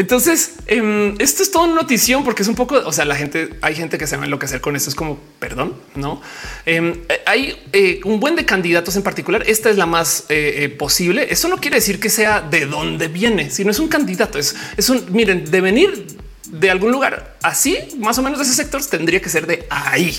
Entonces, 0.00 0.52
em, 0.66 1.14
esto 1.18 1.42
es 1.42 1.50
todo 1.50 1.64
una 1.64 1.74
notición 1.74 2.24
porque 2.24 2.40
es 2.40 2.48
un 2.48 2.54
poco, 2.54 2.76
o 2.86 2.90
sea, 2.90 3.04
la 3.04 3.14
gente, 3.14 3.50
hay 3.60 3.74
gente 3.74 3.98
que 3.98 4.06
se 4.06 4.16
va 4.16 4.22
a 4.22 4.24
enloquecer 4.24 4.62
con 4.62 4.74
esto. 4.74 4.88
Es 4.88 4.96
como, 4.96 5.18
perdón, 5.38 5.76
no 5.94 6.22
em, 6.64 6.94
hay 7.26 7.54
eh, 7.74 8.00
un 8.06 8.18
buen 8.18 8.34
de 8.34 8.46
candidatos 8.46 8.96
en 8.96 9.02
particular. 9.02 9.44
Esta 9.46 9.68
es 9.68 9.76
la 9.76 9.84
más 9.84 10.24
eh, 10.30 10.64
eh, 10.64 10.68
posible. 10.70 11.26
Eso 11.28 11.48
no 11.48 11.58
quiere 11.58 11.76
decir 11.76 12.00
que 12.00 12.08
sea 12.08 12.40
de 12.40 12.64
dónde 12.64 13.08
viene, 13.08 13.50
sino 13.50 13.72
es 13.72 13.78
un 13.78 13.88
candidato. 13.88 14.38
Es, 14.38 14.56
es 14.78 14.88
un, 14.88 15.04
miren, 15.12 15.44
de 15.50 15.60
venir 15.60 16.06
de 16.46 16.70
algún 16.70 16.92
lugar 16.92 17.36
así, 17.42 17.76
más 17.98 18.16
o 18.16 18.22
menos 18.22 18.38
de 18.38 18.46
ese 18.46 18.54
sector, 18.54 18.82
tendría 18.82 19.20
que 19.20 19.28
ser 19.28 19.46
de 19.46 19.66
ahí. 19.68 20.18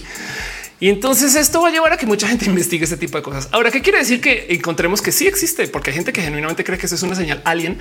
Y 0.82 0.90
entonces 0.90 1.36
esto 1.36 1.62
va 1.62 1.70
a 1.70 1.72
llevar 1.72 1.94
a 1.94 1.98
que 1.98 2.08
mucha 2.08 2.28
gente 2.28 2.46
investigue 2.48 2.84
este 2.84 2.98
tipo 2.98 3.16
de 3.16 3.22
cosas. 3.22 3.48
Ahora, 3.52 3.70
¿qué 3.70 3.84
quiere 3.84 4.00
decir 4.00 4.20
que 4.20 4.48
encontremos 4.50 5.00
que 5.02 5.12
sí 5.12 5.28
existe? 5.28 5.68
Porque 5.68 5.92
hay 5.92 5.96
gente 5.96 6.12
que 6.12 6.24
genuinamente 6.24 6.64
cree 6.64 6.80
que 6.80 6.88
eso 6.88 6.96
es 6.96 7.04
una 7.04 7.14
señal 7.14 7.40
alien. 7.46 7.78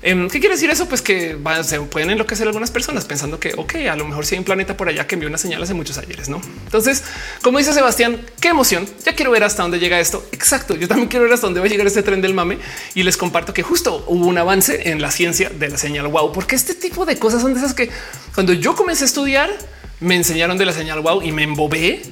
Em, 0.00 0.30
¿Qué 0.30 0.38
quiere 0.38 0.54
decir 0.54 0.70
eso? 0.70 0.86
Pues 0.88 1.02
que 1.02 1.36
se 1.64 1.80
pueden 1.80 2.10
enloquecer 2.10 2.46
algunas 2.46 2.70
personas 2.70 3.04
pensando 3.04 3.40
que, 3.40 3.52
ok, 3.56 3.74
a 3.90 3.96
lo 3.96 4.04
mejor 4.04 4.24
si 4.24 4.36
hay 4.36 4.38
un 4.38 4.44
planeta 4.44 4.76
por 4.76 4.88
allá 4.88 5.08
que 5.08 5.16
envió 5.16 5.28
una 5.28 5.38
señal 5.38 5.60
hace 5.60 5.74
muchos 5.74 5.98
ayeres, 5.98 6.28
¿no? 6.28 6.40
Entonces, 6.64 7.02
como 7.42 7.58
dice 7.58 7.72
Sebastián, 7.72 8.20
qué 8.40 8.48
emoción. 8.48 8.88
Ya 9.04 9.16
quiero 9.16 9.32
ver 9.32 9.42
hasta 9.42 9.62
dónde 9.62 9.80
llega 9.80 9.98
esto. 9.98 10.24
Exacto. 10.30 10.76
Yo 10.76 10.86
también 10.86 11.08
quiero 11.08 11.24
ver 11.24 11.32
hasta 11.32 11.48
dónde 11.48 11.58
va 11.58 11.66
a 11.66 11.68
llegar 11.68 11.88
este 11.88 12.04
tren 12.04 12.22
del 12.22 12.32
mame 12.32 12.58
y 12.94 13.02
les 13.02 13.16
comparto 13.16 13.52
que 13.52 13.64
justo 13.64 14.04
hubo 14.06 14.24
un 14.24 14.38
avance 14.38 14.88
en 14.88 15.02
la 15.02 15.10
ciencia 15.10 15.50
de 15.50 15.68
la 15.68 15.78
señal 15.78 16.06
wow, 16.06 16.30
porque 16.30 16.54
este 16.54 16.76
tipo 16.76 17.06
de 17.06 17.18
cosas 17.18 17.42
son 17.42 17.54
de 17.54 17.58
esas 17.58 17.74
que 17.74 17.90
cuando 18.36 18.52
yo 18.52 18.76
comencé 18.76 19.02
a 19.02 19.06
estudiar 19.06 19.50
me 19.98 20.14
enseñaron 20.14 20.58
de 20.58 20.66
la 20.66 20.72
señal 20.72 21.00
wow 21.00 21.22
y 21.22 21.32
me 21.32 21.42
embobé 21.42 22.02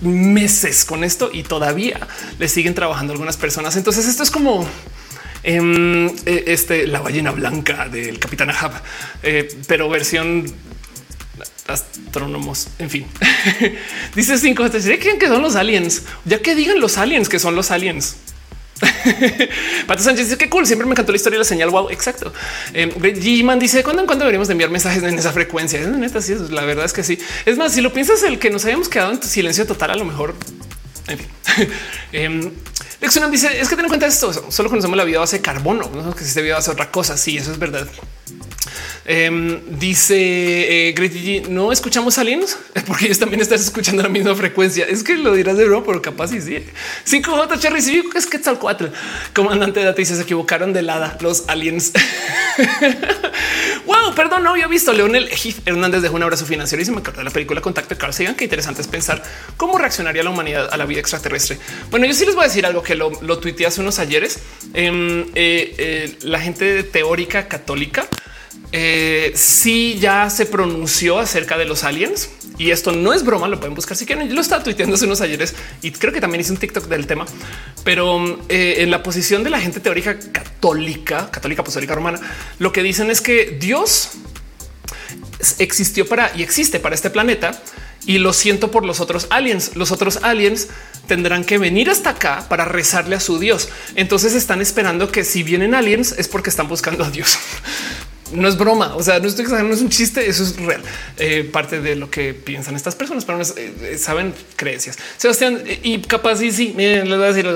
meses 0.00 0.84
con 0.84 1.04
esto 1.04 1.30
y 1.32 1.42
todavía 1.42 1.98
le 2.38 2.48
siguen 2.48 2.74
trabajando 2.74 3.12
algunas 3.12 3.36
personas. 3.36 3.76
Entonces 3.76 4.06
esto 4.06 4.22
es 4.22 4.30
como 4.30 4.66
em, 5.42 6.08
e, 6.26 6.44
este 6.46 6.86
la 6.86 7.00
ballena 7.00 7.30
blanca 7.32 7.88
del 7.88 8.18
capitán 8.18 8.50
Ahab, 8.50 8.82
eh, 9.22 9.48
pero 9.66 9.88
versión 9.88 10.46
astrónomos. 11.66 12.68
En 12.78 12.90
fin, 12.90 13.06
dice 14.14 14.38
cinco. 14.38 14.64
¿Quién 14.70 15.18
que 15.18 15.28
son 15.28 15.42
los 15.42 15.54
aliens? 15.56 16.02
Ya 16.24 16.40
que 16.40 16.54
digan 16.54 16.80
los 16.80 16.98
aliens 16.98 17.28
que 17.28 17.38
son 17.38 17.54
los 17.54 17.70
aliens. 17.70 18.16
Pato 19.86 20.02
Sánchez 20.02 20.26
dice 20.26 20.38
que 20.38 20.48
cool. 20.48 20.66
Siempre 20.66 20.86
me 20.86 20.92
encantó 20.92 21.12
la 21.12 21.16
historia 21.16 21.36
de 21.36 21.40
la 21.40 21.48
señal. 21.48 21.70
Wow, 21.70 21.90
exacto. 21.90 22.32
Eh, 22.74 22.88
G-Man 22.88 23.58
dice 23.58 23.82
cuándo 23.82 24.02
en 24.02 24.06
cuándo 24.06 24.24
deberíamos 24.24 24.48
de 24.48 24.52
enviar 24.52 24.70
mensajes 24.70 25.02
en 25.02 25.18
esa 25.18 25.32
frecuencia. 25.32 25.80
En 25.80 26.02
esta 26.04 26.20
sí, 26.20 26.36
la 26.50 26.62
verdad 26.64 26.84
es 26.84 26.92
que 26.92 27.02
sí. 27.02 27.18
Es 27.44 27.56
más, 27.56 27.72
si 27.72 27.80
lo 27.80 27.92
piensas, 27.92 28.22
el 28.22 28.38
que 28.38 28.50
nos 28.50 28.64
habíamos 28.64 28.88
quedado 28.88 29.12
en 29.12 29.22
silencio 29.22 29.66
total, 29.66 29.90
a 29.90 29.96
lo 29.96 30.04
mejor. 30.04 30.34
En 31.08 31.18
fin. 31.18 31.28
eh, 32.12 32.52
dice 33.00 33.60
es 33.60 33.68
que 33.68 33.76
ten 33.76 33.84
en 33.84 33.88
cuenta 33.88 34.06
esto. 34.06 34.32
Solo 34.50 34.68
conocemos 34.68 34.96
la 34.96 35.04
vida 35.04 35.20
base 35.20 35.36
de 35.36 35.42
carbono, 35.42 35.90
no 35.92 36.14
que 36.14 36.24
vida 36.42 36.54
base 36.54 36.70
otra 36.70 36.90
cosa. 36.90 37.16
Sí, 37.16 37.36
eso 37.36 37.52
es 37.52 37.58
verdad. 37.58 37.86
Em, 39.10 39.62
dice 39.78 40.90
eh, 40.90 41.44
no 41.48 41.72
escuchamos 41.72 42.18
aliens 42.18 42.58
porque 42.86 43.06
ellos 43.06 43.18
también 43.18 43.40
estás 43.40 43.62
escuchando 43.62 44.02
la 44.02 44.10
misma 44.10 44.34
frecuencia. 44.34 44.84
Es 44.84 45.02
que 45.02 45.16
lo 45.16 45.32
dirás 45.32 45.56
de 45.56 45.64
broma, 45.64 45.86
pero 45.86 46.02
capaz 46.02 46.30
y 46.34 46.42
sí. 46.42 46.62
5J 47.06 47.58
Cherry, 47.58 47.80
sí, 47.80 48.02
es 48.14 48.26
que 48.26 48.38
tal 48.38 48.58
4. 48.58 48.90
Comandante 49.34 49.82
data 49.82 50.04
se 50.04 50.20
equivocaron 50.20 50.74
de 50.74 50.82
lada 50.82 51.16
los 51.22 51.48
aliens. 51.48 51.92
wow, 53.86 54.14
perdón, 54.14 54.42
no 54.42 54.50
había 54.50 54.66
visto. 54.66 54.92
Leonel 54.92 55.30
Hernández 55.64 56.02
dejó 56.02 56.16
un 56.16 56.24
abrazo 56.24 56.44
financiero 56.44 56.82
y 56.82 56.84
se 56.84 56.92
me 56.92 56.98
acordó 56.98 57.18
de 57.18 57.24
la 57.24 57.30
película 57.30 57.62
Contacto 57.62 57.96
Carl 57.96 58.12
Sagan. 58.12 58.34
Qué 58.34 58.44
interesante 58.44 58.82
es 58.82 58.88
pensar 58.88 59.22
cómo 59.56 59.78
reaccionaría 59.78 60.22
la 60.22 60.28
humanidad 60.28 60.68
a 60.70 60.76
la 60.76 60.84
vida 60.84 61.00
extraterrestre. 61.00 61.58
Bueno, 61.90 62.04
yo 62.04 62.12
sí 62.12 62.26
les 62.26 62.34
voy 62.34 62.44
a 62.44 62.48
decir 62.48 62.66
algo 62.66 62.82
que 62.88 62.94
lo, 62.94 63.12
lo 63.20 63.38
tuiteé 63.38 63.66
hace 63.66 63.82
unos 63.82 63.98
ayeres. 63.98 64.40
Em, 64.72 65.26
eh, 65.34 65.74
eh, 65.76 66.16
la 66.22 66.40
gente 66.40 66.82
teórica 66.84 67.46
católica 67.46 68.08
eh, 68.72 69.32
sí 69.34 69.98
ya 69.98 70.28
se 70.28 70.44
pronunció 70.44 71.18
acerca 71.18 71.56
de 71.56 71.64
los 71.64 71.84
aliens 71.84 72.30
y 72.58 72.70
esto 72.70 72.92
no 72.92 73.14
es 73.14 73.24
broma, 73.24 73.48
lo 73.48 73.58
pueden 73.58 73.74
buscar 73.74 73.96
si 73.96 74.04
quieren. 74.04 74.28
Yo 74.28 74.34
lo 74.34 74.40
estaba 74.40 74.62
tuiteando 74.62 74.96
hace 74.96 75.06
unos 75.06 75.20
ayeres 75.20 75.54
y 75.80 75.90
creo 75.90 76.12
que 76.12 76.20
también 76.20 76.40
hice 76.40 76.52
un 76.52 76.58
TikTok 76.58 76.86
del 76.86 77.06
tema, 77.06 77.24
pero 77.84 78.40
eh, 78.48 78.76
en 78.78 78.90
la 78.90 79.02
posición 79.02 79.42
de 79.42 79.50
la 79.50 79.60
gente 79.60 79.80
teórica 79.80 80.18
católica, 80.32 81.30
católica 81.30 81.62
apostólica 81.62 81.94
romana, 81.94 82.20
lo 82.58 82.72
que 82.72 82.82
dicen 82.82 83.10
es 83.10 83.20
que 83.20 83.56
Dios 83.58 84.10
existió 85.58 86.06
para 86.06 86.32
y 86.36 86.42
existe 86.42 86.80
para 86.80 86.94
este 86.94 87.10
planeta 87.10 87.62
y 88.08 88.16
lo 88.18 88.32
siento 88.32 88.70
por 88.70 88.86
los 88.86 89.00
otros 89.00 89.26
aliens. 89.28 89.76
Los 89.76 89.92
otros 89.92 90.20
aliens 90.22 90.68
tendrán 91.06 91.44
que 91.44 91.58
venir 91.58 91.90
hasta 91.90 92.10
acá 92.10 92.46
para 92.48 92.64
rezarle 92.64 93.14
a 93.14 93.20
su 93.20 93.38
Dios. 93.38 93.68
Entonces 93.96 94.34
están 94.34 94.62
esperando 94.62 95.12
que 95.12 95.24
si 95.24 95.42
vienen 95.42 95.74
aliens 95.74 96.12
es 96.16 96.26
porque 96.26 96.48
están 96.48 96.68
buscando 96.68 97.04
a 97.04 97.10
Dios. 97.10 97.38
no 98.32 98.48
es 98.48 98.56
broma. 98.56 98.96
O 98.96 99.02
sea, 99.02 99.20
no 99.20 99.28
estoy 99.28 99.42
exagerando, 99.42 99.74
es 99.74 99.82
un 99.82 99.90
chiste. 99.90 100.26
Eso 100.26 100.42
es 100.42 100.56
real. 100.56 100.80
Eh, 101.18 101.46
parte 101.52 101.82
de 101.82 101.96
lo 101.96 102.10
que 102.10 102.32
piensan 102.32 102.76
estas 102.76 102.94
personas, 102.94 103.26
pero 103.26 103.36
no 103.36 103.44
eh, 103.44 103.98
saben 103.98 104.32
creencias. 104.56 104.98
Sebastián 105.18 105.62
y 105.82 106.00
capaz 106.00 106.36
sí, 106.36 106.50
sí, 106.50 106.72
miren, 106.74 107.10
les 107.10 107.18
voy 107.18 107.26
a 107.26 107.32
decir. 107.32 107.46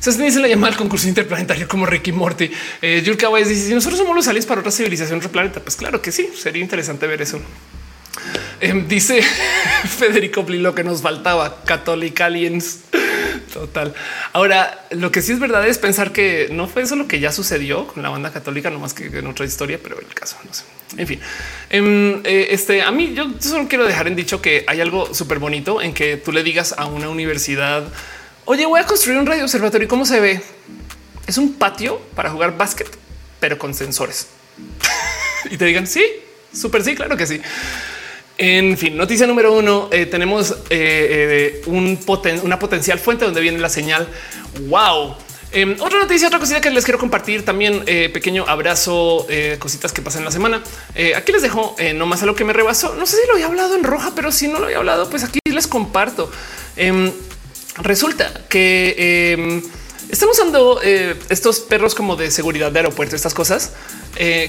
Sebastián 0.00 0.28
dice 0.28 0.40
la 0.40 0.48
llamada 0.48 0.72
al 0.72 0.78
concurso 0.78 1.08
interplanetario 1.08 1.68
como 1.68 1.84
Ricky 1.84 2.12
Morty. 2.12 2.50
Eh, 2.80 3.02
Yurka 3.04 3.28
dice 3.36 3.54
si 3.54 3.74
nosotros 3.74 3.98
somos 3.98 4.16
los 4.16 4.26
aliens 4.28 4.46
para 4.46 4.60
otra 4.60 4.72
civilización, 4.72 5.18
otro 5.18 5.30
planeta, 5.30 5.60
pues 5.60 5.76
claro 5.76 6.00
que 6.00 6.10
sí. 6.10 6.30
Sería 6.34 6.62
interesante 6.62 7.06
ver 7.06 7.20
eso. 7.20 7.38
Em, 8.60 8.86
dice 8.86 9.22
Federico 9.98 10.44
Pli 10.44 10.58
lo 10.58 10.74
que 10.74 10.84
nos 10.84 11.02
faltaba, 11.02 11.62
Catholic 11.64 12.20
Aliens. 12.20 12.80
Total. 13.52 13.94
Ahora, 14.32 14.86
lo 14.90 15.10
que 15.10 15.22
sí 15.22 15.32
es 15.32 15.40
verdad 15.40 15.66
es 15.66 15.78
pensar 15.78 16.12
que 16.12 16.48
no 16.52 16.68
fue 16.68 16.82
eso 16.82 16.96
lo 16.96 17.08
que 17.08 17.20
ya 17.20 17.32
sucedió 17.32 17.86
con 17.86 18.02
la 18.02 18.08
banda 18.08 18.32
católica, 18.32 18.70
no 18.70 18.78
más 18.78 18.94
que 18.94 19.06
en 19.06 19.26
otra 19.26 19.44
historia, 19.44 19.78
pero 19.82 19.98
en 20.00 20.06
el 20.06 20.14
caso 20.14 20.36
no 20.44 20.54
sé. 20.54 20.64
En 20.96 21.06
fin, 21.06 21.20
em, 21.68 22.20
eh, 22.24 22.48
este 22.50 22.82
a 22.82 22.90
mí 22.90 23.14
yo 23.14 23.30
solo 23.38 23.68
quiero 23.68 23.86
dejar 23.86 24.08
en 24.08 24.16
dicho 24.16 24.42
que 24.42 24.64
hay 24.66 24.80
algo 24.80 25.14
súper 25.14 25.38
bonito 25.38 25.80
en 25.80 25.94
que 25.94 26.16
tú 26.16 26.32
le 26.32 26.42
digas 26.42 26.74
a 26.76 26.86
una 26.86 27.08
universidad, 27.08 27.84
oye, 28.44 28.66
voy 28.66 28.80
a 28.80 28.86
construir 28.86 29.18
un 29.18 29.26
radio 29.26 29.44
observatorio. 29.44 29.88
¿Cómo 29.88 30.04
se 30.04 30.20
ve? 30.20 30.40
Es 31.26 31.38
un 31.38 31.54
patio 31.54 32.00
para 32.14 32.30
jugar 32.30 32.56
básquet, 32.56 32.88
pero 33.38 33.58
con 33.58 33.74
sensores 33.74 34.28
y 35.50 35.56
te 35.56 35.64
digan 35.64 35.86
sí, 35.86 36.04
súper 36.52 36.82
sí, 36.84 36.94
claro 36.94 37.16
que 37.16 37.26
sí. 37.26 37.40
En 38.42 38.78
fin, 38.78 38.96
noticia 38.96 39.26
número 39.26 39.52
uno, 39.52 39.90
eh, 39.92 40.06
tenemos 40.06 40.52
eh, 40.70 41.60
eh, 41.60 41.62
un 41.66 41.98
una 42.42 42.58
potencial 42.58 42.98
fuente 42.98 43.26
donde 43.26 43.42
viene 43.42 43.58
la 43.58 43.68
señal. 43.68 44.08
Wow. 44.66 45.14
Em, 45.52 45.76
otra 45.78 45.98
noticia, 45.98 46.28
otra 46.28 46.38
cosita 46.38 46.58
que 46.58 46.70
les 46.70 46.84
quiero 46.84 46.98
compartir 46.98 47.44
también. 47.44 47.84
pequeño 47.84 48.46
abrazo, 48.48 49.26
cositas 49.58 49.92
que 49.92 50.00
pasan 50.00 50.24
la 50.24 50.30
semana. 50.30 50.62
aquí 51.14 51.32
les 51.32 51.42
dejo 51.42 51.76
nomás 51.94 52.22
a 52.22 52.26
lo 52.26 52.34
que 52.34 52.44
me 52.44 52.54
rebasó. 52.54 52.94
No 52.94 53.04
sé 53.04 53.18
si 53.20 53.26
lo 53.26 53.34
había 53.34 53.44
hablado 53.44 53.76
en 53.76 53.84
roja, 53.84 54.12
pero 54.16 54.32
si 54.32 54.48
no 54.48 54.58
lo 54.58 54.64
había 54.64 54.78
hablado, 54.78 55.10
pues 55.10 55.22
aquí 55.22 55.38
les 55.44 55.66
comparto. 55.66 56.30
Em, 56.76 57.12
resulta 57.82 58.32
que 58.48 59.34
em, 59.36 59.62
están 60.10 60.30
usando 60.30 60.80
estos 60.80 61.60
perros 61.60 61.94
como 61.94 62.16
de 62.16 62.30
seguridad 62.30 62.72
de 62.72 62.78
aeropuerto, 62.78 63.16
estas 63.16 63.34
cosas, 63.34 63.72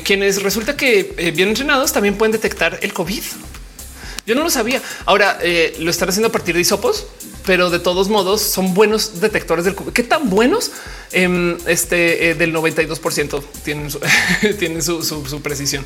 quienes 0.05 0.43
resulta 0.43 0.77
que 0.77 1.33
bien 1.35 1.49
entrenados 1.49 1.91
también 1.91 2.15
pueden 2.15 2.31
detectar 2.31 2.79
el 2.81 2.93
COVID. 2.93 3.23
Yo 4.25 4.35
no 4.35 4.43
lo 4.43 4.49
sabía. 4.49 4.81
Ahora 5.05 5.39
eh, 5.41 5.75
lo 5.79 5.89
están 5.89 6.09
haciendo 6.09 6.27
a 6.27 6.31
partir 6.31 6.55
de 6.55 6.61
hisopos, 6.61 7.07
pero 7.45 7.69
de 7.69 7.79
todos 7.79 8.09
modos 8.09 8.41
son 8.41 8.73
buenos 8.73 9.19
detectores 9.19 9.65
del 9.65 9.75
¿Qué 9.75 10.03
tan 10.03 10.29
buenos? 10.29 10.71
Em, 11.11 11.57
este 11.67 12.29
eh, 12.29 12.35
del 12.35 12.53
92% 12.53 13.43
tienen 13.63 13.89
tienen 14.59 14.81
su 14.81 15.41
precisión. 15.43 15.85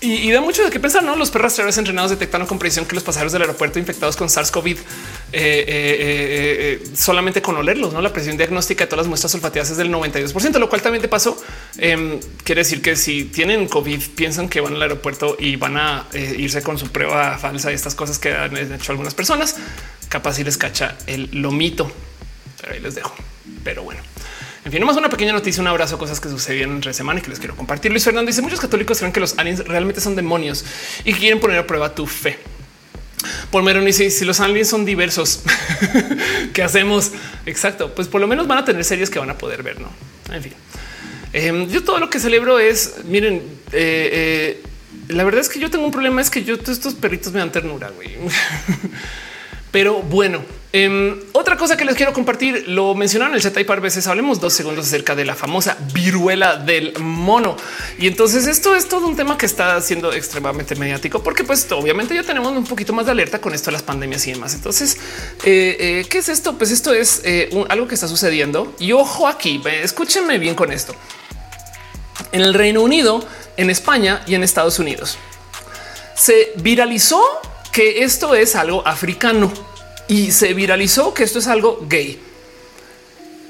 Y, 0.00 0.30
da 0.30 0.40
mucho 0.40 0.64
de 0.64 0.70
qué 0.70 0.78
pensar, 0.78 1.02
¿no? 1.02 1.16
Los 1.16 1.30
perros 1.30 1.46
rastreadores 1.46 1.76
entrenados 1.76 2.12
detectaron 2.12 2.46
con 2.46 2.60
precisión 2.60 2.86
que 2.86 2.94
los 2.94 3.02
pasajeros 3.02 3.32
del 3.32 3.42
aeropuerto 3.42 3.80
infectados 3.80 4.16
con 4.16 4.28
SARS-CoV 4.28 4.70
eh, 4.70 4.76
eh, 5.32 5.66
eh, 5.72 6.82
solamente 6.94 7.42
con 7.42 7.56
olerlos, 7.56 7.92
¿no? 7.92 8.00
La 8.00 8.12
presión 8.12 8.36
diagnóstica 8.36 8.84
de 8.84 8.88
todas 8.88 9.04
las 9.04 9.08
muestras 9.08 9.34
olfativas 9.34 9.70
es 9.70 9.76
del 9.76 9.90
92%, 9.90 10.56
lo 10.60 10.68
cual 10.68 10.82
también 10.82 11.02
te 11.02 11.08
pasó. 11.08 11.36
Em, 11.78 12.20
quiere 12.44 12.60
decir 12.60 12.80
que 12.80 12.94
si 12.94 13.24
tienen 13.24 13.66
COVID, 13.66 14.00
piensan 14.14 14.48
que 14.48 14.60
van 14.60 14.74
al 14.74 14.82
aeropuerto 14.82 15.36
y 15.36 15.56
van 15.56 15.76
a 15.76 16.06
irse 16.14 16.62
con 16.62 16.78
su 16.78 16.92
prueba 16.92 17.36
falsa 17.36 17.72
y 17.72 17.74
estas 17.74 17.96
cosas 17.96 18.20
que 18.20 18.32
han 18.32 18.56
hecho 18.56 18.92
algunas 18.92 19.14
personas, 19.14 19.56
capaz 20.08 20.34
si 20.34 20.44
les 20.44 20.56
cacha 20.56 20.96
el 21.08 21.28
lomito. 21.32 21.90
Pero 22.60 22.72
ahí 22.72 22.80
les 22.80 22.94
dejo. 22.94 23.16
Pero 23.64 23.82
bueno. 23.82 24.00
En 24.64 24.72
fin, 24.72 24.80
nomás 24.80 24.96
una 24.96 25.08
pequeña 25.08 25.32
noticia, 25.32 25.60
un 25.60 25.68
abrazo, 25.68 25.98
cosas 25.98 26.20
que 26.20 26.28
sucedieron 26.28 26.76
entre 26.76 26.92
semana 26.92 27.20
y 27.20 27.22
que 27.22 27.30
les 27.30 27.38
quiero 27.38 27.56
compartir. 27.56 27.90
Luis 27.90 28.04
Fernando 28.04 28.28
dice 28.28 28.42
muchos 28.42 28.60
católicos 28.60 28.98
creen 28.98 29.12
que 29.12 29.20
los 29.20 29.38
aliens 29.38 29.66
realmente 29.66 30.00
son 30.00 30.16
demonios 30.16 30.64
y 31.04 31.12
quieren 31.12 31.40
poner 31.40 31.58
a 31.58 31.66
prueba 31.66 31.94
tu 31.94 32.06
fe. 32.06 32.38
Por 33.50 33.62
Merón 33.62 33.84
dice 33.84 34.10
si 34.10 34.24
los 34.24 34.40
aliens 34.40 34.68
son 34.68 34.84
diversos, 34.84 35.42
¿qué 36.52 36.62
hacemos? 36.62 37.12
Exacto. 37.46 37.94
Pues 37.94 38.08
por 38.08 38.20
lo 38.20 38.26
menos 38.26 38.46
van 38.46 38.58
a 38.58 38.64
tener 38.64 38.84
series 38.84 39.10
que 39.10 39.18
van 39.18 39.30
a 39.30 39.38
poder 39.38 39.62
ver, 39.62 39.80
no? 39.80 39.88
En 40.32 40.42
fin, 40.42 40.52
em, 41.32 41.68
yo 41.68 41.82
todo 41.82 41.98
lo 41.98 42.10
que 42.10 42.20
celebro 42.20 42.58
es 42.58 42.96
miren, 43.04 43.36
eh, 43.72 44.60
eh, 44.62 44.62
la 45.08 45.24
verdad 45.24 45.40
es 45.40 45.48
que 45.48 45.58
yo 45.58 45.70
tengo 45.70 45.86
un 45.86 45.90
problema, 45.90 46.20
es 46.20 46.30
que 46.30 46.44
yo 46.44 46.54
estos 46.54 46.94
perritos 46.94 47.32
me 47.32 47.38
dan 47.38 47.50
ternura, 47.50 47.90
güey. 47.90 48.10
Pero 49.70 50.02
bueno, 50.02 50.42
em, 50.72 51.18
otra 51.32 51.56
cosa 51.56 51.76
que 51.76 51.84
les 51.84 51.94
quiero 51.94 52.12
compartir, 52.12 52.64
lo 52.68 52.94
mencionaron 52.94 53.32
en 53.32 53.36
el 53.36 53.42
chat 53.42 53.58
y 53.58 53.64
par 53.64 53.80
veces, 53.80 54.06
hablemos 54.06 54.40
dos 54.40 54.52
segundos 54.52 54.86
acerca 54.86 55.14
de 55.14 55.24
la 55.24 55.34
famosa 55.34 55.76
viruela 55.92 56.56
del 56.56 56.98
mono. 56.98 57.56
Y 57.98 58.06
entonces 58.06 58.46
esto 58.46 58.74
es 58.74 58.88
todo 58.88 59.06
un 59.06 59.16
tema 59.16 59.38
que 59.38 59.46
está 59.46 59.80
siendo 59.80 60.12
extremadamente 60.12 60.74
mediático 60.76 61.22
porque 61.22 61.44
pues 61.44 61.70
obviamente 61.72 62.14
ya 62.14 62.22
tenemos 62.22 62.52
un 62.56 62.64
poquito 62.64 62.92
más 62.92 63.06
de 63.06 63.12
alerta 63.12 63.40
con 63.40 63.54
esto 63.54 63.66
de 63.66 63.72
las 63.72 63.82
pandemias 63.82 64.26
y 64.26 64.32
demás. 64.32 64.54
Entonces, 64.54 64.96
eh, 65.44 65.76
eh, 65.78 66.06
¿qué 66.08 66.18
es 66.18 66.28
esto? 66.28 66.58
Pues 66.58 66.70
esto 66.70 66.92
es 66.92 67.22
eh, 67.24 67.50
algo 67.68 67.88
que 67.88 67.94
está 67.94 68.08
sucediendo 68.08 68.74
y 68.78 68.92
ojo 68.92 69.26
aquí, 69.26 69.62
escúchenme 69.82 70.38
bien 70.38 70.54
con 70.54 70.72
esto. 70.72 70.94
En 72.32 72.42
el 72.42 72.52
Reino 72.52 72.82
Unido, 72.82 73.26
en 73.56 73.70
España 73.70 74.22
y 74.26 74.34
en 74.34 74.42
Estados 74.42 74.78
Unidos 74.78 75.18
se 76.18 76.52
viralizó 76.56 77.22
que 77.72 78.02
esto 78.02 78.34
es 78.34 78.56
algo 78.56 78.86
africano 78.86 79.52
y 80.08 80.32
se 80.32 80.54
viralizó 80.54 81.14
que 81.14 81.22
esto 81.22 81.38
es 81.38 81.46
algo 81.46 81.84
gay. 81.88 82.18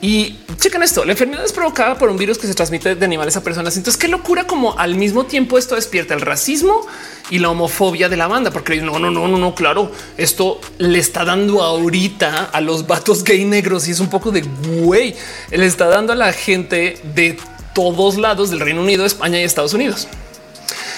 Y 0.01 0.39
chequen 0.61 0.85
esto, 0.85 1.05
la 1.05 1.13
enfermedad 1.13 1.45
es 1.45 1.53
provocada 1.53 1.99
por 1.99 2.09
un 2.09 2.17
virus 2.17 2.39
que 2.39 2.47
se 2.47 2.55
transmite 2.55 2.95
de 2.95 3.05
animales 3.05 3.37
a 3.37 3.43
personas. 3.43 3.77
Entonces, 3.77 3.99
qué 3.99 4.07
locura 4.07 4.47
como 4.47 4.79
al 4.79 4.95
mismo 4.95 5.27
tiempo 5.27 5.59
esto 5.59 5.75
despierta 5.75 6.15
el 6.15 6.21
racismo 6.21 6.87
y 7.31 7.41
la 7.41 7.51
homofobia 7.51 8.09
de 8.09 8.17
la 8.17 8.29
banda, 8.29 8.53
porque 8.53 8.77
no, 8.77 9.01
no, 9.01 9.11
no, 9.11 9.27
no, 9.27 9.39
no, 9.39 9.55
claro, 9.57 9.91
esto 10.17 10.61
le 10.79 11.01
está 11.01 11.25
dando 11.25 11.63
ahorita 11.63 12.45
a 12.53 12.61
los 12.61 12.87
vatos 12.87 13.25
gay 13.25 13.45
negros 13.45 13.89
y 13.89 13.91
es 13.91 13.99
un 13.99 14.09
poco 14.09 14.31
de 14.31 14.43
güey, 14.43 15.17
le 15.51 15.67
está 15.67 15.87
dando 15.87 16.13
a 16.13 16.17
la 16.17 16.33
gente 16.33 17.01
de 17.15 17.37
todos 17.75 18.19
lados 18.19 18.51
del 18.51 18.61
Reino 18.61 18.83
Unido, 18.83 19.05
España 19.05 19.41
y 19.41 19.43
Estados 19.43 19.75
Unidos. 19.75 20.07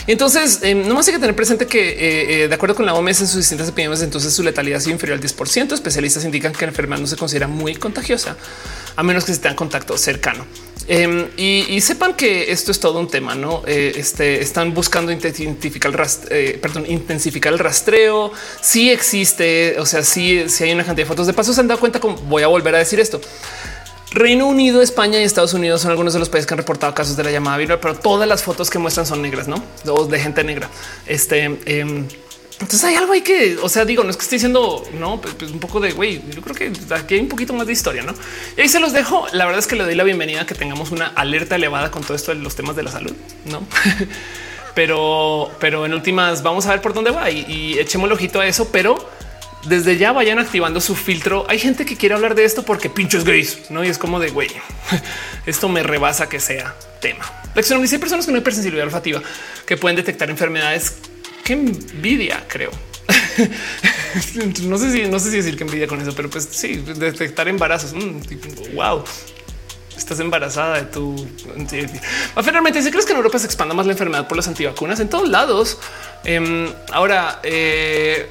Entonces, 0.06 0.60
eh, 0.62 0.74
no 0.74 0.94
más 0.94 1.06
hay 1.08 1.14
que 1.14 1.20
tener 1.20 1.36
presente 1.36 1.66
que, 1.66 1.90
eh, 1.90 2.44
eh, 2.44 2.48
de 2.48 2.54
acuerdo 2.54 2.74
con 2.74 2.86
la 2.86 2.94
OMS, 2.94 3.20
en 3.20 3.26
sus 3.26 3.36
distintas 3.36 3.68
epidemias, 3.68 4.02
entonces 4.02 4.32
su 4.32 4.42
letalidad 4.42 4.78
es 4.78 4.86
inferior 4.86 5.16
al 5.16 5.20
10%. 5.20 5.74
Especialistas 5.74 6.24
indican 6.24 6.52
que 6.52 6.62
la 6.62 6.68
enfermedad 6.68 7.00
no 7.00 7.06
se 7.06 7.16
considera 7.16 7.46
muy 7.46 7.74
contagiosa, 7.74 8.36
a 8.96 9.02
menos 9.02 9.24
que 9.24 9.34
se 9.34 9.40
tenga 9.40 9.56
contacto 9.56 9.96
cercano. 9.96 10.46
Em, 10.88 11.28
y, 11.36 11.80
sepan 11.80 12.14
que 12.14 12.50
esto 12.50 12.72
es 12.72 12.80
todo 12.80 12.98
un 12.98 13.06
tema, 13.06 13.34
no 13.36 13.62
este, 13.66 14.40
están 14.40 14.74
buscando 14.74 15.12
intensificar 15.12 15.92
el, 17.52 17.58
rastreo. 17.58 18.32
Si 18.60 18.90
existe, 18.90 19.78
o 19.78 19.86
sea, 19.86 20.02
si, 20.02 20.48
si 20.48 20.64
hay 20.64 20.72
una 20.72 20.84
cantidad 20.84 21.04
de 21.06 21.08
fotos 21.08 21.28
de 21.28 21.32
pasos, 21.32 21.54
se 21.54 21.60
han 21.60 21.68
dado 21.68 21.78
cuenta. 21.78 22.00
Como 22.00 22.16
voy 22.16 22.42
a 22.42 22.48
volver 22.48 22.74
a 22.74 22.78
decir 22.78 22.98
esto. 22.98 23.20
Reino 24.12 24.46
Unido, 24.46 24.82
España 24.82 25.20
y 25.20 25.24
Estados 25.24 25.54
Unidos 25.54 25.82
son 25.82 25.92
algunos 25.92 26.12
de 26.12 26.18
los 26.18 26.28
países 26.28 26.46
que 26.46 26.54
han 26.54 26.58
reportado 26.58 26.92
casos 26.94 27.16
de 27.16 27.22
la 27.22 27.30
llamada 27.30 27.56
viral, 27.56 27.78
pero 27.80 27.94
todas 27.94 28.28
las 28.28 28.42
fotos 28.42 28.68
que 28.68 28.78
muestran 28.78 29.06
son 29.06 29.22
negras, 29.22 29.46
no 29.46 29.62
de 30.08 30.20
gente 30.20 30.44
negra. 30.44 30.68
Este, 31.06 31.44
em, 31.44 32.06
entonces 32.60 32.84
hay 32.84 32.94
algo 32.94 33.12
ahí 33.12 33.22
que, 33.22 33.56
o 33.62 33.68
sea, 33.68 33.84
digo, 33.84 34.04
no 34.04 34.10
es 34.10 34.16
que 34.16 34.22
esté 34.22 34.36
diciendo, 34.36 34.84
no, 34.98 35.20
pues, 35.20 35.34
pues, 35.34 35.50
un 35.50 35.60
poco 35.60 35.80
de 35.80 35.92
güey. 35.92 36.22
Yo 36.30 36.42
creo 36.42 36.54
que 36.54 36.72
aquí 36.94 37.14
hay 37.14 37.20
un 37.20 37.28
poquito 37.28 37.54
más 37.54 37.66
de 37.66 37.72
historia, 37.72 38.02
no? 38.02 38.14
Y 38.56 38.60
ahí 38.60 38.68
se 38.68 38.80
los 38.80 38.92
dejo. 38.92 39.26
La 39.32 39.46
verdad 39.46 39.60
es 39.60 39.66
que 39.66 39.76
le 39.76 39.84
doy 39.84 39.94
la 39.94 40.04
bienvenida 40.04 40.42
a 40.42 40.46
que 40.46 40.54
tengamos 40.54 40.90
una 40.90 41.06
alerta 41.08 41.56
elevada 41.56 41.90
con 41.90 42.02
todo 42.02 42.14
esto 42.14 42.34
de 42.34 42.40
los 42.40 42.54
temas 42.54 42.76
de 42.76 42.82
la 42.82 42.90
salud, 42.90 43.12
no? 43.46 43.62
pero, 44.74 45.50
pero 45.58 45.86
en 45.86 45.94
últimas, 45.94 46.42
vamos 46.42 46.66
a 46.66 46.70
ver 46.70 46.82
por 46.82 46.92
dónde 46.92 47.10
va 47.10 47.30
y, 47.30 47.46
y 47.48 47.78
echemos 47.78 48.08
el 48.08 48.12
ojito 48.12 48.40
a 48.40 48.46
eso, 48.46 48.68
pero 48.70 49.08
desde 49.64 49.96
ya 49.96 50.12
vayan 50.12 50.38
activando 50.38 50.80
su 50.80 50.94
filtro. 50.94 51.46
Hay 51.48 51.58
gente 51.58 51.84
que 51.84 51.96
quiere 51.96 52.14
hablar 52.14 52.34
de 52.34 52.44
esto 52.44 52.64
porque 52.64 52.88
pinches 52.88 53.24
gays, 53.24 53.70
no? 53.70 53.84
Y 53.84 53.88
es 53.88 53.98
como 53.98 54.20
de 54.20 54.30
güey, 54.30 54.50
esto 55.46 55.68
me 55.68 55.82
rebasa 55.82 56.28
que 56.28 56.40
sea 56.40 56.74
tema. 57.00 57.24
Lección 57.54 57.82
dice 57.82 57.98
personas 57.98 58.26
con 58.26 58.36
hipersensibilidad 58.36 58.86
olfativa 58.86 59.22
que 59.66 59.76
pueden 59.76 59.96
detectar 59.96 60.30
enfermedades. 60.30 60.94
Qué 61.44 61.54
envidia, 61.54 62.44
creo. 62.48 62.70
no 64.62 64.78
sé 64.78 64.92
si, 64.92 65.08
no 65.08 65.18
sé 65.18 65.30
si 65.30 65.36
decir 65.38 65.56
que 65.56 65.64
envidia 65.64 65.86
con 65.86 66.00
eso, 66.00 66.14
pero 66.14 66.30
pues 66.30 66.48
sí, 66.50 66.76
detectar 66.76 67.48
embarazos. 67.48 67.92
wow, 68.74 69.00
mm, 69.00 69.04
estás 69.96 70.20
embarazada 70.20 70.76
de 70.76 70.82
tu. 70.82 71.28
Finalmente, 72.42 72.82
si 72.82 72.90
crees 72.90 73.06
que 73.06 73.12
en 73.12 73.18
Europa 73.18 73.38
se 73.38 73.46
expanda 73.46 73.74
más 73.74 73.86
la 73.86 73.92
enfermedad 73.92 74.28
por 74.28 74.36
las 74.36 74.48
antivacunas 74.48 75.00
en 75.00 75.08
todos 75.08 75.28
lados. 75.28 75.78
Em, 76.24 76.68
ahora, 76.92 77.40
eh, 77.42 78.28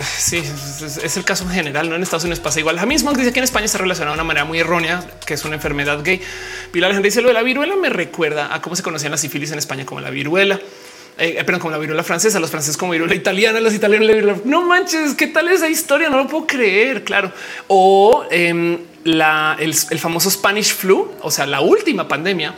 Sí, 0.00 0.38
es 0.38 1.16
el 1.16 1.24
caso 1.24 1.44
en 1.44 1.50
general. 1.50 1.88
No 1.88 1.96
en 1.96 2.02
Estados 2.02 2.24
Unidos 2.24 2.40
pasa 2.40 2.60
igual. 2.60 2.76
La 2.76 2.86
misma 2.86 3.12
dice 3.12 3.32
que 3.32 3.40
en 3.40 3.44
España 3.44 3.68
se 3.68 3.78
relaciona 3.78 4.10
de 4.10 4.14
una 4.14 4.24
manera 4.24 4.44
muy 4.44 4.58
errónea, 4.58 5.04
que 5.26 5.34
es 5.34 5.44
una 5.44 5.56
enfermedad 5.56 6.02
gay. 6.02 6.20
Pilar 6.72 6.92
gente 6.92 7.08
dice 7.08 7.20
lo 7.20 7.28
de 7.28 7.34
la 7.34 7.42
viruela 7.42 7.76
me 7.76 7.90
recuerda 7.90 8.54
a 8.54 8.62
cómo 8.62 8.74
se 8.76 8.82
conocían 8.82 9.12
las 9.12 9.20
sífilis 9.20 9.52
en 9.52 9.58
España 9.58 9.84
como 9.84 10.00
la 10.00 10.10
viruela. 10.10 10.58
Eh, 11.18 11.42
pero 11.46 11.58
como 11.58 11.70
la 11.70 11.78
viruela 11.78 12.02
francesa, 12.02 12.38
los 12.40 12.50
franceses 12.50 12.76
como 12.76 12.92
viruela 12.92 13.14
italiana, 13.14 13.60
los 13.60 13.74
italianos 13.74 14.06
la 14.06 14.14
viruela. 14.14 14.38
No 14.44 14.62
manches, 14.62 15.14
qué 15.14 15.26
tal 15.28 15.48
esa 15.48 15.68
historia? 15.68 16.08
No 16.08 16.18
lo 16.18 16.26
puedo 16.26 16.46
creer. 16.46 17.04
Claro. 17.04 17.32
O 17.68 18.24
em, 18.30 18.78
el, 19.04 19.98
famoso 19.98 20.30
Spanish 20.30 20.74
flu, 20.74 21.12
o 21.20 21.30
sea, 21.30 21.46
la 21.46 21.60
última 21.60 22.08
pandemia 22.08 22.54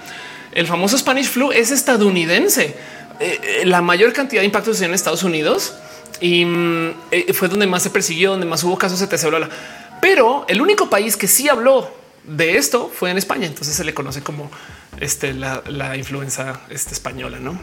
el 0.53 0.67
famoso 0.67 0.97
Spanish 0.97 1.29
flu 1.29 1.53
es 1.53 1.71
estadounidense. 1.71 2.75
Eh, 3.21 3.41
eh, 3.43 3.63
la 3.65 3.83
mayor 3.83 4.13
cantidad 4.13 4.43
de 4.43 4.47
impactos 4.47 4.81
en 4.81 4.95
Estados 4.95 5.23
Unidos 5.23 5.75
y 6.21 6.45
mm, 6.45 6.95
eh, 7.11 7.33
fue 7.33 7.49
donde 7.49 7.67
más 7.67 7.83
se 7.83 7.91
persiguió, 7.91 8.31
donde 8.31 8.47
más 8.47 8.63
hubo 8.65 8.77
casos 8.79 9.01
de 9.01 9.07
TC. 9.07 9.29
Pero 10.01 10.45
el 10.49 10.61
único 10.61 10.89
país 10.89 11.17
que 11.17 11.27
sí 11.27 11.49
habló 11.49 11.91
de 12.25 12.57
esto 12.57 12.91
fue 12.95 13.11
en 13.11 13.19
España. 13.19 13.47
Entonces 13.47 13.75
se 13.75 13.85
le 13.85 13.95
conoce 13.95 14.23
como 14.23 14.51
este, 15.01 15.33
la, 15.33 15.97
influenza 15.97 16.61
este, 16.71 16.95
española, 16.95 17.39
no? 17.41 17.59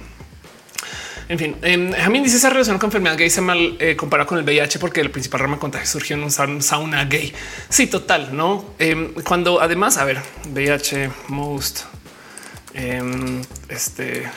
En 1.27 1.39
fin, 1.39 1.55
eh, 1.63 1.91
a 2.03 2.09
mí 2.09 2.19
dice 2.21 2.37
esa 2.37 2.51
relación 2.51 2.77
con 2.77 2.89
enfermedad 2.89 3.17
gay 3.17 3.31
se 3.31 3.41
mal 3.41 3.77
eh, 3.79 3.95
con 3.95 4.37
el 4.37 4.43
VIH 4.43 4.77
porque 4.77 5.01
el 5.01 5.09
principal 5.09 5.39
rama 5.39 5.55
de 5.55 5.59
contagio 5.59 5.87
surgió 5.87 6.15
en 6.15 6.23
un 6.23 6.61
sauna 6.61 7.05
gay. 7.05 7.33
Sí, 7.67 7.87
total, 7.87 8.35
no? 8.35 8.75
Em, 8.77 9.11
cuando 9.23 9.59
además, 9.59 9.97
a 9.97 10.05
ver, 10.05 10.21
VIH, 10.53 11.09
most, 11.29 11.85
em, 12.75 13.41
este, 13.69 14.29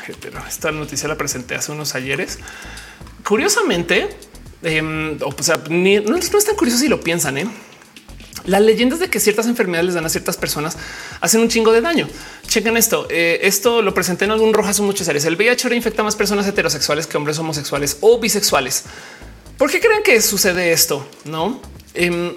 esta 0.48 0.72
noticia 0.72 1.08
la 1.08 1.16
presenté 1.16 1.56
hace 1.56 1.72
unos 1.72 1.94
ayeres. 1.94 2.38
Curiosamente, 3.28 4.08
em, 4.62 5.18
o 5.22 5.42
sea, 5.42 5.60
no, 5.68 6.00
no, 6.00 6.16
es 6.16 6.44
tan 6.46 6.56
curioso 6.56 6.78
si 6.78 6.88
lo 6.88 6.98
piensan, 6.98 7.36
¿eh? 7.36 7.46
Las 8.46 8.62
leyendas 8.62 9.00
de 9.00 9.10
que 9.10 9.20
ciertas 9.20 9.46
enfermedades 9.46 9.84
les 9.84 9.94
dan 9.96 10.06
a 10.06 10.08
ciertas 10.08 10.38
personas 10.38 10.78
hacen 11.20 11.42
un 11.42 11.48
chingo 11.50 11.70
de 11.72 11.82
daño. 11.82 12.08
Chequen 12.46 12.78
esto. 12.78 13.06
Eh, 13.10 13.40
esto 13.42 13.82
lo 13.82 13.92
presenté 13.92 14.24
en 14.24 14.30
algún 14.30 14.54
rojazo 14.54 14.82
muchas 14.82 15.04
series. 15.04 15.26
El 15.26 15.36
VIH 15.36 15.76
infecta 15.76 16.02
más 16.02 16.16
personas 16.16 16.46
heterosexuales 16.46 17.06
que 17.06 17.18
hombres 17.18 17.38
homosexuales 17.38 17.98
o 18.00 18.18
bisexuales. 18.18 18.84
¿Por 19.58 19.70
qué 19.70 19.78
creen 19.78 20.02
que 20.02 20.22
sucede 20.22 20.72
esto? 20.72 21.06
No 21.26 21.60
em, 21.92 22.32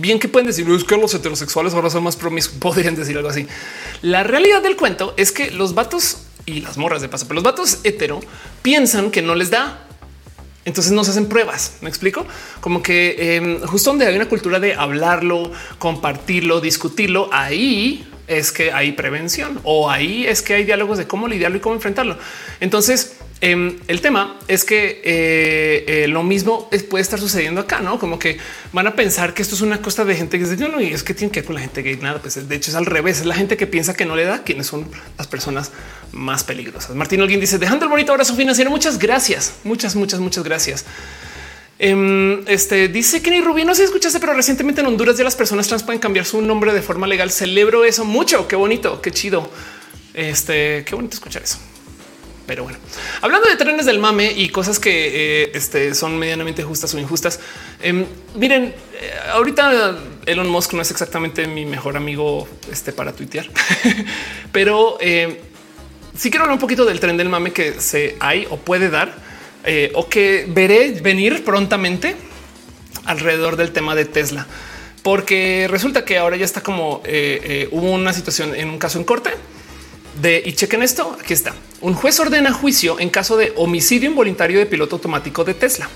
bien 0.00 0.18
que 0.18 0.26
pueden 0.26 0.48
decir 0.48 0.68
es 0.68 0.82
que 0.82 0.96
los 0.96 1.14
heterosexuales 1.14 1.74
ahora 1.74 1.90
son 1.90 2.02
más 2.02 2.16
promiscuos. 2.16 2.58
Podrían 2.60 2.96
decir 2.96 3.16
algo 3.16 3.28
así. 3.28 3.46
La 4.02 4.24
realidad 4.24 4.62
del 4.62 4.74
cuento 4.74 5.14
es 5.16 5.30
que 5.30 5.52
los 5.52 5.74
vatos 5.74 6.22
y 6.44 6.62
las 6.62 6.76
morras 6.76 7.02
de 7.02 7.08
paso, 7.08 7.28
pero 7.28 7.36
los 7.36 7.44
vatos 7.44 7.78
hetero 7.84 8.18
piensan 8.62 9.12
que 9.12 9.22
no 9.22 9.36
les 9.36 9.50
da 9.50 9.84
entonces 10.68 10.92
no 10.92 11.02
se 11.02 11.10
hacen 11.10 11.26
pruebas. 11.26 11.78
Me 11.80 11.88
explico 11.88 12.26
como 12.60 12.82
que 12.82 13.36
em, 13.36 13.60
justo 13.62 13.90
donde 13.90 14.06
hay 14.06 14.14
una 14.14 14.28
cultura 14.28 14.60
de 14.60 14.74
hablarlo, 14.74 15.50
compartirlo, 15.78 16.60
discutirlo, 16.60 17.28
ahí 17.32 18.06
es 18.28 18.52
que 18.52 18.72
hay 18.72 18.92
prevención 18.92 19.58
o 19.64 19.90
ahí 19.90 20.26
es 20.26 20.42
que 20.42 20.54
hay 20.54 20.64
diálogos 20.64 20.98
de 20.98 21.06
cómo 21.06 21.26
lidiarlo 21.26 21.56
y 21.56 21.60
cómo 21.60 21.74
enfrentarlo. 21.74 22.18
Entonces, 22.60 23.16
Em, 23.40 23.78
el 23.86 24.00
tema 24.00 24.36
es 24.48 24.64
que 24.64 25.00
eh, 25.04 25.84
eh, 25.86 26.08
lo 26.08 26.24
mismo 26.24 26.68
puede 26.90 27.02
estar 27.02 27.20
sucediendo 27.20 27.60
acá, 27.60 27.78
no 27.78 27.96
como 28.00 28.18
que 28.18 28.36
van 28.72 28.88
a 28.88 28.96
pensar 28.96 29.32
que 29.32 29.42
esto 29.42 29.54
es 29.54 29.60
una 29.60 29.80
cosa 29.80 30.04
de 30.04 30.16
gente 30.16 30.38
que 30.38 30.44
dice 30.44 30.56
no, 30.56 30.68
no, 30.68 30.80
y 30.80 30.92
es 30.92 31.04
que 31.04 31.14
tiene 31.14 31.30
que 31.30 31.40
ver 31.40 31.46
con 31.46 31.54
la 31.54 31.60
gente 31.60 31.82
gay. 31.82 31.96
Nada, 31.96 32.20
pues 32.20 32.48
de 32.48 32.56
hecho 32.56 32.70
es 32.70 32.76
al 32.76 32.86
revés. 32.86 33.20
Es 33.20 33.26
la 33.26 33.36
gente 33.36 33.56
que 33.56 33.68
piensa 33.68 33.94
que 33.94 34.04
no 34.04 34.16
le 34.16 34.24
da 34.24 34.42
quienes 34.42 34.66
son 34.66 34.88
las 35.16 35.28
personas 35.28 35.70
más 36.10 36.42
peligrosas. 36.42 36.96
Martín 36.96 37.20
alguien 37.20 37.38
dice 37.38 37.58
dejando 37.58 37.84
el 37.84 37.90
bonito 37.90 38.10
abrazo 38.10 38.34
financiero. 38.34 38.70
Muchas 38.70 38.98
gracias, 38.98 39.54
muchas, 39.62 39.94
muchas, 39.94 40.18
muchas 40.18 40.42
gracias. 40.42 40.84
Em, 41.78 42.42
este 42.48 42.88
dice 42.88 43.22
ni 43.30 43.40
Rubí 43.40 43.64
no 43.64 43.72
se 43.72 43.84
escuchaste, 43.84 44.18
pero 44.18 44.34
recientemente 44.34 44.80
en 44.80 44.88
Honduras 44.88 45.16
ya 45.16 45.22
las 45.22 45.36
personas 45.36 45.68
trans 45.68 45.84
pueden 45.84 46.00
cambiar 46.00 46.24
su 46.24 46.42
nombre 46.42 46.72
de 46.72 46.82
forma 46.82 47.06
legal. 47.06 47.30
Celebro 47.30 47.84
eso 47.84 48.04
mucho. 48.04 48.48
Qué 48.48 48.56
bonito, 48.56 49.00
qué 49.00 49.12
chido. 49.12 49.48
Este, 50.12 50.84
qué 50.84 50.96
bonito 50.96 51.14
escuchar 51.14 51.44
eso. 51.44 51.58
Pero 52.48 52.64
bueno, 52.64 52.78
hablando 53.20 53.46
de 53.46 53.56
trenes 53.56 53.84
del 53.84 53.98
mame 53.98 54.32
y 54.32 54.48
cosas 54.48 54.78
que 54.78 55.42
eh, 55.44 55.50
este, 55.52 55.94
son 55.94 56.18
medianamente 56.18 56.62
justas 56.62 56.94
o 56.94 56.98
injustas. 56.98 57.40
Em, 57.82 58.06
miren, 58.36 58.64
eh, 58.64 59.12
ahorita 59.32 59.98
Elon 60.24 60.48
Musk 60.48 60.72
no 60.72 60.80
es 60.80 60.90
exactamente 60.90 61.46
mi 61.46 61.66
mejor 61.66 61.98
amigo 61.98 62.48
este, 62.72 62.92
para 62.92 63.12
tuitear, 63.12 63.46
pero 64.52 64.96
em, 64.98 65.36
sí 66.16 66.30
quiero 66.30 66.44
hablar 66.44 66.54
un 66.54 66.60
poquito 66.60 66.86
del 66.86 67.00
tren 67.00 67.18
del 67.18 67.28
mame 67.28 67.52
que 67.52 67.82
se 67.82 68.16
hay 68.18 68.46
o 68.48 68.56
puede 68.56 68.88
dar 68.88 69.14
eh, 69.64 69.92
o 69.94 70.08
que 70.08 70.46
veré 70.48 70.92
venir 71.02 71.44
prontamente 71.44 72.16
alrededor 73.04 73.56
del 73.56 73.72
tema 73.72 73.94
de 73.94 74.06
Tesla, 74.06 74.46
porque 75.02 75.66
resulta 75.68 76.06
que 76.06 76.16
ahora 76.16 76.38
ya 76.38 76.46
está 76.46 76.62
como 76.62 77.02
hubo 77.70 77.90
una 77.90 78.14
situación 78.14 78.54
en 78.54 78.70
un 78.70 78.78
caso 78.78 78.96
en 78.96 79.04
corte 79.04 79.32
de 80.20 80.42
y 80.44 80.52
chequen 80.52 80.82
esto. 80.82 81.16
Aquí 81.20 81.32
está. 81.32 81.54
Un 81.80 81.94
juez 81.94 82.18
ordena 82.20 82.52
juicio 82.52 82.98
en 82.98 83.10
caso 83.10 83.36
de 83.36 83.52
homicidio 83.56 84.10
involuntario 84.10 84.58
de 84.58 84.66
piloto 84.66 84.96
automático 84.96 85.44
de 85.44 85.54
Tesla. 85.54 85.88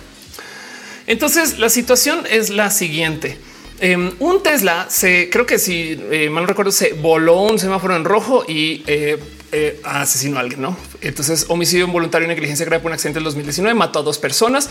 Entonces 1.06 1.58
la 1.58 1.68
situación 1.68 2.24
es 2.30 2.50
la 2.50 2.70
siguiente. 2.70 3.38
Em, 3.80 4.12
un 4.20 4.42
Tesla 4.42 4.86
se 4.88 5.28
creo 5.28 5.44
que 5.44 5.58
si 5.58 6.00
eh, 6.10 6.30
mal 6.30 6.46
recuerdo 6.46 6.70
se 6.70 6.92
voló 6.92 7.40
un 7.40 7.58
semáforo 7.58 7.96
en 7.96 8.04
rojo 8.04 8.44
y 8.46 8.84
eh, 8.86 9.18
eh, 9.50 9.80
asesinó 9.82 10.36
a 10.36 10.40
alguien. 10.40 10.62
No, 10.62 10.76
entonces 11.00 11.46
homicidio 11.48 11.86
involuntario 11.86 12.28
negligencia 12.28 12.64
grave 12.64 12.80
por 12.80 12.90
un 12.90 12.94
accidente 12.94 13.18
del 13.18 13.24
2019 13.24 13.74
mató 13.74 13.98
a 13.98 14.02
dos 14.02 14.18
personas 14.18 14.70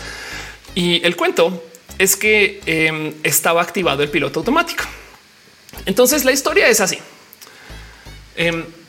y 0.74 1.04
el 1.04 1.14
cuento 1.16 1.62
es 1.98 2.16
que 2.16 2.62
em, 2.64 3.12
estaba 3.22 3.60
activado 3.60 4.02
el 4.02 4.08
piloto 4.08 4.40
automático. 4.40 4.84
Entonces 5.84 6.24
la 6.24 6.32
historia 6.32 6.68
es 6.68 6.80
así. 6.80 6.98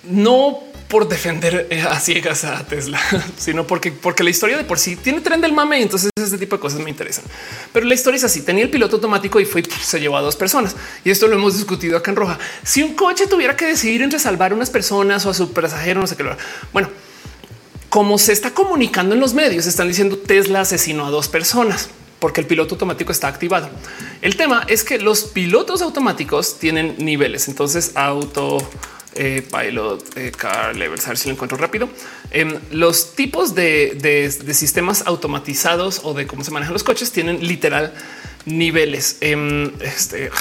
No 0.04 0.60
por 0.94 1.08
defender 1.08 1.68
eh, 1.72 1.82
a 1.82 2.00
ciegas 2.00 2.44
a 2.44 2.64
Tesla, 2.68 3.00
sino 3.38 3.66
porque, 3.66 3.92
porque 3.92 4.24
la 4.24 4.30
historia 4.30 4.58
de 4.58 4.64
por 4.64 4.78
sí 4.78 4.96
tiene 4.96 5.22
tren 5.22 5.42
del 5.42 5.52
mame. 5.52 5.82
Entonces 5.82 6.12
ese 6.16 6.38
tipo 6.38 6.56
de 6.56 6.60
cosas 6.60 6.82
me 6.82 6.90
interesan. 6.90 7.24
Pero 7.72 7.88
la 7.88 7.96
historia 7.96 8.18
es 8.18 8.24
así. 8.24 8.42
Tenía 8.42 8.64
el 8.64 8.70
piloto 8.70 8.98
automático 8.98 9.40
y 9.40 9.46
fue 9.46 9.64
se 9.64 10.00
llevó 10.00 10.18
a 10.18 10.22
dos 10.22 10.36
personas. 10.36 10.76
Y 11.04 11.10
esto 11.10 11.28
lo 11.28 11.36
hemos 11.36 11.58
discutido 11.58 11.98
acá 11.98 12.12
en 12.12 12.18
Roja. 12.18 12.38
Si 12.64 12.84
un 12.84 12.94
coche 12.94 13.26
tuviera 13.26 13.58
que 13.58 13.66
decidir 13.66 14.04
entre 14.04 14.20
salvar 14.20 14.52
a 14.52 14.56
unas 14.56 14.70
personas 14.70 15.26
o 15.26 15.32
a 15.32 15.34
su 15.34 15.52
pasajero, 15.52 16.00
no 16.00 16.06
sé 16.06 16.16
qué. 16.16 16.24
Bueno, 16.72 16.90
como 17.90 18.18
se 18.20 18.34
está 18.34 18.52
comunicando 18.52 19.16
en 19.16 19.22
los 19.22 19.34
medios, 19.34 19.66
están 19.66 19.88
diciendo 19.88 20.18
Tesla 20.18 20.62
asesinó 20.62 21.08
a 21.08 21.10
dos 21.10 21.28
personas 21.28 21.90
porque 22.20 22.40
el 22.40 22.48
piloto 22.48 22.76
automático 22.76 23.12
está 23.12 23.28
activado. 23.28 23.70
El 24.22 24.38
tema 24.38 24.64
es 24.68 24.84
que 24.84 24.98
los 24.98 25.24
pilotos 25.26 25.82
automáticos 25.82 26.58
tienen 26.58 26.96
niveles. 27.00 27.48
Entonces 27.48 27.92
auto 27.96 28.60
eh, 29.16 29.42
pilot, 29.50 30.18
eh, 30.18 30.32
car 30.32 30.76
levels, 30.76 31.06
a 31.06 31.10
ver 31.10 31.18
si 31.18 31.28
lo 31.28 31.34
encuentro 31.34 31.58
rápido. 31.58 31.90
Em, 32.32 32.60
los 32.72 33.16
tipos 33.16 33.56
de, 33.56 34.32
sistemas 34.54 35.04
automatizados 35.06 36.02
o 36.04 36.14
de 36.14 36.28
cómo 36.28 36.44
se 36.44 36.52
manejan 36.52 36.74
los 36.74 36.84
coches 36.84 37.12
tienen 37.12 37.46
literal 37.46 37.94
niveles. 38.46 39.18
Em, 39.22 39.72
este, 39.82 40.32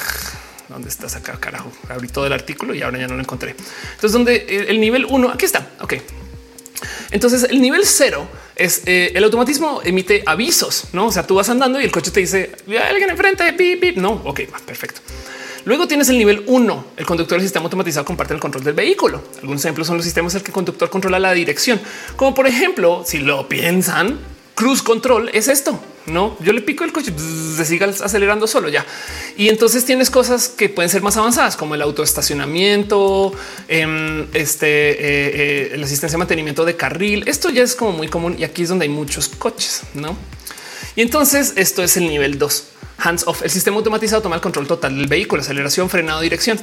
¿dónde 0.68 0.88
estás 0.88 1.16
acá? 1.16 1.38
Carajo, 1.38 1.70
abrí 1.88 2.08
todo 2.08 2.26
el 2.26 2.32
artículo 2.32 2.74
y 2.74 2.82
ahora 2.82 2.98
ya 2.98 3.08
no 3.08 3.14
lo 3.14 3.20
encontré. 3.20 3.50
Entonces, 3.50 4.12
donde 4.12 4.66
el, 4.68 4.80
nivel 4.80 5.06
uno, 5.06 5.30
aquí 5.30 5.44
está. 5.44 5.70
Ok. 5.80 5.94
Entonces, 7.10 7.44
el 7.44 7.60
nivel 7.60 7.84
cero 7.84 8.26
es 8.56 8.82
eh, 8.86 9.12
el 9.14 9.22
automatismo 9.24 9.80
emite 9.84 10.22
avisos, 10.26 10.86
no? 10.92 11.06
O 11.06 11.12
sea, 11.12 11.26
tú 11.26 11.34
vas 11.34 11.48
andando 11.48 11.80
y 11.80 11.84
el 11.84 11.92
coche 11.92 12.10
te 12.10 12.20
dice 12.20 12.52
alguien 12.90 13.10
enfrente, 13.10 13.52
pip, 13.52 13.96
No, 13.96 14.12
ok, 14.24 14.40
perfecto. 14.66 15.00
Luego 15.64 15.86
tienes 15.86 16.08
el 16.08 16.18
nivel 16.18 16.42
1. 16.46 16.84
El 16.96 17.06
conductor 17.06 17.38
del 17.38 17.46
sistema 17.46 17.64
automatizado 17.64 18.04
comparte 18.04 18.34
el 18.34 18.40
control 18.40 18.64
del 18.64 18.74
vehículo. 18.74 19.22
Algunos 19.40 19.64
ejemplos 19.64 19.86
son 19.86 19.96
los 19.96 20.04
sistemas 20.04 20.34
en 20.34 20.38
el 20.38 20.42
que 20.44 20.50
el 20.50 20.54
conductor 20.54 20.90
controla 20.90 21.18
la 21.18 21.32
dirección, 21.32 21.80
como 22.16 22.34
por 22.34 22.46
ejemplo, 22.46 23.04
si 23.06 23.18
lo 23.18 23.48
piensan, 23.48 24.18
cruise 24.54 24.82
control 24.82 25.30
es 25.32 25.48
esto. 25.48 25.78
No, 26.06 26.36
yo 26.40 26.52
le 26.52 26.62
pico 26.62 26.82
el 26.82 26.92
coche, 26.92 27.12
se 27.56 27.64
siga 27.64 27.86
acelerando 27.86 28.48
solo 28.48 28.68
ya. 28.68 28.84
Y 29.36 29.48
entonces 29.48 29.84
tienes 29.84 30.10
cosas 30.10 30.48
que 30.48 30.68
pueden 30.68 30.90
ser 30.90 31.00
más 31.00 31.16
avanzadas, 31.16 31.56
como 31.56 31.76
el 31.76 31.82
autoestacionamiento, 31.82 33.32
em, 33.68 34.26
este, 34.32 34.66
eh, 34.66 35.74
eh, 35.74 35.76
la 35.76 35.86
asistencia 35.86 36.16
de 36.16 36.18
mantenimiento 36.18 36.64
de 36.64 36.74
carril. 36.74 37.22
Esto 37.28 37.50
ya 37.50 37.62
es 37.62 37.76
como 37.76 37.92
muy 37.92 38.08
común 38.08 38.34
y 38.36 38.42
aquí 38.42 38.62
es 38.62 38.68
donde 38.68 38.84
hay 38.84 38.88
muchos 38.88 39.28
coches, 39.28 39.82
no? 39.94 40.16
Y 40.96 41.02
entonces 41.02 41.52
esto 41.54 41.84
es 41.84 41.96
el 41.96 42.08
nivel 42.08 42.36
2 42.36 42.71
hands 43.02 43.26
off. 43.26 43.42
El 43.42 43.50
sistema 43.50 43.76
automatizado 43.76 44.22
toma 44.22 44.36
el 44.36 44.42
control 44.42 44.66
total 44.66 44.96
del 44.96 45.06
vehículo, 45.06 45.42
aceleración, 45.42 45.90
frenado, 45.90 46.20
dirección, 46.20 46.58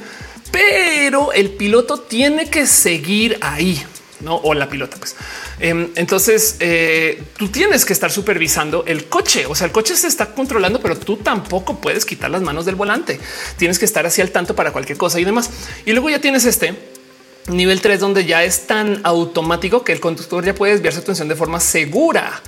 pero 0.50 1.32
el 1.32 1.50
piloto 1.50 2.00
tiene 2.00 2.48
que 2.48 2.66
seguir 2.66 3.38
ahí. 3.40 3.82
No, 4.20 4.36
o 4.36 4.52
la 4.52 4.68
pilota. 4.68 4.98
Pues 4.98 5.16
em, 5.60 5.88
entonces 5.94 6.56
eh, 6.60 7.22
tú 7.38 7.48
tienes 7.48 7.86
que 7.86 7.94
estar 7.94 8.10
supervisando 8.10 8.84
el 8.86 9.06
coche. 9.06 9.46
O 9.46 9.54
sea, 9.54 9.66
el 9.66 9.72
coche 9.72 9.96
se 9.96 10.08
está 10.08 10.34
controlando, 10.34 10.80
pero 10.80 10.96
tú 10.98 11.16
tampoco 11.16 11.80
puedes 11.80 12.04
quitar 12.04 12.30
las 12.30 12.42
manos 12.42 12.66
del 12.66 12.74
volante. 12.74 13.18
Tienes 13.56 13.78
que 13.78 13.86
estar 13.86 14.04
así 14.04 14.20
al 14.20 14.30
tanto 14.30 14.54
para 14.54 14.72
cualquier 14.72 14.98
cosa 14.98 15.18
y 15.20 15.24
demás. 15.24 15.50
Y 15.86 15.92
luego 15.92 16.10
ya 16.10 16.20
tienes 16.20 16.44
este 16.44 16.74
nivel 17.48 17.80
3, 17.80 17.98
donde 17.98 18.26
ya 18.26 18.44
es 18.44 18.66
tan 18.66 19.00
automático 19.04 19.84
que 19.84 19.92
el 19.92 20.00
conductor 20.00 20.44
ya 20.44 20.54
puede 20.54 20.74
desviar 20.74 20.92
su 20.92 21.00
atención 21.00 21.28
de 21.28 21.36
forma 21.36 21.58
segura 21.58 22.42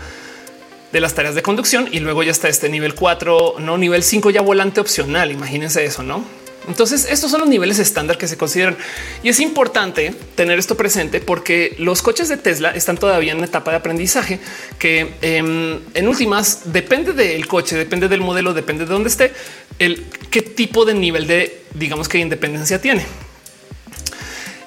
de 0.93 1.01
las 1.01 1.15
tareas 1.15 1.35
de 1.35 1.43
conducción 1.43 1.89
y 1.91 2.01
luego 2.01 2.23
ya 2.23 2.31
está 2.31 2.49
este 2.49 2.69
nivel 2.69 2.95
4, 2.95 3.57
no 3.59 3.79
nivel 3.79 4.03
5 4.03 4.31
ya 4.31 4.43
volante 4.43 4.81
opcional. 4.81 5.33
Imagínense 5.33 5.85
eso, 5.85 6.03
no? 6.03 6.25
Entonces, 6.69 7.09
estos 7.11 7.31
son 7.31 7.41
los 7.41 7.49
niveles 7.49 7.81
estándar 7.81 8.17
que 8.17 8.29
se 8.29 8.37
consideran 8.37 8.77
y 9.25 9.29
es 9.29 9.41
importante 9.41 10.15
tener 10.37 10.61
esto 10.61 10.77
presente 10.77 11.21
porque 11.21 11.75
los 11.79 12.03
coches 12.03 12.29
de 12.29 12.37
Tesla 12.37 12.71
están 12.71 12.99
todavía 12.99 13.33
en 13.33 13.39
una 13.39 13.47
etapa 13.47 13.73
de 13.73 13.79
aprendizaje 13.79 14.39
que 14.79 15.15
em, 15.23 15.81
en 15.95 16.09
últimas 16.09 16.73
depende 16.73 17.15
del 17.15 17.49
coche, 17.49 17.77
depende 17.77 18.07
del 18.07 18.21
modelo, 18.21 18.55
depende 18.55 18.85
de 18.85 18.93
dónde 18.93 19.09
esté, 19.09 19.33
el 19.81 20.05
qué 20.31 20.43
tipo 20.43 20.85
de 20.85 20.95
nivel 20.95 21.27
de 21.27 21.63
digamos 21.75 22.09
que 22.09 22.19
independencia 22.19 22.81
tiene. 22.81 23.05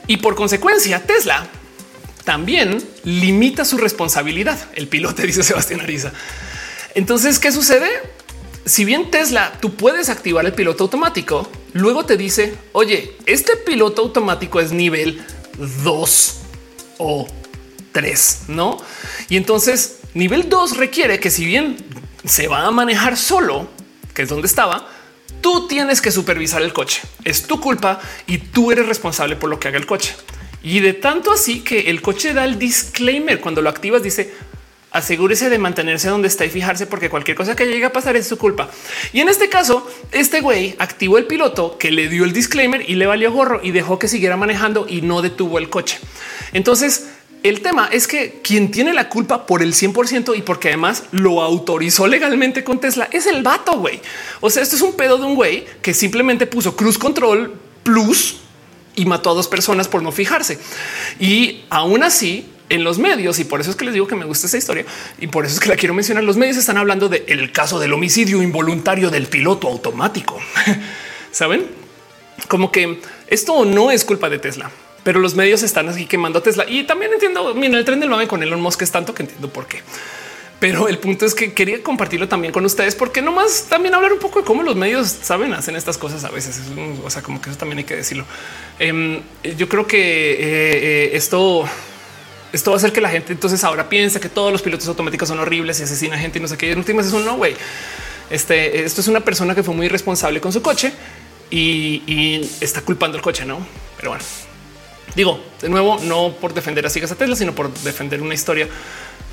Y 0.08 0.18
por 0.18 0.36
consecuencia, 0.36 1.02
Tesla 1.02 1.48
también 2.26 2.84
limita 3.04 3.64
su 3.64 3.78
responsabilidad. 3.78 4.60
El 4.74 4.90
pilote 4.90 5.24
dice 5.28 5.44
Sebastián 5.44 5.80
Ariza. 5.80 6.12
Entonces, 6.96 7.40
¿qué 7.40 7.52
sucede? 7.52 7.88
Si 8.66 8.84
bien 8.84 9.12
Tesla, 9.12 9.54
tú 9.62 9.76
puedes 9.76 10.10
activar 10.10 10.46
el 10.46 10.54
piloto 10.54 10.86
automático, 10.86 11.50
luego 11.74 12.06
te 12.06 12.18
dice, 12.18 12.56
oye, 12.72 13.16
este 13.28 13.56
piloto 13.58 14.02
automático 14.02 14.60
es 14.60 14.72
nivel 14.72 15.24
2 15.84 16.38
o 16.98 17.28
3, 17.92 18.42
¿no? 18.48 18.78
Y 19.30 19.38
entonces 19.38 20.00
nivel 20.16 20.50
2 20.50 20.78
requiere 20.78 21.20
que 21.20 21.30
si 21.30 21.46
bien 21.46 21.78
se 22.26 22.48
va 22.48 22.66
a 22.66 22.72
manejar 22.72 23.18
solo, 23.18 23.68
que 24.16 24.24
es 24.24 24.30
donde 24.30 24.48
estaba, 24.48 24.88
tú 25.42 25.68
tienes 25.68 26.02
que 26.02 26.10
supervisar 26.10 26.64
el 26.64 26.74
coche. 26.74 27.02
Es 27.24 27.46
tu 27.46 27.62
culpa 27.62 28.00
y 28.26 28.40
tú 28.40 28.72
eres 28.72 28.88
responsable 28.88 29.36
por 29.36 29.50
lo 29.50 29.60
que 29.60 29.68
haga 29.68 29.78
el 29.78 29.86
coche. 29.86 30.16
Y 30.66 30.80
de 30.80 30.94
tanto 30.94 31.32
así 31.32 31.62
que 31.62 31.92
el 31.92 32.02
coche 32.02 32.34
da 32.34 32.44
el 32.44 32.58
disclaimer 32.58 33.40
cuando 33.40 33.62
lo 33.62 33.70
activas, 33.70 34.02
dice 34.02 34.34
asegúrese 34.92 35.50
de 35.50 35.60
mantenerse 35.60 36.08
donde 36.08 36.28
está 36.28 36.44
y 36.46 36.50
fijarse 36.50 36.88
porque 36.88 37.10
cualquier 37.10 37.38
cosa 37.38 37.56
que 37.56 37.66
llegue 37.68 37.86
a 37.86 37.92
pasar 37.92 38.16
es 38.16 38.28
su 38.28 38.38
culpa. 38.38 38.70
Y 39.14 39.20
en 39.20 39.30
este 39.30 39.48
caso, 39.48 39.86
este 40.12 40.42
güey 40.42 40.76
activó 40.80 41.20
el 41.20 41.26
piloto 41.26 41.78
que 41.78 41.92
le 41.92 42.08
dio 42.08 42.24
el 42.24 42.34
disclaimer 42.34 42.90
y 42.90 42.96
le 42.96 43.06
valió 43.06 43.32
gorro 43.32 43.60
y 43.62 43.72
dejó 43.72 44.00
que 44.00 44.08
siguiera 44.08 44.38
manejando 44.38 44.88
y 44.90 45.02
no 45.02 45.22
detuvo 45.22 45.60
el 45.60 45.70
coche. 45.70 46.00
Entonces, 46.54 47.10
el 47.44 47.62
tema 47.62 47.90
es 47.92 48.08
que 48.08 48.40
quien 48.42 48.72
tiene 48.72 48.94
la 48.94 49.08
culpa 49.08 49.46
por 49.46 49.62
el 49.62 49.74
100% 49.74 50.36
y 50.36 50.42
porque 50.42 50.70
además 50.70 51.04
lo 51.12 51.44
autorizó 51.44 52.08
legalmente 52.08 52.64
con 52.64 52.80
Tesla 52.80 53.08
es 53.12 53.28
el 53.28 53.44
vato, 53.44 53.78
güey. 53.78 54.00
O 54.40 54.50
sea, 54.50 54.64
esto 54.64 54.78
es 54.78 54.82
un 54.82 54.94
pedo 54.94 55.18
de 55.18 55.26
un 55.26 55.36
güey 55.36 55.66
que 55.84 55.94
simplemente 55.94 56.48
puso 56.48 56.76
Cruz 56.76 56.98
Control 56.98 57.54
Plus 57.84 58.45
y 58.96 59.06
mató 59.06 59.32
a 59.32 59.34
dos 59.34 59.48
personas 59.48 59.88
por 59.88 60.02
no 60.02 60.12
fijarse. 60.12 60.60
Y 61.20 61.64
aún 61.70 62.04
así, 62.04 62.50
en 62.70 62.84
los 62.84 62.98
medios, 62.98 63.40
y 63.40 63.44
por 63.44 63.62
eso 63.62 63.70
es 63.70 63.76
que 63.76 63.86
les 63.86 63.94
digo 63.94 64.08
que 64.08 64.16
me 64.16 64.26
gusta 64.26 64.48
esa 64.48 64.58
historia, 64.58 64.86
y 65.20 65.28
por 65.28 65.46
eso 65.46 65.56
es 65.56 65.60
que 65.60 65.70
la 65.70 65.76
quiero 65.76 65.94
mencionar, 65.94 66.24
los 66.24 66.38
medios 66.38 66.58
están 66.58 66.78
hablando 66.78 67.10
del 67.10 67.52
caso 67.52 67.80
del 67.80 67.94
homicidio 67.94 68.42
involuntario 68.42 69.10
del 69.10 69.28
piloto 69.28 69.68
automático. 69.68 70.40
¿Saben? 71.32 71.68
Como 72.48 72.72
que 72.72 73.02
esto 73.28 73.66
no 73.66 73.92
es 73.92 74.06
culpa 74.06 74.30
de 74.30 74.40
Tesla 74.40 74.72
pero 75.06 75.20
los 75.20 75.36
medios 75.36 75.62
están 75.62 75.88
así 75.88 76.08
quemando 76.08 76.40
a 76.40 76.42
Tesla. 76.42 76.66
Y 76.68 76.84
también 76.84 77.14
entiendo, 77.14 77.54
mira, 77.54 77.78
el 77.78 77.86
tren 77.86 78.00
del 78.00 78.10
mame 78.10 78.28
con 78.28 78.42
Elon 78.42 78.60
Musk 78.60 78.82
es 78.82 78.92
tanto 78.92 79.14
que 79.14 79.22
entiendo 79.22 79.50
por 79.50 79.68
qué. 79.68 79.84
Pero 80.66 80.88
el 80.88 80.98
punto 80.98 81.28
es 81.28 81.36
que 81.36 81.54
quería 81.54 81.84
compartirlo 81.84 82.28
también 82.28 82.52
con 82.52 82.66
ustedes, 82.66 82.96
porque 82.96 83.22
no 83.22 83.32
más 83.32 83.68
también 83.70 83.94
hablar 83.94 84.12
un 84.12 84.18
poco 84.18 84.40
de 84.40 84.46
cómo 84.46 84.64
los 84.64 84.76
medios 84.76 85.08
saben 85.08 85.54
hacer 85.54 85.76
estas 85.76 85.96
cosas 85.96 86.24
a 86.24 86.32
veces. 86.32 86.60
O 87.04 87.10
sea, 87.12 87.22
como 87.22 87.40
que 87.40 87.52
eso 87.52 87.60
también 87.60 87.78
hay 87.78 87.84
que 87.84 87.96
decirlo. 87.96 88.26
Em, 88.80 89.22
yo 89.58 89.70
creo 89.70 89.86
que 89.86 90.00
eh, 90.00 90.38
eh, 90.40 91.10
esto 91.14 91.70
esto 92.52 92.72
va 92.72 92.78
a 92.78 92.80
hacer 92.80 92.92
que 92.92 93.00
la 93.00 93.12
gente 93.12 93.32
entonces 93.32 93.64
ahora 93.64 93.88
piensa 93.90 94.20
que 94.20 94.28
todos 94.28 94.52
los 94.52 94.64
pilotos 94.64 94.88
automáticos 94.88 95.30
son 95.30 95.38
horribles 95.38 95.80
y 95.82 95.84
asesinan 95.84 96.18
gente 96.18 96.40
y 96.40 96.42
no 96.42 96.48
sé 96.48 96.58
qué. 96.58 96.72
En 96.72 96.80
últimas 96.80 97.06
es 97.06 97.14
un 97.14 97.26
no, 97.26 97.38
güey. 97.38 97.56
Este, 98.32 98.86
esto 98.86 99.02
es 99.02 99.08
una 99.08 99.20
persona 99.20 99.54
que 99.54 99.62
fue 99.62 99.76
muy 99.76 99.88
responsable 99.88 100.42
con 100.42 100.52
su 100.52 100.64
coche 100.64 100.92
y, 101.52 102.02
y 102.08 102.52
está 102.60 102.82
culpando 102.82 103.18
el 103.18 103.22
coche, 103.22 103.46
no? 103.46 103.60
Pero 103.98 104.10
bueno, 104.10 104.24
Digo, 105.16 105.40
de 105.62 105.70
nuevo, 105.70 105.98
no 106.04 106.34
por 106.42 106.54
defender 106.54 106.86
a 106.86 106.90
Sigas 106.90 107.12
a 107.12 107.16
Tesla, 107.16 107.38
sino 107.38 107.56
por 107.56 107.74
defender 107.74 108.22
una 108.22 108.34
historia 108.34 108.68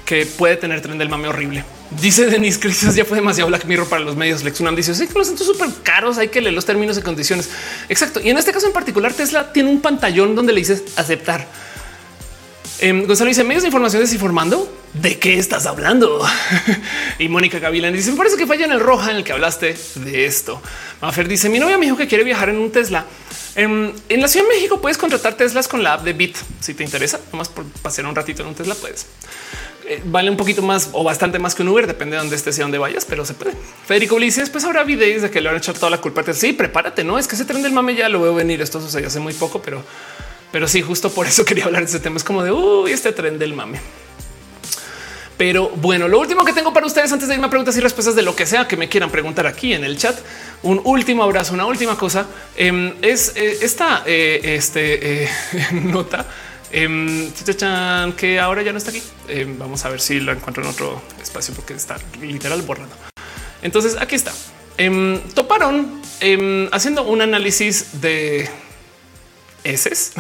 que 0.05 0.27
puede 0.27 0.57
tener 0.57 0.81
tren 0.81 0.99
del 0.99 1.09
mame 1.09 1.29
horrible. 1.29 1.65
Dice 2.01 2.27
Denis 2.27 2.59
Crisis 2.59 2.95
ya 2.95 3.05
fue 3.05 3.19
demasiado 3.19 3.49
Black 3.49 3.65
Mirror 3.67 3.89
para 3.89 4.03
los 4.03 4.17
medios. 4.17 4.43
Lexunam 4.43 4.75
dice 4.75 4.95
sí 4.95 5.07
que 5.07 5.15
los 5.15 5.27
centros 5.27 5.47
súper 5.47 5.69
caros. 5.83 6.19
Hay 6.19 6.29
que 6.29 6.41
leer 6.41 6.55
los 6.55 6.65
términos 6.65 6.99
y 6.99 7.03
condiciones. 7.03 7.51
Exacto. 7.89 8.21
Y 8.23 8.31
en 8.31 8.39
este 8.39 8.53
caso 8.53 8.67
en 8.67 8.73
particular, 8.73 9.13
Tesla 9.13 9.53
tiene 9.53 9.71
un 9.71 9.81
pantallón 9.81 10.35
donde 10.35 10.53
le 10.53 10.61
dices 10.61 10.83
aceptar. 10.97 11.47
Eh, 12.81 13.05
Gonzalo 13.07 13.29
dice 13.29 13.45
medios 13.45 13.63
de 13.63 13.69
información 13.69 14.03
desinformando. 14.03 14.79
¿De 14.93 15.19
qué 15.19 15.39
estás 15.39 15.67
hablando? 15.67 16.21
y 17.19 17.29
Mónica 17.29 17.59
Gavilán 17.59 17.93
dice: 17.93 18.11
Me 18.11 18.17
parece 18.17 18.37
que 18.37 18.47
falla 18.47 18.65
en 18.65 18.73
el 18.73 18.81
roja 18.81 19.11
en 19.11 19.19
el 19.19 19.25
que 19.25 19.33
hablaste 19.33 19.77
de 19.97 20.27
esto. 20.27 20.61
Mafer 21.01 21.29
dice: 21.29 21.49
Mi 21.49 21.59
novia 21.59 21.79
me 21.79 21.87
dijo 21.87 21.97
que 21.97 22.09
quiere 22.09 22.25
viajar 22.25 22.49
en 22.49 22.59
un 22.59 22.73
Tesla. 22.73 23.07
En, 23.55 23.93
la 24.09 24.29
Ciudad 24.29 24.47
de 24.47 24.55
México 24.55 24.81
puedes 24.81 24.97
contratar 24.97 25.35
Teslas 25.35 25.69
con 25.69 25.83
la 25.83 25.95
app 25.95 26.05
de 26.05 26.13
Bit. 26.13 26.37
Si 26.61 26.75
te 26.75 26.85
interesa, 26.85 27.21
nomás 27.33 27.49
por 27.49 27.65
pasar 27.65 28.07
un 28.07 28.15
ratito 28.15 28.43
en 28.43 28.49
un 28.49 28.55
Tesla, 28.55 28.75
puedes. 28.75 29.07
Eh, 29.85 30.01
vale 30.05 30.31
un 30.31 30.37
poquito 30.37 30.63
más 30.63 30.91
o 30.93 31.03
bastante 31.03 31.39
más 31.39 31.55
que 31.55 31.63
un 31.63 31.69
Uber, 31.69 31.87
depende 31.87 32.17
de 32.17 32.21
dónde 32.21 32.37
estés 32.37 32.57
y 32.59 32.61
dónde 32.61 32.79
vayas, 32.79 33.05
pero 33.05 33.25
se 33.25 33.35
puede. 33.35 33.53
Federico 33.87 34.19
dice 34.19 34.41
después 34.41 34.65
habrá 34.65 34.85
videos 34.85 35.23
de 35.23 35.31
que 35.31 35.41
le 35.41 35.49
han 35.49 35.57
echado 35.57 35.79
toda 35.79 35.91
la 35.91 35.99
culpa. 35.99 36.23
Sí, 36.33 36.53
prepárate. 36.53 37.05
No 37.05 37.19
es 37.19 37.27
que 37.27 37.35
ese 37.35 37.45
tren 37.45 37.63
del 37.63 37.73
mame 37.73 37.95
ya 37.95 38.09
lo 38.09 38.23
veo 38.23 38.35
venir. 38.35 38.63
Esto 38.63 38.81
sucedió 38.81 39.09
hace 39.09 39.19
muy 39.19 39.35
poco, 39.35 39.61
pero, 39.61 39.83
pero 40.53 40.69
sí, 40.69 40.83
justo 40.83 41.11
por 41.11 41.27
eso 41.27 41.45
quería 41.47 41.65
hablar 41.65 41.83
de 41.83 41.89
ese 41.89 42.01
tema. 42.01 42.17
Es 42.17 42.25
como 42.25 42.43
de 42.43 42.53
uy, 42.53 42.93
este 42.93 43.13
tren 43.13 43.39
del 43.39 43.55
mame. 43.55 43.81
Pero 45.37 45.71
bueno, 45.71 46.07
lo 46.07 46.21
último 46.21 46.45
que 46.45 46.53
tengo 46.53 46.73
para 46.73 46.87
ustedes 46.87 47.11
antes 47.11 47.27
de 47.27 47.35
irme 47.35 47.47
a 47.47 47.51
preguntas 47.51 47.77
y 47.77 47.81
respuestas 47.81 48.15
de 48.15 48.23
lo 48.23 48.37
que 48.37 48.47
sea 48.47 48.69
que 48.69 48.77
me 48.77 48.89
quieran 48.89 49.11
preguntar 49.11 49.47
aquí 49.49 49.73
en 49.73 49.83
el 49.83 49.97
chat, 49.99 50.17
un 50.63 50.81
último 50.85 51.25
abrazo, 51.25 51.55
una 51.55 51.67
última 51.67 51.97
cosa 51.97 52.27
em, 52.55 52.95
es 53.03 53.33
eh, 53.35 53.59
esta 53.63 54.05
eh, 54.07 54.41
este, 54.45 55.29
nota 55.73 56.27
em, 56.73 57.31
que 58.17 58.41
ahora 58.41 58.63
ya 58.63 58.73
no 58.73 58.79
está 58.79 58.91
aquí. 58.91 59.03
Em, 59.29 59.59
vamos 59.59 59.85
a 59.85 59.91
ver 59.91 60.01
si 60.01 60.21
lo 60.21 60.33
encuentro 60.33 60.63
en 60.63 60.71
otro 60.71 61.03
espacio 61.21 61.55
porque 61.55 61.75
está 61.75 61.97
literal 62.21 62.63
borrado. 62.63 62.91
Entonces 63.63 63.97
aquí 64.01 64.15
está. 64.15 64.33
toparon 65.35 66.03
haciendo 66.73 67.03
un 67.05 67.21
análisis 67.21 68.01
de 68.01 68.49
heces 69.65 70.13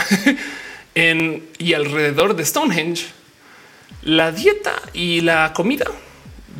en 0.95 1.49
y 1.59 1.75
alrededor 1.75 2.37
de 2.37 2.45
Stonehenge 2.45 3.07
la 4.03 4.33
dieta 4.33 4.75
y 4.93 5.21
la 5.21 5.53
comida 5.53 5.87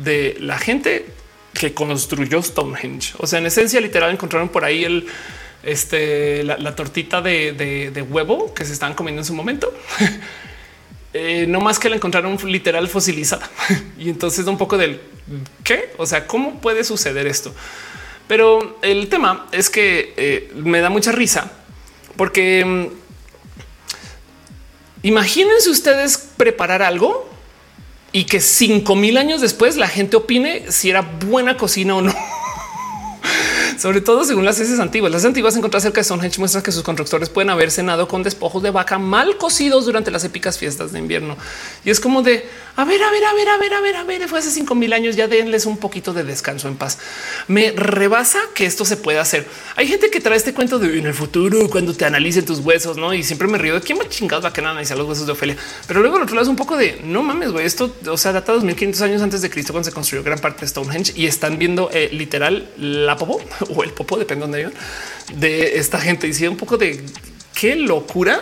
de 0.03 0.37
la 0.39 0.57
gente 0.57 1.05
que 1.53 1.73
construyó 1.73 2.41
Stonehenge. 2.41 3.13
O 3.17 3.27
sea, 3.27 3.39
en 3.39 3.45
esencia, 3.45 3.79
literal, 3.79 4.11
encontraron 4.11 4.49
por 4.49 4.65
ahí 4.65 4.83
el, 4.83 5.05
este, 5.63 6.43
la, 6.43 6.75
tortita 6.75 7.21
de, 7.21 8.05
huevo 8.09 8.53
que 8.53 8.65
se 8.65 8.73
estaban 8.73 8.95
comiendo 8.95 9.21
en 9.21 9.25
su 9.25 9.33
momento. 9.33 9.73
Eh, 11.15 11.45
no 11.47 11.61
más 11.61 11.77
que 11.77 11.91
la 11.91 11.95
encontraron 11.95 12.35
literal 12.43 12.87
fosilizada. 12.87 13.47
y 13.99 14.09
entonces 14.09 14.47
un 14.47 14.57
poco 14.57 14.79
del 14.79 14.99
qué, 15.63 15.93
o 15.97 16.07
sea, 16.07 16.25
cómo 16.25 16.59
puede 16.59 16.83
suceder 16.83 17.27
esto. 17.27 17.53
Pero 18.27 18.79
el 18.81 19.09
tema 19.09 19.45
es 19.51 19.69
que 19.69 20.15
eh, 20.17 20.51
me 20.55 20.79
da 20.79 20.89
mucha 20.89 21.11
risa 21.11 21.51
porque 22.15 22.65
mm, 22.65 22.87
imagínense 25.03 25.69
ustedes 25.69 26.17
preparar 26.17 26.81
algo 26.81 27.29
y 28.11 28.25
que 28.25 28.39
cinco 28.39 28.95
mil 28.95 29.17
años 29.17 29.41
después 29.41 29.75
la 29.75 29.87
gente 29.87 30.15
opine 30.15 30.71
si 30.71 30.89
era 30.89 31.01
buena 31.01 31.57
cocina 31.57 31.95
o 31.95 32.01
no. 32.01 32.15
Sobre 33.77 34.01
todo 34.01 34.23
según 34.25 34.45
las 34.45 34.59
heces 34.59 34.79
antiguas. 34.79 35.11
Las 35.11 35.25
antiguas 35.25 35.55
encontradas 35.55 35.83
cerca 35.83 35.99
de 35.99 36.05
Stonehenge 36.05 36.39
muestran 36.39 36.63
que 36.63 36.71
sus 36.71 36.83
constructores 36.83 37.29
pueden 37.29 37.49
haber 37.49 37.71
cenado 37.71 38.07
con 38.07 38.23
despojos 38.23 38.63
de 38.63 38.71
vaca 38.71 38.97
mal 38.97 39.37
cocidos 39.37 39.85
durante 39.85 40.11
las 40.11 40.23
épicas 40.23 40.57
fiestas 40.57 40.91
de 40.91 40.99
invierno. 40.99 41.37
Y 41.83 41.89
es 41.89 41.99
como 41.99 42.21
de 42.21 42.45
a 42.75 42.85
ver, 42.85 43.03
a 43.03 43.11
ver, 43.11 43.23
a 43.23 43.33
ver, 43.33 43.47
a 43.47 43.57
ver, 43.57 43.73
a 43.73 43.81
ver, 43.81 43.95
a 43.97 44.03
ver, 44.03 44.27
fue 44.27 44.39
hace 44.39 44.49
cinco 44.49 44.73
mil 44.73 44.93
años, 44.93 45.15
ya 45.15 45.27
denles 45.27 45.67
un 45.67 45.77
poquito 45.77 46.11
de 46.11 46.23
descanso 46.23 46.67
en 46.67 46.75
paz. 46.75 46.97
Me 47.47 47.71
rebasa 47.71 48.39
que 48.55 48.65
esto 48.65 48.83
se 48.83 48.97
pueda 48.97 49.21
hacer. 49.21 49.45
Hay 49.75 49.87
gente 49.87 50.09
que 50.09 50.19
trae 50.19 50.37
este 50.37 50.55
cuento 50.55 50.79
de 50.79 50.97
en 50.97 51.05
el 51.05 51.13
futuro, 51.13 51.69
cuando 51.69 51.93
te 51.93 52.05
analicen 52.05 52.45
tus 52.45 52.59
huesos, 52.59 52.97
¿no? 52.97 53.13
Y 53.13 53.23
siempre 53.23 53.47
me 53.47 53.59
río 53.59 53.75
de 53.75 53.81
quién 53.81 53.99
va 53.99 54.09
chingados 54.09 54.43
va 54.43 54.49
a 54.49 54.53
querer 54.53 54.71
analizar 54.71 54.97
los 54.97 55.07
huesos 55.07 55.27
de 55.27 55.33
Ofelia. 55.33 55.55
Pero 55.87 56.01
luego 56.01 56.17
el 56.17 56.23
otro 56.23 56.35
lado 56.35 56.43
es 56.43 56.49
un 56.49 56.55
poco 56.55 56.75
de, 56.75 56.99
no 57.03 57.21
mames, 57.21 57.51
güey, 57.51 57.65
esto, 57.65 57.95
o 58.07 58.17
sea, 58.17 58.31
data 58.31 58.53
2500 58.53 59.01
años 59.01 59.21
antes 59.21 59.43
de 59.43 59.51
Cristo 59.51 59.71
cuando 59.71 59.89
se 59.89 59.93
construyó 59.93 60.23
gran 60.23 60.39
parte 60.39 60.61
de 60.61 60.67
Stonehenge 60.67 61.13
y 61.15 61.27
están 61.27 61.59
viendo 61.59 61.91
eh, 61.93 62.09
literal 62.11 62.69
la 62.77 63.17
popó 63.17 63.39
o 63.75 63.83
el 63.83 63.91
popó, 63.91 64.17
depende 64.17 64.45
de 64.45 64.63
dónde 64.63 64.77
de 65.35 65.77
esta 65.77 65.99
gente. 65.99 66.29
Y 66.29 66.47
un 66.47 66.57
poco 66.57 66.77
de 66.77 67.03
qué 67.53 67.75
locura 67.75 68.41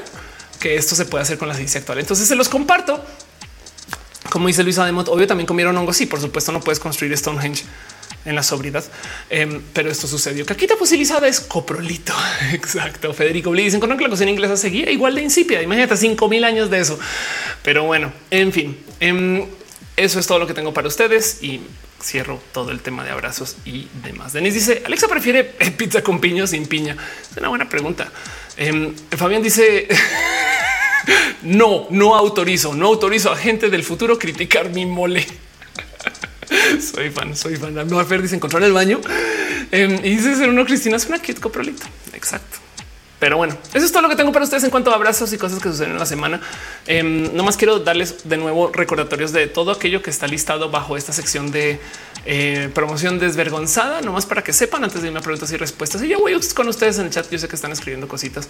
que 0.59 0.75
esto 0.75 0.95
se 0.95 1.05
puede 1.05 1.23
hacer 1.23 1.37
con 1.37 1.47
la 1.47 1.55
ciencia 1.55 1.79
actual. 1.79 1.99
Entonces 1.99 2.27
se 2.27 2.35
los 2.35 2.49
comparto 2.49 3.03
como 4.31 4.47
dice 4.47 4.63
Luisa 4.63 4.85
Demont, 4.85 5.09
obvio 5.09 5.27
también 5.27 5.45
comieron 5.45 5.77
hongos. 5.77 5.97
Sí, 5.97 6.05
por 6.05 6.21
supuesto, 6.21 6.53
no 6.53 6.61
puedes 6.61 6.79
construir 6.79 7.15
Stonehenge 7.17 7.65
en 8.23 8.35
la 8.35 8.43
sobriedad, 8.43 8.83
em, 9.29 9.61
pero 9.73 9.91
esto 9.91 10.07
sucedió. 10.07 10.45
Caquita 10.45 10.77
fosilizada 10.77 11.27
es 11.27 11.41
coprolito. 11.41 12.13
Exacto. 12.53 13.13
Federico 13.13 13.53
Lee 13.53 13.63
dicen 13.63 13.81
que 13.81 13.87
la 13.87 14.09
cocina 14.09 14.31
inglesa 14.31 14.55
seguía 14.55 14.89
igual 14.89 15.15
de 15.15 15.23
insípida. 15.23 15.61
Imagínate 15.61 15.97
cinco 15.97 16.29
mil 16.29 16.43
años 16.45 16.69
de 16.69 16.79
eso. 16.79 16.97
Pero 17.61 17.83
bueno, 17.83 18.13
en 18.29 18.53
fin, 18.53 18.77
em, 19.01 19.45
eso 19.97 20.19
es 20.19 20.27
todo 20.27 20.39
lo 20.39 20.47
que 20.47 20.53
tengo 20.53 20.73
para 20.73 20.87
ustedes 20.87 21.43
y 21.43 21.61
cierro 22.03 22.41
todo 22.53 22.71
el 22.71 22.81
tema 22.81 23.03
de 23.03 23.11
abrazos 23.11 23.57
y 23.65 23.87
demás. 24.03 24.33
Denis 24.33 24.53
dice 24.53 24.83
Alexa 24.85 25.07
prefiere 25.07 25.43
pizza 25.77 26.01
con 26.01 26.19
piño 26.19 26.47
sin 26.47 26.65
piña. 26.65 26.97
Es 27.29 27.37
una 27.37 27.49
buena 27.49 27.69
pregunta. 27.69 28.11
Em, 28.57 28.93
Fabián 29.11 29.41
dice 29.41 29.87
no, 31.43 31.87
no 31.89 32.15
autorizo, 32.15 32.73
no 32.73 32.87
autorizo 32.87 33.31
a 33.31 33.37
gente 33.37 33.69
del 33.69 33.83
futuro 33.83 34.17
criticar 34.17 34.69
mi 34.69 34.85
mole. 34.85 35.25
soy 36.93 37.09
fan, 37.09 37.35
soy 37.35 37.55
fan. 37.55 37.75
No, 37.87 38.05
Fer 38.05 38.21
dice 38.21 38.35
encontrar 38.35 38.63
el 38.63 38.73
baño 38.73 38.99
em, 39.71 39.95
y 40.03 40.15
dice 40.15 40.35
ser 40.35 40.49
uno 40.49 40.65
Cristina 40.65 40.97
es 40.97 41.05
una 41.05 41.19
kit 41.19 41.39
coprolito. 41.39 41.85
Exacto. 42.13 42.70
Pero 43.21 43.37
bueno, 43.37 43.55
eso 43.75 43.85
es 43.85 43.91
todo 43.91 44.01
lo 44.01 44.09
que 44.09 44.15
tengo 44.15 44.31
para 44.31 44.43
ustedes 44.43 44.63
en 44.63 44.71
cuanto 44.71 44.89
a 44.89 44.95
abrazos 44.95 45.31
y 45.31 45.37
cosas 45.37 45.61
que 45.61 45.69
suceden 45.69 45.91
en 45.91 45.99
la 45.99 46.07
semana. 46.07 46.41
Eh, 46.87 47.03
más 47.03 47.55
quiero 47.55 47.77
darles 47.77 48.27
de 48.27 48.35
nuevo 48.35 48.71
recordatorios 48.73 49.31
de 49.31 49.45
todo 49.45 49.69
aquello 49.69 50.01
que 50.01 50.09
está 50.09 50.25
listado 50.25 50.71
bajo 50.71 50.97
esta 50.97 51.13
sección 51.13 51.51
de 51.51 51.79
eh, 52.25 52.71
promoción 52.73 53.19
desvergonzada, 53.19 54.01
nomás 54.01 54.25
para 54.25 54.43
que 54.43 54.53
sepan 54.53 54.83
antes 54.83 55.03
de 55.03 55.09
irme 55.09 55.19
a 55.19 55.21
preguntas 55.21 55.51
y 55.51 55.57
respuestas. 55.57 56.01
Y 56.01 56.07
ya 56.07 56.17
voy 56.17 56.35
con 56.55 56.67
ustedes 56.67 56.97
en 56.97 57.05
el 57.05 57.11
chat. 57.11 57.29
Yo 57.29 57.37
sé 57.37 57.47
que 57.47 57.55
están 57.55 57.71
escribiendo 57.71 58.07
cositas, 58.07 58.49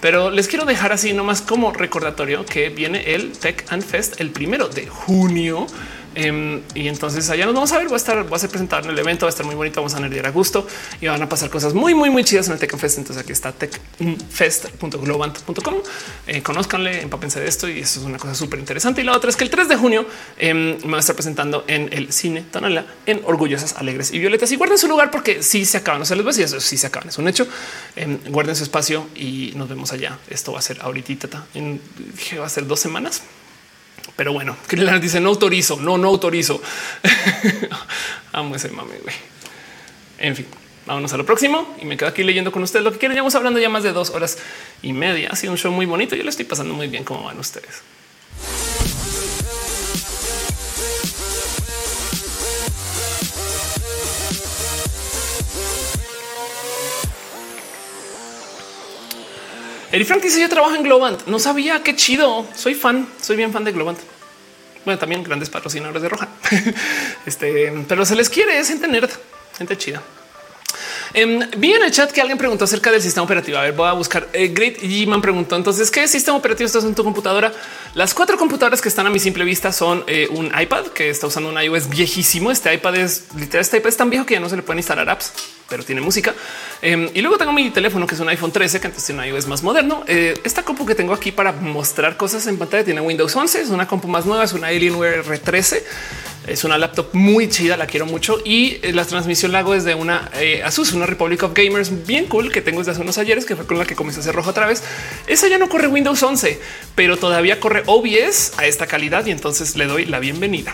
pero 0.00 0.30
les 0.30 0.48
quiero 0.48 0.64
dejar 0.64 0.94
así 0.94 1.12
nomás 1.12 1.42
como 1.42 1.74
recordatorio 1.74 2.46
que 2.46 2.70
viene 2.70 3.14
el 3.14 3.32
Tech 3.32 3.66
and 3.68 3.84
Fest 3.84 4.18
el 4.22 4.30
primero 4.30 4.68
de 4.68 4.86
junio 4.86 5.66
Em, 6.16 6.62
y 6.74 6.88
entonces 6.88 7.28
allá 7.28 7.44
nos 7.44 7.54
vamos 7.54 7.70
a 7.72 7.78
ver. 7.78 7.88
Va 7.88 7.94
a 7.94 7.96
estar, 7.96 8.32
va 8.32 8.36
a 8.36 8.40
ser 8.40 8.50
presentado 8.50 8.84
en 8.84 8.90
el 8.90 8.98
evento, 8.98 9.26
va 9.26 9.28
a 9.28 9.30
estar 9.30 9.44
muy 9.44 9.54
bonito. 9.54 9.80
Vamos 9.80 9.94
a 9.94 10.00
nerdear 10.00 10.26
a 10.26 10.30
gusto 10.30 10.66
y 11.00 11.06
van 11.06 11.22
a 11.22 11.28
pasar 11.28 11.50
cosas 11.50 11.74
muy, 11.74 11.94
muy, 11.94 12.08
muy 12.08 12.24
chidas 12.24 12.46
en 12.46 12.54
el 12.54 12.58
Tech 12.58 12.74
Fest. 12.76 12.96
Entonces 12.98 13.22
aquí 13.22 13.32
está 13.32 13.52
techfest.globant.com. 13.52 15.74
Eh, 16.26 16.42
conozcanle, 16.42 17.02
empápense 17.02 17.38
de 17.38 17.46
esto 17.46 17.68
y 17.68 17.80
eso 17.80 18.00
es 18.00 18.06
una 18.06 18.16
cosa 18.18 18.34
súper 18.34 18.58
interesante. 18.58 19.02
Y 19.02 19.04
la 19.04 19.14
otra 19.14 19.28
es 19.28 19.36
que 19.36 19.44
el 19.44 19.50
3 19.50 19.68
de 19.68 19.76
junio 19.76 20.06
em, 20.38 20.78
me 20.84 20.92
va 20.92 20.96
a 20.96 21.00
estar 21.00 21.14
presentando 21.14 21.64
en 21.66 21.92
el 21.92 22.10
cine 22.12 22.46
Tonala 22.50 22.86
en 23.04 23.20
Orgullosas, 23.24 23.74
Alegres 23.74 24.10
y 24.10 24.18
Violetas. 24.18 24.50
Y 24.52 24.56
guarden 24.56 24.78
su 24.78 24.88
lugar 24.88 25.10
porque 25.10 25.42
si 25.42 25.66
se 25.66 25.76
acaban, 25.76 26.00
no 26.00 26.06
se 26.06 26.16
les 26.16 26.24
va 26.24 26.30
a 26.30 26.32
decir 26.32 26.46
eso, 26.46 26.60
sí 26.60 26.78
se 26.78 26.86
acaban, 26.86 27.10
es 27.10 27.18
un 27.18 27.28
hecho. 27.28 27.46
Em, 27.94 28.18
guarden 28.28 28.56
su 28.56 28.62
espacio 28.62 29.06
y 29.14 29.52
nos 29.54 29.68
vemos 29.68 29.92
allá. 29.92 30.18
Esto 30.30 30.52
va 30.52 30.60
a 30.60 30.62
ser 30.62 30.78
ahorita, 30.80 31.44
en, 31.54 31.80
va 32.40 32.46
a 32.46 32.48
ser 32.48 32.66
dos 32.66 32.80
semanas. 32.80 33.22
Pero 34.16 34.32
bueno, 34.32 34.56
le 34.70 35.00
dice 35.00 35.20
no 35.20 35.28
autorizo, 35.28 35.78
no, 35.80 35.98
no 35.98 36.08
autorizo. 36.08 36.60
Amo 38.32 38.56
ese 38.56 38.70
mame, 38.70 38.96
güey. 39.02 39.14
En 40.18 40.34
fin, 40.34 40.46
vámonos 40.86 41.12
a 41.12 41.18
lo 41.18 41.26
próximo 41.26 41.76
y 41.80 41.84
me 41.84 41.96
quedo 41.96 42.08
aquí 42.08 42.24
leyendo 42.24 42.50
con 42.50 42.62
ustedes 42.62 42.84
lo 42.84 42.92
que 42.92 42.98
quieren. 42.98 43.14
Ya 43.14 43.22
vamos 43.22 43.34
hablando 43.34 43.60
ya 43.60 43.68
más 43.68 43.82
de 43.82 43.92
dos 43.92 44.10
horas 44.10 44.38
y 44.82 44.94
media. 44.94 45.28
Ha 45.30 45.36
sido 45.36 45.52
un 45.52 45.58
show 45.58 45.70
muy 45.70 45.84
bonito. 45.84 46.16
Yo 46.16 46.22
le 46.22 46.30
estoy 46.30 46.46
pasando 46.46 46.72
muy 46.72 46.88
bien. 46.88 47.04
¿Cómo 47.04 47.24
van 47.24 47.38
ustedes? 47.38 47.82
Eri 59.92 60.04
Frank 60.04 60.22
dice 60.22 60.40
yo 60.40 60.48
trabajo 60.48 60.74
en 60.74 60.82
Globant. 60.82 61.26
No 61.26 61.38
sabía 61.38 61.82
qué 61.82 61.94
chido. 61.94 62.46
Soy 62.54 62.74
fan, 62.74 63.08
soy 63.20 63.36
bien 63.36 63.52
fan 63.52 63.64
de 63.64 63.72
Globant. 63.72 63.98
Bueno, 64.84 64.98
también 64.98 65.22
grandes 65.22 65.50
patrocinadores 65.50 66.02
de 66.02 66.08
Roja. 66.08 66.28
este, 67.26 67.72
pero 67.88 68.04
se 68.04 68.14
les 68.14 68.28
quiere, 68.28 68.58
es 68.58 68.68
gente 68.68 68.86
nerd, 68.86 69.10
gente 69.58 69.76
chida. 69.76 70.02
Em, 71.14 71.40
vi 71.56 71.72
en 71.72 71.82
el 71.82 71.90
chat 71.90 72.10
que 72.10 72.20
alguien 72.20 72.36
preguntó 72.36 72.64
acerca 72.64 72.90
del 72.90 73.00
sistema 73.00 73.24
operativo. 73.24 73.58
A 73.58 73.62
ver, 73.62 73.72
voy 73.72 73.88
a 73.88 73.92
buscar. 73.92 74.28
Eh, 74.32 74.48
Great 74.48 74.78
G-Man 74.78 75.22
preguntó 75.22 75.56
entonces 75.56 75.90
qué 75.90 76.06
sistema 76.08 76.36
operativo 76.36 76.66
estás 76.66 76.84
en 76.84 76.94
tu 76.94 77.04
computadora. 77.04 77.52
Las 77.94 78.12
cuatro 78.12 78.36
computadoras 78.36 78.80
que 78.80 78.88
están 78.88 79.06
a 79.06 79.10
mi 79.10 79.18
simple 79.18 79.44
vista 79.44 79.72
son 79.72 80.04
eh, 80.06 80.28
un 80.30 80.46
iPad 80.46 80.88
que 80.88 81.10
está 81.10 81.26
usando 81.26 81.48
un 81.48 81.60
iOS 81.60 81.88
viejísimo. 81.88 82.50
Este 82.50 82.72
iPad 82.74 82.96
es 82.96 83.24
literal, 83.36 83.62
este 83.62 83.78
iPad 83.78 83.88
es 83.88 83.96
tan 83.96 84.10
viejo 84.10 84.26
que 84.26 84.34
ya 84.34 84.40
no 84.40 84.48
se 84.48 84.56
le 84.56 84.62
pueden 84.62 84.78
instalar 84.78 85.08
apps, 85.08 85.32
pero 85.68 85.84
tiene 85.84 86.00
música. 86.00 86.34
Em, 86.82 87.08
y 87.14 87.20
luego 87.20 87.38
tengo 87.38 87.52
mi 87.52 87.70
teléfono 87.70 88.06
que 88.06 88.14
es 88.14 88.20
un 88.20 88.28
iPhone 88.28 88.52
13 88.52 88.80
que 88.80 88.86
antes 88.86 89.04
tiene 89.04 89.22
un 89.22 89.28
iOS 89.28 89.46
más 89.46 89.62
moderno. 89.62 90.04
Eh, 90.06 90.34
esta 90.44 90.62
compu 90.62 90.86
que 90.86 90.94
tengo 90.94 91.12
aquí 91.12 91.32
para 91.32 91.52
mostrar 91.52 92.16
cosas 92.16 92.46
en 92.46 92.58
pantalla 92.58 92.84
tiene 92.84 93.00
Windows 93.00 93.34
11, 93.34 93.60
es 93.60 93.68
una 93.70 93.86
compu 93.86 94.08
más 94.08 94.26
nueva, 94.26 94.44
es 94.44 94.52
una 94.52 94.68
Alienware 94.68 95.24
R13. 95.24 95.82
Es 96.46 96.62
una 96.62 96.78
laptop 96.78 97.08
muy 97.12 97.48
chida, 97.48 97.76
la 97.76 97.86
quiero 97.86 98.06
mucho 98.06 98.38
y 98.44 98.78
eh, 98.82 98.92
la 98.92 99.04
transmisión 99.04 99.50
la 99.50 99.60
hago 99.60 99.72
desde 99.72 99.96
una 99.96 100.30
eh, 100.34 100.62
Asus, 100.62 100.92
una 100.92 101.04
Republic 101.04 101.42
of 101.42 101.52
Gamers 101.52 102.06
bien 102.06 102.26
cool 102.26 102.52
que 102.52 102.62
tengo 102.62 102.78
desde 102.78 102.92
hace 102.92 103.00
unos 103.00 103.18
ayeres, 103.18 103.44
que 103.44 103.56
fue 103.56 103.66
con 103.66 103.78
la 103.78 103.84
que 103.84 103.96
comencé 103.96 104.20
a 104.20 104.22
hacer 104.22 104.34
rojo 104.34 104.50
otra 104.50 104.66
vez. 104.66 104.84
Esa 105.26 105.48
ya 105.48 105.58
no 105.58 105.68
corre 105.68 105.88
Windows 105.88 106.22
11, 106.22 106.60
pero 106.94 107.16
todavía 107.16 107.58
corre 107.58 107.82
OBS 107.86 108.52
a 108.58 108.66
esta 108.66 108.86
calidad 108.86 109.26
y 109.26 109.32
entonces 109.32 109.74
le 109.74 109.86
doy 109.86 110.04
la 110.04 110.20
bienvenida. 110.20 110.72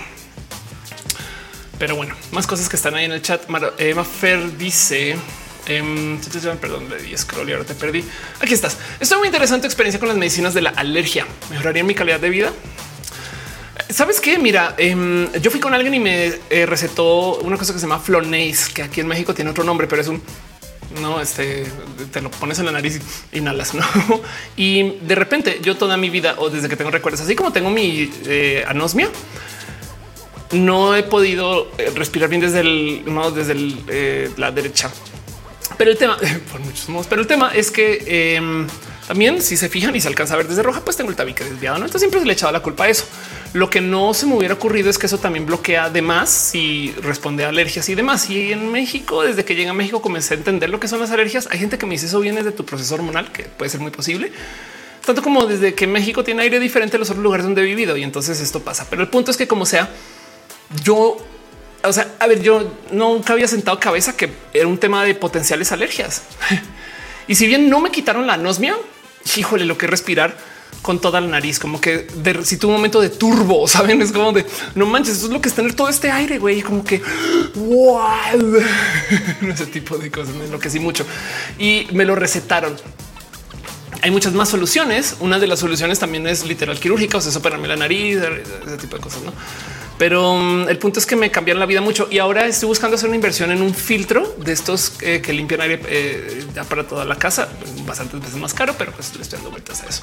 Pero 1.82 1.96
bueno, 1.96 2.14
más 2.30 2.46
cosas 2.46 2.68
que 2.68 2.76
están 2.76 2.94
ahí 2.94 3.06
en 3.06 3.10
el 3.10 3.22
chat. 3.22 3.42
Emma 3.76 4.04
Fer 4.04 4.56
dice 4.56 5.16
em, 5.66 6.16
perdón, 6.60 6.88
le 6.88 7.02
di 7.02 7.16
scroll 7.16 7.50
ahora 7.50 7.64
te 7.64 7.74
perdí. 7.74 8.04
Aquí 8.40 8.54
estás. 8.54 8.76
Estoy 9.00 9.18
muy 9.18 9.26
interesante 9.26 9.66
experiencia 9.66 9.98
con 9.98 10.08
las 10.08 10.16
medicinas 10.16 10.54
de 10.54 10.62
la 10.62 10.70
alergia. 10.70 11.26
Mejoraría 11.50 11.82
mi 11.82 11.96
calidad 11.96 12.20
de 12.20 12.30
vida. 12.30 12.52
¿Sabes 13.90 14.20
qué? 14.20 14.38
Mira, 14.38 14.76
em, 14.78 15.28
yo 15.40 15.50
fui 15.50 15.58
con 15.58 15.74
alguien 15.74 15.92
y 15.94 15.98
me 15.98 16.32
eh, 16.50 16.66
recetó 16.66 17.38
una 17.38 17.56
cosa 17.56 17.72
que 17.72 17.80
se 17.80 17.86
llama 17.88 17.98
Flonase, 17.98 18.72
que 18.72 18.84
aquí 18.84 19.00
en 19.00 19.08
México 19.08 19.34
tiene 19.34 19.50
otro 19.50 19.64
nombre, 19.64 19.88
pero 19.88 20.02
es 20.02 20.06
un 20.06 20.22
no, 21.00 21.20
este 21.20 21.66
te 22.12 22.20
lo 22.20 22.30
pones 22.30 22.60
en 22.60 22.66
la 22.66 22.72
nariz 22.72 23.00
y 23.32 23.38
inhalas, 23.38 23.74
no? 23.74 23.82
Y 24.56 24.98
de 25.00 25.16
repente 25.16 25.58
yo 25.62 25.76
toda 25.76 25.96
mi 25.96 26.10
vida 26.10 26.36
o 26.38 26.48
desde 26.48 26.68
que 26.68 26.76
tengo 26.76 26.92
recuerdos, 26.92 27.22
así 27.22 27.34
como 27.34 27.52
tengo 27.52 27.70
mi 27.70 28.08
eh, 28.26 28.64
anosmia, 28.68 29.08
no 30.52 30.94
he 30.94 31.02
podido 31.02 31.68
eh, 31.78 31.90
respirar 31.94 32.28
bien 32.28 32.40
desde 32.40 32.60
el 32.60 33.02
no 33.06 33.30
desde 33.30 34.30
la 34.36 34.50
derecha. 34.50 34.90
Pero 35.76 35.90
el 35.90 35.98
tema 35.98 36.16
por 36.52 36.60
muchos 36.60 36.88
modos, 36.88 37.06
pero 37.08 37.22
el 37.22 37.26
tema 37.26 37.52
es 37.54 37.70
que 37.70 38.36
em, 38.36 38.66
también 39.06 39.42
si 39.42 39.56
se 39.56 39.68
fijan 39.68 39.94
y 39.96 40.00
se 40.00 40.08
alcanza 40.08 40.34
a 40.34 40.36
ver 40.36 40.48
desde 40.48 40.62
roja, 40.62 40.80
pues 40.84 40.96
tengo 40.96 41.10
el 41.10 41.16
tabique 41.16 41.44
desviado. 41.44 41.78
¿no? 41.78 41.84
Entonces 41.86 42.02
siempre 42.02 42.20
se 42.20 42.26
le 42.26 42.32
he 42.32 42.34
echado 42.34 42.52
la 42.52 42.60
culpa 42.60 42.84
a 42.84 42.88
eso. 42.88 43.04
Lo 43.52 43.68
que 43.68 43.80
no 43.80 44.14
se 44.14 44.26
me 44.26 44.34
hubiera 44.34 44.54
ocurrido 44.54 44.88
es 44.88 44.98
que 44.98 45.06
eso 45.06 45.18
también 45.18 45.44
bloquea 45.44 45.84
además 45.84 46.30
si 46.30 46.94
responde 47.02 47.44
a 47.44 47.48
alergias 47.48 47.88
y 47.88 47.94
demás. 47.94 48.30
Y 48.30 48.52
en 48.52 48.70
México, 48.70 49.22
desde 49.22 49.44
que 49.44 49.54
llegué 49.54 49.68
a 49.68 49.74
México, 49.74 50.00
comencé 50.00 50.34
a 50.34 50.36
entender 50.38 50.70
lo 50.70 50.80
que 50.80 50.88
son 50.88 51.00
las 51.00 51.10
alergias. 51.10 51.48
Hay 51.50 51.58
gente 51.58 51.78
que 51.78 51.86
me 51.86 51.92
dice 51.92 52.06
eso 52.06 52.20
viene 52.20 52.42
de 52.42 52.52
tu 52.52 52.64
proceso 52.64 52.94
hormonal, 52.94 53.30
que 53.32 53.42
puede 53.44 53.70
ser 53.70 53.80
muy 53.80 53.90
posible. 53.90 54.32
Tanto 55.04 55.20
como 55.20 55.46
desde 55.46 55.74
que 55.74 55.86
México 55.86 56.22
tiene 56.22 56.42
aire 56.42 56.60
diferente 56.60 56.96
a 56.96 56.98
los 57.00 57.10
otros 57.10 57.22
lugares 57.22 57.44
donde 57.44 57.62
he 57.62 57.64
vivido. 57.64 57.96
Y 57.96 58.04
entonces 58.04 58.40
esto 58.40 58.60
pasa. 58.60 58.86
Pero 58.88 59.02
el 59.02 59.08
punto 59.08 59.30
es 59.30 59.36
que 59.36 59.48
como 59.48 59.66
sea, 59.66 59.90
yo 60.82 61.18
o 61.84 61.92
sea, 61.92 62.14
a 62.18 62.26
ver, 62.26 62.42
yo 62.42 62.72
nunca 62.92 63.32
había 63.32 63.48
sentado 63.48 63.78
cabeza 63.80 64.16
que 64.16 64.30
era 64.52 64.66
un 64.66 64.78
tema 64.78 65.04
de 65.04 65.14
potenciales 65.14 65.72
alergias. 65.72 66.22
y 67.28 67.34
si 67.34 67.46
bien 67.46 67.68
no 67.68 67.80
me 67.80 67.90
quitaron 67.90 68.26
la 68.26 68.34
anosmia, 68.34 68.76
híjole, 69.36 69.64
lo 69.64 69.76
que 69.76 69.86
respirar 69.86 70.36
con 70.80 71.00
toda 71.00 71.20
la 71.20 71.28
nariz, 71.28 71.58
como 71.58 71.80
que 71.80 72.08
de, 72.14 72.44
si 72.44 72.56
tu 72.56 72.68
momento 72.70 73.00
de 73.00 73.08
turbo, 73.08 73.66
saben, 73.68 74.00
es 74.00 74.12
como 74.12 74.32
de 74.32 74.46
no 74.74 74.86
manches, 74.86 75.16
eso 75.16 75.26
es 75.26 75.32
lo 75.32 75.40
que 75.40 75.48
es 75.48 75.54
tener 75.54 75.74
todo 75.74 75.88
este 75.88 76.10
aire, 76.10 76.38
güey, 76.38 76.62
como 76.62 76.84
que 76.84 77.02
wow, 77.54 78.60
ese 79.52 79.66
tipo 79.66 79.98
de 79.98 80.10
cosas 80.10 80.34
me 80.34 80.44
enloquecí 80.44 80.78
mucho 80.78 81.04
y 81.58 81.88
me 81.92 82.04
lo 82.04 82.14
recetaron. 82.14 82.76
Hay 84.04 84.10
muchas 84.10 84.32
más 84.32 84.48
soluciones. 84.48 85.14
Una 85.20 85.38
de 85.38 85.46
las 85.46 85.60
soluciones 85.60 86.00
también 86.00 86.26
es 86.26 86.44
literal 86.44 86.80
quirúrgica, 86.80 87.18
o 87.18 87.20
sea, 87.20 87.38
operarme 87.38 87.68
la 87.68 87.76
nariz, 87.76 88.18
ese 88.66 88.76
tipo 88.76 88.96
de 88.96 89.02
cosas, 89.02 89.22
no? 89.22 89.32
Pero 89.98 90.32
um, 90.32 90.68
el 90.68 90.78
punto 90.78 90.98
es 90.98 91.06
que 91.06 91.16
me 91.16 91.30
cambiaron 91.30 91.60
la 91.60 91.66
vida 91.66 91.80
mucho 91.80 92.08
y 92.10 92.18
ahora 92.18 92.46
estoy 92.46 92.68
buscando 92.68 92.96
hacer 92.96 93.08
una 93.08 93.16
inversión 93.16 93.50
en 93.52 93.62
un 93.62 93.74
filtro 93.74 94.34
de 94.38 94.52
estos 94.52 94.94
eh, 95.00 95.20
que 95.22 95.32
limpian 95.32 95.60
aire 95.60 95.80
eh, 95.86 96.44
para 96.68 96.86
toda 96.86 97.04
la 97.04 97.16
casa, 97.16 97.48
bastantes 97.86 98.20
veces 98.20 98.36
más 98.36 98.54
caro, 98.54 98.74
pero 98.76 98.92
pues 98.92 99.14
le 99.14 99.22
estoy 99.22 99.38
dando 99.38 99.50
vueltas 99.50 99.82
a 99.82 99.86
eso. 99.86 100.02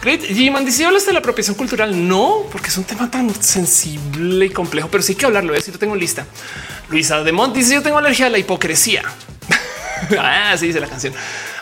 Great. 0.00 0.22
G-Man 0.22 0.64
dice, 0.64 0.84
¿hablas 0.84 1.06
de 1.06 1.12
la 1.12 1.18
apropiación 1.18 1.56
cultural? 1.56 2.06
No, 2.06 2.44
porque 2.52 2.68
es 2.68 2.78
un 2.78 2.84
tema 2.84 3.10
tan 3.10 3.34
sensible 3.42 4.46
y 4.46 4.50
complejo, 4.50 4.88
pero 4.90 5.02
sí 5.02 5.16
que 5.16 5.26
hablarlo. 5.26 5.54
¿eh? 5.54 5.60
Si 5.60 5.72
lo 5.72 5.78
tengo 5.78 5.96
lista. 5.96 6.24
Luisa 6.88 7.22
de 7.24 7.32
Mont 7.32 7.54
dice, 7.54 7.74
yo 7.74 7.82
tengo 7.82 7.98
alergia 7.98 8.26
a 8.26 8.30
la 8.30 8.38
hipocresía. 8.38 9.02
ah, 10.18 10.54
dice 10.58 10.78
la 10.78 10.86
canción. 10.86 11.12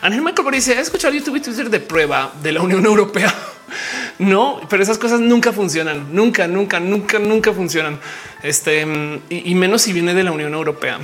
Ángel 0.02 0.20
Michael 0.20 0.48
dice, 0.52 0.74
¿has 0.74 0.82
escuchado 0.82 1.14
YouTube 1.14 1.36
y 1.36 1.40
Twitter 1.40 1.70
de 1.70 1.80
prueba 1.80 2.32
de 2.42 2.52
la 2.52 2.60
Unión 2.60 2.84
Europea? 2.84 3.34
no, 4.18 4.60
pero 4.68 4.82
esas 4.82 4.98
cosas 4.98 5.20
nunca 5.20 5.52
funcionan. 5.52 6.14
Nunca, 6.14 6.46
nunca, 6.46 6.80
nunca, 6.80 7.18
nunca 7.18 7.52
funcionan. 7.52 8.00
Este, 8.42 8.86
y, 9.28 9.54
menos 9.54 9.82
si 9.82 9.92
viene 9.92 10.14
de 10.14 10.22
la 10.22 10.32
Unión 10.32 10.52
Europea. 10.54 10.98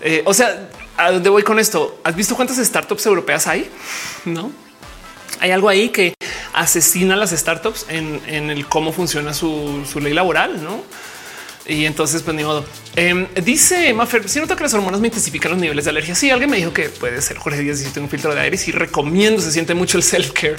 Eh, 0.00 0.22
o 0.24 0.34
sea, 0.34 0.68
¿a 0.96 1.12
dónde 1.12 1.28
voy 1.28 1.42
con 1.42 1.58
esto? 1.58 2.00
¿Has 2.04 2.16
visto 2.16 2.34
cuántas 2.36 2.56
startups 2.58 3.06
europeas 3.06 3.46
hay? 3.46 3.70
No 4.24 4.50
hay 5.40 5.50
algo 5.50 5.68
ahí 5.68 5.88
que 5.88 6.14
asesina 6.52 7.14
a 7.14 7.16
las 7.16 7.30
startups 7.30 7.86
en, 7.88 8.50
el 8.50 8.66
cómo 8.66 8.92
funciona 8.92 9.34
su, 9.34 9.82
ley 10.00 10.12
laboral, 10.12 10.62
no? 10.62 10.82
Y 11.70 11.86
entonces, 11.86 12.22
pues 12.22 12.36
ni 12.36 12.42
modo. 12.42 12.64
Em, 12.96 13.28
dice 13.44 13.94
Maffer, 13.94 14.28
si 14.28 14.40
noto 14.40 14.56
que 14.56 14.64
las 14.64 14.74
hormonas 14.74 15.00
me 15.00 15.06
intensifican 15.06 15.52
los 15.52 15.60
niveles 15.60 15.84
de 15.84 15.90
alergia. 15.90 16.16
Sí, 16.16 16.28
alguien 16.28 16.50
me 16.50 16.56
dijo 16.56 16.72
que 16.72 16.88
puede 16.88 17.22
ser 17.22 17.36
Jorge 17.36 17.60
Díaz 17.60 17.78
si 17.78 17.84
tengo 17.90 18.06
un 18.06 18.10
filtro 18.10 18.34
de 18.34 18.40
aire. 18.40 18.58
y 18.66 18.72
recomiendo, 18.72 19.40
se 19.40 19.52
siente 19.52 19.74
mucho 19.74 19.96
el 19.96 20.02
self 20.02 20.32
care 20.32 20.56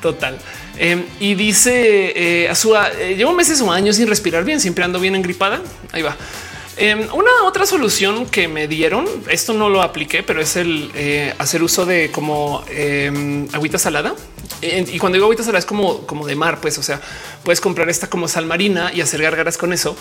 total. 0.00 0.38
Em, 0.78 1.04
y 1.20 1.34
dice 1.34 2.12
eh, 2.16 2.48
a 2.48 2.54
su 2.54 2.74
eh, 2.74 3.14
llevo 3.14 3.34
meses 3.34 3.60
o 3.60 3.70
años 3.70 3.96
sin 3.96 4.08
respirar 4.08 4.44
bien, 4.44 4.58
siempre 4.58 4.84
ando 4.84 4.98
bien 4.98 5.14
engripada. 5.14 5.60
Ahí 5.92 6.00
va. 6.00 6.16
Em, 6.76 7.08
una 7.12 7.30
otra 7.44 7.66
solución 7.66 8.26
que 8.26 8.48
me 8.48 8.66
dieron, 8.66 9.06
esto 9.28 9.52
no 9.52 9.68
lo 9.68 9.82
apliqué, 9.82 10.22
pero 10.22 10.40
es 10.40 10.56
el 10.56 10.90
eh, 10.94 11.34
hacer 11.38 11.62
uso 11.62 11.86
de 11.86 12.10
como 12.10 12.64
eh, 12.68 13.46
agüita 13.52 13.78
salada. 13.78 14.14
y 14.60 14.98
cuando 14.98 15.16
digo 15.16 15.26
agüita 15.26 15.42
salada 15.42 15.60
es 15.60 15.66
como, 15.66 16.06
como 16.06 16.26
de 16.26 16.34
mar, 16.34 16.60
pues, 16.60 16.78
o 16.78 16.82
sea, 16.82 17.00
puedes 17.44 17.60
comprar 17.60 17.88
esta 17.88 18.08
como 18.10 18.26
sal 18.28 18.46
marina 18.46 18.90
y 18.92 19.00
hacer 19.00 19.22
gárgaras 19.22 19.56
con 19.56 19.72
eso. 19.72 19.96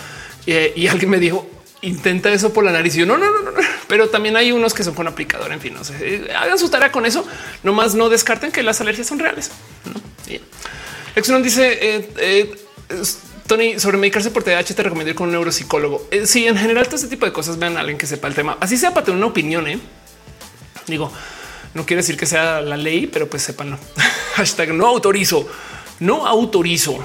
Eh, 0.47 0.73
y 0.75 0.87
alguien 0.87 1.11
me 1.11 1.19
dijo, 1.19 1.47
intenta 1.83 2.31
eso 2.31 2.51
por 2.51 2.63
la 2.63 2.71
nariz. 2.71 2.95
Y 2.95 2.99
yo 2.99 3.05
no, 3.05 3.17
no, 3.17 3.29
no, 3.31 3.51
no, 3.51 3.51
pero 3.87 4.09
también 4.09 4.35
hay 4.35 4.51
unos 4.51 4.73
que 4.73 4.83
son 4.83 4.95
con 4.95 5.07
aplicador. 5.07 5.51
En 5.51 5.59
fin, 5.59 5.73
no 5.73 5.83
sé, 5.83 5.93
eh, 6.01 6.33
hagan 6.35 6.57
su 6.57 6.69
tarea 6.69 6.91
con 6.91 7.05
eso. 7.05 7.25
Nomás 7.61 7.93
no 7.93 8.09
descarten 8.09 8.51
que 8.51 8.63
las 8.63 8.81
alergias 8.81 9.07
son 9.07 9.19
reales. 9.19 9.51
¿no? 9.85 10.01
dice 11.41 11.77
eh, 11.79 12.09
eh, 12.17 12.55
Tony 13.47 13.79
sobre 13.79 13.97
medicarse 13.97 14.31
por 14.31 14.43
TDAH. 14.43 14.73
Te 14.75 14.83
recomiendo 14.83 15.09
ir 15.11 15.15
con 15.15 15.27
un 15.27 15.33
neuropsicólogo. 15.33 16.07
sí, 16.25 16.47
en 16.47 16.57
general, 16.57 16.85
todo 16.85 16.95
este 16.95 17.07
tipo 17.07 17.25
de 17.25 17.33
cosas 17.33 17.59
vean 17.59 17.77
a 17.77 17.81
alguien 17.81 17.97
que 17.97 18.07
sepa 18.07 18.27
el 18.27 18.35
tema. 18.35 18.57
Así 18.59 18.77
sea 18.77 18.93
para 18.93 19.05
tener 19.05 19.17
una 19.17 19.27
opinión. 19.27 19.65
Digo, 20.87 21.11
no 21.73 21.85
quiere 21.85 22.01
decir 22.01 22.17
que 22.17 22.25
sea 22.25 22.61
la 22.61 22.77
ley, 22.77 23.07
pero 23.07 23.27
pues 23.27 23.43
sépanlo. 23.43 23.77
Hashtag 24.35 24.73
no 24.73 24.87
autorizo, 24.87 25.47
no 25.99 26.25
autorizo. 26.25 27.03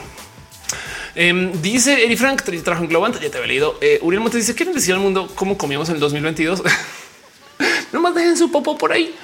Em, 1.15 1.51
dice 1.61 2.05
Eri 2.05 2.17
Frank, 2.17 2.43
trabajo 2.43 2.85
en 2.85 2.89
Globant, 2.89 3.21
ya 3.21 3.31
te 3.31 3.39
había 3.39 3.49
leído. 3.49 3.79
Eh, 3.81 3.99
Uriel 4.03 4.21
Montes 4.21 4.41
dice, 4.41 4.55
¿quieren 4.55 4.75
decir 4.75 4.95
al 4.95 5.01
mundo 5.01 5.29
cómo 5.35 5.59
comíamos 5.59 5.89
en 5.89 5.97
el 5.97 6.01
2022? 6.01 6.63
más 8.01 8.15
dejen 8.15 8.37
su 8.37 8.51
popo 8.51 8.79
por 8.79 8.93
ahí. 8.93 9.15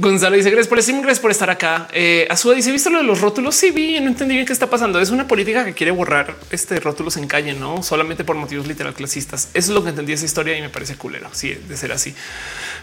Gonzalo 0.00 0.36
dice 0.36 0.50
gracias 0.50 0.68
por 0.68 0.78
gracias 0.78 1.18
por 1.18 1.32
estar 1.32 1.50
acá. 1.50 1.88
Eh, 1.92 2.28
Azúa 2.30 2.54
dice 2.54 2.70
visto 2.70 2.88
lo 2.88 2.98
de 2.98 3.04
los 3.04 3.20
rótulos. 3.20 3.56
Sí, 3.56 3.72
vi, 3.72 3.98
no 3.98 4.06
entendí 4.06 4.34
bien 4.34 4.46
qué 4.46 4.52
está 4.52 4.70
pasando. 4.70 5.00
Es 5.00 5.10
una 5.10 5.26
política 5.26 5.64
que 5.64 5.74
quiere 5.74 5.90
borrar 5.90 6.36
este 6.52 6.78
rótulos 6.78 7.16
en 7.16 7.26
calle, 7.26 7.52
no 7.52 7.82
solamente 7.82 8.22
por 8.22 8.36
motivos 8.36 8.68
literal 8.68 8.94
clasistas. 8.94 9.48
Eso 9.54 9.72
es 9.72 9.74
lo 9.74 9.82
que 9.82 9.90
entendí 9.90 10.12
esa 10.12 10.24
historia 10.24 10.56
y 10.56 10.60
me 10.60 10.68
parece 10.68 10.94
culero. 10.94 11.28
Sí, 11.32 11.52
de 11.52 11.76
ser 11.76 11.90
así. 11.90 12.14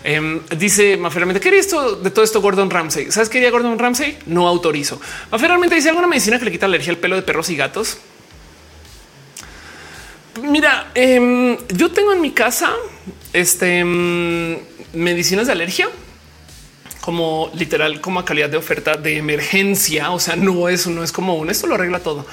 Em, 0.03 0.42
dice 0.58 0.98
Maferamente, 0.98 1.40
¿qué 1.40 1.58
esto 1.58 1.95
de 1.95 2.11
todo 2.11 2.26
esto 2.26 2.42
Gordon 2.42 2.69
Ramsay? 2.69 3.10
¿Sabes 3.11 3.30
qué 3.30 3.38
haría 3.38 3.50
Gordon 3.50 3.80
Ramsay? 3.80 4.18
No 4.26 4.50
autorizo. 4.50 5.00
Maferamente 5.32 5.76
dice 5.76 5.88
alguna 5.90 6.08
medicina 6.08 6.38
que 6.38 6.44
le 6.44 6.52
quita 6.52 6.66
alergia 6.66 6.92
al 6.92 6.98
pelo 6.98 7.16
de 7.16 7.22
perros 7.22 7.50
y 7.50 7.56
gatos. 7.56 7.98
Mira, 10.42 10.92
em, 10.95 11.58
yo 11.69 11.92
tengo 11.92 12.11
en 12.11 12.19
mi 12.19 12.32
casa 12.32 12.74
este 13.32 13.80
em, 13.80 14.58
medicinas 14.92 15.48
de 15.48 15.53
alergia 15.53 15.88
como 17.06 17.51
literal, 17.53 18.01
como 18.01 18.19
a 18.19 18.25
calidad 18.25 18.50
de 18.50 18.58
oferta 18.58 18.98
de 18.98 19.17
emergencia. 19.17 20.09
O 20.09 20.19
sea, 20.19 20.35
no 20.35 20.67
es, 20.69 20.88
no 20.88 21.03
es 21.03 21.11
como 21.11 21.35
un 21.35 21.51
esto 21.51 21.67
lo 21.67 21.75
arregla 21.75 22.00
todo. 22.00 22.25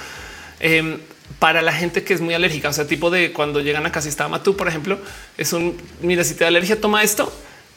Em, 0.60 0.98
para 1.38 1.60
la 1.60 1.74
gente 1.74 2.04
que 2.04 2.14
es 2.14 2.22
muy 2.22 2.32
alérgica, 2.32 2.70
o 2.70 2.72
sea, 2.72 2.86
tipo 2.86 3.10
de 3.10 3.34
cuando 3.34 3.60
llegan 3.60 3.84
a 3.84 3.92
casa 3.92 4.08
está 4.08 4.28
Matú, 4.28 4.56
por 4.56 4.68
ejemplo, 4.68 4.98
es 5.36 5.52
un 5.52 5.76
mira, 6.00 6.24
si 6.24 6.32
te 6.34 6.44
da 6.44 6.48
alergia, 6.48 6.80
toma 6.80 7.02
esto 7.02 7.30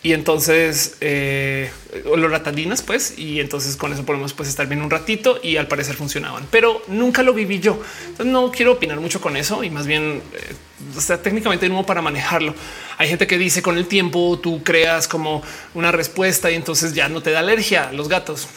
y 0.04 0.14
entonces 0.14 0.96
eh, 1.02 1.70
loratadinas, 2.16 2.82
pues, 2.82 3.18
y 3.18 3.42
entonces 3.42 3.76
con 3.76 3.92
eso 3.92 4.06
podemos 4.06 4.32
pues 4.32 4.48
estar 4.48 4.68
bien 4.68 4.82
un 4.82 4.90
ratito 4.90 5.40
y 5.44 5.58
al 5.58 5.68
parecer 5.68 5.96
funcionaban, 5.96 6.48
pero 6.50 6.82
nunca 6.88 7.24
lo 7.24 7.34
viví 7.34 7.60
yo. 7.60 7.78
Entonces 8.08 8.32
no 8.32 8.52
quiero 8.52 8.72
opinar 8.72 9.02
mucho 9.02 9.20
con 9.20 9.36
eso 9.36 9.66
y 9.66 9.70
más 9.70 9.86
bien, 9.86 10.22
eh, 10.34 10.54
o 10.96 11.02
sea, 11.02 11.22
técnicamente 11.22 11.70
no 11.70 11.86
para 11.86 12.02
manejarlo. 12.02 12.54
Hay 12.98 13.08
gente 13.08 13.28
que 13.28 13.38
dice 13.38 13.62
con 13.62 13.78
el 13.78 13.88
tiempo 13.88 14.40
tú 14.42 14.64
creas 14.64 15.08
como 15.08 15.42
una 15.74 15.92
respuesta 15.92 16.52
y 16.52 16.56
entonces 16.56 16.94
ya 16.94 17.08
no 17.10 17.22
te 17.22 17.32
da 17.32 17.40
alergia 17.40 17.90
a 17.90 17.94
los 17.94 18.10
gatos. 18.10 18.48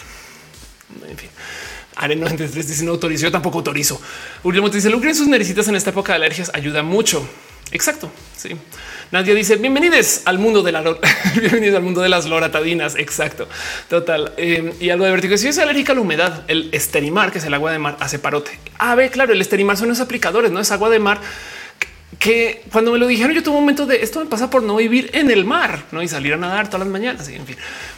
En 1.08 1.16
fin. 1.16 1.30
Arena 1.96 2.22
93 2.28 2.66
dice 2.66 2.84
no 2.84 2.92
autorizo, 2.92 3.24
yo 3.24 3.32
tampoco 3.32 3.58
autorizo. 3.58 4.00
Uriel 4.42 4.70
dice 4.70 4.90
lucren 4.90 5.14
sus 5.14 5.28
nerecitas 5.28 5.68
en 5.68 5.76
esta 5.76 5.90
época 5.90 6.12
de 6.12 6.16
alergias 6.16 6.50
ayuda 6.54 6.82
mucho. 6.82 7.28
Exacto. 7.70 8.10
Sí. 8.36 8.56
Nadie 9.10 9.34
dice 9.34 9.56
bienvenidos 9.56 10.22
al 10.24 10.38
mundo 10.38 10.62
de 10.62 10.72
la 10.72 10.80
bienvenidos 11.36 11.76
al 11.76 11.82
mundo 11.82 12.00
de 12.00 12.08
las 12.08 12.26
loratadinas. 12.26 12.96
Exacto. 12.96 13.46
Total. 13.88 14.32
Em, 14.38 14.72
y 14.80 14.90
algo 14.90 15.04
de 15.04 15.12
vértigo. 15.12 15.36
Si 15.36 15.48
es 15.48 15.58
alérgica 15.58 15.92
a 15.92 15.94
la 15.94 16.00
humedad, 16.00 16.44
el 16.48 16.70
esterimar, 16.72 17.30
que 17.30 17.38
es 17.38 17.44
el 17.44 17.54
agua 17.54 17.70
de 17.70 17.78
mar, 17.78 17.96
hace 18.00 18.18
parote. 18.18 18.58
A 18.78 18.94
ver, 18.94 19.10
claro, 19.10 19.32
el 19.32 19.40
esterimar 19.40 19.76
son 19.76 19.88
los 19.88 20.00
aplicadores, 20.00 20.50
no 20.50 20.60
es 20.60 20.70
agua 20.72 20.88
de 20.88 20.98
mar 20.98 21.20
que 22.18 22.64
cuando 22.72 22.92
me 22.92 22.98
lo 22.98 23.06
dijeron, 23.06 23.34
yo 23.34 23.42
tuve 23.42 23.56
un 23.56 23.62
momento 23.62 23.86
de 23.86 24.02
esto 24.02 24.20
me 24.20 24.26
pasa 24.26 24.48
por 24.48 24.62
no 24.62 24.76
vivir 24.76 25.10
en 25.12 25.30
el 25.30 25.44
mar 25.44 25.84
¿no? 25.92 26.02
y 26.02 26.08
salir 26.08 26.32
a 26.32 26.36
nadar 26.36 26.66
todas 26.68 26.80
las 26.80 26.88
mañanas. 26.88 27.28
En 27.28 27.46
fin, 27.46 27.56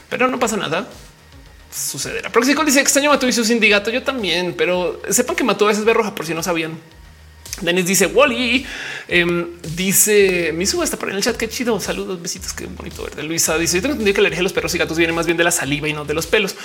pero 0.09 0.29
no 0.29 0.39
pasa 0.39 0.57
nada. 0.57 0.89
Sucederá. 1.73 2.31
Proxico 2.31 2.65
dice 2.65 2.81
extraño 2.81 3.11
mató 3.11 3.29
y 3.29 3.33
su 3.33 3.45
sindicato. 3.45 3.91
Yo 3.91 4.03
también, 4.03 4.55
pero 4.59 5.01
sepan 5.09 5.37
que 5.37 5.45
mató 5.45 5.67
a 5.67 5.69
veces 5.69 5.85
ver 5.85 5.97
roja 5.97 6.15
por 6.15 6.27
si 6.27 6.35
no 6.35 6.43
sabían. 6.43 6.73
Denis 7.61 7.87
dice 7.87 8.07
Wally, 8.07 8.67
em, 9.09 9.49
dice 9.77 10.53
mi 10.55 10.67
suba 10.67 10.85
está 10.85 10.97
por 10.97 11.11
en 11.11 11.17
el 11.17 11.23
chat. 11.23 11.37
Qué 11.37 11.49
chido. 11.49 11.79
Saludos, 11.81 12.21
besitos. 12.21 12.53
Qué 12.53 12.67
bonito 12.67 13.03
verte. 13.03 13.23
Luisa 13.23 13.59
dice: 13.59 13.77
Yo 13.77 13.83
tengo 13.83 13.93
entendido 13.93 14.15
que 14.15 14.23
la 14.23 14.29
alergia 14.29 14.41
a 14.41 14.45
los 14.45 14.53
perros 14.53 14.75
y 14.75 14.79
gatos 14.79 14.97
viene 14.97 15.13
más 15.13 15.27
bien 15.27 15.37
de 15.37 15.45
la 15.45 15.51
saliva 15.51 15.89
y 15.89 15.93
no 15.93 16.05
de 16.05 16.15
los 16.15 16.27
pelos. 16.27 16.57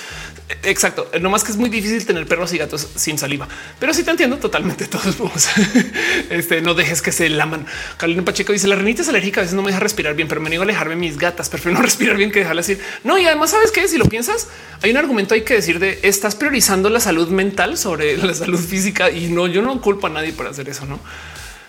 E, 0.48 0.70
exacto. 0.70 1.10
No 1.20 1.30
más 1.30 1.44
que 1.44 1.52
es 1.52 1.58
muy 1.58 1.68
difícil 1.68 2.04
tener 2.06 2.26
perros 2.26 2.52
y 2.52 2.58
gatos 2.58 2.88
sin 2.94 3.18
saliva, 3.18 3.48
pero 3.78 3.92
sí 3.92 4.02
te 4.02 4.10
entiendo 4.10 4.38
totalmente. 4.38 4.86
Todos 4.86 5.18
vamos. 5.18 5.48
este 6.30 6.60
no 6.62 6.74
dejes 6.74 7.02
que 7.02 7.12
se 7.12 7.28
laman. 7.28 7.66
Carolina 7.96 8.24
Pacheco 8.24 8.52
dice: 8.52 8.68
La 8.68 8.76
renita 8.76 9.02
es 9.02 9.08
alérgica. 9.08 9.40
A 9.40 9.42
veces 9.42 9.54
no 9.54 9.62
me 9.62 9.68
deja 9.68 9.80
respirar 9.80 10.14
bien, 10.14 10.28
pero 10.28 10.40
me 10.40 10.48
niego 10.48 10.62
a 10.62 10.64
alejarme 10.64 10.96
mis 10.96 11.18
gatas. 11.18 11.48
Prefiero 11.48 11.76
no 11.78 11.82
respirar 11.84 12.16
bien 12.16 12.30
que 12.30 12.40
dejarla 12.40 12.60
así. 12.60 12.78
No, 13.04 13.18
y 13.18 13.26
además, 13.26 13.50
sabes 13.50 13.70
que 13.70 13.86
si 13.88 13.98
lo 13.98 14.06
piensas, 14.06 14.48
hay 14.82 14.90
un 14.90 14.96
argumento 14.96 15.34
hay 15.34 15.42
que 15.42 15.54
decir 15.54 15.78
de 15.78 16.00
estás 16.02 16.34
priorizando 16.34 16.90
la 16.90 17.00
salud 17.00 17.28
mental 17.28 17.76
sobre 17.76 18.16
la 18.16 18.34
salud 18.34 18.58
física 18.58 19.10
y 19.10 19.28
no, 19.28 19.46
yo 19.46 19.62
no 19.62 19.80
culpo 19.80 20.06
a 20.06 20.10
nadie 20.10 20.32
por 20.32 20.46
hacer 20.46 20.68
eso 20.68 20.85
no? 20.86 21.00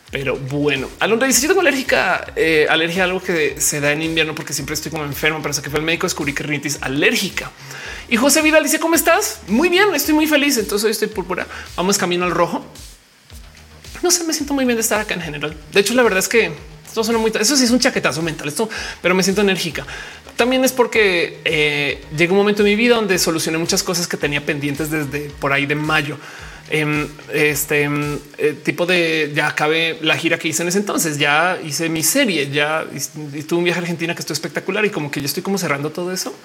Pero 0.10 0.38
bueno, 0.38 0.90
Alondra 1.00 1.28
dice 1.28 1.42
yo 1.42 1.50
tengo 1.50 1.60
alérgica, 1.60 2.32
eh, 2.36 2.66
alergia 2.70 3.04
a 3.04 3.06
algo 3.06 3.22
que 3.22 3.60
se 3.60 3.82
da 3.82 3.92
en 3.92 4.02
invierno 4.02 4.34
porque 4.34 4.54
siempre 4.54 4.74
estoy 4.74 4.90
como 4.90 5.04
enfermo, 5.04 5.40
pero 5.40 5.50
hasta 5.50 5.62
que 5.62 5.70
fue 5.70 5.80
el 5.80 5.86
médico 5.86 6.08
descubrí 6.08 6.34
que 6.34 6.44
rinitis 6.44 6.78
alérgica. 6.82 7.52
Y 8.08 8.16
José 8.16 8.42
Vidal 8.42 8.64
dice 8.64 8.80
cómo 8.80 8.96
estás? 8.96 9.42
Muy 9.48 9.68
bien, 9.68 9.94
estoy 9.94 10.14
muy 10.14 10.28
feliz. 10.28 10.58
Entonces 10.58 10.86
hoy 10.86 10.92
estoy 10.92 11.10
púrpura. 11.10 11.46
Vamos 11.76 11.98
camino 11.98 12.24
al 12.24 12.32
rojo. 12.32 12.66
No 14.02 14.12
sé, 14.12 14.24
me 14.24 14.34
siento 14.34 14.54
muy 14.54 14.64
bien 14.64 14.78
de 14.78 14.82
estar 14.82 15.02
acá 15.02 15.14
en 15.14 15.22
general. 15.22 15.58
De 15.74 15.80
hecho, 15.82 15.94
la 15.94 16.04
verdad 16.04 16.20
es 16.20 16.30
que 16.30 16.54
esto 16.86 17.04
suena 17.04 17.20
muy, 17.20 17.32
eso 17.38 17.58
sí 17.58 17.66
es 17.66 17.72
un 17.72 17.80
chaquetazo 17.80 18.22
mental, 18.22 18.48
esto, 18.48 18.70
pero 19.02 19.14
me 19.14 19.24
siento 19.24 19.42
enérgica. 19.42 19.86
También 20.38 20.64
es 20.64 20.72
porque 20.72 21.42
eh, 21.44 22.02
llegó 22.16 22.34
un 22.34 22.40
momento 22.40 22.62
en 22.62 22.70
mi 22.70 22.76
vida 22.76 22.96
donde 22.96 23.18
solucioné 23.20 23.58
muchas 23.58 23.84
cosas 23.84 24.08
que 24.08 24.18
tenía 24.18 24.46
pendientes 24.46 24.90
desde 24.90 25.30
por 25.32 25.52
ahí 25.52 25.66
de 25.66 25.76
mayo. 25.76 26.18
Em, 26.70 27.08
este 27.32 27.84
em, 27.84 28.20
eh, 28.38 28.54
tipo 28.62 28.86
de 28.86 29.32
ya 29.34 29.48
acabé 29.48 30.00
la 30.02 30.18
gira 30.18 30.38
que 30.38 30.50
hice 30.50 30.64
en 30.64 30.68
ese 30.68 30.80
entonces, 30.80 31.18
ya 31.18 31.58
hice 31.64 31.88
mi 31.88 32.04
serie, 32.04 32.50
ya 32.52 32.86
tuve 33.48 33.60
un 33.60 33.64
viaje 33.64 33.80
a 33.80 33.82
Argentina 33.84 34.14
que 34.14 34.20
estuvo 34.20 34.34
espectacular 34.34 34.84
y 34.86 34.90
como 34.90 35.10
que 35.10 35.22
yo 35.22 35.28
estoy 35.28 35.44
como 35.44 35.58
cerrando 35.58 35.92
todo 35.92 36.12
eso. 36.12 36.36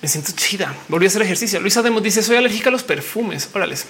Me 0.00 0.08
siento 0.08 0.32
chida. 0.34 0.74
Volví 0.88 1.06
a 1.06 1.08
hacer 1.08 1.22
ejercicio. 1.22 1.60
Luisa 1.60 1.82
Demos 1.82 2.02
dice 2.02 2.22
soy 2.22 2.36
alérgica 2.36 2.68
a 2.68 2.72
los 2.72 2.82
perfumes. 2.82 3.48
Órales. 3.52 3.86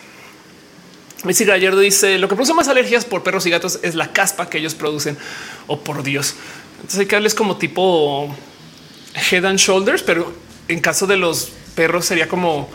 Missy 1.25 1.47
Gallardo 1.47 1.81
dice 1.81 2.19
lo 2.19 2.29
que 2.29 2.35
produce 2.35 2.53
más 2.53 2.69
alergias 2.69 3.07
por 3.07 3.23
perros 3.23 3.47
y 3.47 3.51
gatos 3.51 3.79
es 3.83 3.95
la 3.95 4.13
caspa 4.13 4.51
que 4.51 4.59
ellos 4.59 4.75
producen. 4.75 5.17
O 5.67 5.75
oh, 5.75 5.81
por 5.81 6.03
Dios. 6.03 6.35
Entonces 6.77 7.01
hay 7.01 7.07
que 7.07 7.17
darles 7.17 7.35
como 7.35 7.57
tipo 7.57 8.35
head 9.31 9.47
and 9.47 9.59
shoulders, 9.59 10.03
pero 10.03 10.35
en 10.69 10.81
caso 10.81 11.07
de 11.07 11.17
los 11.17 11.53
perros 11.75 12.05
sería 12.05 12.29
como 12.29 12.69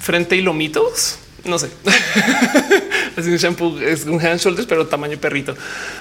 frente 0.00 0.36
y 0.36 0.42
lomitos. 0.42 1.18
No 1.44 1.58
sé. 1.58 1.70
es 3.16 3.26
un 3.26 3.36
shampoo, 3.36 3.78
es 3.78 4.04
un 4.04 4.20
hand 4.24 4.40
shoulders, 4.40 4.66
pero 4.66 4.86
tamaño 4.86 5.18
perrito. 5.18 5.56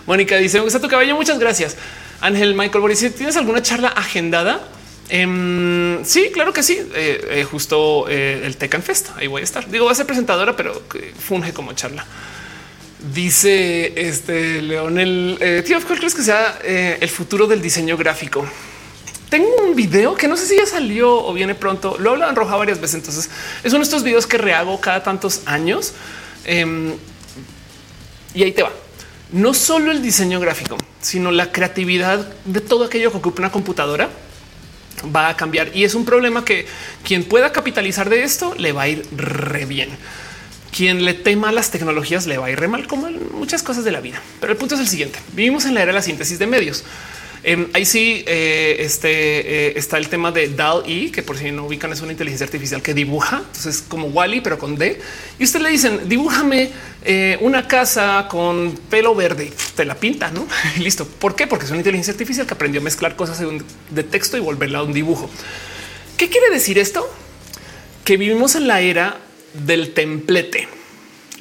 Mónica 0.06 0.38
dice: 0.38 0.58
Me 0.58 0.64
gusta 0.64 0.80
tu 0.80 0.88
cabello. 0.88 1.16
Muchas 1.16 1.40
gracias. 1.40 1.78
Ángel 2.22 2.54
Michael 2.54 2.82
Boris, 2.82 3.16
¿tienes 3.16 3.38
alguna 3.38 3.62
charla 3.62 3.90
agendada? 3.90 4.62
Em, 5.10 6.04
sí, 6.06 6.30
claro 6.34 6.54
que 6.54 6.64
sí. 6.64 6.80
Eh, 6.94 7.28
eh, 7.30 7.44
justo 7.44 8.06
eh, 8.10 8.42
el 8.46 8.58
Tecan 8.58 8.84
Fest. 8.84 9.10
Ahí 9.18 9.28
voy 9.28 9.42
a 9.42 9.44
estar. 9.44 9.70
Digo, 9.70 9.86
va 9.86 9.92
a 9.92 9.96
ser 9.96 10.06
presentadora, 10.06 10.56
pero 10.56 10.82
funge 11.20 11.54
como 11.54 11.74
charla. 11.74 12.06
Dice 13.14 13.94
este 13.96 14.62
Leonel, 14.62 15.64
tío, 15.66 15.80
¿cuál 15.88 16.00
crees 16.00 16.14
que 16.14 16.22
sea 16.22 16.60
el 16.62 17.08
futuro 17.08 17.48
del 17.48 17.62
diseño 17.62 17.96
gráfico? 17.96 18.46
Tengo 19.30 19.48
un 19.64 19.76
video 19.76 20.16
que 20.16 20.28
no 20.28 20.36
sé 20.36 20.48
si 20.48 20.58
ya 20.58 20.66
salió 20.66 21.24
o 21.24 21.34
viene 21.34 21.54
pronto. 21.54 21.98
Lo 22.00 22.10
he 22.10 22.14
hablado 22.14 22.32
en 22.32 22.36
roja 22.36 22.56
varias 22.56 22.82
veces. 22.82 22.96
Entonces 22.96 23.30
es 23.64 23.72
uno 23.72 23.80
de 23.80 23.84
estos 23.84 24.04
videos 24.04 24.26
que 24.26 24.38
rehago 24.38 24.82
cada 24.82 25.04
tantos 25.04 25.42
años. 25.46 25.94
Em, 26.46 26.94
y 28.34 28.44
ahí 28.44 28.52
te 28.52 28.64
va. 28.64 28.72
No 29.32 29.54
solo 29.54 29.92
el 29.92 30.02
diseño 30.02 30.40
gráfico, 30.40 30.78
sino 31.02 31.30
la 31.30 31.52
creatividad 31.52 32.28
de 32.46 32.62
todo 32.62 32.86
aquello 32.86 33.12
que 33.12 33.18
ocupa 33.18 33.42
una 33.42 33.52
computadora 33.52 34.10
va 35.16 35.30
a 35.30 35.38
cambiar. 35.38 35.76
Y 35.76 35.84
es 35.84 35.94
un 35.94 36.06
problema 36.06 36.44
que 36.44 36.66
quien 37.04 37.24
pueda 37.24 37.52
capitalizar 37.52 38.10
de 38.10 38.24
esto 38.24 38.56
le 38.58 38.72
va 38.72 38.84
a 38.84 38.88
ir 38.88 39.06
re 39.16 39.66
bien. 39.66 39.90
Quien 40.76 41.06
le 41.06 41.14
tema 41.14 41.50
a 41.50 41.52
las 41.52 41.72
tecnologías 41.72 42.26
le 42.28 42.38
va 42.38 42.48
a 42.48 42.52
ir 42.52 42.60
re 42.60 42.68
mal, 42.68 42.88
como 42.88 43.10
muchas 43.10 43.64
cosas 43.64 43.84
de 43.84 43.92
la 43.92 44.02
vida. 44.02 44.22
Pero 44.40 44.54
el 44.54 44.58
punto 44.58 44.76
es 44.76 44.82
el 44.82 44.88
siguiente. 44.88 45.20
Vivimos 45.34 45.66
en 45.66 45.76
la 45.76 45.82
era 45.82 45.92
de 45.92 45.98
la 45.98 46.02
síntesis 46.02 46.40
de 46.40 46.48
medios. 46.48 46.84
Em, 47.42 47.68
ahí 47.74 47.86
sí 47.86 48.24
eh, 48.28 48.78
este, 48.80 49.10
eh, 49.70 49.74
está 49.78 49.98
el 49.98 50.10
tema 50.10 50.32
de 50.32 50.50
DAL-E, 50.50 51.12
que 51.12 51.24
por 51.24 51.38
si 51.38 51.52
no 51.52 51.66
ubican 51.66 51.92
es 51.94 52.02
una 52.02 52.12
inteligencia 52.12 52.46
artificial 52.46 52.82
que 52.82 52.94
dibuja. 52.94 53.38
Entonces 53.38 53.84
como 53.88 54.08
Wally, 54.08 54.42
pero 54.42 54.58
con 54.58 54.76
D. 54.76 55.00
Y 55.38 55.44
usted 55.44 55.62
le 55.62 55.70
dicen, 55.70 56.02
dibújame 56.10 56.70
eh, 57.04 57.38
una 57.42 57.68
casa 57.68 58.28
con 58.30 58.78
pelo 58.90 59.16
verde. 59.16 59.52
Te 59.76 59.86
la 59.86 59.96
pinta, 59.96 60.32
¿no? 60.32 60.48
Y 60.78 60.80
listo. 60.80 61.06
¿Por 61.06 61.36
qué? 61.36 61.48
Porque 61.48 61.66
es 61.66 61.72
una 61.72 61.80
inteligencia 61.80 62.12
artificial 62.12 62.46
que 62.46 62.54
aprendió 62.54 62.82
a 62.82 62.84
mezclar 62.84 63.16
cosas 63.16 63.40
de 63.90 64.04
texto 64.04 64.38
y 64.38 64.42
volverla 64.42 64.80
a 64.80 64.84
un 64.84 64.94
dibujo. 64.94 65.30
¿Qué 66.18 66.30
quiere 66.30 66.50
decir 66.50 66.78
esto? 66.78 67.10
Que 68.04 68.18
vivimos 68.18 68.56
en 68.56 68.68
la 68.68 68.82
era 68.82 69.18
del 69.54 69.94
templete, 69.94 70.68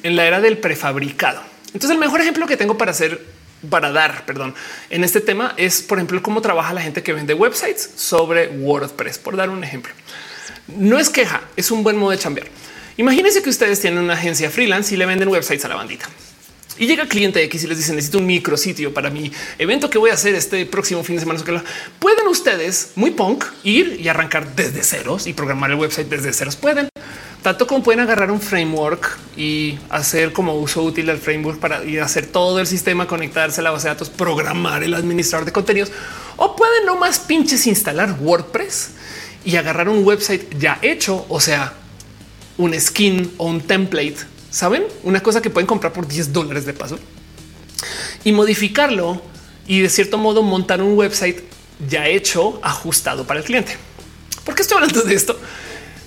en 0.03 0.15
la 0.15 0.25
era 0.25 0.39
del 0.39 0.57
prefabricado. 0.57 1.41
Entonces 1.67 1.91
el 1.91 1.97
mejor 1.97 2.21
ejemplo 2.21 2.47
que 2.47 2.57
tengo 2.57 2.77
para 2.77 2.91
hacer 2.91 3.38
para 3.69 3.91
dar, 3.91 4.25
perdón, 4.25 4.55
en 4.89 5.03
este 5.03 5.21
tema 5.21 5.53
es, 5.57 5.81
por 5.81 5.97
ejemplo, 5.97 6.21
cómo 6.21 6.41
trabaja 6.41 6.73
la 6.73 6.81
gente 6.81 7.03
que 7.03 7.13
vende 7.13 7.33
websites 7.33 7.89
sobre 7.95 8.47
WordPress, 8.47 9.17
por 9.17 9.35
dar 9.35 9.49
un 9.49 9.63
ejemplo. 9.63 9.93
No 10.67 10.99
es 10.99 11.09
queja, 11.09 11.41
es 11.55 11.71
un 11.71 11.83
buen 11.83 11.97
modo 11.97 12.11
de 12.11 12.17
chambear. 12.17 12.47
Imagínense 12.97 13.41
que 13.41 13.49
ustedes 13.49 13.79
tienen 13.79 14.03
una 14.03 14.13
agencia 14.13 14.49
freelance 14.49 14.93
y 14.93 14.97
le 14.97 15.05
venden 15.05 15.29
websites 15.29 15.65
a 15.65 15.69
la 15.69 15.75
bandita. 15.75 16.09
Y 16.77 16.87
llega 16.87 17.03
el 17.03 17.09
cliente 17.09 17.43
X 17.43 17.63
y 17.63 17.67
les 17.67 17.77
dice 17.77 17.93
necesito 17.93 18.19
un 18.19 18.25
micrositio 18.25 18.93
para 18.93 19.09
mi 19.09 19.31
evento 19.57 19.89
que 19.89 19.97
voy 19.97 20.11
a 20.11 20.13
hacer 20.13 20.33
este 20.33 20.65
próximo 20.65 21.03
fin 21.03 21.17
de 21.17 21.21
semana. 21.21 21.63
Pueden 21.99 22.27
ustedes 22.27 22.91
muy 22.95 23.11
punk 23.11 23.43
ir 23.63 23.99
y 23.99 24.07
arrancar 24.07 24.55
desde 24.55 24.81
ceros 24.83 25.27
y 25.27 25.33
programar 25.33 25.71
el 25.71 25.75
website 25.75 26.07
desde 26.07 26.31
ceros. 26.31 26.55
Pueden 26.55 26.87
tanto 27.41 27.67
como 27.67 27.83
pueden 27.83 28.01
agarrar 28.01 28.31
un 28.31 28.41
framework 28.41 29.17
y 29.37 29.77
hacer 29.89 30.33
como 30.33 30.55
uso 30.55 30.83
útil 30.83 31.05
del 31.05 31.17
framework 31.17 31.59
para 31.59 31.83
ir 31.83 32.01
hacer 32.01 32.25
todo 32.25 32.59
el 32.59 32.67
sistema, 32.67 33.07
conectarse 33.07 33.61
a 33.61 33.63
la 33.63 33.71
base 33.71 33.87
de 33.87 33.93
datos, 33.93 34.09
programar 34.09 34.83
el 34.83 34.93
administrador 34.93 35.45
de 35.45 35.51
contenidos 35.51 35.91
o 36.37 36.55
pueden 36.55 36.85
no 36.85 36.95
más 36.95 37.19
pinches 37.19 37.65
instalar 37.67 38.17
WordPress 38.19 38.91
y 39.45 39.55
agarrar 39.55 39.87
un 39.87 40.05
website 40.05 40.57
ya 40.57 40.79
hecho, 40.81 41.25
o 41.29 41.39
sea, 41.39 41.73
un 42.57 42.77
skin 42.77 43.33
o 43.37 43.45
un 43.45 43.61
template 43.61 44.17
Saben 44.49 44.85
una 45.03 45.21
cosa 45.21 45.41
que 45.41 45.49
pueden 45.49 45.67
comprar 45.67 45.93
por 45.93 46.07
10 46.07 46.33
dólares 46.33 46.65
de 46.65 46.73
paso 46.73 46.97
y 48.23 48.31
modificarlo 48.31 49.21
y 49.67 49.81
de 49.81 49.89
cierto 49.89 50.17
modo 50.17 50.41
montar 50.41 50.81
un 50.81 50.97
website 50.97 51.39
ya 51.87 52.07
hecho, 52.07 52.59
ajustado 52.63 53.25
para 53.27 53.39
el 53.39 53.45
cliente. 53.45 53.77
¿Por 54.43 54.55
qué 54.55 54.63
estoy 54.63 54.77
hablando 54.77 55.03
de 55.03 55.13
esto? 55.13 55.39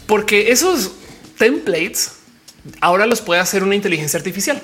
Porque 0.07 0.51
esos 0.51 0.91
templates 1.43 2.13
ahora 2.81 3.05
los 3.07 3.21
puede 3.21 3.41
hacer 3.41 3.65
una 3.65 3.75
inteligencia 3.75 4.17
artificial. 4.17 4.63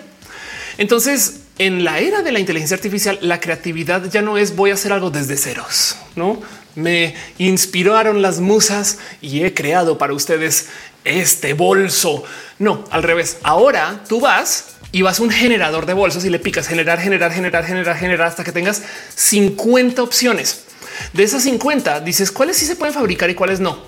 Entonces, 0.76 1.40
en 1.58 1.82
la 1.82 1.98
era 1.98 2.22
de 2.22 2.30
la 2.30 2.38
inteligencia 2.38 2.76
artificial, 2.76 3.18
la 3.20 3.40
creatividad 3.40 4.08
ya 4.08 4.22
no 4.22 4.38
es 4.38 4.54
voy 4.54 4.70
a 4.70 4.74
hacer 4.74 4.92
algo 4.92 5.10
desde 5.10 5.36
ceros, 5.36 5.96
no 6.14 6.40
me 6.76 7.16
inspiraron 7.38 8.22
las 8.22 8.38
musas 8.38 8.98
y 9.20 9.42
he 9.42 9.52
creado 9.54 9.98
para 9.98 10.12
ustedes 10.12 10.68
este 11.02 11.52
bolso. 11.52 12.22
No, 12.60 12.84
al 12.92 13.02
revés. 13.02 13.38
Ahora 13.42 14.04
tú 14.08 14.20
vas 14.20 14.76
y 14.92 15.02
vas 15.02 15.18
a 15.18 15.24
un 15.24 15.30
generador 15.30 15.84
de 15.84 15.94
bolsos 15.94 16.24
y 16.24 16.30
le 16.30 16.38
picas 16.38 16.68
generar, 16.68 17.00
generar, 17.00 17.32
generar, 17.32 17.64
generar, 17.64 17.96
generar 17.96 18.28
hasta 18.28 18.44
que 18.44 18.52
tengas 18.52 18.82
50 19.16 20.00
opciones. 20.00 20.67
De 21.12 21.22
esas 21.22 21.42
50 21.42 22.00
dices 22.00 22.30
cuáles 22.30 22.56
sí 22.56 22.66
se 22.66 22.76
pueden 22.76 22.94
fabricar 22.94 23.30
y 23.30 23.34
cuáles 23.34 23.60
no. 23.60 23.82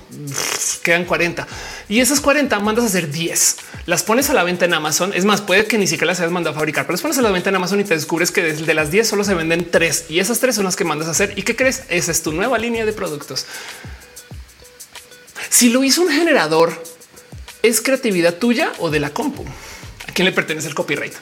quedan 0.82 1.04
40 1.04 1.46
y 1.88 2.00
esas 2.00 2.20
40 2.20 2.58
mandas 2.60 2.84
a 2.84 2.88
hacer 2.88 3.10
10. 3.10 3.56
Las 3.86 4.02
pones 4.02 4.30
a 4.30 4.34
la 4.34 4.44
venta 4.44 4.64
en 4.64 4.74
Amazon. 4.74 5.12
Es 5.14 5.24
más, 5.24 5.40
puede 5.40 5.66
que 5.66 5.78
ni 5.78 5.86
siquiera 5.86 6.06
las 6.06 6.20
hayas 6.20 6.32
mandado 6.32 6.54
a 6.54 6.58
fabricar, 6.58 6.84
pero 6.84 6.94
las 6.94 7.02
pones 7.02 7.18
a 7.18 7.22
la 7.22 7.30
venta 7.30 7.50
en 7.50 7.56
Amazon 7.56 7.80
y 7.80 7.84
te 7.84 7.94
descubres 7.94 8.30
que 8.30 8.42
de 8.42 8.74
las 8.74 8.90
10 8.90 9.08
solo 9.08 9.24
se 9.24 9.34
venden 9.34 9.70
3 9.70 10.06
y 10.08 10.20
esas 10.20 10.40
3 10.40 10.54
son 10.54 10.64
las 10.64 10.76
que 10.76 10.84
mandas 10.84 11.08
a 11.08 11.12
hacer. 11.12 11.32
¿Y 11.36 11.42
qué 11.42 11.56
crees? 11.56 11.84
Esa 11.88 12.10
es 12.10 12.22
tu 12.22 12.32
nueva 12.32 12.58
línea 12.58 12.84
de 12.84 12.92
productos. 12.92 13.46
Si 15.48 15.70
lo 15.70 15.82
hizo 15.82 16.02
un 16.02 16.10
generador 16.10 16.80
¿Es 17.62 17.82
creatividad 17.82 18.36
tuya 18.36 18.72
o 18.78 18.90
de 18.90 19.00
la 19.00 19.10
compu? 19.10 19.44
¿A 20.08 20.12
quién 20.12 20.24
le 20.24 20.32
pertenece 20.32 20.68
el 20.68 20.74
copyright? 20.74 21.12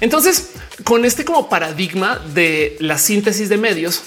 Entonces, 0.00 0.50
con 0.82 1.04
este 1.04 1.24
como 1.24 1.48
paradigma 1.48 2.18
de 2.34 2.76
la 2.80 2.98
síntesis 2.98 3.48
de 3.48 3.58
medios, 3.58 4.02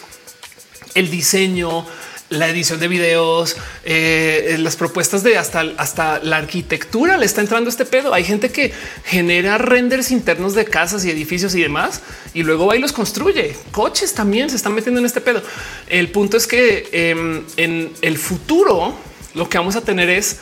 el 0.95 1.09
diseño, 1.09 1.85
la 2.31 2.47
edición 2.47 2.79
de 2.79 2.87
videos, 2.87 3.57
eh, 3.83 4.55
las 4.59 4.77
propuestas 4.77 5.21
de 5.21 5.37
hasta, 5.37 5.65
hasta 5.77 6.19
la 6.19 6.37
arquitectura 6.37 7.17
le 7.17 7.25
está 7.25 7.41
entrando 7.41 7.69
este 7.69 7.83
pedo. 7.83 8.13
Hay 8.13 8.23
gente 8.23 8.49
que 8.49 8.71
genera 9.03 9.57
renders 9.57 10.11
internos 10.11 10.55
de 10.55 10.63
casas 10.63 11.03
y 11.03 11.11
edificios 11.11 11.53
y 11.55 11.61
demás, 11.61 12.01
y 12.33 12.43
luego 12.43 12.67
va 12.67 12.77
y 12.77 12.79
los 12.79 12.93
construye. 12.93 13.55
Coches 13.71 14.13
también 14.13 14.49
se 14.49 14.55
están 14.55 14.73
metiendo 14.73 14.99
en 14.99 15.05
este 15.05 15.19
pedo. 15.19 15.43
El 15.87 16.09
punto 16.09 16.37
es 16.37 16.47
que 16.47 16.87
em, 16.93 17.43
en 17.57 17.91
el 18.01 18.17
futuro 18.17 18.95
lo 19.33 19.49
que 19.49 19.57
vamos 19.57 19.75
a 19.75 19.81
tener 19.81 20.09
es 20.09 20.37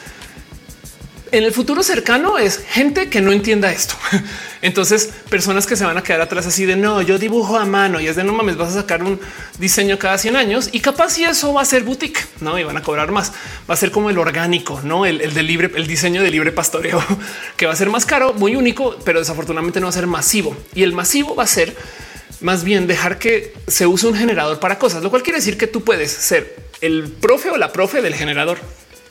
en 1.31 1.43
el 1.43 1.51
futuro 1.51 1.83
cercano 1.83 2.37
es 2.37 2.57
gente 2.57 3.09
que 3.09 3.21
no 3.21 3.31
entienda 3.31 3.71
esto. 3.71 3.95
Entonces, 4.61 5.09
personas 5.29 5.65
que 5.65 5.75
se 5.75 5.85
van 5.85 5.97
a 5.97 6.03
quedar 6.03 6.21
atrás 6.21 6.45
así 6.45 6.65
de 6.65 6.75
no, 6.75 7.01
yo 7.01 7.17
dibujo 7.17 7.57
a 7.57 7.65
mano 7.65 7.99
y 7.99 8.07
es 8.07 8.15
de 8.15 8.23
no 8.23 8.33
mames, 8.33 8.57
vas 8.57 8.69
a 8.69 8.81
sacar 8.81 9.03
un 9.03 9.19
diseño 9.57 9.97
cada 9.97 10.17
100 10.17 10.35
años 10.35 10.69
y 10.71 10.79
capaz 10.79 11.11
si 11.11 11.23
eso 11.23 11.53
va 11.53 11.61
a 11.61 11.65
ser 11.65 11.83
boutique, 11.83 12.25
no? 12.41 12.57
Y 12.59 12.63
van 12.63 12.77
a 12.77 12.83
cobrar 12.83 13.11
más. 13.11 13.31
Va 13.69 13.73
a 13.73 13.77
ser 13.77 13.91
como 13.91 14.09
el 14.09 14.17
orgánico, 14.17 14.81
no 14.83 15.05
el, 15.05 15.21
el 15.21 15.33
de 15.33 15.43
libre, 15.43 15.71
el 15.75 15.87
diseño 15.87 16.21
de 16.21 16.31
libre 16.31 16.51
pastoreo, 16.51 17.03
que 17.57 17.65
va 17.65 17.73
a 17.73 17.75
ser 17.75 17.89
más 17.89 18.05
caro, 18.05 18.33
muy 18.33 18.55
único, 18.55 18.97
pero 19.05 19.19
desafortunadamente 19.19 19.79
no 19.79 19.85
va 19.87 19.91
a 19.91 19.93
ser 19.93 20.07
masivo. 20.07 20.55
Y 20.73 20.83
el 20.83 20.93
masivo 20.93 21.35
va 21.35 21.43
a 21.43 21.47
ser 21.47 21.75
más 22.41 22.63
bien 22.63 22.87
dejar 22.87 23.19
que 23.19 23.53
se 23.67 23.85
use 23.85 24.07
un 24.07 24.15
generador 24.15 24.59
para 24.59 24.79
cosas, 24.79 25.03
lo 25.03 25.09
cual 25.09 25.23
quiere 25.23 25.39
decir 25.39 25.57
que 25.57 25.67
tú 25.67 25.83
puedes 25.83 26.11
ser 26.11 26.55
el 26.81 27.11
profe 27.11 27.49
o 27.49 27.57
la 27.57 27.71
profe 27.71 28.01
del 28.01 28.15
generador. 28.15 28.59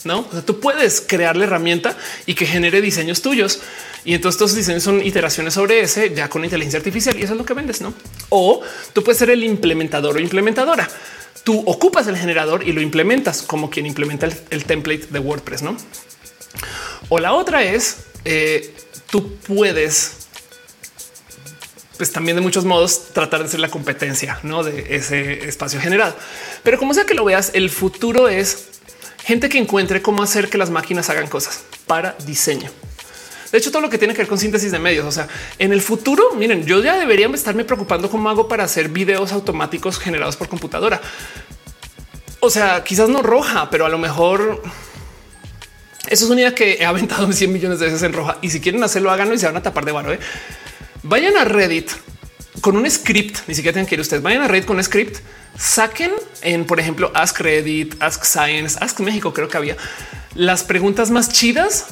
No, 0.04 0.24
tú 0.24 0.60
puedes 0.60 1.00
crear 1.00 1.36
la 1.36 1.44
herramienta 1.44 1.96
y 2.26 2.34
que 2.34 2.46
genere 2.46 2.80
diseños 2.80 3.20
tuyos. 3.22 3.60
Y 4.04 4.14
entonces 4.14 4.36
estos 4.36 4.54
diseños 4.54 4.82
son 4.82 5.04
iteraciones 5.04 5.54
sobre 5.54 5.80
ese 5.80 6.14
ya 6.14 6.28
con 6.28 6.44
inteligencia 6.44 6.78
artificial 6.78 7.18
y 7.18 7.24
eso 7.24 7.32
es 7.32 7.38
lo 7.38 7.44
que 7.44 7.54
vendes, 7.54 7.80
no? 7.80 7.92
O 8.28 8.62
tú 8.92 9.02
puedes 9.02 9.18
ser 9.18 9.30
el 9.30 9.42
implementador 9.42 10.16
o 10.16 10.20
implementadora. 10.20 10.88
Tú 11.44 11.62
ocupas 11.66 12.06
el 12.06 12.16
generador 12.16 12.66
y 12.66 12.72
lo 12.72 12.80
implementas 12.80 13.42
como 13.42 13.70
quien 13.70 13.86
implementa 13.86 14.28
el, 14.50 14.64
template 14.64 15.06
de 15.10 15.18
WordPress, 15.18 15.62
no? 15.62 15.76
O 17.08 17.18
la 17.18 17.32
otra 17.32 17.64
es 17.64 17.98
eh, 18.24 18.74
tú 19.10 19.36
puedes 19.36 20.18
pues 21.98 22.12
también 22.12 22.36
de 22.36 22.40
muchos 22.40 22.64
modos 22.64 23.08
tratar 23.12 23.42
de 23.42 23.48
ser 23.48 23.60
la 23.60 23.68
competencia 23.68 24.38
¿no? 24.44 24.62
de 24.62 24.94
ese 24.94 25.48
espacio 25.48 25.80
generado. 25.80 26.14
Pero 26.62 26.78
como 26.78 26.94
sea 26.94 27.04
que 27.04 27.14
lo 27.14 27.24
veas, 27.24 27.50
el 27.54 27.70
futuro 27.70 28.28
es 28.28 28.77
gente 29.28 29.50
que 29.50 29.58
encuentre 29.58 30.00
cómo 30.00 30.22
hacer 30.22 30.48
que 30.48 30.56
las 30.56 30.70
máquinas 30.70 31.10
hagan 31.10 31.26
cosas 31.26 31.62
para 31.86 32.16
diseño. 32.24 32.70
De 33.52 33.58
hecho, 33.58 33.70
todo 33.70 33.82
lo 33.82 33.90
que 33.90 33.98
tiene 33.98 34.14
que 34.14 34.22
ver 34.22 34.26
con 34.26 34.38
síntesis 34.38 34.72
de 34.72 34.78
medios, 34.78 35.04
o 35.04 35.12
sea, 35.12 35.28
en 35.58 35.70
el 35.74 35.82
futuro, 35.82 36.34
miren, 36.34 36.64
yo 36.64 36.82
ya 36.82 36.96
debería 36.96 37.26
estarme 37.28 37.66
preocupando 37.66 38.08
cómo 38.08 38.30
hago 38.30 38.48
para 38.48 38.64
hacer 38.64 38.88
videos 38.88 39.32
automáticos 39.32 39.98
generados 39.98 40.36
por 40.36 40.48
computadora. 40.48 41.02
O 42.40 42.48
sea, 42.48 42.82
quizás 42.84 43.10
no 43.10 43.20
roja, 43.20 43.68
pero 43.68 43.84
a 43.84 43.90
lo 43.90 43.98
mejor 43.98 44.62
eso 46.08 46.24
es 46.24 46.30
una 46.30 46.40
idea 46.40 46.54
que 46.54 46.78
he 46.80 46.86
aventado 46.86 47.30
100 47.32 47.52
millones 47.52 47.80
de 47.80 47.84
veces 47.84 48.02
en 48.04 48.14
roja. 48.14 48.38
Y 48.40 48.48
si 48.48 48.62
quieren 48.62 48.82
hacerlo, 48.82 49.10
háganlo 49.10 49.34
y 49.34 49.38
se 49.38 49.44
van 49.44 49.58
a 49.58 49.62
tapar 49.62 49.84
de 49.84 49.92
varo. 49.92 50.10
¿eh? 50.10 50.20
Vayan 51.02 51.36
a 51.36 51.44
Reddit 51.44 51.90
con 52.60 52.76
un 52.76 52.90
script, 52.90 53.38
ni 53.46 53.54
siquiera 53.54 53.74
tienen 53.74 53.88
que 53.88 53.94
ir 53.94 54.00
ustedes, 54.00 54.22
vayan 54.22 54.42
a 54.42 54.48
Reddit 54.48 54.66
con 54.66 54.76
un 54.76 54.84
script 54.84 55.18
saquen 55.58 56.12
en, 56.42 56.64
por 56.64 56.78
ejemplo, 56.80 57.10
Ask 57.14 57.40
Reddit, 57.40 58.00
Ask 58.00 58.24
Science, 58.24 58.78
Ask 58.80 59.00
México, 59.00 59.32
creo 59.34 59.48
que 59.48 59.56
había 59.56 59.76
las 60.34 60.62
preguntas 60.62 61.10
más 61.10 61.30
chidas 61.30 61.86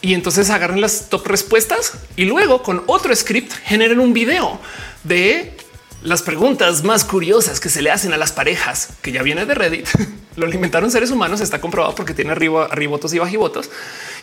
y 0.00 0.14
entonces 0.14 0.50
agarren 0.50 0.80
las 0.80 1.08
top 1.08 1.26
respuestas 1.28 1.92
y 2.16 2.24
luego 2.24 2.62
con 2.62 2.82
otro 2.86 3.14
script 3.14 3.52
generen 3.64 4.00
un 4.00 4.12
video 4.12 4.60
de 5.04 5.56
las 6.04 6.22
preguntas 6.22 6.82
más 6.84 7.04
curiosas 7.04 7.60
que 7.60 7.68
se 7.68 7.82
le 7.82 7.90
hacen 7.90 8.12
a 8.12 8.16
las 8.16 8.32
parejas 8.32 8.90
que 9.02 9.12
ya 9.12 9.22
viene 9.22 9.46
de 9.46 9.54
Reddit. 9.54 9.88
Lo 10.36 10.46
alimentaron 10.46 10.90
seres 10.90 11.10
humanos, 11.10 11.40
está 11.40 11.60
comprobado 11.60 11.94
porque 11.94 12.14
tiene 12.14 12.32
arriba, 12.32 12.66
arribotos 12.70 13.12
y 13.12 13.18
bajivotos 13.18 13.70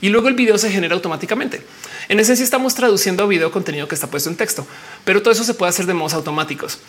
y 0.02 0.10
luego 0.10 0.28
el 0.28 0.34
video 0.34 0.58
se 0.58 0.72
genera 0.72 0.96
automáticamente. 0.96 1.62
En 2.08 2.20
esencia 2.20 2.44
estamos 2.44 2.74
traduciendo 2.76 3.28
video 3.28 3.52
contenido 3.52 3.88
que 3.88 3.96
está 3.96 4.08
puesto 4.08 4.30
en 4.30 4.36
texto, 4.36 4.66
pero 5.06 5.22
todo 5.22 5.32
eso 5.32 5.44
se 5.44 5.54
puede 5.54 5.70
hacer 5.70 5.86
de 5.86 5.94
modos 5.94 6.14
automáticos. 6.14 6.80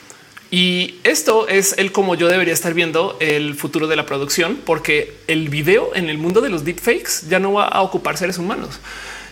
Y 0.51 0.97
esto 1.05 1.47
es 1.47 1.77
el 1.79 1.93
cómo 1.93 2.17
yo 2.17 2.27
debería 2.27 2.53
estar 2.53 2.75
viendo 2.75 3.17
el 3.21 3.55
futuro 3.55 3.87
de 3.87 3.95
la 3.95 4.05
producción, 4.05 4.59
porque 4.65 5.15
el 5.29 5.49
video 5.49 5.95
en 5.95 6.11
el 6.11 6.19
mundo 6.19 6.41
de 6.41 6.49
los 6.49 6.65
deepfakes 6.65 7.29
ya 7.29 7.39
no 7.39 7.53
va 7.53 7.69
a 7.69 7.83
ocupar 7.83 8.17
seres 8.17 8.37
humanos. 8.37 8.81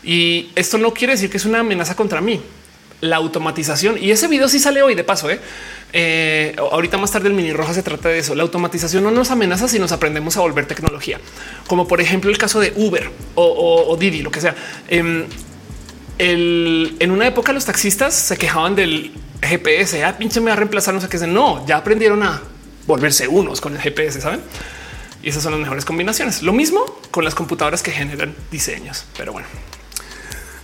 Y 0.04 0.50
esto 0.54 0.78
no 0.78 0.94
quiere 0.94 1.14
decir 1.14 1.28
que 1.28 1.38
es 1.38 1.44
una 1.44 1.60
amenaza 1.60 1.96
contra 1.96 2.20
mí. 2.20 2.40
La 3.00 3.16
automatización 3.16 3.96
y 4.00 4.10
ese 4.10 4.26
video 4.28 4.48
sí 4.48 4.58
sale 4.58 4.82
hoy 4.82 4.94
de 4.94 5.04
paso. 5.04 5.30
¿eh? 5.30 5.40
Eh, 5.92 6.56
ahorita 6.58 6.98
más 6.98 7.10
tarde 7.12 7.28
el 7.28 7.34
mini 7.34 7.52
roja 7.52 7.74
se 7.74 7.82
trata 7.82 8.08
de 8.08 8.18
eso. 8.18 8.34
La 8.34 8.42
automatización 8.42 9.04
no 9.04 9.10
nos 9.10 9.30
amenaza 9.30 9.68
si 9.68 9.78
nos 9.78 9.92
aprendemos 9.92 10.36
a 10.36 10.40
volver 10.40 10.66
tecnología, 10.66 11.20
como 11.66 11.86
por 11.86 12.00
ejemplo 12.00 12.30
el 12.30 12.38
caso 12.38 12.60
de 12.60 12.72
Uber 12.76 13.10
o, 13.34 13.96
Didi, 13.98 14.22
lo 14.22 14.30
que 14.30 14.40
sea. 14.40 14.54
Em, 14.88 15.26
en 16.18 17.10
una 17.10 17.26
época 17.28 17.52
los 17.52 17.64
taxistas 17.64 18.14
se 18.14 18.36
quejaban 18.36 18.74
del 18.74 19.12
GPS, 19.42 20.04
ah, 20.04 20.16
pinche 20.18 20.40
me 20.40 20.46
va 20.46 20.54
a 20.54 20.56
reemplazar, 20.56 20.94
no 20.94 21.00
sé 21.00 21.08
qué. 21.08 21.18
No, 21.26 21.66
ya 21.66 21.76
aprendieron 21.76 22.22
a 22.22 22.42
volverse 22.86 23.28
unos 23.28 23.60
con 23.60 23.74
el 23.74 23.80
GPS, 23.80 24.20
saben? 24.20 24.40
Y 25.22 25.30
esas 25.30 25.42
son 25.42 25.52
las 25.52 25.60
mejores 25.60 25.84
combinaciones. 25.84 26.42
Lo 26.42 26.52
mismo 26.52 26.84
con 27.10 27.24
las 27.24 27.34
computadoras 27.34 27.82
que 27.82 27.90
generan 27.90 28.34
diseños. 28.50 29.04
Pero 29.16 29.32
bueno, 29.32 29.48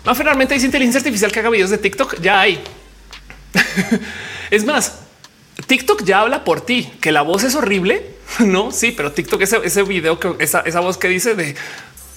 no, 0.05 0.15
finalmente 0.15 0.55
dice 0.55 0.67
inteligencia 0.67 0.99
artificial 0.99 1.33
que 1.33 1.41
haga 1.41 1.51
videos 1.51 1.71
de 1.71 1.79
TikTok. 1.79 2.21
Ya 2.21 2.41
hay. 2.41 2.63
es 4.51 4.65
más, 4.65 4.99
TikTok 5.67 6.05
ya 6.05 6.21
habla 6.21 6.45
por 6.45 6.61
ti, 6.61 6.93
que 7.01 7.13
la 7.13 7.23
voz 7.23 7.45
es 7.45 7.55
horrible. 7.55 8.15
No, 8.41 8.73
sí, 8.73 8.91
pero 8.91 9.13
TikTok 9.13 9.43
ese, 9.43 9.61
ese 9.63 9.83
video 9.83 10.19
que 10.19 10.35
esa, 10.41 10.61
esa 10.61 10.81
voz 10.81 10.97
que 10.97 11.09
dice 11.09 11.35
de 11.35 11.55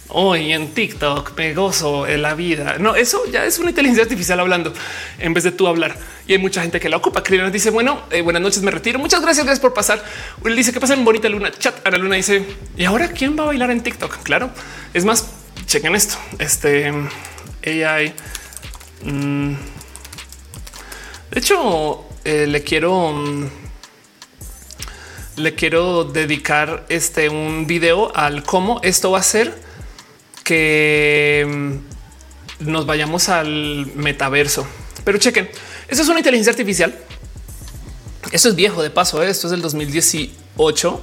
hoy 0.08 0.54
en 0.54 0.74
TikTok 0.74 1.38
me 1.38 1.54
gozo 1.54 2.08
en 2.08 2.22
la 2.22 2.34
vida. 2.34 2.78
No, 2.80 2.96
eso 2.96 3.26
ya 3.30 3.46
es 3.46 3.60
una 3.60 3.70
inteligencia 3.70 4.04
artificial 4.04 4.40
hablando 4.40 4.74
en 5.20 5.34
vez 5.34 5.44
de 5.44 5.52
tú 5.52 5.68
hablar. 5.68 5.96
Y 6.26 6.34
hay 6.34 6.40
mucha 6.40 6.62
gente 6.62 6.80
que 6.80 6.90
la 6.90 6.98
ocupa. 6.98 7.22
Cristian 7.24 7.52
dice, 7.52 7.70
bueno, 7.70 8.04
eh, 8.10 8.22
buenas 8.22 8.42
noches, 8.42 8.64
me 8.64 8.72
retiro. 8.72 9.00
Muchas 9.00 9.22
gracias, 9.22 9.46
gracias 9.46 9.62
por 9.62 9.74
pasar. 9.74 10.04
Él 10.44 10.56
dice 10.56 10.74
que 10.74 10.80
pasa 10.80 10.94
en 10.94 11.06
bonita 11.06 11.30
luna. 11.30 11.52
Chat 11.52 11.86
a 11.86 11.92
la 11.92 11.98
luna 11.98 12.16
dice, 12.16 12.44
¿y 12.76 12.86
ahora 12.86 13.10
quién 13.10 13.38
va 13.38 13.44
a 13.44 13.48
bailar 13.48 13.70
en 13.70 13.82
TikTok? 13.82 14.24
Claro, 14.24 14.50
es 14.94 15.06
más, 15.06 15.28
chequen 15.66 15.94
esto. 15.94 16.16
Este 16.40 16.92
AI. 17.68 18.14
Mm, 19.04 19.54
de 21.32 21.40
hecho, 21.40 22.06
eh, 22.24 22.48
le 22.48 22.64
quiero... 22.64 23.12
Mm, 23.12 23.48
le 25.38 25.54
quiero 25.54 26.04
dedicar 26.04 26.88
este 26.90 27.30
un 27.30 27.68
video 27.68 28.12
al 28.16 28.44
cómo 28.44 28.80
esto 28.82 29.12
va 29.12 29.20
a 29.20 29.24
ser 29.24 29.54
que 30.44 31.46
mm, 31.48 32.70
nos 32.72 32.86
vayamos 32.86 33.30
al 33.30 33.92
metaverso. 33.96 34.66
Pero 35.04 35.20
chequen, 35.20 35.50
eso 35.88 36.02
es 36.02 36.08
una 36.10 36.20
inteligencia 36.20 36.52
artificial. 36.52 36.98
Eso 38.32 38.50
es 38.50 38.56
viejo 38.56 38.82
de 38.82 38.90
paso. 38.90 39.24
¿eh? 39.24 39.30
Esto 39.30 39.48
es 39.48 39.52
del 39.52 39.62
2018 39.62 41.02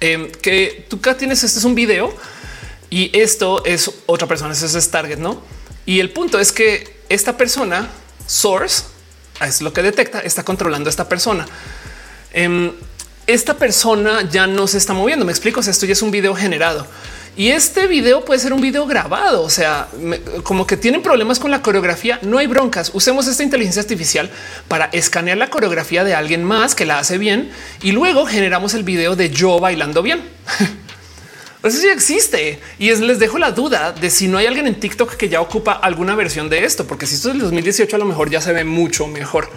em, 0.00 0.30
que 0.32 0.86
tú 0.88 0.98
tienes. 1.16 1.42
Este 1.44 1.58
es 1.58 1.64
un 1.64 1.74
video 1.74 2.12
y 2.90 3.16
esto 3.18 3.64
es 3.64 3.90
otra 4.06 4.26
persona. 4.26 4.52
Eso 4.52 4.78
es 4.78 4.90
target, 4.90 5.18
no? 5.18 5.40
Y 5.88 6.00
el 6.00 6.10
punto 6.10 6.38
es 6.38 6.52
que 6.52 6.86
esta 7.08 7.38
persona 7.38 7.88
source 8.26 8.84
es 9.40 9.62
lo 9.62 9.72
que 9.72 9.80
detecta, 9.80 10.20
está 10.20 10.44
controlando 10.44 10.90
a 10.90 10.90
esta 10.90 11.08
persona. 11.08 11.46
Em, 12.30 12.72
esta 13.26 13.54
persona 13.54 14.28
ya 14.30 14.46
no 14.46 14.66
se 14.66 14.76
está 14.76 14.92
moviendo. 14.92 15.24
Me 15.24 15.32
explico. 15.32 15.60
esto 15.60 15.86
ya 15.86 15.94
es 15.94 16.02
un 16.02 16.10
video 16.10 16.34
generado. 16.34 16.86
Y 17.38 17.52
este 17.52 17.86
video 17.86 18.22
puede 18.22 18.38
ser 18.38 18.52
un 18.52 18.60
video 18.60 18.84
grabado. 18.84 19.42
O 19.42 19.48
sea, 19.48 19.88
como 20.42 20.66
que 20.66 20.76
tienen 20.76 21.02
problemas 21.02 21.38
con 21.38 21.50
la 21.50 21.62
coreografía. 21.62 22.18
No 22.20 22.36
hay 22.36 22.48
broncas. 22.48 22.90
Usemos 22.92 23.26
esta 23.26 23.42
inteligencia 23.42 23.80
artificial 23.80 24.30
para 24.68 24.90
escanear 24.92 25.38
la 25.38 25.48
coreografía 25.48 26.04
de 26.04 26.14
alguien 26.14 26.44
más 26.44 26.74
que 26.74 26.84
la 26.84 26.98
hace 26.98 27.16
bien 27.16 27.50
y 27.80 27.92
luego 27.92 28.26
generamos 28.26 28.74
el 28.74 28.82
video 28.82 29.16
de 29.16 29.30
yo 29.30 29.58
bailando 29.58 30.02
bien. 30.02 30.20
Eso 31.62 31.78
sí 31.78 31.88
existe 31.88 32.60
y 32.78 32.90
es, 32.90 33.00
les 33.00 33.18
dejo 33.18 33.38
la 33.38 33.50
duda 33.50 33.92
de 33.92 34.10
si 34.10 34.28
no 34.28 34.38
hay 34.38 34.46
alguien 34.46 34.68
en 34.68 34.78
TikTok 34.78 35.16
que 35.16 35.28
ya 35.28 35.40
ocupa 35.40 35.72
alguna 35.72 36.14
versión 36.14 36.48
de 36.48 36.64
esto, 36.64 36.86
porque 36.86 37.06
si 37.06 37.16
esto 37.16 37.28
es 37.28 37.34
del 37.34 37.42
2018, 37.42 37.96
a 37.96 37.98
lo 37.98 38.04
mejor 38.04 38.30
ya 38.30 38.40
se 38.40 38.52
ve 38.52 38.64
mucho 38.64 39.08
mejor. 39.08 39.50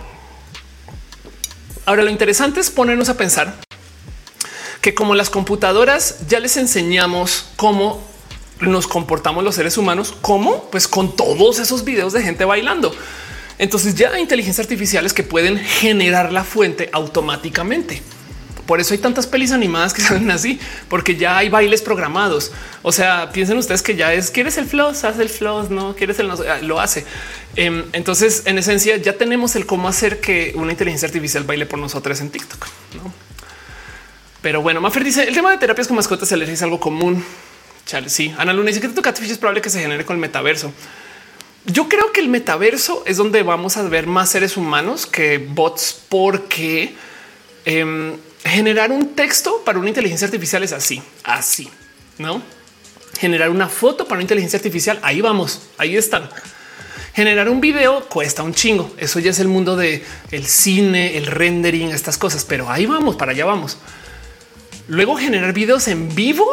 Ahora, 1.86 2.04
lo 2.04 2.10
interesante 2.10 2.60
es 2.60 2.70
ponernos 2.70 3.10
a 3.10 3.18
pensar 3.18 3.56
que 4.82 4.96
como 4.96 5.14
las 5.14 5.30
computadoras 5.30 6.28
ya 6.28 6.40
les 6.40 6.58
enseñamos 6.58 7.46
cómo 7.56 8.04
nos 8.62 8.88
comportamos 8.88 9.44
los 9.44 9.56
seres 9.56 9.78
humanos, 9.78 10.14
cómo 10.22 10.70
pues 10.72 10.88
con 10.88 11.16
todos 11.16 11.60
esos 11.60 11.84
videos 11.84 12.14
de 12.14 12.24
gente 12.24 12.46
bailando. 12.46 12.96
Entonces 13.60 13.94
ya 13.94 14.10
hay 14.10 14.22
inteligencias 14.22 14.66
artificiales 14.66 15.14
que 15.14 15.24
pueden 15.24 15.60
generar 15.60 16.32
la 16.32 16.44
fuente 16.44 16.90
automáticamente. 16.94 18.02
Por 18.66 18.80
eso 18.80 18.94
hay 18.94 19.00
tantas 19.00 19.28
pelis 19.28 19.52
animadas 19.52 19.94
que 19.94 20.02
salen 20.04 20.32
así, 20.32 20.60
porque 20.90 21.16
ya 21.16 21.38
hay 21.38 21.50
bailes 21.50 21.82
programados. 21.82 22.52
O 22.82 22.92
sea, 22.92 23.32
piensen 23.32 23.58
ustedes 23.58 23.82
que 23.82 23.96
ya 23.96 24.14
es 24.14 24.32
quieres 24.32 24.58
el 24.58 24.66
floss, 24.66 25.04
haz 25.04 25.20
el 25.20 25.30
floss, 25.30 25.70
no 25.70 25.96
quieres 25.96 26.20
el 26.20 26.28
no, 26.28 26.36
ah, 26.36 26.60
lo 26.62 26.80
hace. 26.80 27.06
Em, 27.56 27.84
entonces, 27.94 28.44
en 28.46 28.58
esencia, 28.58 28.98
ya 28.98 29.18
tenemos 29.18 29.56
el 29.56 29.66
cómo 29.66 29.88
hacer 29.88 30.20
que 30.20 30.54
una 30.56 30.72
inteligencia 30.72 31.08
artificial 31.08 31.44
baile 31.44 31.66
por 31.66 31.80
nosotros 31.80 32.22
en 32.22 32.30
TikTok. 32.30 32.68
¿no? 32.96 33.14
Pero 34.42 34.62
bueno, 34.62 34.82
Maffer 34.82 35.04
dice 35.04 35.24
el 35.24 35.36
tema 35.36 35.52
de 35.52 35.58
terapias 35.58 35.88
con 35.88 35.96
mascotas 35.96 36.32
es 36.32 36.62
algo 36.62 36.80
común. 36.80 37.24
Chale, 37.86 38.10
sí. 38.10 38.34
Ana 38.38 38.54
Luna 38.54 38.68
dice 38.68 38.82
que 38.82 38.90
tu 38.90 39.02
catfish 39.02 39.32
es 39.32 39.38
probable 39.38 39.62
que 39.62 39.70
se 39.70 39.82
genere 39.82 40.06
con 40.06 40.16
el 40.16 40.22
metaverso. 40.22 40.72
Yo 41.66 41.88
creo 41.88 42.12
que 42.12 42.22
el 42.22 42.30
metaverso 42.30 43.04
es 43.06 43.18
donde 43.18 43.44
vamos 43.44 43.78
a 43.78 43.84
ver 43.84 44.08
más 44.08 44.30
seres 44.30 44.58
humanos 44.58 45.06
que 45.06 45.38
bots, 45.38 46.02
porque 46.10 46.96
em, 47.66 48.18
generar 48.44 48.92
un 48.92 49.16
texto 49.16 49.62
para 49.64 49.80
una 49.80 49.90
inteligencia 49.90 50.26
artificial 50.26 50.64
es 50.64 50.74
así, 50.74 51.02
así, 51.24 51.70
no? 52.18 52.42
Generar 53.20 53.50
una 53.50 53.68
foto 53.70 54.06
para 54.06 54.16
una 54.16 54.24
inteligencia 54.24 54.58
artificial. 54.58 55.00
Ahí 55.04 55.22
vamos, 55.22 55.62
ahí 55.78 55.96
están. 55.96 56.30
Generar 57.14 57.50
un 57.50 57.60
video 57.60 58.08
cuesta 58.08 58.42
un 58.42 58.54
chingo. 58.54 58.94
Eso 58.98 59.20
ya 59.20 59.32
es 59.32 59.40
el 59.40 59.48
mundo 59.48 59.76
de 59.76 60.04
el 60.32 60.46
cine, 60.46 61.18
el 61.18 61.28
rendering, 61.28 61.92
estas 61.92 62.18
cosas, 62.18 62.46
pero 62.46 62.70
ahí 62.70 62.86
vamos, 62.86 63.16
para 63.16 63.32
allá 63.32 63.46
vamos. 63.46 63.78
Luego 64.88 65.18
generar 65.18 65.54
videos 65.54 65.88
en 65.88 66.14
vivo 66.16 66.48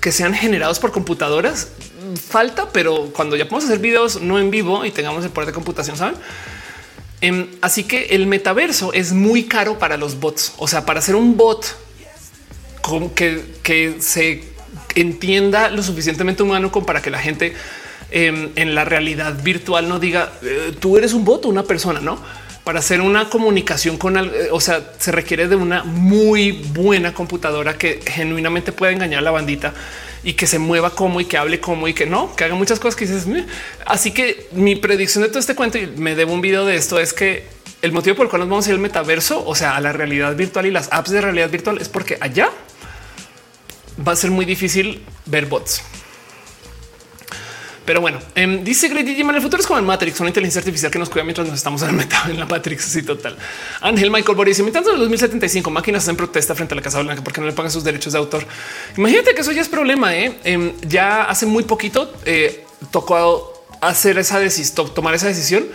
que 0.00 0.12
sean 0.12 0.34
generados 0.34 0.78
por 0.78 0.92
computadoras 0.92 1.68
falta, 2.16 2.68
pero 2.72 3.10
cuando 3.12 3.36
ya 3.36 3.44
podemos 3.44 3.64
hacer 3.64 3.78
videos 3.78 4.20
no 4.20 4.38
en 4.38 4.50
vivo 4.50 4.84
y 4.84 4.90
tengamos 4.90 5.24
el 5.24 5.30
poder 5.30 5.48
de 5.48 5.52
computación, 5.52 5.96
saben? 5.96 6.16
Em, 7.26 7.48
así 7.60 7.82
que 7.82 8.04
el 8.10 8.28
metaverso 8.28 8.92
es 8.92 9.12
muy 9.12 9.46
caro 9.46 9.80
para 9.80 9.96
los 9.96 10.20
bots. 10.20 10.52
O 10.58 10.68
sea, 10.68 10.86
para 10.86 11.00
hacer 11.00 11.16
un 11.16 11.36
bot 11.36 11.76
con 12.82 13.10
que, 13.10 13.96
se 13.98 14.44
entienda 14.94 15.68
lo 15.68 15.82
suficientemente 15.82 16.44
humano 16.44 16.70
como 16.70 16.86
para 16.86 17.02
que 17.02 17.10
la 17.10 17.18
gente 17.18 17.52
em, 18.12 18.50
en 18.54 18.76
la 18.76 18.84
realidad 18.84 19.42
virtual 19.42 19.88
no 19.88 19.98
diga 19.98 20.34
eh, 20.42 20.72
tú 20.78 20.96
eres 20.96 21.14
un 21.14 21.24
bot 21.24 21.44
o 21.46 21.48
una 21.48 21.64
persona, 21.64 21.98
no? 21.98 22.16
para 22.62 22.78
hacer 22.78 23.00
una 23.00 23.28
comunicación 23.28 23.96
con, 23.96 24.16
eh, 24.16 24.48
o 24.52 24.60
sea, 24.60 24.92
se 24.98 25.10
requiere 25.10 25.48
de 25.48 25.56
una 25.56 25.82
muy 25.82 26.50
buena 26.50 27.12
computadora 27.12 27.76
que 27.76 28.00
genuinamente 28.04 28.70
pueda 28.70 28.92
engañar 28.92 29.18
a 29.18 29.22
la 29.22 29.30
bandita 29.32 29.72
y 30.26 30.32
que 30.32 30.48
se 30.48 30.58
mueva 30.58 30.90
como 30.90 31.20
y 31.20 31.24
que 31.24 31.38
hable 31.38 31.60
como 31.60 31.86
y 31.86 31.94
que 31.94 32.04
no, 32.04 32.34
que 32.34 32.42
haga 32.42 32.56
muchas 32.56 32.80
cosas 32.80 32.96
que 32.96 33.06
dices. 33.06 33.28
Así 33.86 34.10
que 34.10 34.48
mi 34.50 34.74
predicción 34.74 35.22
de 35.22 35.28
todo 35.28 35.38
este 35.38 35.54
cuento 35.54 35.78
y 35.78 35.86
me 35.86 36.16
debo 36.16 36.32
un 36.32 36.40
video 36.40 36.66
de 36.66 36.74
esto 36.74 36.98
es 36.98 37.12
que 37.12 37.44
el 37.80 37.92
motivo 37.92 38.16
por 38.16 38.26
el 38.26 38.30
cual 38.30 38.40
nos 38.40 38.48
vamos 38.48 38.66
a 38.66 38.70
ir 38.70 38.74
al 38.74 38.80
metaverso, 38.80 39.46
o 39.46 39.54
sea, 39.54 39.76
a 39.76 39.80
la 39.80 39.92
realidad 39.92 40.34
virtual 40.34 40.66
y 40.66 40.72
las 40.72 40.88
apps 40.90 41.12
de 41.12 41.20
realidad 41.20 41.48
virtual 41.48 41.78
es 41.80 41.88
porque 41.88 42.18
allá 42.20 42.50
va 44.06 44.12
a 44.12 44.16
ser 44.16 44.32
muy 44.32 44.44
difícil 44.44 45.04
ver 45.26 45.46
bots. 45.46 45.80
Pero 47.86 48.00
bueno, 48.00 48.18
em, 48.34 48.64
dice 48.64 48.88
Grady 48.88 49.14
Diman, 49.14 49.36
el 49.36 49.42
futuro 49.42 49.60
es 49.60 49.66
como 49.66 49.78
el 49.78 49.84
Matrix, 49.84 50.18
una 50.20 50.28
inteligencia 50.28 50.58
artificial 50.58 50.90
que 50.90 50.98
nos 50.98 51.08
cuida 51.08 51.22
mientras 51.22 51.46
nos 51.46 51.56
estamos 51.56 51.82
en 51.82 51.98
en 51.98 52.38
la 52.38 52.44
Matrix. 52.44 52.84
Sí, 52.84 53.02
total. 53.02 53.36
Ángel 53.80 54.10
Michael 54.10 54.36
Boris, 54.36 54.60
mientras 54.60 54.84
en 54.86 54.94
el 54.94 54.98
2075 54.98 55.70
máquinas 55.70 56.02
hacen 56.02 56.16
protesta 56.16 56.54
frente 56.54 56.74
a 56.74 56.76
la 56.76 56.82
Casa 56.82 57.00
Blanca 57.00 57.22
porque 57.22 57.40
no 57.40 57.46
le 57.46 57.52
pagan 57.52 57.70
sus 57.70 57.84
derechos 57.84 58.12
de 58.12 58.18
autor. 58.18 58.44
Imagínate 58.96 59.34
que 59.34 59.40
eso 59.40 59.52
ya 59.52 59.62
es 59.62 59.68
problema. 59.68 60.16
¿eh? 60.16 60.36
Em, 60.44 60.72
ya 60.82 61.22
hace 61.22 61.46
muy 61.46 61.62
poquito 61.62 62.12
eh, 62.24 62.64
tocó 62.90 63.64
hacer 63.80 64.18
esa 64.18 64.40
decisión, 64.40 64.92
tomar 64.92 65.14
esa 65.14 65.28
decisión 65.28 65.66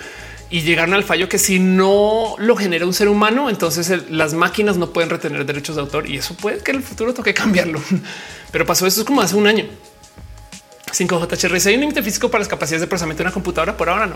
y 0.50 0.62
llegaron 0.62 0.94
al 0.94 1.06
fallo 1.06 1.30
que 1.30 1.38
si 1.38 1.60
no 1.60 2.36
lo 2.38 2.58
genera 2.58 2.86
un 2.86 2.94
ser 2.94 3.08
humano, 3.08 3.50
entonces 3.50 4.10
las 4.10 4.34
máquinas 4.34 4.76
no 4.76 4.92
pueden 4.92 5.10
retener 5.10 5.46
derechos 5.46 5.78
de 5.78 5.82
autor 5.82 6.10
y 6.10 6.18
eso 6.18 6.34
puede 6.34 6.60
que 6.60 6.72
en 6.72 6.78
el 6.78 6.84
futuro 6.84 7.14
toque 7.14 7.34
cambiarlo. 7.34 7.82
Pero 8.52 8.66
pasó 8.66 8.86
esto 8.86 9.06
como 9.06 9.22
hace 9.22 9.36
un 9.36 9.48
año. 9.48 9.66
5JHR. 10.92 11.68
Hay 11.68 11.76
un 11.76 11.82
límite 11.82 12.04
físico 12.04 12.30
para 12.30 12.40
las 12.40 12.48
capacidades 12.48 12.82
de 12.82 12.88
procesamiento 12.88 13.24
de 13.24 13.28
una 13.28 13.34
computadora. 13.34 13.76
Por 13.76 13.90
ahora 13.90 14.08
no. 14.08 14.16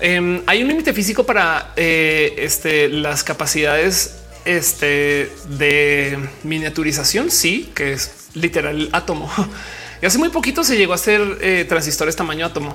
Em, 0.00 0.42
hay 0.46 0.62
un 0.62 0.68
límite 0.68 0.92
físico 0.92 1.24
para 1.24 1.72
eh, 1.76 2.34
este, 2.38 2.88
las 2.88 3.22
capacidades 3.22 4.16
este, 4.44 5.30
de 5.58 6.18
miniaturización. 6.42 7.30
Sí, 7.30 7.70
que 7.74 7.92
es 7.92 8.28
literal 8.34 8.88
átomo. 8.92 9.30
Y 10.02 10.06
hace 10.06 10.16
muy 10.16 10.30
poquito 10.30 10.64
se 10.64 10.78
llegó 10.78 10.92
a 10.92 10.94
hacer 10.94 11.20
eh, 11.42 11.66
transistores 11.68 12.16
tamaño 12.16 12.46
átomo, 12.46 12.74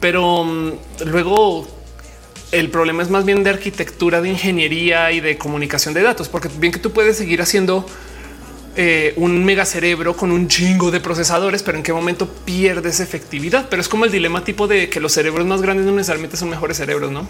pero 0.00 0.40
um, 0.40 0.72
luego 1.04 1.68
el 2.50 2.70
problema 2.70 3.04
es 3.04 3.10
más 3.10 3.24
bien 3.24 3.44
de 3.44 3.50
arquitectura, 3.50 4.20
de 4.20 4.30
ingeniería 4.30 5.12
y 5.12 5.20
de 5.20 5.38
comunicación 5.38 5.94
de 5.94 6.02
datos, 6.02 6.28
porque 6.28 6.48
bien 6.58 6.72
que 6.72 6.80
tú 6.80 6.90
puedes 6.90 7.16
seguir 7.16 7.40
haciendo 7.40 7.86
eh, 8.76 9.14
un 9.16 9.44
mega 9.44 9.64
cerebro 9.64 10.14
con 10.16 10.30
un 10.30 10.48
chingo 10.48 10.90
de 10.90 11.00
procesadores, 11.00 11.62
pero 11.62 11.78
en 11.78 11.82
qué 11.82 11.92
momento 11.92 12.28
pierdes 12.28 13.00
efectividad. 13.00 13.68
Pero 13.70 13.80
es 13.80 13.88
como 13.88 14.04
el 14.04 14.10
dilema 14.10 14.44
tipo 14.44 14.68
de 14.68 14.90
que 14.90 15.00
los 15.00 15.12
cerebros 15.12 15.46
más 15.46 15.62
grandes 15.62 15.86
no 15.86 15.92
necesariamente 15.92 16.36
son 16.36 16.50
mejores 16.50 16.76
cerebros, 16.76 17.10
no? 17.10 17.26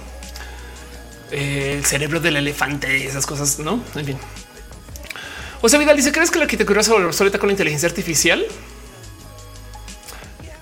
Eh, 1.31 1.75
el 1.78 1.84
cerebro 1.84 2.18
del 2.18 2.36
elefante 2.36 2.99
y 2.99 3.02
esas 3.02 3.26
cosas, 3.26 3.60
no? 3.60 3.81
En 3.94 4.05
fin. 4.05 4.18
O 5.62 5.68
sea, 5.68 5.78
Vidal 5.78 5.97
dice: 5.97 6.10
¿Crees 6.10 6.31
que 6.31 6.39
la 6.39 6.44
arquitectura 6.44 6.83
se 6.83 6.91
volver 6.91 7.07
obsoleta 7.07 7.39
con 7.39 7.49
la 7.49 7.52
inteligencia 7.52 7.89
artificial? 7.89 8.44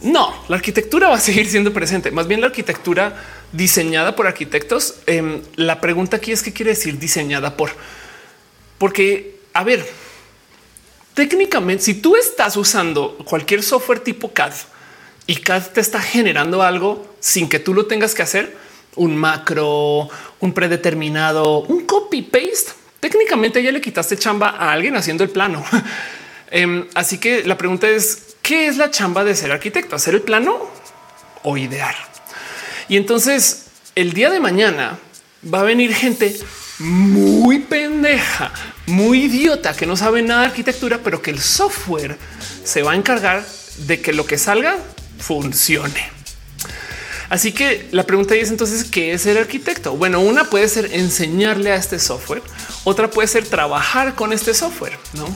No, 0.03 0.45
la 0.49 0.57
arquitectura 0.57 1.09
va 1.09 1.17
a 1.17 1.21
seguir 1.21 1.49
siendo 1.49 1.73
presente. 1.73 2.11
Más 2.11 2.29
bien 2.29 2.43
la 2.43 2.49
arquitectura 2.49 3.17
diseñada 3.53 4.15
por 4.15 4.27
arquitectos. 4.27 4.97
Em, 5.07 5.41
la 5.57 5.81
pregunta 5.81 6.19
aquí 6.19 6.31
es 6.33 6.43
qué 6.43 6.53
quiere 6.53 6.73
decir 6.73 6.99
diseñada 6.99 7.57
por, 7.57 7.71
porque 8.77 9.41
a 9.55 9.65
ver, 9.65 9.87
técnicamente, 11.15 11.85
si 11.85 11.95
tú 11.95 12.17
estás 12.17 12.57
usando 12.57 13.17
cualquier 13.25 13.63
software 13.63 14.01
tipo 14.01 14.33
CAD 14.33 14.53
y 15.27 15.37
CAD 15.37 15.69
te 15.69 15.81
está 15.81 16.01
generando 16.01 16.63
algo 16.63 17.15
sin 17.21 17.49
que 17.49 17.59
tú 17.59 17.73
lo 17.73 17.87
tengas 17.87 18.15
que 18.15 18.23
hacer, 18.23 18.57
un 18.97 19.17
macro, 19.17 20.09
un 20.41 20.53
predeterminado, 20.53 21.61
un 21.61 21.87
copy 21.87 22.23
paste, 22.23 22.73
técnicamente 23.01 23.63
ya 23.63 23.73
le 23.73 23.81
quitaste 23.81 24.17
chamba 24.17 24.51
a 24.51 24.73
alguien 24.73 24.97
haciendo 24.97 25.25
el 25.25 25.31
plano. 25.31 25.65
Em, 26.51 26.87
así 26.95 27.19
que 27.19 27.43
la 27.43 27.59
pregunta 27.59 27.89
es 27.89 28.37
¿qué 28.43 28.69
es 28.69 28.77
la 28.77 28.91
chamba 28.91 29.25
de 29.25 29.35
ser 29.35 29.51
arquitecto? 29.51 29.97
¿Hacer 29.97 30.15
el 30.15 30.21
plano 30.21 30.71
o 31.43 31.57
idear? 31.57 31.97
Y 32.89 32.97
entonces 32.97 33.67
el 33.97 34.13
día 34.13 34.31
de 34.31 34.39
mañana 34.39 34.99
va 35.53 35.61
a 35.61 35.65
venir 35.65 35.93
gente 35.93 36.37
muy 36.79 37.61
pendeja, 37.61 38.53
muy 38.87 39.25
idiota, 39.25 39.75
que 39.75 39.87
no 39.87 39.97
sabe 39.97 40.23
nada 40.23 40.43
de 40.43 40.47
arquitectura, 40.49 41.01
pero 41.03 41.23
que 41.23 41.31
el 41.31 41.41
software 41.41 42.19
se 42.65 42.83
va 42.83 42.93
a 42.93 42.97
encargar 42.97 43.45
de 43.87 44.01
que 44.01 44.13
lo 44.13 44.27
que 44.27 44.39
salga 44.39 44.77
funcione. 45.19 46.13
Así 47.31 47.53
que 47.53 47.89
la 47.91 48.05
pregunta 48.05 48.35
es 48.35 48.51
entonces, 48.51 48.85
¿qué 48.85 49.13
es 49.13 49.23
ser 49.23 49.39
arquitecto? 49.39 49.97
Bueno, 49.97 50.21
una 50.21 50.45
puede 50.45 50.69
ser 50.69 50.91
enseñarle 50.93 51.73
a 51.73 51.77
este 51.77 51.99
software, 51.99 52.43
otra 52.85 53.11
puede 53.11 53.29
ser 53.29 53.47
trabajar 53.47 54.15
con 54.15 54.33
este 54.33 54.53
software, 54.55 54.99
¿no? 55.15 55.27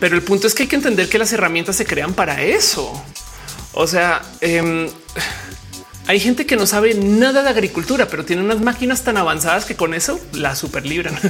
Pero 0.00 0.16
el 0.16 0.22
punto 0.22 0.46
es 0.46 0.54
que 0.54 0.64
hay 0.64 0.68
que 0.68 0.76
entender 0.76 1.08
que 1.08 1.18
las 1.18 1.32
herramientas 1.32 1.76
se 1.76 1.86
crean 1.86 2.12
para 2.12 2.42
eso. 2.42 2.92
O 3.72 3.86
sea, 3.86 4.20
eh, 4.40 4.90
hay 6.06 6.18
gente 6.20 6.46
que 6.46 6.56
no 6.56 6.66
sabe 6.66 6.94
nada 6.94 7.42
de 7.42 7.48
agricultura, 7.48 8.08
pero 8.08 8.24
tiene 8.24 8.42
unas 8.42 8.60
máquinas 8.60 9.02
tan 9.02 9.16
avanzadas 9.16 9.64
que 9.64 9.76
con 9.76 9.94
eso 9.94 10.20
la 10.32 10.56
super 10.56 10.86
libran. 10.86 11.18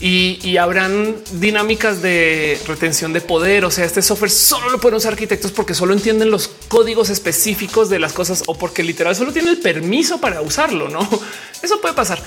Y, 0.00 0.58
habrán 0.58 1.16
dinámicas 1.32 2.02
de 2.02 2.60
retención 2.66 3.14
de 3.14 3.22
poder. 3.22 3.64
O 3.64 3.70
sea, 3.70 3.86
este 3.86 4.02
software 4.02 4.30
solo 4.30 4.68
lo 4.68 4.78
pueden 4.78 4.96
usar 4.96 5.12
arquitectos 5.12 5.50
porque 5.50 5.72
solo 5.72 5.94
entienden 5.94 6.30
los 6.30 6.48
códigos 6.68 7.08
específicos 7.08 7.88
de 7.88 7.98
las 7.98 8.12
cosas 8.12 8.42
o 8.46 8.58
porque 8.58 8.82
literal 8.82 9.16
solo 9.16 9.32
tiene 9.32 9.48
el 9.48 9.58
permiso 9.58 10.20
para 10.20 10.42
usarlo. 10.42 10.90
No, 10.90 11.08
eso 11.62 11.80
puede 11.80 11.94
pasar. 11.94 12.20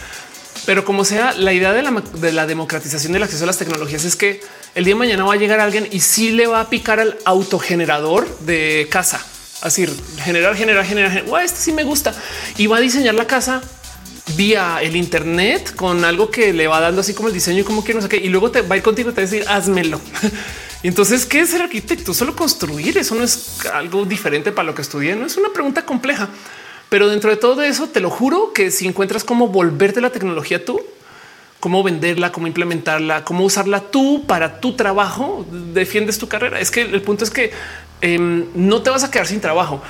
Pero 0.66 0.86
como 0.86 1.06
sea, 1.06 1.34
la 1.34 1.54
idea 1.54 1.72
de 1.72 1.84
la, 1.84 1.92
de 1.92 2.32
la, 2.32 2.48
democratización 2.48 3.14
del 3.14 3.22
acceso 3.22 3.44
a 3.44 3.48
las 3.48 3.60
tecnologías 3.60 4.06
es 4.06 4.16
que 4.16 4.42
el 4.74 4.86
día 4.86 4.96
de 4.96 5.00
mañana 5.00 5.26
va 5.26 5.34
a 5.34 5.38
llegar 5.38 5.60
alguien 5.60 5.88
y 5.92 6.00
sí 6.00 6.32
le 6.32 6.48
va 6.48 6.62
a 6.62 6.70
picar 6.70 7.00
al 7.00 7.20
autogenerador 7.26 8.40
de 8.40 8.88
casa 8.90 9.24
Así 9.62 9.88
generar, 10.24 10.56
generar, 10.56 10.86
generar. 10.86 11.24
este 11.44 11.60
sí 11.60 11.72
me 11.74 11.84
gusta 11.84 12.14
y 12.58 12.68
va 12.68 12.78
a 12.78 12.80
diseñar 12.80 13.16
la 13.16 13.26
casa 13.26 13.62
vía 14.36 14.80
el 14.82 14.96
Internet 14.96 15.74
con 15.76 16.04
algo 16.04 16.30
que 16.30 16.54
le 16.54 16.68
va 16.68 16.80
dando 16.80 17.02
así 17.02 17.14
como 17.14 17.30
el 17.30 17.34
diseño 17.34 17.62
y 17.62 17.64
como 17.64 17.84
que 17.84 17.94
no 17.94 18.02
sé 18.02 18.10
qué. 18.10 18.18
Y 18.18 18.30
luego 18.30 18.52
te 18.52 18.62
va 18.62 18.78
ir 18.78 18.84
contigo 18.84 19.10
y 19.10 19.14
te 19.14 19.26
va 19.26 19.52
a 19.52 19.56
házmelo. 19.56 20.00
Entonces, 20.84 21.26
¿qué 21.26 21.40
es 21.40 21.50
ser 21.50 21.62
arquitecto? 21.62 22.14
Solo 22.14 22.36
construir. 22.36 22.98
Eso 22.98 23.16
no 23.16 23.24
es 23.24 23.66
algo 23.74 24.06
diferente 24.06 24.52
para 24.52 24.68
lo 24.68 24.76
que 24.76 24.82
estudié. 24.82 25.16
No 25.16 25.26
es 25.26 25.38
una 25.38 25.50
pregunta 25.50 25.86
compleja, 25.86 26.30
pero 26.90 27.08
dentro 27.08 27.30
de 27.30 27.38
todo 27.38 27.62
eso, 27.64 27.88
te 27.90 28.00
lo 28.00 28.10
juro 28.10 28.54
que 28.54 28.70
si 28.70 28.88
encuentras 28.88 29.24
cómo 29.24 29.48
volverte 29.48 30.02
la 30.02 30.12
tecnología 30.12 30.64
tú, 30.64 30.80
cómo 31.60 31.82
venderla, 31.82 32.32
cómo 32.32 32.48
implementarla, 32.48 33.26
cómo 33.26 33.44
usarla 33.44 33.82
tú 33.82 34.26
para 34.28 34.60
tu 34.60 34.76
trabajo, 34.76 35.46
defiendes 35.74 36.20
tu 36.20 36.28
carrera. 36.28 36.60
Es 36.60 36.70
que 36.70 36.82
el 36.82 37.02
punto 37.02 37.24
es 37.24 37.32
que 37.32 37.52
Em, 38.02 38.46
no 38.54 38.82
te 38.82 38.90
vas 38.90 39.04
a 39.04 39.12
quedar 39.12 39.28
sin 39.28 39.42
trabajo. 39.42 39.82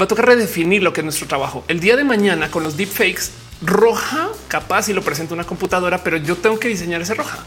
Va 0.00 0.04
a 0.04 0.08
tocar 0.08 0.26
redefinir 0.26 0.82
lo 0.82 0.92
que 0.92 1.00
es 1.00 1.04
nuestro 1.04 1.26
trabajo. 1.26 1.64
El 1.68 1.80
día 1.80 1.96
de 1.96 2.04
mañana 2.04 2.50
con 2.50 2.62
los 2.62 2.76
deepfakes, 2.76 3.30
roja 3.62 4.28
capaz 4.48 4.88
y 4.88 4.92
lo 4.92 5.02
presenta 5.02 5.34
una 5.34 5.44
computadora, 5.44 6.02
pero 6.02 6.16
yo 6.16 6.36
tengo 6.36 6.58
que 6.58 6.68
diseñar 6.68 7.00
ese 7.02 7.14
roja. 7.14 7.38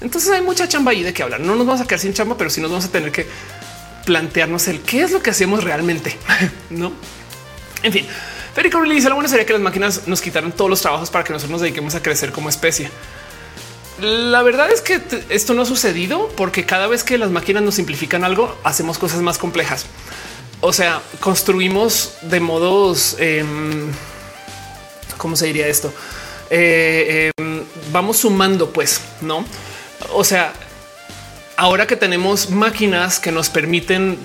Entonces 0.00 0.30
hay 0.30 0.42
mucha 0.42 0.68
chamba 0.68 0.92
ahí 0.92 1.02
de 1.02 1.12
qué 1.12 1.22
hablar. 1.22 1.40
No 1.40 1.56
nos 1.56 1.66
vamos 1.66 1.80
a 1.80 1.84
quedar 1.86 2.00
sin 2.00 2.12
chamba, 2.14 2.36
pero 2.36 2.50
sí 2.50 2.60
nos 2.60 2.70
vamos 2.70 2.86
a 2.86 2.92
tener 2.92 3.12
que 3.12 3.26
plantearnos 4.06 4.66
el 4.68 4.80
qué 4.80 5.02
es 5.02 5.10
lo 5.10 5.22
que 5.22 5.30
hacemos 5.30 5.64
realmente. 5.64 6.16
no, 6.70 6.92
en 7.82 7.92
fin. 7.92 8.06
Federico 8.54 8.82
dice 8.82 9.08
lo 9.08 9.14
bueno 9.14 9.28
sería 9.28 9.46
que 9.46 9.52
las 9.52 9.62
máquinas 9.62 10.08
nos 10.08 10.20
quitaran 10.20 10.50
todos 10.52 10.68
los 10.68 10.80
trabajos 10.80 11.08
para 11.10 11.22
que 11.22 11.32
nosotros 11.32 11.52
nos 11.52 11.60
dediquemos 11.60 11.94
a 11.94 12.02
crecer 12.02 12.32
como 12.32 12.48
especie. 12.48 12.90
La 14.00 14.42
verdad 14.42 14.70
es 14.70 14.80
que 14.80 15.00
esto 15.28 15.52
no 15.52 15.62
ha 15.62 15.66
sucedido 15.66 16.28
porque 16.36 16.64
cada 16.64 16.86
vez 16.86 17.04
que 17.04 17.18
las 17.18 17.30
máquinas 17.30 17.62
nos 17.62 17.74
simplifican 17.74 18.24
algo, 18.24 18.56
hacemos 18.64 18.98
cosas 18.98 19.20
más 19.20 19.36
complejas. 19.36 19.86
O 20.60 20.72
sea, 20.72 21.02
construimos 21.20 22.14
de 22.22 22.40
modos, 22.40 23.16
em, 23.18 23.90
¿cómo 25.18 25.36
se 25.36 25.46
diría 25.46 25.68
esto? 25.68 25.92
Eh, 26.48 27.30
em, 27.36 27.62
vamos 27.92 28.18
sumando, 28.18 28.70
pues, 28.70 29.00
¿no? 29.20 29.44
O 30.12 30.24
sea, 30.24 30.52
ahora 31.56 31.86
que 31.86 31.96
tenemos 31.96 32.48
máquinas 32.48 33.20
que 33.20 33.32
nos 33.32 33.50
permiten 33.50 34.18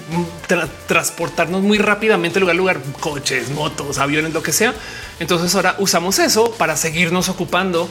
transportarnos 0.87 1.61
muy 1.61 1.79
rápidamente 1.79 2.39
lugar 2.39 2.55
a 2.55 2.57
lugar, 2.57 2.79
coches, 3.01 3.49
motos, 3.49 3.97
aviones, 3.97 4.33
lo 4.33 4.41
que 4.41 4.53
sea, 4.53 4.73
entonces 5.19 5.53
ahora 5.53 5.75
usamos 5.79 6.17
eso 6.19 6.51
para 6.53 6.77
seguirnos 6.77 7.27
ocupando 7.27 7.89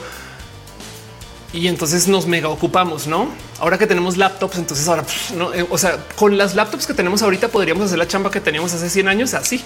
y 1.55 1.69
entonces 1.69 2.07
nos 2.09 2.27
mega 2.27 2.49
ocupamos, 2.49 3.07
no? 3.07 3.29
Ahora 3.59 3.77
que 3.77 3.87
tenemos 3.87 4.17
laptops, 4.17 4.57
entonces 4.57 4.87
ahora 4.89 5.05
no, 5.35 5.53
eh, 5.53 5.65
o 5.69 5.77
sea, 5.77 5.97
con 6.15 6.37
las 6.37 6.53
laptops 6.53 6.85
que 6.85 6.93
tenemos 6.93 7.21
ahorita 7.21 7.47
podríamos 7.47 7.85
hacer 7.85 7.97
la 7.97 8.07
chamba 8.07 8.29
que 8.29 8.41
teníamos 8.41 8.73
hace 8.73 8.89
100 8.89 9.07
años 9.07 9.33
así. 9.33 9.63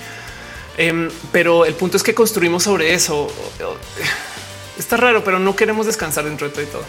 Em, 0.77 1.09
pero 1.31 1.65
el 1.65 1.73
punto 1.73 1.97
es 1.97 2.03
que 2.03 2.13
construimos 2.13 2.63
sobre 2.63 2.93
eso. 2.93 3.27
Está 4.77 4.95
raro, 4.95 5.23
pero 5.23 5.39
no 5.39 5.55
queremos 5.55 5.87
descansar 5.87 6.23
dentro 6.23 6.47
de 6.47 6.53
todo 6.53 6.63
y 6.63 6.67
todo. 6.67 6.83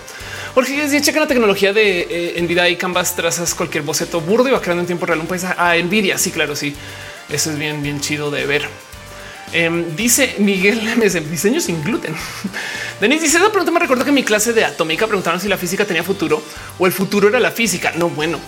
Jorge 0.54 0.88
si 0.88 1.00
checa 1.00 1.18
la 1.18 1.26
tecnología 1.26 1.72
de 1.72 2.34
eh, 2.36 2.42
Nvidia 2.42 2.68
y 2.68 2.76
Canvas, 2.76 3.16
trazas 3.16 3.54
cualquier 3.54 3.82
boceto 3.82 4.20
burdo 4.20 4.48
y 4.48 4.52
va 4.52 4.60
creando 4.60 4.82
en 4.82 4.86
tiempo 4.86 5.06
real 5.06 5.18
un 5.18 5.26
país 5.26 5.44
a 5.44 5.74
Nvidia. 5.76 6.18
Sí, 6.18 6.30
claro, 6.30 6.54
sí. 6.54 6.76
Eso 7.30 7.50
es 7.50 7.58
bien, 7.58 7.82
bien 7.82 8.00
chido 8.00 8.30
de 8.30 8.46
ver. 8.46 8.89
Em, 9.52 9.96
dice 9.96 10.36
Miguel 10.38 10.80
diseño 11.30 11.60
sin 11.60 11.82
gluten. 11.82 12.14
Denis 13.00 13.20
dice: 13.20 13.38
Esa 13.38 13.50
pregunta 13.50 13.72
me 13.72 13.80
recuerdo 13.80 14.04
que 14.04 14.10
en 14.10 14.14
mi 14.14 14.22
clase 14.22 14.52
de 14.52 14.64
atómica 14.64 15.06
preguntaron 15.06 15.40
si 15.40 15.48
la 15.48 15.58
física 15.58 15.84
tenía 15.84 16.02
futuro 16.02 16.42
o 16.78 16.86
el 16.86 16.92
futuro 16.92 17.28
era 17.28 17.40
la 17.40 17.50
física. 17.50 17.92
No, 17.96 18.08
bueno, 18.08 18.38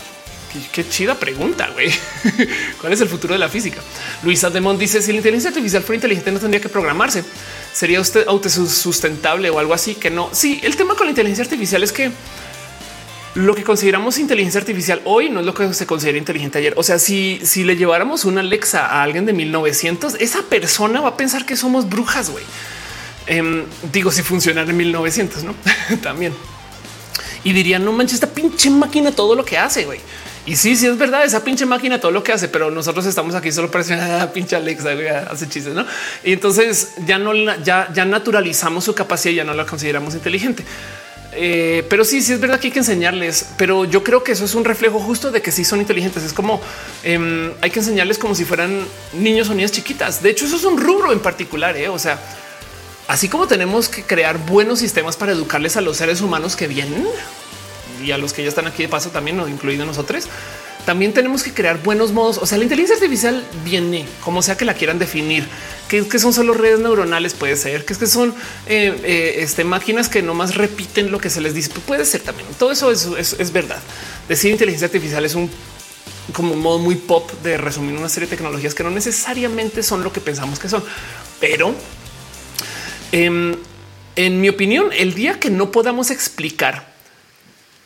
qué, 0.73 0.89
chida 0.89 1.17
pregunta, 1.17 1.69
güey. 1.71 1.93
¿Cuál 2.81 2.93
es 2.93 3.01
el 3.01 3.09
futuro 3.09 3.33
de 3.33 3.41
la 3.41 3.49
física? 3.49 3.81
Luisa 4.23 4.51
Demont 4.51 4.79
dice: 4.79 5.03
Si 5.03 5.11
la 5.11 5.19
inteligencia 5.19 5.49
artificial 5.49 5.83
fuera 5.83 5.97
inteligente, 5.97 6.31
no 6.31 6.39
tendría 6.39 6.61
que 6.61 6.69
programarse. 6.69 7.25
Sería 7.73 8.01
usted 8.01 8.29
autosustentable 8.29 9.51
o 9.51 9.59
algo 9.59 9.75
así 9.75 9.97
que 9.97 10.11
no. 10.11 10.31
Sí, 10.33 10.61
el 10.63 10.77
tema 10.77 10.95
con 10.95 11.07
la 11.07 11.11
inteligencia 11.11 11.43
artificial 11.43 11.83
es 11.83 11.91
que 11.91 12.13
lo 13.35 13.55
que 13.55 13.65
consideramos 13.65 14.19
inteligencia 14.19 14.61
artificial 14.61 15.01
hoy 15.05 15.31
no 15.31 15.41
es 15.41 15.47
lo 15.47 15.55
que 15.55 15.73
se 15.73 15.87
considera 15.87 16.19
inteligente 16.19 16.59
ayer. 16.59 16.75
O 16.77 16.83
sea, 16.83 16.99
si, 16.99 17.41
si 17.45 17.65
le 17.65 17.77
lleváramos 17.77 18.25
una 18.25 18.41
Alexa 18.41 18.87
a 18.87 19.03
alguien 19.03 19.25
de 19.25 19.33
1900, 19.33 20.17
esa 20.21 20.43
persona 20.43 21.01
va 21.01 21.11
a 21.11 21.17
pensar 21.17 21.47
que 21.47 21.57
somos 21.57 21.89
brujas, 21.89 22.31
güey. 22.31 22.45
Em, 23.27 23.65
digo, 23.93 24.11
si 24.11 24.23
funcionara 24.23 24.71
en 24.71 24.77
1900, 24.77 25.45
¿no? 25.45 25.55
También. 26.03 26.35
Y 27.45 27.53
dirían, 27.53 27.85
no 27.85 27.93
manches, 27.93 28.15
esta 28.15 28.29
pinche 28.29 28.69
máquina 28.69 29.13
todo 29.13 29.35
lo 29.35 29.45
que 29.45 29.57
hace, 29.57 29.85
güey. 29.85 30.01
Y 30.45 30.57
sí, 30.57 30.77
sí 30.77 30.87
es 30.87 30.99
verdad, 30.99 31.25
esa 31.25 31.45
pinche 31.45 31.65
máquina 31.65 32.01
todo 32.01 32.11
lo 32.11 32.23
que 32.23 32.33
hace, 32.33 32.49
pero 32.49 32.71
nosotros 32.71 33.07
estamos 33.07 33.35
aquí 33.35 33.53
solo 33.53 33.71
para 33.71 33.85
decir, 33.85 33.99
ah, 34.01 34.31
pinche 34.33 34.57
Alexa, 34.57 34.93
güey, 34.95 35.09
hace 35.09 35.49
chistes, 35.49 35.73
¿no? 35.73 35.87
Y 36.25 36.33
entonces 36.33 36.95
ya 37.07 37.19
no, 37.19 37.33
ya, 37.63 37.89
ya 37.95 38.05
naturalizamos 38.05 38.85
su 38.85 38.95
capacidad 38.95 39.35
ya 39.35 39.45
no 39.45 39.55
la 39.55 39.65
consideramos 39.65 40.15
inteligente. 40.15 40.65
Eh, 41.35 41.87
pero 41.89 42.05
sí, 42.05 42.21
sí 42.21 42.33
es 42.33 42.41
verdad 42.41 42.61
que 42.61 42.69
hay 42.69 42.73
que 42.73 42.81
enseñarles, 42.81 43.47
pero 43.57 43.85
yo 43.85 44.05
creo 44.05 44.23
que 44.23 44.33
eso 44.33 44.45
es 44.45 44.55
un 44.55 44.65
reflejo 44.65 45.01
justo 45.01 45.31
de 45.31 45.41
que 45.41 45.51
sí 45.51 45.65
son 45.65 45.81
inteligentes. 45.81 46.23
Es 46.23 46.33
como 46.33 46.61
em, 47.03 47.53
hay 47.61 47.71
que 47.71 47.79
enseñarles 47.79 48.19
como 48.19 48.35
si 48.35 48.45
fueran 48.45 48.87
niños 49.15 49.49
o 49.49 49.55
niñas 49.55 49.73
chiquitas. 49.73 50.23
De 50.23 50.31
hecho, 50.31 50.45
eso 50.45 50.57
es 50.57 50.65
un 50.65 50.79
rubro 50.79 51.13
en 51.13 51.21
particular. 51.21 51.77
¿eh? 51.77 51.89
O 51.89 51.99
sea, 51.99 52.21
así 53.09 53.29
como 53.29 53.47
tenemos 53.47 53.89
que 53.89 54.03
crear 54.03 54.39
buenos 54.39 54.81
sistemas 54.81 55.17
para 55.17 55.33
educarles 55.33 55.77
a 55.77 55.81
los 55.81 55.97
seres 55.97 56.21
humanos 56.21 56.55
que 56.55 56.69
vienen 56.69 57.07
y 58.05 58.11
a 58.11 58.19
los 58.19 58.33
que 58.33 58.43
ya 58.43 58.49
están 58.49 58.67
aquí 58.67 58.83
de 58.83 58.89
paso 58.89 59.11
también, 59.11 59.41
incluido 59.49 59.87
nosotros 59.87 60.29
también 60.85 61.13
tenemos 61.13 61.43
que 61.43 61.53
crear 61.53 61.83
buenos 61.83 62.13
modos. 62.13 62.39
O 62.39 62.47
sea, 62.47 62.59
la 62.59 62.65
inteligencia 62.65 62.97
artificial 62.97 63.45
viene 63.65 64.05
como 64.23 64.43
sea 64.43 64.57
que 64.57 64.65
la 64.65 64.75
quieran 64.75 64.99
definir, 64.99 65.47
que, 65.89 66.07
que 66.07 66.19
son 66.19 66.33
solo 66.33 66.55
redes 66.55 66.81
neuronales, 66.81 67.35
puede 67.35 67.57
ser 67.57 67.85
que 67.85 67.93
es 67.93 67.99
que 67.99 68.07
son 68.07 68.31
eh, 68.67 68.95
eh, 69.05 69.35
este, 69.39 69.65
máquinas 69.65 70.09
que 70.09 70.23
no 70.23 70.35
más 70.35 70.55
repiten 70.55 71.11
lo 71.11 71.19
que 71.19 71.31
se 71.31 71.41
les 71.41 71.55
dice. 71.55 71.71
Puede 71.87 72.05
ser 72.05 72.23
también. 72.23 72.49
Todo 72.59 72.73
eso 72.73 72.91
es, 72.91 73.53
verdad. 73.53 73.81
Decir 74.29 74.51
inteligencia 74.51 74.87
artificial 74.87 75.25
es 75.25 75.35
un 75.35 75.51
como 76.33 76.55
modo 76.55 76.79
muy 76.79 76.95
pop 76.95 77.31
de 77.43 77.59
resumir 77.59 77.97
una 77.97 78.09
serie 78.09 78.29
de 78.29 78.37
tecnologías 78.37 78.75
que 78.75 78.85
no 78.85 78.91
necesariamente 78.91 79.83
son 79.83 80.05
lo 80.05 80.13
que 80.13 80.21
pensamos 80.21 80.61
que 80.61 80.69
son, 80.69 80.83
pero 81.41 81.75
em, 83.11 83.57
en 84.15 84.41
mi 84.41 84.49
opinión, 84.49 84.91
el 84.97 85.15
día 85.15 85.41
que 85.41 85.51
no 85.51 85.73
podamos 85.73 86.11
explicar 86.11 86.92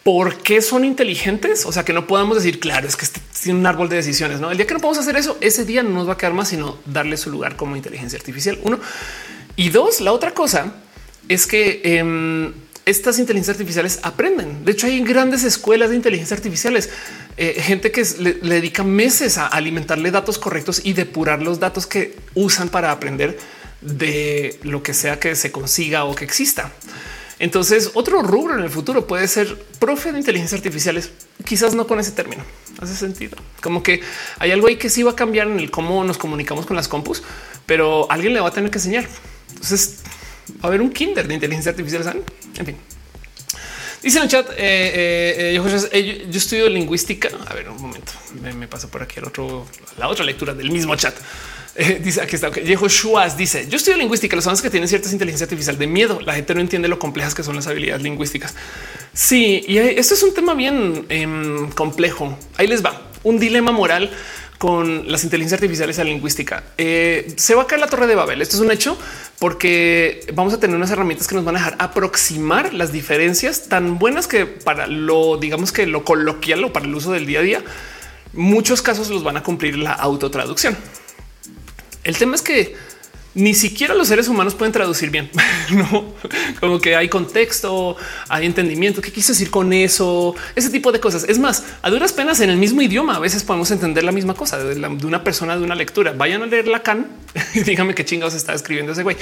por 0.07 0.39
qué 0.39 0.63
son 0.63 0.85
inteligentes. 0.85 1.67
O 1.67 1.73
sea, 1.73 1.85
que 1.85 1.93
no 1.93 2.07
podamos 2.07 2.37
decir, 2.37 2.61
claro, 2.61 2.87
es 2.87 2.95
que 2.95 3.05
este 3.05 3.21
tiene 3.43 3.59
un 3.59 3.67
árbol 3.67 3.89
de 3.89 3.97
decisiones. 3.97 4.39
No, 4.39 4.53
el 4.53 4.57
día 4.57 4.65
que 4.65 4.75
no 4.75 4.79
podemos 4.79 4.99
hacer 4.99 5.17
eso, 5.17 5.37
ese 5.41 5.65
día 5.65 5.83
no 5.83 5.91
nos 5.91 6.09
va 6.09 6.13
a 6.13 6.17
quedar 6.17 6.33
más, 6.33 6.47
sino 6.47 6.79
darle 6.87 7.17
su 7.17 7.29
lugar 7.29 7.57
como 7.57 7.75
inteligencia 7.75 8.17
artificial. 8.17 8.57
Uno 8.63 8.79
y 9.57 9.71
dos. 9.71 10.01
La 10.01 10.13
otra 10.13 10.33
cosa 10.33 10.75
es 11.29 11.49
que 11.49 11.81
em, 11.83 12.53
estas 12.85 13.19
inteligencias 13.19 13.57
artificiales 13.57 13.99
aprenden. 14.05 14.65
De 14.65 14.71
hecho, 14.71 14.87
hay 14.87 15.03
grandes 15.03 15.43
escuelas 15.43 15.91
de 15.91 15.97
inteligencia 15.97 16.37
artificiales, 16.37 16.89
eh, 17.37 17.61
gente 17.61 17.91
que 17.91 18.07
le, 18.21 18.35
dedica 18.35 18.85
meses 18.85 19.39
a 19.39 19.49
alimentarle 19.49 20.13
datos 20.13 20.39
correctos 20.39 20.83
y 20.85 20.93
depurar 20.93 21.43
los 21.43 21.59
datos 21.59 21.85
que 21.89 22.15
usan 22.37 22.69
para 22.69 22.93
aprender 22.93 23.37
de 23.81 24.57
lo 24.63 24.85
que 24.85 24.95
sea 24.95 25.19
que 25.19 25.35
se 25.35 25.51
consiga 25.51 26.05
o 26.05 26.15
que 26.15 26.25
exista. 26.25 26.71
Entonces, 27.39 27.91
otro 27.95 28.23
rubro 28.23 28.55
en 28.55 28.65
el 28.65 28.71
futuro 28.71 29.07
puede 29.07 29.29
ser 29.29 29.59
profe 29.79 30.13
de 30.13 30.19
inteligencia 30.19 30.57
artificiales, 30.57 31.11
quizás 31.45 31.75
no 31.75 31.87
con 31.87 32.01
ese 32.01 32.13
término. 32.13 32.43
hace 32.81 32.95
sentido. 32.95 33.37
Como 33.61 33.83
que 33.83 34.01
hay 34.39 34.53
algo 34.53 34.69
ahí 34.69 34.77
que 34.77 34.89
sí 34.89 35.03
va 35.03 35.13
a 35.13 35.17
cambiar 35.17 35.47
en 35.49 35.59
el 35.59 35.71
cómo 35.71 36.03
nos 36.05 36.19
comunicamos 36.19 36.67
con 36.67 36.77
las 36.77 36.89
compus, 36.89 37.23
pero 37.67 38.11
alguien 38.11 38.33
le 38.33 38.41
va 38.41 38.49
a 38.49 38.53
tener 38.53 38.71
que 38.71 38.79
enseñar. 38.79 39.07
Entonces 39.51 39.99
va 40.53 40.65
a 40.65 40.67
haber 40.69 40.81
un 40.81 40.91
kinder 40.91 41.29
de 41.29 41.35
inteligencia 41.35 41.71
artificial. 41.71 42.23
En 42.57 42.67
fin. 42.67 42.77
Dice 44.03 44.19
en 44.19 44.25
el 44.25 44.31
chat, 44.31 44.51
eh, 44.51 44.55
eh, 44.59 45.59
eh, 45.93 46.27
yo, 46.31 46.39
estudio 46.39 46.69
lingüística. 46.69 47.29
A 47.49 47.55
ver, 47.55 47.69
un 47.69 47.81
momento, 47.81 48.13
me, 48.41 48.69
paso 48.69 48.89
por 48.89 49.03
aquí 49.03 49.19
al 49.19 49.27
otro, 49.27 49.67
la 49.99 50.09
otra 50.09 50.25
lectura 50.25 50.55
del 50.55 50.71
mismo 50.71 50.95
chat. 50.97 51.15
dice 52.03 52.21
aquí 52.23 52.37
está. 52.37 52.51
Yejo 52.51 52.89
Shuas 52.89 53.37
dice: 53.37 53.67
Yo 53.69 53.77
estudio 53.77 53.99
lingüística. 53.99 54.37
Los 54.37 54.47
avances 54.47 54.63
que 54.63 54.71
tienen 54.71 54.89
cierta 54.89 55.11
inteligencia 55.11 55.45
artificial 55.45 55.79
de 55.79 55.87
miedo. 55.87 56.21
La 56.21 56.35
gente 56.35 56.55
no 56.55 56.61
entiende 56.61 56.89
lo 56.89 56.99
complejas 56.99 57.35
que 57.35 57.43
son 57.43 57.57
las 57.57 57.67
habilidades 57.67 58.03
lingüísticas. 58.03 58.55
Sí, 59.13 59.65
y 59.67 59.79
esto 59.79 60.15
es 60.15 60.23
un 60.23 60.35
tema 60.35 60.55
bien 60.55 61.07
em, 61.09 61.71
complejo. 61.71 62.39
Ahí 62.57 62.67
les 62.67 62.85
va 62.85 63.03
un 63.23 63.39
dilema 63.39 63.73
moral 63.73 64.11
con 64.59 65.11
las 65.11 65.25
inteligencias 65.25 65.59
artificiales 65.59 65.97
y 65.97 65.99
la 65.99 66.05
lingüística. 66.05 66.65
Eh, 66.79 67.35
se 67.37 67.55
va 67.55 67.63
a 67.63 67.67
caer 67.67 67.81
la 67.81 67.89
torre 67.89 68.07
de 68.07 68.15
Babel. 68.15 68.41
Esto 68.41 68.57
es 68.57 68.63
un 68.63 68.71
hecho 68.71 68.97
porque 69.39 70.27
vamos 70.33 70.55
a 70.55 70.61
tener 70.61 70.77
unas 70.77 70.91
herramientas 70.91 71.27
que 71.27 71.35
nos 71.35 71.45
van 71.45 71.57
a 71.57 71.59
dejar 71.59 71.77
aproximar 71.79 72.73
las 72.73 72.93
diferencias 72.93 73.69
tan 73.69 73.99
buenas 73.99 74.27
que 74.27 74.47
para 74.47 74.87
lo, 74.87 75.37
digamos 75.37 75.73
que 75.73 75.87
lo 75.87 76.05
coloquial 76.05 76.65
o 76.65 76.73
para 76.73 76.87
el 76.87 76.95
uso 76.95 77.13
del 77.13 77.27
día 77.27 77.41
a 77.41 77.43
día, 77.43 77.65
muchos 78.33 78.81
casos 78.81 79.11
los 79.11 79.23
van 79.23 79.37
a 79.37 79.43
cumplir 79.43 79.77
la 79.77 79.93
autotraducción. 79.93 80.77
El 82.07 82.17
tema 82.17 82.37
es 82.37 82.43
que 82.43 82.77
ni 83.35 83.53
siquiera 83.53 83.93
los 83.95 84.07
seres 84.07 84.29
humanos 84.29 84.55
pueden 84.55 84.73
traducir 84.73 85.11
bien. 85.11 85.29
no 85.71 86.15
como 86.61 86.81
que 86.81 86.95
hay 86.95 87.09
contexto, 87.09 87.97
hay 88.29 88.47
entendimiento. 88.47 89.03
¿Qué 89.03 89.11
quiso 89.11 89.33
decir 89.33 89.51
con 89.51 89.73
eso? 89.73 90.37
Ese 90.55 90.71
tipo 90.71 90.93
de 90.93 91.01
cosas. 91.01 91.25
Es 91.29 91.41
más, 91.41 91.65
a 91.83 91.91
duras 91.91 92.13
penas 92.13 92.39
en 92.39 92.49
el 92.49 92.59
mismo 92.59 92.81
idioma, 92.81 93.17
a 93.17 93.19
veces 93.19 93.43
podemos 93.43 93.73
entender 93.73 94.05
la 94.05 94.13
misma 94.13 94.35
cosa 94.35 94.57
de, 94.57 94.87
una 95.05 95.25
persona 95.25 95.57
de 95.57 95.65
una 95.65 95.75
lectura. 95.75 96.13
Vayan 96.13 96.43
a 96.43 96.47
leer 96.47 96.69
Lacan 96.69 97.09
y 97.55 97.65
dígame 97.65 97.93
qué 97.93 98.05
chingados 98.05 98.35
está 98.35 98.55
escribiendo 98.55 98.93
ese 98.93 99.03
güey. 99.03 99.17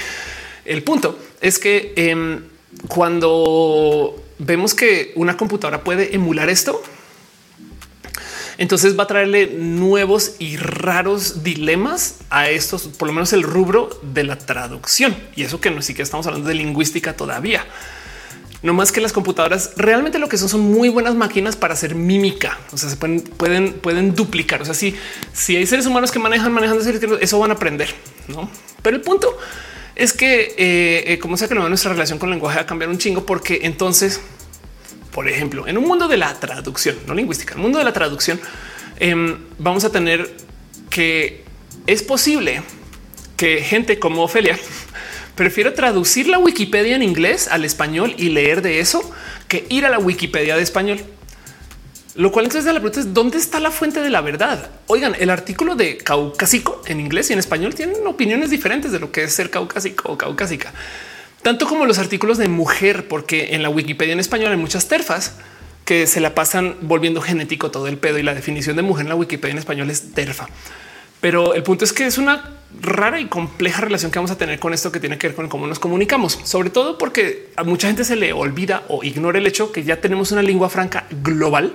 El 0.67 0.83
punto 0.83 1.19
es 1.41 1.59
que 1.59 1.95
em, 1.97 2.43
cuando 2.87 4.23
vemos 4.39 4.75
que 4.75 5.13
una 5.15 5.39
computadora 5.39 5.83
puede 5.83 6.15
emular 6.15 6.51
esto, 6.51 6.83
entonces 8.59 8.99
va 8.99 9.05
a 9.05 9.07
traerle 9.07 9.47
nuevos 9.47 10.37
y 10.39 10.57
raros 10.57 11.43
dilemas 11.43 12.17
a 12.31 12.49
estos, 12.51 12.83
por 12.83 13.09
lo 13.09 13.15
menos 13.15 13.33
el 13.33 13.43
rubro 13.43 13.91
de 14.03 14.25
la 14.25 14.39
traducción. 14.39 15.17
Y 15.35 15.43
eso 15.43 15.61
que 15.61 15.71
no 15.71 15.83
sí 15.83 15.95
que 15.95 16.03
estamos 16.03 16.27
hablando 16.27 16.49
de 16.49 16.55
lingüística 16.55 17.17
todavía. 17.17 17.67
No 18.63 18.73
más 18.73 18.93
que 18.93 19.01
las 19.03 19.13
computadoras 19.13 19.73
realmente 19.77 20.19
lo 20.19 20.29
que 20.29 20.39
son 20.39 20.49
son 20.49 20.61
muy 20.61 20.89
buenas 20.89 21.15
máquinas 21.15 21.55
para 21.55 21.75
hacer 21.75 21.95
mímica. 21.95 22.59
O 22.73 22.79
sea, 22.79 22.89
se 22.89 22.97
pueden, 22.97 23.21
pueden, 23.21 23.75
pueden 23.75 24.15
duplicar. 24.15 24.63
O 24.63 24.65
sea, 24.65 24.75
si, 24.75 24.95
si 25.33 25.57
hay 25.57 25.67
seres 25.67 25.85
humanos 25.85 26.11
que 26.11 26.19
manejan, 26.19 26.51
manejan 26.53 26.79
eso 27.21 27.39
van 27.39 27.51
a 27.51 27.55
aprender, 27.55 27.95
no? 28.29 28.49
Pero 28.83 28.97
el 28.97 29.03
punto 29.03 29.37
es 29.97 30.13
que, 30.13 30.55
eh, 30.57 31.13
eh, 31.13 31.19
como 31.19 31.37
sea 31.37 31.47
que 31.47 31.55
no, 31.55 31.69
nuestra 31.69 31.93
relación 31.93 32.19
con 32.19 32.29
el 32.31 32.37
lenguaje 32.37 32.57
va 32.57 32.63
a 32.63 32.67
cambiar 32.67 32.91
un 32.91 32.99
chingo, 32.99 33.27
porque 33.27 33.61
entonces 33.63 34.21
por 35.15 35.29
ejemplo, 35.29 35.69
en 35.69 35.79
un 35.79 35.85
mundo 35.85 36.09
de 36.09 36.17
la 36.17 36.35
traducción, 36.41 36.97
no 37.07 37.15
lingüística, 37.15 37.55
el 37.55 37.61
mundo 37.61 37.79
de 37.79 37.85
la 37.85 37.93
traducción, 37.93 38.41
em, 38.99 39.39
vamos 39.59 39.85
a 39.85 39.93
tener 39.93 40.29
que 40.91 41.45
es 41.87 42.03
posible 42.03 42.63
que 43.37 43.63
gente 43.63 44.01
como 44.01 44.25
Ofelia 44.25 44.59
prefiera 45.37 45.73
traducir 45.73 46.27
la 46.27 46.39
Wikipedia 46.39 46.97
en 46.97 47.03
inglés 47.05 47.47
al 47.47 47.65
español 47.65 48.15
y 48.19 48.31
leer 48.31 48.61
de 48.61 48.81
eso 48.81 49.09
que 49.47 49.65
ir 49.69 49.87
a 49.87 49.89
la 49.89 50.01
Wikipedia 50.01 50.57
de 50.57 50.63
español. 50.63 50.99
Lo 52.17 52.33
cual 52.33 52.47
entonces 52.47 52.73
la 52.73 52.81
pregunta 52.81 53.01
es 53.01 53.15
dónde 53.15 53.39
está 53.39 53.61
la 53.61 53.71
fuente 53.71 54.01
de 54.01 54.11
la 54.11 54.21
verdad. 54.21 54.71
Oigan, 54.89 55.15
el 55.19 55.31
artículo 55.31 55.77
de 55.77 55.97
caucásico 55.97 56.83
en 56.87 56.99
inglés 56.99 57.31
y 57.31 57.35
en 57.35 57.39
español 57.39 57.75
tienen 57.75 58.05
opiniones 58.07 58.51
diferentes 58.51 58.91
de 58.91 58.99
lo 58.99 59.13
que 59.13 59.25
es 59.25 59.33
ser 59.33 59.51
caucásico 59.51 60.11
o 60.11 60.19
caucásica 60.19 60.73
tanto 61.45 61.69
como 61.69 61.85
los 61.85 61.99
artículos 61.99 62.39
de 62.39 62.49
mujer, 62.49 63.07
porque 63.07 63.55
en 63.55 63.63
la 63.63 63.69
Wikipedia 63.69 64.15
en 64.15 64.19
español 64.19 64.51
hay 64.51 64.57
muchas 64.57 64.89
terfas 64.89 65.37
que 65.85 66.07
se 66.07 66.21
la 66.21 66.35
pasan 66.35 66.77
volviendo 66.81 67.21
genético 67.21 67.71
todo 67.71 67.87
el 67.87 67.99
pedo 67.99 68.19
y 68.19 68.23
la 68.23 68.35
definición 68.35 68.77
de 68.77 68.83
mujer 68.83 69.05
en 69.05 69.11
la 69.11 69.15
Wikipedia 69.15 69.53
en 69.53 69.59
español 69.59 69.91
es 69.91 70.13
terfa. 70.15 70.49
Pero 71.21 71.55
el 71.55 71.63
punto 71.63 71.85
es 71.85 71.93
que 71.93 72.07
es 72.07 72.17
una 72.17 72.51
rara 72.81 73.21
y 73.21 73.27
compleja 73.27 73.83
relación 73.83 74.11
que 74.11 74.19
vamos 74.19 74.31
a 74.31 74.39
tener 74.39 74.59
con 74.59 74.73
esto 74.73 74.91
que 74.91 75.01
tiene 75.01 75.19
que 75.19 75.29
ver 75.29 75.37
con 75.37 75.49
cómo 75.51 75.67
nos 75.67 75.79
comunicamos, 75.79 76.41
sobre 76.45 76.71
todo 76.71 76.97
porque 76.97 77.51
a 77.57 77.63
mucha 77.63 77.89
gente 77.89 78.05
se 78.05 78.17
le 78.17 78.33
olvida 78.33 78.83
o 78.89 79.05
ignora 79.05 79.39
el 79.39 79.47
hecho 79.47 79.71
que 79.71 79.85
ya 79.85 80.01
tenemos 80.01 80.33
una 80.33 80.43
lengua 80.43 80.71
franca 80.71 81.05
global 81.23 81.75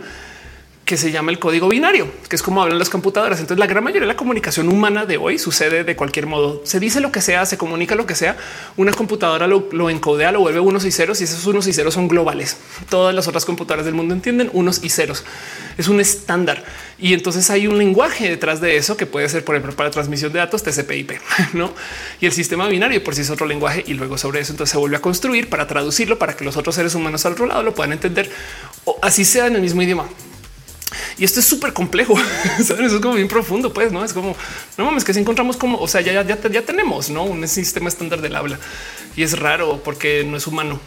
que 0.89 0.97
se 0.97 1.11
llama 1.11 1.29
el 1.29 1.37
código 1.37 1.69
binario, 1.69 2.07
que 2.27 2.35
es 2.35 2.41
como 2.41 2.63
hablan 2.63 2.79
las 2.79 2.89
computadoras. 2.89 3.39
Entonces 3.39 3.59
la 3.59 3.67
gran 3.67 3.83
mayoría 3.83 4.07
de 4.07 4.11
la 4.11 4.15
comunicación 4.15 4.69
humana 4.69 5.05
de 5.05 5.17
hoy 5.17 5.37
sucede 5.37 5.83
de 5.83 5.95
cualquier 5.95 6.25
modo. 6.25 6.63
Se 6.65 6.79
dice 6.79 6.99
lo 6.99 7.11
que 7.11 7.21
sea, 7.21 7.45
se 7.45 7.59
comunica 7.59 7.93
lo 7.93 8.07
que 8.07 8.15
sea. 8.15 8.37
Una 8.75 8.91
computadora 8.91 9.45
lo, 9.45 9.89
encodea, 9.91 10.31
lo 10.31 10.39
vuelve 10.39 10.59
unos 10.59 10.85
y 10.85 10.91
ceros 10.91 11.21
y 11.21 11.25
esos 11.25 11.45
unos 11.45 11.67
y 11.67 11.73
ceros 11.73 11.93
son 11.93 12.07
globales. 12.07 12.57
Todas 12.89 13.13
las 13.13 13.27
otras 13.27 13.45
computadoras 13.45 13.85
del 13.85 13.93
mundo 13.93 14.15
entienden 14.15 14.49
unos 14.51 14.83
y 14.83 14.89
ceros. 14.89 15.23
Es 15.77 15.89
un 15.89 15.99
estándar. 15.99 16.63
Y 16.97 17.13
entonces 17.13 17.51
hay 17.51 17.67
un 17.67 17.77
lenguaje 17.77 18.27
detrás 18.27 18.59
de 18.59 18.75
eso 18.75 18.97
que 18.97 19.05
puede 19.05 19.29
ser, 19.29 19.45
por 19.45 19.53
ejemplo, 19.53 19.75
para 19.75 19.91
transmisión 19.91 20.33
de 20.33 20.39
datos 20.39 20.63
TCP/IP, 20.63 21.19
no? 21.53 21.71
Y 22.19 22.25
el 22.25 22.31
sistema 22.31 22.67
binario 22.67 23.03
por 23.03 23.13
sí 23.13 23.21
es 23.21 23.29
otro 23.29 23.45
lenguaje 23.45 23.83
y 23.85 23.93
luego 23.93 24.17
sobre 24.17 24.39
eso 24.39 24.53
entonces 24.53 24.71
se 24.71 24.79
vuelve 24.79 24.97
a 24.97 25.01
construir 25.01 25.49
para 25.49 25.67
traducirlo 25.67 26.17
para 26.17 26.35
que 26.35 26.43
los 26.43 26.57
otros 26.57 26.73
seres 26.73 26.95
humanos 26.95 27.27
al 27.27 27.33
otro 27.33 27.45
lado 27.45 27.61
lo 27.61 27.75
puedan 27.75 27.93
entender 27.93 28.31
o 28.85 28.97
así 29.03 29.23
sea 29.23 29.45
en 29.45 29.55
el 29.55 29.61
mismo 29.61 29.83
idioma. 29.83 30.09
Y 31.17 31.23
esto 31.23 31.39
es 31.39 31.45
súper 31.45 31.73
complejo. 31.73 32.15
Eso 32.59 32.75
es 32.75 32.93
como 32.93 33.15
bien 33.15 33.27
profundo, 33.27 33.73
pues 33.73 33.91
no 33.91 34.03
es 34.03 34.13
como 34.13 34.35
no 34.77 34.85
mames 34.85 35.03
que 35.03 35.13
si 35.13 35.19
encontramos 35.19 35.57
como, 35.57 35.77
o 35.77 35.87
sea, 35.87 36.01
ya, 36.01 36.23
ya, 36.23 36.39
ya 36.49 36.61
tenemos 36.63 37.09
¿no? 37.09 37.23
un 37.23 37.47
sistema 37.47 37.89
estándar 37.89 38.21
del 38.21 38.35
habla 38.35 38.59
y 39.15 39.23
es 39.23 39.37
raro 39.37 39.81
porque 39.83 40.23
no 40.23 40.37
es 40.37 40.47
humano. 40.47 40.79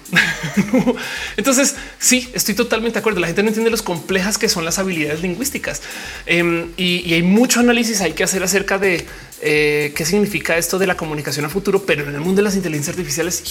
Entonces, 1.36 1.76
sí, 1.98 2.30
estoy 2.32 2.54
totalmente 2.54 2.94
de 2.94 3.00
acuerdo. 3.00 3.20
La 3.20 3.26
gente 3.26 3.42
no 3.42 3.48
entiende 3.48 3.70
los 3.70 3.82
complejas 3.82 4.38
que 4.38 4.48
son 4.48 4.64
las 4.64 4.78
habilidades 4.78 5.20
lingüísticas 5.20 5.82
em, 6.26 6.70
y, 6.76 7.12
hay 7.12 7.22
mucho 7.22 7.60
análisis 7.60 8.00
hay 8.00 8.12
que 8.12 8.24
hacer 8.24 8.42
acerca 8.42 8.78
de 8.78 9.06
eh, 9.42 9.92
qué 9.94 10.06
significa 10.06 10.56
esto 10.56 10.78
de 10.78 10.86
la 10.86 10.96
comunicación 10.96 11.44
a 11.44 11.48
futuro, 11.48 11.84
pero 11.84 12.08
en 12.08 12.14
el 12.14 12.20
mundo 12.20 12.36
de 12.36 12.44
las 12.44 12.56
inteligencias 12.56 12.96
artificiales, 12.96 13.42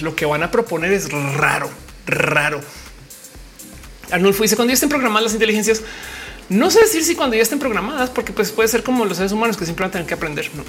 lo 0.00 0.14
que 0.14 0.26
van 0.26 0.42
a 0.42 0.50
proponer 0.50 0.92
es 0.92 1.10
raro, 1.10 1.70
raro. 2.06 2.60
Arnulfo 4.10 4.42
dice 4.42 4.56
cuando 4.56 4.70
ya 4.70 4.74
estén 4.74 4.88
programadas 4.88 5.24
las 5.24 5.32
inteligencias, 5.34 5.82
no 6.48 6.70
sé 6.70 6.80
decir 6.80 7.04
si 7.04 7.14
cuando 7.14 7.36
ya 7.36 7.42
estén 7.42 7.58
programadas, 7.58 8.10
porque 8.10 8.32
pues 8.32 8.50
puede 8.50 8.68
ser 8.68 8.82
como 8.82 9.04
los 9.04 9.16
seres 9.16 9.32
humanos 9.32 9.56
que 9.56 9.64
siempre 9.64 9.84
van 9.84 9.90
a 9.90 9.92
tener 9.92 10.06
que 10.06 10.14
aprender. 10.14 10.50
¿no? 10.54 10.64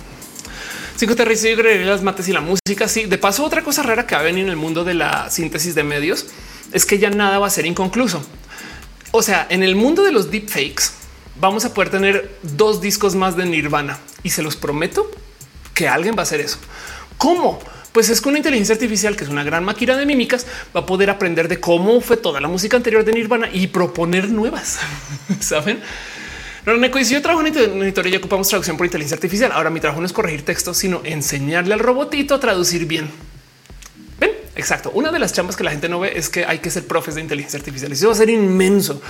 Cinco 0.95 1.13
y 1.13 1.83
las 1.83 2.03
mates 2.03 2.27
y 2.27 2.33
la 2.33 2.41
música. 2.41 2.87
Sí, 2.87 3.05
de 3.05 3.17
paso, 3.17 3.43
otra 3.43 3.63
cosa 3.63 3.81
rara 3.81 4.05
que 4.05 4.13
va 4.13 4.21
a 4.21 4.23
venir 4.23 4.43
en 4.43 4.51
el 4.51 4.55
mundo 4.55 4.83
de 4.83 4.93
la 4.93 5.31
síntesis 5.31 5.73
de 5.73 5.83
medios 5.83 6.27
es 6.71 6.85
que 6.85 6.99
ya 6.99 7.09
nada 7.09 7.39
va 7.39 7.47
a 7.47 7.49
ser 7.49 7.65
inconcluso. 7.65 8.23
O 9.11 9.23
sea, 9.23 9.47
en 9.49 9.63
el 9.63 9.75
mundo 9.75 10.03
de 10.03 10.11
los 10.11 10.29
deepfakes 10.29 10.91
vamos 11.39 11.65
a 11.65 11.73
poder 11.73 11.89
tener 11.89 12.37
dos 12.43 12.81
discos 12.81 13.15
más 13.15 13.35
de 13.35 13.45
Nirvana 13.45 13.99
y 14.21 14.29
se 14.29 14.43
los 14.43 14.55
prometo 14.55 15.09
que 15.73 15.87
alguien 15.87 16.15
va 16.15 16.19
a 16.19 16.23
hacer 16.23 16.39
eso. 16.39 16.59
¿Cómo? 17.17 17.59
Pues 17.91 18.09
es 18.09 18.21
que 18.21 18.29
una 18.29 18.37
inteligencia 18.37 18.73
artificial, 18.73 19.15
que 19.15 19.25
es 19.25 19.29
una 19.29 19.43
gran 19.43 19.65
máquina 19.65 19.97
de 19.97 20.05
mímicas, 20.05 20.47
va 20.75 20.81
a 20.81 20.85
poder 20.85 21.09
aprender 21.09 21.47
de 21.47 21.59
cómo 21.59 21.99
fue 21.99 22.15
toda 22.15 22.39
la 22.39 22.47
música 22.47 22.77
anterior 22.77 23.03
de 23.03 23.11
Nirvana 23.11 23.49
y 23.51 23.67
proponer 23.67 24.29
nuevas. 24.29 24.79
Saben? 25.41 25.81
No, 26.65 26.77
Neko, 26.77 27.03
si 27.03 27.13
yo 27.13 27.21
trabajo 27.21 27.45
en 27.45 27.81
editoría 27.81 28.13
y 28.13 28.17
ocupamos 28.17 28.47
traducción 28.47 28.77
por 28.77 28.85
inteligencia 28.85 29.15
artificial. 29.15 29.51
Ahora 29.51 29.69
mi 29.69 29.79
trabajo 29.79 29.99
no 29.99 30.05
es 30.05 30.13
corregir 30.13 30.43
textos, 30.43 30.77
sino 30.77 31.01
enseñarle 31.03 31.73
al 31.73 31.79
robotito 31.79 32.35
a 32.35 32.39
traducir 32.39 32.85
bien. 32.85 33.09
Ven, 34.19 34.31
exacto. 34.55 34.91
Una 34.93 35.11
de 35.11 35.19
las 35.19 35.33
chambas 35.33 35.55
que 35.55 35.63
la 35.63 35.71
gente 35.71 35.89
no 35.89 35.99
ve 35.99 36.13
es 36.15 36.29
que 36.29 36.45
hay 36.45 36.59
que 36.59 36.69
ser 36.69 36.85
profes 36.85 37.15
de 37.15 37.21
inteligencia 37.21 37.57
artificial. 37.57 37.91
Eso 37.91 38.07
va 38.07 38.13
a 38.13 38.17
ser 38.17 38.29
inmenso. 38.29 39.01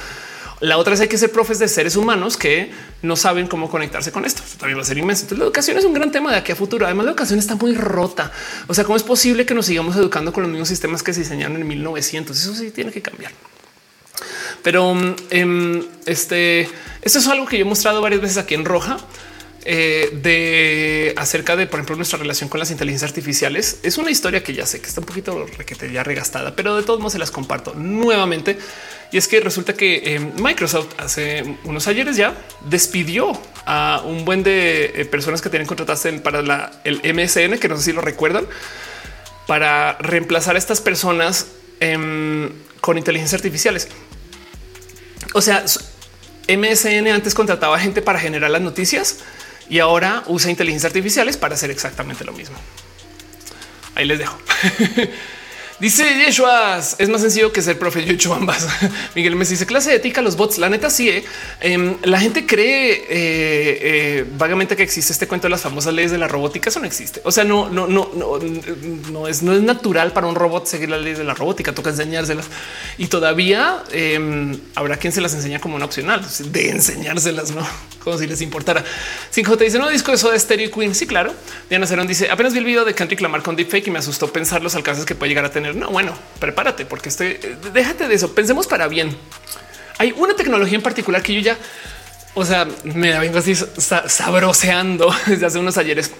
La 0.61 0.77
otra 0.77 0.93
es 0.93 1.01
hay 1.01 1.07
que 1.07 1.17
ser 1.17 1.31
profes 1.31 1.57
de 1.57 1.67
seres 1.67 1.95
humanos 1.95 2.37
que 2.37 2.71
no 3.01 3.15
saben 3.15 3.47
cómo 3.47 3.67
conectarse 3.69 4.11
con 4.11 4.25
esto. 4.25 4.43
también 4.59 4.77
va 4.77 4.83
a 4.83 4.85
ser 4.85 4.97
inmenso. 4.99 5.23
Entonces, 5.23 5.39
la 5.39 5.45
educación 5.45 5.77
es 5.77 5.85
un 5.85 5.93
gran 5.93 6.11
tema 6.11 6.31
de 6.31 6.37
aquí 6.37 6.51
a 6.51 6.55
futuro. 6.55 6.85
Además, 6.85 7.05
la 7.05 7.11
educación 7.11 7.39
está 7.39 7.55
muy 7.55 7.73
rota. 7.73 8.31
O 8.67 8.73
sea, 8.75 8.83
¿cómo 8.83 8.95
es 8.95 9.01
posible 9.01 9.45
que 9.45 9.55
nos 9.55 9.65
sigamos 9.65 9.95
educando 9.95 10.31
con 10.31 10.43
los 10.43 10.51
mismos 10.51 10.69
sistemas 10.69 11.01
que 11.01 11.13
se 11.13 11.21
diseñaron 11.21 11.57
en 11.57 11.67
1900? 11.67 12.39
Eso 12.39 12.53
sí 12.53 12.69
tiene 12.69 12.91
que 12.91 13.01
cambiar. 13.01 13.31
Pero 14.61 14.91
um, 14.91 15.15
este, 16.05 16.69
esto 17.01 17.19
es 17.19 17.27
algo 17.27 17.47
que 17.47 17.57
yo 17.57 17.65
he 17.65 17.67
mostrado 17.67 17.99
varias 17.99 18.21
veces 18.21 18.37
aquí 18.37 18.53
en 18.53 18.63
Roja. 18.63 18.97
Eh, 19.63 20.09
de 20.23 21.13
acerca 21.17 21.55
de, 21.55 21.67
por 21.67 21.79
ejemplo, 21.79 21.95
nuestra 21.95 22.17
relación 22.17 22.49
con 22.49 22.59
las 22.59 22.71
inteligencias 22.71 23.11
artificiales. 23.11 23.79
Es 23.83 23.99
una 23.99 24.09
historia 24.09 24.43
que 24.43 24.55
ya 24.55 24.65
sé 24.65 24.81
que 24.81 24.87
está 24.87 25.01
un 25.01 25.05
poquito 25.05 25.45
requete 25.55 25.91
ya 25.91 26.03
regastada, 26.03 26.55
pero 26.55 26.75
de 26.75 26.83
todos 26.83 26.99
modos 26.99 27.13
se 27.13 27.19
las 27.19 27.29
comparto 27.29 27.75
nuevamente. 27.75 28.57
Y 29.11 29.17
es 29.17 29.27
que 29.27 29.39
resulta 29.39 29.73
que 29.73 30.15
eh, 30.15 30.19
Microsoft 30.19 30.95
hace 30.97 31.57
unos 31.63 31.87
ayeres 31.87 32.17
ya 32.17 32.33
despidió 32.61 33.39
a 33.65 34.01
un 34.03 34.25
buen 34.25 34.41
de 34.41 34.85
eh, 34.95 35.05
personas 35.05 35.43
que 35.43 35.49
tienen 35.49 35.67
contratadas 35.67 36.07
para 36.23 36.71
el 36.83 36.95
MSN, 37.13 37.59
que 37.59 37.67
no 37.67 37.77
sé 37.77 37.83
si 37.83 37.93
lo 37.93 38.01
recuerdan, 38.01 38.47
para 39.45 39.93
reemplazar 39.99 40.55
a 40.55 40.57
estas 40.57 40.81
personas 40.81 41.47
em, 41.79 42.49
con 42.79 42.97
inteligencias 42.97 43.37
artificiales. 43.39 43.89
O 45.33 45.41
sea, 45.41 45.65
MSN 46.47 47.07
antes 47.09 47.35
contrataba 47.35 47.77
gente 47.77 48.01
para 48.01 48.19
generar 48.19 48.49
las 48.49 48.61
noticias 48.61 49.19
y 49.71 49.79
ahora 49.79 50.23
usa 50.27 50.51
inteligencia 50.51 50.87
artificiales 50.87 51.37
para 51.37 51.55
hacer 51.55 51.71
exactamente 51.71 52.25
lo 52.25 52.33
mismo. 52.33 52.57
Ahí 53.95 54.05
les 54.05 54.19
dejo. 54.19 54.37
Dice 55.81 56.03
Yeshua, 56.13 56.77
es 56.77 57.09
más 57.09 57.21
sencillo 57.21 57.51
que 57.51 57.59
ser 57.59 57.79
profe. 57.79 58.05
Yo 58.05 58.11
he 58.11 58.13
hecho 58.13 58.35
ambas. 58.35 58.67
Miguel 59.15 59.35
me 59.35 59.45
dice 59.45 59.65
clase 59.65 59.89
de 59.89 59.95
ética, 59.95 60.21
los 60.21 60.37
bots. 60.37 60.59
La 60.59 60.69
neta, 60.69 60.91
sí. 60.91 61.09
¿eh? 61.09 61.25
Em, 61.59 61.97
la 62.03 62.19
gente 62.19 62.45
cree 62.45 62.91
eh, 62.91 63.07
eh, 63.09 64.25
vagamente 64.37 64.75
que 64.75 64.83
existe 64.83 65.11
este 65.11 65.27
cuento 65.27 65.47
de 65.47 65.49
las 65.49 65.61
famosas 65.61 65.91
leyes 65.95 66.11
de 66.11 66.19
la 66.19 66.27
robótica. 66.27 66.69
Eso 66.69 66.79
no 66.79 66.85
existe. 66.85 67.19
O 67.23 67.31
sea, 67.31 67.45
no, 67.45 67.67
no, 67.67 67.87
no, 67.87 68.11
no, 68.13 68.37
no 69.11 69.27
es, 69.27 69.41
no 69.41 69.53
es 69.53 69.63
natural 69.63 70.13
para 70.13 70.27
un 70.27 70.35
robot 70.35 70.67
seguir 70.67 70.87
las 70.87 71.01
leyes 71.01 71.17
de 71.17 71.23
la 71.23 71.33
robótica. 71.33 71.73
Toca 71.73 71.89
enseñárselas 71.89 72.45
y 72.99 73.07
todavía 73.07 73.81
em, 73.91 74.55
habrá 74.75 74.97
quien 74.97 75.11
se 75.11 75.19
las 75.19 75.33
enseña 75.33 75.59
como 75.59 75.77
una 75.77 75.85
opcional 75.85 76.23
de 76.51 76.69
enseñárselas, 76.69 77.49
no 77.55 77.67
como 78.03 78.17
si 78.17 78.27
les 78.27 78.41
importara. 78.41 78.83
5J 79.33 79.57
dice 79.57 79.79
no 79.79 79.89
disco 79.89 80.11
eso 80.11 80.29
de 80.31 80.39
Stereo 80.39 80.69
Queen. 80.69 80.93
Sí, 80.93 81.07
claro. 81.07 81.33
Diana 81.69 81.87
Cerón 81.87 82.07
dice 82.07 82.29
apenas 82.29 82.53
vi 82.53 82.59
el 82.59 82.65
video 82.65 82.85
de 82.85 82.93
Kendrick 82.93 83.21
Lamar 83.21 83.41
con 83.41 83.55
deepfake 83.55 83.87
y 83.87 83.91
me 83.91 83.99
asustó 83.99 84.31
pensar 84.31 84.61
los 84.61 84.75
alcances 84.75 85.05
que 85.05 85.15
puede 85.15 85.29
llegar 85.29 85.45
a 85.45 85.51
tener 85.51 85.70
no, 85.73 85.89
bueno, 85.89 86.13
prepárate 86.39 86.85
porque 86.85 87.09
estoy, 87.09 87.39
déjate 87.73 88.07
de 88.07 88.15
eso. 88.15 88.33
Pensemos 88.33 88.67
para 88.67 88.87
bien. 88.87 89.15
Hay 89.97 90.13
una 90.15 90.35
tecnología 90.35 90.75
en 90.75 90.83
particular 90.83 91.21
que 91.21 91.33
yo 91.33 91.41
ya, 91.41 91.57
o 92.33 92.45
sea, 92.45 92.67
me 92.83 93.17
vengo 93.19 93.37
así 93.37 93.53
sabroseando 93.55 95.13
desde 95.27 95.45
hace 95.45 95.59
unos 95.59 95.77
ayeres 95.77 96.11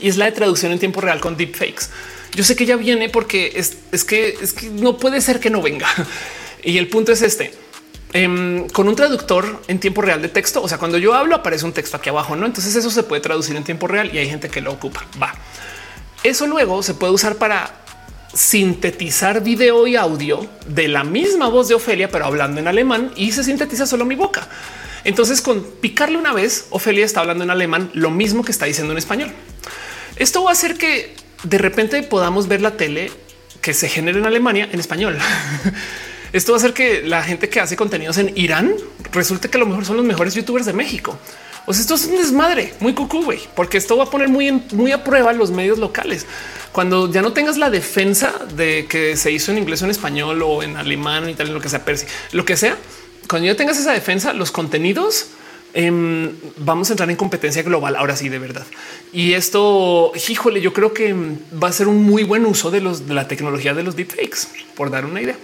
y 0.00 0.08
es 0.08 0.16
la 0.16 0.26
de 0.26 0.32
traducción 0.32 0.72
en 0.72 0.78
tiempo 0.78 1.00
real 1.00 1.20
con 1.20 1.36
deepfakes. 1.36 1.88
Yo 2.34 2.44
sé 2.44 2.56
que 2.56 2.66
ya 2.66 2.76
viene 2.76 3.08
porque 3.08 3.52
es, 3.54 4.04
que 4.04 4.36
es 4.40 4.52
que 4.52 4.68
no 4.70 4.96
puede 4.96 5.20
ser 5.20 5.40
que 5.40 5.50
no 5.50 5.62
venga. 5.62 5.88
Y 6.64 6.78
el 6.78 6.86
punto 6.86 7.10
es 7.10 7.22
este. 7.22 7.52
Em, 8.12 8.68
con 8.68 8.86
un 8.86 8.94
traductor 8.94 9.62
en 9.66 9.80
tiempo 9.80 10.00
real 10.00 10.22
de 10.22 10.28
texto. 10.28 10.62
O 10.62 10.68
sea, 10.68 10.78
cuando 10.78 10.96
yo 10.96 11.12
hablo 11.12 11.34
aparece 11.34 11.64
un 11.64 11.72
texto 11.72 11.96
aquí 11.96 12.08
abajo, 12.08 12.36
no? 12.36 12.46
Entonces 12.46 12.76
eso 12.76 12.88
se 12.88 13.02
puede 13.02 13.20
traducir 13.20 13.56
en 13.56 13.64
tiempo 13.64 13.88
real 13.88 14.14
y 14.14 14.18
hay 14.18 14.30
gente 14.30 14.48
que 14.48 14.60
lo 14.60 14.70
ocupa. 14.70 15.04
Va. 15.20 15.34
Eso 16.22 16.46
luego 16.46 16.84
se 16.84 16.94
puede 16.94 17.12
usar 17.12 17.34
para 17.34 17.81
sintetizar 18.34 19.42
video 19.42 19.86
y 19.86 19.96
audio 19.96 20.46
de 20.66 20.88
la 20.88 21.04
misma 21.04 21.48
voz 21.48 21.68
de 21.68 21.74
Ofelia, 21.74 22.10
pero 22.10 22.24
hablando 22.24 22.60
en 22.60 22.68
alemán 22.68 23.12
y 23.16 23.32
se 23.32 23.44
sintetiza 23.44 23.86
solo 23.86 24.04
mi 24.04 24.14
boca. 24.14 24.48
Entonces, 25.04 25.42
con 25.42 25.62
picarle 25.62 26.16
una 26.16 26.32
vez, 26.32 26.66
Ofelia 26.70 27.04
está 27.04 27.20
hablando 27.20 27.44
en 27.44 27.50
alemán 27.50 27.90
lo 27.92 28.10
mismo 28.10 28.44
que 28.44 28.52
está 28.52 28.66
diciendo 28.66 28.92
en 28.92 28.98
español. 28.98 29.32
Esto 30.16 30.44
va 30.44 30.50
a 30.50 30.52
hacer 30.52 30.76
que 30.76 31.14
de 31.42 31.58
repente 31.58 32.02
podamos 32.02 32.48
ver 32.48 32.60
la 32.60 32.76
tele 32.76 33.10
que 33.60 33.74
se 33.74 33.88
genera 33.88 34.18
en 34.18 34.26
Alemania 34.26 34.68
en 34.70 34.80
español. 34.80 35.18
Esto 36.32 36.52
va 36.52 36.56
a 36.56 36.60
hacer 36.60 36.72
que 36.72 37.02
la 37.02 37.22
gente 37.22 37.48
que 37.48 37.60
hace 37.60 37.76
contenidos 37.76 38.16
en 38.18 38.32
Irán 38.36 38.74
resulte 39.12 39.50
que 39.50 39.58
a 39.58 39.60
lo 39.60 39.66
mejor 39.66 39.84
son 39.84 39.96
los 39.96 40.06
mejores 40.06 40.34
youtubers 40.34 40.64
de 40.64 40.72
México. 40.72 41.18
O 41.66 41.72
sea, 41.72 41.82
esto 41.82 41.94
es 41.94 42.06
un 42.06 42.16
desmadre 42.16 42.74
muy 42.80 42.92
cucú, 42.92 43.24
güey, 43.24 43.40
porque 43.54 43.78
esto 43.78 43.96
va 43.96 44.04
a 44.04 44.10
poner 44.10 44.28
muy, 44.28 44.50
muy 44.72 44.92
a 44.92 45.04
prueba 45.04 45.32
los 45.32 45.50
medios 45.50 45.78
locales. 45.78 46.26
Cuando 46.72 47.10
ya 47.10 47.22
no 47.22 47.32
tengas 47.32 47.56
la 47.56 47.70
defensa 47.70 48.32
de 48.54 48.86
que 48.88 49.16
se 49.16 49.30
hizo 49.30 49.52
en 49.52 49.58
inglés 49.58 49.82
o 49.82 49.84
en 49.84 49.90
español 49.90 50.42
o 50.42 50.62
en 50.62 50.76
alemán, 50.76 51.28
italiano, 51.28 51.58
lo 51.58 51.62
que 51.62 51.68
sea, 51.68 51.84
persi, 51.84 52.06
lo 52.32 52.44
que 52.44 52.56
sea, 52.56 52.76
cuando 53.28 53.46
ya 53.46 53.56
tengas 53.56 53.78
esa 53.78 53.92
defensa, 53.92 54.32
los 54.32 54.50
contenidos 54.50 55.28
em, 55.74 56.34
vamos 56.56 56.90
a 56.90 56.94
entrar 56.94 57.08
en 57.10 57.16
competencia 57.16 57.62
global. 57.62 57.96
Ahora 57.96 58.16
sí, 58.16 58.28
de 58.28 58.38
verdad. 58.38 58.66
Y 59.12 59.34
esto, 59.34 60.12
híjole, 60.28 60.60
yo 60.60 60.72
creo 60.72 60.92
que 60.92 61.14
va 61.14 61.68
a 61.68 61.72
ser 61.72 61.88
un 61.88 62.02
muy 62.02 62.24
buen 62.24 62.44
uso 62.44 62.70
de, 62.70 62.80
los, 62.80 63.06
de 63.06 63.14
la 63.14 63.28
tecnología 63.28 63.72
de 63.72 63.82
los 63.82 63.94
deepfakes, 63.94 64.48
por 64.74 64.90
dar 64.90 65.04
una 65.04 65.22
idea. 65.22 65.36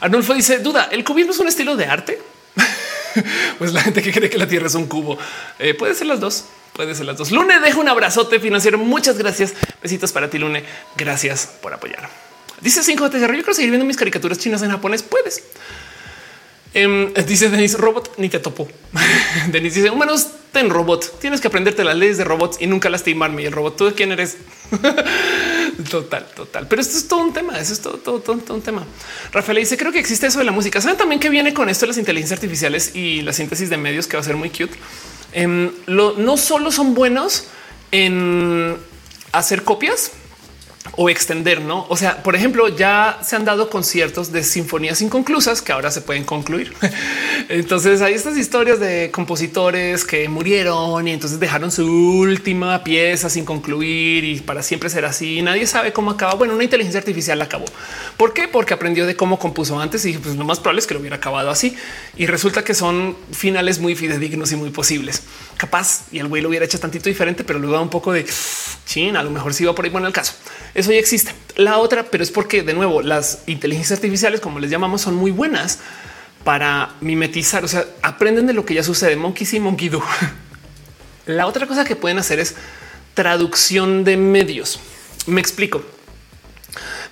Arnulfo 0.00 0.34
dice 0.34 0.58
duda. 0.58 0.88
El 0.92 1.04
cubismo 1.04 1.32
es 1.32 1.38
un 1.38 1.48
estilo 1.48 1.76
de 1.76 1.86
arte. 1.86 2.18
pues 3.58 3.72
la 3.72 3.82
gente 3.82 4.02
que 4.02 4.12
cree 4.12 4.30
que 4.30 4.38
la 4.38 4.48
Tierra 4.48 4.66
es 4.66 4.74
un 4.74 4.86
cubo 4.86 5.18
eh, 5.58 5.74
puede 5.74 5.94
ser 5.94 6.06
las 6.06 6.20
dos. 6.20 6.44
Puede 6.72 6.94
ser 6.94 7.06
las 7.06 7.16
dos. 7.16 7.32
Lune, 7.32 7.58
dejo 7.58 7.80
un 7.80 7.88
abrazote 7.88 8.38
financiero. 8.38 8.78
Muchas 8.78 9.18
gracias. 9.18 9.54
Besitos 9.82 10.12
para 10.12 10.30
ti, 10.30 10.38
Lune. 10.38 10.62
Gracias 10.96 11.48
por 11.60 11.74
apoyar. 11.74 12.08
Dice 12.60 12.82
5 12.82 13.10
Yo 13.10 13.26
quiero 13.26 13.54
seguir 13.54 13.70
viendo 13.70 13.84
mis 13.84 13.96
caricaturas 13.96 14.38
chinas 14.38 14.62
en 14.62 14.70
japonés. 14.70 15.02
Puedes. 15.02 15.42
Em, 16.74 17.12
dice 17.26 17.48
Denis 17.48 17.76
Robot, 17.78 18.14
ni 18.18 18.28
te 18.28 18.38
topo. 18.38 18.68
Denis 19.48 19.74
dice 19.74 19.90
humanos, 19.90 20.28
ten 20.52 20.70
robot. 20.70 21.18
Tienes 21.18 21.40
que 21.40 21.48
aprenderte 21.48 21.82
las 21.82 21.96
leyes 21.96 22.18
de 22.18 22.24
robots 22.24 22.58
y 22.60 22.66
nunca 22.66 22.90
lastimarme. 22.90 23.42
Y 23.42 23.46
el 23.46 23.52
robot, 23.52 23.76
tú 23.76 23.86
de 23.86 23.94
quién 23.94 24.12
eres? 24.12 24.36
total, 25.90 26.26
total. 26.34 26.66
Pero 26.68 26.82
esto 26.82 26.98
es 26.98 27.08
todo 27.08 27.20
un 27.20 27.32
tema. 27.32 27.58
Eso 27.58 27.72
es 27.72 27.80
todo, 27.80 27.98
todo, 27.98 28.20
todo, 28.20 28.54
un 28.54 28.62
tema. 28.62 28.84
Rafael 29.32 29.58
dice: 29.58 29.76
Creo 29.76 29.92
que 29.92 29.98
existe 29.98 30.26
eso 30.26 30.38
de 30.38 30.44
la 30.44 30.52
música. 30.52 30.80
Saben 30.80 30.96
también 30.96 31.20
que 31.20 31.30
viene 31.30 31.54
con 31.54 31.68
esto 31.68 31.86
las 31.86 31.98
inteligencias 31.98 32.38
artificiales 32.38 32.94
y 32.94 33.22
la 33.22 33.32
síntesis 33.32 33.70
de 33.70 33.76
medios 33.76 34.06
que 34.06 34.16
va 34.16 34.20
a 34.20 34.24
ser 34.24 34.36
muy 34.36 34.50
cute. 34.50 34.74
Em, 35.32 35.70
no 35.86 36.36
solo 36.36 36.70
son 36.70 36.94
buenos 36.94 37.48
en 37.90 38.76
hacer 39.32 39.62
copias 39.64 40.12
o 41.00 41.08
extender, 41.08 41.60
no? 41.60 41.86
O 41.88 41.96
sea, 41.96 42.24
por 42.24 42.34
ejemplo, 42.34 42.68
ya 42.68 43.20
se 43.22 43.36
han 43.36 43.44
dado 43.44 43.70
conciertos 43.70 44.32
de 44.32 44.42
sinfonías 44.42 45.00
inconclusas 45.00 45.62
que 45.62 45.70
ahora 45.70 45.92
se 45.92 46.00
pueden 46.00 46.24
concluir. 46.24 46.74
entonces 47.48 48.02
hay 48.02 48.14
estas 48.14 48.36
historias 48.36 48.80
de 48.80 49.12
compositores 49.12 50.04
que 50.04 50.28
murieron 50.28 51.06
y 51.06 51.12
entonces 51.12 51.38
dejaron 51.38 51.70
su 51.70 51.86
última 51.86 52.82
pieza 52.82 53.30
sin 53.30 53.44
concluir 53.44 54.24
y 54.24 54.40
para 54.40 54.64
siempre 54.64 54.90
será 54.90 55.10
así. 55.10 55.40
Nadie 55.40 55.68
sabe 55.68 55.92
cómo 55.92 56.10
acaba. 56.10 56.34
Bueno, 56.34 56.54
una 56.54 56.64
inteligencia 56.64 56.98
artificial 56.98 57.40
acabó. 57.40 57.66
¿Por 58.16 58.34
qué? 58.34 58.48
Porque 58.48 58.74
aprendió 58.74 59.06
de 59.06 59.14
cómo 59.14 59.38
compuso 59.38 59.78
antes 59.78 60.04
y 60.04 60.14
pues 60.14 60.34
lo 60.34 60.44
más 60.44 60.58
probable 60.58 60.80
es 60.80 60.88
que 60.88 60.94
lo 60.94 61.00
hubiera 61.00 61.16
acabado 61.16 61.48
así. 61.48 61.76
Y 62.16 62.26
resulta 62.26 62.64
que 62.64 62.74
son 62.74 63.16
finales 63.30 63.78
muy 63.78 63.94
fidedignos 63.94 64.50
y 64.50 64.56
muy 64.56 64.70
posibles. 64.70 65.22
Capaz 65.58 66.06
y 66.10 66.18
el 66.18 66.26
güey 66.26 66.42
lo 66.42 66.48
hubiera 66.48 66.64
hecho 66.64 66.80
tantito 66.80 67.08
diferente, 67.08 67.44
pero 67.44 67.60
luego 67.60 67.76
da 67.76 67.82
un 67.82 67.88
poco 67.88 68.12
de 68.12 68.26
chin. 68.84 69.16
A 69.16 69.22
lo 69.22 69.30
mejor 69.30 69.54
sí 69.54 69.64
va 69.64 69.76
por 69.76 69.84
ahí. 69.84 69.92
Bueno, 69.92 70.08
el 70.08 70.12
caso 70.12 70.34
eso 70.92 70.98
existe. 70.98 71.32
La 71.56 71.78
otra, 71.78 72.04
pero 72.04 72.22
es 72.22 72.30
porque 72.30 72.62
de 72.62 72.74
nuevo 72.74 73.02
las 73.02 73.42
inteligencias 73.46 73.98
artificiales, 73.98 74.40
como 74.40 74.58
les 74.58 74.70
llamamos, 74.70 75.02
son 75.02 75.14
muy 75.14 75.30
buenas 75.30 75.80
para 76.44 76.94
mimetizar. 77.00 77.64
O 77.64 77.68
sea, 77.68 77.84
aprenden 78.02 78.46
de 78.46 78.52
lo 78.52 78.64
que 78.64 78.74
ya 78.74 78.82
sucede. 78.82 79.16
Monkey 79.16 79.46
sí, 79.46 79.60
monkey 79.60 79.88
do. 79.88 80.02
La 81.26 81.46
otra 81.46 81.66
cosa 81.66 81.84
que 81.84 81.96
pueden 81.96 82.18
hacer 82.18 82.38
es 82.38 82.54
traducción 83.14 84.04
de 84.04 84.16
medios. 84.16 84.80
Me 85.26 85.40
explico. 85.40 85.82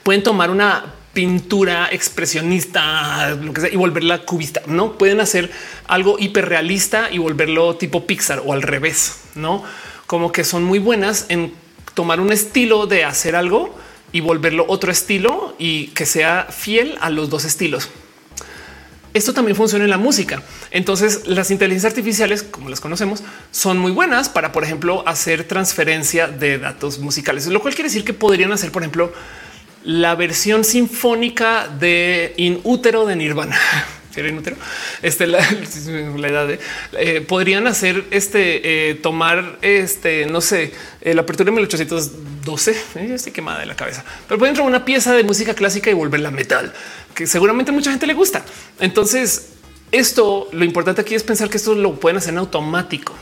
Pueden 0.03 0.23
tomar 0.23 0.51
una 0.51 0.95
pintura 1.13 1.89
expresionista, 1.91 3.31
lo 3.31 3.53
que 3.53 3.63
sea, 3.63 3.73
y 3.73 3.77
volverla 3.77 4.25
cubista. 4.25 4.63
No 4.67 4.97
pueden 4.97 5.21
hacer 5.21 5.51
algo 5.87 6.17
hiperrealista 6.19 7.11
y 7.11 7.19
volverlo 7.19 7.77
tipo 7.77 8.07
Pixar 8.07 8.43
o 8.45 8.53
al 8.53 8.63
revés, 8.63 9.17
no 9.35 9.65
como 10.07 10.33
que 10.33 10.45
son 10.45 10.65
muy 10.65 10.79
buenas 10.79 11.27
en 11.29 11.53
tomar 11.97 12.20
un 12.20 12.31
estilo 12.31 12.86
de 12.86 13.05
hacer 13.05 13.34
algo 13.34 13.75
y 14.12 14.20
volverlo 14.20 14.66
otro 14.68 14.92
estilo 14.92 15.57
y 15.58 15.89
que 15.89 16.05
sea 16.05 16.47
fiel 16.50 16.97
a 17.00 17.08
los 17.08 17.31
dos 17.31 17.47
estilos. 17.47 17.89
Esto 19.15 19.33
también 19.33 19.57
funciona 19.57 19.84
en 19.84 19.91
la 19.91 19.97
música. 19.97 20.42
Entonces 20.70 21.26
las 21.26 21.50
inteligencias 21.50 21.92
artificiales, 21.92 22.42
como 22.42 22.68
las 22.68 22.81
conocemos, 22.81 23.23
son 23.50 23.78
muy 23.78 23.92
buenas 23.92 24.28
para, 24.28 24.52
por 24.52 24.62
ejemplo, 24.62 25.05
hacer 25.08 25.44
transferencia 25.44 26.28
de 26.28 26.58
datos 26.58 26.99
musicales, 26.99 27.47
lo 27.47 27.62
cual 27.62 27.75
quiere 27.75 27.89
decir 27.89 28.05
que 28.05 28.12
podrían 28.12 28.52
hacer, 28.52 28.70
por 28.70 28.83
ejemplo, 28.83 29.15
la 29.83 30.15
versión 30.16 30.65
sinfónica 30.65 31.66
de 31.66 32.34
In 32.36 32.60
Útero 32.62 33.07
de 33.07 33.16
Nirvana. 33.16 33.58
inútero, 34.25 34.57
este, 35.03 35.27
la, 35.27 35.39
edad 35.41 36.47
de 36.47 36.59
eh, 36.93 37.20
podrían 37.20 37.67
hacer 37.67 38.05
este, 38.11 38.91
eh, 38.91 38.95
tomar 38.95 39.59
este, 39.62 40.27
no 40.27 40.41
sé, 40.41 40.73
eh, 41.01 41.15
la 41.15 41.23
apertura 41.23 41.47
de 41.47 41.53
1812. 41.53 42.77
Ya 42.95 43.15
estoy 43.15 43.33
quemada 43.33 43.61
de 43.61 43.67
la 43.67 43.77
cabeza, 43.77 44.05
pero 44.27 44.39
pueden 44.39 44.55
traer 44.55 44.69
una 44.69 44.85
pieza 44.85 45.12
de 45.15 45.25
música 45.25 45.55
clásica 45.55 45.91
y 45.91 45.95
volverla 45.95 46.31
metal, 46.31 46.73
que 47.15 47.27
seguramente 47.27 47.73
mucha 47.73 47.91
gente 47.91 48.07
le 48.07 48.15
gusta. 48.15 48.45
Entonces, 48.81 49.49
esto 49.93 50.49
lo 50.53 50.65
importante 50.65 51.01
aquí 51.01 51.15
es 51.15 51.23
pensar 51.23 51.51
que 51.51 51.59
esto 51.59 51.75
lo 51.75 52.01
pueden 52.01 52.17
hacer 52.17 52.33
en 52.33 52.39
automático. 52.39 53.15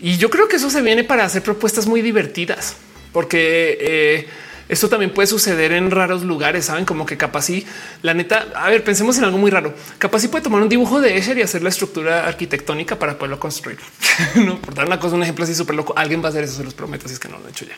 Y 0.00 0.18
yo 0.18 0.28
creo 0.30 0.48
que 0.48 0.56
eso 0.56 0.70
se 0.70 0.82
viene 0.82 1.02
para 1.02 1.24
hacer 1.24 1.42
propuestas 1.42 1.86
muy 1.86 2.02
divertidas, 2.02 2.76
porque 3.12 4.28
esto 4.68 4.88
también 4.88 5.12
puede 5.12 5.26
suceder 5.26 5.72
en 5.72 5.90
raros 5.90 6.22
lugares, 6.22 6.64
saben 6.64 6.86
como 6.86 7.04
que 7.04 7.18
capaz 7.18 7.50
y 7.50 7.66
la 8.02 8.14
neta, 8.14 8.46
a 8.54 8.70
ver, 8.70 8.82
pensemos 8.82 9.18
en 9.18 9.24
algo 9.24 9.36
muy 9.36 9.50
raro. 9.50 9.74
Capaz 9.98 10.20
si 10.20 10.28
puede 10.28 10.42
tomar 10.42 10.62
un 10.62 10.70
dibujo 10.70 11.02
de 11.02 11.16
Escher 11.18 11.36
y 11.36 11.42
hacer 11.42 11.62
la 11.62 11.68
estructura 11.68 12.26
arquitectónica 12.26 12.98
para 12.98 13.18
poderlo 13.18 13.38
construir. 13.38 13.78
no 14.36 14.58
por 14.58 14.74
dar 14.74 14.86
una 14.86 14.98
cosa, 14.98 15.16
un 15.16 15.22
ejemplo 15.22 15.44
así 15.44 15.54
súper 15.54 15.76
loco. 15.76 15.92
Alguien 15.96 16.22
va 16.22 16.26
a 16.26 16.30
hacer 16.30 16.44
eso, 16.44 16.54
se 16.54 16.64
los 16.64 16.72
prometo. 16.72 17.08
Si 17.08 17.14
es 17.14 17.20
que 17.20 17.28
no 17.28 17.38
lo 17.38 17.46
he 17.46 17.50
hecho 17.50 17.66
ya. 17.66 17.74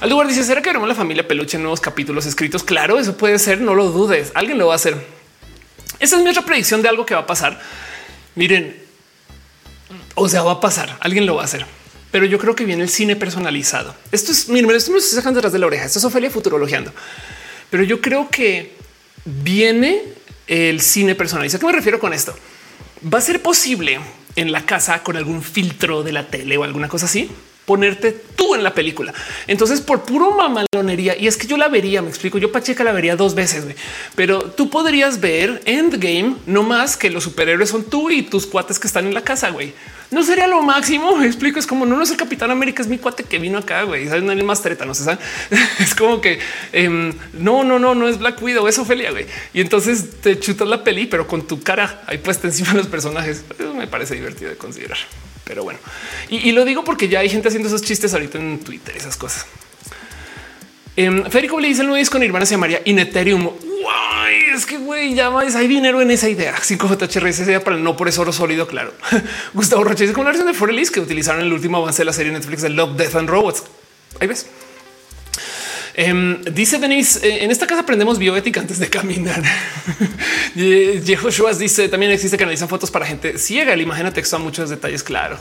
Al 0.00 0.10
lugar 0.10 0.26
dice: 0.26 0.42
¿Será 0.42 0.60
que 0.60 0.70
veremos 0.70 0.88
la 0.88 0.96
familia 0.96 1.26
peluche 1.26 1.56
en 1.56 1.62
nuevos 1.62 1.80
capítulos 1.80 2.26
escritos? 2.26 2.64
Claro, 2.64 2.98
eso 2.98 3.16
puede 3.16 3.38
ser. 3.38 3.60
No 3.60 3.74
lo 3.74 3.90
dudes. 3.90 4.32
Alguien 4.34 4.58
lo 4.58 4.66
va 4.66 4.72
a 4.72 4.76
hacer. 4.76 4.96
Esa 6.00 6.16
es 6.16 6.22
mi 6.22 6.30
otra 6.30 6.44
predicción 6.44 6.82
de 6.82 6.88
algo 6.88 7.06
que 7.06 7.14
va 7.14 7.20
a 7.20 7.26
pasar. 7.26 7.60
Miren, 8.34 8.76
o 10.16 10.28
sea, 10.28 10.42
va 10.42 10.52
a 10.52 10.60
pasar. 10.60 10.96
Alguien 11.00 11.26
lo 11.26 11.36
va 11.36 11.42
a 11.42 11.44
hacer 11.44 11.77
pero 12.10 12.26
yo 12.26 12.38
creo 12.38 12.54
que 12.54 12.64
viene 12.64 12.82
el 12.82 12.88
cine 12.88 13.16
personalizado. 13.16 13.94
Esto 14.12 14.32
es, 14.32 14.48
miren, 14.48 14.70
esto 14.70 14.92
me 14.92 14.98
estoy 14.98 15.16
sacando 15.16 15.38
detrás 15.38 15.52
de 15.52 15.58
la 15.58 15.66
oreja. 15.66 15.84
Esto 15.84 15.98
es 15.98 16.04
Ofelia 16.04 16.30
futurologiando, 16.30 16.92
pero 17.70 17.82
yo 17.82 18.00
creo 18.00 18.28
que 18.30 18.74
viene 19.24 20.02
el 20.46 20.80
cine 20.80 21.14
personalizado. 21.14 21.58
¿A 21.58 21.60
qué 21.60 21.66
me 21.66 21.78
refiero 21.78 21.98
con 21.98 22.12
esto? 22.12 22.34
va 23.02 23.18
a 23.18 23.22
ser 23.22 23.42
posible 23.42 24.00
en 24.36 24.52
la 24.52 24.64
casa 24.66 25.02
con 25.02 25.16
algún 25.16 25.42
filtro 25.42 26.02
de 26.02 26.12
la 26.12 26.28
tele 26.28 26.56
o 26.56 26.64
alguna 26.64 26.88
cosa 26.88 27.06
así 27.06 27.30
ponerte 27.68 28.12
tú 28.34 28.54
en 28.54 28.62
la 28.62 28.72
película. 28.72 29.12
Entonces, 29.46 29.82
por 29.82 30.04
puro 30.04 30.30
mamalonería, 30.30 31.18
y 31.18 31.26
es 31.26 31.36
que 31.36 31.46
yo 31.46 31.58
la 31.58 31.68
vería, 31.68 32.00
me 32.00 32.08
explico, 32.08 32.38
yo 32.38 32.50
Pacheca 32.50 32.82
la 32.82 32.92
vería 32.92 33.14
dos 33.14 33.34
veces, 33.34 33.66
pero 34.14 34.40
tú 34.40 34.70
podrías 34.70 35.20
ver 35.20 35.60
Endgame 35.66 36.36
no 36.46 36.62
más 36.62 36.96
que 36.96 37.10
los 37.10 37.24
superhéroes 37.24 37.68
son 37.68 37.84
tú 37.84 38.08
y 38.08 38.22
tus 38.22 38.46
cuates 38.46 38.78
que 38.78 38.86
están 38.86 39.06
en 39.06 39.12
la 39.12 39.20
casa, 39.20 39.50
güey. 39.50 39.74
No 40.10 40.22
sería 40.22 40.46
lo 40.46 40.62
máximo. 40.62 41.14
Me 41.18 41.26
explico. 41.26 41.58
Es 41.58 41.66
como 41.66 41.84
no, 41.84 41.94
no 41.94 42.02
es 42.02 42.10
el 42.10 42.16
Capitán 42.16 42.50
América, 42.50 42.82
es 42.82 42.88
mi 42.88 42.96
cuate 42.96 43.24
que 43.24 43.38
vino 43.38 43.58
acá. 43.58 43.82
Güey, 43.82 44.08
¿sabes? 44.08 44.22
no 44.22 44.32
es 44.32 44.44
más 44.44 44.62
treta. 44.62 44.86
No 44.86 44.94
sé. 44.94 45.18
Es 45.78 45.94
como 45.94 46.20
que 46.20 46.38
em, 46.72 47.12
no, 47.34 47.64
no, 47.64 47.78
no, 47.78 47.94
no 47.94 48.08
es 48.08 48.18
Black 48.18 48.42
Widow, 48.42 48.66
es 48.66 48.78
Ofelia. 48.78 49.10
Güey. 49.10 49.26
Y 49.52 49.60
entonces 49.60 50.20
te 50.22 50.40
chutas 50.40 50.66
la 50.66 50.82
peli, 50.82 51.06
pero 51.06 51.26
con 51.26 51.46
tu 51.46 51.60
cara 51.60 52.02
ahí 52.06 52.16
puesta 52.18 52.46
encima 52.46 52.70
de 52.70 52.78
los 52.78 52.86
personajes. 52.86 53.44
Eso 53.58 53.74
me 53.74 53.86
parece 53.86 54.14
divertido 54.14 54.50
de 54.50 54.56
considerar. 54.56 54.98
Pero 55.48 55.64
bueno, 55.64 55.80
y, 56.28 56.52
lo 56.52 56.66
digo 56.66 56.84
porque 56.84 57.08
ya 57.08 57.20
hay 57.20 57.30
gente 57.30 57.48
haciendo 57.48 57.68
esos 57.68 57.80
chistes 57.80 58.12
ahorita 58.12 58.36
en 58.36 58.60
Twitter, 58.60 58.94
esas 58.94 59.16
cosas. 59.16 59.46
Eh, 60.94 61.24
Federico 61.30 61.58
le 61.58 61.68
dice 61.68 61.80
el 61.80 61.86
nuevo 61.86 61.98
disco 61.98 62.18
Nirvana 62.18 62.44
se 62.44 62.52
llamaría 62.52 62.82
In 62.84 62.98
Ethereum. 62.98 63.44
Guay, 63.44 64.54
es 64.54 64.66
que 64.66 64.76
güey, 64.76 65.14
ya 65.14 65.30
más 65.30 65.56
hay 65.56 65.66
dinero 65.66 66.02
en 66.02 66.10
esa 66.10 66.28
idea. 66.28 66.54
5JHR 66.54 67.28
esa 67.28 67.44
idea 67.44 67.64
para 67.64 67.78
no 67.78 67.96
por 67.96 68.08
eso 68.08 68.20
oro 68.20 68.32
sólido. 68.32 68.68
Claro. 68.68 68.92
Gustavo 69.54 69.84
Rocha 69.84 70.02
dice 70.02 70.12
con 70.12 70.24
la 70.24 70.30
versión 70.32 70.46
de 70.46 70.52
Forelis 70.52 70.90
que 70.90 71.00
utilizaron 71.00 71.40
el 71.40 71.52
último 71.52 71.78
avance 71.78 72.02
de 72.02 72.04
la 72.04 72.12
serie 72.12 72.30
Netflix 72.30 72.60
de 72.60 72.68
Love, 72.68 72.96
Death 72.96 73.14
and 73.14 73.30
Robots. 73.30 73.64
Ahí 74.20 74.28
ves. 74.28 74.46
Em, 76.00 76.40
dice 76.44 76.78
Denise, 76.78 77.26
eh, 77.26 77.42
en 77.42 77.50
esta 77.50 77.66
casa 77.66 77.80
aprendemos 77.80 78.20
bioética 78.20 78.60
antes 78.60 78.78
de 78.78 78.88
caminar. 78.88 79.42
Joshua 81.20 81.52
dice, 81.54 81.88
también 81.88 82.12
existe 82.12 82.36
que 82.36 82.44
analizan 82.44 82.68
fotos 82.68 82.88
para 82.88 83.04
gente 83.04 83.36
ciega. 83.36 83.74
La 83.74 83.82
imagen 83.82 84.06
a 84.06 84.12
texto 84.12 84.36
a 84.36 84.38
muchos 84.38 84.70
detalles, 84.70 85.02
claro. 85.02 85.36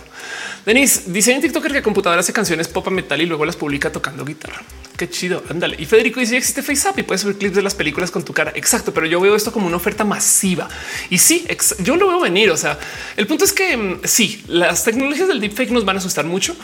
Denise 0.66 1.04
dice 1.06 1.32
en 1.32 1.42
TikToker 1.42 1.72
que 1.74 1.84
computadora 1.84 2.22
hace 2.22 2.34
canciones 2.34 2.68
pop 2.70 2.88
a 2.88 2.90
metal 2.90 3.22
y 3.22 3.28
luego 3.28 3.46
las 3.46 3.56
publica 3.56 3.92
tocando 3.92 4.26
guitarra. 4.26 4.64
Qué 4.98 5.08
chido, 5.08 5.44
ándale. 5.48 5.76
Y 5.78 5.86
Federico 5.86 6.20
dice, 6.20 6.38
existe 6.38 6.64
FaceApp 6.64 6.98
y 6.98 7.04
puedes 7.04 7.22
subir 7.22 7.38
clips 7.38 7.56
de 7.56 7.62
las 7.62 7.76
películas 7.76 8.10
con 8.10 8.26
tu 8.26 8.34
cara. 8.34 8.52
Exacto, 8.56 8.92
pero 8.92 9.06
yo 9.06 9.22
veo 9.22 9.36
esto 9.36 9.52
como 9.52 9.68
una 9.68 9.78
oferta 9.78 10.06
masiva. 10.06 10.68
Y 11.12 11.20
sí, 11.20 11.46
yo 11.84 11.98
lo 11.98 12.08
veo 12.08 12.20
venir. 12.20 12.50
O 12.50 12.58
sea, 12.58 12.80
el 13.16 13.28
punto 13.28 13.46
es 13.46 13.54
que 13.54 13.78
mm, 13.78 14.00
sí, 14.06 14.44
las 14.48 14.84
tecnologías 14.84 15.28
del 15.28 15.40
deepfake 15.40 15.70
nos 15.70 15.86
van 15.86 15.98
a 15.98 16.00
asustar 16.00 16.26
mucho, 16.26 16.56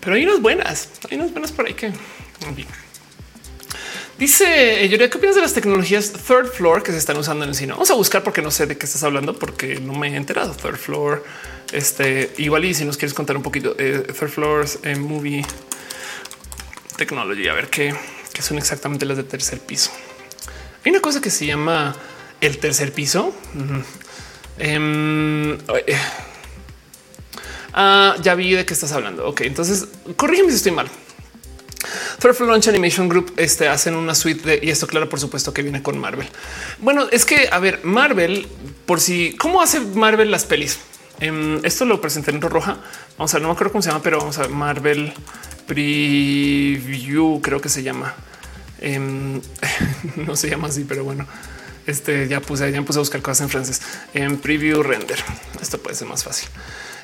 pero 0.00 0.16
hay 0.16 0.24
unas 0.26 0.42
buenas, 0.42 0.90
hay 1.10 1.16
unas 1.16 1.32
buenas 1.32 1.50
por 1.50 1.66
ahí 1.66 1.72
que... 1.72 1.92
Dice 4.22 4.88
Yoria, 4.88 5.10
¿qué 5.10 5.18
opinas 5.18 5.34
de 5.34 5.42
las 5.42 5.52
tecnologías 5.52 6.12
third 6.12 6.46
floor 6.46 6.84
que 6.84 6.92
se 6.92 6.98
están 6.98 7.16
usando 7.16 7.42
en 7.42 7.50
el 7.50 7.56
cine? 7.56 7.72
Vamos 7.72 7.90
a 7.90 7.94
buscar 7.94 8.22
porque 8.22 8.40
no 8.40 8.52
sé 8.52 8.66
de 8.66 8.78
qué 8.78 8.86
estás 8.86 9.02
hablando, 9.02 9.36
porque 9.36 9.80
no 9.80 9.94
me 9.94 10.10
he 10.10 10.16
enterado. 10.16 10.54
Third 10.54 10.76
floor, 10.76 11.24
este 11.72 12.32
igual 12.38 12.64
y 12.64 12.72
si 12.72 12.84
nos 12.84 12.96
quieres 12.96 13.14
contar 13.14 13.36
un 13.36 13.42
poquito, 13.42 13.74
eh, 13.80 14.06
third 14.16 14.28
floors 14.28 14.78
en 14.84 15.02
movie 15.02 15.44
technology, 16.96 17.48
a 17.48 17.52
ver 17.52 17.66
qué, 17.66 17.96
son 18.38 18.58
exactamente 18.58 19.06
las 19.06 19.16
de 19.16 19.24
tercer 19.24 19.58
piso. 19.58 19.90
Hay 20.84 20.92
una 20.92 21.00
cosa 21.00 21.20
que 21.20 21.30
se 21.30 21.44
llama 21.44 21.96
el 22.40 22.58
tercer 22.58 22.92
piso. 22.92 23.34
Em, 24.56 25.54
eh, 25.54 25.98
ah, 27.72 28.14
ya 28.22 28.36
vi 28.36 28.54
de 28.54 28.64
qué 28.64 28.72
estás 28.72 28.92
hablando. 28.92 29.26
Ok, 29.26 29.40
entonces 29.40 29.88
corrígeme 30.14 30.50
si 30.50 30.58
estoy 30.58 30.70
mal. 30.70 30.88
Third 32.18 32.40
Launch 32.40 32.68
Animation 32.68 33.08
Group 33.08 33.32
este, 33.36 33.68
hacen 33.68 33.94
una 33.94 34.14
suite 34.14 34.48
de, 34.48 34.66
y 34.66 34.70
esto 34.70 34.86
claro, 34.86 35.08
por 35.08 35.20
supuesto 35.20 35.52
que 35.52 35.62
viene 35.62 35.82
con 35.82 35.98
Marvel. 35.98 36.28
Bueno, 36.78 37.06
es 37.10 37.24
que 37.24 37.48
a 37.50 37.58
ver, 37.58 37.80
Marvel, 37.82 38.46
por 38.86 39.00
si, 39.00 39.34
¿cómo 39.36 39.62
hace 39.62 39.80
Marvel 39.80 40.30
las 40.30 40.44
pelis? 40.44 40.78
Em, 41.20 41.64
esto 41.64 41.84
lo 41.84 42.00
presenté 42.00 42.30
en 42.30 42.40
roja. 42.40 42.78
Vamos 43.18 43.32
a 43.32 43.36
ver, 43.36 43.42
no 43.42 43.48
me 43.48 43.54
acuerdo 43.54 43.72
cómo 43.72 43.82
se 43.82 43.90
llama, 43.90 44.02
pero 44.02 44.18
vamos 44.18 44.38
a 44.38 44.42
ver 44.42 44.50
Marvel 44.50 45.12
Preview, 45.66 47.40
creo 47.40 47.60
que 47.60 47.68
se 47.68 47.82
llama. 47.82 48.14
Em, 48.80 49.40
no 50.16 50.34
se 50.36 50.50
llama 50.50 50.68
así, 50.68 50.84
pero 50.84 51.04
bueno, 51.04 51.26
este 51.86 52.26
ya 52.28 52.40
puse, 52.40 52.70
ya 52.72 52.82
puse 52.82 52.98
a 52.98 53.00
buscar 53.00 53.22
cosas 53.22 53.42
en 53.42 53.50
francés 53.50 53.80
en 54.14 54.38
preview 54.38 54.82
render. 54.82 55.18
Esto 55.60 55.78
puede 55.78 55.96
ser 55.96 56.08
más 56.08 56.24
fácil. 56.24 56.48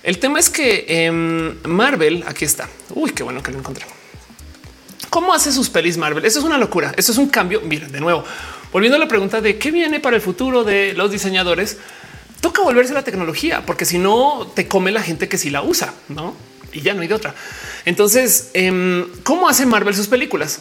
El 0.02 0.18
tema 0.18 0.38
es 0.38 0.50
que 0.50 1.10
Marvel 1.64 2.24
aquí 2.26 2.44
está. 2.44 2.68
Uy, 2.90 3.10
qué 3.10 3.22
bueno 3.22 3.42
que 3.42 3.52
lo 3.52 3.58
encontré. 3.58 3.84
¿Cómo 5.10 5.32
hace 5.32 5.52
sus 5.52 5.70
pelis 5.70 5.96
Marvel? 5.96 6.24
Eso 6.24 6.38
es 6.38 6.44
una 6.44 6.58
locura. 6.58 6.92
Eso 6.96 7.12
es 7.12 7.18
un 7.18 7.28
cambio. 7.28 7.60
Miren, 7.62 7.90
de 7.92 8.00
nuevo, 8.00 8.24
volviendo 8.72 8.96
a 8.96 8.98
la 8.98 9.08
pregunta 9.08 9.40
de 9.40 9.58
qué 9.58 9.70
viene 9.70 10.00
para 10.00 10.16
el 10.16 10.22
futuro 10.22 10.64
de 10.64 10.92
los 10.94 11.10
diseñadores, 11.10 11.78
toca 12.40 12.62
volverse 12.62 12.92
la 12.92 13.02
tecnología, 13.02 13.64
porque 13.64 13.84
si 13.84 13.98
no 13.98 14.50
te 14.54 14.68
come 14.68 14.90
la 14.90 15.02
gente 15.02 15.28
que 15.28 15.38
sí 15.38 15.50
la 15.50 15.62
usa, 15.62 15.94
no? 16.08 16.34
Y 16.72 16.82
ya 16.82 16.94
no 16.94 17.00
hay 17.00 17.08
de 17.08 17.14
otra. 17.14 17.34
Entonces, 17.86 18.50
em, 18.52 19.06
¿cómo 19.22 19.48
hace 19.48 19.64
Marvel 19.64 19.94
sus 19.94 20.08
películas? 20.08 20.60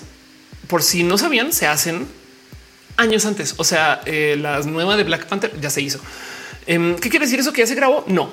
Por 0.68 0.82
si 0.82 1.04
no 1.04 1.18
sabían, 1.18 1.52
se 1.52 1.68
hacen 1.68 2.08
años 2.96 3.26
antes. 3.26 3.56
O 3.58 3.64
sea, 3.64 4.02
eh, 4.06 4.38
las 4.40 4.66
nuevas 4.66 4.98
de 4.98 5.04
Black 5.04 5.26
Panther 5.26 5.60
ya 5.60 5.70
se 5.70 5.82
hizo. 5.82 6.00
Em, 6.66 6.96
¿Qué 6.96 7.10
quiere 7.10 7.26
decir 7.26 7.40
eso 7.40 7.52
que 7.52 7.62
ya 7.62 7.68
se 7.68 7.76
grabó? 7.76 8.06
No, 8.08 8.30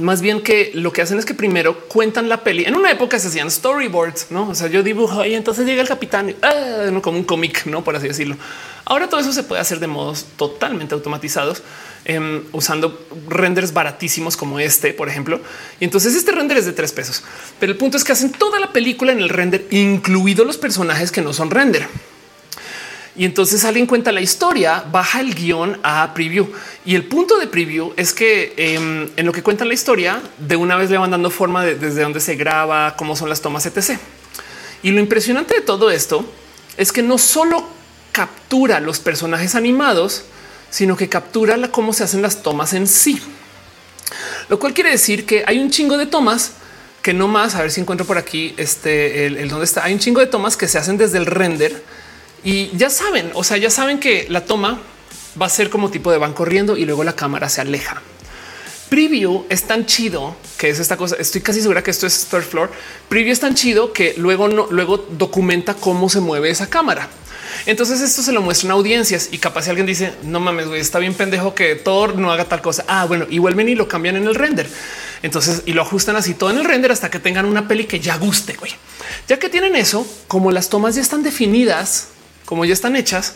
más 0.00 0.20
bien 0.20 0.42
que 0.42 0.70
lo 0.74 0.92
que 0.92 1.02
hacen 1.02 1.18
es 1.18 1.24
que 1.24 1.34
primero 1.34 1.78
cuentan 1.88 2.28
la 2.28 2.42
peli. 2.42 2.64
En 2.64 2.74
una 2.74 2.90
época 2.90 3.18
se 3.18 3.28
hacían 3.28 3.50
storyboards, 3.50 4.28
no? 4.30 4.48
O 4.48 4.54
sea, 4.54 4.68
yo 4.68 4.82
dibujo 4.82 5.24
y 5.24 5.34
entonces 5.34 5.66
llega 5.66 5.82
el 5.82 5.88
capitán 5.88 6.34
ah, 6.42 6.86
como 7.02 7.18
un 7.18 7.24
cómic, 7.24 7.66
no 7.66 7.84
por 7.84 7.96
así 7.96 8.08
decirlo. 8.08 8.36
Ahora 8.84 9.08
todo 9.08 9.20
eso 9.20 9.32
se 9.32 9.42
puede 9.42 9.60
hacer 9.60 9.80
de 9.80 9.86
modos 9.86 10.26
totalmente 10.36 10.94
automatizados 10.94 11.62
em, 12.06 12.42
usando 12.52 13.06
renders 13.28 13.74
baratísimos 13.74 14.36
como 14.36 14.58
este, 14.58 14.94
por 14.94 15.08
ejemplo. 15.08 15.40
Y 15.78 15.84
entonces 15.84 16.14
este 16.14 16.32
render 16.32 16.56
es 16.56 16.66
de 16.66 16.72
tres 16.72 16.92
pesos, 16.92 17.22
pero 17.60 17.72
el 17.72 17.78
punto 17.78 17.96
es 17.98 18.04
que 18.04 18.12
hacen 18.12 18.32
toda 18.32 18.58
la 18.58 18.72
película 18.72 19.12
en 19.12 19.18
el 19.18 19.28
render, 19.28 19.66
incluidos 19.70 20.46
los 20.46 20.56
personajes 20.56 21.12
que 21.12 21.20
no 21.20 21.32
son 21.32 21.50
render. 21.50 21.86
Y 23.18 23.24
entonces 23.24 23.64
alguien 23.64 23.86
cuenta 23.86 24.12
la 24.12 24.20
historia, 24.20 24.84
baja 24.92 25.20
el 25.20 25.34
guion 25.34 25.80
a 25.82 26.14
preview. 26.14 26.46
Y 26.84 26.94
el 26.94 27.04
punto 27.04 27.36
de 27.36 27.48
preview 27.48 27.92
es 27.96 28.14
que 28.14 28.54
em, 28.56 29.10
en 29.16 29.26
lo 29.26 29.32
que 29.32 29.42
cuentan 29.42 29.66
la 29.66 29.74
historia, 29.74 30.22
de 30.38 30.54
una 30.54 30.76
vez 30.76 30.88
le 30.88 30.98
van 30.98 31.10
dando 31.10 31.28
forma 31.28 31.64
de, 31.64 31.74
desde 31.74 32.02
dónde 32.02 32.20
se 32.20 32.36
graba, 32.36 32.94
cómo 32.96 33.16
son 33.16 33.28
las 33.28 33.40
tomas, 33.40 33.66
etc. 33.66 33.98
Y 34.84 34.92
lo 34.92 35.00
impresionante 35.00 35.54
de 35.54 35.62
todo 35.62 35.90
esto 35.90 36.24
es 36.76 36.92
que 36.92 37.02
no 37.02 37.18
solo 37.18 37.66
captura 38.12 38.78
los 38.78 39.00
personajes 39.00 39.56
animados, 39.56 40.22
sino 40.70 40.96
que 40.96 41.08
captura 41.08 41.56
cómo 41.72 41.92
se 41.92 42.04
hacen 42.04 42.22
las 42.22 42.44
tomas 42.44 42.72
en 42.72 42.86
sí. 42.86 43.20
Lo 44.48 44.60
cual 44.60 44.74
quiere 44.74 44.92
decir 44.92 45.26
que 45.26 45.42
hay 45.44 45.58
un 45.58 45.70
chingo 45.72 45.98
de 45.98 46.06
tomas 46.06 46.52
que 47.02 47.14
no 47.14 47.26
más, 47.26 47.56
a 47.56 47.62
ver 47.62 47.72
si 47.72 47.80
encuentro 47.80 48.06
por 48.06 48.16
aquí 48.16 48.54
este, 48.58 49.26
el, 49.26 49.38
el 49.38 49.48
dónde 49.48 49.64
está. 49.64 49.82
Hay 49.82 49.92
un 49.92 49.98
chingo 49.98 50.20
de 50.20 50.28
tomas 50.28 50.56
que 50.56 50.68
se 50.68 50.78
hacen 50.78 50.98
desde 50.98 51.18
el 51.18 51.26
render 51.26 51.82
y 52.44 52.76
ya 52.76 52.90
saben, 52.90 53.30
o 53.34 53.44
sea, 53.44 53.56
ya 53.56 53.70
saben 53.70 53.98
que 53.98 54.26
la 54.28 54.44
toma 54.44 54.80
va 55.40 55.46
a 55.46 55.50
ser 55.50 55.70
como 55.70 55.90
tipo 55.90 56.10
de 56.10 56.18
van 56.18 56.32
corriendo 56.32 56.76
y 56.76 56.84
luego 56.84 57.04
la 57.04 57.14
cámara 57.14 57.48
se 57.48 57.60
aleja. 57.60 58.02
Preview 58.88 59.44
es 59.50 59.64
tan 59.64 59.86
chido 59.86 60.34
que 60.56 60.70
es 60.70 60.78
esta 60.78 60.96
cosa. 60.96 61.16
Estoy 61.18 61.42
casi 61.42 61.60
segura 61.60 61.82
que 61.82 61.90
esto 61.90 62.06
es 62.06 62.26
third 62.26 62.42
floor. 62.42 62.70
Preview 63.08 63.32
es 63.32 63.40
tan 63.40 63.54
chido 63.54 63.92
que 63.92 64.14
luego 64.16 64.48
no, 64.48 64.66
luego 64.70 65.06
documenta 65.10 65.74
cómo 65.74 66.08
se 66.08 66.20
mueve 66.20 66.50
esa 66.50 66.68
cámara. 66.68 67.08
Entonces 67.66 68.00
esto 68.00 68.22
se 68.22 68.32
lo 68.32 68.40
muestran 68.40 68.70
a 68.70 68.74
audiencias 68.74 69.28
y 69.30 69.38
capaz 69.38 69.64
si 69.64 69.70
alguien 69.70 69.86
dice 69.86 70.12
no 70.22 70.40
mames, 70.40 70.68
güey, 70.68 70.80
está 70.80 70.98
bien 70.98 71.14
pendejo 71.14 71.54
que 71.54 71.74
Thor 71.74 72.16
no 72.16 72.32
haga 72.32 72.46
tal 72.46 72.62
cosa. 72.62 72.84
Ah, 72.88 73.04
bueno, 73.04 73.26
y 73.28 73.38
vuelven 73.38 73.68
y 73.68 73.74
lo 73.74 73.88
cambian 73.88 74.16
en 74.16 74.26
el 74.26 74.34
render. 74.34 74.68
Entonces 75.22 75.62
y 75.66 75.72
lo 75.72 75.82
ajustan 75.82 76.16
así 76.16 76.34
todo 76.34 76.50
en 76.50 76.58
el 76.58 76.64
render 76.64 76.92
hasta 76.92 77.10
que 77.10 77.18
tengan 77.18 77.44
una 77.44 77.68
peli 77.68 77.84
que 77.84 78.00
ya 78.00 78.16
guste. 78.16 78.54
Güey. 78.54 78.72
Ya 79.26 79.38
que 79.38 79.48
tienen 79.48 79.76
eso, 79.76 80.06
como 80.28 80.50
las 80.50 80.70
tomas 80.70 80.94
ya 80.94 81.02
están 81.02 81.22
definidas, 81.22 82.08
como 82.48 82.64
ya 82.64 82.72
están 82.72 82.96
hechas, 82.96 83.34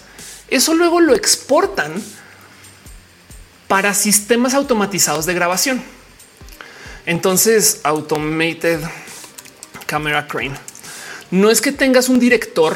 eso 0.48 0.72
luego 0.72 0.98
lo 1.02 1.14
exportan 1.14 2.02
para 3.68 3.92
sistemas 3.92 4.54
automatizados 4.54 5.26
de 5.26 5.34
grabación. 5.34 5.82
Entonces, 7.04 7.80
automated 7.84 8.80
camera 9.84 10.26
crane. 10.26 10.54
No 11.30 11.50
es 11.50 11.60
que 11.60 11.72
tengas 11.72 12.08
un 12.08 12.20
director 12.20 12.74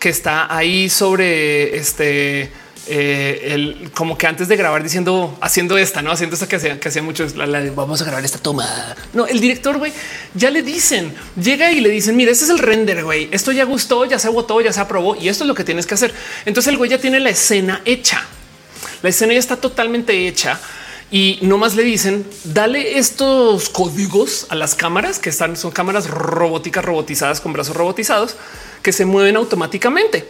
que 0.00 0.08
está 0.08 0.52
ahí 0.52 0.90
sobre 0.90 1.76
este 1.76 2.50
eh, 2.86 3.88
como 3.94 4.16
que 4.16 4.26
antes 4.26 4.48
de 4.48 4.56
grabar 4.56 4.82
diciendo 4.82 5.36
haciendo 5.40 5.78
esta, 5.78 6.02
no 6.02 6.10
haciendo 6.10 6.34
esta 6.34 6.48
que 6.48 6.56
hacía, 6.56 6.80
que 6.80 7.02
mucho 7.02 7.26
la, 7.36 7.70
vamos 7.72 8.00
a 8.02 8.04
grabar 8.04 8.24
esta 8.24 8.38
toma. 8.38 8.66
No, 9.12 9.26
el 9.26 9.40
director 9.40 9.78
güey 9.78 9.92
ya 10.34 10.50
le 10.50 10.62
dicen, 10.62 11.14
llega 11.40 11.72
y 11.72 11.80
le 11.80 11.88
dicen, 11.88 12.16
mira, 12.16 12.32
este 12.32 12.44
es 12.44 12.50
el 12.50 12.58
render, 12.58 13.04
güey. 13.04 13.28
Esto 13.32 13.52
ya 13.52 13.64
gustó, 13.64 14.04
ya 14.04 14.18
se 14.18 14.28
votó, 14.28 14.60
ya 14.60 14.72
se 14.72 14.80
aprobó 14.80 15.14
y 15.16 15.28
esto 15.28 15.44
es 15.44 15.48
lo 15.48 15.54
que 15.54 15.64
tienes 15.64 15.86
que 15.86 15.94
hacer. 15.94 16.14
Entonces 16.44 16.72
el 16.72 16.78
güey 16.78 16.90
ya 16.90 16.98
tiene 16.98 17.20
la 17.20 17.30
escena 17.30 17.82
hecha. 17.84 18.24
La 19.02 19.08
escena 19.08 19.34
ya 19.34 19.38
está 19.38 19.56
totalmente 19.56 20.26
hecha 20.26 20.58
y 21.10 21.38
no 21.42 21.58
más 21.58 21.74
le 21.74 21.82
dicen 21.82 22.24
dale 22.44 22.98
estos 22.98 23.68
códigos 23.68 24.46
a 24.48 24.54
las 24.54 24.74
cámaras 24.74 25.18
que 25.18 25.30
están, 25.30 25.56
son 25.56 25.72
cámaras 25.72 26.08
robóticas 26.08 26.84
robotizadas 26.84 27.40
con 27.40 27.52
brazos 27.52 27.76
robotizados 27.76 28.36
que 28.82 28.92
se 28.92 29.04
mueven 29.04 29.36
automáticamente. 29.36 30.26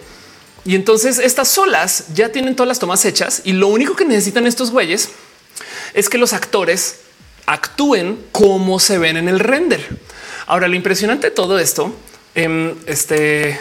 Y 0.65 0.75
entonces 0.75 1.19
estas 1.19 1.49
solas 1.49 2.05
ya 2.15 2.31
tienen 2.31 2.55
todas 2.55 2.69
las 2.69 2.79
tomas 2.79 3.05
hechas 3.05 3.43
y 3.45 3.53
lo 3.53 3.69
único 3.69 3.97
que 3.97 4.05
necesitan 4.05 4.47
estos 4.47 4.71
güeyes 4.71 5.11
es 5.95 6.09
que 6.09 6.19
los 6.19 6.33
actores 6.33 6.97
actúen 7.47 8.19
como 8.33 8.79
se 8.79 8.99
ven 8.99 9.17
en 9.17 9.29
el 9.29 9.41
render. 9.41 9.87
Ahora, 10.47 10.69
lo 10.69 10.75
impresionante 10.75 11.29
de 11.29 11.31
todo 11.31 11.59
esto 11.59 11.95
em, 12.35 12.75
este, 12.87 13.59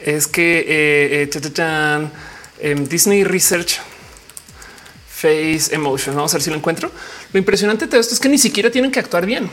es 0.00 0.26
que 0.26 0.58
eh, 0.60 1.30
eh, 1.32 2.08
em, 2.60 2.86
Disney 2.86 3.24
Research 3.24 3.78
Face 5.08 5.74
Emotion, 5.74 6.16
vamos 6.16 6.32
a 6.32 6.38
ver 6.38 6.42
si 6.42 6.50
lo 6.50 6.56
encuentro. 6.56 6.90
Lo 7.32 7.38
impresionante 7.38 7.84
de 7.84 7.90
todo 7.90 8.00
esto 8.00 8.14
es 8.14 8.20
que 8.20 8.28
ni 8.28 8.38
siquiera 8.38 8.70
tienen 8.70 8.90
que 8.90 9.00
actuar 9.00 9.26
bien. 9.26 9.50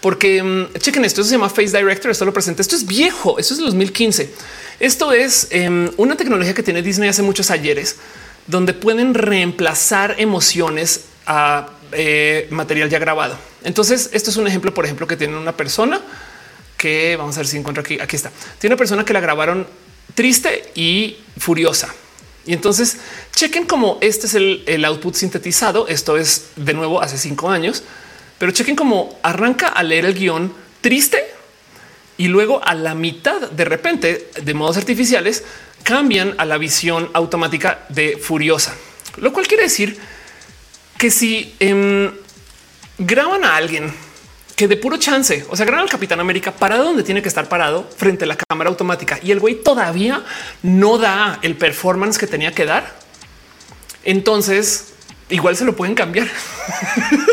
Porque 0.00 0.38
em, 0.38 0.72
chequen 0.74 1.04
esto, 1.04 1.22
se 1.22 1.30
llama 1.30 1.48
Face 1.48 1.76
Director, 1.76 2.10
esto 2.10 2.24
lo 2.24 2.32
presenta, 2.32 2.60
esto 2.60 2.76
es 2.76 2.86
viejo, 2.86 3.38
esto 3.38 3.54
es 3.54 3.60
de 3.60 3.66
2015. 3.66 4.30
Esto 4.80 5.12
es 5.12 5.48
una 5.96 6.16
tecnología 6.16 6.54
que 6.54 6.62
tiene 6.62 6.82
Disney 6.82 7.08
hace 7.08 7.22
muchos 7.22 7.50
ayeres, 7.50 7.96
donde 8.46 8.74
pueden 8.74 9.14
reemplazar 9.14 10.16
emociones 10.18 11.06
a 11.26 11.68
eh, 11.92 12.48
material 12.50 12.90
ya 12.90 12.98
grabado. 12.98 13.38
Entonces, 13.62 14.10
esto 14.12 14.30
es 14.30 14.36
un 14.36 14.46
ejemplo, 14.46 14.74
por 14.74 14.84
ejemplo, 14.84 15.06
que 15.06 15.16
tiene 15.16 15.36
una 15.36 15.56
persona 15.56 16.00
que 16.76 17.16
vamos 17.16 17.36
a 17.36 17.40
ver 17.40 17.46
si 17.46 17.56
encuentro 17.56 17.82
aquí. 17.82 17.98
Aquí 18.00 18.16
está. 18.16 18.30
Tiene 18.58 18.74
una 18.74 18.78
persona 18.78 19.04
que 19.04 19.12
la 19.12 19.20
grabaron 19.20 19.66
triste 20.14 20.70
y 20.74 21.16
furiosa. 21.38 21.94
Y 22.46 22.52
entonces 22.52 22.98
chequen 23.34 23.64
cómo 23.64 23.98
este 24.00 24.26
es 24.26 24.34
el, 24.34 24.84
output 24.84 25.14
sintetizado. 25.14 25.88
Esto 25.88 26.16
es 26.16 26.48
de 26.56 26.74
nuevo 26.74 27.00
hace 27.00 27.16
cinco 27.16 27.48
años, 27.48 27.82
pero 28.38 28.52
chequen 28.52 28.76
cómo 28.76 29.18
arranca 29.22 29.68
a 29.68 29.82
leer 29.82 30.04
el 30.04 30.14
guion 30.14 30.52
triste 30.80 31.24
y 32.16 32.28
luego 32.28 32.64
a 32.64 32.74
la 32.74 32.94
mitad 32.94 33.50
de 33.50 33.64
repente 33.64 34.30
de 34.40 34.54
modos 34.54 34.76
artificiales 34.76 35.44
cambian 35.82 36.34
a 36.38 36.44
la 36.44 36.58
visión 36.58 37.10
automática 37.12 37.84
de 37.88 38.16
furiosa, 38.16 38.74
lo 39.16 39.32
cual 39.32 39.46
quiere 39.46 39.64
decir 39.64 39.98
que 40.96 41.10
si 41.10 41.54
em, 41.60 42.10
graban 42.98 43.44
a 43.44 43.56
alguien 43.56 43.92
que 44.56 44.68
de 44.68 44.76
puro 44.76 44.96
chance, 44.98 45.44
o 45.50 45.56
sea, 45.56 45.66
graban 45.66 45.84
al 45.84 45.90
Capitán 45.90 46.20
América 46.20 46.52
parado 46.52 46.84
donde 46.84 47.02
tiene 47.02 47.22
que 47.22 47.28
estar 47.28 47.48
parado 47.48 47.88
frente 47.96 48.24
a 48.24 48.28
la 48.28 48.36
cámara 48.36 48.70
automática 48.70 49.18
y 49.22 49.32
el 49.32 49.40
güey 49.40 49.56
todavía 49.56 50.24
no 50.62 50.98
da 50.98 51.38
el 51.42 51.56
performance 51.56 52.18
que 52.18 52.26
tenía 52.26 52.52
que 52.52 52.64
dar, 52.64 52.96
entonces 54.04 54.94
igual 55.28 55.56
se 55.56 55.64
lo 55.64 55.74
pueden 55.74 55.94
cambiar. 55.94 56.28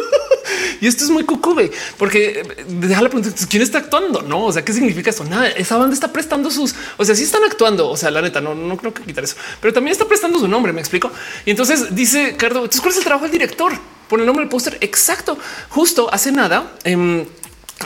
Y 0.81 0.87
esto 0.87 1.03
es 1.03 1.11
muy 1.11 1.23
cucu, 1.23 1.55
porque 1.97 2.41
eh, 2.41 2.65
deja 2.67 3.03
la 3.03 3.09
pregunta, 3.09 3.29
¿quién 3.47 3.61
está 3.61 3.77
actuando? 3.77 4.23
No, 4.23 4.45
o 4.45 4.51
sea, 4.51 4.65
¿qué 4.65 4.73
significa 4.73 5.11
esto? 5.11 5.23
Nada, 5.23 5.47
esa 5.49 5.77
banda 5.77 5.93
está 5.93 6.11
prestando 6.11 6.49
sus, 6.49 6.73
o 6.97 7.05
sea, 7.05 7.13
sí 7.13 7.23
están 7.23 7.43
actuando, 7.43 7.87
o 7.87 7.95
sea, 7.95 8.09
la 8.09 8.19
neta, 8.19 8.41
no, 8.41 8.55
no 8.55 8.75
creo 8.77 8.91
que 8.91 9.03
quitar 9.03 9.23
eso, 9.23 9.35
pero 9.61 9.73
también 9.73 9.91
está 9.91 10.05
prestando 10.05 10.39
su 10.39 10.47
nombre, 10.47 10.73
me 10.73 10.81
explico. 10.81 11.11
Y 11.45 11.51
entonces 11.51 11.93
dice 11.93 12.35
Cardo, 12.35 12.67
¿cuál 12.81 12.91
es 12.91 12.97
el 12.97 13.03
trabajo 13.03 13.25
del 13.25 13.31
director? 13.31 13.73
Pone 14.09 14.23
el 14.23 14.27
nombre 14.27 14.43
del 14.43 14.49
póster 14.49 14.77
exacto. 14.81 15.37
Justo 15.69 16.11
hace 16.11 16.31
nada, 16.31 16.73
en 16.83 17.27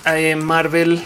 em, 0.06 0.42
Marvel 0.42 1.04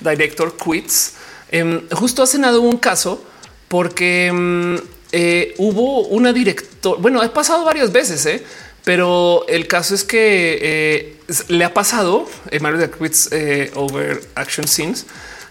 Director 0.00 0.56
Quits, 0.56 1.14
em, 1.50 1.88
justo 1.90 2.22
hace 2.22 2.38
nada 2.38 2.60
hubo 2.60 2.68
un 2.68 2.78
caso 2.78 3.24
porque 3.66 4.28
em, 4.28 4.78
eh, 5.10 5.54
hubo 5.58 6.06
una 6.08 6.32
director, 6.32 7.00
bueno, 7.00 7.20
ha 7.20 7.32
pasado 7.32 7.64
varias 7.64 7.90
veces, 7.90 8.24
eh, 8.26 8.44
pero 8.88 9.44
el 9.48 9.66
caso 9.66 9.94
es 9.94 10.02
que 10.02 10.58
eh, 10.62 11.16
le 11.48 11.62
ha 11.62 11.74
pasado 11.74 12.26
en 12.50 12.62
Mario 12.62 12.78
de 12.78 12.90
Quits 12.90 13.28
eh, 13.32 13.70
over 13.74 14.18
action 14.34 14.66
scenes 14.66 15.04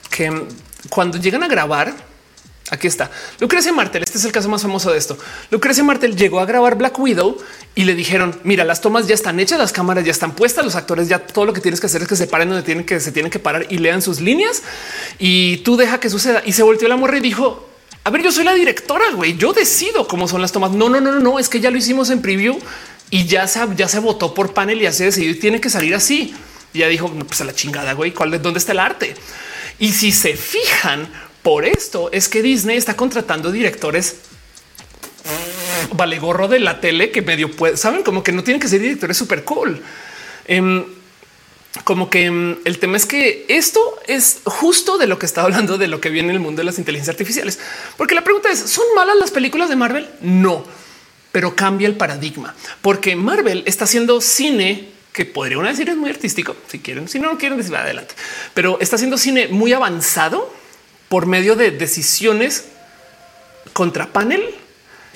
que 0.09 0.47
cuando 0.89 1.19
llegan 1.19 1.43
a 1.43 1.47
grabar, 1.47 1.93
aquí 2.71 2.87
está 2.87 3.11
Lucrecia 3.39 3.71
Martel. 3.71 4.01
Este 4.01 4.17
es 4.17 4.25
el 4.25 4.31
caso 4.31 4.49
más 4.49 4.63
famoso 4.63 4.91
de 4.91 4.97
esto. 4.97 5.19
Lucrecia 5.51 5.83
Martel 5.83 6.15
llegó 6.15 6.39
a 6.39 6.47
grabar 6.47 6.79
Black 6.79 6.97
Widow 6.97 7.37
y 7.75 7.83
le 7.83 7.93
dijeron: 7.93 8.39
Mira, 8.43 8.63
las 8.63 8.81
tomas 8.81 9.05
ya 9.05 9.13
están 9.13 9.39
hechas, 9.39 9.59
las 9.59 9.71
cámaras 9.71 10.03
ya 10.03 10.11
están 10.11 10.33
puestas, 10.33 10.65
los 10.65 10.73
actores 10.73 11.07
ya 11.07 11.19
todo 11.19 11.45
lo 11.45 11.53
que 11.53 11.61
tienes 11.61 11.79
que 11.79 11.85
hacer 11.85 12.01
es 12.01 12.07
que 12.07 12.15
se 12.15 12.25
paren 12.25 12.49
donde 12.49 12.63
tienen 12.63 12.87
que 12.87 12.99
se 12.99 13.11
tienen 13.11 13.29
que 13.31 13.37
parar 13.37 13.67
y 13.69 13.77
lean 13.77 14.01
sus 14.01 14.19
líneas 14.19 14.63
y 15.19 15.57
tú 15.57 15.77
deja 15.77 15.99
que 15.99 16.09
suceda. 16.09 16.41
Y 16.43 16.53
se 16.53 16.63
volteó 16.63 16.87
la 16.87 16.95
morra 16.95 17.17
y 17.19 17.21
dijo: 17.21 17.69
A 18.03 18.09
ver, 18.09 18.23
yo 18.23 18.31
soy 18.31 18.45
la 18.45 18.55
directora, 18.55 19.11
güey. 19.13 19.37
Yo 19.37 19.53
decido 19.53 20.07
cómo 20.07 20.27
son 20.27 20.41
las 20.41 20.51
tomas. 20.51 20.71
No, 20.71 20.89
no, 20.89 20.99
no, 20.99 21.11
no, 21.11 21.19
no. 21.19 21.37
Es 21.37 21.49
que 21.49 21.59
ya 21.59 21.69
lo 21.69 21.77
hicimos 21.77 22.09
en 22.09 22.23
preview 22.23 22.57
y 23.09 23.25
ya 23.25 23.47
se, 23.47 23.59
ya 23.75 23.87
se 23.87 23.99
votó 23.99 24.33
por 24.33 24.53
panel 24.53 24.81
y 24.81 24.85
así 24.85 25.03
decidió 25.03 25.31
y 25.31 25.35
tiene 25.35 25.61
que 25.61 25.69
salir 25.69 25.95
así. 25.95 26.33
Y 26.73 26.79
ya 26.79 26.87
dijo, 26.87 27.09
pues 27.09 27.39
a 27.41 27.45
la 27.45 27.55
chingada, 27.55 27.93
güey, 27.93 28.11
¿cuál 28.11 28.33
es 28.33 28.41
dónde 28.41 28.59
está 28.59 28.73
el 28.73 28.79
arte? 28.79 29.15
Y 29.79 29.91
si 29.93 30.11
se 30.11 30.35
fijan 30.35 31.09
por 31.41 31.65
esto 31.65 32.09
es 32.11 32.27
que 32.27 32.41
Disney 32.41 32.77
está 32.77 32.95
contratando 32.95 33.51
directores 33.51 34.17
vale 35.93 36.19
gorro 36.19 36.47
de 36.47 36.59
la 36.59 36.79
tele 36.79 37.11
que 37.11 37.21
medio 37.21 37.51
puede, 37.51 37.77
saben 37.77 38.03
como 38.03 38.23
que 38.23 38.31
no 38.31 38.43
tienen 38.43 38.59
que 38.61 38.67
ser 38.67 38.81
directores 38.81 39.17
súper 39.17 39.43
cool. 39.43 39.81
Em, 40.45 40.85
como 41.83 42.09
que 42.09 42.25
em, 42.25 42.57
el 42.65 42.79
tema 42.79 42.97
es 42.97 43.05
que 43.05 43.45
esto 43.49 43.79
es 44.07 44.39
justo 44.45 44.97
de 44.97 45.07
lo 45.07 45.19
que 45.19 45.25
está 45.25 45.43
hablando 45.43 45.77
de 45.77 45.87
lo 45.87 46.01
que 46.01 46.09
viene 46.09 46.29
en 46.29 46.35
el 46.35 46.39
mundo 46.39 46.61
de 46.61 46.65
las 46.65 46.79
inteligencias 46.79 47.13
artificiales, 47.13 47.59
porque 47.97 48.15
la 48.15 48.23
pregunta 48.23 48.49
es: 48.49 48.59
¿son 48.59 48.85
malas 48.95 49.17
las 49.19 49.31
películas 49.31 49.69
de 49.69 49.75
Marvel? 49.75 50.09
No 50.21 50.65
pero 51.31 51.55
cambia 51.55 51.87
el 51.87 51.95
paradigma 51.95 52.55
porque 52.81 53.15
Marvel 53.15 53.63
está 53.65 53.85
haciendo 53.85 54.21
cine 54.21 54.89
que 55.17 55.25
podría 55.25 55.59
decir 55.63 55.89
es 55.89 55.97
muy 55.97 56.11
artístico. 56.11 56.55
Si 56.67 56.77
quieren, 56.77 57.07
si 57.07 57.19
no, 57.19 57.31
no 57.31 57.37
quieren 57.39 57.57
decir 57.57 57.75
adelante, 57.75 58.13
pero 58.53 58.79
está 58.79 58.97
haciendo 58.97 59.17
cine 59.17 59.47
muy 59.47 59.73
avanzado 59.73 60.53
por 61.09 61.25
medio 61.25 61.55
de 61.55 61.71
decisiones 61.71 62.65
contra 63.73 64.13
panel 64.13 64.43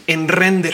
en 0.08 0.28
render. 0.28 0.74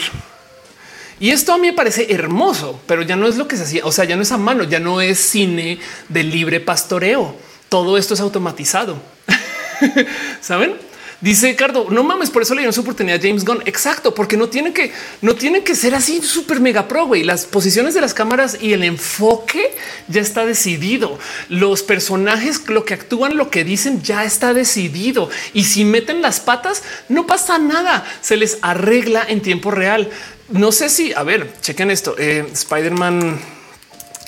Y 1.19 1.31
esto 1.31 1.53
a 1.53 1.57
mí 1.57 1.67
me 1.67 1.73
parece 1.73 2.13
hermoso, 2.13 2.79
pero 2.87 3.01
ya 3.01 3.15
no 3.15 3.27
es 3.27 3.35
lo 3.35 3.47
que 3.47 3.57
se 3.57 3.63
hacía. 3.63 3.85
O 3.85 3.91
sea, 3.91 4.05
ya 4.05 4.15
no 4.15 4.21
es 4.21 4.31
a 4.31 4.37
mano, 4.37 4.63
ya 4.63 4.79
no 4.79 5.01
es 5.01 5.19
cine 5.19 5.79
de 6.07 6.23
libre 6.23 6.59
pastoreo. 6.59 7.35
Todo 7.69 7.97
esto 7.97 8.13
es 8.13 8.19
automatizado. 8.19 9.01
Saben? 10.41 10.75
Dice 11.19 11.55
Cardo, 11.55 11.87
no 11.89 12.03
mames, 12.03 12.29
por 12.29 12.43
eso 12.43 12.53
le 12.53 12.61
dieron 12.61 12.73
su 12.73 12.81
oportunidad 12.81 13.17
a 13.17 13.21
James 13.21 13.43
Gunn. 13.43 13.63
Exacto, 13.65 14.13
porque 14.13 14.37
no 14.37 14.49
tienen 14.49 14.71
que, 14.71 14.91
no 15.21 15.33
tienen 15.33 15.63
que 15.63 15.73
ser 15.73 15.95
así 15.95 16.21
súper 16.21 16.59
mega 16.59 16.87
pro. 16.87 17.15
Y 17.15 17.23
las 17.23 17.45
posiciones 17.45 17.95
de 17.95 18.01
las 18.01 18.13
cámaras 18.13 18.57
y 18.61 18.73
el 18.73 18.83
enfoque 18.83 19.73
ya 20.07 20.21
está 20.21 20.45
decidido. 20.45 21.17
Los 21.49 21.81
personajes, 21.81 22.69
lo 22.69 22.85
que 22.85 22.93
actúan, 22.93 23.35
lo 23.35 23.49
que 23.49 23.63
dicen 23.63 24.03
ya 24.03 24.25
está 24.25 24.53
decidido. 24.53 25.31
Y 25.53 25.63
si 25.63 25.85
meten 25.85 26.21
las 26.21 26.39
patas, 26.39 26.83
no 27.09 27.25
pasa 27.25 27.57
nada. 27.57 28.05
Se 28.21 28.37
les 28.37 28.59
arregla 28.61 29.25
en 29.27 29.41
tiempo 29.41 29.71
real. 29.71 30.11
No 30.49 30.71
sé 30.71 30.87
si, 30.89 31.13
a 31.13 31.23
ver, 31.23 31.51
chequen 31.61 31.89
esto. 31.89 32.15
Eh, 32.19 32.47
Spider-Man, 32.53 33.39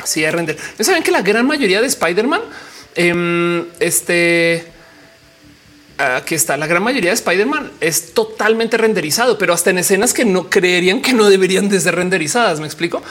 sí, 0.05 0.27
render. 0.27 0.57
¿No 0.79 0.83
saben 0.83 1.03
que 1.03 1.11
la 1.11 1.21
gran 1.21 1.45
mayoría 1.45 1.81
de 1.81 1.87
Spider-Man, 1.87 2.41
em, 2.95 3.65
este 3.79 4.78
aquí 5.99 6.35
está. 6.35 6.57
La 6.57 6.67
gran 6.67 6.81
mayoría 6.81 7.11
de 7.11 7.15
Spider-Man 7.15 7.71
es 7.81 8.13
totalmente 8.13 8.77
renderizado, 8.77 9.37
pero 9.37 9.53
hasta 9.53 9.69
en 9.69 9.79
escenas 9.79 10.13
que 10.13 10.25
no 10.25 10.49
creerían 10.49 11.01
que 11.01 11.13
no 11.13 11.29
deberían 11.29 11.69
de 11.69 11.79
ser 11.79 11.95
renderizadas. 11.95 12.59
Me 12.59 12.65
explico 12.65 13.01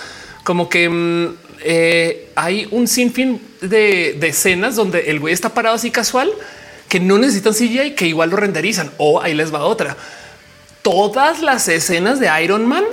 como 0.44 0.68
que 0.68 0.88
mm, 0.88 1.34
eh, 1.60 2.30
hay 2.34 2.66
un 2.70 2.88
sinfín 2.88 3.40
de, 3.60 4.16
de, 4.18 4.28
escenas 4.28 4.76
donde 4.76 5.10
el 5.10 5.20
güey 5.20 5.34
está 5.34 5.52
parado 5.52 5.76
así 5.76 5.90
casual 5.90 6.30
que 6.88 7.00
no 7.00 7.18
necesitan 7.18 7.52
CGI 7.52 7.80
y 7.80 7.90
que 7.94 8.06
igual 8.06 8.30
lo 8.30 8.36
renderizan. 8.36 8.90
O 8.96 9.20
ahí 9.20 9.34
les 9.34 9.52
va 9.52 9.64
otra. 9.64 9.96
Todas 10.82 11.42
las 11.42 11.68
escenas 11.68 12.18
de 12.18 12.30
Iron 12.42 12.66
Man 12.66 12.84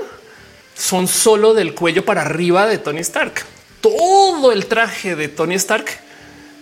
son 0.76 1.08
solo 1.08 1.54
del 1.54 1.74
cuello 1.74 2.04
para 2.04 2.22
arriba 2.22 2.68
de 2.68 2.78
Tony 2.78 3.00
Stark. 3.00 3.46
Todo 3.80 4.52
el 4.52 4.66
traje 4.66 5.16
de 5.16 5.30
Tony 5.30 5.56
Stark 5.56 5.86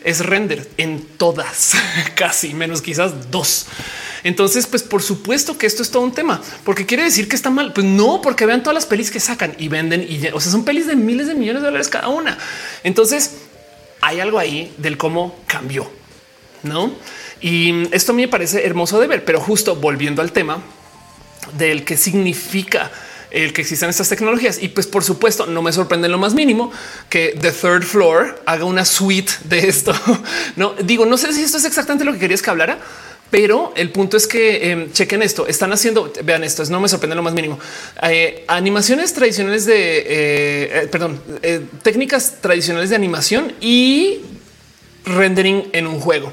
es 0.04 0.26
render 0.26 0.70
en 0.78 1.06
todas, 1.18 1.74
casi 2.16 2.54
menos 2.54 2.82
quizás 2.82 3.32
dos. 3.32 3.68
Entonces, 4.24 4.68
pues 4.68 4.84
por 4.84 5.02
supuesto 5.02 5.58
que 5.58 5.66
esto 5.66 5.84
es 5.84 5.92
todo 5.92 6.04
un 6.04 6.14
tema, 6.14 6.42
porque 6.64 6.86
quiere 6.86 7.04
decir 7.04 7.28
que 7.28 7.36
está 7.36 7.50
mal. 7.50 7.74
Pues 7.74 7.86
no, 7.86 8.22
porque 8.22 8.46
vean 8.46 8.64
todas 8.64 8.76
las 8.76 8.86
pelis 8.86 9.12
que 9.12 9.20
sacan 9.20 9.54
y 9.58 9.68
venden 9.68 10.06
y 10.08 10.28
o 10.28 10.40
sea, 10.40 10.52
son 10.52 10.64
pelis 10.64 10.88
de 10.88 10.96
miles 10.96 11.28
de 11.28 11.36
millones 11.36 11.62
de 11.62 11.68
dólares 11.68 11.90
cada 11.90 12.08
una. 12.08 12.38
Entonces 12.84 13.32
hay 14.02 14.20
algo 14.20 14.40
ahí 14.40 14.74
del 14.78 14.98
cómo 14.98 15.36
cambió, 15.48 15.90
no? 16.64 16.94
Y 17.42 17.94
esto 17.94 18.14
a 18.14 18.16
mí 18.16 18.22
me 18.22 18.28
parece 18.30 18.66
hermoso 18.66 19.00
de 19.00 19.08
ver, 19.08 19.26
pero 19.26 19.42
justo 19.42 19.76
volviendo 19.76 20.22
al 20.22 20.32
tema 20.32 20.62
del 21.58 21.84
que 21.84 21.98
significa 21.98 22.90
el 23.34 23.52
que 23.52 23.62
existan 23.62 23.90
estas 23.90 24.08
tecnologías. 24.08 24.62
Y 24.62 24.70
pues 24.70 24.88
por 24.88 25.04
supuesto 25.04 25.46
no 25.46 25.62
me 25.62 25.74
sorprende 25.74 26.08
lo 26.08 26.18
más 26.18 26.34
mínimo 26.34 26.72
que 27.10 27.36
The 27.40 27.52
Third 27.52 27.84
Floor 27.84 28.42
haga 28.46 28.66
una 28.66 28.86
suite 28.86 29.34
de 29.44 29.68
esto. 29.68 29.94
No 30.56 30.74
digo, 30.84 31.06
no 31.06 31.18
sé 31.18 31.34
si 31.34 31.42
esto 31.42 31.58
es 31.58 31.66
exactamente 31.66 32.06
lo 32.06 32.14
que 32.14 32.20
querías 32.20 32.42
que 32.42 32.50
hablara, 32.50 32.78
pero 33.32 33.74
el 33.76 33.90
punto 33.90 34.18
es 34.18 34.28
que 34.28 34.72
em, 34.72 34.92
chequen 34.92 35.24
esto. 35.24 35.48
Están 35.48 35.74
haciendo, 35.74 36.14
vean 36.24 36.44
esto, 36.44 36.64
no 36.66 36.80
me 36.80 36.88
sorprende 36.88 37.16
lo 37.16 37.24
más 37.24 37.34
mínimo. 37.34 37.60
Eh, 38.04 38.46
animaciones 38.48 39.14
tradicionales 39.14 39.66
de, 39.66 39.98
eh, 39.98 40.04
eh, 40.08 40.88
perdón, 40.92 41.20
técnicas 41.82 42.42
tradicionales 42.42 42.92
de 42.92 42.96
animación 42.96 43.54
y 43.60 44.22
rendering 45.06 45.70
en 45.74 45.88
un 45.88 46.00
juego. 46.00 46.32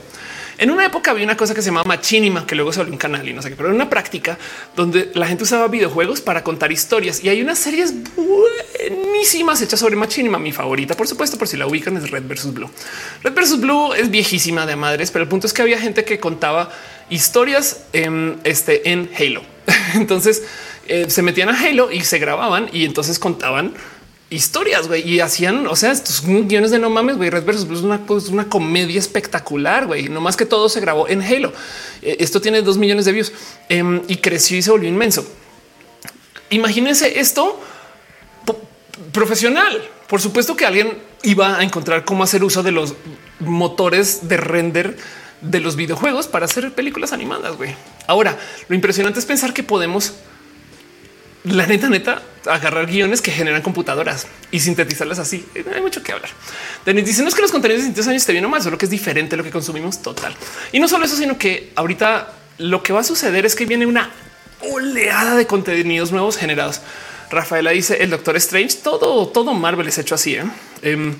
En 0.60 0.70
una 0.70 0.84
época 0.84 1.12
había 1.12 1.24
una 1.24 1.39
cosa 1.39 1.55
que 1.55 1.62
se 1.62 1.70
llamaba 1.70 1.84
Machinima, 1.89 2.47
que 2.47 2.55
luego 2.55 2.70
se 2.70 2.80
volvió 2.80 2.92
un 2.92 2.98
canal 2.98 3.26
y 3.26 3.32
no 3.32 3.40
sé 3.40 3.48
qué, 3.48 3.56
pero 3.56 3.70
era 3.70 3.74
una 3.74 3.89
práctica 3.89 4.36
donde 4.76 5.10
la 5.14 5.26
gente 5.26 5.44
usaba 5.44 5.68
videojuegos 5.68 6.20
para 6.20 6.44
contar 6.44 6.70
historias 6.70 7.24
y 7.24 7.30
hay 7.30 7.40
unas 7.40 7.58
series 7.58 7.94
buenísimas 8.14 9.62
hechas 9.62 9.80
sobre 9.80 9.97
Machinima. 9.97 10.39
Mi 10.39 10.52
favorita, 10.52 10.94
por 10.94 11.08
supuesto, 11.08 11.39
por 11.39 11.48
si 11.48 11.56
la 11.56 11.66
ubican, 11.66 11.97
es 11.97 12.10
Red 12.10 12.24
versus 12.26 12.52
Blue. 12.52 12.70
Red 13.22 13.32
versus 13.32 13.58
Blue 13.58 13.94
es 13.94 14.10
viejísima 14.10 14.66
de 14.66 14.76
madres, 14.76 15.10
pero 15.10 15.22
el 15.22 15.30
punto 15.30 15.47
es 15.47 15.55
que 15.55 15.62
había 15.62 15.78
gente 15.78 16.05
que 16.05 16.20
contaba 16.20 16.68
historias 17.08 17.84
en, 17.94 18.39
este, 18.44 18.90
en 18.90 19.08
Halo. 19.18 19.42
Entonces 19.94 20.42
eh, 20.89 21.08
se 21.08 21.22
metían 21.22 21.48
a 21.48 21.58
Halo 21.58 21.90
y 21.90 22.02
se 22.02 22.18
grababan 22.18 22.68
y 22.70 22.84
entonces 22.84 23.18
contaban 23.18 23.72
historias 24.31 24.86
güey, 24.86 25.07
y 25.09 25.20
hacían, 25.20 25.67
o 25.67 25.76
sea, 25.76 25.91
estos 25.91 26.23
guiones 26.25 26.70
de 26.70 26.78
no 26.78 26.89
mames, 26.89 27.17
güey. 27.17 27.31
Red 27.31 27.44
versus 27.44 27.67
Blue 27.67 27.76
es 27.76 27.84
una, 27.84 28.07
pues, 28.07 28.28
una 28.28 28.49
comedia 28.49 28.99
espectacular, 28.99 29.86
güey. 29.86 30.09
No 30.09 30.20
más 30.20 30.36
que 30.36 30.47
todo 30.47 30.68
se 30.68 30.81
grabó 30.81 31.09
en 31.09 31.20
Halo. 31.20 31.52
Eh, 32.00 32.17
esto 32.20 32.41
tiene 32.41 32.62
dos 32.62 32.78
millones 32.78 33.05
de 33.05 33.12
views 33.12 33.33
em, 33.68 34.02
y 34.09 34.17
creció 34.17 34.57
y 34.57 34.62
se 34.62 34.70
volvió 34.70 34.89
inmenso. 34.89 35.26
Imagínense 36.50 37.18
esto 37.20 37.60
profesional. 39.12 39.83
Por 40.07 40.20
supuesto 40.20 40.57
que 40.57 40.67
alguien 40.67 40.99
iba 41.23 41.59
a 41.59 41.62
encontrar 41.62 42.05
cómo 42.05 42.25
hacer 42.25 42.42
uso 42.44 42.62
de 42.62 42.73
los 42.73 42.94
motores 43.41 44.28
de 44.28 44.36
render 44.36 44.97
de 45.41 45.60
los 45.60 45.76
videojuegos 45.76 46.28
para 46.28 46.44
hacer 46.44 46.73
películas 46.73 47.12
animadas. 47.12 47.57
Güey. 47.57 47.75
Ahora, 48.07 48.39
lo 48.68 48.75
impresionante 48.75 49.18
es 49.18 49.26
pensar 49.26 49.55
que 49.55 49.62
podemos 49.62 50.15
la 51.44 51.67
neta, 51.67 51.89
neta, 51.89 52.23
agarrar 52.47 52.86
guiones 52.86 53.23
que 53.23 53.31
generan 53.31 53.62
computadoras 53.62 54.27
y 54.51 54.60
sintetizarlas 54.60 55.19
así. 55.19 55.47
Hay 55.75 55.81
mucho 55.81 56.02
que 56.02 56.12
hablar. 56.12 56.31
Denis 56.85 57.07
dice: 57.07 57.23
No 57.23 57.28
es 57.28 57.35
que 57.35 57.43
los 57.43 57.51
contenidos 57.51 57.83
de 57.83 57.89
distintos 57.89 58.09
años 58.09 58.25
te 58.25 58.33
vienen 58.33 58.51
mal, 58.51 58.62
solo 58.62 58.77
que 58.77 58.86
es 58.86 58.91
diferente 58.91 59.36
lo 59.36 59.44
que 59.44 59.51
consumimos 59.51 60.02
total. 60.02 60.35
Y 60.73 60.81
no 60.81 60.89
solo 60.89 61.05
eso, 61.05 61.17
sino 61.17 61.39
que 61.39 61.73
ahorita 61.77 62.33
lo 62.59 62.83
que 62.83 62.93
va 62.93 63.01
a 63.01 63.05
suceder 63.05 63.47
es 63.47 63.55
que 63.55 63.65
viene 63.65 63.86
una 63.86 64.10
oleada 64.60 65.36
de 65.36 65.47
contenidos 65.47 66.12
nuevos 66.12 66.36
generados. 66.36 66.81
Rafaela 67.31 67.70
dice: 67.70 68.02
El 68.02 68.10
Doctor 68.10 68.36
Strange, 68.36 68.78
todo, 68.83 69.28
todo 69.28 69.55
Marvel 69.55 69.89
es 69.89 69.99
hecho 69.99 70.15
así. 70.15 70.35
¿eh? 70.35 70.44
Em, 70.83 71.15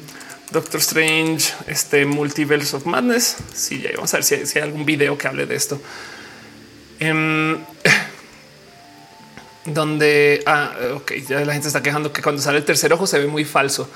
Doctor 0.50 0.81
Strange, 0.81 1.52
este 1.68 2.05
Multiverse 2.05 2.76
of 2.76 2.84
Madness. 2.84 3.36
Sí, 3.55 3.81
ya 3.81 3.90
vamos 3.94 4.12
a 4.12 4.18
ver 4.18 4.24
si 4.24 4.34
hay, 4.58 4.65
algún 4.65 4.84
video 4.84 5.16
que 5.16 5.28
hable 5.28 5.47
de 5.47 5.55
esto. 5.55 5.81
Em, 6.99 7.57
donde 9.64 10.42
ah, 10.47 10.72
ok, 10.94 11.12
ya 11.28 11.44
la 11.44 11.52
gente 11.52 11.68
está 11.68 11.82
quejando 11.82 12.12
que 12.12 12.22
cuando 12.22 12.40
sale 12.40 12.58
el 12.58 12.64
tercer 12.64 12.92
ojo 12.92 13.06
se 13.06 13.18
ve 13.18 13.26
muy 13.26 13.44
falso. 13.44 13.89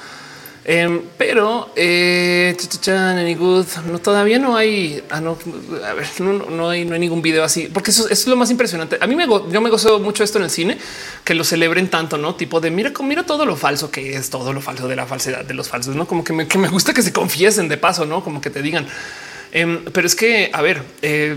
Em, 0.66 1.02
pero 1.18 1.70
eh, 1.76 2.56
no 3.86 3.98
todavía 3.98 4.38
no 4.38 4.56
hay. 4.56 5.02
Ah, 5.10 5.20
no, 5.20 5.36
a 5.86 5.92
ver, 5.92 6.06
no, 6.20 6.70
hay, 6.70 6.86
no 6.86 6.94
hay 6.94 7.00
ningún 7.00 7.20
video 7.20 7.44
así, 7.44 7.68
porque 7.72 7.90
eso, 7.90 8.08
es 8.08 8.26
lo 8.26 8.34
más 8.34 8.50
impresionante. 8.50 8.96
A 8.98 9.06
mí 9.06 9.14
me, 9.14 9.26
yo 9.26 9.60
me 9.60 9.68
gozo 9.68 10.00
mucho 10.00 10.24
esto 10.24 10.38
en 10.38 10.44
el 10.44 10.50
cine, 10.50 10.78
que 11.22 11.34
lo 11.34 11.44
celebren 11.44 11.88
tanto, 11.88 12.16
no 12.16 12.34
tipo 12.34 12.62
de 12.62 12.70
mira, 12.70 12.92
mira 13.02 13.24
todo 13.24 13.44
lo 13.44 13.56
falso 13.56 13.90
que 13.90 14.16
es, 14.16 14.30
todo 14.30 14.54
lo 14.54 14.62
falso 14.62 14.88
de 14.88 14.96
la 14.96 15.04
falsedad 15.04 15.44
de 15.44 15.52
los 15.52 15.68
falsos, 15.68 15.96
no 15.96 16.06
como 16.06 16.24
que 16.24 16.32
me, 16.32 16.48
que 16.48 16.56
me 16.56 16.68
gusta 16.68 16.94
que 16.94 17.02
se 17.02 17.12
confiesen 17.12 17.68
de 17.68 17.76
paso, 17.76 18.06
no 18.06 18.24
como 18.24 18.40
que 18.40 18.48
te 18.48 18.62
digan. 18.62 18.86
Em, 19.52 19.84
pero 19.92 20.06
es 20.06 20.14
que, 20.14 20.48
a 20.50 20.62
ver, 20.62 20.82
eh, 21.02 21.36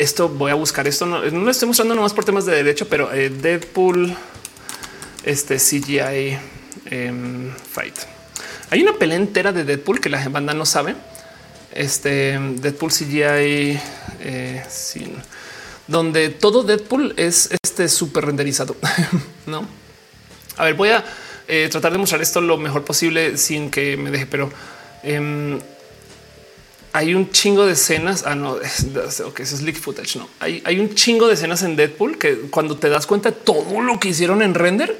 esto 0.00 0.30
voy 0.30 0.50
a 0.50 0.54
buscar 0.54 0.88
esto. 0.88 1.04
No, 1.04 1.22
lo 1.22 1.50
estoy 1.50 1.68
mostrando 1.68 1.94
nomás 1.94 2.14
por 2.14 2.24
temas 2.24 2.46
de 2.46 2.54
derecho, 2.54 2.88
pero 2.88 3.12
eh, 3.12 3.28
Deadpool, 3.28 4.16
este 5.24 5.56
CGI 5.56 6.38
em, 6.86 7.54
fight. 7.54 7.94
Hay 8.70 8.82
una 8.82 8.94
pelea 8.94 9.18
entera 9.18 9.52
de 9.52 9.64
Deadpool 9.64 10.00
que 10.00 10.08
la 10.08 10.26
banda 10.30 10.54
no 10.54 10.64
sabe. 10.64 10.96
Este 11.72 12.38
Deadpool 12.38 12.90
CGI 12.90 13.78
eh, 14.20 14.64
sin 14.68 15.12
donde 15.86 16.30
todo 16.30 16.62
Deadpool 16.62 17.14
es 17.16 17.50
este 17.62 17.88
súper 17.88 18.24
renderizado. 18.24 18.76
no, 19.46 19.66
a 20.56 20.64
ver, 20.64 20.74
voy 20.74 20.90
a 20.90 21.04
eh, 21.46 21.68
tratar 21.70 21.92
de 21.92 21.98
mostrar 21.98 22.22
esto 22.22 22.40
lo 22.40 22.56
mejor 22.56 22.84
posible 22.84 23.36
sin 23.36 23.70
que 23.70 23.96
me 23.96 24.10
deje, 24.10 24.26
pero 24.26 24.50
em, 25.02 25.58
hay 26.92 27.14
un 27.14 27.30
chingo 27.30 27.66
de 27.66 27.72
escenas. 27.72 28.24
Ah, 28.26 28.34
no, 28.34 28.60
es, 28.60 28.86
okay, 29.24 29.44
es 29.44 29.62
leak 29.62 29.76
footage. 29.76 30.16
No 30.16 30.28
hay, 30.40 30.62
hay 30.64 30.80
un 30.80 30.94
chingo 30.94 31.28
de 31.28 31.34
escenas 31.34 31.62
en 31.62 31.76
Deadpool 31.76 32.18
que 32.18 32.36
cuando 32.50 32.76
te 32.76 32.88
das 32.88 33.06
cuenta 33.06 33.30
de 33.30 33.36
todo 33.36 33.80
lo 33.80 33.98
que 33.98 34.08
hicieron 34.08 34.42
en 34.42 34.54
render, 34.54 34.98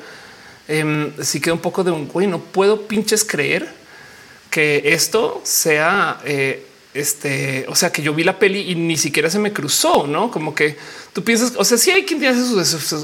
eh, 0.68 1.12
sí 1.22 1.40
queda 1.40 1.54
un 1.54 1.60
poco 1.60 1.84
de 1.84 1.90
un 1.90 2.08
güey. 2.08 2.26
No 2.26 2.40
puedo 2.40 2.86
pinches 2.86 3.24
creer 3.24 3.68
que 4.50 4.82
esto 4.92 5.40
sea 5.44 6.20
eh, 6.24 6.66
este, 6.92 7.66
o 7.68 7.74
sea, 7.74 7.92
que 7.92 8.02
yo 8.02 8.12
vi 8.14 8.24
la 8.24 8.38
peli 8.38 8.70
y 8.70 8.74
ni 8.74 8.96
siquiera 8.96 9.30
se 9.30 9.38
me 9.38 9.52
cruzó, 9.52 10.06
no 10.08 10.30
como 10.30 10.54
que 10.54 10.76
tú 11.12 11.22
piensas, 11.22 11.52
o 11.56 11.64
sea, 11.64 11.78
sí 11.78 11.92
hay 11.92 12.04
quien 12.04 12.18
tiene 12.18 12.36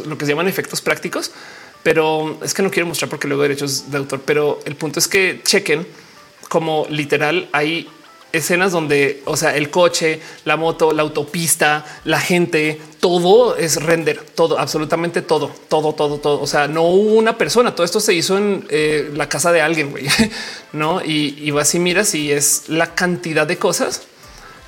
lo 0.07 0.19
que 0.19 0.25
se 0.25 0.33
llaman 0.33 0.49
efectos 0.49 0.81
prácticos, 0.81 1.31
pero 1.85 2.41
es 2.43 2.53
que 2.53 2.63
no 2.63 2.71
quiero 2.71 2.89
mostrar 2.89 3.09
porque 3.09 3.29
luego 3.29 3.45
derechos 3.45 3.91
de 3.91 3.99
autor. 3.99 4.23
Pero 4.25 4.59
el 4.65 4.75
punto 4.75 4.99
es 4.99 5.07
que 5.07 5.41
chequen 5.45 5.87
como 6.49 6.87
literal 6.91 7.49
hay 7.53 7.89
escenas 8.37 8.73
donde, 8.73 9.23
o 9.25 9.37
sea, 9.37 9.57
el 9.57 9.71
coche, 9.71 10.21
la 10.45 10.57
moto, 10.57 10.93
la 10.93 11.03
autopista, 11.03 11.85
la 12.05 12.21
gente, 12.21 12.81
todo 13.01 13.57
es 13.57 13.83
render, 13.83 14.21
todo, 14.35 14.59
absolutamente 14.59 15.23
todo, 15.23 15.51
todo, 15.69 15.95
todo, 15.95 16.19
todo. 16.19 16.41
O 16.41 16.47
sea, 16.47 16.69
no 16.69 16.83
una 16.89 17.39
persona, 17.39 17.75
todo 17.75 17.85
esto 17.85 18.01
se 18.01 18.15
hizo 18.15 18.39
en 18.39 18.67
eh, 18.69 19.11
la 19.15 19.29
casa 19.29 19.53
de 19.53 19.61
alguien, 19.61 19.91
güey, 19.91 20.07
no? 20.73 21.05
Y, 21.05 21.39
y 21.39 21.51
vas 21.51 21.75
y 21.75 21.79
miras 21.79 22.15
y 22.15 22.33
es 22.33 22.69
la 22.69 22.95
cantidad 22.95 23.47
de 23.47 23.59
cosas 23.59 24.03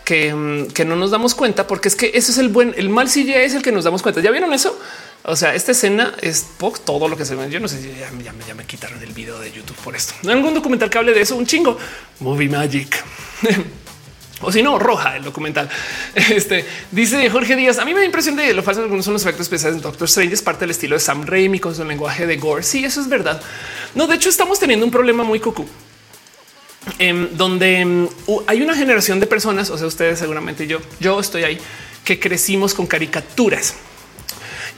que, 0.04 0.32
mm, 0.32 0.68
que, 0.68 0.86
no 0.86 0.96
nos 0.96 1.10
damos 1.10 1.34
cuenta, 1.34 1.66
porque 1.66 1.88
es 1.88 1.94
que 1.94 2.12
eso 2.14 2.32
es 2.32 2.38
el 2.38 2.48
buen, 2.48 2.74
el 2.78 2.88
mal 2.88 3.08
CGI 3.08 3.34
es 3.34 3.54
el 3.54 3.62
que 3.62 3.72
nos 3.72 3.84
damos 3.84 4.02
cuenta. 4.02 4.22
¿Ya 4.22 4.30
vieron 4.30 4.54
eso? 4.54 4.78
O 5.24 5.36
sea, 5.36 5.54
esta 5.54 5.72
escena 5.72 6.14
es 6.22 6.46
todo 6.84 7.08
lo 7.08 7.16
que 7.16 7.24
se 7.24 7.34
ve. 7.34 7.50
Yo 7.50 7.60
no 7.60 7.68
sé 7.68 7.82
si 7.82 7.92
ya, 7.98 8.54
me 8.54 8.64
quitaron 8.64 9.02
el 9.02 9.12
video 9.12 9.38
de 9.38 9.50
YouTube 9.52 9.76
por 9.76 9.96
esto. 9.96 10.14
¿No 10.22 10.30
hay 10.30 10.36
algún 10.36 10.54
documental 10.54 10.88
que 10.88 10.98
hable 10.98 11.12
de 11.12 11.20
eso? 11.20 11.36
Un 11.36 11.46
chingo. 11.46 11.76
Movie 12.20 12.48
Magic. 12.48 13.04
o 14.40 14.52
si 14.52 14.62
no, 14.62 14.78
roja 14.78 15.16
el 15.16 15.24
documental. 15.24 15.68
Este 16.14 16.64
dice 16.92 17.28
Jorge 17.30 17.56
Díaz. 17.56 17.78
A 17.78 17.84
mí 17.84 17.92
me 17.92 18.00
da 18.00 18.06
impresión 18.06 18.36
de 18.36 18.54
lo 18.54 18.62
falso. 18.62 18.80
Algunos 18.80 19.04
son 19.04 19.14
los 19.14 19.22
efectos 19.22 19.42
especiales 19.42 19.76
en 19.76 19.82
Doctor 19.82 20.06
Strange. 20.06 20.34
Es 20.34 20.42
parte 20.42 20.60
del 20.60 20.70
estilo 20.70 20.94
de 20.94 21.00
Sam 21.00 21.26
Raimi 21.26 21.58
con 21.58 21.74
su 21.74 21.84
lenguaje 21.84 22.26
de 22.26 22.36
gore. 22.36 22.62
Sí, 22.62 22.84
eso 22.84 23.00
es 23.00 23.08
verdad. 23.08 23.42
No, 23.94 24.06
de 24.06 24.14
hecho, 24.14 24.28
estamos 24.28 24.58
teniendo 24.60 24.86
un 24.86 24.92
problema 24.92 25.24
muy 25.24 25.40
cucú. 25.40 25.66
En 26.98 27.36
donde 27.36 27.80
em, 27.80 28.08
hay 28.46 28.62
una 28.62 28.74
generación 28.74 29.20
de 29.20 29.26
personas, 29.26 29.68
o 29.68 29.76
sea, 29.76 29.88
ustedes 29.88 30.20
seguramente 30.20 30.66
yo, 30.66 30.80
yo 31.00 31.20
estoy 31.20 31.42
ahí, 31.42 31.58
que 32.02 32.18
crecimos 32.18 32.72
con 32.72 32.86
caricaturas 32.86 33.74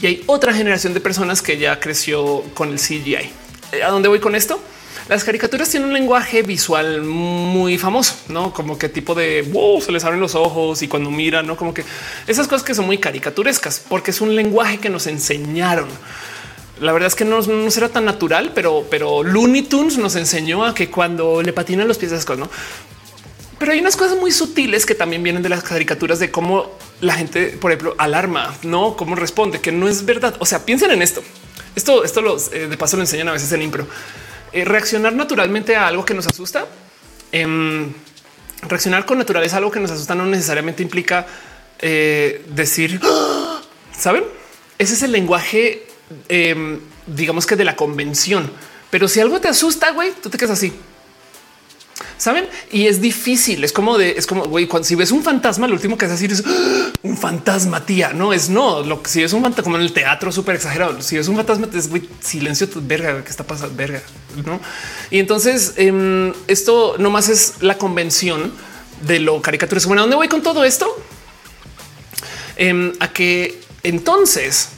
y 0.00 0.06
hay 0.06 0.22
otra 0.26 0.52
generación 0.52 0.94
de 0.94 1.00
personas 1.00 1.42
que 1.42 1.58
ya 1.58 1.78
creció 1.78 2.42
con 2.54 2.70
el 2.70 2.78
CGI. 2.78 3.30
Eh, 3.72 3.82
¿A 3.84 3.90
dónde 3.90 4.08
voy 4.08 4.20
con 4.20 4.34
esto? 4.34 4.60
Las 5.08 5.24
caricaturas 5.24 5.68
tienen 5.68 5.88
un 5.88 5.94
lenguaje 5.94 6.42
visual 6.42 7.02
muy 7.02 7.78
famoso, 7.78 8.14
no 8.28 8.52
como 8.52 8.78
que 8.78 8.88
tipo 8.88 9.14
de 9.14 9.42
wow, 9.42 9.80
se 9.80 9.90
les 9.90 10.04
abren 10.04 10.20
los 10.20 10.36
ojos 10.36 10.82
y 10.82 10.88
cuando 10.88 11.10
miran, 11.10 11.46
no 11.46 11.56
como 11.56 11.74
que 11.74 11.84
esas 12.28 12.46
cosas 12.46 12.62
que 12.62 12.74
son 12.74 12.86
muy 12.86 12.98
caricaturescas, 12.98 13.82
porque 13.88 14.12
es 14.12 14.20
un 14.20 14.36
lenguaje 14.36 14.78
que 14.78 14.88
nos 14.88 15.06
enseñaron. 15.08 15.88
La 16.80 16.92
verdad 16.92 17.08
es 17.08 17.14
que 17.14 17.24
no, 17.24 17.42
será 17.70 17.88
tan 17.88 18.04
natural, 18.04 18.52
pero, 18.54 18.86
pero 18.88 19.22
Looney 19.22 19.62
Tunes 19.62 19.98
nos 19.98 20.16
enseñó 20.16 20.64
a 20.64 20.74
que 20.74 20.88
cuando 20.90 21.42
le 21.42 21.52
patinan 21.52 21.88
los 21.88 21.98
pies, 21.98 22.12
esas 22.12 22.24
cosas, 22.24 22.46
no? 22.46 22.50
Pero 23.60 23.72
hay 23.72 23.78
unas 23.80 23.94
cosas 23.94 24.16
muy 24.16 24.32
sutiles 24.32 24.86
que 24.86 24.94
también 24.94 25.22
vienen 25.22 25.42
de 25.42 25.50
las 25.50 25.62
caricaturas 25.62 26.18
de 26.18 26.30
cómo 26.30 26.78
la 27.02 27.12
gente, 27.12 27.58
por 27.60 27.70
ejemplo, 27.70 27.94
alarma, 27.98 28.56
no 28.62 28.96
cómo 28.96 29.16
responde, 29.16 29.60
que 29.60 29.70
no 29.70 29.86
es 29.86 30.06
verdad. 30.06 30.34
O 30.38 30.46
sea, 30.46 30.64
piensen 30.64 30.92
en 30.92 31.02
esto. 31.02 31.22
Esto, 31.76 32.02
esto 32.02 32.22
los 32.22 32.50
eh, 32.54 32.68
de 32.68 32.76
paso 32.78 32.96
lo 32.96 33.02
enseñan 33.02 33.28
a 33.28 33.32
veces 33.32 33.52
en 33.52 33.60
impro. 33.60 33.86
Eh, 34.54 34.64
reaccionar 34.64 35.12
naturalmente 35.12 35.76
a 35.76 35.88
algo 35.88 36.06
que 36.06 36.14
nos 36.14 36.26
asusta. 36.26 36.68
Em, 37.32 37.92
reaccionar 38.62 39.04
con 39.04 39.18
naturaleza 39.18 39.56
a 39.56 39.58
algo 39.58 39.70
que 39.70 39.80
nos 39.80 39.90
asusta 39.90 40.14
no 40.14 40.24
necesariamente 40.24 40.82
implica 40.82 41.26
eh, 41.80 42.42
decir, 42.48 42.98
¡Ah!". 43.04 43.60
saben? 43.94 44.24
Ese 44.78 44.94
es 44.94 45.02
el 45.02 45.12
lenguaje, 45.12 45.86
em, 46.30 46.80
digamos 47.06 47.44
que 47.44 47.56
de 47.56 47.64
la 47.64 47.76
convención. 47.76 48.50
Pero 48.88 49.06
si 49.06 49.20
algo 49.20 49.38
te 49.38 49.48
asusta, 49.48 49.90
güey, 49.90 50.12
tú 50.12 50.30
te 50.30 50.38
quedas 50.38 50.52
así 50.52 50.72
saben? 52.20 52.46
Y 52.70 52.86
es 52.86 53.00
difícil. 53.00 53.64
Es 53.64 53.72
como 53.72 53.96
de, 53.96 54.12
es 54.12 54.26
como 54.26 54.44
güey, 54.44 54.66
cuando 54.66 54.86
si 54.86 54.94
ves 54.94 55.10
un 55.10 55.22
fantasma, 55.22 55.66
lo 55.66 55.74
último 55.74 55.96
que 55.96 56.04
es 56.04 56.10
decir 56.10 56.30
es 56.30 56.44
¡Ah! 56.46 56.92
un 57.02 57.16
fantasma, 57.16 57.84
tía. 57.84 58.12
No 58.12 58.32
es 58.32 58.50
no. 58.50 58.82
Lo 58.82 59.02
que 59.02 59.08
si 59.08 59.22
es 59.22 59.32
un 59.32 59.42
fantasma, 59.42 59.64
como 59.64 59.76
en 59.76 59.82
el 59.82 59.92
teatro 59.92 60.30
súper 60.30 60.56
exagerado, 60.56 61.00
si 61.00 61.16
es 61.16 61.28
un 61.28 61.36
fantasma, 61.36 61.68
es 61.74 61.88
güey, 61.88 62.08
silencio, 62.20 62.68
verga, 62.82 63.24
que 63.24 63.30
está 63.30 63.44
pasando, 63.44 63.74
verga. 63.74 64.02
No? 64.44 64.60
Y 65.10 65.18
entonces 65.18 65.72
em, 65.76 66.32
esto 66.46 66.96
nomás 66.98 67.28
es 67.28 67.54
la 67.60 67.78
convención 67.78 68.52
de 69.06 69.18
lo 69.18 69.40
caricaturesco. 69.40 69.88
Bueno, 69.88 70.02
¿a 70.02 70.04
dónde 70.04 70.16
voy 70.16 70.28
con 70.28 70.42
todo 70.42 70.62
esto? 70.62 70.94
Em, 72.56 72.92
a 73.00 73.10
que 73.12 73.62
entonces 73.82 74.68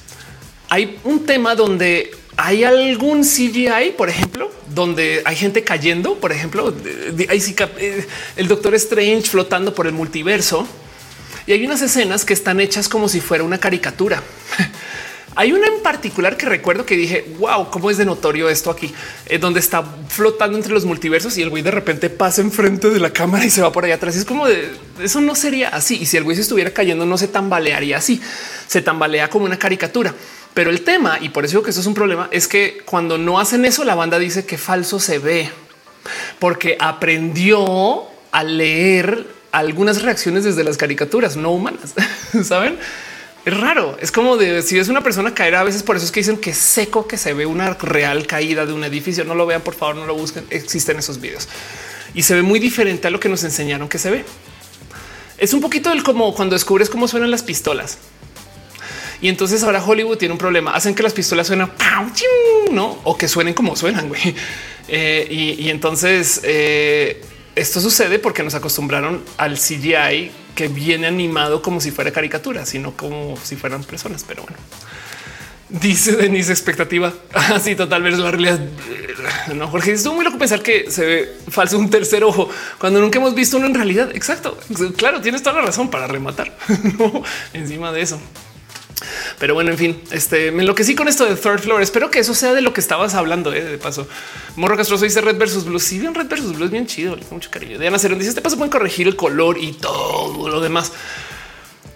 hay 0.69 1.01
un 1.03 1.27
tema 1.27 1.57
donde 1.57 2.12
hay 2.45 2.65
algún 2.65 3.23
CGI, 3.23 3.93
por 3.97 4.09
ejemplo, 4.09 4.51
donde 4.75 5.23
hay 5.25 5.37
gente 5.37 5.62
cayendo, 5.62 6.17
por 6.17 6.33
ejemplo, 6.33 6.75
eh, 6.85 8.07
el 8.35 8.49
Doctor 8.49 8.75
Strange 8.75 9.23
flotando 9.23 9.73
por 9.73 9.87
el 9.87 9.93
multiverso. 9.93 10.67
Y 11.47 11.53
hay 11.53 11.65
unas 11.65 11.83
escenas 11.83 12.25
que 12.25 12.33
están 12.33 12.59
hechas 12.59 12.89
como 12.89 13.09
si 13.09 13.21
fuera 13.21 13.45
una 13.45 13.59
caricatura. 13.59 14.21
Hay 15.35 15.51
una 15.55 15.67
en 15.67 15.83
particular 15.83 16.37
que 16.37 16.45
recuerdo 16.45 16.85
que 16.85 16.95
dije, 16.95 17.25
wow, 17.39 17.71
cómo 17.71 17.91
es 17.91 17.97
de 17.97 18.05
notorio 18.05 18.51
esto 18.51 18.71
aquí, 18.71 18.93
eh, 19.25 19.39
donde 19.39 19.61
está 19.61 19.83
flotando 19.83 20.59
entre 20.59 20.75
los 20.75 20.85
multiversos 20.85 21.39
y 21.39 21.43
el 21.43 21.49
güey 21.49 21.62
de 21.62 21.71
repente 21.71 22.11
pasa 22.11 22.43
enfrente 22.43 22.91
de 22.91 23.01
la 23.01 23.15
cámara 23.15 23.43
y 23.43 23.49
se 23.49 23.62
va 23.62 23.73
por 23.73 23.87
allá 23.87 23.95
atrás. 23.95 24.15
Es 24.15 24.27
como 24.27 24.47
de 24.47 24.69
eso 25.01 25.23
no 25.23 25.35
sería 25.35 25.71
así. 25.71 25.97
Y 26.03 26.05
si 26.05 26.19
el 26.19 26.25
güey 26.25 26.37
se 26.37 26.43
estuviera 26.43 26.73
cayendo, 26.73 27.07
no 27.07 27.17
se 27.17 27.29
tambalearía 27.29 27.97
así, 27.97 28.21
se 28.67 28.83
tambalea 28.83 29.31
como 29.31 29.47
una 29.47 29.59
caricatura. 29.59 30.15
Pero 30.55 30.71
el 30.71 30.83
tema, 30.83 31.19
y 31.21 31.31
por 31.31 31.45
eso 31.45 31.53
digo 31.53 31.63
que 31.63 31.71
eso 31.71 31.81
es 31.81 31.87
un 31.87 31.95
problema, 31.95 32.29
es 32.31 32.47
que 32.47 32.83
cuando 32.85 33.19
no 33.19 33.41
hacen 33.41 33.65
eso, 33.65 33.85
la 33.85 33.95
banda 33.95 34.19
dice 34.19 34.45
que 34.45 34.59
falso 34.59 35.01
se 35.01 35.19
ve 35.19 35.51
porque 36.39 36.77
aprendió 36.79 38.05
a 38.33 38.45
leer 38.45 39.27
algunas 39.51 40.03
reacciones 40.03 40.45
desde 40.45 40.65
las 40.65 40.77
caricaturas 40.77 41.37
no 41.37 41.51
humanas. 41.53 41.95
Saben? 42.45 42.79
Es 43.45 43.59
raro. 43.59 43.97
Es 44.01 44.13
como 44.13 44.37
de 44.37 44.63
si 44.63 44.79
es 44.79 44.89
una 44.89 45.03
persona 45.03 45.35
caer 45.35 45.55
a 45.57 45.65
veces. 45.65 45.83
Por 45.83 45.97
eso 45.97 46.05
es 46.05 46.13
que 46.13 46.21
dicen 46.21 46.37
que 46.39 46.55
seco 46.55 47.07
que 47.07 47.17
se 47.17 47.35
ve 47.35 47.47
una 47.47 47.75
real 47.75 48.27
caída 48.27 48.67
de 48.67 48.73
un 48.73 48.85
edificio. 48.85 49.25
No 49.25 49.35
lo 49.35 49.47
vean, 49.47 49.63
por 49.63 49.75
favor, 49.75 49.97
no 49.97 50.07
lo 50.07 50.15
busquen. 50.15 50.45
Existen 50.51 50.99
esos 50.99 51.21
videos 51.21 51.49
y 52.15 52.23
se 52.23 52.35
ve 52.35 52.43
muy 52.43 52.59
diferente 52.59 53.09
a 53.09 53.11
lo 53.11 53.21
que 53.21 53.29
nos 53.29 53.45
enseñaron 53.45 53.89
que 53.89 53.99
se 53.99 54.11
ve. 54.11 54.25
Es 55.39 55.55
un 55.55 55.61
poquito 55.61 55.91
del 55.91 56.03
como 56.03 56.35
cuando 56.35 56.55
descubres 56.55 56.89
cómo 56.91 57.09
suenan 57.09 57.31
las 57.31 57.43
pistolas. 57.43 57.99
Y 59.23 59.28
entonces 59.28 59.62
ahora 59.62 59.83
Hollywood 59.83 60.18
tiene 60.18 60.33
un 60.33 60.39
problema. 60.39 60.73
Hacen 60.73 60.94
que 60.94 61.02
las 61.02 61.12
pistolas 61.12 61.47
suenan 61.47 61.70
no 62.73 62.99
o 63.05 63.17
que 63.17 63.28
suenen 63.28 63.55
como 63.55 63.76
suenan. 63.76 64.09
güey. 64.09 64.34
Eh, 64.89 65.57
y, 65.59 65.70
entonces 65.70 66.41
eh, 66.42 67.25
esto 67.55 67.81
sucede 67.81 68.18
porque 68.18 68.42
nos 68.42 68.55
acostumbraron 68.57 69.23
al 69.39 69.57
CGI 69.57 70.33
que 70.57 70.68
viene 70.68 71.07
animado 71.07 71.62
como 71.62 71.81
si 71.81 71.92
fuera 71.92 72.10
caricatura, 72.10 72.67
sino 72.67 72.94
como 72.94 73.39
si 73.42 73.55
fueran 73.55 73.84
personas. 73.84 74.25
Pero 74.26 74.42
bueno, 74.42 74.59
dice 75.68 76.17
Denise 76.17 76.52
expectativa. 76.52 77.15
Así 77.33 77.76
total 77.76 78.02
vez 78.02 78.18
la 78.18 78.33
realidad. 78.33 78.60
No, 79.55 79.68
Jorge, 79.68 79.92
estuvo 79.92 80.15
muy 80.15 80.25
loco 80.25 80.36
pensar 80.36 80.62
que 80.62 80.91
se 80.91 81.07
ve 81.07 81.36
falso 81.49 81.78
un 81.78 81.89
tercer 81.89 82.25
ojo 82.25 82.51
cuando 82.76 83.01
nunca 83.01 83.18
hemos 83.18 83.34
visto 83.34 83.57
uno 83.57 83.67
en 83.67 83.75
realidad. 83.75 84.10
Exacto. 84.15 84.59
Claro, 84.97 85.23
tienes 85.23 85.42
toda 85.42 85.60
la 85.60 85.62
razón 85.62 85.91
para 85.91 86.09
rematar 86.09 86.55
encima 87.55 87.92
de 87.92 88.02
eso. 88.02 88.20
Pero 89.39 89.55
bueno, 89.55 89.71
en 89.71 89.79
fin, 89.79 90.01
este 90.11 90.51
me 90.53 90.62
enloquecí 90.62 90.95
con 90.95 91.09
esto 91.09 91.25
de 91.25 91.37
third 91.37 91.61
floor. 91.61 91.83
Espero 91.83 92.11
que 92.11 92.19
eso 92.19 92.35
sea 92.35 92.55
de 92.55 92.61
lo 92.61 92.73
que 92.73 92.81
estabas 92.81 93.15
hablando. 93.15 93.53
Eh, 93.53 93.62
de 93.62 93.79
paso, 93.79 94.07
Morro 94.57 94.77
Castroso 94.77 95.05
dice 95.05 95.21
Red 95.21 95.37
versus 95.37 95.65
Blue. 95.65 95.81
Si 95.81 95.99
bien 95.99 96.15
Red 96.15 96.29
versus 96.29 96.55
Blue 96.55 96.67
es 96.67 96.71
bien 96.71 96.87
chido, 96.87 97.17
mucho 97.31 97.51
cariño. 97.51 97.79
Diana 97.79 97.99
Cerón 97.99 98.19
dice: 98.19 98.31
Este 98.31 98.43
paso 98.43 98.57
pueden 98.57 98.71
corregir 98.71 99.07
el 99.07 99.17
color 99.17 99.59
y 99.59 99.73
todo 99.73 100.49
lo 100.49 100.61
demás. 100.61 100.93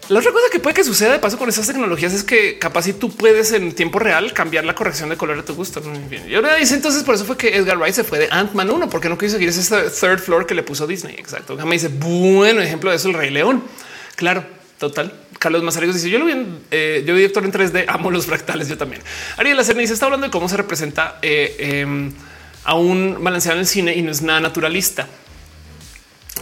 La 0.08 0.20
otra 0.20 0.31
cosa 0.31 0.44
que 0.52 0.60
puede 0.60 0.75
que 0.75 0.84
suceda 0.84 1.12
de 1.12 1.18
paso 1.18 1.36
con 1.36 1.49
esas 1.49 1.66
tecnologías 1.66 2.12
es 2.12 2.23
que 2.23 2.60
capaz 2.60 2.83
si 2.83 2.92
tú 2.92 3.10
puedes 3.10 3.50
en 3.50 3.73
tiempo 3.73 3.99
real 3.99 4.33
cambiar 4.33 4.65
la 4.65 4.73
corrección 4.73 5.08
de 5.08 5.16
color 5.16 5.41
a 5.41 5.44
tu 5.44 5.55
gusto. 5.57 5.83
Y 6.28 6.34
ahora 6.36 6.55
dice 6.55 6.76
entonces 6.76 7.02
por 7.02 7.16
eso 7.16 7.25
fue 7.25 7.36
que 7.36 7.57
Edgar 7.57 7.76
Wright 7.76 7.94
se 7.94 8.05
fue 8.05 8.20
de 8.20 8.28
Ant-Man 8.31 8.70
1 8.70 8.89
porque 8.89 9.08
no 9.08 9.18
quiso 9.18 9.33
seguir 9.33 9.49
ese 9.49 9.62
third 9.91 10.20
floor 10.20 10.47
que 10.47 10.55
le 10.55 10.62
puso 10.62 10.86
Disney. 10.86 11.16
Exacto. 11.18 11.57
Me 11.57 11.73
dice 11.73 11.89
bueno 11.89 12.60
ejemplo 12.60 12.91
de 12.91 12.97
eso 12.97 13.08
el 13.08 13.15
Rey 13.15 13.31
León. 13.31 13.65
Claro, 14.15 14.44
total. 14.78 15.12
Carlos 15.38 15.62
Mazariegos 15.62 15.96
dice 15.96 16.10
yo 16.10 16.18
lo 16.18 16.26
vi 16.26 16.32
en, 16.32 16.60
eh, 16.70 17.05
yo 17.06 17.14
vi 17.14 17.20
director 17.20 17.44
en 17.44 17.52
3D, 17.52 17.84
amo 17.88 18.10
los 18.10 18.26
fractales. 18.26 18.68
Yo 18.68 18.78
también. 18.78 19.02
Ariel 19.36 19.56
Lacerna 19.56 19.80
dice 19.80 19.94
está 19.94 20.06
hablando 20.06 20.26
de 20.26 20.30
cómo 20.30 20.48
se 20.48 20.56
representa 20.56 21.18
eh, 21.22 21.56
em, 21.58 22.12
a 22.64 22.74
un 22.74 23.18
balanceado 23.20 23.56
en 23.56 23.60
el 23.60 23.66
cine 23.66 23.94
y 23.94 24.02
no 24.02 24.10
es 24.10 24.22
nada 24.22 24.40
naturalista. 24.40 25.08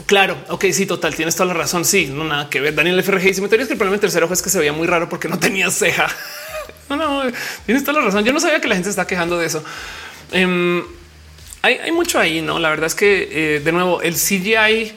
Claro, 0.06 0.36
ok, 0.48 0.66
sí, 0.72 0.86
total, 0.86 1.14
tienes 1.14 1.36
toda 1.36 1.46
la 1.46 1.54
razón. 1.54 1.84
Sí, 1.84 2.06
no 2.06 2.24
nada 2.24 2.50
que 2.50 2.60
ver. 2.60 2.74
Daniel 2.74 3.02
FRG 3.02 3.22
dice: 3.22 3.40
Me 3.40 3.48
teoría 3.48 3.62
es 3.62 3.68
que 3.68 3.74
el 3.74 3.78
problema 3.78 3.94
del 3.94 4.00
tercer 4.00 4.22
ojo 4.24 4.34
es 4.34 4.42
que 4.42 4.50
se 4.50 4.58
veía 4.58 4.72
muy 4.72 4.86
raro 4.86 5.08
porque 5.08 5.28
no 5.28 5.38
tenía 5.38 5.70
ceja. 5.70 6.08
no, 6.88 6.96
no, 6.96 7.32
tienes 7.64 7.84
toda 7.84 8.00
la 8.00 8.06
razón. 8.06 8.24
Yo 8.24 8.32
no 8.32 8.40
sabía 8.40 8.60
que 8.60 8.68
la 8.68 8.74
gente 8.74 8.90
está 8.90 9.06
quejando 9.06 9.38
de 9.38 9.46
eso. 9.46 9.64
Em, 10.32 10.82
hay, 11.62 11.92
mucho 11.92 12.18
ahí, 12.18 12.42
no? 12.42 12.58
La 12.58 12.68
verdad 12.68 12.86
es 12.86 12.94
que 12.94 13.28
eh, 13.30 13.60
de 13.60 13.72
nuevo 13.72 14.02
el 14.02 14.14
CGI 14.14 14.92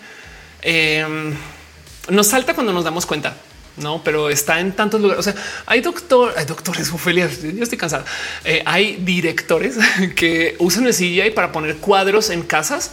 em, 0.63 1.33
nos 2.09 2.27
salta 2.27 2.53
cuando 2.53 2.73
nos 2.73 2.83
damos 2.83 3.05
cuenta 3.05 3.35
no, 3.77 4.01
pero 4.03 4.29
está 4.29 4.59
en 4.59 4.71
tantos 4.71 4.99
lugares. 4.99 5.19
O 5.19 5.31
sea, 5.31 5.39
hay 5.65 5.81
doctor, 5.81 6.33
hay 6.35 6.45
doctores, 6.45 6.91
Ofelia, 6.91 7.29
yo 7.29 7.63
estoy 7.63 7.77
cansada. 7.77 8.05
Eh, 8.43 8.63
hay 8.65 8.97
directores 8.97 9.77
que 10.15 10.55
usan 10.59 10.87
el 10.87 10.93
CGI 10.93 11.31
para 11.31 11.51
poner 11.51 11.77
cuadros 11.77 12.29
en 12.29 12.41
casas 12.41 12.91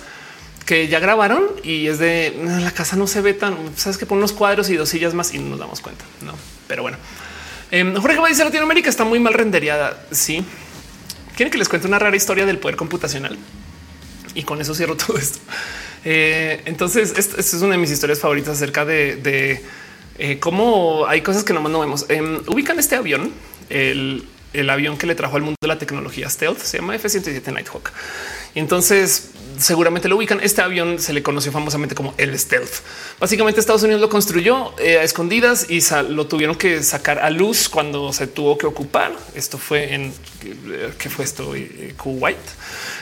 que 0.66 0.88
ya 0.88 0.98
grabaron 0.98 1.44
y 1.62 1.88
es 1.88 1.98
de 1.98 2.34
la 2.60 2.70
casa 2.70 2.96
no 2.96 3.06
se 3.06 3.20
ve 3.20 3.34
tan, 3.34 3.76
sabes 3.76 3.98
que 3.98 4.06
pon 4.06 4.16
unos 4.16 4.32
cuadros 4.32 4.70
y 4.70 4.76
dos 4.76 4.88
sillas 4.88 5.12
más 5.12 5.34
y 5.34 5.38
no 5.38 5.50
nos 5.50 5.58
damos 5.58 5.80
cuenta. 5.80 6.04
No, 6.22 6.34
pero 6.68 6.82
bueno. 6.82 6.98
Eh, 7.70 7.94
Jorge 8.00 8.18
va 8.18 8.26
a 8.26 8.28
decir 8.28 8.44
Latinoamérica 8.44 8.90
está 8.90 9.04
muy 9.04 9.20
mal 9.20 9.34
renderiada. 9.34 10.04
Sí. 10.10 10.44
Quieren 11.34 11.50
que 11.50 11.58
les 11.58 11.68
cuente 11.68 11.88
una 11.88 11.98
rara 11.98 12.16
historia 12.16 12.46
del 12.46 12.58
poder 12.58 12.76
computacional 12.76 13.38
y 14.34 14.42
con 14.42 14.60
eso 14.60 14.74
cierro 14.74 14.96
todo 14.96 15.16
esto. 15.16 15.38
Eh, 16.04 16.62
entonces, 16.66 17.14
esta 17.16 17.40
es 17.40 17.54
una 17.62 17.72
de 17.72 17.78
mis 17.78 17.90
historias 17.90 18.20
favoritas 18.20 18.56
acerca 18.56 18.84
de 18.84 19.62
eh, 20.18 20.38
cómo 20.38 21.06
hay 21.06 21.22
cosas 21.22 21.44
que 21.44 21.52
nomás 21.52 21.72
no 21.72 21.80
vemos. 21.80 22.06
Em, 22.08 22.40
ubican 22.46 22.78
este 22.78 22.94
avión, 22.94 23.32
el, 23.68 24.26
avión 24.70 24.96
que 24.96 25.06
le 25.06 25.14
trajo 25.14 25.36
al 25.36 25.42
mundo 25.42 25.56
de 25.60 25.68
la 25.68 25.78
tecnología 25.78 26.28
stealth, 26.30 26.60
se 26.60 26.78
llama 26.78 26.94
F-107 26.94 27.52
Nighthawk. 27.52 27.90
Entonces 28.54 29.30
seguramente 29.58 30.08
lo 30.08 30.16
ubican. 30.16 30.40
Este 30.42 30.62
avión 30.62 30.98
se 30.98 31.12
le 31.12 31.22
conoció 31.22 31.52
famosamente 31.52 31.94
como 31.94 32.14
el 32.18 32.38
stealth. 32.38 32.82
Básicamente 33.20 33.60
Estados 33.60 33.82
Unidos 33.82 34.00
lo 34.00 34.08
construyó 34.08 34.74
eh, 34.78 34.98
a 34.98 35.02
escondidas 35.02 35.66
y 35.70 35.80
lo 36.10 36.26
tuvieron 36.26 36.56
que 36.56 36.82
sacar 36.82 37.18
a 37.18 37.30
luz 37.30 37.68
cuando 37.68 38.12
se 38.12 38.26
tuvo 38.26 38.58
que 38.58 38.66
ocupar. 38.66 39.12
Esto 39.34 39.58
fue 39.58 39.94
en 39.94 40.12
qué 40.98 41.10
fue 41.10 41.24
esto 41.24 41.54
eh, 41.54 41.94
Kuwait. 41.96 42.36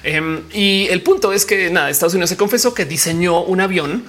Em, 0.03 0.43
y 0.53 0.89
el 0.89 1.03
punto 1.03 1.33
es 1.33 1.47
que 1.47 1.71
nada, 1.71 1.91
Estados 1.91 2.15
Unidos 2.15 2.31
se 2.31 2.37
confesó 2.37 2.75
que 2.75 2.85
diseñó 2.85 3.43
un 3.43 3.61
avión 3.61 4.05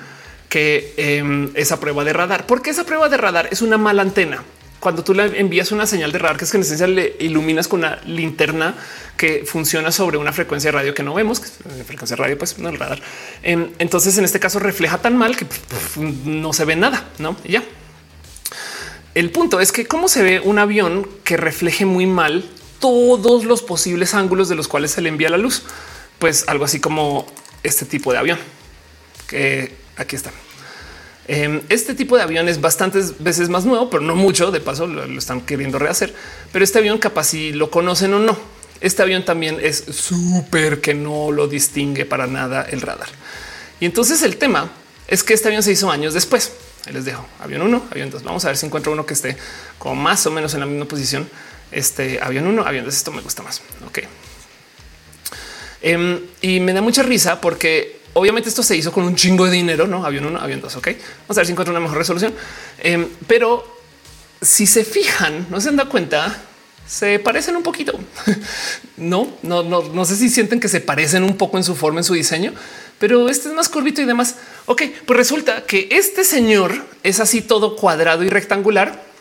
que 0.49 0.93
em, 0.97 1.51
esa 1.55 1.80
prueba 1.80 2.03
de 2.03 2.13
radar, 2.13 2.45
porque 2.45 2.69
esa 2.69 2.85
prueba 2.85 3.09
de 3.09 3.17
radar 3.17 3.49
es 3.51 3.61
una 3.61 3.77
mala 3.77 4.03
antena. 4.03 4.43
Cuando 4.83 5.01
tú 5.01 5.13
le 5.13 5.39
envías 5.39 5.71
una 5.71 5.87
señal 5.87 6.11
de 6.11 6.19
radar, 6.19 6.35
que 6.35 6.43
es 6.43 6.51
que 6.51 6.57
en 6.57 6.63
esencia 6.63 6.87
le 6.87 7.15
iluminas 7.19 7.69
con 7.69 7.79
una 7.79 8.01
linterna 8.05 8.75
que 9.15 9.45
funciona 9.45 9.93
sobre 9.93 10.17
una 10.17 10.33
frecuencia 10.33 10.73
de 10.73 10.77
radio 10.77 10.93
que 10.93 11.03
no 11.03 11.13
vemos, 11.13 11.39
que 11.39 11.45
es 11.45 11.53
frecuencia 11.87 12.17
de 12.17 12.21
radio, 12.21 12.37
pues 12.37 12.59
no 12.59 12.67
el 12.67 12.77
radar. 12.77 13.01
Em, 13.43 13.69
entonces, 13.79 14.17
en 14.17 14.25
este 14.25 14.41
caso, 14.41 14.59
refleja 14.59 14.97
tan 14.97 15.15
mal 15.15 15.37
que 15.37 15.47
no 16.25 16.51
se 16.51 16.65
ve 16.65 16.75
nada, 16.75 17.07
no? 17.17 17.37
ya. 17.45 17.63
El 19.15 19.29
punto 19.29 19.61
es 19.61 19.71
que 19.71 19.85
cómo 19.85 20.09
se 20.09 20.21
ve 20.21 20.41
un 20.41 20.59
avión 20.59 21.07
que 21.23 21.37
refleje 21.37 21.85
muy 21.85 22.05
mal 22.05 22.43
todos 22.81 23.45
los 23.45 23.61
posibles 23.61 24.13
ángulos 24.13 24.49
de 24.49 24.55
los 24.55 24.67
cuales 24.67 24.91
se 24.91 24.99
le 24.99 25.07
envía 25.07 25.29
la 25.29 25.37
luz, 25.37 25.63
pues 26.19 26.43
algo 26.49 26.65
así 26.65 26.81
como 26.81 27.25
este 27.63 27.85
tipo 27.85 28.11
de 28.11 28.17
avión 28.17 28.37
que 29.27 29.77
aquí 29.95 30.17
está. 30.17 30.33
Em, 31.27 31.61
este 31.69 31.93
tipo 31.93 32.18
de 32.18 32.24
avión 32.24 32.50
es 32.50 32.60
bastantes 32.60 33.24
veces 33.24 33.50
más 33.50 33.66
nuevo, 33.66 33.90
pero 33.90 34.03
no 34.03 34.16
mucho. 34.16 34.52
De 34.52 34.60
paso 34.60 34.88
lo, 34.88 35.03
están 35.18 35.42
queriendo 35.42 35.80
rehacer, 35.80 36.14
pero 36.52 36.64
este 36.64 36.80
avión 36.80 36.98
capaz 36.98 37.26
si 37.26 37.53
lo 37.53 37.72
conocen 37.72 38.14
o 38.14 38.19
no. 38.19 38.38
Este 38.82 39.02
avión 39.02 39.24
también 39.24 39.60
es 39.61 39.77
súper 39.77 40.82
que 40.82 40.93
no 40.93 41.32
lo 41.32 41.48
distingue 41.48 42.06
para 42.06 42.27
nada 42.27 42.64
el 42.69 42.82
radar. 42.82 43.08
Y 43.80 43.85
entonces 43.85 44.22
el 44.24 44.35
tema 44.38 44.72
es 45.08 45.24
que 45.24 45.34
este 45.34 45.48
avión 45.48 45.64
se 45.64 45.72
hizo 45.72 45.90
años 45.90 46.14
después. 46.14 46.52
Les 46.92 47.06
dejo 47.06 47.26
avión 47.40 47.61
1, 47.61 47.85
avión 47.92 48.10
2. 48.10 48.24
Vamos 48.24 48.43
a 48.43 48.50
ver 48.50 48.58
si 48.58 48.66
encuentro 48.66 48.92
uno 48.92 49.06
que 49.06 49.14
esté 49.14 49.38
como 49.77 49.95
más 49.95 50.26
o 50.26 50.32
menos 50.32 50.53
en 50.53 50.60
la 50.60 50.66
misma 50.66 50.85
posición. 50.85 51.30
Este 51.72 52.19
avión 52.22 52.45
1, 52.45 52.61
avión 52.68 52.84
2. 52.84 52.93
Esto 52.93 53.11
me 53.11 53.22
gusta 53.22 53.42
más. 53.42 53.61
Ok. 53.88 54.00
Em, 55.82 56.19
y 56.42 56.60
me 56.60 56.74
da 56.74 56.82
mucha 56.82 57.03
risa 57.03 57.40
porque 57.40 58.02
Obviamente 58.14 58.50
esto 58.50 58.64
se 58.64 58.75
hizo 58.77 58.92
con 58.92 59.03
un 59.03 59.16
chingo 59.16 59.45
de 59.45 59.51
dinero, 59.51 59.88
no 59.88 60.06
avión 60.06 60.25
uno, 60.25 60.40
avión 60.40 60.61
dos. 60.61 60.75
Ok, 60.75 60.90
vamos 61.22 61.38
a 61.38 61.40
ver 61.42 61.45
si 61.45 61.51
encuentro 61.51 61.72
una 61.72 61.80
mejor 61.80 61.98
resolución. 61.98 62.33
Em, 62.80 63.08
pero 63.27 63.66
si 64.42 64.67
se 64.67 64.85
fijan, 64.85 65.48
no 65.50 65.59
se 65.59 65.69
han 65.69 65.75
dado 65.75 65.90
cuenta, 65.90 66.42
se 66.88 67.19
parecen 67.19 67.56
un 67.56 67.64
poquito. 67.64 68.00
no, 68.98 69.38
no, 69.42 69.64
no, 69.64 69.82
no 69.82 70.06
sé 70.06 70.16
si 70.16 70.30
sienten 70.30 70.59
que 70.59 70.69
se 70.69 70.80
parecen 70.80 71.24
un 71.24 71.38
poco 71.38 71.58
en 71.58 71.64
su 71.64 71.75
forma, 71.75 72.01
en 72.01 72.03
su 72.03 72.14
diseño, 72.14 72.53
pero 73.00 73.30
este 73.30 73.50
es 73.50 73.56
más 73.56 73.69
curvito 73.69 74.01
y 74.01 74.06
demás. 74.06 74.35
Ok, 74.66 74.83
pues 75.06 75.17
resulta 75.17 75.64
que 75.66 75.88
este 75.92 76.24
señor 76.24 76.85
es 77.01 77.19
así 77.19 77.42
todo 77.42 77.75
cuadrado 77.75 78.24
y 78.24 78.30
rectangular 78.30 79.14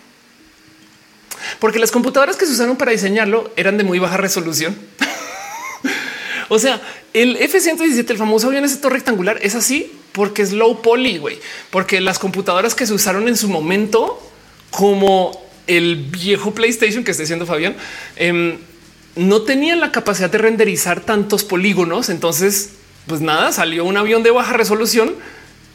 porque 1.58 1.78
las 1.78 1.90
computadoras 1.90 2.36
que 2.36 2.46
se 2.46 2.52
usaron 2.52 2.76
para 2.76 2.92
diseñarlo 2.92 3.52
eran 3.56 3.78
de 3.78 3.84
muy 3.84 3.98
baja 3.98 4.16
resolución. 4.16 4.76
o 6.52 6.58
sea, 6.58 6.82
el 7.14 7.36
F-117, 7.36 8.10
el 8.10 8.18
famoso 8.18 8.48
avión 8.48 8.62
ese 8.66 8.76
todo 8.76 8.90
rectangular, 8.90 9.38
es 9.40 9.54
así 9.54 9.90
porque 10.12 10.42
es 10.42 10.52
low 10.52 10.82
poly, 10.82 11.16
güey, 11.16 11.38
porque 11.70 12.02
las 12.02 12.18
computadoras 12.18 12.74
que 12.74 12.84
se 12.84 12.92
usaron 12.92 13.26
en 13.26 13.38
su 13.38 13.48
momento, 13.48 14.20
como 14.70 15.46
el 15.66 15.96
viejo 15.96 16.52
PlayStation 16.52 17.04
que 17.04 17.12
está 17.12 17.22
diciendo 17.22 17.46
Fabián, 17.46 17.74
em, 18.16 18.58
no 19.16 19.40
tenían 19.42 19.80
la 19.80 19.92
capacidad 19.92 20.28
de 20.28 20.36
renderizar 20.36 21.00
tantos 21.00 21.42
polígonos. 21.42 22.10
Entonces, 22.10 22.72
pues 23.06 23.22
nada, 23.22 23.50
salió 23.52 23.86
un 23.86 23.96
avión 23.96 24.22
de 24.22 24.30
baja 24.30 24.52
resolución 24.52 25.14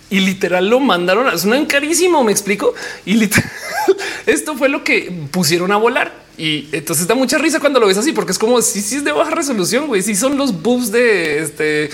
y 0.09 0.19
literal 0.19 0.69
lo 0.69 0.79
mandaron 0.79 1.27
a 1.27 1.37
suenan 1.37 1.65
carísimo. 1.65 2.23
Me 2.23 2.31
explico. 2.31 2.73
Y 3.05 3.13
literal, 3.15 3.49
esto 4.25 4.55
fue 4.55 4.69
lo 4.69 4.83
que 4.83 5.11
pusieron 5.31 5.71
a 5.71 5.77
volar. 5.77 6.27
Y 6.37 6.67
entonces 6.71 7.07
da 7.07 7.15
mucha 7.15 7.39
risa 7.39 7.59
cuando 7.59 7.79
lo 7.79 7.87
ves 7.87 7.97
así, 7.97 8.11
porque 8.11 8.31
es 8.31 8.37
como 8.37 8.61
si 8.61 8.81
sí, 8.81 8.97
es 8.97 9.03
de 9.03 9.11
baja 9.11 9.31
resolución, 9.31 9.87
güey. 9.87 10.03
Si 10.03 10.15
son 10.15 10.37
los 10.37 10.61
bugs 10.61 10.91
de 10.91 11.39
este 11.39 11.85
eh, 11.85 11.89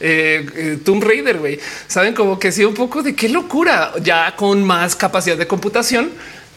eh, 0.00 0.78
Tomb 0.84 1.02
Raider, 1.02 1.38
güey. 1.38 1.58
Saben 1.88 2.14
como 2.14 2.38
que 2.38 2.52
sí, 2.52 2.64
un 2.64 2.74
poco 2.74 3.02
de 3.02 3.14
qué 3.16 3.28
locura 3.28 3.92
ya 4.02 4.36
con 4.36 4.62
más 4.62 4.94
capacidad 4.94 5.36
de 5.36 5.46
computación 5.46 6.10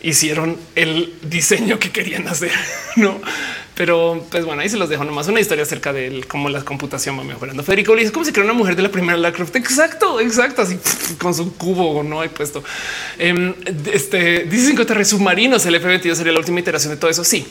hicieron 0.03 0.57
el 0.75 1.14
diseño 1.23 1.80
que 1.80 1.91
querían 1.91 2.27
hacer, 2.27 2.51
no? 2.95 3.19
Pero 3.82 4.24
pues 4.30 4.45
bueno, 4.45 4.61
ahí 4.61 4.69
se 4.69 4.77
los 4.77 4.90
dejo 4.90 5.03
nomás 5.03 5.27
una 5.27 5.40
historia 5.40 5.64
acerca 5.64 5.92
de 5.92 6.24
cómo 6.27 6.50
la 6.50 6.64
computación 6.64 7.18
va 7.18 7.24
mejorando. 7.24 7.64
Federico 7.64 7.95
dice 7.95 8.11
cómo 8.11 8.24
se 8.24 8.32
creó 8.32 8.45
una 8.45 8.53
mujer 8.53 8.76
de 8.76 8.84
la 8.84 8.90
primera 8.90 9.18
Lacroft. 9.18 9.56
Exacto, 9.56 10.19
exacto. 10.19 10.61
Así 10.61 10.77
con 11.18 11.34
su 11.34 11.58
cubo 11.58 12.03
no 12.03 12.22
hay 12.22 12.30
puesto. 12.30 12.64
Em, 13.18 13.56
este 13.92 14.43
dicen 14.43 14.77
que 14.77 15.03
submarinos. 15.03 15.66
El 15.66 15.82
F22 15.82 16.14
sería 16.14 16.32
la 16.32 16.38
última 16.38 16.60
iteración 16.60 16.93
de 16.93 16.98
todo 16.98 17.10
eso. 17.10 17.24
Sí, 17.24 17.48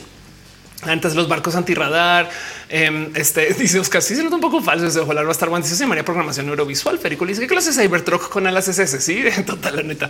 antes 0.83 1.15
los 1.15 1.27
barcos 1.27 1.55
antirradar. 1.55 2.29
Eh, 2.69 3.09
este 3.15 3.53
dice 3.59 3.79
Oscar, 3.79 4.01
sí 4.01 4.15
se 4.15 4.23
nota 4.23 4.35
un 4.35 4.41
poco 4.41 4.61
falso. 4.61 4.85
Desde 4.85 5.01
ojalá 5.01 5.23
va 5.23 5.27
a 5.27 5.31
estar 5.33 5.49
bueno. 5.49 5.65
Se 5.65 5.75
llamaría 5.75 6.05
programación 6.05 6.45
neurovisual. 6.45 6.97
Federico 6.97 7.25
dice 7.25 7.41
qué 7.41 7.47
clase 7.47 7.73
de 7.73 7.83
Cybertruck 7.83 8.29
con 8.29 8.47
alas 8.47 8.69
SS. 8.69 9.01
Sí, 9.01 9.21
total, 9.45 9.75
la 9.75 9.83
neta. 9.83 10.09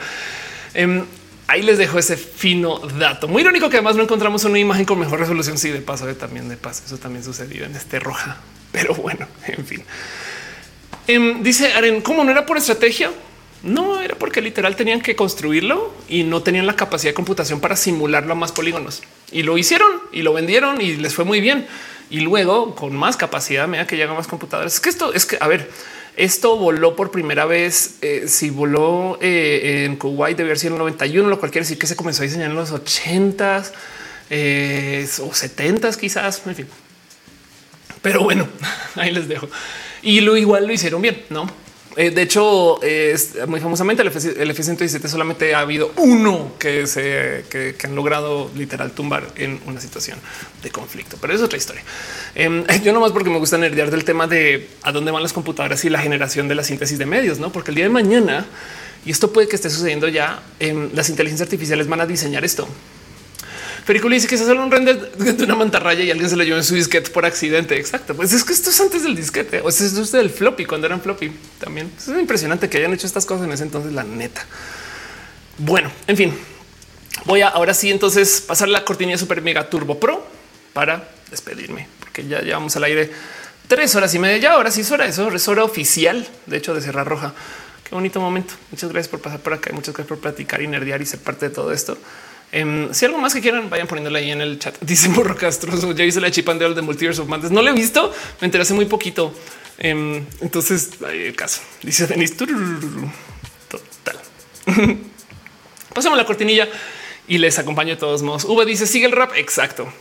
Eh, 0.75 1.03
Ahí 1.51 1.63
les 1.63 1.77
dejo 1.77 1.99
ese 1.99 2.15
fino 2.15 2.79
dato. 2.79 3.27
Muy 3.27 3.41
irónico 3.41 3.69
que 3.69 3.75
además 3.75 3.97
no 3.97 4.03
encontramos 4.03 4.45
una 4.45 4.57
imagen 4.57 4.85
con 4.85 4.97
mejor 4.97 5.19
resolución. 5.19 5.57
Sí, 5.57 5.69
de 5.69 5.81
paso, 5.81 6.05
de 6.05 6.15
también 6.15 6.47
de 6.47 6.55
paso. 6.55 6.83
Eso 6.85 6.97
también 6.97 7.25
sucedió 7.25 7.65
en 7.65 7.75
este 7.75 7.99
roja. 7.99 8.37
Pero 8.71 8.95
bueno, 8.95 9.27
en 9.45 9.65
fin. 9.65 9.83
Em, 11.07 11.43
dice 11.43 11.73
Aren, 11.73 11.99
¿cómo 11.99 12.23
no 12.23 12.31
era 12.31 12.45
por 12.45 12.55
estrategia? 12.55 13.11
No 13.63 13.99
era 13.99 14.15
porque 14.15 14.41
literal 14.41 14.77
tenían 14.77 15.01
que 15.01 15.13
construirlo 15.17 15.93
y 16.07 16.23
no 16.23 16.41
tenían 16.41 16.65
la 16.67 16.77
capacidad 16.77 17.09
de 17.09 17.15
computación 17.15 17.59
para 17.59 17.75
simularlo 17.75 18.31
a 18.31 18.35
más 18.35 18.53
polígonos 18.53 19.03
y 19.29 19.43
lo 19.43 19.57
hicieron 19.57 19.91
y 20.13 20.21
lo 20.21 20.31
vendieron 20.31 20.79
y 20.79 20.95
les 20.95 21.13
fue 21.13 21.25
muy 21.25 21.41
bien. 21.41 21.67
Y 22.09 22.21
luego 22.21 22.75
con 22.75 22.95
más 22.95 23.17
capacidad, 23.17 23.67
me 23.67 23.75
da 23.75 23.87
que 23.87 23.97
llegan 23.97 24.15
más 24.15 24.27
computadores. 24.27 24.75
Es 24.75 24.79
que 24.79 24.89
esto 24.89 25.13
es 25.13 25.25
que, 25.25 25.37
a 25.41 25.49
ver, 25.49 25.69
esto 26.15 26.57
voló 26.57 26.95
por 26.95 27.11
primera 27.11 27.45
vez. 27.45 27.95
Eh, 28.01 28.25
si 28.27 28.49
voló 28.49 29.17
eh, 29.21 29.85
en 29.85 29.95
Kuwait, 29.95 30.37
debe 30.37 30.49
haber 30.49 30.59
sido 30.59 30.75
en 30.75 30.75
el 30.75 30.79
91, 30.79 31.29
lo 31.29 31.39
cual 31.39 31.51
quiere 31.51 31.63
decir 31.63 31.77
que 31.77 31.87
se 31.87 31.95
comenzó 31.95 32.21
a 32.21 32.25
diseñar 32.25 32.49
en 32.49 32.55
los 32.55 32.71
80s 32.71 33.71
eh, 34.29 35.07
o 35.19 35.29
70s, 35.31 35.95
quizás. 35.97 36.41
En 36.45 36.55
fin, 36.55 36.67
pero 38.01 38.23
bueno, 38.23 38.47
ahí 38.95 39.11
les 39.11 39.27
dejo. 39.27 39.47
Y 40.01 40.21
lo 40.21 40.35
igual 40.37 40.67
lo 40.67 40.73
hicieron 40.73 41.01
bien, 41.01 41.23
no? 41.29 41.47
Eh, 41.97 42.09
de 42.09 42.21
hecho, 42.21 42.79
muy 43.47 43.59
famosamente 43.59 44.01
el, 44.01 44.07
F 44.07 44.63
117 44.63 45.07
solamente 45.09 45.53
ha 45.53 45.59
habido 45.59 45.91
uno 45.97 46.53
que 46.57 46.87
se 46.87 47.43
que, 47.49 47.75
han 47.83 47.95
logrado 47.95 48.49
literal 48.55 48.91
tumbar 48.91 49.27
en 49.35 49.59
una 49.65 49.81
situación 49.81 50.17
de 50.63 50.69
conflicto, 50.69 51.17
pero 51.19 51.33
es 51.33 51.41
otra 51.41 51.57
historia. 51.57 51.83
Em, 52.35 52.65
yo 52.83 52.93
nomás 52.93 53.11
porque 53.11 53.29
me 53.29 53.39
gusta 53.39 53.57
nerdear 53.57 53.91
del 53.91 54.05
tema 54.05 54.27
de 54.27 54.69
a 54.83 54.91
dónde 54.91 55.11
van 55.11 55.21
las 55.21 55.33
computadoras 55.33 55.83
y 55.83 55.89
la 55.89 55.99
generación 55.99 56.47
de 56.47 56.55
la 56.55 56.63
síntesis 56.63 56.97
de 56.97 57.05
medios, 57.05 57.39
no? 57.39 57.51
Porque 57.51 57.71
el 57.71 57.75
día 57.75 57.85
de 57.85 57.91
mañana 57.91 58.45
y 59.05 59.11
esto 59.11 59.33
puede 59.33 59.47
que 59.47 59.55
esté 59.55 59.69
sucediendo 59.69 60.07
ya. 60.07 60.41
em, 60.59 60.89
las 60.93 61.09
inteligencias 61.09 61.47
artificiales 61.47 61.87
van 61.87 62.01
a 62.01 62.05
diseñar 62.05 62.45
esto 62.45 62.67
Perico 63.85 64.09
dice 64.09 64.27
que 64.27 64.37
se 64.37 64.43
hace 64.43 64.53
un 64.53 64.71
render 64.71 65.11
de 65.11 65.43
una 65.43 65.55
mantarraya 65.55 66.03
y 66.03 66.11
alguien 66.11 66.29
se 66.29 66.35
lo 66.35 66.43
llevó 66.43 66.57
en 66.57 66.63
su 66.63 66.75
disquete 66.75 67.09
por 67.09 67.25
accidente. 67.25 67.77
Exacto. 67.77 68.15
Pues 68.15 68.31
es 68.33 68.43
que 68.43 68.53
esto 68.53 68.69
es 68.69 68.79
antes 68.79 69.03
del 69.03 69.15
disquete 69.15 69.61
o 69.61 69.69
es 69.69 69.81
esto 69.81 70.17
del 70.17 70.29
floppy 70.29 70.65
cuando 70.65 70.87
eran 70.87 71.01
floppy 71.01 71.31
también. 71.59 71.91
Es 71.97 72.07
impresionante 72.07 72.69
que 72.69 72.77
hayan 72.77 72.93
hecho 72.93 73.07
estas 73.07 73.25
cosas 73.25 73.45
en 73.45 73.53
ese 73.53 73.63
entonces, 73.63 73.91
la 73.93 74.03
neta. 74.03 74.45
Bueno, 75.57 75.91
en 76.07 76.17
fin, 76.17 76.33
voy 77.25 77.41
a 77.41 77.49
ahora 77.49 77.73
sí 77.73 77.89
entonces 77.89 78.41
pasar 78.41 78.67
la 78.67 78.85
cortinilla 78.85 79.17
Super 79.17 79.41
Mega 79.41 79.69
Turbo 79.69 79.99
Pro 79.99 80.25
para 80.73 81.09
despedirme, 81.29 81.87
porque 81.99 82.25
ya 82.27 82.41
llevamos 82.41 82.75
al 82.75 82.83
aire 82.85 83.11
tres 83.67 83.95
horas 83.95 84.13
y 84.13 84.19
media. 84.19 84.37
Ya 84.37 84.53
ahora 84.53 84.71
sí 84.71 84.81
es 84.81 84.91
hora, 84.91 85.05
eso 85.05 85.29
es 85.31 85.47
hora 85.47 85.63
oficial, 85.63 86.27
de 86.45 86.57
hecho, 86.57 86.73
de 86.73 86.81
cerrar 86.81 87.07
roja. 87.07 87.33
Qué 87.83 87.95
bonito 87.95 88.19
momento. 88.21 88.53
Muchas 88.71 88.91
gracias 88.91 89.09
por 89.09 89.21
pasar 89.21 89.39
por 89.39 89.53
acá. 89.53 89.71
Muchas 89.73 89.93
gracias 89.93 90.07
por 90.07 90.19
platicar 90.19 90.61
y 90.61 90.67
nerdear 90.67 91.01
y 91.01 91.05
ser 91.05 91.19
parte 91.19 91.49
de 91.49 91.55
todo 91.55 91.71
esto. 91.71 91.97
Em, 92.51 92.93
si 92.93 93.05
algo 93.05 93.17
más 93.17 93.33
que 93.33 93.41
quieran, 93.41 93.69
vayan 93.69 93.87
poniéndole 93.87 94.19
ahí 94.19 94.31
en 94.31 94.41
el 94.41 94.59
chat. 94.59 94.75
Dice 94.81 95.09
Morro 95.09 95.35
Castro. 95.35 95.93
Ya 95.93 96.03
hice 96.03 96.19
la 96.19 96.31
chipandeo 96.31 96.73
de 96.73 96.81
Multiverse 96.81 97.21
of 97.21 97.27
Madness. 97.27 97.51
No 97.51 97.61
lo 97.61 97.69
he 97.69 97.73
visto, 97.73 98.13
me 98.41 98.45
enteré 98.45 98.63
hace 98.63 98.73
muy 98.73 98.85
poquito. 98.85 99.33
Em, 99.77 100.25
entonces, 100.41 100.91
el 101.09 101.35
caso. 101.35 101.61
Dice 101.81 102.07
Denis. 102.07 102.35
Total. 102.35 102.55
Pasamos 105.93 106.17
la 106.17 106.25
cortinilla 106.25 106.67
y 107.27 107.37
les 107.37 107.57
acompaño 107.59 107.91
de 107.91 107.97
todos 107.97 108.21
modos. 108.21 108.45
Uva 108.45 108.65
dice 108.65 108.85
sigue 108.85 109.05
el 109.05 109.11
rap. 109.11 109.31
Exacto. 109.35 109.91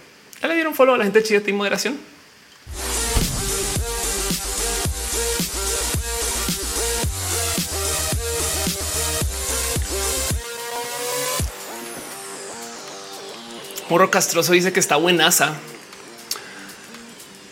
Ya 0.43 0.49
le 0.49 0.55
dieron 0.55 0.75
follow 0.75 0.95
a 0.95 0.99
la 0.99 1.05
gente 1.05 1.23
chida 1.23 1.43
y 1.47 1.53
moderación. 1.53 1.99
Morro 13.91 14.09
Castroso 14.09 14.53
dice 14.53 14.73
que 14.73 14.79
está 14.79 14.95
buenaza. 14.95 15.53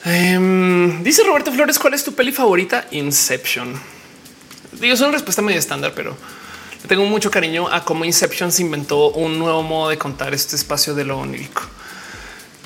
Em, 0.05 1.03
dice 1.03 1.25
Roberto 1.25 1.51
Flores, 1.51 1.81
¿cuál 1.81 1.95
es 1.95 2.05
tu 2.05 2.15
peli 2.15 2.31
favorita? 2.31 2.87
Inception. 2.93 3.75
Digo, 4.71 4.95
es 4.95 5.01
una 5.01 5.11
respuesta 5.11 5.43
medio 5.43 5.59
estándar, 5.59 5.95
pero 5.97 6.17
tengo 6.87 7.05
mucho 7.07 7.29
cariño 7.29 7.67
a 7.69 7.85
cómo 7.85 8.05
Inception 8.05 8.53
se 8.53 8.63
inventó 8.63 9.11
un 9.11 9.37
nuevo 9.37 9.65
modo 9.65 9.91
de 9.91 9.99
contar 9.99 10.33
este 10.33 10.55
espacio 10.55 10.95
de 10.95 11.05
lo 11.05 11.19
onírico. 11.19 11.63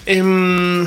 Em, 0.05 0.87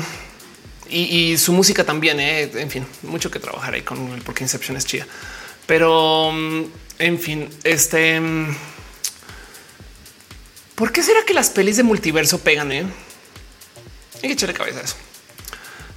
y, 0.88 1.36
su 1.38 1.52
música 1.52 1.82
también, 1.82 2.20
eh, 2.20 2.48
en 2.54 2.70
fin, 2.70 2.86
mucho 3.02 3.32
que 3.32 3.40
trabajar 3.40 3.74
ahí 3.74 3.82
con 3.82 3.98
él 4.12 4.22
porque 4.24 4.44
Inception 4.44 4.76
es 4.76 4.86
chida. 4.86 5.08
Pero, 5.66 6.30
en 7.00 7.18
fin, 7.18 7.50
este... 7.64 8.22
¿Por 10.76 10.92
qué 10.92 11.02
será 11.02 11.24
que 11.24 11.34
las 11.34 11.50
pelis 11.50 11.78
de 11.78 11.82
multiverso 11.82 12.38
pegan? 12.38 12.70
Eh? 12.70 12.86
Hay 14.16 14.20
que 14.20 14.32
echarle 14.32 14.54
cabeza 14.54 14.80
a 14.80 14.82
eso. 14.82 14.96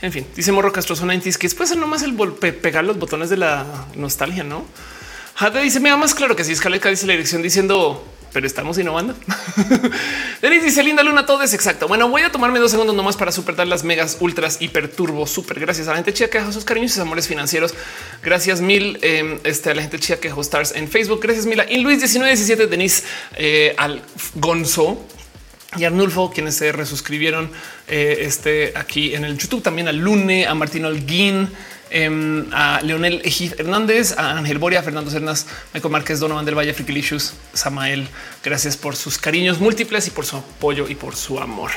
En 0.02 0.14
fin, 0.14 0.26
dice 0.34 0.54
Morro 0.54 0.72
Castroso 0.72 1.06
90 1.06 1.32
que 1.32 1.48
después 1.48 1.76
nomás 1.76 2.02
el 2.02 2.14
pegar 2.16 2.86
los 2.86 2.98
botones 2.98 3.30
de 3.30 3.36
la 3.36 3.66
nostalgia, 3.96 4.46
no? 4.46 4.66
Jade 5.36 5.62
dice: 5.62 5.82
Me 5.82 5.90
da 5.90 5.98
más 5.98 6.16
claro 6.16 6.36
que 6.36 6.46
si 6.46 6.56
Scarlett 6.56 6.86
dice 6.86 7.06
la 7.06 7.14
dirección 7.14 7.42
diciendo 7.42 8.06
pero 8.32 8.46
estamos 8.48 8.78
innovando. 8.78 9.16
Denis 10.42 10.64
dice 10.64 10.84
linda 10.84 11.04
luna, 11.04 11.26
todo 11.26 11.44
es 11.44 11.54
exacto. 11.54 11.88
Bueno, 11.88 12.10
voy 12.10 12.22
a 12.22 12.32
tomarme 12.32 12.60
dos 12.60 12.72
segundos 12.72 12.96
nomás 12.96 13.18
para 13.18 13.32
superar 13.32 13.68
las 13.68 13.84
megas 13.84 14.18
ultras 14.20 14.62
hiper 14.62 14.88
turbo. 14.90 15.26
Súper 15.28 15.60
gracias 15.60 15.88
a 15.88 15.92
la 15.92 15.98
gente 15.98 16.14
chida 16.14 16.30
que 16.30 16.40
dejó 16.40 16.52
sus 16.52 16.66
cariños 16.66 16.96
y 16.98 17.02
amores 17.02 17.28
financieros. 17.28 17.74
Gracias 18.24 18.62
mil 18.62 19.00
em, 19.02 19.40
este, 19.44 19.72
a 19.72 19.76
la 19.76 19.82
gente 19.82 20.00
chida 20.00 20.18
que 20.18 20.30
dejó 20.30 20.42
stars 20.42 20.74
en 20.76 20.88
Facebook. 20.88 21.20
Gracias 21.22 21.46
mil 21.46 21.62
y 21.70 21.80
Luis 21.80 21.98
1917, 22.00 22.68
Denis 22.68 23.04
eh, 23.36 23.74
al 23.78 24.02
Gonzo 24.36 25.06
y 25.78 25.84
Arnulfo, 25.84 26.32
quienes 26.32 26.56
se 26.56 26.72
resuscribieron 26.72 27.52
eh, 27.88 28.18
este, 28.22 28.74
aquí 28.76 29.14
en 29.14 29.24
el 29.24 29.38
YouTube, 29.38 29.62
también 29.62 29.88
a 29.88 29.92
Lune, 29.92 30.48
a 30.48 30.56
Martín 30.56 30.86
Holguín, 30.86 31.50
Em, 31.92 32.46
a 32.52 32.82
Leonel 32.82 33.22
Hernández, 33.58 34.16
a 34.18 34.38
Ángel 34.38 34.60
Boria, 34.60 34.84
Fernando 34.84 35.10
Cernas, 35.10 35.48
Michael 35.74 35.92
Márquez, 35.92 36.20
Donovan 36.20 36.46
del 36.46 36.56
Valle, 36.56 36.74
Frikilicious, 36.74 37.34
Samael. 37.54 38.08
Gracias 38.44 38.78
por 38.78 38.96
sus 38.96 39.18
cariños 39.18 39.60
múltiples 39.60 40.08
y 40.08 40.12
por 40.12 40.26
su 40.26 40.38
apoyo 40.38 40.88
y 40.88 40.96
por 40.96 41.16
su 41.16 41.40
amor. 41.40 41.72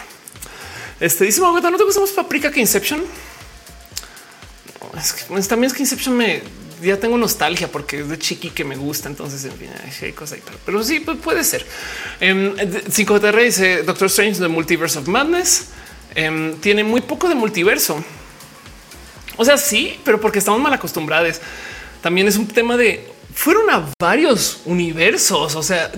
Este 1.00 1.24
dice 1.24 1.40
¿no 1.40 1.60
te 1.60 1.84
gustamos 1.84 2.10
paprika 2.10 2.50
que 2.50 2.60
Inception? 2.60 3.02
es 4.98 5.12
que, 5.14 5.24
pues, 5.24 5.48
también 5.48 5.70
es 5.70 5.76
que 5.76 5.82
Inception 5.82 6.16
me 6.16 6.42
ya 6.82 6.98
tengo 6.98 7.16
nostalgia 7.16 7.68
porque 7.68 8.00
es 8.00 8.08
de 8.08 8.18
chiqui 8.18 8.50
que 8.50 8.64
me 8.64 8.76
gusta. 8.76 9.08
Entonces, 9.08 9.44
en 9.44 9.52
fin, 9.52 9.70
hay 10.02 10.12
cosas 10.12 10.38
ahí, 10.38 10.42
pero, 10.66 10.82
sí 10.82 11.00
pues, 11.00 11.16
puede 11.18 11.44
ser. 11.44 11.64
5 12.20 12.20
em, 12.20 13.20
TR 13.20 13.40
dice 13.40 13.82
Doctor 13.84 14.08
Strange, 14.08 14.40
The 14.40 14.48
Multiverse 14.48 14.98
of 14.98 15.08
Madness. 15.08 15.68
Em, 16.14 16.56
tiene 16.56 16.84
muy 16.84 17.00
poco 17.00 17.28
de 17.28 17.34
multiverso. 17.34 18.04
O 19.36 19.44
sea, 19.44 19.56
sí, 19.56 19.98
pero 20.04 20.20
porque 20.20 20.38
estamos 20.38 20.60
mal 20.60 20.72
acostumbrados. 20.72 21.40
También 22.00 22.28
es 22.28 22.36
un 22.36 22.46
tema 22.46 22.76
de 22.76 23.08
fueron 23.34 23.70
a 23.70 23.90
varios 24.00 24.60
universos. 24.64 25.54
O 25.54 25.62
sea, 25.62 25.90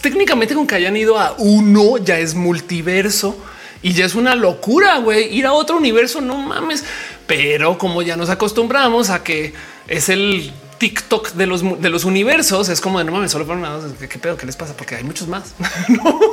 técnicamente 0.00 0.54
con 0.54 0.66
que 0.66 0.74
hayan 0.74 0.96
ido 0.96 1.18
a 1.18 1.34
uno 1.38 1.98
ya 1.98 2.18
es 2.18 2.34
multiverso 2.34 3.36
y 3.82 3.92
ya 3.92 4.04
es 4.04 4.14
una 4.14 4.34
locura, 4.34 4.98
güey. 4.98 5.34
Ir 5.36 5.46
a 5.46 5.52
otro 5.52 5.76
universo, 5.76 6.20
no 6.20 6.36
mames. 6.36 6.84
Pero 7.26 7.78
como 7.78 8.02
ya 8.02 8.16
nos 8.16 8.30
acostumbramos 8.30 9.10
a 9.10 9.22
que 9.22 9.54
es 9.88 10.08
el 10.08 10.52
TikTok 10.78 11.32
de 11.32 11.46
los, 11.46 11.62
de 11.80 11.88
los 11.88 12.04
universos 12.04 12.68
es 12.68 12.80
como 12.80 12.98
de 12.98 13.04
no 13.04 13.12
mames, 13.12 13.30
solo 13.30 13.46
para 13.46 13.60
nada. 13.60 13.88
¿Qué, 13.98 14.18
pedo? 14.18 14.36
¿Qué 14.36 14.46
les 14.46 14.56
pasa? 14.56 14.76
Porque 14.76 14.94
hay 14.94 15.04
muchos 15.04 15.28
más. 15.28 15.54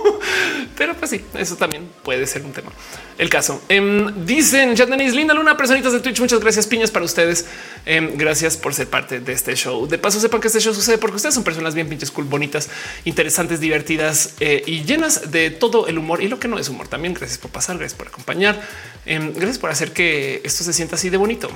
Pero 0.78 0.96
pues 0.96 1.12
sí, 1.12 1.24
eso 1.36 1.56
también 1.56 1.90
puede 2.04 2.26
ser 2.28 2.44
un 2.44 2.52
tema. 2.52 2.72
El 3.18 3.30
caso 3.30 3.62
em, 3.70 4.26
dicen 4.26 4.76
chat 4.76 4.90
linda 4.90 5.34
luna, 5.34 5.56
personitas 5.56 5.94
de 5.94 6.00
Twitch. 6.00 6.20
Muchas 6.20 6.40
gracias, 6.40 6.68
piñas 6.68 6.92
para 6.92 7.06
ustedes. 7.06 7.46
Em, 7.86 8.18
gracias 8.18 8.58
por 8.58 8.74
ser 8.74 8.88
parte 8.88 9.20
de 9.20 9.34
este 9.34 9.56
show. 9.56 9.88
De 9.88 9.98
paso, 9.98 10.20
sepan 10.20 10.42
que 10.42 10.48
este 10.48 10.60
show 10.60 10.74
sucede 10.74 10.98
porque 10.98 11.18
ustedes 11.18 11.36
son 11.36 11.44
personas 11.44 11.74
bien 11.76 11.88
pinches 11.88 12.12
cool, 12.12 12.26
bonitas, 12.26 12.70
interesantes, 13.06 13.60
divertidas 13.60 14.36
eh, 14.40 14.64
y 14.66 14.84
llenas 14.84 15.32
de 15.32 15.52
todo 15.52 15.88
el 15.88 15.98
humor 15.98 16.22
y 16.22 16.28
lo 16.28 16.40
que 16.40 16.48
no 16.48 16.60
es 16.60 16.70
humor. 16.70 16.88
También 16.88 17.14
gracias 17.14 17.38
por 17.38 17.52
pasar, 17.52 17.78
gracias 17.78 17.98
por 17.98 18.08
acompañar. 18.08 18.62
Em, 19.06 19.34
gracias 19.34 19.60
por 19.60 19.70
hacer 19.70 19.92
que 19.92 20.42
esto 20.44 20.64
se 20.64 20.74
sienta 20.74 20.96
así 20.96 21.10
de 21.10 21.18
bonito. 21.18 21.50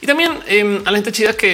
Y 0.00 0.06
también 0.06 0.38
em, 0.46 0.82
a 0.84 0.90
la 0.90 0.98
gente 0.98 1.12
chida 1.12 1.34
que 1.34 1.48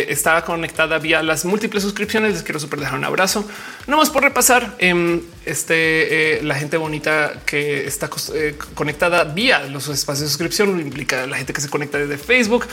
eh, 0.00 0.06
está 0.12 0.44
conectada 0.44 0.98
vía 0.98 1.22
las 1.22 1.44
múltiples 1.44 1.82
suscripciones. 1.82 2.32
Les 2.32 2.42
quiero 2.42 2.60
súper 2.60 2.80
dejar 2.80 2.98
un 2.98 3.04
abrazo. 3.04 3.48
No 3.86 3.96
más 3.96 4.10
por 4.10 4.22
repasar 4.22 4.76
em, 4.78 5.20
este, 5.44 6.38
eh, 6.38 6.42
la 6.42 6.54
gente 6.54 6.76
bonita 6.76 7.40
que 7.44 7.86
está 7.86 8.08
eh, 8.34 8.56
conectada 8.74 9.24
vía 9.24 9.66
los 9.66 9.88
espacios 9.88 10.20
de 10.20 10.28
suscripción. 10.28 10.80
Implica 10.80 11.26
la 11.26 11.36
gente 11.36 11.52
que 11.52 11.60
se 11.60 11.68
conecta 11.68 11.98
desde 11.98 12.18
Facebook, 12.18 12.66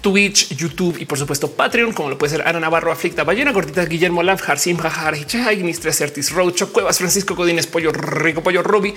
Twitch, 0.00 0.54
YouTube 0.54 0.96
y 0.98 1.06
por 1.06 1.18
supuesto 1.18 1.50
Patreon, 1.50 1.92
como 1.92 2.10
lo 2.10 2.18
puede 2.18 2.36
ser 2.36 2.46
Ana 2.46 2.60
Navarro, 2.60 2.92
Aflicta, 2.92 3.24
Ballena 3.24 3.52
Gordita, 3.52 3.84
Guillermo 3.84 4.22
Lamp, 4.22 4.40
Harsim, 4.46 4.76
Jajar, 4.76 5.16
Hichai, 5.16 5.62
Artis, 6.02 6.30
Rocho, 6.30 6.72
Cuevas, 6.72 6.98
Francisco 6.98 7.34
Codines, 7.34 7.66
Pollo 7.66 7.92
Rico, 7.92 8.42
Pollo 8.42 8.62
Robbie 8.62 8.94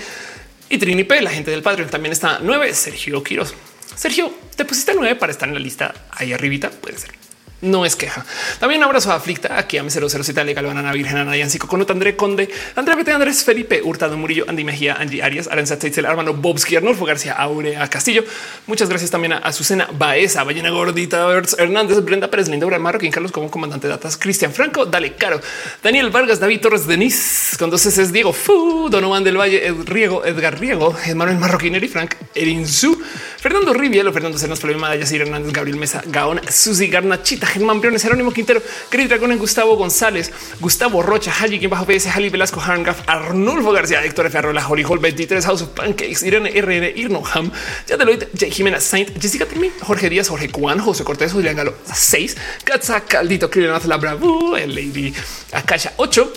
y 0.69 0.77
Trini 0.77 1.03
P. 1.03 1.21
La 1.21 1.29
gente 1.29 1.51
del 1.51 1.61
Patreon 1.61 1.89
también 1.89 2.13
está 2.13 2.39
nueve. 2.41 2.73
Sergio 2.73 3.23
Quiroz. 3.23 3.53
Sergio, 3.95 4.31
te 4.55 4.65
pusiste 4.65 4.93
nueve 4.95 5.15
para 5.15 5.31
estar 5.31 5.47
en 5.47 5.55
la 5.55 5.59
lista 5.59 5.93
ahí 6.11 6.33
arribita. 6.33 6.69
Puede 6.69 6.97
ser 6.97 7.26
no 7.61 7.85
es 7.85 7.95
queja. 7.95 8.25
También 8.59 8.81
un 8.81 8.85
abrazo 8.85 9.11
a 9.11 9.15
Aflicta, 9.15 9.57
aquí 9.57 9.77
a 9.77 9.83
M007, 9.83 10.43
Legal, 10.43 10.65
Banana 10.65 10.91
Virgen, 10.91 11.17
Ana 11.17 11.35
Yancico, 11.35 11.67
Conot, 11.67 11.89
André 11.89 12.15
Conde, 12.15 12.49
André 12.75 12.95
Bete, 12.95 13.11
Andrés 13.11 13.43
Felipe, 13.43 13.81
Hurtado 13.81 14.15
Murillo, 14.17 14.45
Andy 14.47 14.63
Mejía, 14.63 14.95
Angie 14.95 15.23
Arias, 15.23 15.47
Aranza 15.47 15.79
Teitzel, 15.79 16.05
Armando 16.05 16.33
Bobski, 16.33 16.75
Arnulfo 16.75 17.05
García, 17.05 17.33
Aurea 17.33 17.89
Castillo. 17.89 18.23
Muchas 18.67 18.89
gracias 18.89 19.09
también 19.09 19.33
a 19.33 19.37
Azucena 19.37 19.87
Baeza, 19.91 20.43
Ballena 20.43 20.69
Gordita, 20.69 21.27
Hernández, 21.57 22.03
Brenda 22.03 22.29
Pérez, 22.29 22.47
Linda 22.47 22.65
Obra 22.65 22.79
Marroquín, 22.79 23.11
Carlos 23.11 23.31
como 23.31 23.49
comandante 23.49 23.87
de 23.87 23.93
datas, 23.93 24.17
Cristian 24.17 24.53
Franco, 24.53 24.85
Dale 24.85 25.15
Caro, 25.15 25.41
Daniel 25.81 26.09
Vargas, 26.09 26.39
David 26.39 26.61
Torres, 26.61 26.85
Denis, 26.85 27.55
con 27.57 27.69
dos 27.69 27.85
es 27.85 28.11
Diego 28.11 28.33
Fu, 28.33 28.89
Donovan 28.89 29.23
del 29.23 29.37
Valle, 29.37 29.65
Ed 29.65 29.75
Riego, 29.85 30.23
Edgar 30.25 30.59
Riego, 30.59 30.95
Manuel 31.15 31.37
Marroquineri, 31.37 31.87
Frank 31.87 32.15
Erinzu, 32.35 33.01
Fernando 33.39 33.73
Rivielo, 33.73 34.11
Fernando 34.13 34.37
Cenas, 34.37 34.59
Problema, 34.59 34.95
Yacir 34.95 35.21
Hernández, 35.21 35.53
Gabriel 35.53 35.77
Mesa, 35.77 36.03
Gaón, 36.05 36.41
Susi 36.49 36.87
Garnachita, 36.87 37.46
Germán 37.47 37.79
Briones, 37.79 38.03
Jerónimo 38.03 38.31
Quintero, 38.31 38.61
Cris 38.89 39.09
Dragón, 39.09 39.37
Gustavo 39.37 39.75
González, 39.75 40.31
Gustavo 40.59 41.01
Rocha, 41.01 41.31
Haji, 41.31 41.59
quien 41.59 41.71
bajo 41.71 41.85
PS, 41.85 42.09
Jali 42.09 42.29
Velasco, 42.29 42.61
Harngaf, 42.61 43.01
Arnulfo 43.07 43.71
García, 43.71 44.03
Héctor 44.03 44.29
Ferrola, 44.29 44.67
Holly 44.67 44.83
Hall 44.83 44.99
23, 44.99 45.45
House 45.45 45.61
of 45.63 45.69
Pancakes, 45.69 46.23
Irene 46.23 46.49
RN, 46.61 46.95
Irnoham, 46.95 47.51
Yadeloid, 47.87 48.25
J. 48.37 48.51
Jimena 48.51 48.79
Saint, 48.79 49.09
Jessica 49.19 49.45
Timi, 49.45 49.71
Jorge 49.81 50.09
Díaz, 50.09 50.29
Jorge 50.29 50.49
Juan, 50.49 50.79
José 50.79 51.03
Cortés, 51.03 51.31
Julián 51.33 51.55
Galo 51.55 51.73
6, 51.93 52.37
Katza 52.63 53.01
Caldito, 53.01 53.49
Krilianath, 53.49 53.85
La 53.85 53.97
Bravu, 53.97 54.55
el 54.55 54.75
Lady 54.75 55.13
Akasha 55.53 55.93
8, 55.97 56.33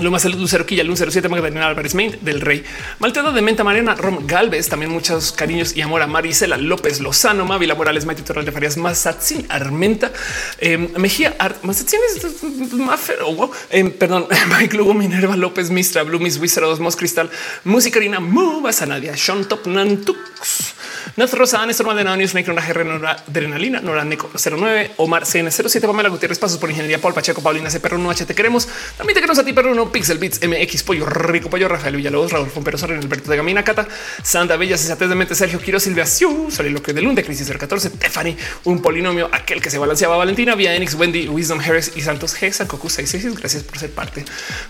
Luma 0.00 0.18
Lucero 0.18 0.66
Quilla, 0.66 0.84
Lun 0.84 0.96
07, 0.96 1.28
Magdalena 1.28 1.66
Álvarez 1.66 1.94
Main 1.94 2.18
del 2.22 2.40
Rey, 2.40 2.64
Malteada 2.98 3.32
de 3.32 3.42
Menta, 3.42 3.64
Mariana 3.64 3.94
Rom 3.94 4.26
Galvez, 4.26 4.68
también 4.68 4.90
muchos 4.90 5.32
cariños 5.32 5.76
y 5.76 5.82
amor 5.82 6.02
a 6.02 6.06
Marisela 6.06 6.56
López 6.56 7.00
Lozano, 7.00 7.44
Mávila 7.44 7.74
Morales, 7.74 8.06
Maite 8.06 8.22
Torral 8.22 8.44
de 8.44 8.52
Farias, 8.52 8.76
Mazatzin 8.76 9.46
Armenta, 9.48 10.12
eh, 10.58 10.78
Mejía 10.78 11.36
Art, 11.38 11.62
Mazatzin 11.62 12.00
es 12.08 12.72
Maffer, 12.72 13.18
oh, 13.24 13.50
eh, 13.70 13.84
perdón, 13.84 14.26
Mike 14.58 14.76
Lugo, 14.76 14.94
Minerva 14.94 15.36
López, 15.36 15.70
Mistra, 15.70 16.02
Blue, 16.02 16.18
Miss 16.18 16.38
Wizard, 16.38 16.78
Mos 16.80 16.96
Cristal, 16.96 17.30
Musicarina, 17.64 18.20
Muba, 18.20 18.72
Sanadia, 18.72 19.16
Sean 19.16 19.44
Top, 19.46 19.66
Nantux. 19.66 20.74
Nath 21.16 21.32
Rosa, 21.34 21.66
Maldonado, 21.84 22.16
Newsmaker, 22.16 22.52
una 22.52 22.66
GR, 22.66 22.84
Nora, 22.84 23.12
Adrenalina, 23.26 23.80
Nora 23.80 24.04
Neco 24.04 24.30
09, 24.32 24.92
Omar 24.98 25.24
CN07, 25.24 25.86
Pamela 25.86 26.08
Gutiérrez, 26.08 26.38
Pasos 26.38 26.58
por 26.58 26.70
Ingeniería, 26.70 27.00
Paul 27.00 27.14
Pacheco, 27.14 27.42
Paulina 27.42 27.70
C. 27.70 27.80
Perro, 27.80 27.98
no 27.98 28.10
H, 28.10 28.24
te 28.26 28.34
queremos. 28.34 28.68
También 28.96 29.14
te 29.14 29.20
queremos 29.20 29.38
a 29.38 29.44
ti, 29.44 29.52
Perro, 29.52 29.74
no 29.74 29.89
Pixel 29.92 30.18
Beats, 30.18 30.40
MX, 30.46 30.82
Pollo 30.82 31.06
Rico, 31.06 31.50
Pollo, 31.50 31.68
Rafael 31.68 31.96
Villalobos, 31.96 32.32
Raúl 32.32 32.50
Fompero, 32.50 32.78
Soren, 32.78 32.98
Alberto 32.98 33.30
de 33.30 33.36
Gamina, 33.36 33.62
Cata, 33.64 33.86
Santa 34.22 34.56
Bella, 34.56 34.76
Cesatez 34.76 35.08
de 35.08 35.14
Mente, 35.14 35.34
Sergio 35.34 35.60
Quiro, 35.60 35.80
Silvia 35.80 36.06
Siu, 36.06 36.48
lo 36.70 36.82
que 36.82 36.92
de 36.92 37.02
Lund, 37.02 37.16
de 37.16 37.24
Crisis 37.24 37.50
14, 37.50 37.88
Stephanie, 37.88 38.36
un 38.64 38.80
polinomio, 38.80 39.28
aquel 39.32 39.60
que 39.60 39.70
se 39.70 39.78
balanceaba, 39.78 40.16
Valentina, 40.16 40.54
Vía 40.54 40.74
Enix, 40.74 40.94
Wendy, 40.94 41.28
Wisdom 41.28 41.60
Harris 41.60 41.92
y 41.96 42.02
Santos 42.02 42.36
G, 42.36 42.52
San 42.52 42.66
Cocu 42.66 42.88
66. 42.88 43.36
Gracias 43.36 43.62
por 43.62 43.78
ser 43.78 43.90
parte 43.90 44.24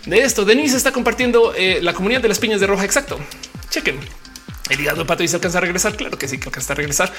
de 0.07 0.20
esto. 0.20 0.44
Denise 0.44 0.76
está 0.76 0.92
compartiendo 0.92 1.52
eh, 1.57 1.81
la 1.82 1.92
comunidad 1.92 2.20
de 2.20 2.28
las 2.28 2.39
piñas 2.39 2.60
de 2.60 2.66
roja. 2.66 2.84
Exacto. 2.84 3.18
Chequen. 3.70 3.99
El 4.70 4.81
hígado 4.81 5.05
pato 5.07 5.23
dice 5.23 5.36
alcanza 5.36 5.58
a 5.58 5.60
regresar. 5.60 5.97
Claro 5.97 6.16
que 6.16 6.28
sí, 6.28 6.39
que 6.39 6.49
alcanza 6.49 6.73
a 6.73 6.76
regresar. 6.76 7.12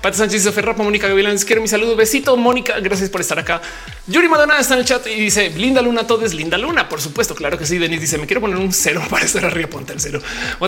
Pato 0.00 0.18
Sánchez 0.18 0.42
dice 0.42 0.52
Ferrapa, 0.52 0.82
Mónica 0.82 1.08
Gavilán. 1.08 1.38
Quiero 1.38 1.62
mi 1.62 1.68
saludo. 1.68 1.94
Besito, 1.96 2.36
Mónica. 2.36 2.78
Gracias 2.80 3.08
por 3.10 3.20
estar 3.20 3.38
acá. 3.38 3.62
Yuri 4.08 4.28
Madonna 4.28 4.58
está 4.58 4.74
en 4.74 4.80
el 4.80 4.86
chat 4.86 5.06
y 5.06 5.14
dice 5.14 5.50
linda 5.50 5.80
luna. 5.82 6.06
Todo 6.06 6.26
es 6.26 6.34
linda 6.34 6.58
luna. 6.58 6.88
Por 6.88 7.00
supuesto. 7.00 7.34
Claro 7.34 7.58
que 7.58 7.64
sí. 7.64 7.78
Denis 7.78 8.00
dice 8.00 8.18
me 8.18 8.26
quiero 8.26 8.40
poner 8.40 8.56
un 8.56 8.72
cero 8.72 9.02
para 9.10 9.24
estar 9.24 9.44
arriba. 9.44 9.70
Ponte 9.70 9.92
el 9.92 10.00
cero. 10.00 10.20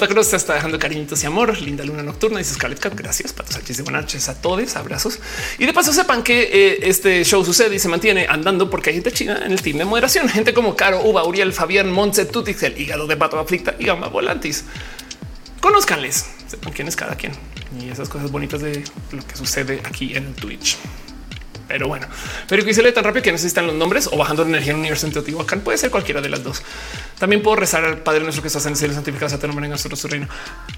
Cruz 0.09 0.33
está 0.33 0.55
dejando 0.55 0.79
cariñitos 0.79 1.23
y 1.25 1.27
amor. 1.27 1.61
Linda 1.61 1.85
luna 1.85 2.03
nocturna. 2.03 2.39
Dice 2.39 2.55
Scarlett 2.55 2.79
Cat. 2.79 2.95
Gracias. 2.95 3.33
Pato 3.33 3.53
Sánchez 3.53 3.79
de 3.79 3.83
buenas 3.83 4.03
noches 4.03 4.29
a 4.29 4.41
todos. 4.41 4.77
Abrazos. 4.77 5.19
Y 5.59 5.67
de 5.67 5.73
paso 5.73 5.93
sepan 5.93 6.23
que 6.23 6.43
eh, 6.53 6.79
este 6.83 7.25
show 7.25 7.45
sucede 7.45 7.75
y 7.75 7.79
se 7.81 7.89
mantiene 7.89 8.27
andando 8.29 8.71
porque 8.71 8.91
hay 8.91 8.97
gente 8.97 9.13
china 9.13 9.43
en 9.45 9.53
el 9.53 9.61
team 9.61 9.79
de 9.79 9.85
moderación. 9.85 10.29
Gente 10.29 10.55
como 10.55 10.77
Caro, 10.77 11.03
Uba, 11.03 11.25
Uriel, 11.25 11.53
Fabián, 11.53 11.91
Montse, 11.91 12.27
Tutix, 12.27 12.63
el 12.63 12.81
hígado 12.81 13.07
de 13.07 13.17
pato 13.17 13.39
aflicta 13.39 13.75
y 13.79 13.87
gama 13.87 14.07
volantis. 14.09 14.65
Conozcanles, 15.61 16.27
sepan 16.47 16.73
quién 16.73 16.89
es 16.89 16.97
cada 16.97 17.17
quien 17.17 17.33
y 17.81 17.91
esas 17.91 18.09
cosas 18.09 18.31
bonitas 18.31 18.61
de 18.61 18.85
lo 19.13 19.27
que 19.27 19.37
sucede 19.37 19.81
aquí 19.85 20.17
en 20.17 20.35
Twitch. 20.35 20.79
Pero 21.69 21.87
bueno, 21.87 22.07
pero 22.49 22.65
que 22.65 22.73
se 22.73 22.93
tan 22.93 23.05
rápido 23.05 23.23
que 23.23 23.31
necesitan 23.31 23.67
los 23.67 23.77
nombres 23.77 24.09
o 24.11 24.17
bajando 24.17 24.43
la 24.43 24.49
energía 24.49 24.71
en 24.71 24.77
el 24.77 24.81
universo 24.81 25.07
en 25.07 25.13
Teotihuacán. 25.13 25.61
Puede 25.61 25.77
ser 25.77 25.91
cualquiera 25.91 26.23
de 26.23 26.31
las 26.31 26.43
dos. 26.43 26.63
También 27.19 27.43
puedo 27.43 27.57
rezar 27.57 27.85
al 27.85 27.99
Padre 27.99 28.21
nuestro 28.21 28.41
que 28.41 28.49
estás 28.49 28.65
en 28.65 28.73
el 28.73 28.79
cielo, 28.79 28.95
santificado 28.95 29.29
sea 29.29 29.39
tu 29.39 29.47
nombre 29.47 29.67
en 29.67 29.73
nosotros 29.73 30.01
su 30.01 30.09
reino. 30.09 30.27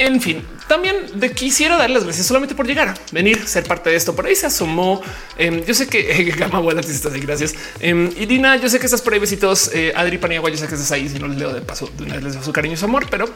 En 0.01 0.21
fin, 0.21 0.45
también 0.67 0.97
de 1.15 1.31
quisiera 1.31 1.77
dar 1.77 1.91
las 1.91 2.03
gracias 2.03 2.27
solamente 2.27 2.57
por 2.57 2.67
llegar, 2.67 2.99
venir, 3.13 3.47
ser 3.47 3.63
parte 3.65 3.91
de 3.91 3.97
esto. 3.97 4.17
Por 4.17 4.27
ahí 4.27 4.35
se 4.35 4.47
asomó. 4.47 5.01
Em, 5.39 5.65
yo 5.65 5.75
sé 5.75 5.87
que 5.87 6.11
eh, 6.11 6.25
Gama 6.37 6.59
Abuela 6.59 6.81
estás 6.81 7.13
ahí. 7.13 7.21
Gracias. 7.21 7.55
Eh, 7.79 8.13
y 8.17 8.27
Dina, 8.27 8.57
yo 8.57 8.69
sé 8.69 8.81
que 8.81 8.87
estás 8.87 9.01
por 9.01 9.15
ahí. 9.15 9.21
Besitos. 9.21 9.71
Eh, 9.73 9.93
Adri 9.95 10.19
Paniagua, 10.19 10.51
yo 10.51 10.57
sé 10.57 10.67
que 10.67 10.75
estás 10.75 10.91
ahí. 10.91 11.09
Si 11.09 11.21
no 11.21 11.29
les 11.29 11.39
leo 11.39 11.53
de 11.53 11.61
paso, 11.61 11.89
les 12.01 12.35
doy 12.35 12.43
su 12.43 12.53
cariño 12.53 12.75
y 12.75 12.77
su 12.77 12.87
amor, 12.87 13.07
pero 13.09 13.33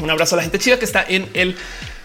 un 0.00 0.10
abrazo 0.10 0.34
a 0.34 0.38
la 0.38 0.42
gente 0.42 0.58
chida 0.58 0.78
que 0.78 0.84
está 0.84 1.04
en 1.06 1.28
el 1.34 1.56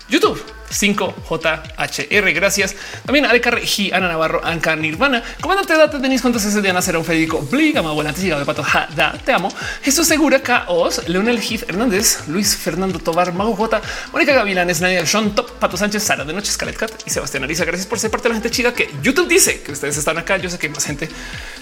YouTube. 0.09 0.41
5JHR. 0.73 2.33
Gracias. 2.33 2.75
También 3.05 3.25
a 3.25 3.33
G, 3.33 3.93
Ana 3.93 4.07
Navarro, 4.07 4.41
Anca 4.43 4.75
Nirvana, 4.75 5.23
comandante 5.39 5.77
datos, 5.77 6.01
Denis 6.01 6.21
Cuentos, 6.21 6.43
ese 6.43 6.61
Diana 6.61 6.81
Será 6.81 6.99
un 6.99 7.05
Federico, 7.05 7.39
Bligama, 7.41 7.91
Volante, 7.91 8.21
llegado 8.21 8.39
de 8.39 8.45
Pato, 8.45 8.65
da, 8.95 9.13
te 9.13 9.31
amo. 9.31 9.49
Jesús 9.83 10.07
Segura, 10.07 10.41
Caos, 10.41 11.07
Leonel 11.07 11.39
Heath 11.39 11.69
Hernández, 11.69 12.27
Luis 12.27 12.55
Fernando 12.55 12.99
Tobar, 12.99 13.33
Mago 13.33 13.55
J, 13.55 13.81
Mónica 14.11 14.33
Gavilanes, 14.33 14.81
Nadia 14.81 15.05
Sean 15.05 15.35
Top, 15.35 15.51
Pato 15.51 15.77
Sánchez, 15.77 16.03
Sara 16.03 16.25
de 16.25 16.33
Noche, 16.33 16.51
Scarlett 16.51 16.77
Cat 16.77 16.91
y 17.05 17.09
Sebastián 17.09 17.43
Ariza. 17.43 17.65
Gracias 17.65 17.87
por 17.87 17.99
ser 17.99 18.11
parte 18.11 18.27
de 18.27 18.29
la 18.29 18.35
gente 18.35 18.49
chida 18.49 18.73
que 18.73 18.89
YouTube 19.01 19.27
dice 19.27 19.61
que 19.61 19.71
ustedes 19.71 19.97
están 19.97 20.17
acá. 20.17 20.37
Yo 20.37 20.49
sé 20.49 20.57
que 20.57 20.69
más 20.69 20.85
gente. 20.85 21.09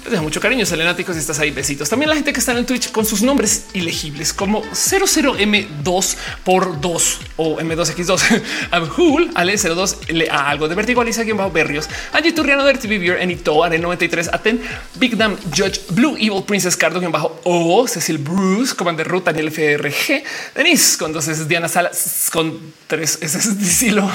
Les 0.04 0.12
dejo 0.12 0.24
mucho 0.24 0.40
cariño. 0.40 0.66
Selenáticos, 0.66 1.16
si 1.16 1.22
estás 1.22 1.40
ahí, 1.40 1.52
besitos. 1.52 1.90
También 1.90 2.10
la 2.10 2.16
gente 2.16 2.34
que 2.34 2.40
está 2.40 2.54
en 2.54 2.60
el 2.60 2.66
Twitch 2.66 2.92
con 2.92 3.06
sus 3.06 3.22
nombres 3.22 3.66
ilegibles 3.74 4.34
como 4.34 4.64
00M2 4.64 6.16
por 6.44 6.80
2 6.80 7.20
o 7.38 7.58
M2X2, 7.60 8.31
Abhul, 8.72 9.32
Ale 9.36 9.58
02 9.58 10.10
le 10.10 10.30
a 10.30 10.50
algo 10.50 10.68
de 10.68 10.76
vertigo, 10.76 11.02
Alicia 11.02 11.24
quien 11.24 11.38
bajo 11.38 11.52
Berrios, 11.52 11.90
Angie 12.14 12.32
Turriano, 12.32 12.66
Dirty 12.66 12.88
Beer, 12.88 13.22
Enito, 13.22 13.64
Are 13.64 13.78
93, 13.78 14.30
Aten, 14.34 14.62
Big 14.96 15.16
Dam, 15.16 15.38
Judge, 15.56 15.82
Blue 15.90 16.16
Evil 16.18 16.44
Princess 16.44 16.76
Cardo, 16.76 17.00
quien 17.00 17.12
bajo 17.12 17.40
O, 17.44 17.88
Cecil 17.88 18.18
Bruce, 18.18 18.76
Commander 18.76 19.08
Ruth, 19.08 19.26
Daniel 19.26 19.52
FRG, 19.52 20.24
Denise, 20.56 20.98
con 20.98 21.14
dos 21.14 21.28
S, 21.28 21.46
Diana 21.46 21.68
Salas, 21.68 22.30
con 22.32 22.74
tres 22.88 23.20
S, 23.22 23.56
Dicilo, 23.56 24.10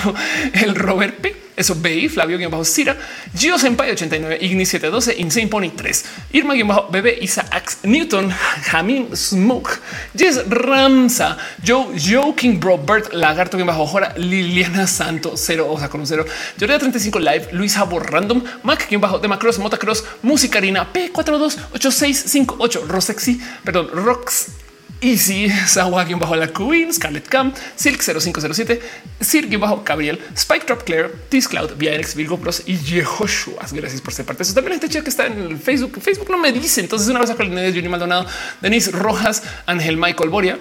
el 0.53 0.75
Robert 0.75 1.17
P. 1.21 1.46
Eso 1.57 1.75
Bay, 1.75 2.09
Flavio 2.09 2.39
bajo 2.51 2.65
Cira, 2.65 2.97
Gio 3.35 3.59
Senpai 3.59 3.91
89, 3.91 4.39
Ignis 4.43 4.69
712, 4.69 5.21
Insane 5.21 5.49
Pony 5.49 5.71
3, 5.71 6.05
Irma 6.33 6.55
bajo 6.65 6.89
Bebe, 6.91 7.19
Isaac 7.23 7.79
Newton, 7.83 8.31
Jamin 8.71 9.17
Smoke, 9.17 9.71
Jess 10.15 10.45
Ramsa, 10.47 11.39
Joe, 11.65 11.97
Joe 11.99 12.35
King 12.37 12.61
Bro, 12.61 12.79
Bert 12.85 13.15
Lagarto 13.15 13.57
bajo 13.65 13.87
Jora, 13.87 14.13
Liliana 14.19 14.87
Santo 14.87 15.33
0, 15.35 15.67
o 15.71 15.79
sea, 15.79 15.89
con 15.89 16.01
un 16.01 16.07
0, 16.07 16.27
Jordi 16.61 16.79
35 16.79 17.19
Live, 17.21 17.49
Luis 17.53 17.75
Jabor 17.75 18.13
Random, 18.13 18.45
Mac 18.63 18.87
bajo 19.01 19.19
de 19.19 19.29
Macross, 19.29 19.59
Motacross, 19.59 20.05
Musicarina 20.23 20.93
P428658, 20.93 22.87
Rosexy, 22.87 23.41
perdón, 23.65 23.89
Rox 23.93 24.66
Easy, 25.01 25.51
Sawa 25.67 26.05
bajo 26.19 26.37
la 26.37 26.49
Queen, 26.49 26.93
Scarlet 26.93 27.29
Cam, 27.29 27.53
Silk 27.75 28.01
0507, 28.03 28.81
Sir 29.21 29.59
bajo 29.59 29.83
Gabriel, 29.85 30.19
Spike 30.35 30.67
Drop 30.67 30.85
Claire, 30.85 31.11
Tis 31.29 31.49
Cloud, 31.49 31.73
VNX, 31.77 32.15
Virgo 32.15 32.39
Pros 32.39 32.63
y 32.67 32.77
Yehoshua. 32.77 33.67
Gracias 33.73 34.01
por 34.01 34.13
ser 34.13 34.25
parte 34.25 34.39
de 34.39 34.45
eso. 34.45 34.55
También 34.55 34.77
la 34.77 34.81
gente 34.81 35.03
que 35.03 35.11
está 35.11 35.27
en 35.27 35.39
el 35.39 35.59
Facebook. 35.59 36.01
Facebook 36.01 36.31
no 36.31 36.39
me 36.39 36.53
dice. 36.53 36.81
Entonces, 36.81 37.09
una 37.09 37.21
vez 37.21 37.31
a 37.31 37.35
Colina 37.35 37.63
Juni 37.69 37.89
Maldonado, 37.89 38.27
Denise 38.61 38.91
Rojas, 38.91 39.43
Ángel 39.67 39.97
Michael 39.97 40.31
Boria. 40.31 40.59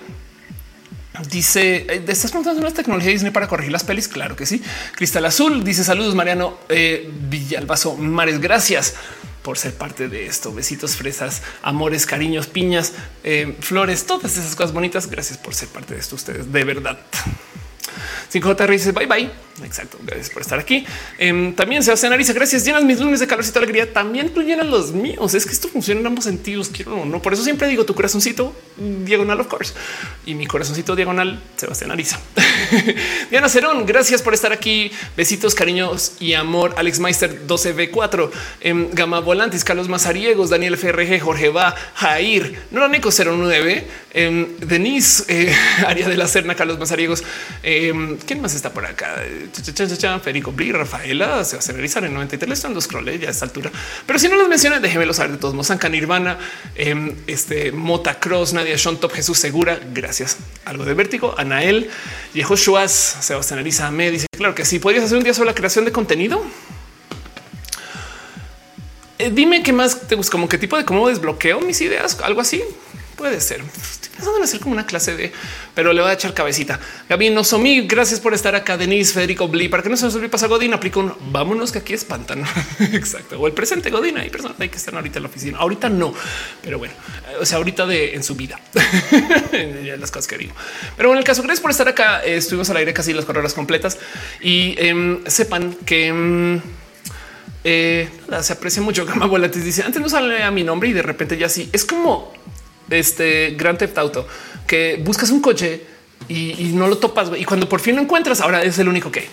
Dice, 1.30 2.02
¿de 2.06 2.12
estas 2.12 2.32
preguntando 2.32 2.60
una 2.60 2.72
tecnología 2.72 3.12
Disney 3.12 3.32
para 3.32 3.48
corregir 3.48 3.72
las 3.72 3.86
pelis? 3.86 4.10
Claro 4.10 4.36
que 4.36 4.46
sí. 4.46 4.62
Cristal 4.96 5.26
Azul 5.26 5.64
dice 5.64 5.86
saludos, 5.86 6.14
Mariano 6.14 6.58
eh, 6.68 7.10
Villalbazo 7.30 7.96
Mares. 7.96 8.42
Gracias 8.42 8.96
por 9.46 9.60
ser 9.60 9.76
parte 9.76 10.10
de 10.10 10.26
esto. 10.26 10.52
Besitos, 10.52 10.96
fresas, 10.96 11.44
amores, 11.62 12.08
cariños, 12.08 12.48
piñas, 12.48 12.94
eh, 13.24 13.56
flores, 13.60 14.08
todas 14.08 14.36
esas 14.38 14.56
cosas 14.56 14.74
bonitas. 14.74 15.08
Gracias 15.08 15.38
por 15.38 15.54
ser 15.54 15.70
parte 15.70 15.94
de 15.94 16.00
esto 16.00 16.16
ustedes, 16.16 16.52
de 16.52 16.64
verdad. 16.64 16.98
5J 18.32 18.70
dice 18.70 18.92
bye 18.92 19.06
bye. 19.06 19.46
Exacto. 19.64 19.98
Gracias 20.02 20.30
por 20.30 20.42
estar 20.42 20.60
aquí. 20.60 20.86
Eh, 21.18 21.54
también 21.56 21.82
Sebastián 21.82 22.12
Ariza, 22.12 22.34
gracias. 22.34 22.66
Llenas 22.66 22.84
mis 22.84 23.00
lunes 23.00 23.20
de 23.20 23.28
calorcito 23.28 23.60
alegría. 23.60 23.92
También 23.92 24.34
tú 24.34 24.42
llenas 24.42 24.66
los 24.66 24.92
míos. 24.92 25.34
Es 25.34 25.46
que 25.46 25.54
esto 25.54 25.70
funciona 25.70 26.02
en 26.02 26.08
ambos 26.08 26.26
sentidos. 26.26 26.70
Quiero 26.70 26.96
o 26.96 27.06
no. 27.06 27.22
Por 27.22 27.34
eso 27.34 27.44
siempre 27.44 27.68
digo 27.68 27.86
tu 27.86 27.96
corazoncito 27.96 28.54
diagonal, 28.78 29.40
of 29.40 29.48
course, 29.48 29.74
y 30.26 30.34
mi 30.34 30.46
corazoncito 30.46 30.96
diagonal, 30.96 31.42
Sebastián 31.56 31.92
Ariza. 31.92 32.20
Diana 33.30 33.48
Cerón, 33.48 33.86
gracias 33.86 34.22
por 34.22 34.34
estar 34.34 34.52
aquí. 34.52 34.92
Besitos, 35.16 35.56
cariños 35.56 36.14
y 36.20 36.34
amor. 36.34 36.74
Alex 36.78 37.00
Meister 37.00 37.48
12B4, 37.48 38.30
eh, 38.62 38.90
Gama 38.92 39.20
Volantis, 39.20 39.64
Carlos 39.64 39.88
Mazariegos, 39.88 40.50
Daniel 40.50 40.78
FRG, 40.78 41.22
Jorge 41.22 41.50
Va, 41.50 41.76
Jair, 41.96 42.60
Noraneco 42.72 43.10
09, 43.12 43.88
eh, 44.14 44.48
Denise, 44.60 45.24
eh, 45.28 45.56
Aria 45.88 46.10
de 46.10 46.18
la 46.18 46.28
Serna, 46.28 46.56
Carlos 46.56 46.78
Mazariegos. 46.80 47.24
Eh, 47.64 47.85
¿Quién 48.26 48.42
más 48.42 48.56
está 48.56 48.72
por 48.72 48.86
acá? 48.86 49.16
Federico 50.24 50.52
Bri, 50.52 50.72
Rafaela, 50.72 51.44
se 51.44 51.58
va 51.58 51.64
a 51.64 51.72
realizar 51.72 52.04
en 52.06 52.14
93. 52.14 52.58
Están 52.58 52.74
los 52.74 52.86
scrollé 52.86 53.20
ya 53.20 53.28
a 53.28 53.32
esta 53.32 53.46
altura. 53.46 53.72
Pero 54.06 54.20
si 54.20 54.28
no 54.28 54.36
los 54.36 54.48
mencionan, 54.48 54.82
déjenmelo 54.82 55.14
saber 55.14 55.34
de 55.34 55.38
todos 55.38 55.54
modos. 55.54 55.72
Nirvana, 55.90 56.38
eh, 56.76 57.16
este 57.28 57.72
Motacross, 57.72 58.54
Nadia 58.54 58.78
Sean 58.78 58.98
Top, 58.98 59.12
Jesús 59.14 59.38
Segura. 59.38 59.80
Gracias. 59.94 60.38
Algo 60.66 60.86
de 60.86 60.94
vértigo. 60.94 61.36
Anael, 61.38 61.90
Yehoshua, 62.34 62.88
Sebastián 62.88 63.60
Elisa 63.60 63.92
me 63.92 64.12
dice 64.12 64.28
claro 64.36 64.56
que 64.56 64.66
sí. 64.66 64.80
Podrías 64.80 65.06
hacer 65.06 65.18
un 65.18 65.24
día 65.24 65.34
sobre 65.34 65.48
la 65.48 65.56
creación 65.56 65.86
de 65.86 65.92
contenido. 65.92 66.44
Eh, 69.18 69.32
dime 69.32 69.64
qué 69.64 69.72
más 69.72 70.08
te 70.08 70.16
gusta, 70.16 70.32
como 70.32 70.50
qué 70.50 70.58
tipo 70.58 70.78
de 70.78 70.84
cómo 70.84 71.08
desbloqueo 71.08 71.62
mis 71.62 71.80
ideas, 71.82 72.18
algo 72.22 72.42
así. 72.42 72.62
Puede 73.16 73.40
ser. 73.40 73.62
Estoy 74.16 74.28
pensando 74.28 74.38
en 74.38 74.44
hacer 74.46 74.60
como 74.62 74.74
una 74.74 74.86
clase 74.86 75.14
de, 75.18 75.34
pero 75.74 75.92
le 75.92 76.02
voy 76.02 76.10
a 76.10 76.14
echar 76.14 76.34
cabecita. 76.34 76.80
Gaby 77.10 77.32
Nosomi, 77.32 77.82
gracias 77.82 78.22
por 78.22 78.34
estar 78.34 78.56
acá. 78.56 78.78
Denise, 78.78 79.14
Federico 79.14 79.50
Bli, 79.50 79.68
para 79.68 79.84
que 79.84 79.90
no 79.90 79.98
se 79.98 80.06
nos 80.06 80.16
olvide 80.16 80.30
pasar 80.30 80.48
Godín, 80.48 80.74
aplica 80.74 81.02
un 81.02 81.14
vámonos 81.32 81.74
que 81.74 81.80
aquí 81.80 81.94
espantan. 81.94 82.46
Exacto. 82.94 83.38
O 83.38 83.46
el 83.46 83.52
presente 83.52 83.90
Godín. 83.90 84.18
Hay 84.18 84.30
personas 84.30 84.56
que 84.58 84.68
están 84.68 84.96
ahorita 84.96 85.20
en 85.20 85.24
la 85.24 85.30
oficina. 85.30 85.58
Ahorita 85.58 85.90
no, 85.90 86.14
pero 86.64 86.80
bueno, 86.80 86.94
eh, 87.30 87.42
o 87.42 87.46
sea, 87.46 87.58
ahorita 87.58 87.86
de 87.86 88.16
en 88.16 88.24
su 88.24 88.36
vida, 88.36 88.58
las 90.00 90.12
cosas 90.12 90.28
que 90.28 90.38
digo. 90.38 90.54
Pero 90.96 91.12
en 91.12 91.18
el 91.18 91.26
caso, 91.26 91.44
gracias 91.44 91.62
por 91.62 91.72
estar 91.72 91.90
acá. 91.90 92.24
Eh, 92.24 92.38
estuvimos 92.38 92.70
al 92.70 92.78
aire 92.78 92.94
casi 92.94 93.12
las 93.12 93.26
cuatro 93.26 93.42
horas 93.42 93.54
completas 93.54 93.98
y 94.40 94.76
eh, 94.78 95.20
sepan 95.28 95.74
que 95.86 96.14
mm, 96.14 96.62
eh, 97.68 98.08
nada, 98.30 98.44
se 98.44 98.54
aprecia 98.54 98.82
mucho. 98.82 99.06
Gama 99.06 99.26
Volatis 99.26 99.64
dice 99.64 99.82
antes 99.82 100.00
no 100.00 100.08
sale 100.08 100.44
a 100.44 100.52
mi 100.52 100.64
nombre 100.64 100.88
y 100.88 100.94
de 100.94 101.02
repente 101.02 101.36
ya 101.36 101.50
sí 101.50 101.68
es 101.74 101.84
como 101.84 102.32
este 102.90 103.56
Gran 103.58 103.78
Theft 103.78 103.98
Auto 103.98 104.28
que 104.68 105.02
buscas 105.04 105.30
un 105.32 105.42
coche 105.42 105.84
y, 106.28 106.72
no 106.74 106.88
lo 106.88 106.98
topas 106.98 107.30
y 107.38 107.46
cuando 107.46 107.70
por 107.70 107.80
fin 107.80 107.96
lo 107.96 108.02
encuentras 108.02 108.42
ahora 108.42 108.64
es 108.64 108.80
el 108.80 108.88
único 108.88 109.12
que 109.12 109.28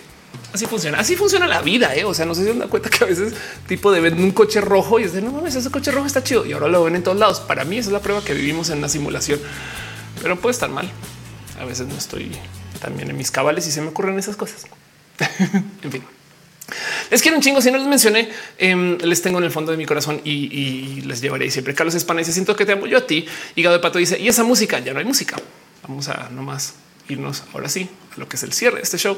así 0.53 0.65
funciona. 0.65 0.99
Así 0.99 1.15
funciona 1.15 1.47
la 1.47 1.61
vida. 1.61 1.95
¿eh? 1.95 2.05
O 2.05 2.13
sea, 2.13 2.25
no 2.25 2.35
sé 2.35 2.41
si 2.41 2.51
se 2.51 2.57
dan 2.57 2.69
cuenta 2.69 2.89
que 2.89 3.03
a 3.03 3.07
veces 3.07 3.33
tipo 3.67 3.91
de 3.91 3.99
ven 3.99 4.21
un 4.21 4.31
coche 4.31 4.61
rojo 4.61 4.99
y 4.99 5.03
es 5.03 5.13
de 5.13 5.21
no 5.21 5.31
mames, 5.31 5.55
ese 5.55 5.71
coche 5.71 5.91
rojo 5.91 6.05
está 6.05 6.23
chido 6.23 6.45
y 6.45 6.53
ahora 6.53 6.67
lo 6.67 6.83
ven 6.83 6.95
en 6.95 7.03
todos 7.03 7.17
lados. 7.17 7.39
Para 7.39 7.65
mí 7.65 7.77
esa 7.77 7.89
es 7.89 7.93
la 7.93 8.01
prueba 8.01 8.23
que 8.23 8.33
vivimos 8.33 8.69
en 8.69 8.77
una 8.77 8.89
simulación, 8.89 9.39
pero 10.21 10.39
puede 10.39 10.53
estar 10.53 10.69
mal. 10.69 10.89
A 11.59 11.65
veces 11.65 11.87
no 11.87 11.97
estoy 11.97 12.31
también 12.79 13.09
en 13.09 13.17
mis 13.17 13.31
cabales 13.31 13.67
y 13.67 13.71
se 13.71 13.81
me 13.81 13.87
ocurren 13.89 14.17
esas 14.19 14.35
cosas. 14.35 14.65
en 15.83 15.91
fin. 15.91 16.03
Les 17.11 17.21
quiero 17.21 17.37
un 17.37 17.43
chingo. 17.43 17.61
Si 17.61 17.71
no 17.71 17.77
les 17.77 17.87
mencioné, 17.87 18.29
eh, 18.57 18.97
les 19.01 19.21
tengo 19.21 19.37
en 19.39 19.43
el 19.45 19.51
fondo 19.51 19.71
de 19.71 19.77
mi 19.77 19.85
corazón 19.85 20.21
y, 20.23 21.01
les 21.01 21.21
llevaré 21.21 21.49
siempre. 21.51 21.73
Carlos 21.73 21.95
Espana 21.95 22.19
dice: 22.19 22.31
Siento 22.31 22.55
que 22.55 22.65
te 22.65 22.73
amo 22.73 22.87
yo 22.87 22.97
a 22.97 23.07
ti. 23.07 23.25
Hígado 23.55 23.75
de 23.75 23.81
pato 23.81 23.99
dice: 23.99 24.19
Y 24.19 24.27
esa 24.27 24.43
música 24.43 24.79
ya 24.79 24.93
no 24.93 24.99
hay 24.99 25.05
música. 25.05 25.35
Vamos 25.87 26.07
a 26.09 26.29
nomás 26.29 26.75
irnos 27.09 27.43
ahora 27.53 27.67
sí 27.67 27.89
a 28.15 28.19
lo 28.19 28.29
que 28.29 28.37
es 28.37 28.43
el 28.43 28.53
cierre 28.53 28.77
de 28.77 28.83
este 28.83 28.97
show. 28.97 29.17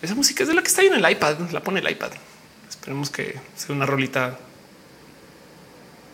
Esa 0.00 0.14
música 0.14 0.44
es 0.44 0.48
de 0.48 0.54
la 0.54 0.62
que 0.62 0.68
está 0.68 0.82
ahí 0.82 0.88
en 0.88 0.94
el 0.94 1.10
iPad. 1.10 1.50
La 1.52 1.62
pone 1.62 1.80
el 1.80 1.90
iPad. 1.90 2.12
Esperemos 2.68 3.10
que 3.10 3.34
sea 3.56 3.74
una 3.74 3.86
rolita. 3.86 4.38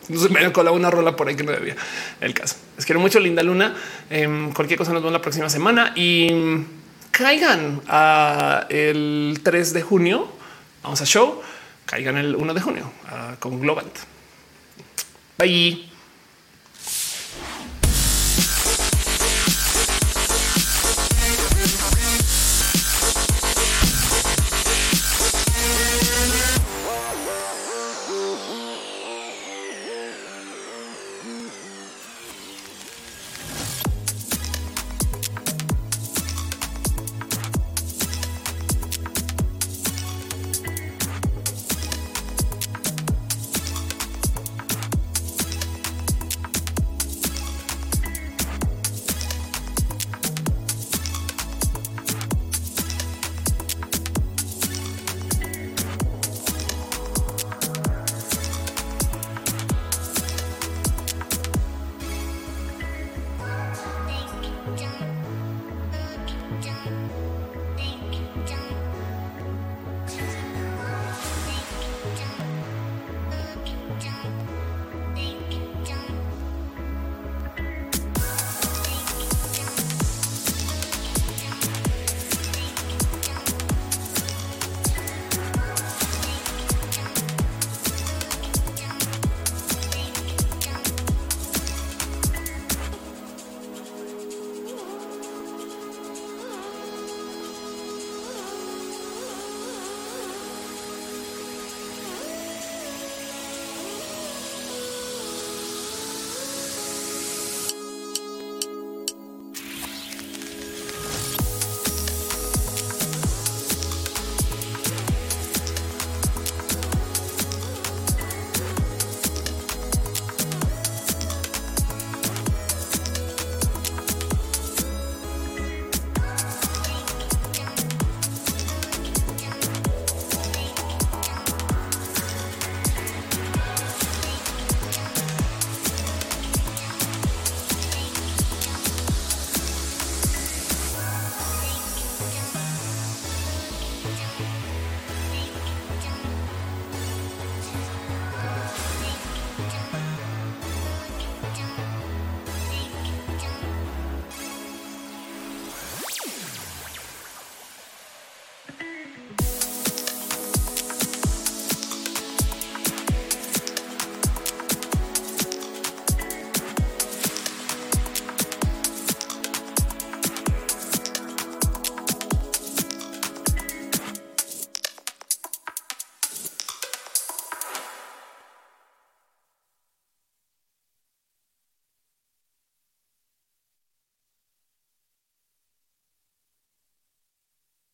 No 0.09 0.19
se 0.19 0.27
me 0.27 0.51
colado 0.51 0.75
una 0.75 0.89
rola 0.89 1.15
por 1.15 1.29
ahí 1.29 1.35
que 1.35 1.43
no 1.43 1.51
debía 1.51 1.77
el 2.19 2.33
caso. 2.33 2.57
Les 2.75 2.85
quiero 2.85 2.99
mucho, 2.99 3.19
linda 3.19 3.41
luna. 3.41 3.75
Eh, 4.09 4.49
cualquier 4.53 4.77
cosa 4.77 4.91
nos 4.91 5.01
vemos 5.01 5.13
la 5.13 5.21
próxima 5.21 5.49
semana 5.49 5.93
y 5.95 6.29
caigan 7.11 7.81
a 7.87 8.65
el 8.69 9.39
3 9.43 9.73
de 9.73 9.81
junio 9.81 10.42
Vamos 10.83 11.01
a 11.01 11.05
show. 11.05 11.41
Caigan 11.85 12.17
el 12.17 12.35
1 12.35 12.53
de 12.53 12.61
junio 12.61 12.91
uh, 13.05 13.39
con 13.39 13.59
Globant. 13.59 13.97
Bye. 15.37 15.92